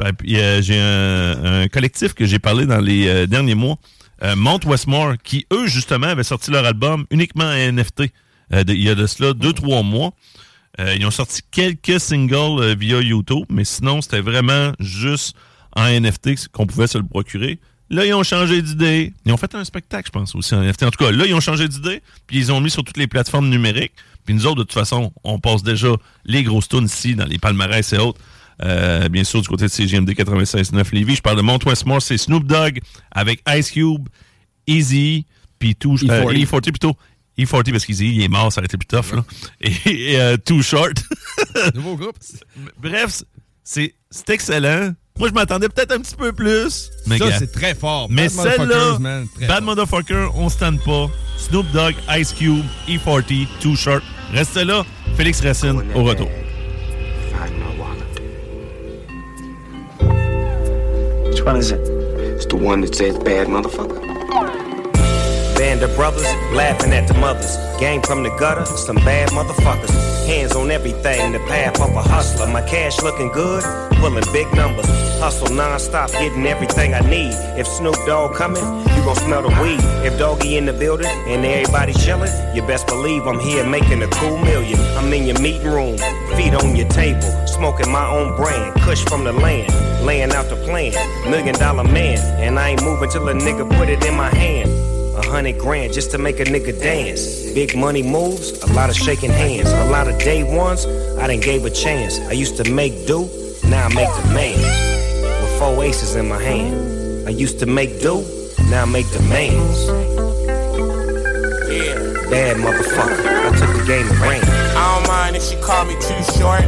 Euh, 0.00 0.62
J'ai 0.62 0.78
un, 0.78 1.62
un 1.62 1.68
collectif 1.68 2.14
que 2.14 2.24
j'ai 2.26 2.38
parlé 2.38 2.66
dans 2.66 2.78
les 2.80 3.08
euh, 3.08 3.26
derniers 3.26 3.54
mois, 3.56 3.76
euh, 4.22 4.36
Mount 4.36 4.60
Westmore, 4.66 5.14
qui, 5.24 5.46
eux, 5.52 5.66
justement, 5.66 6.06
avaient 6.08 6.22
sorti 6.22 6.50
leur 6.50 6.64
album 6.64 7.04
uniquement 7.10 7.44
en 7.46 7.72
NFT. 7.72 8.02
euh, 8.52 8.62
il 8.68 8.82
y 8.82 8.88
a 8.90 8.94
de 8.94 9.06
cela 9.06 9.32
deux, 9.32 9.52
trois 9.52 9.82
mois. 9.82 10.12
Euh, 10.80 10.94
ils 10.96 11.04
ont 11.06 11.10
sorti 11.10 11.42
quelques 11.50 12.00
singles 12.00 12.60
euh, 12.60 12.74
via 12.74 13.00
YouTube, 13.00 13.44
mais 13.50 13.64
sinon, 13.64 14.00
c'était 14.00 14.20
vraiment 14.20 14.72
juste 14.80 15.36
en 15.76 15.84
NFT 15.84 16.48
qu'on 16.50 16.66
pouvait 16.66 16.86
se 16.86 16.98
le 16.98 17.04
procurer. 17.04 17.58
Là, 17.90 18.06
ils 18.06 18.14
ont 18.14 18.22
changé 18.22 18.62
d'idée. 18.62 19.12
Ils 19.26 19.32
ont 19.32 19.36
fait 19.36 19.54
un 19.54 19.64
spectacle, 19.64 20.06
je 20.06 20.18
pense, 20.18 20.34
aussi 20.34 20.54
en 20.54 20.62
NFT. 20.62 20.84
En 20.84 20.90
tout 20.90 21.04
cas, 21.04 21.10
là, 21.10 21.26
ils 21.26 21.34
ont 21.34 21.40
changé 21.40 21.68
d'idée, 21.68 22.02
puis 22.26 22.38
ils 22.38 22.50
ont 22.50 22.60
mis 22.60 22.70
sur 22.70 22.82
toutes 22.84 22.96
les 22.96 23.06
plateformes 23.06 23.50
numériques. 23.50 23.92
Puis 24.24 24.34
nous 24.34 24.46
autres, 24.46 24.56
de 24.56 24.62
toute 24.62 24.72
façon, 24.72 25.12
on 25.24 25.38
passe 25.38 25.62
déjà 25.62 25.88
les 26.24 26.42
grosses 26.42 26.68
tunes 26.68 26.86
ici, 26.86 27.14
dans 27.14 27.26
les 27.26 27.38
palmarès 27.38 27.92
et 27.92 27.98
autres. 27.98 28.20
Euh, 28.62 29.08
bien 29.08 29.24
sûr, 29.24 29.42
du 29.42 29.48
côté 29.48 29.64
de 29.64 29.70
CGMD 29.70 30.10
96.9 30.10 30.94
Lévis. 30.94 31.16
Je 31.16 31.22
parle 31.22 31.36
de 31.36 31.42
Mount 31.42 31.58
Westmore, 31.66 32.00
c'est 32.00 32.16
Snoop 32.16 32.44
Dogg 32.46 32.80
avec 33.10 33.42
Ice 33.48 33.70
Cube, 33.70 34.08
Easy, 34.66 35.26
puis 35.58 35.74
tout... 35.74 35.96
euh, 36.08 36.24
E40. 36.32 36.62
E40 36.62 36.94
plutôt. 37.36 37.56
E40 37.58 37.70
parce 37.72 37.86
qu'Easy, 37.86 38.14
il 38.14 38.22
est 38.22 38.28
mort, 38.28 38.52
ça 38.52 38.60
aurait 38.60 38.66
été 38.66 38.76
plus 38.76 38.86
tough, 38.86 39.14
là. 39.14 39.24
Et, 39.60 39.72
et, 40.12 40.20
euh, 40.20 40.36
Too 40.36 40.62
Short. 40.62 41.02
Nouveau 41.74 41.96
groupe. 41.96 42.16
Bref, 42.82 43.22
c'est 43.64 43.94
c'est 44.10 44.30
excellent. 44.30 44.94
Moi, 45.18 45.28
je 45.28 45.34
m'attendais 45.34 45.68
peut-être 45.68 45.92
un 45.92 46.00
petit 46.00 46.16
peu 46.16 46.32
plus. 46.32 46.90
Mais 47.06 47.18
Ça, 47.18 47.38
c'est 47.38 47.52
très 47.52 47.74
fort. 47.74 48.08
Mais 48.10 48.28
Bad 48.28 48.34
Motherfuckers, 48.34 48.96
celle-là, 48.96 49.22
Bad 49.48 49.64
Motherfucker, 49.64 50.28
on 50.34 50.48
se 50.48 50.58
tente 50.58 50.82
pas. 50.84 51.10
Snoop 51.36 51.70
Dogg, 51.72 51.94
Ice 52.18 52.32
Cube, 52.32 52.64
E40, 52.88 53.46
Too 53.60 53.76
Short. 53.76 54.02
Reste 54.32 54.56
là. 54.56 54.84
Félix 55.16 55.40
Racine, 55.42 55.82
au 55.94 56.04
retour. 56.04 56.28
Which 61.26 61.42
one 61.44 61.56
is 61.56 61.70
it? 61.70 61.80
It's 62.36 62.46
the 62.46 62.56
one 62.56 62.80
that 62.82 62.94
says 62.94 63.18
bad 63.18 63.48
motherfucker. 63.48 64.11
Band 65.62 65.80
of 65.84 65.94
brothers 65.94 66.24
laughing 66.50 66.92
at 66.92 67.06
the 67.06 67.14
mothers. 67.14 67.56
Gang 67.78 68.02
from 68.02 68.24
the 68.24 68.30
gutter, 68.30 68.66
some 68.66 68.96
bad 68.96 69.28
motherfuckers. 69.28 69.94
Hands 70.26 70.50
on 70.56 70.72
everything, 70.72 71.30
the 71.30 71.38
path 71.46 71.80
of 71.80 71.94
a 71.94 72.02
hustler. 72.02 72.48
My 72.48 72.62
cash 72.62 73.00
looking 73.00 73.28
good, 73.28 73.62
pulling 74.00 74.24
big 74.32 74.52
numbers. 74.56 74.86
Hustle 75.20 75.54
non-stop, 75.54 76.10
getting 76.10 76.48
everything 76.48 76.94
I 76.94 77.00
need. 77.08 77.34
If 77.56 77.68
Snoop 77.68 77.94
Dogg 78.06 78.34
coming, 78.34 78.60
you 78.60 79.04
gon' 79.04 79.14
smell 79.14 79.42
the 79.42 79.54
weed. 79.62 79.78
If 80.04 80.18
Doggy 80.18 80.56
in 80.56 80.66
the 80.66 80.72
building 80.72 81.06
and 81.06 81.46
everybody 81.46 81.92
chillin', 81.92 82.32
you 82.56 82.62
best 82.62 82.88
believe 82.88 83.24
I'm 83.28 83.38
here 83.38 83.64
making 83.64 84.02
a 84.02 84.08
cool 84.08 84.38
million. 84.38 84.80
I'm 84.98 85.12
in 85.12 85.26
your 85.26 85.38
meeting 85.38 85.70
room, 85.70 85.96
feet 86.34 86.54
on 86.54 86.74
your 86.74 86.88
table, 86.88 87.22
smoking 87.46 87.88
my 87.88 88.10
own 88.10 88.34
brand, 88.34 88.74
kush 88.80 89.04
from 89.04 89.22
the 89.22 89.32
land, 89.32 89.72
laying 90.04 90.32
out 90.32 90.48
the 90.48 90.56
plan. 90.56 90.90
Million 91.30 91.54
dollar 91.54 91.84
man, 91.84 92.18
and 92.42 92.58
I 92.58 92.70
ain't 92.70 92.82
moving 92.82 93.10
till 93.10 93.28
a 93.28 93.32
nigga 93.32 93.64
put 93.78 93.88
it 93.88 94.04
in 94.04 94.16
my 94.16 94.34
hand. 94.34 94.81
A 95.14 95.26
hundred 95.26 95.58
grand 95.58 95.92
just 95.92 96.10
to 96.12 96.18
make 96.18 96.40
a 96.40 96.44
nigga 96.44 96.72
dance. 96.80 97.52
Big 97.52 97.76
money 97.76 98.02
moves, 98.02 98.62
a 98.62 98.66
lot 98.72 98.88
of 98.88 98.96
shaking 98.96 99.30
hands. 99.30 99.70
A 99.70 99.90
lot 99.90 100.08
of 100.08 100.18
day 100.18 100.42
ones, 100.42 100.86
I 101.18 101.26
done 101.26 101.40
gave 101.40 101.66
a 101.66 101.70
chance. 101.70 102.18
I 102.20 102.32
used 102.32 102.56
to 102.56 102.70
make 102.72 103.06
do, 103.06 103.28
now 103.64 103.86
I 103.86 103.94
make 103.94 104.08
demands. 104.22 104.62
With 105.42 105.58
four 105.58 105.84
aces 105.84 106.14
in 106.14 106.28
my 106.28 106.42
hand. 106.42 107.28
I 107.28 107.30
used 107.30 107.58
to 107.58 107.66
make 107.66 108.00
do, 108.00 108.24
now 108.70 108.82
I 108.82 108.86
make 108.86 109.10
demands. 109.10 109.86
Yeah, 111.68 112.30
bad 112.30 112.56
motherfucker. 112.56 113.26
I 113.26 113.50
took 113.58 113.76
the 113.76 113.84
game 113.86 114.08
to 114.08 114.14
range. 114.14 114.44
I 114.46 114.98
don't 114.98 115.08
mind 115.08 115.36
if 115.36 115.42
she 115.42 115.56
call 115.56 115.84
me 115.84 115.94
too 115.94 116.22
short, 116.38 116.64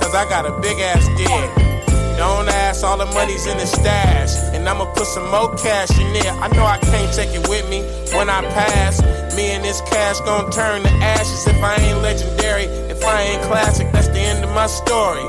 cause 0.00 0.14
I 0.16 0.26
got 0.28 0.46
a 0.46 0.58
big 0.60 0.78
ass 0.80 1.06
dick. 1.16 1.81
Don't 2.22 2.46
ask, 2.46 2.84
all 2.84 2.96
the 2.96 3.06
money's 3.18 3.46
in 3.46 3.58
the 3.58 3.66
stash. 3.66 4.30
And 4.54 4.68
I'ma 4.68 4.84
put 4.94 5.08
some 5.08 5.28
more 5.28 5.52
cash 5.56 5.90
in 5.98 6.12
there. 6.12 6.32
I 6.38 6.46
know 6.54 6.64
I 6.64 6.78
can't 6.78 7.12
take 7.12 7.34
it 7.34 7.48
with 7.48 7.68
me 7.68 7.82
when 8.14 8.30
I 8.30 8.42
pass. 8.54 9.02
Me 9.34 9.50
and 9.50 9.64
this 9.64 9.80
cash 9.90 10.20
gon' 10.20 10.48
turn 10.52 10.84
to 10.84 10.92
ashes 11.18 11.48
if 11.48 11.60
I 11.60 11.74
ain't 11.82 11.98
legendary. 11.98 12.66
If 12.94 13.04
I 13.04 13.22
ain't 13.22 13.42
classic, 13.42 13.90
that's 13.90 14.06
the 14.06 14.20
end 14.20 14.44
of 14.44 14.54
my 14.54 14.68
story. 14.68 15.26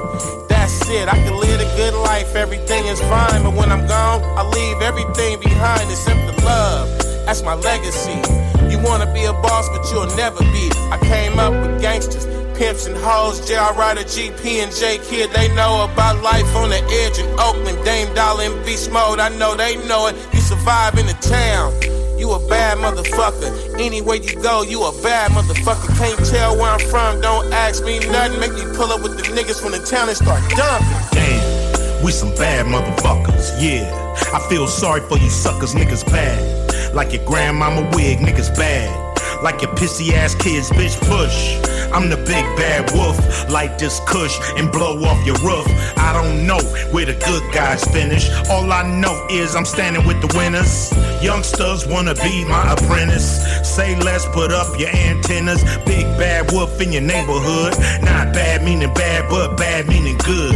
That's 0.50 0.88
it, 0.88 1.10
I 1.10 1.18
can 1.18 1.36
live 1.36 1.60
a 1.62 1.70
good 1.82 1.96
life, 1.96 2.36
everything 2.36 2.86
is 2.86 3.02
fine. 3.02 3.42
But 3.42 3.56
when 3.56 3.72
I'm 3.72 3.88
gone, 3.88 4.22
I 4.38 4.46
leave 4.54 4.80
everything 4.84 5.40
behind 5.40 5.90
except 5.90 6.22
the 6.30 6.46
love. 6.46 6.86
That's 7.26 7.42
my 7.42 7.56
legacy. 7.56 8.22
You 8.70 8.78
wanna 8.86 9.12
be 9.12 9.26
a 9.26 9.34
boss, 9.34 9.68
but 9.70 9.82
you'll 9.90 10.16
never 10.16 10.42
be. 10.54 10.70
I 10.94 11.00
came 11.02 11.40
up 11.40 11.54
with 11.54 11.82
gangsters 11.82 12.28
pimps 12.56 12.86
and 12.86 12.96
hoes, 12.98 13.40
JR 13.48 13.74
Ryder, 13.78 14.02
GP 14.02 14.64
and 14.64 14.72
J 14.72 14.98
Kid, 15.00 15.32
they 15.32 15.54
know 15.56 15.88
about 15.90 16.22
life 16.22 16.56
on 16.56 16.70
the 16.70 16.82
edge 17.04 17.20
in 17.20 17.28
Oakland. 17.40 17.84
Dame 17.86 18.14
Dollar 18.14 18.44
and 18.44 18.66
Beast 18.66 18.92
Mode, 18.92 19.20
I 19.20 19.30
know 19.38 19.56
they 19.56 19.76
know 19.88 20.08
it. 20.08 20.16
You 20.34 20.40
survive 20.40 20.98
in 20.98 21.06
the 21.06 21.14
town. 21.14 21.74
You 22.18 22.32
a 22.32 22.48
bad 22.48 22.78
motherfucker. 22.78 23.80
Anywhere 23.80 24.18
you 24.18 24.42
go, 24.42 24.62
you 24.64 24.84
a 24.84 24.92
bad 25.04 25.32
motherfucker. 25.32 25.98
Can't 25.98 26.26
tell 26.30 26.56
where 26.56 26.72
I'm 26.72 26.80
from, 26.80 27.22
don't 27.22 27.52
ask 27.52 27.84
me 27.84 28.00
nothing. 28.00 28.40
Make 28.40 28.54
me 28.54 28.64
pull 28.76 28.92
up 28.92 29.02
with 29.02 29.18
the 29.18 29.24
niggas 29.34 29.62
from 29.62 29.72
the 29.72 29.80
town 29.80 30.08
and 30.08 30.18
start 30.18 30.42
dumping. 30.52 30.88
Damn, 31.12 32.06
we 32.06 32.12
some 32.12 32.34
bad 32.36 32.66
motherfuckers, 32.66 33.62
yeah. 33.62 33.90
I 34.34 34.40
feel 34.48 34.68
sorry 34.68 35.02
for 35.02 35.18
you 35.18 35.30
suckers, 35.30 35.74
niggas 35.74 36.06
bad. 36.06 36.94
Like 36.94 37.12
your 37.12 37.26
grandmama 37.26 37.82
wig, 37.96 38.20
niggas 38.20 38.56
bad. 38.56 39.03
Like 39.44 39.62
your 39.62 39.72
pissy 39.72 40.14
ass 40.14 40.36
kids, 40.36 40.70
bitch, 40.70 40.98
push. 41.02 41.60
I'm 41.92 42.10
the 42.10 42.16
big 42.16 42.46
bad 42.56 42.90
wolf, 42.94 43.20
light 43.50 43.78
this 43.78 44.00
kush 44.08 44.40
and 44.58 44.72
blow 44.72 44.98
off 45.04 45.20
your 45.26 45.36
roof. 45.44 45.68
I 45.98 46.14
don't 46.14 46.48
know 46.48 46.60
where 46.94 47.06
the 47.06 47.14
good 47.14 47.44
guys 47.54 47.84
finish. 47.84 48.30
All 48.50 48.72
I 48.72 48.84
know 49.02 49.28
is 49.30 49.54
I'm 49.54 49.66
standing 49.66 50.08
with 50.08 50.22
the 50.22 50.34
winners. 50.38 50.94
Youngsters 51.22 51.86
wanna 51.86 52.16
be 52.16 52.46
my 52.46 52.72
apprentice. 52.72 53.44
Say 53.68 54.00
less, 54.00 54.26
put 54.30 54.54
up 54.54 54.80
your 54.80 54.96
antennas. 54.96 55.62
Big 55.86 56.06
bad 56.18 56.50
wolf 56.54 56.80
in 56.80 56.94
your 56.94 57.02
neighborhood. 57.02 57.74
Not 58.02 58.34
bad 58.34 58.64
meaning 58.64 58.94
bad, 58.94 59.30
but 59.30 59.58
bad 59.58 59.90
meaning 59.90 60.18
good. 60.20 60.56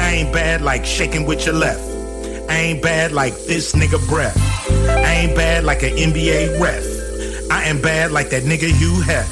I 0.00 0.10
ain't 0.24 0.32
bad 0.32 0.62
like 0.62 0.86
shaking 0.86 1.26
with 1.26 1.44
your 1.44 1.54
left. 1.54 1.82
I 2.48 2.56
ain't 2.56 2.82
bad 2.82 3.12
like 3.12 3.34
this 3.44 3.74
nigga 3.74 4.00
breath. 4.08 4.38
I 4.88 5.12
ain't 5.20 5.36
bad 5.36 5.64
like 5.64 5.82
an 5.82 5.90
NBA 5.90 6.58
ref. 6.58 6.91
I 7.52 7.64
am 7.64 7.82
bad 7.82 8.12
like 8.12 8.30
that 8.30 8.44
nigga 8.44 8.72
Hugh 8.72 9.02
Hef. 9.02 9.30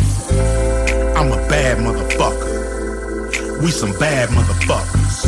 I'm 1.16 1.32
a 1.32 1.40
bad 1.48 1.78
motherfucker. 1.78 3.62
We 3.62 3.70
some 3.70 3.92
bad 3.98 4.28
motherfuckers. 4.28 5.24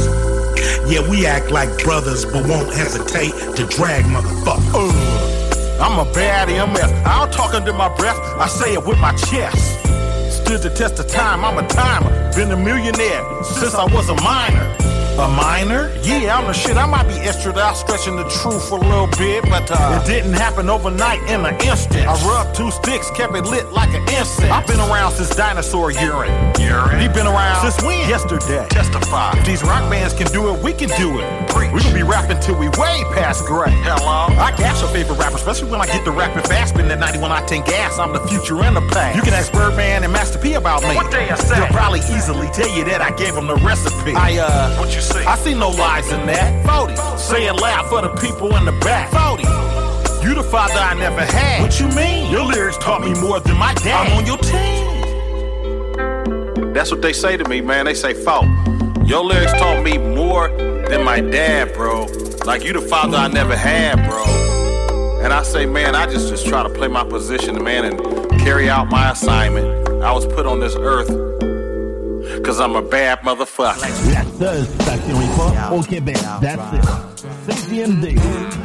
Yeah, 0.93 1.01
we 1.09 1.25
act 1.25 1.51
like 1.51 1.71
brothers, 1.83 2.27
but 2.27 2.47
won't 2.47 2.71
hesitate 2.75 3.33
to 3.57 3.65
drag 3.65 4.05
motherfuckers. 4.05 4.75
Uh, 4.75 5.83
I'm 5.83 6.07
a 6.07 6.13
bad 6.13 6.49
MF. 6.49 7.07
I 7.07 7.21
don't 7.21 7.33
talk 7.33 7.55
under 7.55 7.73
my 7.73 7.89
breath, 7.97 8.19
I 8.39 8.47
say 8.47 8.75
it 8.75 8.85
with 8.85 8.99
my 8.99 9.17
chest. 9.17 9.81
Stood 10.45 10.61
the 10.61 10.71
test 10.77 10.99
of 10.99 11.09
time, 11.09 11.47
I'm 11.47 11.57
a 11.65 11.67
timer. 11.69 12.31
Been 12.37 12.51
a 12.51 12.59
millionaire 12.59 13.25
since 13.43 13.75
I 13.75 13.87
was 13.87 14.11
a 14.11 14.21
minor. 14.21 14.92
A 15.19 15.29
minor? 15.29 15.93
Yeah, 16.03 16.39
I'm 16.39 16.47
the 16.47 16.55
shit. 16.55 16.77
I 16.79 16.87
might 16.87 17.07
be 17.07 17.15
extra 17.15 17.53
out 17.59 17.77
stretching 17.77 18.17
the 18.17 18.25
truth 18.25 18.73
a 18.73 18.77
little 18.77 19.09
bit, 19.19 19.45
but 19.45 19.71
uh, 19.71 20.01
it 20.01 20.07
didn't 20.07 20.33
happen 20.33 20.71
overnight 20.71 21.21
in 21.29 21.45
an 21.45 21.55
instant. 21.61 22.09
I 22.09 22.15
rubbed 22.27 22.57
two 22.57 22.71
sticks, 22.71 23.11
kept 23.11 23.37
it 23.37 23.45
lit 23.45 23.71
like 23.73 23.91
an 23.91 24.03
incense. 24.09 24.51
I've 24.51 24.67
been 24.67 24.81
around 24.81 25.13
since 25.13 25.37
dinosaur 25.37 25.93
urine. 25.93 26.33
Urine? 26.59 26.99
He 26.99 27.09
been 27.09 27.27
around 27.27 27.61
since 27.61 27.77
when? 27.85 28.09
Yesterday. 28.09 28.67
Testify. 28.71 29.37
If 29.37 29.45
these 29.45 29.63
rock 29.63 29.89
bands 29.91 30.15
can 30.15 30.29
do 30.33 30.49
it, 30.55 30.63
we 30.63 30.73
can 30.73 30.89
do 30.97 31.21
it. 31.21 31.49
Preach. 31.51 31.71
We 31.73 31.83
gonna 31.83 31.95
be 31.95 32.03
rapping 32.03 32.41
till 32.41 32.59
we 32.59 32.69
way 32.81 33.05
past 33.13 33.45
gray. 33.45 33.71
Hello? 33.85 34.33
I 34.41 34.57
gas 34.57 34.81
your 34.81 34.91
favorite 34.91 35.19
rapper, 35.19 35.37
especially 35.37 35.71
when 35.71 35.83
I 35.83 35.87
get 35.87 36.07
to 36.07 36.11
rapping 36.11 36.43
fast. 36.45 36.73
Spin 36.73 36.89
that 36.89 36.99
91 36.99 37.31
octane 37.31 37.67
gas, 37.67 37.99
I'm 37.99 38.15
the 38.15 38.27
future 38.29 38.57
and 38.65 38.75
the 38.75 38.81
past. 38.89 39.15
You 39.17 39.23
can 39.23 39.35
ask 39.35 39.53
Birdman 39.53 40.05
and 40.05 40.13
Master 40.13 40.39
P 40.39 40.55
about 40.55 40.81
me. 40.83 40.97
What 40.97 41.11
they 41.11 41.29
I 41.29 41.35
say? 41.37 41.57
They'll 41.57 41.67
probably 41.69 42.01
easily 42.17 42.49
tell 42.49 42.71
you 42.75 42.85
that 42.87 43.03
I 43.03 43.11
gave 43.13 43.35
them 43.35 43.47
the 43.47 43.57
recipe. 43.57 44.15
I, 44.17 44.39
uh, 44.39 44.79
what 44.81 44.95
you 44.95 45.02
say? 45.03 45.25
I 45.25 45.37
see 45.37 45.55
no 45.55 45.71
lies 45.71 46.11
in 46.13 46.27
that. 46.27 46.65
40. 46.67 46.97
Say 47.19 47.47
it 47.47 47.55
loud 47.55 47.89
for 47.89 48.03
the 48.03 48.09
people 48.21 48.55
in 48.57 48.65
the 48.65 48.73
back. 48.81 49.11
40. 49.11 49.43
You 50.27 50.35
the 50.35 50.43
father 50.43 50.79
I 50.79 50.95
never 50.95 51.21
had. 51.25 51.63
What 51.63 51.81
you 51.81 51.89
mean? 51.89 52.31
Your 52.31 52.45
lyrics 52.45 52.79
taught 52.79 53.01
me 53.03 53.13
more 53.21 53.41
than 53.41 53.57
my 53.57 53.75
dad. 53.75 54.07
I'm 54.07 54.19
on 54.19 54.27
your 54.27 54.39
team. 54.39 54.93
That's 56.73 56.91
what 56.91 57.03
they 57.03 57.13
say 57.13 57.37
to 57.37 57.49
me, 57.49 57.61
man. 57.61 57.85
They 57.85 57.95
say, 57.95 58.15
"Fault, 58.15 58.47
your 59.05 59.25
lyrics 59.25 59.53
taught 59.53 59.83
me 59.83 59.99
more 59.99 60.49
than 60.89 61.05
my 61.05 61.21
dad, 61.21 61.75
bro. 61.75 62.07
Like 62.47 62.65
you, 62.65 62.73
the 62.73 62.81
father 62.81 63.19
I 63.19 63.29
never 63.29 63.57
had, 63.57 64.09
bro." 64.09 64.25
And 65.23 65.33
I 65.33 65.43
say, 65.43 65.67
man, 65.67 65.95
I 65.95 66.07
just 66.07 66.29
just 66.29 66.47
try 66.47 66.63
to 66.63 66.69
play 66.69 66.89
my 66.89 67.05
position, 67.05 67.63
man, 67.63 67.85
and 67.85 68.01
carry 68.41 68.69
out 68.71 68.91
my 68.91 69.11
assignment. 69.11 69.67
I 70.03 70.13
was 70.13 70.27
put 70.27 70.47
on 70.47 70.59
this 70.61 70.75
earth 70.75 71.11
because 72.43 72.59
I'm 72.59 72.75
a 72.75 72.83
bad 72.83 73.21
motherfucker. 73.23 73.81
La 74.11 74.25
seule 74.39 74.67
station 74.67 75.21
hip-hop 75.21 75.73
au 75.73 75.83
Québec. 75.83 76.19
That's 76.41 76.73
it. 76.73 76.85
CJMD. 77.47 78.19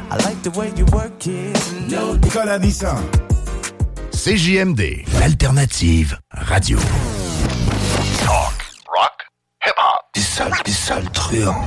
I 0.09 0.17
like 0.25 0.41
the 0.41 0.49
way 0.57 0.71
you 0.75 0.85
work 0.91 1.27
it. 1.27 1.55
No 1.87 2.15
Nicolas 2.15 2.55
Addison. 2.55 2.97
CJMD. 4.11 5.05
L'alternative 5.19 6.17
radio. 6.31 6.79
Talk, 8.25 8.55
rock, 8.91 9.27
hip-hop. 9.63 10.01
Des 10.15 10.21
sales, 10.21 10.51
des 10.65 10.71
sales 10.71 11.11
truands. 11.11 11.63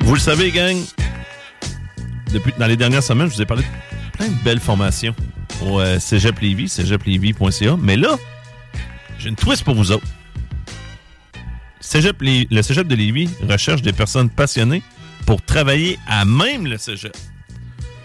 Vous 0.00 0.14
le 0.14 0.20
savez, 0.20 0.50
gang, 0.50 0.76
depuis, 2.32 2.52
dans 2.58 2.66
les 2.66 2.76
dernières 2.76 3.02
semaines, 3.02 3.28
je 3.28 3.34
vous 3.34 3.42
ai 3.42 3.46
parlé 3.46 3.62
de 3.62 4.16
plein 4.16 4.28
de 4.28 4.44
belles 4.44 4.60
formations 4.60 5.14
au 5.62 5.80
euh, 5.80 5.98
Cégep 5.98 6.38
Lévis. 6.40 6.80
Mais 7.80 7.96
là, 7.96 8.16
j'ai 9.18 9.28
une 9.28 9.36
twist 9.36 9.64
pour 9.64 9.74
vous 9.74 9.92
autres. 9.92 10.06
Le 11.94 12.62
Cégep 12.62 12.86
de 12.86 12.94
Lévis 12.94 13.30
recherche 13.48 13.82
des 13.82 13.92
personnes 13.92 14.30
passionnées 14.30 14.82
pour 15.26 15.42
travailler 15.42 15.98
à 16.06 16.24
même 16.24 16.66
le 16.66 16.78
Cégep. 16.78 17.16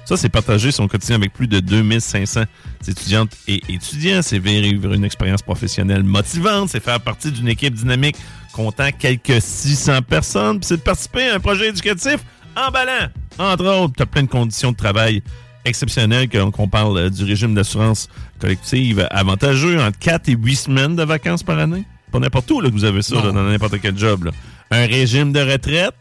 Ça, 0.05 0.17
c'est 0.17 0.29
partager 0.29 0.71
son 0.71 0.87
quotidien 0.87 1.15
avec 1.15 1.33
plus 1.33 1.47
de 1.47 1.59
2500 1.59 2.43
étudiantes 2.87 3.31
et 3.47 3.61
étudiants. 3.69 4.21
C'est 4.21 4.37
vivre 4.37 4.93
une 4.93 5.03
expérience 5.03 5.41
professionnelle 5.41 6.03
motivante. 6.03 6.69
C'est 6.69 6.83
faire 6.83 7.01
partie 7.01 7.31
d'une 7.31 7.47
équipe 7.47 7.73
dynamique 7.73 8.15
comptant 8.53 8.89
quelques 8.91 9.41
600 9.41 10.03
personnes. 10.03 10.59
C'est 10.61 10.77
de 10.77 10.81
participer 10.81 11.29
à 11.29 11.35
un 11.35 11.39
projet 11.39 11.69
éducatif 11.69 12.17
emballant. 12.55 13.07
Entre 13.37 13.65
autres, 13.65 13.93
tu 13.97 14.03
as 14.03 14.05
plein 14.05 14.23
de 14.23 14.27
conditions 14.29 14.71
de 14.71 14.77
travail 14.77 15.21
exceptionnelles, 15.65 16.29
qu'on 16.29 16.67
parle 16.67 16.97
euh, 16.97 17.09
du 17.09 17.23
régime 17.23 17.53
d'assurance 17.55 18.07
collective 18.39 19.07
avantageux, 19.11 19.81
entre 19.81 19.97
4 19.99 20.29
et 20.29 20.33
8 20.33 20.55
semaines 20.55 20.95
de 20.95 21.03
vacances 21.03 21.43
par 21.43 21.57
année. 21.59 21.83
Pas 22.11 22.19
n'importe 22.19 22.49
où 22.51 22.61
là, 22.61 22.69
que 22.69 22.73
vous 22.73 22.83
avez 22.85 23.01
ça 23.01 23.15
là, 23.15 23.31
dans 23.31 23.43
n'importe 23.43 23.79
quel 23.81 23.97
job. 23.97 24.25
là. 24.25 24.31
Un 24.71 24.85
régime 24.85 25.33
de 25.33 25.39
retraite. 25.39 25.93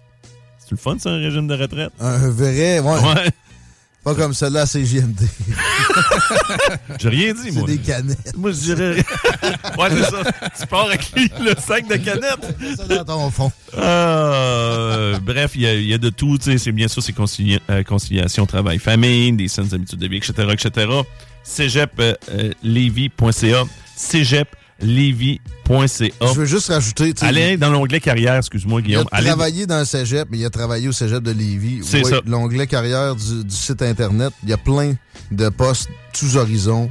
C'est 0.59 0.71
le 0.71 0.77
fun, 0.77 0.97
ça, 0.99 1.11
un 1.11 1.19
régime 1.19 1.47
de 1.47 1.55
retraite? 1.55 1.93
Un 2.01 2.31
vrai, 2.31 2.79
ouais. 2.81 2.99
Ouais. 3.01 3.31
Pas 4.05 4.15
comme 4.15 4.35
celle-là 4.35 4.61
à 4.63 4.67
CGMD. 4.67 5.19
J'ai 7.01 7.09
rien 7.09 7.33
dit, 7.33 7.51
moi. 7.53 7.65
C'est 7.67 7.77
des 7.77 7.83
canettes. 7.83 8.37
Moi, 8.37 8.51
je 8.53 8.57
dirais. 8.59 8.97
ouais, 9.79 9.89
c'est 9.91 10.03
ça. 10.11 10.23
Tu 10.61 10.67
pars 10.67 10.87
avec 10.89 11.11
le 11.41 11.55
sac 11.59 11.89
de 11.89 11.97
canettes. 11.97 12.55
ça 12.77 12.87
dans 12.87 13.05
ton 13.05 13.31
fond. 13.31 13.51
Euh, 13.79 15.19
bref, 15.21 15.53
il 15.55 15.63
y, 15.63 15.67
a- 15.67 15.75
il 15.75 15.87
y 15.87 15.95
a 15.95 15.99
de 15.99 16.11
tout. 16.11 16.37
C'est 16.41 16.73
bien 16.73 16.89
sûr, 16.89 17.03
c'est 17.03 17.17
concilia- 17.17 17.61
euh, 17.71 17.83
conciliation 17.83 18.45
travail-famille, 18.45 19.33
des 19.33 19.49
saines 19.49 19.73
habitudes 19.73 19.99
de 19.99 20.07
vie, 20.07 20.19
etc. 20.19 20.35
etc. 20.53 20.87
cégeplevy.ca. 21.43 23.65
cégeplevy.ca. 24.85 26.27
Je 26.27 26.39
veux 26.39 26.45
juste 26.45 26.69
rajouter. 26.69 27.15
Allez 27.21 27.57
dans 27.57 27.71
l'onglet 27.71 28.01
carrière, 28.01 28.37
excuse-moi, 28.37 28.81
Il 28.81 28.85
a 28.85 28.87
Guillaume. 28.87 29.05
Allez- 29.13 29.27
travaillé 29.29 29.67
dans 29.67 29.79
le 29.79 29.85
cégep, 29.85 30.29
mais 30.31 30.39
il 30.39 30.45
a 30.45 30.51
travaillé 30.51 30.89
au 30.89 30.93
cégep 30.93 31.23
de 31.23 31.31
Lévis. 31.33 31.81
C'est 31.83 32.05
Oui, 32.05 32.11
ça. 32.11 32.21
L'onglet 32.27 32.67
carrière 32.67 33.15
du, 33.17 33.45
du 33.45 33.55
site 33.55 33.83
Internet, 33.83 34.33
il 34.43 34.51
y 34.51 34.53
a 34.53 34.57
plein 34.59 34.95
de 35.31 35.49
postes 35.49 35.89
tous 36.19 36.37
horizons. 36.37 36.91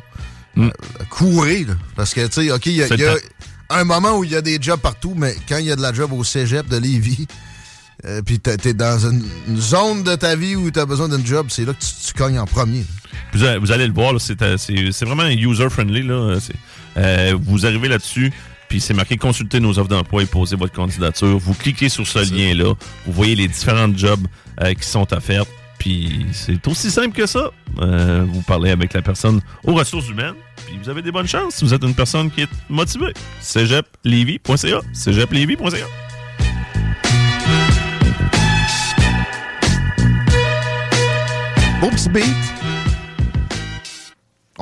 Euh, 0.58 0.70
courez, 1.10 1.64
là. 1.66 1.74
Parce 1.96 2.14
que, 2.14 2.26
tu 2.28 2.46
sais, 2.46 2.52
OK, 2.52 2.66
il 2.68 2.74
y 2.74 2.84
a, 2.84 2.88
Mm. 2.88 3.00
Y 3.00 3.80
un 3.80 3.86
moment 3.86 4.18
où 4.18 4.24
il 4.24 4.30
y 4.32 4.36
a 4.36 4.42
des 4.42 4.60
jobs 4.62 4.80
partout, 4.80 5.14
mais 5.16 5.36
quand 5.50 5.58
il 5.58 5.66
y 5.66 5.72
a 5.72 5.76
de 5.76 5.82
la 5.82 5.94
job 5.94 6.12
au 6.14 6.24
cégep 6.24 6.68
de 6.68 6.78
Lévis, 6.78 7.26
euh, 8.06 8.22
puis 8.22 8.40
t'es 8.40 8.74
dans 8.74 9.00
une, 9.10 9.24
une 9.48 9.60
zone 9.60 10.04
de 10.04 10.14
ta 10.16 10.36
vie 10.36 10.56
où 10.56 10.70
t'as 10.70 10.86
besoin 10.86 11.08
d'un 11.08 11.24
job, 11.26 11.48
c'est 11.50 11.66
là 11.66 11.74
que 11.74 11.80
tu, 11.80 11.88
tu 12.08 12.14
cognes 12.14 12.38
en 12.38 12.46
premier. 12.46 12.84
Vous, 13.34 13.44
allez- 13.44 13.60
vous 13.60 13.72
allez 13.72 13.88
le 13.88 13.94
voir, 13.94 14.14
c'est 14.20 14.42
euh, 14.42 14.58
c'est- 14.58 15.06
vraiment 15.06 15.28
user-friendly. 15.28 16.08
euh, 16.98 17.36
vous 17.42 17.66
arrivez 17.66 17.88
là-dessus, 17.88 18.32
puis 18.70 18.80
c'est 18.82 18.94
marqué 18.94 19.18
consulter 19.18 19.60
nos 19.60 19.78
offres 19.80 19.90
d'emploi 19.90 20.24
et 20.24 20.26
poser 20.26 20.56
votre 20.56 20.74
candidature. 20.74 21.38
Vous 21.38 21.54
cliquez 21.54 21.90
sur 21.90 22.06
ce 22.08 22.20
lien-là, 22.20 22.74
vous 23.06 23.12
voyez 23.14 23.36
les 23.36 23.48
différents 23.48 23.96
jobs 23.96 24.26
euh, 24.62 24.74
qui 24.74 24.88
sont 24.88 25.12
offerts, 25.14 25.46
puis 25.80 26.26
c'est 26.32 26.66
aussi 26.68 26.92
simple 26.92 27.16
que 27.16 27.26
ça. 27.26 27.50
Euh, 27.82 28.26
vous 28.28 28.42
parlez 28.44 28.70
avec 28.72 28.94
la 28.94 29.02
personne 29.02 29.42
aux 29.66 29.74
ressources 29.74 30.08
humaines, 30.10 30.36
puis 30.68 30.78
vous 30.82 30.90
avez 30.90 31.02
des 31.02 31.12
bonnes 31.12 31.28
chances 31.28 31.56
si 31.56 31.66
vous 31.66 31.74
êtes 31.74 31.84
une 31.84 31.96
personne 31.96 32.30
qui 32.30 32.42
est 32.42 32.50
motivée. 32.70 33.14
cégeplevy.ca 33.42 34.82
cégeplevy.ca 34.94 35.88
Beau 41.82 41.90
petit 41.90 42.10
beat. 42.10 42.53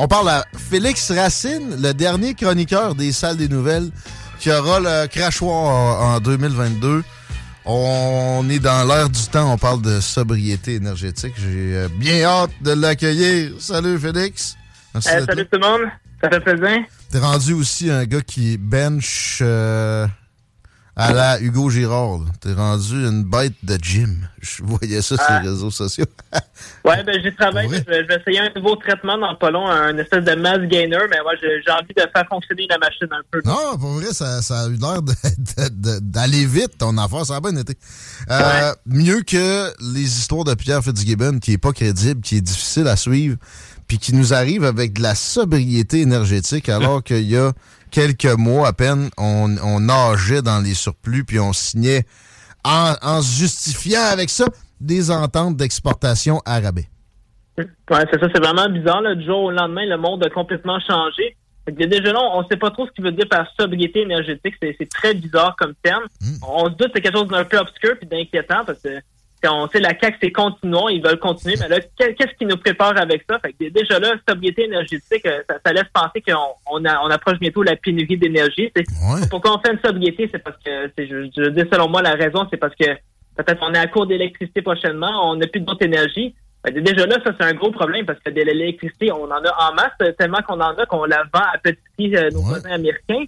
On 0.04 0.08
parle 0.08 0.30
à 0.30 0.46
Félix 0.58 1.12
Racine, 1.12 1.80
le 1.80 1.94
dernier 1.94 2.34
chroniqueur 2.34 2.96
des 2.96 3.12
salles 3.12 3.38
des 3.38 3.48
nouvelles, 3.48 3.92
qui 4.40 4.52
aura 4.52 4.80
le 4.80 5.06
crachoir 5.06 5.54
en 5.54 6.16
en 6.16 6.20
2022. 6.20 7.04
On 7.66 8.44
est 8.50 8.58
dans 8.58 8.84
l'heure 8.88 9.12
du 9.12 9.22
temps, 9.28 9.54
on 9.54 9.60
parle 9.60 9.84
de 9.84 10.00
sobriété 10.00 10.74
énergétique. 10.74 11.34
J'ai 11.38 11.76
euh, 11.76 11.88
bien 12.00 12.24
hâte 12.24 12.50
de 12.62 12.72
l'accueillir. 12.72 13.52
Salut 13.60 14.00
Félix. 14.00 14.58
Merci 14.96 15.10
d'être 15.10 15.26
salut 15.28 15.46
tout 15.46 15.60
le 15.60 15.68
monde. 15.68 15.82
Ça 16.20 16.32
fait 16.32 16.40
plaisir. 16.40 16.80
T'es 17.12 17.20
rendu 17.20 17.54
aussi 17.54 17.92
un 17.92 18.06
gars 18.06 18.22
qui 18.22 18.58
bench 18.58 19.38
euh, 19.44 20.08
à 20.96 21.14
la 21.14 21.40
Hugo 21.40 21.70
Girard. 21.70 22.20
T'es 22.42 22.54
rendu 22.54 22.94
une 23.06 23.24
bête 23.24 23.54
de 23.64 23.78
gym. 23.82 24.28
Je 24.42 24.62
voyais 24.64 25.02
ça 25.02 25.16
sur 25.16 25.26
Ah. 25.28 25.40
les 25.42 25.50
réseaux 25.50 25.72
sociaux. 25.72 26.06
Ouais, 26.86 27.04
ben 27.04 27.16
j'y 27.24 27.34
travaille. 27.36 27.68
Je 27.70 27.76
vais, 27.90 28.04
je 28.04 28.08
vais 28.08 28.16
essayer 28.20 28.40
un 28.40 28.50
nouveau 28.56 28.76
traitement 28.76 29.18
dans 29.18 29.36
pas 29.36 29.50
long, 29.52 29.68
un 29.68 29.98
espèce 29.98 30.24
de 30.24 30.36
mass 30.36 30.60
gainer, 30.68 30.98
mais 31.10 31.18
moi 31.24 31.34
j'ai 31.42 31.62
j'ai 31.66 31.72
envie 31.72 31.94
de 31.96 32.02
faire 32.02 32.26
fonctionner 32.30 32.68
la 32.70 32.78
machine 32.78 33.08
un 33.12 33.22
peu. 33.32 33.42
Non, 33.46 33.78
pour 33.80 33.92
vrai, 33.94 34.12
ça, 34.14 34.42
ça 34.42 34.62
a 34.64 34.68
eu 34.68 34.76
l'air 34.78 35.02
d'aller 36.02 36.46
vite, 36.46 36.78
ton 36.78 36.98
affaire. 36.98 37.26
Ça 37.26 37.36
a 37.38 37.42
bien 37.42 37.56
été. 37.56 37.76
Euh, 38.30 38.74
Mieux 38.86 39.22
que 39.22 39.72
les 39.94 40.02
histoires 40.04 40.44
de 40.44 40.54
Pierre 40.54 40.84
Fitzgibbon, 40.84 41.40
qui 41.40 41.54
est 41.54 41.58
pas 41.58 41.72
crédible, 41.72 42.22
qui 42.22 42.38
est 42.38 42.42
difficile 42.42 42.88
à 42.88 42.96
suivre, 42.96 43.38
puis 43.88 43.98
qui 43.98 44.14
nous 44.16 44.34
arrive 44.34 44.64
avec 44.64 44.94
de 44.94 45.02
la 45.02 45.16
sobriété 45.16 46.02
énergétique, 46.02 46.70
alors 46.70 47.04
qu'il 47.04 47.30
y 47.30 47.38
a 47.38 47.52
quelques 47.92 48.38
mois 48.38 48.70
à 48.70 48.74
peine, 48.74 49.10
on, 49.18 49.56
on 49.64 49.80
nageait 49.82 50.42
dans 50.42 50.60
les 50.60 50.74
surplus, 50.74 51.24
puis 51.24 51.40
on 51.40 51.54
signait, 51.54 52.06
en, 52.64 52.94
en 53.02 53.22
se 53.22 53.40
justifiant 53.40 54.04
avec 54.12 54.30
ça, 54.30 54.46
des 54.80 55.12
ententes 55.12 55.58
d'exportation 55.58 56.42
à 56.46 56.60
rabais. 56.60 56.88
Ouais, 57.58 57.66
c'est 58.12 58.20
ça, 58.20 58.28
c'est 58.34 58.42
vraiment 58.42 58.70
bizarre. 58.70 59.02
Là. 59.02 59.16
Du 59.16 59.26
jour 59.26 59.44
au 59.44 59.52
lendemain, 59.52 59.86
le 59.86 59.98
monde 59.98 60.26
a 60.26 60.30
complètement 60.30 60.80
changé. 60.80 61.36
Déjà 61.68 62.12
là, 62.12 62.20
on 62.34 62.48
sait 62.48 62.58
pas 62.58 62.72
trop 62.72 62.88
ce 62.88 62.92
qu'il 62.92 63.04
veut 63.04 63.12
dire 63.12 63.28
par 63.30 63.46
sobriété 63.60 64.02
énergétique. 64.02 64.56
C'est 64.62 64.90
très 64.90 65.14
bizarre 65.14 65.56
comme 65.58 65.76
terme. 65.84 66.04
On 66.42 66.66
se 66.66 66.72
doute 66.72 66.88
que 66.88 66.94
c'est 66.96 67.02
quelque 67.02 67.18
chose 67.18 67.28
d'un 67.28 67.44
peu 67.46 67.60
obscur 67.60 67.92
puis 68.00 68.08
d'inquiétant 68.08 68.66
parce 68.66 68.80
que 68.80 69.00
on 69.50 69.68
sait 69.70 69.80
la 69.80 69.98
CAQ, 70.00 70.18
c'est 70.22 70.32
continuons, 70.32 70.90
ils 70.90 71.02
veulent 71.04 71.20
continuer, 71.20 71.56
mais 71.60 71.68
là, 71.68 71.80
que- 71.80 72.12
qu'est-ce 72.14 72.36
qui 72.38 72.46
nous 72.46 72.58
prépare 72.58 72.98
avec 72.98 73.24
ça? 73.30 73.40
Fait 73.40 73.54
que 73.54 73.70
déjà 73.70 74.00
là, 74.00 74.14
sobriété 74.28 74.66
énergétique, 74.66 75.26
euh, 75.26 75.42
ça, 75.50 75.56
ça 75.66 75.74
laisse 75.74 75.90
penser 75.94 76.22
qu'on 76.22 76.34
on, 76.72 76.84
on 76.84 77.10
approche 77.10 77.40
bientôt 77.40 77.64
la 77.64 77.76
pénurie 77.76 78.18
d'énergie. 78.18 78.72
Pourquoi 79.30 79.56
on 79.58 79.60
fait 79.60 79.74
une 79.74 79.80
sobriété? 79.84 80.30
C'est 80.32 80.44
parce 80.44 80.58
que, 80.64 80.92
je, 80.98 81.30
je 81.36 81.50
dis 81.50 81.64
selon 81.72 81.90
moi, 81.90 82.02
la 82.02 82.14
raison, 82.16 82.48
c'est 82.52 82.58
parce 82.58 82.76
que 82.76 82.86
peut-être 83.38 83.60
on 83.62 83.74
est 83.74 83.78
à 83.80 83.88
court 83.88 84.06
d'électricité 84.08 84.62
prochainement, 84.62 85.32
on 85.32 85.36
n'a 85.36 85.48
plus 85.48 85.62
d'autres 85.62 85.86
énergies. 85.86 86.36
Déjà 86.72 87.08
là, 87.08 87.18
ça 87.26 87.32
c'est 87.40 87.46
un 87.46 87.54
gros 87.54 87.72
problème 87.72 88.06
parce 88.06 88.20
que 88.20 88.30
de 88.30 88.42
l'électricité, 88.42 89.12
on 89.12 89.24
en 89.24 89.32
a 89.44 89.70
en 89.72 89.74
masse, 89.74 90.14
tellement 90.20 90.42
qu'on 90.48 90.60
en 90.60 90.76
a 90.78 90.86
qu'on 90.86 91.06
la 91.06 91.24
vend 91.34 91.42
à 91.52 91.58
petit 91.58 91.80
prix 91.98 92.16
euh, 92.16 92.30
nos 92.32 92.42
voisins 92.42 92.70
américains. 92.72 93.24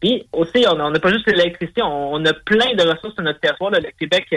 Puis 0.00 0.24
aussi, 0.32 0.64
on 0.68 0.78
on 0.78 0.90
n'a 0.90 1.00
pas 1.00 1.10
juste 1.10 1.26
l'électricité, 1.26 1.82
on, 1.82 2.12
on 2.14 2.24
a 2.26 2.32
plein 2.32 2.74
de 2.74 2.82
ressources 2.88 3.14
sur 3.14 3.24
notre 3.24 3.40
territoire. 3.40 3.72
là. 3.72 3.80
Le 3.80 3.90
Québec, 3.98 4.26
euh, 4.34 4.36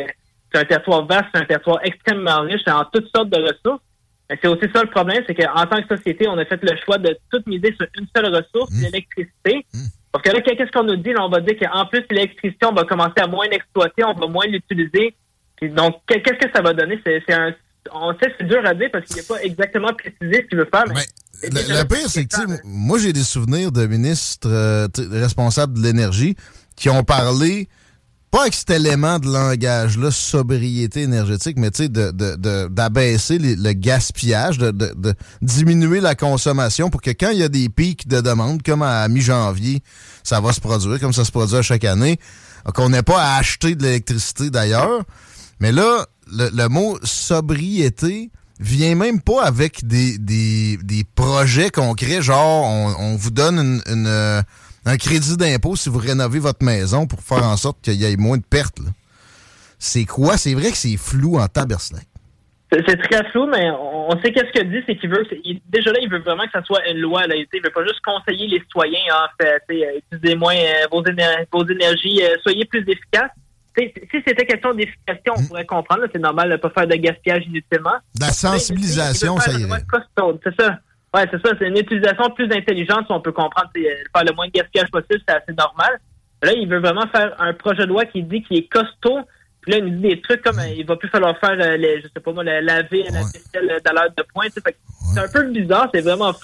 c'est 0.54 0.60
un 0.62 0.66
territoire 0.66 1.06
vaste, 1.06 1.26
c'est 1.34 1.42
un 1.42 1.46
territoire 1.46 1.80
extrêmement 1.84 2.42
riche 2.42 2.62
en 2.68 2.84
toutes 2.92 3.08
sortes 3.16 3.30
de 3.30 3.38
ressources. 3.42 3.82
Mais 4.30 4.38
c'est 4.42 4.48
aussi 4.48 4.66
ça 4.74 4.84
le 4.84 4.90
problème, 4.90 5.24
c'est 5.28 5.34
qu'en 5.36 5.66
tant 5.66 5.82
que 5.82 5.96
société, 5.96 6.28
on 6.28 6.38
a 6.38 6.46
fait 6.46 6.60
le 6.62 6.76
choix 6.86 6.98
de 7.00 7.18
tout 7.32 7.42
miser 7.48 7.74
sur 7.76 7.88
une 8.00 8.06
seule 8.16 8.28
ressource, 8.34 8.72
l'électricité. 8.80 9.66
Parce 10.12 10.24
que 10.24 10.32
là, 10.32 10.42
qu'est-ce 10.42 10.72
qu'on 10.72 10.84
nous 10.84 10.96
dit? 10.98 11.14
Là, 11.14 11.26
on 11.26 11.30
va 11.30 11.40
dire 11.42 11.56
qu'en 11.60 11.86
plus, 11.88 12.04
l'électricité, 12.12 12.66
on 12.66 12.74
va 12.74 12.84
commencer 12.84 13.20
à 13.22 13.28
moins 13.28 13.48
l'exploiter, 13.48 14.04
on 14.04 14.14
va 14.14 14.28
moins 14.28 14.46
l'utiliser. 14.46 15.16
Donc, 15.62 15.98
que- 16.08 16.20
qu'est-ce 16.20 16.46
que 16.48 16.52
ça 16.56 16.62
va 16.62 16.74
donner? 16.74 17.00
C'est 17.06 17.34
un... 17.34 17.54
On 17.92 18.12
sait 18.14 18.30
que 18.30 18.36
c'est 18.40 18.48
dur 18.48 18.62
à 18.66 18.74
dire 18.76 18.90
parce 18.92 19.06
qu'il 19.06 19.16
n'est 19.18 19.24
pas 19.24 19.42
exactement 19.42 19.94
précisé 19.94 20.44
ce 20.44 20.48
qu'il 20.48 20.58
veut 20.60 20.70
faire. 20.72 20.84
Mais 20.88 21.50
Le, 21.50 21.80
le 21.82 21.88
pire, 21.88 22.08
c'est 22.10 22.26
que, 22.26 22.38
moi, 22.66 23.00
j'ai 23.00 23.14
des 23.14 23.24
souvenirs 23.24 23.72
de 23.72 23.86
ministres 23.88 24.48
euh, 24.50 24.88
responsables 25.12 25.74
de 25.80 25.84
l'énergie 25.88 26.36
qui 26.76 26.90
ont 26.90 27.04
parlé, 27.04 27.68
pas 28.32 28.42
avec 28.42 28.54
cet 28.54 28.70
élément 28.70 29.18
de 29.20 29.28
langage-là, 29.28 30.12
sobriété 30.12 31.02
énergétique, 31.02 31.58
mais 31.58 31.72
tu 31.72 31.84
sais, 31.84 31.90
de- 31.90 32.12
de- 32.12 32.36
de- 32.36 32.68
d'abaisser 32.68 33.38
les- 33.40 33.56
le 33.56 33.74
gaspillage, 33.74 34.58
de, 34.60 34.72
de- 34.72 34.94
de 34.96 35.14
diminuer 35.42 36.00
la 36.00 36.14
consommation 36.16 36.90
pour 36.90 37.02
que 37.02 37.10
quand 37.12 37.30
il 37.32 37.40
y 37.40 37.44
a 37.44 37.50
des 37.50 37.70
pics 37.70 38.08
de 38.08 38.22
demande, 38.22 38.62
comme 38.62 38.84
à 38.84 39.08
mi-janvier, 39.08 39.82
ça 40.24 40.40
va 40.42 40.54
se 40.54 40.60
produire, 40.62 41.00
comme 41.00 41.14
ça 41.14 41.26
se 41.26 41.32
produit 41.32 41.58
à 41.58 41.62
chaque 41.64 41.86
année, 41.86 42.20
qu'on 42.76 42.90
n'ait 42.90 43.02
pas 43.04 43.22
à 43.22 43.38
acheter 43.40 43.74
de 43.76 43.84
l'électricité 43.84 44.50
d'ailleurs. 44.50 45.04
Mais 45.60 45.72
là, 45.72 46.06
le, 46.32 46.50
le 46.54 46.68
mot 46.70 47.00
sobriété 47.04 48.30
vient 48.60 48.94
même 48.96 49.22
pas 49.22 49.44
avec 49.44 49.88
des, 49.88 50.18
des, 50.18 50.78
des 50.84 51.04
projets 51.16 51.70
concrets, 51.72 52.22
genre 52.22 52.66
on, 52.66 52.94
on 53.00 53.16
vous 53.16 53.32
donne 53.32 53.58
une, 53.58 53.82
une, 53.92 54.08
euh, 54.08 54.42
un 54.86 54.98
crédit 54.98 55.38
d'impôt 55.38 55.76
si 55.76 55.90
vous 55.90 56.00
rénovez 56.00 56.40
votre 56.40 56.64
maison 56.64 57.06
pour 57.08 57.20
faire 57.22 57.44
en 57.44 57.58
sorte 57.58 57.82
qu'il 57.82 57.96
y 57.96 58.06
ait 58.06 58.18
moins 58.18 58.38
de 58.38 58.44
pertes. 58.44 58.80
C'est 59.78 60.06
quoi? 60.06 60.38
C'est 60.38 60.54
vrai 60.54 60.72
que 60.72 60.78
c'est 60.78 60.98
flou 60.98 61.38
en 61.40 61.48
tabernacle. 61.48 62.06
C'est 62.72 62.84
c'est 62.88 62.98
très 62.98 63.24
flou, 63.32 63.48
mais 63.48 63.72
on, 63.72 64.12
sait 64.22 64.32
qu'est-ce 64.32 64.52
qu'il 64.52 64.70
dit, 64.70 64.78
c'est 64.86 64.96
qu'il 64.98 65.10
veut, 65.10 65.26
il- 65.44 65.60
déjà 65.70 65.92
là, 65.92 65.98
il 66.04 66.10
veut 66.10 66.20
vraiment 66.20 66.44
que 66.44 66.52
ça 66.52 66.64
soit 66.64 66.88
une 66.90 67.00
loi. 67.00 67.26
Là. 67.26 67.36
Il 67.36 67.48
il 67.52 67.62
veut 67.64 67.72
pas 67.72 67.84
juste 67.84 68.00
conseiller 68.06 68.48
les 68.48 68.60
citoyens, 68.60 69.00
en 69.12 69.44
fait, 69.44 69.64
euh, 69.72 70.00
utilisez 70.14 70.36
moins 70.36 70.54
euh, 70.56 70.86
vos, 70.92 71.04
éner- 71.04 71.46
vos 71.52 71.66
énergies, 71.68 72.22
euh, 72.22 72.36
soyez 72.44 72.66
plus 72.66 72.82
efficaces. 72.82 73.32
Si 73.78 73.92
c'était 74.28 74.46
question 74.46 74.74
d'efficacité, 74.74 75.32
on 75.36 75.42
pourrait 75.48 75.66
comprendre. 75.66 76.04
C'est 76.12 76.20
normal 76.20 76.50
de 76.52 76.58
pas 76.58 76.70
faire 76.70 76.86
de 76.86 76.96
gaspillage 76.96 77.46
inutilement. 77.48 77.94
La 78.20 78.30
sensibilisation, 78.32 79.36
Mais, 79.36 79.42
ça 79.42 79.52
il 79.52 79.54
veut 79.54 79.60
irait. 79.62 79.70
faire 79.70 79.80
le 79.80 79.86
moins 80.18 80.34
costaud, 80.34 80.40
C'est 80.44 80.62
ça. 80.62 80.78
Ouais, 81.14 81.26
c'est 81.32 81.42
ça. 81.46 81.54
C'est 81.58 81.68
une 81.68 81.78
utilisation 81.78 82.30
plus 82.32 82.52
intelligente, 82.52 83.06
si 83.08 83.12
on 83.12 83.22
peut 83.22 83.32
comprendre. 83.32 83.70
c'est, 83.76 83.86
euh, 83.86 83.96
Faire 84.16 84.26
le 84.26 84.34
moins 84.34 84.48
de 84.48 84.52
gaspillage 84.52 84.90
possible, 84.92 85.20
c'est 85.28 85.36
assez 85.36 85.54
normal. 85.58 86.00
Là, 86.44 86.54
il 86.54 86.68
veut 86.70 86.80
vraiment 86.80 87.08
faire 87.08 87.36
un 87.40 87.54
projet 87.54 87.84
de 87.84 87.88
loi 87.90 88.06
qui 88.06 88.24
dit 88.24 88.42
qu'il 88.44 88.58
est 88.58 88.68
costaud. 88.72 89.20
Puis 89.62 89.74
là, 89.74 89.80
il 89.80 89.86
nous 89.86 89.90
dit 90.00 90.08
des 90.16 90.22
trucs 90.22 90.42
comme 90.42 90.58
euh, 90.60 90.68
il 90.78 90.86
va 90.86 90.96
plus 90.96 91.10
falloir 91.10 91.38
faire, 91.40 91.52
euh, 91.60 91.76
les, 91.76 92.02
je 92.02 92.08
sais 92.08 92.22
pas 92.24 92.32
moi, 92.32 92.44
laver 92.46 93.04
la 93.12 93.20
vaisselle 93.34 93.82
dans 93.84 93.92
l'heure 93.94 94.10
de 94.18 94.24
pointe. 94.34 94.52
C'est 94.54 95.20
un 95.20 95.28
peu 95.28 95.44
bizarre, 95.52 95.90
c'est 95.94 96.00
vraiment 96.02 96.32
que 96.32 96.40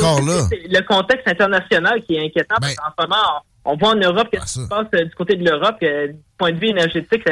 Encore 0.00 0.20
aussi- 0.20 0.26
là. 0.28 0.42
Ben 0.50 0.60
le 0.70 0.80
contexte 0.86 1.26
international 1.26 2.02
qui 2.04 2.14
est 2.14 2.24
inquiétant. 2.24 2.54
parce 2.60 2.74
qu'en 2.76 3.02
ce 3.02 3.08
moment, 3.08 3.22
on, 3.64 3.72
on 3.72 3.76
voit 3.76 3.90
en 3.90 3.96
Europe 3.96 4.28
qu'est-ce 4.30 4.44
qui 4.44 4.64
se 4.64 4.68
passe 4.68 4.86
euh, 4.94 5.04
du 5.06 5.14
côté 5.16 5.34
de 5.34 5.44
l'Europe. 5.44 5.76
Du 5.80 6.14
point 6.38 6.52
de 6.52 6.58
vue 6.60 6.68
énergétique, 6.68 7.22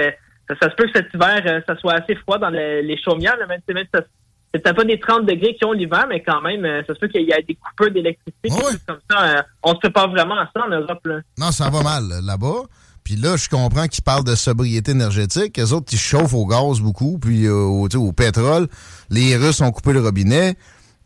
ça, 0.49 0.55
ça 0.61 0.71
se 0.71 0.75
peut 0.75 0.87
que 0.87 0.93
cet 0.99 1.15
hiver, 1.15 1.43
euh, 1.47 1.61
ça 1.67 1.77
soit 1.77 1.93
assez 1.95 2.17
froid 2.17 2.39
dans 2.39 2.51
le- 2.51 2.81
les 2.81 3.01
chaumières. 3.01 3.37
là, 3.37 3.47
même, 3.47 3.61
même 3.69 3.85
si 3.85 3.91
ça- 3.95 4.05
c'est 4.55 4.63
peut-être 4.63 4.77
pas 4.77 4.85
des 4.85 5.01
30 5.01 5.27
degrés 5.27 5.55
qui 5.57 5.65
ont 5.65 5.73
l'hiver, 5.73 6.07
mais 6.09 6.23
quand 6.23 6.41
même, 6.41 6.65
euh, 6.65 6.83
ça 6.87 6.95
se 6.95 6.99
peut 7.01 7.09
qu'il 7.09 7.23
y 7.23 7.33
ait 7.33 7.43
des 7.47 7.57
coupeurs 7.57 7.91
d'électricité. 7.93 8.49
quelque 8.49 8.63
chose 8.63 8.79
comme 8.87 8.99
ça. 9.11 9.23
euh, 9.39 9.43
on 9.65 9.75
se 9.75 9.79
prépare 9.81 10.09
vraiment 10.11 10.39
à 10.39 10.49
ça 10.55 10.65
en 10.65 10.71
Europe. 10.71 11.05
Là. 11.05 11.17
Non, 11.39 11.51
ça 11.51 11.69
va 11.71 11.83
mal 11.83 12.05
euh, 12.13 12.21
là-bas. 12.23 12.63
Puis 13.03 13.17
là, 13.17 13.37
je 13.37 13.49
comprends 13.51 13.87
qu'ils 13.87 14.03
parlent 14.05 14.25
de 14.25 14.35
sobriété 14.35 14.93
énergétique. 14.93 15.57
Les 15.59 15.73
autres, 15.75 15.89
ils 15.93 15.99
chauffent 15.99 16.33
au 16.33 16.47
gaz 16.47 16.81
beaucoup, 16.81 17.19
puis 17.19 17.45
euh, 17.47 17.53
au, 17.55 17.87
au 17.89 18.13
pétrole. 18.13 18.67
Les 19.11 19.37
Russes 19.37 19.61
ont 19.61 19.71
coupé 19.73 19.93
le 19.93 20.01
robinet. 20.01 20.55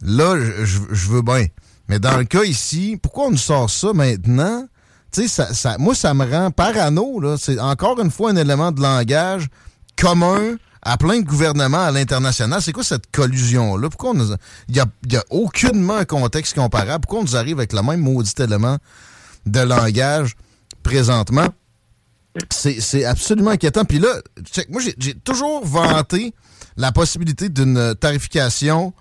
Là, 0.02 0.36
je- 0.38 0.64
je 0.64 0.78
je 0.92 1.08
veux 1.08 1.22
bien. 1.22 1.46
Mais 1.88 1.98
dans 1.98 2.16
le 2.18 2.24
cas 2.24 2.44
ici, 2.44 2.98
pourquoi 3.02 3.26
on 3.26 3.30
nous 3.30 3.36
sort 3.36 3.68
ça 3.70 3.92
maintenant? 3.94 4.66
Tu 5.10 5.22
sais, 5.22 5.28
ça, 5.28 5.54
ça- 5.54 5.76
moi, 5.78 5.94
ça 5.94 6.12
me 6.14 6.24
rend 6.30 6.50
parano. 6.52 7.18
là. 7.18 7.36
C'est 7.38 7.58
encore 7.58 7.98
une 8.00 8.10
fois 8.10 8.30
un 8.30 8.36
élément 8.36 8.70
de 8.70 8.80
langage 8.82 9.48
commun 9.96 10.56
à 10.82 10.96
plein 10.96 11.20
de 11.20 11.24
gouvernements 11.24 11.84
à 11.84 11.90
l'international. 11.90 12.62
C'est 12.62 12.72
quoi 12.72 12.84
cette 12.84 13.10
collusion-là? 13.10 13.88
Pourquoi 13.90 14.10
on 14.10 14.36
Il 14.68 14.74
n'y 14.74 14.80
a, 14.80 15.20
a 15.20 15.24
aucunement 15.30 15.96
un 15.96 16.04
contexte 16.04 16.54
comparable? 16.54 17.02
Pourquoi 17.06 17.20
on 17.20 17.24
nous 17.24 17.36
arrive 17.36 17.58
avec 17.58 17.72
le 17.72 17.82
même 17.82 18.00
maudit 18.00 18.32
élément 18.38 18.78
de 19.46 19.60
langage 19.60 20.36
présentement? 20.82 21.48
C'est 22.50 23.04
absolument 23.04 23.50
inquiétant. 23.50 23.84
Puis 23.84 23.98
là, 23.98 24.08
moi, 24.68 24.80
j'ai- 24.98 25.14
toujours 25.14 25.64
vanté 25.66 26.34
la 26.76 26.92
possibilité 26.92 27.48
d'une 27.48 27.94
tarification 27.98 28.92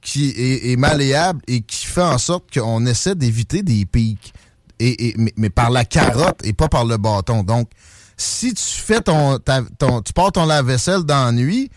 qui 0.00 0.32
est, 0.36 0.76
malléable 0.76 1.40
et 1.48 1.62
qui 1.62 1.86
fait 1.86 2.02
en 2.02 2.18
sorte 2.18 2.52
qu'on 2.52 2.84
essaie 2.86 3.14
d'éviter 3.14 3.62
des 3.62 3.84
pics. 3.86 4.32
Et, 4.78 5.08
et- 5.08 5.14
mais, 5.16 5.32
mais 5.36 5.50
par 5.50 5.70
la 5.70 5.84
carotte 5.84 6.40
et 6.44 6.52
pas 6.52 6.68
par 6.68 6.84
le 6.84 6.96
bâton. 6.98 7.42
Donc, 7.42 7.70
si 8.16 8.54
tu 8.54 8.62
fais 8.64 9.00
ton, 9.00 9.38
ta- 9.38 9.62
ton 9.78 10.02
tu 10.02 10.12
pars 10.12 10.32
ton 10.32 10.46
lave-vaisselle 10.46 11.02
dans 11.04 11.24
la 11.26 11.32
nuit, 11.32 11.70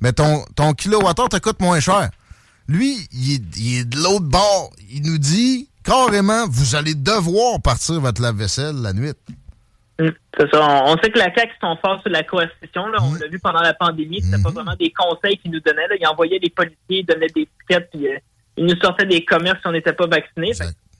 mais 0.00 0.12
ton, 0.12 0.44
ton 0.56 0.72
kilowattheure 0.74 1.28
te 1.28 1.38
coûte 1.38 1.60
moins 1.60 1.80
cher. 1.80 2.10
Lui, 2.68 2.96
il 3.12 3.34
est, 3.34 3.56
il 3.58 3.78
est 3.80 3.84
de 3.84 3.96
l'autre 3.98 4.24
bord. 4.26 4.70
Il 4.90 5.02
nous 5.02 5.18
dit 5.18 5.68
carrément, 5.84 6.46
vous 6.48 6.74
allez 6.74 6.94
devoir 6.94 7.60
partir 7.60 8.00
votre 8.00 8.22
lave-vaisselle 8.22 8.76
la 8.76 8.92
nuit. 8.92 9.12
C'est 9.98 10.50
ça. 10.50 10.60
On, 10.60 10.92
on 10.94 10.98
sait 10.98 11.10
que 11.10 11.18
la 11.18 11.32
CAQ 11.32 11.52
sont 11.60 11.76
forts 11.84 12.00
sur 12.02 12.10
la 12.10 12.24
coercition. 12.24 12.86
Là. 12.88 12.98
On 13.02 13.14
l'a 13.14 13.28
vu 13.28 13.38
pendant 13.38 13.60
la 13.60 13.74
pandémie. 13.74 14.20
C'était 14.22 14.42
pas 14.42 14.50
vraiment 14.50 14.74
des 14.74 14.90
conseils 14.92 15.38
qu'ils 15.38 15.52
nous 15.52 15.60
donnaient. 15.60 15.86
Là. 15.88 15.94
Ils 16.00 16.06
envoyaient 16.06 16.40
des 16.40 16.50
policiers, 16.50 16.76
ils 16.88 17.06
donnaient 17.06 17.28
des 17.34 17.46
tickets, 17.60 17.88
puis 17.92 18.08
euh, 18.08 18.16
ils 18.56 18.66
nous 18.66 18.76
sortaient 18.80 19.06
des 19.06 19.24
commerces 19.24 19.60
si 19.60 19.66
on 19.68 19.72
n'était 19.72 19.92
pas 19.92 20.06
vaccinés. 20.08 20.52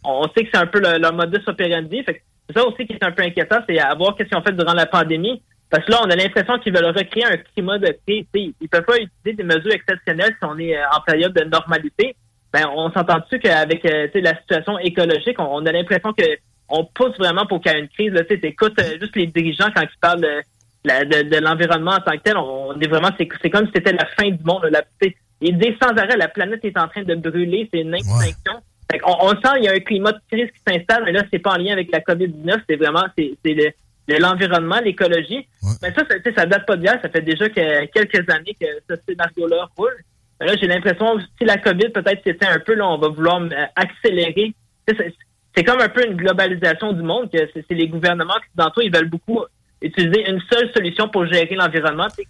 On 0.05 0.29
sait 0.37 0.45
que 0.45 0.51
c'est 0.53 0.61
un 0.61 0.67
peu 0.67 0.79
le- 0.81 0.99
leur 0.99 1.13
modus 1.13 1.41
operandi. 1.47 2.05
Fait 2.05 2.15
que 2.15 2.21
c'est 2.21 2.34
ça 2.53 2.65
aussi 2.67 2.87
qui 2.87 2.93
est 2.95 3.05
un 3.05 3.13
peu 3.13 3.23
inquiétant, 3.23 3.59
c'est 3.69 3.79
à 3.79 3.95
voir 3.95 4.17
qu'est-ce 4.17 4.29
qu'ils 4.29 4.39
ont 4.39 4.43
fait 4.43 4.53
durant 4.53 4.75
la 4.75 4.87
pandémie. 4.87 5.43
Parce 5.71 5.87
que 5.87 5.93
là, 5.93 6.01
on 6.05 6.11
a 6.11 6.17
l'impression 6.17 6.59
qu'ils 6.59 6.75
veulent 6.75 6.85
recréer 6.97 7.25
un 7.25 7.37
climat 7.37 7.79
de 7.79 7.97
crise. 8.07 8.27
Ils 8.35 8.69
peuvent 8.71 8.85
pas 8.85 8.97
utiliser 8.97 9.33
des 9.33 9.43
mesures 9.43 9.73
exceptionnelles 9.73 10.35
si 10.39 10.45
on 10.47 10.59
est 10.59 10.77
euh, 10.77 10.83
en 10.97 11.01
période 11.01 11.33
de 11.33 11.45
normalité. 11.45 12.15
Ben, 12.53 12.67
on 12.77 12.91
s'entend-tu 12.93 13.39
qu'avec 13.41 13.85
euh, 13.87 14.07
la 14.15 14.37
situation 14.39 14.79
écologique, 14.79 15.41
on, 15.41 15.45
on 15.57 15.67
a 15.67 15.73
l'impression 15.73 16.13
que 16.13 16.23
on 16.69 16.85
pousse 16.85 17.17
vraiment 17.19 17.47
pour 17.47 17.61
qu'il 17.61 17.73
y 17.73 17.75
ait 17.75 17.81
une 17.81 17.89
crise. 17.89 18.13
Tu 18.29 18.35
écoutes 18.47 18.81
juste 19.01 19.17
les 19.17 19.27
dirigeants 19.27 19.69
quand 19.75 19.83
ils 19.83 19.99
parlent 20.01 20.21
de, 20.21 20.41
la- 20.85 21.05
de, 21.05 21.29
de 21.29 21.37
l'environnement 21.39 21.93
en 21.93 22.01
tant 22.01 22.13
que 22.13 22.23
tel. 22.23 22.37
On, 22.37 22.69
on 22.69 22.81
est 22.81 22.87
vraiment, 22.89 23.11
c'est 23.19 23.29
c'est 23.43 23.51
comme 23.51 23.67
si 23.67 23.73
c'était 23.75 23.93
la 23.93 24.07
fin 24.07 24.29
du 24.31 24.45
monde. 24.45 24.69
La, 24.71 24.83
t'sais, 24.83 25.17
ils 25.41 25.59
disent 25.59 25.77
sans 25.83 25.91
arrêt, 25.97 26.17
la 26.17 26.29
planète 26.29 26.65
est 26.65 26.79
en 26.79 26.87
train 26.89 27.03
de 27.03 27.15
brûler, 27.17 27.69
c'est 27.73 27.81
une 27.81 27.95
extinction. 27.95 28.61
On, 29.05 29.31
sent 29.31 29.55
qu'il 29.57 29.65
y 29.65 29.69
a 29.69 29.73
un 29.73 29.81
climat 29.81 30.13
de 30.13 30.21
crise 30.31 30.51
qui 30.51 30.61
s'installe, 30.73 31.05
mais 31.05 31.13
là, 31.13 31.23
c'est 31.31 31.39
pas 31.39 31.53
en 31.53 31.57
lien 31.59 31.73
avec 31.73 31.91
la 31.93 32.01
COVID-19, 32.01 32.61
c'est 32.69 32.77
vraiment 32.77 33.05
c'est 33.17 33.33
c'est 33.45 33.55
le- 33.55 33.71
le- 34.09 34.19
l'environnement, 34.19 34.81
l'écologie. 34.85 35.47
Mais 35.83 35.93
ça, 35.95 36.03
ça, 36.09 36.31
ça 36.37 36.47
date 36.47 36.67
pas 36.67 36.77
d'hier, 36.77 36.99
ça 37.03 37.09
fait 37.09 37.23
déjà 37.23 37.49
que, 37.49 37.87
quelques 37.87 38.29
années 38.31 38.57
que 38.61 38.67
ce 38.89 38.95
scénario-là 39.09 39.69
roule. 39.77 39.97
Mais 40.41 40.47
là, 40.47 40.57
j'ai 40.61 40.67
l'impression, 40.67 41.19
si 41.39 41.45
la 41.47 41.57
COVID, 41.59 41.89
peut-être 41.91 42.21
c'était 42.25 42.47
un 42.47 42.59
peu, 42.59 42.75
là, 42.75 42.87
on 42.89 42.99
va 42.99 43.09
vouloir 43.09 43.41
euh, 43.43 43.49
accélérer. 43.77 44.53
C'est 44.87 45.15
c'est 45.57 45.63
comme 45.63 45.81
un 45.81 45.89
peu 45.89 46.05
une 46.05 46.17
globalisation 46.17 46.93
du 46.93 47.03
monde, 47.03 47.31
que 47.31 47.39
c'est 47.55 47.65
c'est 47.69 47.75
les 47.75 47.87
gouvernements 47.89 48.35
occidentaux, 48.37 48.81
ils 48.83 48.93
veulent 48.95 49.09
beaucoup 49.09 49.41
utiliser 49.81 50.29
une 50.29 50.41
seule 50.53 50.71
solution 50.73 51.09
pour 51.09 51.27
gérer 51.27 51.55
l'environnement. 51.55 52.09
C'est- 52.15 52.27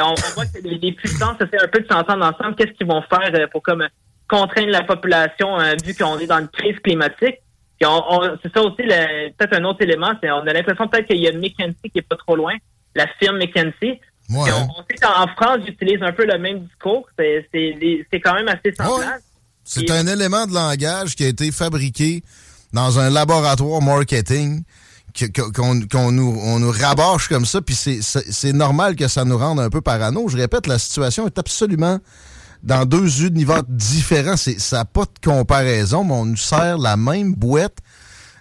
on 0.00 0.14
voit 0.34 0.44
que 0.44 0.62
les, 0.62 0.76
les 0.78 0.92
puissances 0.92 1.36
essaient 1.40 1.64
un 1.64 1.68
peu 1.68 1.80
de 1.80 1.86
s'entendre 1.90 2.22
ensemble. 2.24 2.54
Qu'est-ce 2.56 2.72
qu'ils 2.72 2.86
vont 2.86 3.00
faire 3.02 3.30
euh, 3.34 3.46
pour 3.50 3.62
comme 3.62 3.86
contraindre 4.28 4.70
la 4.70 4.82
population 4.84 5.58
euh, 5.58 5.74
vu 5.84 5.94
qu'on 5.94 6.18
est 6.18 6.26
dans 6.26 6.38
une 6.38 6.48
crise 6.48 6.78
climatique? 6.84 7.36
Puis 7.80 7.86
on- 7.88 8.02
on- 8.12 8.36
c'est 8.42 8.52
ça 8.52 8.62
aussi, 8.62 8.76
peut-être 8.76 9.54
un 9.54 9.64
autre 9.64 9.82
élément, 9.82 10.10
c'est 10.22 10.30
on 10.30 10.40
a 10.46 10.52
l'impression 10.52 10.88
peut-être 10.88 11.06
qu'il 11.06 11.18
y 11.22 11.28
a 11.28 11.32
McKinsey 11.32 11.88
qui 11.92 11.98
est 11.98 12.02
pas 12.08 12.16
trop 12.16 12.34
loin, 12.36 12.54
la 12.94 13.06
firme. 13.20 13.38
Puis 13.38 14.52
on, 14.52 14.68
on 14.78 14.82
sait 14.88 14.96
qu'en 15.00 15.26
France, 15.28 15.58
ils 15.66 15.70
utilisent 15.72 16.02
un 16.02 16.12
peu 16.12 16.26
le 16.26 16.38
même 16.38 16.60
discours. 16.66 17.08
C'est 17.18 17.48
c'est 17.52 17.74
les- 17.80 18.06
c'est 18.12 18.20
quand 18.20 18.34
même 18.34 18.48
assez 18.48 18.74
semblable. 18.74 19.22
C'est 19.64 19.90
un 19.90 20.06
élément 20.06 20.46
de 20.46 20.52
langage 20.54 21.14
qui 21.14 21.24
a 21.24 21.28
été 21.28 21.50
fabriqué 21.52 22.22
dans 22.72 22.98
un 22.98 23.10
laboratoire 23.10 23.80
marketing 23.80 24.64
qu'on 25.34 25.80
qu'on 25.90 26.12
nous, 26.12 26.38
on 26.42 26.58
nous 26.58 26.70
rabâche 26.70 27.28
comme 27.28 27.44
ça, 27.44 27.60
puis 27.62 27.74
c'est 27.74 28.52
normal 28.52 28.96
que 28.96 29.08
ça 29.08 29.24
nous 29.24 29.38
rende 29.38 29.60
un 29.60 29.70
peu 29.70 29.80
parano. 29.80 30.28
Je 30.28 30.36
répète, 30.36 30.66
la 30.66 30.78
situation 30.78 31.26
est 31.26 31.38
absolument 31.38 31.98
dans 32.62 32.84
deux 32.84 33.24
univers 33.24 33.62
différents. 33.64 34.36
Ça 34.36 34.76
n'a 34.78 34.84
pas 34.84 35.04
de 35.04 35.30
comparaison, 35.30 36.04
mais 36.04 36.14
on 36.14 36.26
nous 36.26 36.36
sert 36.36 36.78
la 36.78 36.96
même 36.96 37.34
boîte. 37.34 37.78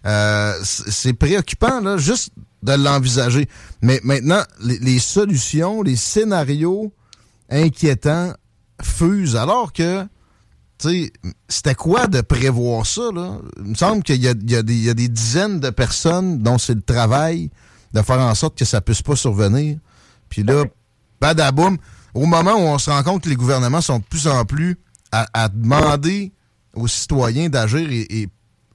Euh, 0.06 0.54
c'est 0.64 1.14
préoccupant, 1.14 1.82
là, 1.82 1.98
juste 1.98 2.32
de 2.64 2.74
l'envisager. 2.74 3.48
Mais 3.82 4.00
maintenant, 4.04 4.42
les, 4.62 4.80
les 4.80 5.00
solutions, 5.00 5.82
les 5.82 5.96
scénarios 5.96 6.94
inquiétants 7.50 8.34
fusent, 8.82 9.36
alors 9.36 9.74
que 9.74 10.04
tu 10.80 10.90
sais, 10.90 11.12
c'était 11.50 11.74
quoi 11.74 12.06
de 12.06 12.22
prévoir 12.22 12.86
ça, 12.86 13.10
là? 13.14 13.40
Il 13.58 13.64
me 13.72 13.76
semble 13.76 14.04
qu'il 14.04 14.22
y 14.22 14.28
a, 14.28 14.32
y 14.32 14.64
des- 14.64 14.74
il 14.76 14.84
y 14.84 14.90
a 14.90 14.94
des 14.94 15.08
dizaines 15.08 15.60
de 15.60 15.72
personnes 15.72 16.38
dont 16.38 16.60
c'est 16.60 16.76
le 16.76 16.82
travail 16.84 17.50
de 17.94 18.02
faire 18.04 18.20
en 18.20 18.36
sorte 18.36 18.56
que 18.56 18.66
ça 18.66 18.80
puisse 18.80 19.02
pas 19.02 19.16
survenir. 19.16 19.80
Puis 20.30 20.44
là, 20.44 20.66
badaboum, 21.20 21.78
au 22.18 22.26
moment 22.26 22.54
où 22.56 22.68
on 22.68 22.78
se 22.78 22.90
rend 22.90 23.04
compte 23.04 23.24
que 23.24 23.30
les 23.30 23.36
gouvernements 23.36 23.82
sont 23.82 24.00
de 24.00 24.04
plus 24.04 24.28
en 24.28 24.44
plus 24.46 24.78
à, 25.12 25.26
à 25.34 25.50
demander 25.50 26.32
aux 26.74 26.88
citoyens 26.88 27.50
d'agir 27.50 27.88
et, 27.92 28.22
et 28.22 28.28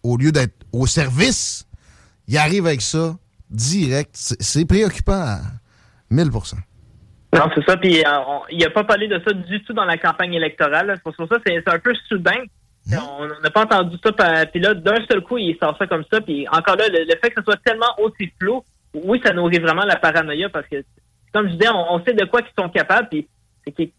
au 0.02 0.16
lieu 0.16 0.32
d'être 0.32 0.55
au 0.73 0.86
service, 0.86 1.66
ils 2.28 2.39
arrivent 2.39 2.66
avec 2.66 2.82
ça 2.82 3.16
direct. 3.51 4.14
C'est 4.40 4.64
préoccupant 4.64 5.12
à 5.20 5.39
1000 6.10 6.31
Non, 7.35 7.48
c'est 7.55 7.64
ça. 7.66 7.77
Puis 7.77 8.01
euh, 8.05 8.10
on- 8.28 8.43
il 8.51 8.59
n'a 8.59 8.70
pas 8.70 8.85
parlé 8.85 9.09
de 9.09 9.20
ça 9.27 9.32
du 9.32 9.62
tout 9.64 9.73
dans 9.73 9.85
la 9.85 9.98
campagne 9.98 10.35
électorale. 10.35 10.93
C'est 10.97 11.02
pour 11.16 11.28
ça 11.28 11.36
c'est 11.47 11.62
c'est 11.64 11.73
un 11.73 11.78
peu 11.78 11.93
soudain. 12.09 12.40
On 12.90 13.27
n'a 13.43 13.51
pas 13.51 13.62
entendu 13.62 13.97
ça. 14.05 14.47
Puis 14.47 14.60
là, 14.60 14.74
d'un 14.74 14.97
seul 15.10 15.20
coup, 15.23 15.39
il 15.39 15.56
sort 15.62 15.77
ça 15.78 15.86
comme 15.86 16.05
ça. 16.12 16.20
Puis 16.20 16.47
encore 16.48 16.77
là, 16.77 16.89
le, 16.89 17.05
le 17.05 17.14
fait 17.23 17.31
que 17.31 17.40
ce 17.40 17.44
soit 17.44 17.60
tellement 17.64 17.93
aussi 17.98 18.32
flou, 18.40 18.62
oui, 19.05 19.20
ça 19.24 19.32
nourrit 19.32 19.60
vraiment 19.60 19.85
la 19.85 19.97
paranoïa 19.97 20.48
parce 20.48 20.66
que, 20.69 20.77
comme 21.33 21.49
je 21.49 21.55
disais, 21.55 21.69
on, 21.71 22.03
sait 22.05 22.15
de 22.15 22.25
quoi 22.25 22.41
ils 22.41 22.63
sont 22.63 22.69
capables. 22.69 23.09
Puis 23.09 23.27
tu 23.75 23.91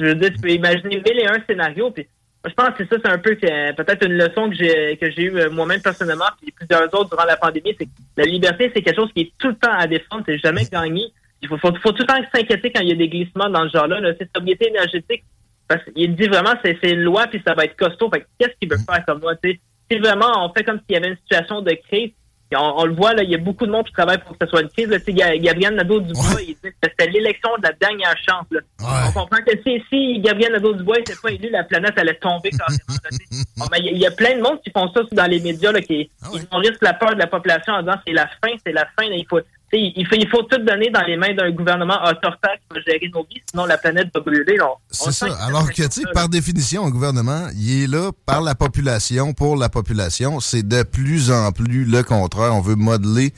veux 0.00 0.14
dire, 0.14 0.32
tu 0.32 0.40
peux 0.40 0.50
imaginer 0.50 0.96
mille 0.96 1.20
et 1.20 1.26
un 1.26 1.42
scénarios. 1.46 1.90
Puis 1.90 2.06
je 2.46 2.52
pense 2.52 2.70
que 2.70 2.86
ça, 2.86 2.96
c'est 3.02 3.10
un 3.10 3.18
peu 3.18 3.36
peut-être 3.36 4.06
une 4.06 4.14
leçon 4.14 4.50
que 4.50 4.56
j'ai 4.56 4.96
que 4.98 5.10
j'ai 5.10 5.22
eue 5.22 5.38
euh, 5.38 5.50
moi-même 5.50 5.80
personnellement, 5.80 6.26
puis 6.40 6.52
plusieurs 6.52 6.92
autres 6.94 7.10
durant 7.10 7.24
la 7.24 7.36
pandémie, 7.36 7.74
c'est 7.78 7.86
que 7.86 7.90
la 8.18 8.24
liberté, 8.24 8.70
c'est 8.74 8.82
quelque 8.82 8.96
chose 8.96 9.12
qui 9.14 9.22
est 9.22 9.32
tout 9.38 9.48
le 9.48 9.56
temps 9.56 9.72
à 9.72 9.86
défendre, 9.86 10.24
c'est 10.26 10.38
jamais 10.38 10.64
gagné. 10.70 11.06
Il 11.40 11.48
faut, 11.48 11.56
faut, 11.58 11.74
faut 11.76 11.92
tout 11.92 12.02
le 12.02 12.06
temps 12.06 12.20
s'inquiéter 12.34 12.70
quand 12.70 12.82
il 12.82 12.88
y 12.88 12.92
a 12.92 12.96
des 12.96 13.08
glissements 13.08 13.48
dans 13.48 13.64
ce 13.68 13.76
genre-là. 13.76 14.00
Là. 14.00 14.12
C'est 14.18 14.30
sobriété 14.34 14.68
énergétique. 14.68 15.24
Parce 15.68 15.82
qu'il 15.84 16.14
dit 16.14 16.26
vraiment 16.26 16.52
c'est 16.62 16.78
une 16.82 17.00
loi 17.00 17.26
puis 17.26 17.42
ça 17.46 17.54
va 17.54 17.64
être 17.64 17.76
costaud. 17.76 18.10
Fait 18.10 18.20
que 18.20 18.26
qu'est-ce 18.38 18.54
qu'il 18.60 18.70
veut 18.70 18.78
faire 18.78 19.04
comme 19.06 19.22
sais? 19.42 19.58
Si 19.90 19.98
vraiment 19.98 20.44
on 20.44 20.52
fait 20.52 20.64
comme 20.64 20.78
s'il 20.80 20.94
y 20.94 20.96
avait 20.96 21.08
une 21.08 21.16
situation 21.16 21.62
de 21.62 21.72
crise, 21.88 22.10
on, 22.56 22.74
on 22.76 22.84
le 22.84 22.94
voit, 22.94 23.14
là, 23.14 23.22
il 23.22 23.30
y 23.30 23.34
a 23.34 23.38
beaucoup 23.38 23.66
de 23.66 23.70
monde 23.72 23.84
qui 23.86 23.92
travaille 23.92 24.18
pour 24.18 24.36
que 24.38 24.44
ce 24.44 24.50
soit 24.50 24.62
une 24.62 24.68
crise. 24.68 24.88
Là. 24.88 24.98
Tu 24.98 25.06
sais, 25.06 25.12
Ga- 25.12 25.36
Gabriel 25.38 25.74
Nadeau-Dubois, 25.74 26.40
il 26.42 26.54
dit 26.54 26.56
que 26.62 26.68
c'était 26.82 27.10
l'élection 27.10 27.50
de 27.58 27.62
la 27.64 27.72
dernière 27.72 28.14
chance. 28.18 28.46
Là. 28.50 28.60
On 29.08 29.12
comprend 29.12 29.38
que 29.44 29.52
si, 29.66 29.82
si 29.90 30.20
Gabriel 30.20 30.52
Nadeau-Dubois 30.52 30.98
n'était 30.98 31.14
pas 31.22 31.30
élu, 31.30 31.50
la 31.50 31.64
planète 31.64 31.98
allait 31.98 32.14
tomber 32.14 32.50
carrément. 32.50 32.78
Bon, 33.56 33.66
ben, 33.70 33.78
Il 33.82 33.98
y, 33.98 34.06
a- 34.06 34.10
plein 34.10 34.36
de 34.36 34.42
monde 34.42 34.60
qui 34.62 34.70
font 34.70 34.88
ça 34.92 35.00
dans 35.12 35.26
les 35.30 35.40
médias, 35.40 35.72
là, 35.72 35.80
qui, 35.80 36.10
qui 36.32 36.40
nourrissent 36.52 36.78
la 36.82 36.92
peur 36.94 37.14
de 37.14 37.18
la 37.18 37.26
population 37.26 37.72
en 37.72 37.80
disant 37.82 37.96
c'est 38.06 38.12
la 38.12 38.26
fin, 38.26 38.50
c'est 38.64 38.72
la 38.72 38.86
fin. 38.98 39.08
là, 39.08 39.14
il, 39.16 39.26
faut, 39.28 39.40
il, 39.78 40.06
faut, 40.06 40.14
il 40.16 40.28
faut 40.28 40.42
tout 40.42 40.58
donner 40.58 40.90
dans 40.90 41.02
les 41.02 41.16
mains 41.16 41.34
d'un 41.34 41.50
gouvernement 41.50 41.98
autoritaire 42.04 42.56
qui 42.60 42.74
va 42.74 42.80
gérer 42.86 43.10
nos 43.12 43.24
vies, 43.24 43.40
sinon 43.50 43.66
la 43.66 43.78
planète 43.78 44.08
va 44.14 44.20
brûler. 44.20 44.56
C'est 44.90 45.12
ça. 45.12 45.28
que 45.28 45.32
Alors 45.42 45.72
que, 45.72 45.86
tu 45.86 46.02
par 46.12 46.28
définition, 46.28 46.86
un 46.86 46.90
gouvernement, 46.90 47.48
il 47.56 47.84
est 47.84 47.86
là 47.86 48.10
par 48.26 48.40
la 48.42 48.54
population, 48.54 49.32
pour 49.32 49.56
la 49.56 49.68
population. 49.68 50.40
C'est 50.40 50.66
de 50.66 50.82
plus 50.82 51.30
en 51.30 51.50
plus 51.52 51.84
le 51.84 52.02
contraire. 52.02 52.54
On 52.54 52.60
veut 52.60 52.74
modeler 52.76 53.32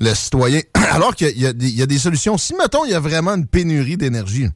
le 0.00 0.14
citoyen. 0.14 0.60
Alors 0.92 1.14
qu'il 1.14 1.38
y, 1.38 1.46
a 1.46 1.52
des- 1.52 1.68
il 1.68 1.76
y 1.78 1.82
a 1.82 1.86
des 1.86 1.98
solutions. 1.98 2.38
Si, 2.38 2.54
mettons, 2.54 2.84
il 2.84 2.90
y 2.92 2.94
a 2.94 3.00
vraiment 3.00 3.34
une 3.34 3.46
pénurie 3.46 3.96
d'énergie, 3.96 4.48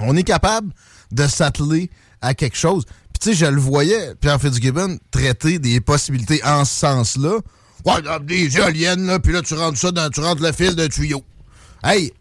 on 0.00 0.16
est 0.16 0.22
capable 0.24 0.72
de 1.12 1.26
s'atteler 1.26 1.90
à 2.20 2.34
quelque 2.34 2.56
chose. 2.56 2.84
Puis, 2.84 3.18
tu 3.20 3.28
sais, 3.30 3.46
je 3.46 3.50
le 3.50 3.60
voyais, 3.60 4.14
Pierre 4.20 4.40
Fitzgibbon, 4.40 4.98
traiter 5.10 5.58
des 5.58 5.80
possibilités 5.80 6.40
en 6.44 6.64
ce 6.64 6.74
sens-là. 6.74 7.38
Ouais, 7.86 8.02
des 8.22 8.56
éoliennes, 8.58 9.06
là, 9.06 9.20
puis 9.20 9.32
là, 9.32 9.42
tu 9.42 9.54
rentres 9.54 9.78
ça 9.78 9.92
dans, 9.92 10.10
tu 10.10 10.20
rentres 10.20 10.42
le 10.42 10.50
fil 10.50 10.74
d'un 10.74 10.88
tuyau. 10.88 11.22
Hey, 11.84 12.12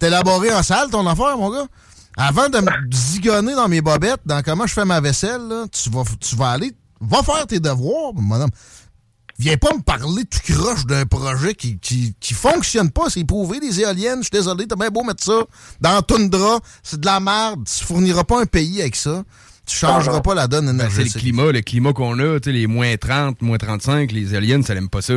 c'est 0.00 0.08
élaboré 0.08 0.52
en 0.52 0.64
salle, 0.64 0.90
ton 0.90 1.06
affaire, 1.06 1.38
mon 1.38 1.50
gars? 1.50 1.66
Avant 2.16 2.48
de 2.48 2.58
me 2.58 2.70
zigonner 2.92 3.54
dans 3.54 3.68
mes 3.68 3.80
bobettes, 3.80 4.20
dans 4.26 4.42
comment 4.42 4.66
je 4.66 4.74
fais 4.74 4.84
ma 4.84 5.00
vaisselle, 5.00 5.46
là, 5.48 5.66
tu, 5.70 5.90
vas, 5.90 6.02
tu 6.20 6.34
vas 6.34 6.50
aller, 6.50 6.72
va 7.00 7.22
faire 7.22 7.46
tes 7.46 7.60
devoirs, 7.60 8.08
homme. 8.08 8.50
viens 9.38 9.56
pas 9.56 9.72
me 9.74 9.82
parler 9.82 10.24
tout 10.24 10.52
croche 10.52 10.86
d'un 10.86 11.06
projet 11.06 11.54
qui, 11.54 11.78
qui, 11.78 12.14
qui 12.18 12.34
fonctionne 12.34 12.90
pas. 12.90 13.08
C'est 13.08 13.24
prouvé, 13.24 13.60
les 13.60 13.80
éoliennes. 13.80 14.18
Je 14.18 14.24
suis 14.24 14.30
désolé, 14.32 14.66
t'as 14.66 14.76
bien 14.76 14.90
beau 14.90 15.04
mettre 15.04 15.22
ça 15.22 15.44
dans 15.80 15.94
la 15.94 16.02
toundra. 16.02 16.58
C'est 16.82 17.00
de 17.00 17.06
la 17.06 17.20
merde. 17.20 17.64
Tu 17.64 17.84
fourniras 17.84 18.24
pas 18.24 18.40
un 18.40 18.46
pays 18.46 18.80
avec 18.80 18.96
ça. 18.96 19.22
Tu 19.66 19.76
changeras 19.76 20.20
pas 20.20 20.34
la 20.34 20.48
donne 20.48 20.66
Ben, 20.66 20.72
c'est 20.78 20.84
énergétique. 20.84 21.14
le 21.14 21.20
climat, 21.20 21.52
le 21.52 21.60
climat 21.60 21.92
qu'on 21.92 22.18
a, 22.18 22.40
tu 22.40 22.50
sais, 22.50 22.52
les 22.52 22.66
moins 22.66 22.96
30, 22.96 23.40
moins 23.42 23.58
35, 23.58 24.10
les 24.12 24.34
éoliennes, 24.34 24.62
ça 24.64 24.74
l'aime 24.74 24.88
pas 24.88 25.02
ça. 25.02 25.14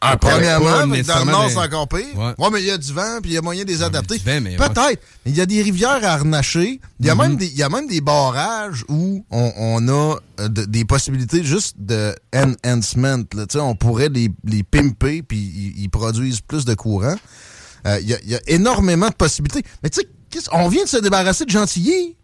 Ah, 0.00 0.16
premièrement, 0.16 0.86
dans 0.86 0.94
le 0.94 1.24
Nord, 1.32 1.50
c'est 1.50 1.56
encore 1.58 1.88
pire. 1.88 2.04
Ouais. 2.14 2.32
Ouais, 2.38 2.48
mais 2.52 2.60
il 2.62 2.66
y 2.66 2.70
a 2.70 2.78
du 2.78 2.92
vent, 2.92 3.18
puis 3.20 3.32
il 3.32 3.34
y 3.34 3.36
a 3.36 3.42
moyen 3.42 3.64
de 3.64 3.68
les 3.68 3.82
adapter. 3.82 4.20
mais 4.24 4.54
Peut-être. 4.56 5.02
Mais 5.26 5.32
il 5.32 5.36
y 5.36 5.40
a 5.40 5.46
des 5.46 5.60
rivières 5.60 5.98
à 6.04 6.12
harnacher. 6.12 6.80
Il 7.00 7.06
y, 7.06 7.10
a 7.10 7.16
Mhm. 7.16 7.20
même 7.20 7.36
des- 7.36 7.46
il 7.48 7.56
y 7.56 7.64
a 7.64 7.68
même 7.68 7.88
des 7.88 8.00
barrages 8.00 8.84
où 8.88 9.24
on, 9.32 9.52
on 9.56 9.88
a 9.88 10.16
euh, 10.38 10.46
de- 10.48 10.66
des 10.66 10.84
possibilités 10.84 11.42
juste 11.42 11.74
de 11.80 12.14
enhancement. 12.32 13.16
là. 13.34 13.46
Tu 13.46 13.54
sais, 13.54 13.58
On 13.58 13.74
pourrait 13.74 14.08
les, 14.08 14.28
les 14.44 14.62
pimper, 14.62 15.22
puis 15.22 15.74
ils, 15.78 15.88
produisent 15.88 16.42
plus 16.42 16.64
de 16.64 16.74
courant. 16.74 17.16
Euh, 17.86 17.98
Il 18.00 18.08
y, 18.08 18.14
a, 18.14 18.18
il 18.22 18.30
y 18.30 18.34
a 18.36 18.40
énormément 18.46 19.08
de 19.08 19.14
possibilités. 19.14 19.64
Mais 19.82 19.90
tu 19.90 20.00
sais, 20.00 20.08
qu'est-ce- 20.30 20.50
on 20.52 20.68
vient 20.68 20.84
de 20.84 20.88
se 20.88 20.98
débarrasser 20.98 21.44
de 21.44 21.50
Gentilly. 21.50 22.14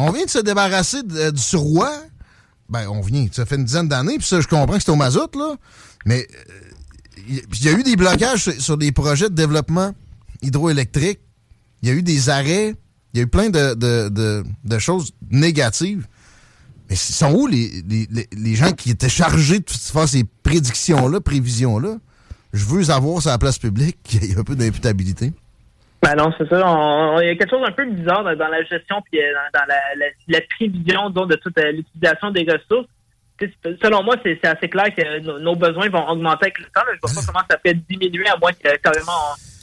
On 0.00 0.10
vient 0.12 0.24
de 0.24 0.30
se 0.30 0.38
débarrasser 0.38 1.02
de- 1.02 1.30
du 1.30 1.40
Surroi. 1.42 1.90
Ben, 2.68 2.86
on 2.88 3.00
vient. 3.00 3.26
Ça 3.32 3.44
fait 3.46 3.56
une 3.56 3.64
dizaine 3.64 3.88
d'années, 3.88 4.18
puis 4.18 4.26
ça, 4.26 4.40
je 4.40 4.46
comprends 4.46 4.76
que 4.76 4.82
c'est 4.84 4.90
au 4.90 4.96
mazout, 4.96 5.34
là. 5.36 5.56
Mais 6.06 6.26
euh, 6.30 6.52
il 7.28 7.42
il 7.52 7.64
y 7.64 7.68
a 7.68 7.72
eu 7.72 7.82
des 7.82 7.96
blocages 7.96 8.50
sur, 8.58 8.76
des 8.78 8.92
projets 8.92 9.28
de 9.28 9.34
développement 9.34 9.94
hydroélectrique. 10.42 11.20
Il 11.82 11.88
y 11.88 11.92
a 11.92 11.94
eu 11.94 12.02
des 12.02 12.28
arrêts. 12.28 12.74
Il 13.12 13.18
y 13.18 13.20
a 13.20 13.24
eu 13.24 13.26
plein 13.26 13.48
de, 13.50 14.78
choses 14.78 15.12
négatives. 15.30 16.06
Mais 16.88 16.94
ils 16.94 16.98
sont 16.98 17.32
où 17.34 17.46
les, 17.46 17.82
les- 18.32 18.54
gens 18.54 18.72
qui 18.72 18.90
étaient 18.90 19.08
chargés 19.08 19.58
de 19.60 19.70
faire 19.70 20.08
ces 20.08 20.24
prédictions-là, 20.42 21.20
prévisions-là? 21.20 21.96
Je 22.52 22.64
veux 22.64 22.88
avoir 22.90 23.20
sur 23.20 23.30
la 23.30 23.38
place 23.38 23.58
publique, 23.58 23.98
qu'il 24.02 24.24
y 24.24 24.30
ait 24.32 24.38
un 24.38 24.44
peu 24.44 24.56
d'imputabilité. 24.56 25.32
Ben 26.02 26.14
non, 26.14 26.32
c'est 26.38 26.48
ça. 26.48 26.56
Il 27.22 27.26
y 27.26 27.30
a 27.30 27.34
quelque 27.36 27.50
chose 27.50 27.64
d'un 27.66 27.72
peu 27.72 27.84
bizarre 27.86 28.22
dans, 28.24 28.48
la 28.48 28.62
gestion 28.62 29.02
puis 29.10 29.20
euh, 29.20 29.32
dans, 29.52 29.64
la, 29.68 29.74
la, 29.96 30.06
la 30.28 30.40
prévision 30.56 31.10
donc, 31.10 31.30
de 31.30 31.36
toute 31.36 31.58
euh, 31.58 31.72
l'utilisation 31.72 32.30
des 32.30 32.42
ressources. 32.50 32.88
Selon 33.82 34.02
moi, 34.02 34.16
c'est 34.24 34.44
assez 34.44 34.68
clair 34.68 34.92
que 34.94 35.20
nos, 35.20 35.38
nos 35.38 35.54
besoins 35.54 35.88
vont 35.88 36.06
augmenter 36.08 36.46
avec 36.46 36.58
le 36.58 36.64
temps. 36.66 36.82
là. 36.86 36.92
Je 36.94 37.00
vois 37.00 37.10
pas 37.14 37.26
comment 37.26 37.44
ça 37.50 37.56
peut 37.56 37.74
diminuer 37.88 38.28
à 38.28 38.36
moins 38.36 38.52
que 38.52 38.76
carrément 38.78 39.12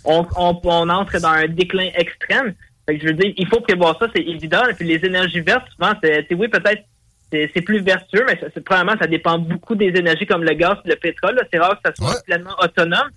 on, 0.05 0.25
on, 0.37 0.61
on 0.63 0.89
entre 0.89 1.19
dans 1.19 1.29
un 1.29 1.47
déclin 1.47 1.89
extrême. 1.95 2.53
Fait 2.85 2.97
que 2.97 3.01
je 3.01 3.07
veux 3.07 3.13
dire, 3.17 3.33
il 3.35 3.47
faut 3.47 3.59
prévoir 3.61 3.97
ça, 3.99 4.07
c'est 4.15 4.21
évident. 4.21 4.61
Puis 4.77 4.87
les 4.87 5.03
énergies 5.05 5.41
vertes, 5.41 5.67
souvent, 5.75 5.93
c'est- 6.03 6.27
oui, 6.33 6.47
peut-être 6.47 6.83
c'est 7.31 7.61
plus 7.61 7.79
vertueux, 7.81 8.23
mais 8.27 8.39
ça- 8.39 8.47
c'est- 8.53 8.63
probablement 8.63 8.97
ça 8.99 9.07
dépend 9.07 9.37
beaucoup 9.39 9.75
des 9.75 9.87
énergies 9.87 10.25
comme 10.25 10.43
le 10.43 10.53
gaz 10.53 10.75
et 10.85 10.89
le 10.89 10.95
pétrole. 10.95 11.39
C'est 11.51 11.59
rare 11.59 11.75
que 11.81 11.89
ça 11.89 11.95
soit 11.95 12.23
pleinement 12.23 12.55
autonome. 12.61 13.09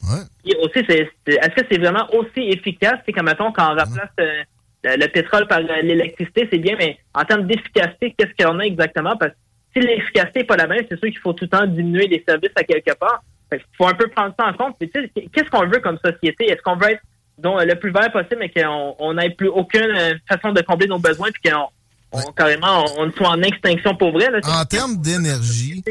Et 0.45 0.57
aussi, 0.57 0.79
est-ce 0.89 1.55
que 1.55 1.67
c'est 1.71 1.79
vraiment 1.79 2.07
aussi 2.15 2.49
efficace? 2.51 2.99
C'est 3.07 3.13
comme, 3.13 3.27
mettons, 3.27 3.53
quand 3.53 3.67
on 3.73 3.77
remplace 3.77 4.11
euh, 4.21 4.43
le, 4.85 4.97
le 4.97 5.07
pétrole 5.09 5.47
par 5.47 5.59
euh, 5.59 5.83
l'électricité, 5.83 6.49
c'est 6.51 6.59
bien, 6.59 6.75
mais 6.79 6.99
en 7.15 7.25
termes 7.25 7.47
d'efficacité, 7.47 8.15
qu'est-ce 8.17 8.33
qu'il 8.35 8.47
y 8.47 8.49
en 8.49 8.59
a 8.59 8.65
exactement? 8.65 9.17
Parce 9.17 9.33
que 9.33 9.37
si 9.77 9.81
l'efficacité 9.87 10.41
n'est 10.41 10.47
pas 10.47 10.57
la 10.57 10.67
même, 10.67 10.85
c'est 10.89 10.99
sûr 10.99 11.09
qu'il 11.11 11.19
faut 11.19 11.33
tout 11.35 11.45
le 11.45 11.51
temps 11.51 11.67
diminuer 11.67 12.07
les 12.09 12.25
services 12.27 12.51
à 12.57 12.65
quelque 12.65 12.95
part. 12.99 13.23
Il 13.53 13.61
faut 13.77 13.87
un 13.87 13.95
peu 13.95 14.09
prendre 14.09 14.35
ça 14.39 14.47
en 14.47 14.53
compte. 14.55 14.77
Mais 14.81 14.89
tu 14.89 15.01
sais, 15.01 15.11
qu'est-ce 15.33 15.51
qu'on 15.51 15.67
veut 15.67 15.81
comme 15.81 15.99
société? 16.05 16.51
Est-ce 16.51 16.63
qu'on 16.63 16.77
veut 16.77 16.91
être 16.93 17.03
donc, 17.39 17.63
le 17.65 17.75
plus 17.77 17.93
vert 17.93 18.11
possible, 18.11 18.39
mais 18.41 18.49
qu'on 18.51 18.97
on 18.99 19.15
n'ait 19.15 19.31
plus 19.31 19.47
aucune 19.49 19.91
euh, 19.97 20.15
façon 20.29 20.53
de 20.53 20.61
combler 20.63 20.89
nos 20.89 20.99
besoins, 20.99 21.29
puis 21.31 21.51
qu'on 21.51 21.69
on- 22.13 22.33
carrément 22.33 22.85
on, 22.99 23.11
soit 23.13 23.29
en 23.31 23.43
extinction 23.43 23.95
pour 23.97 24.13
vrai? 24.13 24.31
Là, 24.31 24.39
En 24.61 24.65
termes 24.65 24.97
d'énergie, 24.97 25.83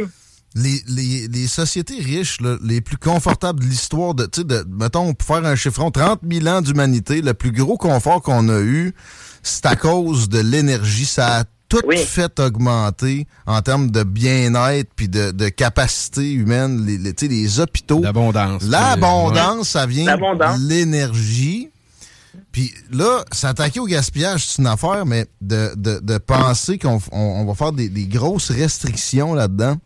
les, 0.55 0.81
les- 0.87 1.27
les 1.27 1.47
sociétés 1.47 1.99
riches, 2.01 2.41
là, 2.41 2.57
les 2.63 2.81
plus 2.81 2.97
confortables 2.97 3.59
de 3.59 3.65
l'histoire, 3.65 4.13
de, 4.15 4.25
tu 4.25 4.41
sais, 4.41 4.43
de, 4.47 4.65
mettons, 4.69 5.13
pour 5.13 5.27
faire 5.35 5.45
un 5.45 5.55
chiffron, 5.55 5.91
30 5.91 6.21
000 6.29 6.47
ans 6.47 6.61
d'humanité, 6.61 7.21
le 7.21 7.33
plus 7.33 7.51
gros 7.51 7.77
confort 7.77 8.21
qu'on 8.21 8.49
a 8.49 8.59
eu, 8.59 8.93
c'est 9.43 9.65
à 9.67 9.75
cause 9.75 10.29
de 10.29 10.39
l'énergie. 10.39 11.05
Ça 11.05 11.39
a 11.39 11.43
tout 11.69 11.81
fait 12.07 12.39
augmenter 12.39 13.27
en 13.45 13.61
termes 13.61 13.91
de 13.91 14.03
bien-être 14.03 14.89
puis 14.95 15.09
de, 15.09 15.31
de 15.31 15.49
capacité 15.49 16.31
humaine. 16.31 16.85
Les, 16.85 16.97
les, 17.27 17.59
hôpitaux. 17.59 18.01
L'abondance. 18.01 18.63
L'abondance, 18.63 19.69
ça 19.69 19.85
vient 19.85 20.05
L'abondance. 20.05 20.59
de 20.61 20.69
l'énergie. 20.69 21.69
Puis 22.51 22.73
là, 22.91 23.23
s'attaquer 23.31 23.79
au 23.79 23.85
gaspillage, 23.85 24.45
c'est 24.47 24.61
une 24.61 24.67
affaire, 24.67 25.05
mais 25.05 25.27
de, 25.41 25.73
de, 25.75 25.99
de 25.99 26.17
penser 26.17 26.77
qu'on 26.77 26.99
on, 27.11 27.19
on 27.19 27.45
va 27.45 27.53
faire 27.55 27.71
des, 27.71 27.89
des 27.89 28.05
grosses 28.07 28.51
restrictions 28.51 29.33
là-dedans, 29.33 29.77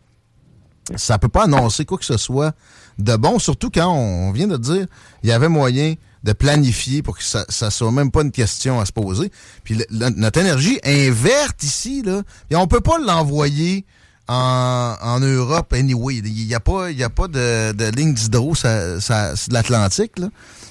ça 0.96 1.18
peut 1.18 1.28
pas 1.28 1.44
annoncer 1.44 1.84
quoi 1.84 1.98
que 1.98 2.04
ce 2.04 2.16
soit 2.16 2.54
de 2.98 3.16
bon, 3.16 3.38
surtout 3.38 3.70
quand 3.70 3.88
on, 3.88 4.28
on 4.28 4.32
vient 4.32 4.48
de 4.48 4.56
dire 4.56 4.86
il 5.22 5.28
y 5.28 5.32
avait 5.32 5.48
moyen 5.48 5.94
de 6.24 6.32
planifier 6.32 7.02
pour 7.02 7.16
que 7.18 7.24
ça, 7.24 7.44
ça 7.48 7.70
soit 7.70 7.90
même 7.90 8.10
pas 8.10 8.22
une 8.22 8.30
question 8.30 8.80
à 8.80 8.86
se 8.86 8.92
poser. 8.92 9.30
Puis 9.64 9.74
le- 9.74 9.86
le- 9.90 10.10
notre 10.10 10.38
énergie 10.40 10.78
est 10.82 11.10
verte 11.10 11.62
ici, 11.64 12.02
là, 12.02 12.22
et 12.50 12.56
on 12.56 12.66
peut 12.66 12.80
pas 12.80 12.98
l'envoyer 12.98 13.84
en, 14.28 14.94
en 15.00 15.20
Europe 15.20 15.72
anyway. 15.72 16.16
Il 16.24 16.46
n'y 16.46 16.54
a 16.54 16.60
pas, 16.60 16.90
il 16.92 16.98
y 16.98 17.02
a 17.02 17.10
pas 17.10 17.26
de, 17.28 17.72
de 17.72 17.84
ligne 17.96 18.14
d'hydro 18.14 18.54
ça, 18.54 19.00
ça, 19.00 19.34
c'est 19.34 19.48
de 19.48 19.54
l'Atlantique. 19.54 20.18
là. 20.18 20.28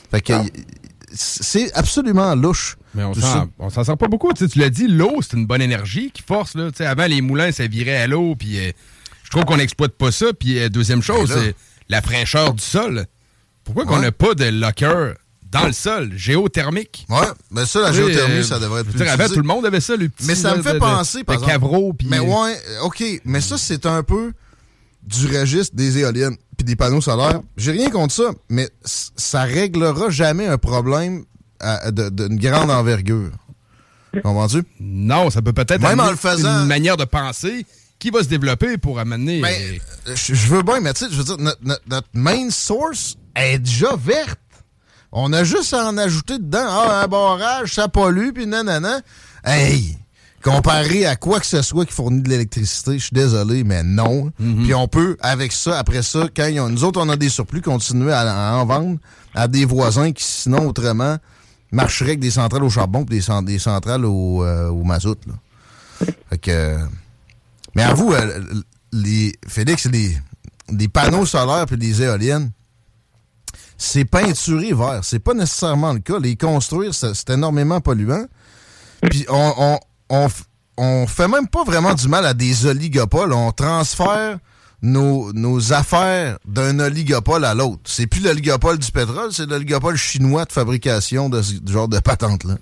Fait 0.09 0.21
que 0.21 0.33
c'est 1.13 1.73
absolument 1.73 2.33
louche. 2.35 2.77
Mais 2.93 3.03
on 3.03 3.13
s'en, 3.13 3.21
ça. 3.21 3.47
on 3.59 3.69
s'en 3.69 3.83
sort 3.83 3.97
pas 3.97 4.07
beaucoup. 4.07 4.31
Tu, 4.33 4.43
sais, 4.45 4.49
tu 4.49 4.59
l'as 4.59 4.69
dit, 4.69 4.87
l'eau, 4.87 5.19
c'est 5.21 5.37
une 5.37 5.45
bonne 5.45 5.61
énergie 5.61 6.11
qui 6.11 6.21
force. 6.21 6.55
Là. 6.55 6.71
Tu 6.71 6.77
sais, 6.77 6.85
Avant, 6.85 7.05
les 7.05 7.21
moulins, 7.21 7.51
ça 7.51 7.67
virait 7.67 7.97
à 7.97 8.07
l'eau. 8.07 8.35
Puis 8.35 8.57
euh, 8.59 8.71
je 9.23 9.29
trouve 9.29 9.45
qu'on 9.45 9.57
n'exploite 9.57 9.93
pas 9.93 10.11
ça. 10.11 10.27
Puis 10.37 10.59
euh, 10.59 10.69
deuxième 10.69 11.01
chose, 11.01 11.29
Ben 11.29 11.35
là. 11.35 11.41
c'est 11.45 11.55
la 11.89 12.01
fraîcheur 12.01 12.53
du 12.53 12.63
sol. 12.63 13.05
Pourquoi 13.63 13.85
qu'on 13.85 13.99
n'a 13.99 14.11
pas 14.11 14.33
de 14.33 14.45
locker 14.45 15.13
dans 15.51 15.67
le 15.67 15.73
sol, 15.73 16.11
géothermique? 16.15 17.05
Ouais, 17.09 17.27
mais 17.51 17.65
ça, 17.65 17.81
la 17.81 17.91
géothermie, 17.93 18.35
euh, 18.37 18.43
ça 18.43 18.59
devrait 18.59 18.81
être 18.81 18.87
plus 18.89 18.97
dire, 18.97 19.11
Avant, 19.11 19.27
tout 19.27 19.35
le 19.35 19.43
monde 19.43 19.65
avait 19.65 19.81
ça, 19.81 19.95
le 19.95 20.09
petit. 20.09 20.25
Mais 20.25 20.35
ça 20.35 20.55
me 20.55 20.61
fait 20.63 20.69
de- 20.69 20.73
de- 20.75 20.79
penser, 20.79 21.23
par 21.23 21.35
de 21.37 21.43
exemple. 21.43 21.51
Cavreau, 21.51 21.93
puis, 21.93 22.07
Mais 22.09 22.19
ouais, 22.19 22.57
OK. 22.83 23.03
Mais 23.25 23.39
ça, 23.41 23.57
c'est 23.57 23.85
un 23.85 24.01
peu 24.03 24.31
du 25.03 25.27
registre 25.27 25.75
des 25.75 25.97
éoliennes 25.99 26.35
puis 26.57 26.65
des 26.65 26.75
panneaux 26.75 27.01
solaires. 27.01 27.41
J'ai 27.57 27.71
rien 27.71 27.89
contre 27.89 28.13
ça, 28.13 28.31
mais 28.49 28.69
ça 28.85 29.43
réglera 29.43 30.09
jamais 30.09 30.45
un 30.47 30.57
problème 30.57 31.23
d'une 31.91 32.37
grande 32.37 32.71
envergure. 32.71 33.31
Comprends-tu? 34.23 34.63
Non, 34.79 35.29
ça 35.29 35.41
peut 35.41 35.53
peut-être 35.53 35.81
Même 35.81 35.99
en 35.99 36.09
le 36.11 36.15
faisant. 36.17 36.61
une 36.61 36.67
manière 36.67 36.97
de 36.97 37.05
penser 37.05 37.65
qui 37.97 38.09
va 38.09 38.23
se 38.23 38.27
développer 38.27 38.77
pour 38.77 38.99
amener. 38.99 39.39
Ben, 39.41 39.53
euh, 40.07 40.15
Je 40.15 40.33
je 40.33 40.47
veux 40.47 40.63
bien, 40.63 40.79
mais 40.81 40.93
tu 40.93 41.05
sais, 41.05 41.11
je 41.11 41.17
veux 41.17 41.23
dire, 41.23 41.37
notre, 41.37 41.59
notre- 41.63 41.83
notre 41.87 42.07
main 42.13 42.49
source 42.49 43.15
est 43.35 43.59
déjà 43.59 43.95
verte. 43.95 44.39
On 45.11 45.31
a 45.33 45.43
juste 45.43 45.73
à 45.73 45.87
en 45.87 45.97
ajouter 45.97 46.39
dedans. 46.39 46.65
Ah, 46.67 47.03
un 47.03 47.07
barrage, 47.07 47.73
ça 47.75 47.87
pollue, 47.87 48.31
puis 48.33 48.47
nanana. 48.47 49.01
Hey! 49.45 49.97
Comparé 50.43 51.05
à 51.05 51.15
quoi 51.15 51.39
que 51.39 51.45
ce 51.45 51.61
soit 51.61 51.85
qui 51.85 51.93
fournit 51.93 52.21
de 52.21 52.29
l'électricité, 52.29 52.93
je 52.97 53.03
suis 53.05 53.13
désolé, 53.13 53.63
mais 53.63 53.83
non. 53.83 54.31
Puis 54.37 54.73
on 54.73 54.87
peut, 54.87 55.15
avec 55.21 55.51
ça, 55.51 55.77
après 55.77 56.01
ça, 56.03 56.27
quand 56.35 56.47
y 56.47 56.57
a- 56.59 56.67
nous 56.67 56.83
autres, 56.83 56.99
on 57.01 57.09
a 57.09 57.15
des 57.15 57.29
surplus, 57.29 57.61
continuer 57.61 58.11
à, 58.11 58.21
à 58.51 58.55
en 58.55 58.65
vendre 58.65 58.97
à 59.35 59.47
des 59.47 59.65
voisins 59.65 60.11
qui, 60.11 60.23
sinon, 60.23 60.67
autrement, 60.67 61.17
marcheraient 61.71 62.09
avec 62.11 62.19
des 62.19 62.31
centrales 62.31 62.63
au 62.63 62.69
charbon 62.69 63.05
puis 63.05 63.17
des, 63.17 63.21
cent- 63.21 63.41
des 63.43 63.59
centrales 63.59 64.03
au, 64.05 64.43
euh, 64.43 64.67
au 64.69 64.83
mazout. 64.83 65.17
Là. 65.27 65.33
Fait 66.29 66.37
que... 66.37 66.77
mais 67.75 67.83
à 67.83 67.93
vous, 67.93 68.11
euh, 68.11 68.43
les, 68.91 69.33
Félix, 69.47 69.85
les, 69.85 70.17
les 70.69 70.87
panneaux 70.87 71.25
solaires 71.25 71.65
puis 71.67 71.77
les 71.77 72.01
éoliennes, 72.01 72.51
c'est 73.77 74.05
peinturé 74.05 74.73
vert. 74.73 74.99
C'est 75.03 75.19
pas 75.19 75.33
nécessairement 75.33 75.93
le 75.93 75.99
cas. 75.99 76.19
Les 76.19 76.35
construire, 76.35 76.93
c'est 76.93 77.13
c'est 77.15 77.29
énormément 77.31 77.79
polluant. 77.81 78.25
Puis 79.09 79.25
on, 79.29 79.53
on, 79.57 79.79
on, 80.77 81.07
fait 81.07 81.27
même 81.27 81.47
pas 81.47 81.63
vraiment 81.63 81.93
du 81.93 82.07
mal 82.07 82.25
à 82.25 82.33
des 82.33 82.65
oligopoles. 82.65 83.33
On 83.33 83.51
transfère 83.51 84.37
nos, 84.81 85.73
affaires 85.73 86.37
d'un 86.45 86.79
oligopole 86.79 87.45
à 87.45 87.53
l'autre. 87.53 87.81
C'est 87.85 88.07
plus 88.07 88.23
l'oligopole 88.23 88.79
du 88.79 88.91
pétrole, 88.91 89.31
c'est 89.31 89.49
l'oligopole 89.49 89.95
chinois 89.95 90.45
de 90.45 90.51
fabrication 90.51 91.29
de 91.29 91.41
ce 91.41 91.55
genre 91.71 91.87
de 91.87 91.99
patente-là. 91.99 92.55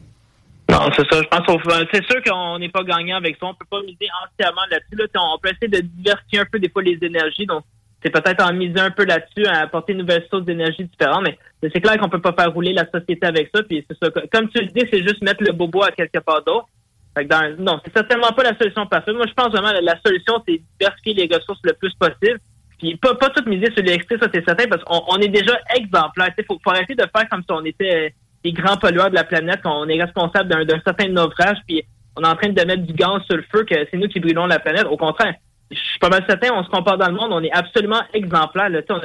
Non, 0.69 0.87
c'est 0.95 1.07
ça. 1.09 1.21
Je 1.23 1.27
pense 1.27 1.87
c'est 1.91 2.05
sûr 2.05 2.21
qu'on 2.23 2.59
n'est 2.59 2.69
pas 2.69 2.83
gagnant 2.83 3.17
avec 3.17 3.37
ça. 3.39 3.47
On 3.47 3.55
peut 3.55 3.65
pas 3.69 3.81
miser 3.81 4.07
entièrement 4.23 4.61
là-dessus. 4.69 4.95
Là. 4.95 5.05
On 5.33 5.39
peut 5.39 5.49
essayer 5.49 5.67
de 5.67 5.87
diversifier 5.87 6.39
un 6.39 6.45
peu 6.45 6.59
des 6.59 6.69
fois 6.69 6.83
les 6.83 6.99
énergies. 7.01 7.47
Donc, 7.47 7.63
c'est 8.03 8.11
peut-être 8.11 8.43
en 8.43 8.53
miser 8.53 8.79
un 8.79 8.91
peu 8.91 9.03
là-dessus, 9.03 9.47
à 9.47 9.61
apporter 9.61 9.93
de 9.93 9.99
nouvelles 9.99 10.25
sources 10.29 10.45
d'énergie 10.45 10.83
différentes. 10.83 11.23
Mais 11.23 11.37
c'est 11.73 11.81
clair 11.81 11.97
qu'on 11.97 12.07
peut 12.07 12.21
pas 12.21 12.33
faire 12.33 12.53
rouler 12.53 12.73
la 12.73 12.85
société 12.91 13.25
avec 13.25 13.49
ça. 13.53 13.63
Puis 13.63 13.83
c'est 13.89 13.97
ça. 13.97 14.11
Comme 14.31 14.49
tu 14.49 14.61
le 14.61 14.67
dis, 14.67 14.87
c'est 14.91 15.01
juste 15.01 15.23
mettre 15.23 15.43
le 15.43 15.53
bobo 15.53 15.81
à 15.81 15.91
quelque 15.91 16.19
part 16.19 16.43
d'autre. 16.43 16.67
Fait 17.19 17.25
que 17.25 17.29
dans- 17.29 17.63
non, 17.63 17.81
c'est 17.83 17.93
certainement 17.93 18.31
pas 18.31 18.43
la 18.43 18.57
solution 18.57 18.85
parfaite. 18.85 19.13
Moi, 19.13 19.25
je 19.27 19.33
pense 19.33 19.49
vraiment 19.49 19.73
que 19.73 19.83
la 19.83 19.99
solution, 20.05 20.41
c'est 20.47 20.61
diversifier 20.79 21.13
les 21.13 21.35
ressources 21.35 21.59
le 21.63 21.73
plus 21.73 21.93
possible. 21.95 22.39
Puis 22.77 22.95
pas, 22.95 23.13
pas 23.15 23.29
tout 23.29 23.43
miser 23.49 23.65
sur 23.73 23.83
l'électricité, 23.83 24.17
ça 24.19 24.29
c'est 24.33 24.45
certain, 24.45 24.67
parce 24.69 24.83
qu'on 24.85 25.01
on 25.09 25.17
est 25.17 25.27
déjà 25.27 25.59
exemplaire. 25.75 26.29
Il 26.37 26.45
faut, 26.45 26.57
faut 26.63 26.69
arrêter 26.69 26.95
de 26.95 27.03
faire 27.13 27.27
comme 27.29 27.41
si 27.41 27.51
on 27.51 27.65
était 27.65 27.93
euh, 27.93 28.09
les 28.45 28.53
grands 28.53 28.77
pollueurs 28.77 29.09
de 29.09 29.15
la 29.15 29.25
planète, 29.25 29.61
qu'on 29.61 29.87
est 29.89 30.01
responsable 30.01 30.65
d'un 30.65 30.79
certain 30.85 31.09
naufrage, 31.09 31.57
puis 31.67 31.83
on 32.15 32.23
est 32.23 32.27
en 32.27 32.35
train 32.35 32.49
de 32.49 32.63
mettre 32.63 32.83
du 32.83 32.93
gaz 32.93 33.21
sur 33.27 33.35
le 33.35 33.43
feu, 33.51 33.65
que 33.65 33.75
c'est 33.91 33.97
nous 33.97 34.07
qui 34.07 34.21
brûlons 34.21 34.45
la 34.45 34.59
planète. 34.59 34.85
Au 34.89 34.95
contraire, 34.95 35.33
je 35.69 35.77
suis 35.77 35.99
pas 35.99 36.09
mal 36.09 36.23
certain, 36.27 36.53
on 36.53 36.63
se 36.63 36.69
compare 36.69 36.97
dans 36.97 37.07
le 37.07 37.15
monde, 37.15 37.31
on 37.33 37.43
est 37.43 37.51
absolument 37.51 38.01
exemplaire. 38.13 38.69
Là. 38.69 38.79
On 38.89 39.01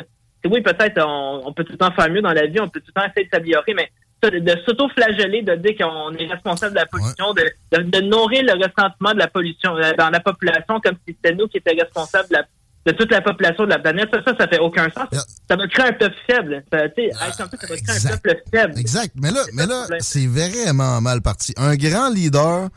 oui, 0.50 0.60
peut-être, 0.60 1.04
on, 1.04 1.52
peut 1.52 1.64
tout 1.64 1.72
le 1.72 1.78
temps 1.78 1.90
faire 1.92 2.10
mieux 2.10 2.22
dans 2.22 2.32
la 2.32 2.46
vie, 2.46 2.60
on 2.60 2.68
peut 2.68 2.80
tout 2.80 2.92
le 2.94 3.00
temps 3.00 3.08
essayer 3.08 3.26
de 3.26 3.30
s'améliorer, 3.30 3.74
mais 3.74 3.90
de, 4.30 4.54
s'auto-flageller, 4.66 5.42
de 5.42 5.54
dire 5.56 5.76
qu'on 5.78 6.12
est 6.16 6.26
responsable 6.26 6.74
de 6.74 6.80
la 6.80 6.86
pollution, 6.86 7.32
de, 7.34 7.44
de, 7.76 7.82
de 7.90 8.00
nourrir 8.00 8.42
le 8.44 8.52
ressentiment 8.52 9.12
de 9.12 9.18
la 9.18 9.28
pollution 9.28 9.76
euh, 9.76 9.92
dans 9.98 10.10
la 10.10 10.20
population 10.20 10.80
comme 10.80 10.96
si 11.06 11.14
c'était 11.14 11.34
nous 11.34 11.46
qui 11.48 11.58
étions 11.58 11.72
responsables 11.78 12.28
de, 12.28 12.34
la- 12.34 12.46
de 12.86 12.92
toute 12.92 13.10
la 13.10 13.22
population 13.22 13.64
de 13.64 13.70
la 13.70 13.78
planète, 13.78 14.08
ça, 14.12 14.20
ça, 14.24 14.34
ça 14.38 14.46
fait 14.46 14.58
aucun 14.58 14.84
sens. 14.90 15.08
Ça 15.48 15.56
va 15.56 15.66
créer 15.68 15.86
un 15.86 15.92
peuple 15.92 16.16
faible. 16.26 16.62
Ça, 16.70 16.78
sais, 16.94 17.10
ça 17.32 17.44
va 17.44 17.56
créer 17.56 17.78
un 18.12 18.16
peuple 18.18 18.42
faible. 18.52 18.78
Exact. 18.78 19.12
Mais 19.16 19.30
là, 19.30 19.40
mais 19.54 19.64
là 19.66 19.86
c'est 20.00 20.26
vraiment 20.26 21.00
mal 21.00 21.22
parti. 21.22 21.54
Un 21.56 21.76
grand 21.76 22.10
leader 22.10 22.68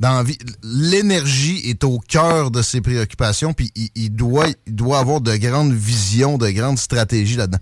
dans 0.00 0.22
l'énergie 0.62 1.62
est 1.68 1.82
au 1.84 1.98
cœur 1.98 2.50
de 2.50 2.62
ses 2.62 2.80
préoccupations, 2.80 3.52
puis 3.52 3.70
il, 3.74 3.88
il 3.96 4.10
doit, 4.10 4.46
il 4.66 4.74
doit 4.74 4.98
avoir 4.98 5.20
de 5.20 5.34
grandes 5.36 5.72
visions, 5.72 6.38
de 6.38 6.50
grandes 6.50 6.78
stratégies 6.78 7.36
là-dedans. 7.36 7.58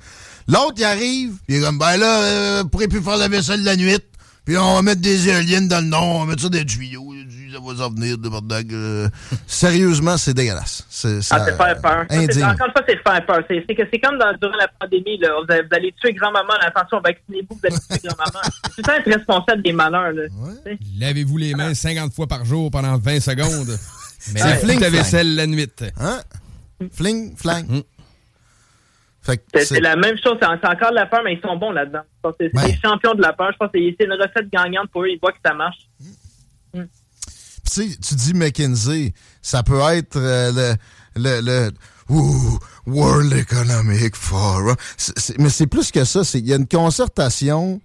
L'autre, 0.48 0.74
il 0.78 0.84
arrive, 0.84 1.32
puis 1.46 1.56
il 1.56 1.56
est 1.56 1.60
comme, 1.64 1.78
ben 1.78 1.96
là, 1.96 2.22
euh, 2.22 2.62
vous 2.62 2.68
pourrez 2.68 2.88
plus 2.88 3.02
faire 3.02 3.16
la 3.16 3.28
vaisselle 3.28 3.62
la 3.64 3.76
nuit, 3.76 3.98
puis 4.44 4.56
on 4.56 4.74
va 4.74 4.82
mettre 4.82 5.00
des 5.00 5.28
éoliennes 5.28 5.66
dans 5.68 5.80
le 5.80 5.88
nom, 5.88 6.16
on 6.16 6.20
va 6.20 6.26
mettre 6.26 6.42
ça 6.42 6.48
des 6.48 6.64
tuyaux, 6.64 7.12
ça 7.52 7.58
va 7.60 7.76
s'en 7.76 7.90
venir, 7.90 8.16
de 8.18 8.28
bordel. 8.28 8.64
Euh, 8.70 9.08
Sérieusement, 9.46 10.16
c'est 10.16 10.34
dégueulasse. 10.34 10.84
C'est 10.88 11.18
Ah, 11.30 11.44
c'est 11.44 11.56
faire 11.56 11.80
peur. 11.80 12.04
Ça, 12.08 12.50
encore 12.52 12.66
une 12.66 12.72
fois, 12.72 12.82
c'est 12.86 12.98
faire 13.02 13.26
peur. 13.26 13.40
C'est 13.48 13.64
c'est 13.68 13.74
que 13.74 13.82
c'est 13.90 13.98
comme 13.98 14.18
dans, 14.18 14.32
durant 14.40 14.56
la 14.56 14.68
pandémie, 14.78 15.18
là, 15.18 15.30
vous, 15.44 15.52
allez, 15.52 15.62
vous 15.62 15.74
allez 15.74 15.94
tuer 16.00 16.12
grand-maman, 16.12 16.52
attention, 16.60 17.00
vaccinez-vous, 17.04 17.56
vous 17.60 17.60
allez 17.66 17.76
tuer 17.76 18.08
grand-maman. 18.08 18.40
C'est 18.76 18.82
temps 18.82 18.92
être 18.92 19.10
responsable 19.10 19.62
des 19.62 19.72
malheurs. 19.72 20.12
Lavez-vous 21.00 21.36
les 21.38 21.54
mains 21.54 21.74
50 21.74 22.12
fois 22.12 22.26
par 22.26 22.44
jour 22.44 22.70
pendant 22.70 22.98
20 22.98 23.20
secondes. 23.20 23.78
Mais 24.34 24.40
C'est 24.40 24.48
la 24.48 24.56
fling 24.56 24.78
flang. 24.78 24.90
vaisselle 24.90 25.34
la 25.34 25.46
nuit. 25.46 25.68
Hein? 25.98 26.20
Fling, 26.92 27.34
flang. 27.36 27.64
Mm. 27.66 27.80
C'est 29.54 29.80
la 29.80 29.96
même 29.96 30.16
chose. 30.22 30.36
C'est 30.40 30.46
encore 30.46 30.90
de 30.90 30.94
la 30.94 31.06
peur, 31.06 31.20
mais 31.24 31.34
ils 31.34 31.40
sont 31.40 31.56
bons 31.56 31.72
là-dedans. 31.72 32.02
C'est 32.38 32.50
c'est 32.54 32.66
les 32.66 32.78
champions 32.82 33.14
de 33.14 33.22
la 33.22 33.32
peur. 33.32 33.50
Je 33.52 33.56
pense 33.56 33.70
que 33.72 33.78
c'est 33.78 34.04
une 34.04 34.12
recette 34.12 34.50
gagnante 34.52 34.90
pour 34.90 35.02
eux. 35.02 35.08
Ils 35.08 35.18
voient 35.20 35.32
que 35.32 35.38
ça 35.44 35.54
marche. 35.54 35.88
tu 36.72 38.14
dis 38.14 38.34
McKinsey, 38.34 39.12
ça 39.42 39.62
peut 39.62 39.80
être 39.92 40.16
euh, 40.16 40.52
le, 40.52 40.74
le, 41.16 41.40
le 41.42 41.70
ouh, 42.08 42.58
World 42.86 43.32
Economic 43.32 44.14
Forum. 44.14 44.76
Mais 45.38 45.48
c'est 45.48 45.66
plus 45.66 45.90
que 45.90 46.04
ça. 46.04 46.22
Il 46.34 46.46
y 46.46 46.52
a 46.52 46.56
une 46.56 46.68
concertation 46.68 47.80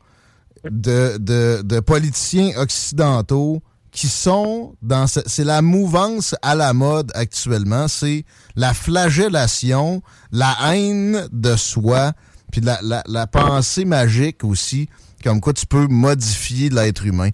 de, 0.63 1.17
de, 1.17 1.61
de 1.63 1.79
politiciens 1.79 2.51
occidentaux 2.57 3.61
qui 3.91 4.07
sont 4.07 4.75
dans... 4.81 5.07
ce- 5.07 5.19
C'est 5.25 5.43
la 5.43 5.61
mouvance 5.61 6.35
à 6.41 6.55
la 6.55 6.73
mode 6.73 7.11
actuellement. 7.15 7.87
C'est 7.87 8.25
la 8.55 8.73
flagellation, 8.73 10.01
la 10.31 10.55
haine 10.73 11.27
de 11.31 11.55
soi, 11.55 12.13
puis 12.51 12.61
la, 12.61 12.79
la, 12.81 13.03
la 13.07 13.27
pensée 13.27 13.85
magique 13.85 14.43
aussi, 14.43 14.87
comme 15.23 15.39
quoi 15.41 15.53
tu 15.53 15.65
peux 15.65 15.87
modifier 15.87 16.69
l'être 16.69 17.05
humain 17.05 17.29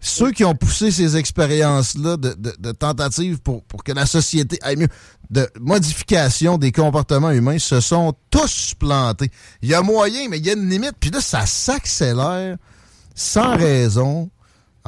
ceux 0.00 0.30
qui 0.30 0.44
ont 0.44 0.54
poussé 0.54 0.92
ces 0.92 1.16
expériences-là 1.16 2.16
de, 2.16 2.32
de, 2.38 2.54
de 2.60 2.70
tentatives 2.70 3.40
pour, 3.40 3.64
pour 3.64 3.82
que 3.82 3.90
la 3.90 4.06
société 4.06 4.56
aille 4.62 4.76
mieux, 4.76 4.86
de 5.28 5.50
modification 5.58 6.56
des 6.56 6.70
comportements 6.70 7.32
humains, 7.32 7.58
se 7.58 7.80
sont 7.80 8.14
tous 8.30 8.74
plantés. 8.78 9.28
Il 9.60 9.68
y 9.68 9.74
a 9.74 9.82
moyen, 9.82 10.28
mais 10.30 10.38
il 10.38 10.46
y 10.46 10.50
a 10.50 10.52
une 10.52 10.70
limite. 10.70 10.92
Puis 11.00 11.10
là, 11.10 11.20
ça 11.20 11.46
s'accélère 11.46 12.58
sans 13.16 13.56
raison 13.56 14.30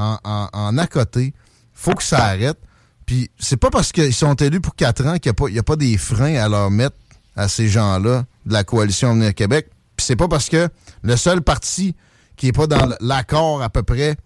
en, 0.01 0.49
en, 0.53 0.79
à 0.79 0.87
côté. 0.87 1.35
faut 1.73 1.95
que 1.95 2.03
ça 2.03 2.25
arrête. 2.25 2.59
Puis 3.07 3.31
c'est 3.39 3.57
pas 3.57 3.71
parce 3.71 3.93
qu'ils 3.93 4.15
sont 4.15 4.35
élus 4.35 4.61
pour 4.61 4.75
quatre 4.75 5.05
ans 5.05 5.19
qu'il 5.19 5.33
n'y 5.51 5.59
a, 5.59 5.63
pas- 5.63 5.77
des 5.77 5.99
freins 5.99 6.37
à 6.37 6.49
leur 6.49 6.71
mettre 6.71 6.97
à 7.37 7.49
ces 7.49 7.69
gens-là 7.69 8.25
de 8.47 8.53
la 8.53 8.65
coalition 8.65 9.11
Avenir 9.11 9.35
Québec. 9.35 9.69
Puis 9.97 10.07
c'est 10.07 10.17
pas 10.17 10.29
parce 10.29 10.49
que 10.49 10.69
le 11.03 11.17
seul 11.17 11.43
parti 11.43 11.95
qui 12.37 12.49
est 12.49 12.53
pas 12.53 12.67
dans 12.67 12.89
l'accord 13.01 13.63
à 13.63 13.69
peu 13.69 13.83
près 13.83 14.17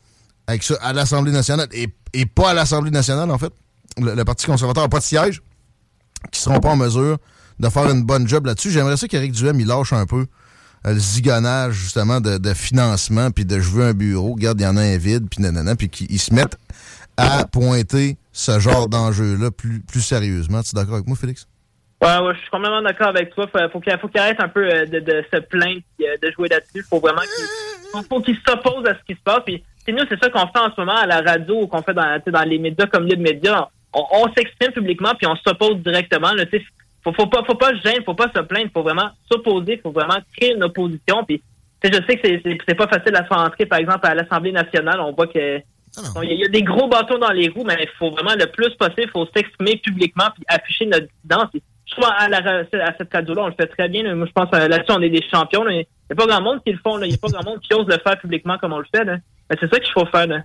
avec 0.46 0.62
ça 0.62 0.74
à 0.82 0.92
l'Assemblée 0.92 1.32
nationale 1.32 1.68
et, 1.72 2.26
pas 2.26 2.50
à 2.50 2.54
l'Assemblée 2.54 2.90
nationale, 2.90 3.30
en 3.30 3.38
fait. 3.38 3.52
Le, 3.96 4.22
Parti 4.24 4.46
conservateur 4.46 4.82
n'a 4.84 4.88
pas 4.88 4.98
de 4.98 5.04
siège, 5.04 5.40
qui 6.30 6.40
seront 6.40 6.60
pas 6.60 6.70
en 6.70 6.76
mesure 6.76 7.18
de 7.58 7.68
faire 7.68 7.88
une 7.90 8.02
bonne 8.02 8.28
job 8.28 8.46
là-dessus. 8.46 8.70
J'aimerais 8.70 8.96
ça 8.96 9.08
qu'Éric 9.08 9.32
Duhem, 9.32 9.58
il 9.60 9.66
lâche 9.66 9.92
un 9.92 10.06
peu 10.06 10.26
le 10.84 10.98
zigonnage, 10.98 11.74
justement, 11.74 12.20
de, 12.20 12.54
financement, 12.54 13.30
puis 13.30 13.44
de 13.44 13.58
je 13.58 13.70
veux 13.70 13.84
un 13.84 13.94
bureau, 13.94 14.34
regarde, 14.34 14.60
il 14.60 14.64
y 14.64 14.66
en 14.66 14.76
a 14.76 14.82
un 14.82 14.98
vide, 14.98 15.28
puis 15.30 15.42
nanana, 15.42 15.76
puis 15.76 15.88
qu'ils 15.88 16.18
se 16.18 16.34
mettent 16.34 16.58
à 17.16 17.46
pointer 17.46 18.16
ce 18.32 18.58
genre 18.58 18.88
d'enjeu-là 18.88 19.50
plus, 19.50 19.80
plus 19.80 20.00
sérieusement. 20.00 20.62
Tu 20.62 20.70
es 20.70 20.74
d'accord 20.74 20.94
avec 20.94 21.06
moi, 21.06 21.16
Félix? 21.16 21.46
Ouais, 22.02 22.18
ouais, 22.18 22.34
je 22.34 22.40
suis 22.40 22.50
complètement 22.50 22.82
d'accord 22.82 23.08
avec 23.08 23.34
toi. 23.34 23.46
Faut, 23.46 23.58
faut 23.72 23.80
qu'il 23.80 23.98
faut 23.98 24.10
arrête 24.18 24.40
un 24.40 24.48
peu 24.48 24.68
euh, 24.68 24.84
de, 24.84 25.24
se 25.32 25.40
plaindre 25.40 25.80
euh, 26.02 26.16
de 26.20 26.30
jouer 26.32 26.48
là-dessus. 26.48 26.84
Faut 26.90 27.00
vraiment 27.00 27.22
qu'il 27.22 28.04
faut, 28.08 28.86
à 28.86 28.94
ce 28.94 29.04
qui 29.06 29.14
se 29.14 29.22
passe. 29.24 29.40
Puis 29.46 29.62
nous, 29.88 30.04
c'est 30.08 30.22
ça 30.22 30.28
qu'on 30.28 30.46
fait 30.48 30.58
en 30.58 30.74
ce 30.74 30.80
moment 30.80 30.96
à 30.96 31.06
la 31.06 31.20
radio 31.20 31.62
ou 31.62 31.66
qu'on 31.66 31.82
fait 31.82 31.94
dans, 31.94 32.20
dans 32.26 32.42
les 32.42 32.58
médias 32.58 32.86
comme 32.88 33.08
de 33.08 33.16
médias. 33.16 33.68
On, 33.94 34.28
s'exprime 34.36 34.72
publiquement 34.72 35.14
puis 35.16 35.26
on 35.26 35.36
s'oppose 35.36 35.76
directement. 35.78 36.32
Là. 36.32 36.44
Faut, 37.04 37.12
faut 37.12 37.26
pas, 37.26 37.44
faut 37.44 37.54
pas 37.54 37.70
se 37.70 37.82
gêner, 37.86 38.02
faut 38.04 38.14
pas 38.14 38.30
se 38.34 38.40
plaindre. 38.40 38.70
Faut 38.72 38.82
vraiment 38.82 39.10
s'opposer. 39.30 39.78
Faut 39.82 39.92
vraiment 39.92 40.18
créer 40.36 40.54
une 40.54 40.64
opposition. 40.64 41.24
Puis 41.24 41.42
je 41.82 41.90
sais 42.08 42.16
que 42.16 42.28
c'est- 42.66 42.74
pas 42.74 42.88
facile 42.88 43.14
à 43.14 43.24
faire 43.24 43.38
entrer, 43.38 43.66
par 43.66 43.78
exemple, 43.78 44.06
à 44.06 44.14
l'Assemblée 44.14 44.52
nationale. 44.52 45.00
On 45.00 45.12
voit 45.12 45.26
que 45.26 45.60
Bon, 46.12 46.22
Il 46.22 46.30
y, 46.30 46.32
a- 46.32 46.34
il 46.34 46.40
y 46.40 46.44
a 46.44 46.48
des 46.48 46.64
gros 46.64 46.88
bâtons 46.88 47.18
dans 47.18 47.30
les 47.30 47.48
roues, 47.50 47.62
mais 47.64 47.76
il 47.80 47.88
faut 47.96 48.10
vraiment 48.10 48.34
le 48.36 48.46
plus 48.46 48.70
possible, 48.70 49.02
il 49.04 49.10
faut 49.10 49.26
s'exprimer 49.32 49.76
publiquement 49.76 50.24
puis 50.34 50.42
afficher 50.48 50.86
notre 50.86 51.06
dissidence. 51.06 51.50
Je 51.86 51.92
trouve 51.92 52.06
à, 52.18 52.28
la, 52.28 52.38
à 52.38 52.92
cette 52.98 53.12
radio-là, 53.12 53.42
on 53.42 53.46
le 53.46 53.54
fait 53.56 53.68
très 53.68 53.88
bien. 53.88 54.02
là. 54.02 54.12
Moi, 54.16 54.26
je 54.26 54.32
pense 54.32 54.48
euh, 54.54 54.66
là-dessus, 54.66 54.90
on 54.90 55.00
est 55.02 55.08
des 55.10 55.22
champions. 55.30 55.62
là. 55.62 55.70
Il 55.70 55.76
n'y 55.76 55.86
a 56.10 56.14
pas 56.16 56.26
grand 56.26 56.40
monde 56.42 56.60
qui 56.66 56.72
le 56.72 56.80
font. 56.82 56.96
là. 56.96 57.06
Il 57.06 57.10
n'y 57.10 57.14
a 57.14 57.18
pas 57.18 57.28
grand 57.28 57.44
monde 57.44 57.60
qui 57.60 57.72
ose 57.74 57.86
le 57.86 57.98
faire 58.04 58.18
publiquement 58.18 58.58
comme 58.58 58.72
on 58.72 58.78
le 58.78 58.86
fait. 58.92 59.04
là. 59.04 59.18
Mais 59.48 59.56
c'est 59.60 59.70
ça 59.72 59.78
qu'il 59.78 59.92
faut 59.92 60.04
faire. 60.06 60.26
là. 60.26 60.38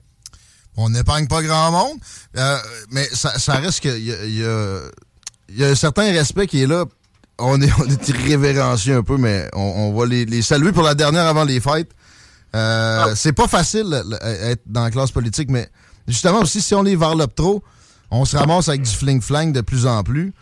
On 0.77 0.87
n'épargne 0.91 1.27
pas 1.27 1.41
grand 1.41 1.71
monde, 1.71 1.97
euh, 2.37 2.55
mais 2.91 3.05
ça, 3.05 3.29
ça 3.39 3.53
reste 3.53 3.79
qu'il 3.79 4.05
y, 4.07 4.43
a, 4.45 4.81
il 5.51 5.59
y 5.59 5.65
a 5.65 5.69
un 5.69 5.75
certain 5.75 6.11
respect 6.11 6.47
qui 6.47 6.61
est 6.63 6.67
là. 6.67 6.85
On 7.37 7.61
est, 7.61 7.69
on 7.79 7.85
est 7.85 8.09
irrévérencieux 8.09 8.97
un 8.97 9.03
peu, 9.03 9.17
mais 9.17 9.49
on, 9.53 9.59
on 9.61 9.93
va 9.93 10.05
les, 10.05 10.25
les 10.25 10.41
saluer 10.41 10.71
pour 10.71 10.83
la 10.83 10.95
dernière 10.95 11.25
avant 11.25 11.43
les 11.43 11.59
fêtes. 11.59 11.91
Euh, 12.55 13.13
C'est 13.15 13.33
pas 13.33 13.47
facile 13.47 14.03
être 14.21 14.63
dans 14.65 14.83
la 14.83 14.91
classe 14.91 15.11
politique, 15.11 15.49
mais 15.49 15.69
justement 16.07 16.39
aussi, 16.41 16.61
si 16.61 16.73
on 16.73 16.83
les 16.83 16.95
varlope 16.95 17.35
trop, 17.35 17.63
on 18.11 18.25
se 18.25 18.35
ramasse 18.35 18.69
avec 18.69 18.81
du 18.81 18.89
fling-flang 18.89 19.51
de 19.51 19.61
plus 19.61 19.85
en 19.85 20.03
plus. 20.03 20.33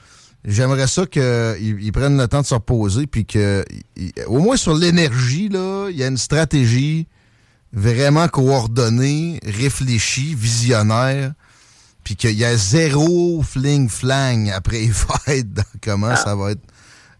J'aimerais 0.46 0.88
ça 0.88 1.06
qu'ils 1.06 1.78
ils 1.82 1.92
prennent 1.92 2.18
le 2.18 2.28
temps 2.30 2.42
de 2.42 2.46
se 2.46 2.54
reposer, 2.54 3.08
puis 3.08 3.26
que, 3.26 3.66
au 4.28 4.40
moins 4.40 4.56
sur 4.56 4.74
l'énergie, 4.74 5.50
là, 5.50 5.90
il 5.90 5.98
y 5.98 6.04
a 6.04 6.08
une 6.08 6.18
stratégie 6.18 7.08
vraiment 7.74 8.30
coordonnée, 8.30 9.42
réfléchie, 9.46 10.36
visionnaire, 10.36 11.34
puis 12.08 12.16
qu'il 12.16 12.38
y 12.38 12.46
a 12.46 12.56
zéro 12.56 13.44
fling-flang 13.44 14.50
après 14.54 14.80
les 14.80 14.88
fêtes 14.94 15.52
dans 15.54 15.64
comment 15.84 16.16
ça 16.16 16.38
va 16.38 16.52
être 16.52 16.62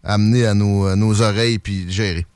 amené 0.02 0.46
à 0.46 0.54
nos, 0.54 0.86
à 0.86 0.96
nos 0.96 1.20
oreilles, 1.20 1.58
puis 1.58 1.84
géré. 1.92 2.26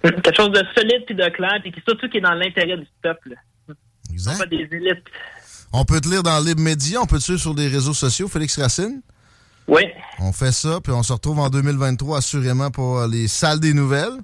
Quelque 0.00 0.32
chose 0.36 0.52
de 0.52 0.62
solide 0.76 1.02
puis 1.04 1.16
de 1.16 1.28
clair, 1.30 1.58
puis 1.60 1.74
surtout 1.84 2.08
qui 2.08 2.18
est 2.18 2.20
dans 2.20 2.34
l'intérêt 2.34 2.76
du 2.76 2.86
peuple. 3.02 3.34
Exact. 4.12 4.38
Pas 4.38 4.46
des 4.46 4.68
élites. 4.70 5.02
On 5.72 5.84
peut 5.84 6.00
te 6.00 6.08
lire 6.08 6.22
dans 6.22 6.38
Libre 6.38 6.60
Média, 6.60 7.00
on 7.02 7.06
peut 7.06 7.18
te 7.18 7.24
suivre 7.24 7.40
sur 7.40 7.54
les 7.54 7.66
réseaux 7.66 7.92
sociaux, 7.92 8.28
Félix 8.28 8.56
Racine? 8.60 9.02
Oui. 9.66 9.82
On 10.20 10.30
fait 10.32 10.52
ça, 10.52 10.78
puis 10.80 10.92
on 10.92 11.02
se 11.02 11.12
retrouve 11.12 11.40
en 11.40 11.50
2023 11.50 12.18
assurément 12.18 12.70
pour 12.70 13.04
les 13.08 13.26
salles 13.26 13.58
des 13.58 13.74
nouvelles. 13.74 14.16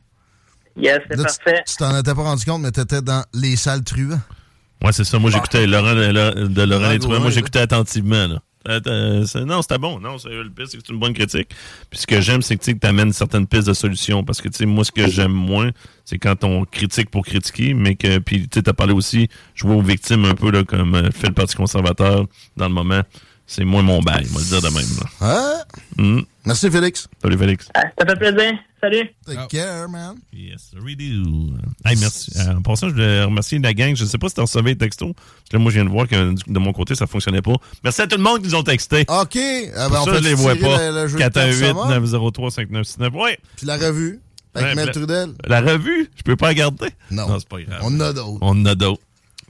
Yes, 0.76 1.00
c'est 1.10 1.16
tu- 1.16 1.22
parfait. 1.24 1.64
Tu 1.66 1.74
t'en 1.78 1.98
étais 1.98 2.14
pas 2.14 2.22
rendu 2.22 2.44
compte, 2.44 2.62
mais 2.62 2.70
t'étais 2.70 3.02
dans 3.02 3.24
les 3.34 3.56
salles 3.56 3.82
truands. 3.82 4.20
Ouais, 4.82 4.92
c'est 4.92 5.04
ça. 5.04 5.18
Moi, 5.18 5.30
j'écoutais 5.30 5.66
Laurent 5.66 5.94
de, 5.94 6.46
de 6.46 6.62
Laurent 6.62 6.90
Létruant. 6.90 7.20
Moi, 7.20 7.30
j'écoutais 7.30 7.60
attentivement. 7.60 8.26
Là. 8.26 8.40
Euh, 8.68 8.80
euh, 8.86 9.44
non, 9.44 9.62
c'était 9.62 9.78
bon. 9.78 10.00
Non, 10.00 10.18
c'est 10.18 10.28
le 10.28 10.50
pire, 10.50 10.66
c'est 10.68 10.88
une 10.88 10.98
bonne 10.98 11.14
critique. 11.14 11.48
Puis 11.90 12.00
ce 12.00 12.06
que 12.06 12.20
j'aime, 12.20 12.42
c'est 12.42 12.56
que 12.56 12.70
tu 12.70 12.86
amènes 12.86 13.12
certaines 13.12 13.46
pistes 13.46 13.68
de 13.68 13.74
solutions. 13.74 14.24
Parce 14.24 14.40
que, 14.40 14.48
tu 14.48 14.56
sais, 14.56 14.66
moi, 14.66 14.84
ce 14.84 14.92
que 14.92 15.08
j'aime 15.08 15.32
moins, 15.32 15.70
c'est 16.04 16.18
quand 16.18 16.44
on 16.44 16.64
critique 16.64 17.10
pour 17.10 17.24
critiquer, 17.24 17.74
mais 17.74 17.94
que, 17.94 18.18
puis, 18.18 18.42
tu 18.42 18.48
sais, 18.54 18.62
t'as 18.62 18.72
parlé 18.72 18.92
aussi, 18.92 19.28
jouer 19.54 19.74
aux 19.74 19.82
victimes 19.82 20.24
un 20.24 20.34
peu, 20.34 20.50
là, 20.50 20.64
comme 20.64 20.94
euh, 20.94 21.10
fait 21.10 21.28
le 21.28 21.34
Parti 21.34 21.54
conservateur 21.54 22.26
dans 22.56 22.68
le 22.68 22.74
moment. 22.74 23.02
C'est 23.48 23.64
moins 23.64 23.82
mon 23.82 24.00
bail, 24.00 24.26
moi, 24.32 24.40
le 24.40 24.46
dire 24.48 24.60
de 24.62 24.68
même. 24.74 24.86
Là. 24.98 25.06
Hein? 25.20 25.62
Mm. 25.96 26.20
Merci, 26.44 26.68
Félix. 26.70 27.06
Salut, 27.22 27.38
Félix. 27.38 27.68
Ah, 27.74 27.82
Ça 27.98 28.04
fait 28.06 28.16
plaisir. 28.16 28.58
Salut. 28.80 29.08
Take 29.24 29.46
care, 29.48 29.88
man. 29.88 30.16
Yes, 30.32 30.70
we 30.84 30.96
do. 30.96 31.56
Hey, 31.84 31.96
merci. 31.98 32.32
Euh, 32.38 32.56
en 32.56 32.62
passant, 32.62 32.88
je 32.88 32.94
voulais 32.94 33.22
remercier 33.24 33.58
la 33.60 33.72
gang. 33.72 33.94
Je 33.96 34.02
ne 34.04 34.08
sais 34.08 34.18
pas 34.18 34.28
si 34.28 34.34
tu 34.34 34.40
as 34.40 34.44
reçu 34.44 34.60
les 34.62 34.76
textos. 34.76 35.12
Parce 35.14 35.48
que 35.50 35.56
là, 35.56 35.62
moi, 35.62 35.70
je 35.70 35.76
viens 35.76 35.84
de 35.84 35.90
voir 35.90 36.06
que 36.08 36.34
de 36.50 36.58
mon 36.58 36.72
côté, 36.72 36.94
ça 36.96 37.04
ne 37.04 37.08
fonctionnait 37.08 37.40
pas. 37.42 37.54
Merci 37.84 38.02
à 38.02 38.06
tout 38.06 38.16
le 38.16 38.22
monde 38.22 38.42
qui 38.42 38.48
nous 38.48 38.54
ont 38.56 38.62
texté. 38.64 39.02
OK. 39.08 39.38
Ah, 39.76 39.88
ben, 39.88 40.00
on 40.00 40.04
ça, 40.04 40.14
je 40.18 40.22
les 40.24 40.34
vois 40.34 40.54
pas. 40.56 40.90
le- 40.90 41.02
le 41.02 41.08
jeu 41.08 41.14
de 41.14 41.18
cartes 41.20 41.34
418-903-5969. 41.36 43.10
Oui. 43.14 43.30
Puis 43.56 43.66
la 43.66 43.76
revue, 43.76 44.20
avec 44.54 44.68
Ouais, 44.68 44.74
Mel 44.74 44.86
la- 44.86 44.92
Trudel. 44.92 45.28
La 45.46 45.60
revue, 45.60 46.10
je 46.16 46.22
peux 46.22 46.36
pas 46.36 46.48
la 46.48 46.54
garder? 46.54 46.88
Non. 47.10 47.26
c'est 47.38 47.48
pas 47.48 47.62
grave. 47.62 47.80
On 47.82 47.94
en 47.94 48.00
a 48.00 48.12
d'autres. 48.12 48.38
On 48.40 48.48
en 48.50 48.66
a 48.66 48.74
d'autres. 48.74 49.02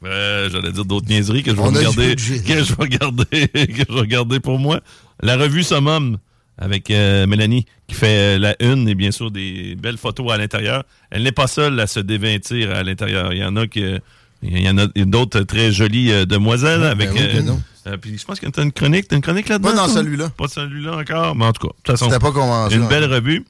Euh, 0.04 0.50
J'allais 0.50 0.72
dire 0.72 0.84
d'autres 0.84 1.08
niaiseries 1.08 1.42
que 1.42 1.50
je 1.52 1.56
vais 1.56 1.62
regarder, 1.62 2.16
que 2.16 2.64
je 2.64 2.74
vais 2.74 2.82
regarder, 2.82 3.48
que 3.48 3.84
je 3.88 3.92
vais 3.92 4.00
regarder 4.00 4.40
pour 4.40 4.58
moi. 4.58 4.80
La 5.20 5.36
revue 5.36 5.62
Summum 5.62 6.18
avec 6.58 6.90
euh, 6.90 7.26
Mélanie 7.26 7.66
qui 7.86 7.94
fait 7.94 8.36
euh, 8.36 8.38
la 8.38 8.56
une 8.60 8.88
et 8.88 8.94
bien 8.94 9.10
sûr 9.10 9.30
des 9.30 9.74
belles 9.76 9.98
photos 9.98 10.32
à 10.32 10.36
l'intérieur. 10.36 10.84
Elle 11.10 11.22
n'est 11.22 11.32
pas 11.32 11.46
seule 11.46 11.78
à 11.80 11.86
se 11.86 12.00
dévintir 12.00 12.70
à 12.70 12.82
l'intérieur. 12.82 13.32
Il 13.32 13.38
y 13.38 13.44
en 13.44 13.56
a 13.56 13.66
que 13.66 14.00
il 14.42 14.60
y 14.60 14.68
en 14.68 14.78
a 14.78 14.86
d'autres 14.86 15.40
très 15.40 15.72
jolies 15.72 16.12
euh, 16.12 16.26
demoiselles 16.26 16.84
avec. 16.84 17.12
ben 17.12 17.48
oui, 17.48 17.54
euh, 17.86 17.96
puis 17.96 18.18
je 18.18 18.24
pense 18.24 18.40
que 18.40 18.46
t'as 18.48 18.62
une 18.62 18.72
chronique, 18.72 19.08
t'as 19.08 19.16
une 19.16 19.22
chronique 19.22 19.48
là-dedans. 19.48 19.70
Pas 19.70 19.76
dans 19.76 19.88
celui-là. 19.88 20.30
Pas 20.30 20.48
celui-là 20.48 20.96
encore, 20.96 21.36
mais 21.36 21.44
en 21.44 21.52
tout 21.52 21.68
cas, 21.68 21.72
de 21.72 21.82
toute 21.82 21.98
façon. 21.98 22.10
C'était 22.10 22.18
pas. 22.18 22.68
Une 22.70 22.88
belle 22.88 23.12
revue. 23.12 23.44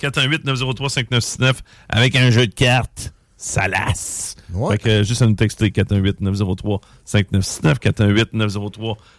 418-903-5969 0.00 1.54
avec 1.88 2.16
un 2.16 2.30
jeu 2.30 2.46
de 2.46 2.54
cartes. 2.54 3.12
Salace. 3.42 4.36
Fait 4.70 4.78
que 4.78 5.02
juste 5.02 5.20
à 5.20 5.26
nous 5.26 5.34
texter 5.34 5.70
418-903-5969. 5.70 6.78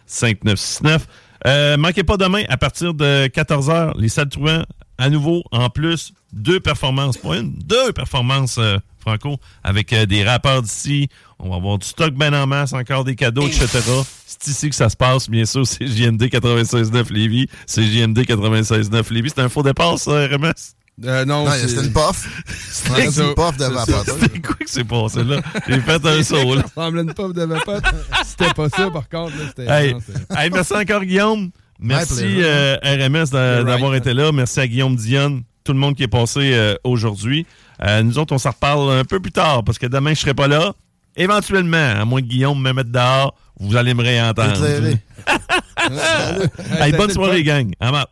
418-903-5969. 0.07 1.01
Euh, 1.45 1.75
manquez 1.75 2.05
pas 2.05 2.15
demain, 2.15 2.43
à 2.47 2.55
partir 2.55 2.93
de 2.93 3.27
14h, 3.27 3.99
les 3.99 4.07
salles 4.07 4.29
Truants, 4.29 4.63
à 4.97 5.09
nouveau, 5.09 5.43
en 5.51 5.69
plus, 5.69 6.13
deux 6.31 6.61
performances, 6.61 7.17
pas 7.17 7.37
une, 7.37 7.51
deux 7.51 7.91
performances, 7.91 8.57
euh, 8.59 8.77
Franco, 8.99 9.35
avec 9.61 9.91
euh, 9.91 10.05
des 10.05 10.23
rappeurs 10.23 10.61
d'ici. 10.61 11.09
On 11.37 11.49
va 11.49 11.57
avoir 11.57 11.77
du 11.77 11.85
stock 11.85 12.13
ben 12.13 12.33
en 12.33 12.47
masse, 12.47 12.71
encore 12.71 13.03
des 13.03 13.15
cadeaux, 13.15 13.45
etc. 13.45 13.67
C'est 14.25 14.47
ici 14.47 14.69
que 14.69 14.75
ça 14.75 14.87
se 14.87 14.95
passe, 14.95 15.29
bien 15.29 15.43
sûr, 15.43 15.67
c'est 15.67 15.85
JMD 15.85 16.23
96.9 16.23 17.11
Lévis. 17.11 17.47
C'est 17.65 17.83
JMD 17.83 18.19
96.9 18.19 19.11
Lévis. 19.11 19.31
C'est 19.35 19.41
un 19.41 19.49
faux 19.49 19.63
départ, 19.63 19.99
ça, 19.99 20.27
RMS? 20.27 20.53
Euh, 21.03 21.25
non, 21.25 21.49
c'était 21.51 21.81
une 21.85 21.91
puff. 21.91 22.43
C'était 22.71 23.05
une 23.05 23.33
puff 23.33 23.57
de 23.57 23.65
vapoteur. 23.65 24.15
C'était 24.19 24.39
quoi 24.41 24.55
que 24.55 24.65
c'est 24.69 24.83
passé 24.83 25.23
là? 25.23 25.41
J'ai 25.67 25.79
fait 25.79 26.05
un 26.05 26.23
saut, 26.23 26.53
là. 26.55 26.61
Ça 26.61 26.67
ressemblait 26.81 26.99
à 26.99 27.03
une 27.03 27.13
puff 27.13 27.33
de 27.33 27.43
vapote. 27.45 27.83
C'était 28.25 28.53
pas 28.53 28.69
ça, 28.69 28.91
par 28.91 29.09
contre. 29.09 29.35
là, 29.37 29.43
c'était- 29.47 29.65
Hey, 29.71 29.93
non, 29.93 29.99
c'était- 30.05 30.19
hey, 30.43 30.49
merci 30.51 30.73
encore, 30.73 31.03
Guillaume. 31.03 31.49
Merci 31.79 32.23
euh, 32.43 32.77
RMS 32.83 33.25
You're 33.31 33.65
d'avoir 33.65 33.91
right. 33.91 34.03
été 34.05 34.13
là. 34.13 34.31
Merci 34.31 34.59
à 34.59 34.67
Guillaume 34.67 34.95
Dionne, 34.95 35.41
tout 35.63 35.73
le 35.73 35.79
monde 35.79 35.95
qui 35.95 36.03
est 36.03 36.07
passé 36.07 36.51
euh, 36.53 36.75
aujourd'hui. 36.83 37.45
Euh, 37.81 38.03
nous 38.03 38.17
autres, 38.19 38.33
on 38.33 38.37
s'en 38.37 38.51
reparle 38.51 38.91
un 38.99 39.03
peu 39.03 39.19
plus 39.19 39.31
tard 39.31 39.63
parce 39.63 39.79
que 39.79 39.87
demain, 39.87 40.13
je 40.13 40.19
serai 40.19 40.33
pas 40.35 40.47
là. 40.47 40.73
Éventuellement, 41.17 41.77
à 41.99 42.05
moins 42.05 42.21
que 42.21 42.27
Guillaume 42.27 42.61
me 42.61 42.71
mette 42.71 42.91
dehors, 42.91 43.35
vous 43.59 43.75
allez 43.75 43.93
me 43.95 44.03
réentendre. 44.03 44.53
Hey, 46.79 46.91
bonne 46.93 47.11
soirée, 47.11 47.43
gang. 47.43 47.73
I'm 47.81 47.95
out. 47.95 48.07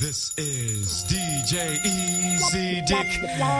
This 0.00 0.32
is 0.38 1.04
DJ 1.04 1.76
Easy 1.84 2.80
Dick, 2.86 3.06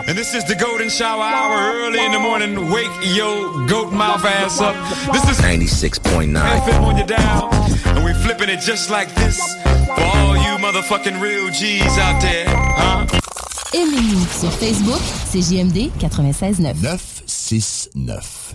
and 0.09 0.17
this 0.17 0.35
is 0.35 0.43
the 0.47 0.55
Golden 0.55 0.89
Shower 0.89 1.23
Hour 1.23 1.83
early 1.83 2.03
in 2.03 2.13
the 2.13 2.19
morning. 2.19 2.71
Wake 2.71 2.91
your 3.03 3.67
goat 3.67 3.93
mouth 3.93 4.25
ass 4.25 4.59
up. 4.59 4.75
This 5.13 5.23
is 5.29 5.39
96.9. 5.45 6.33
FM 6.33 6.83
on 6.83 6.97
your 6.97 7.07
dial, 7.07 7.51
and 7.95 8.07
we 8.07 8.15
flipping 8.25 8.49
it 8.49 8.61
just 8.61 8.89
like 8.89 9.15
this 9.17 9.39
for 9.85 10.01
all 10.01 10.35
you 10.35 10.57
motherfucking 10.65 11.21
real 11.21 11.51
G's 11.51 11.99
out 11.99 12.23
there, 12.23 12.47
huh? 12.49 13.07
Aimez-nous 13.75 14.25
sur 14.41 14.51
Facebook, 14.51 15.03
c'est 15.27 15.43
JMD 15.43 15.93
96.9. 15.99 16.81
969. 16.83 18.55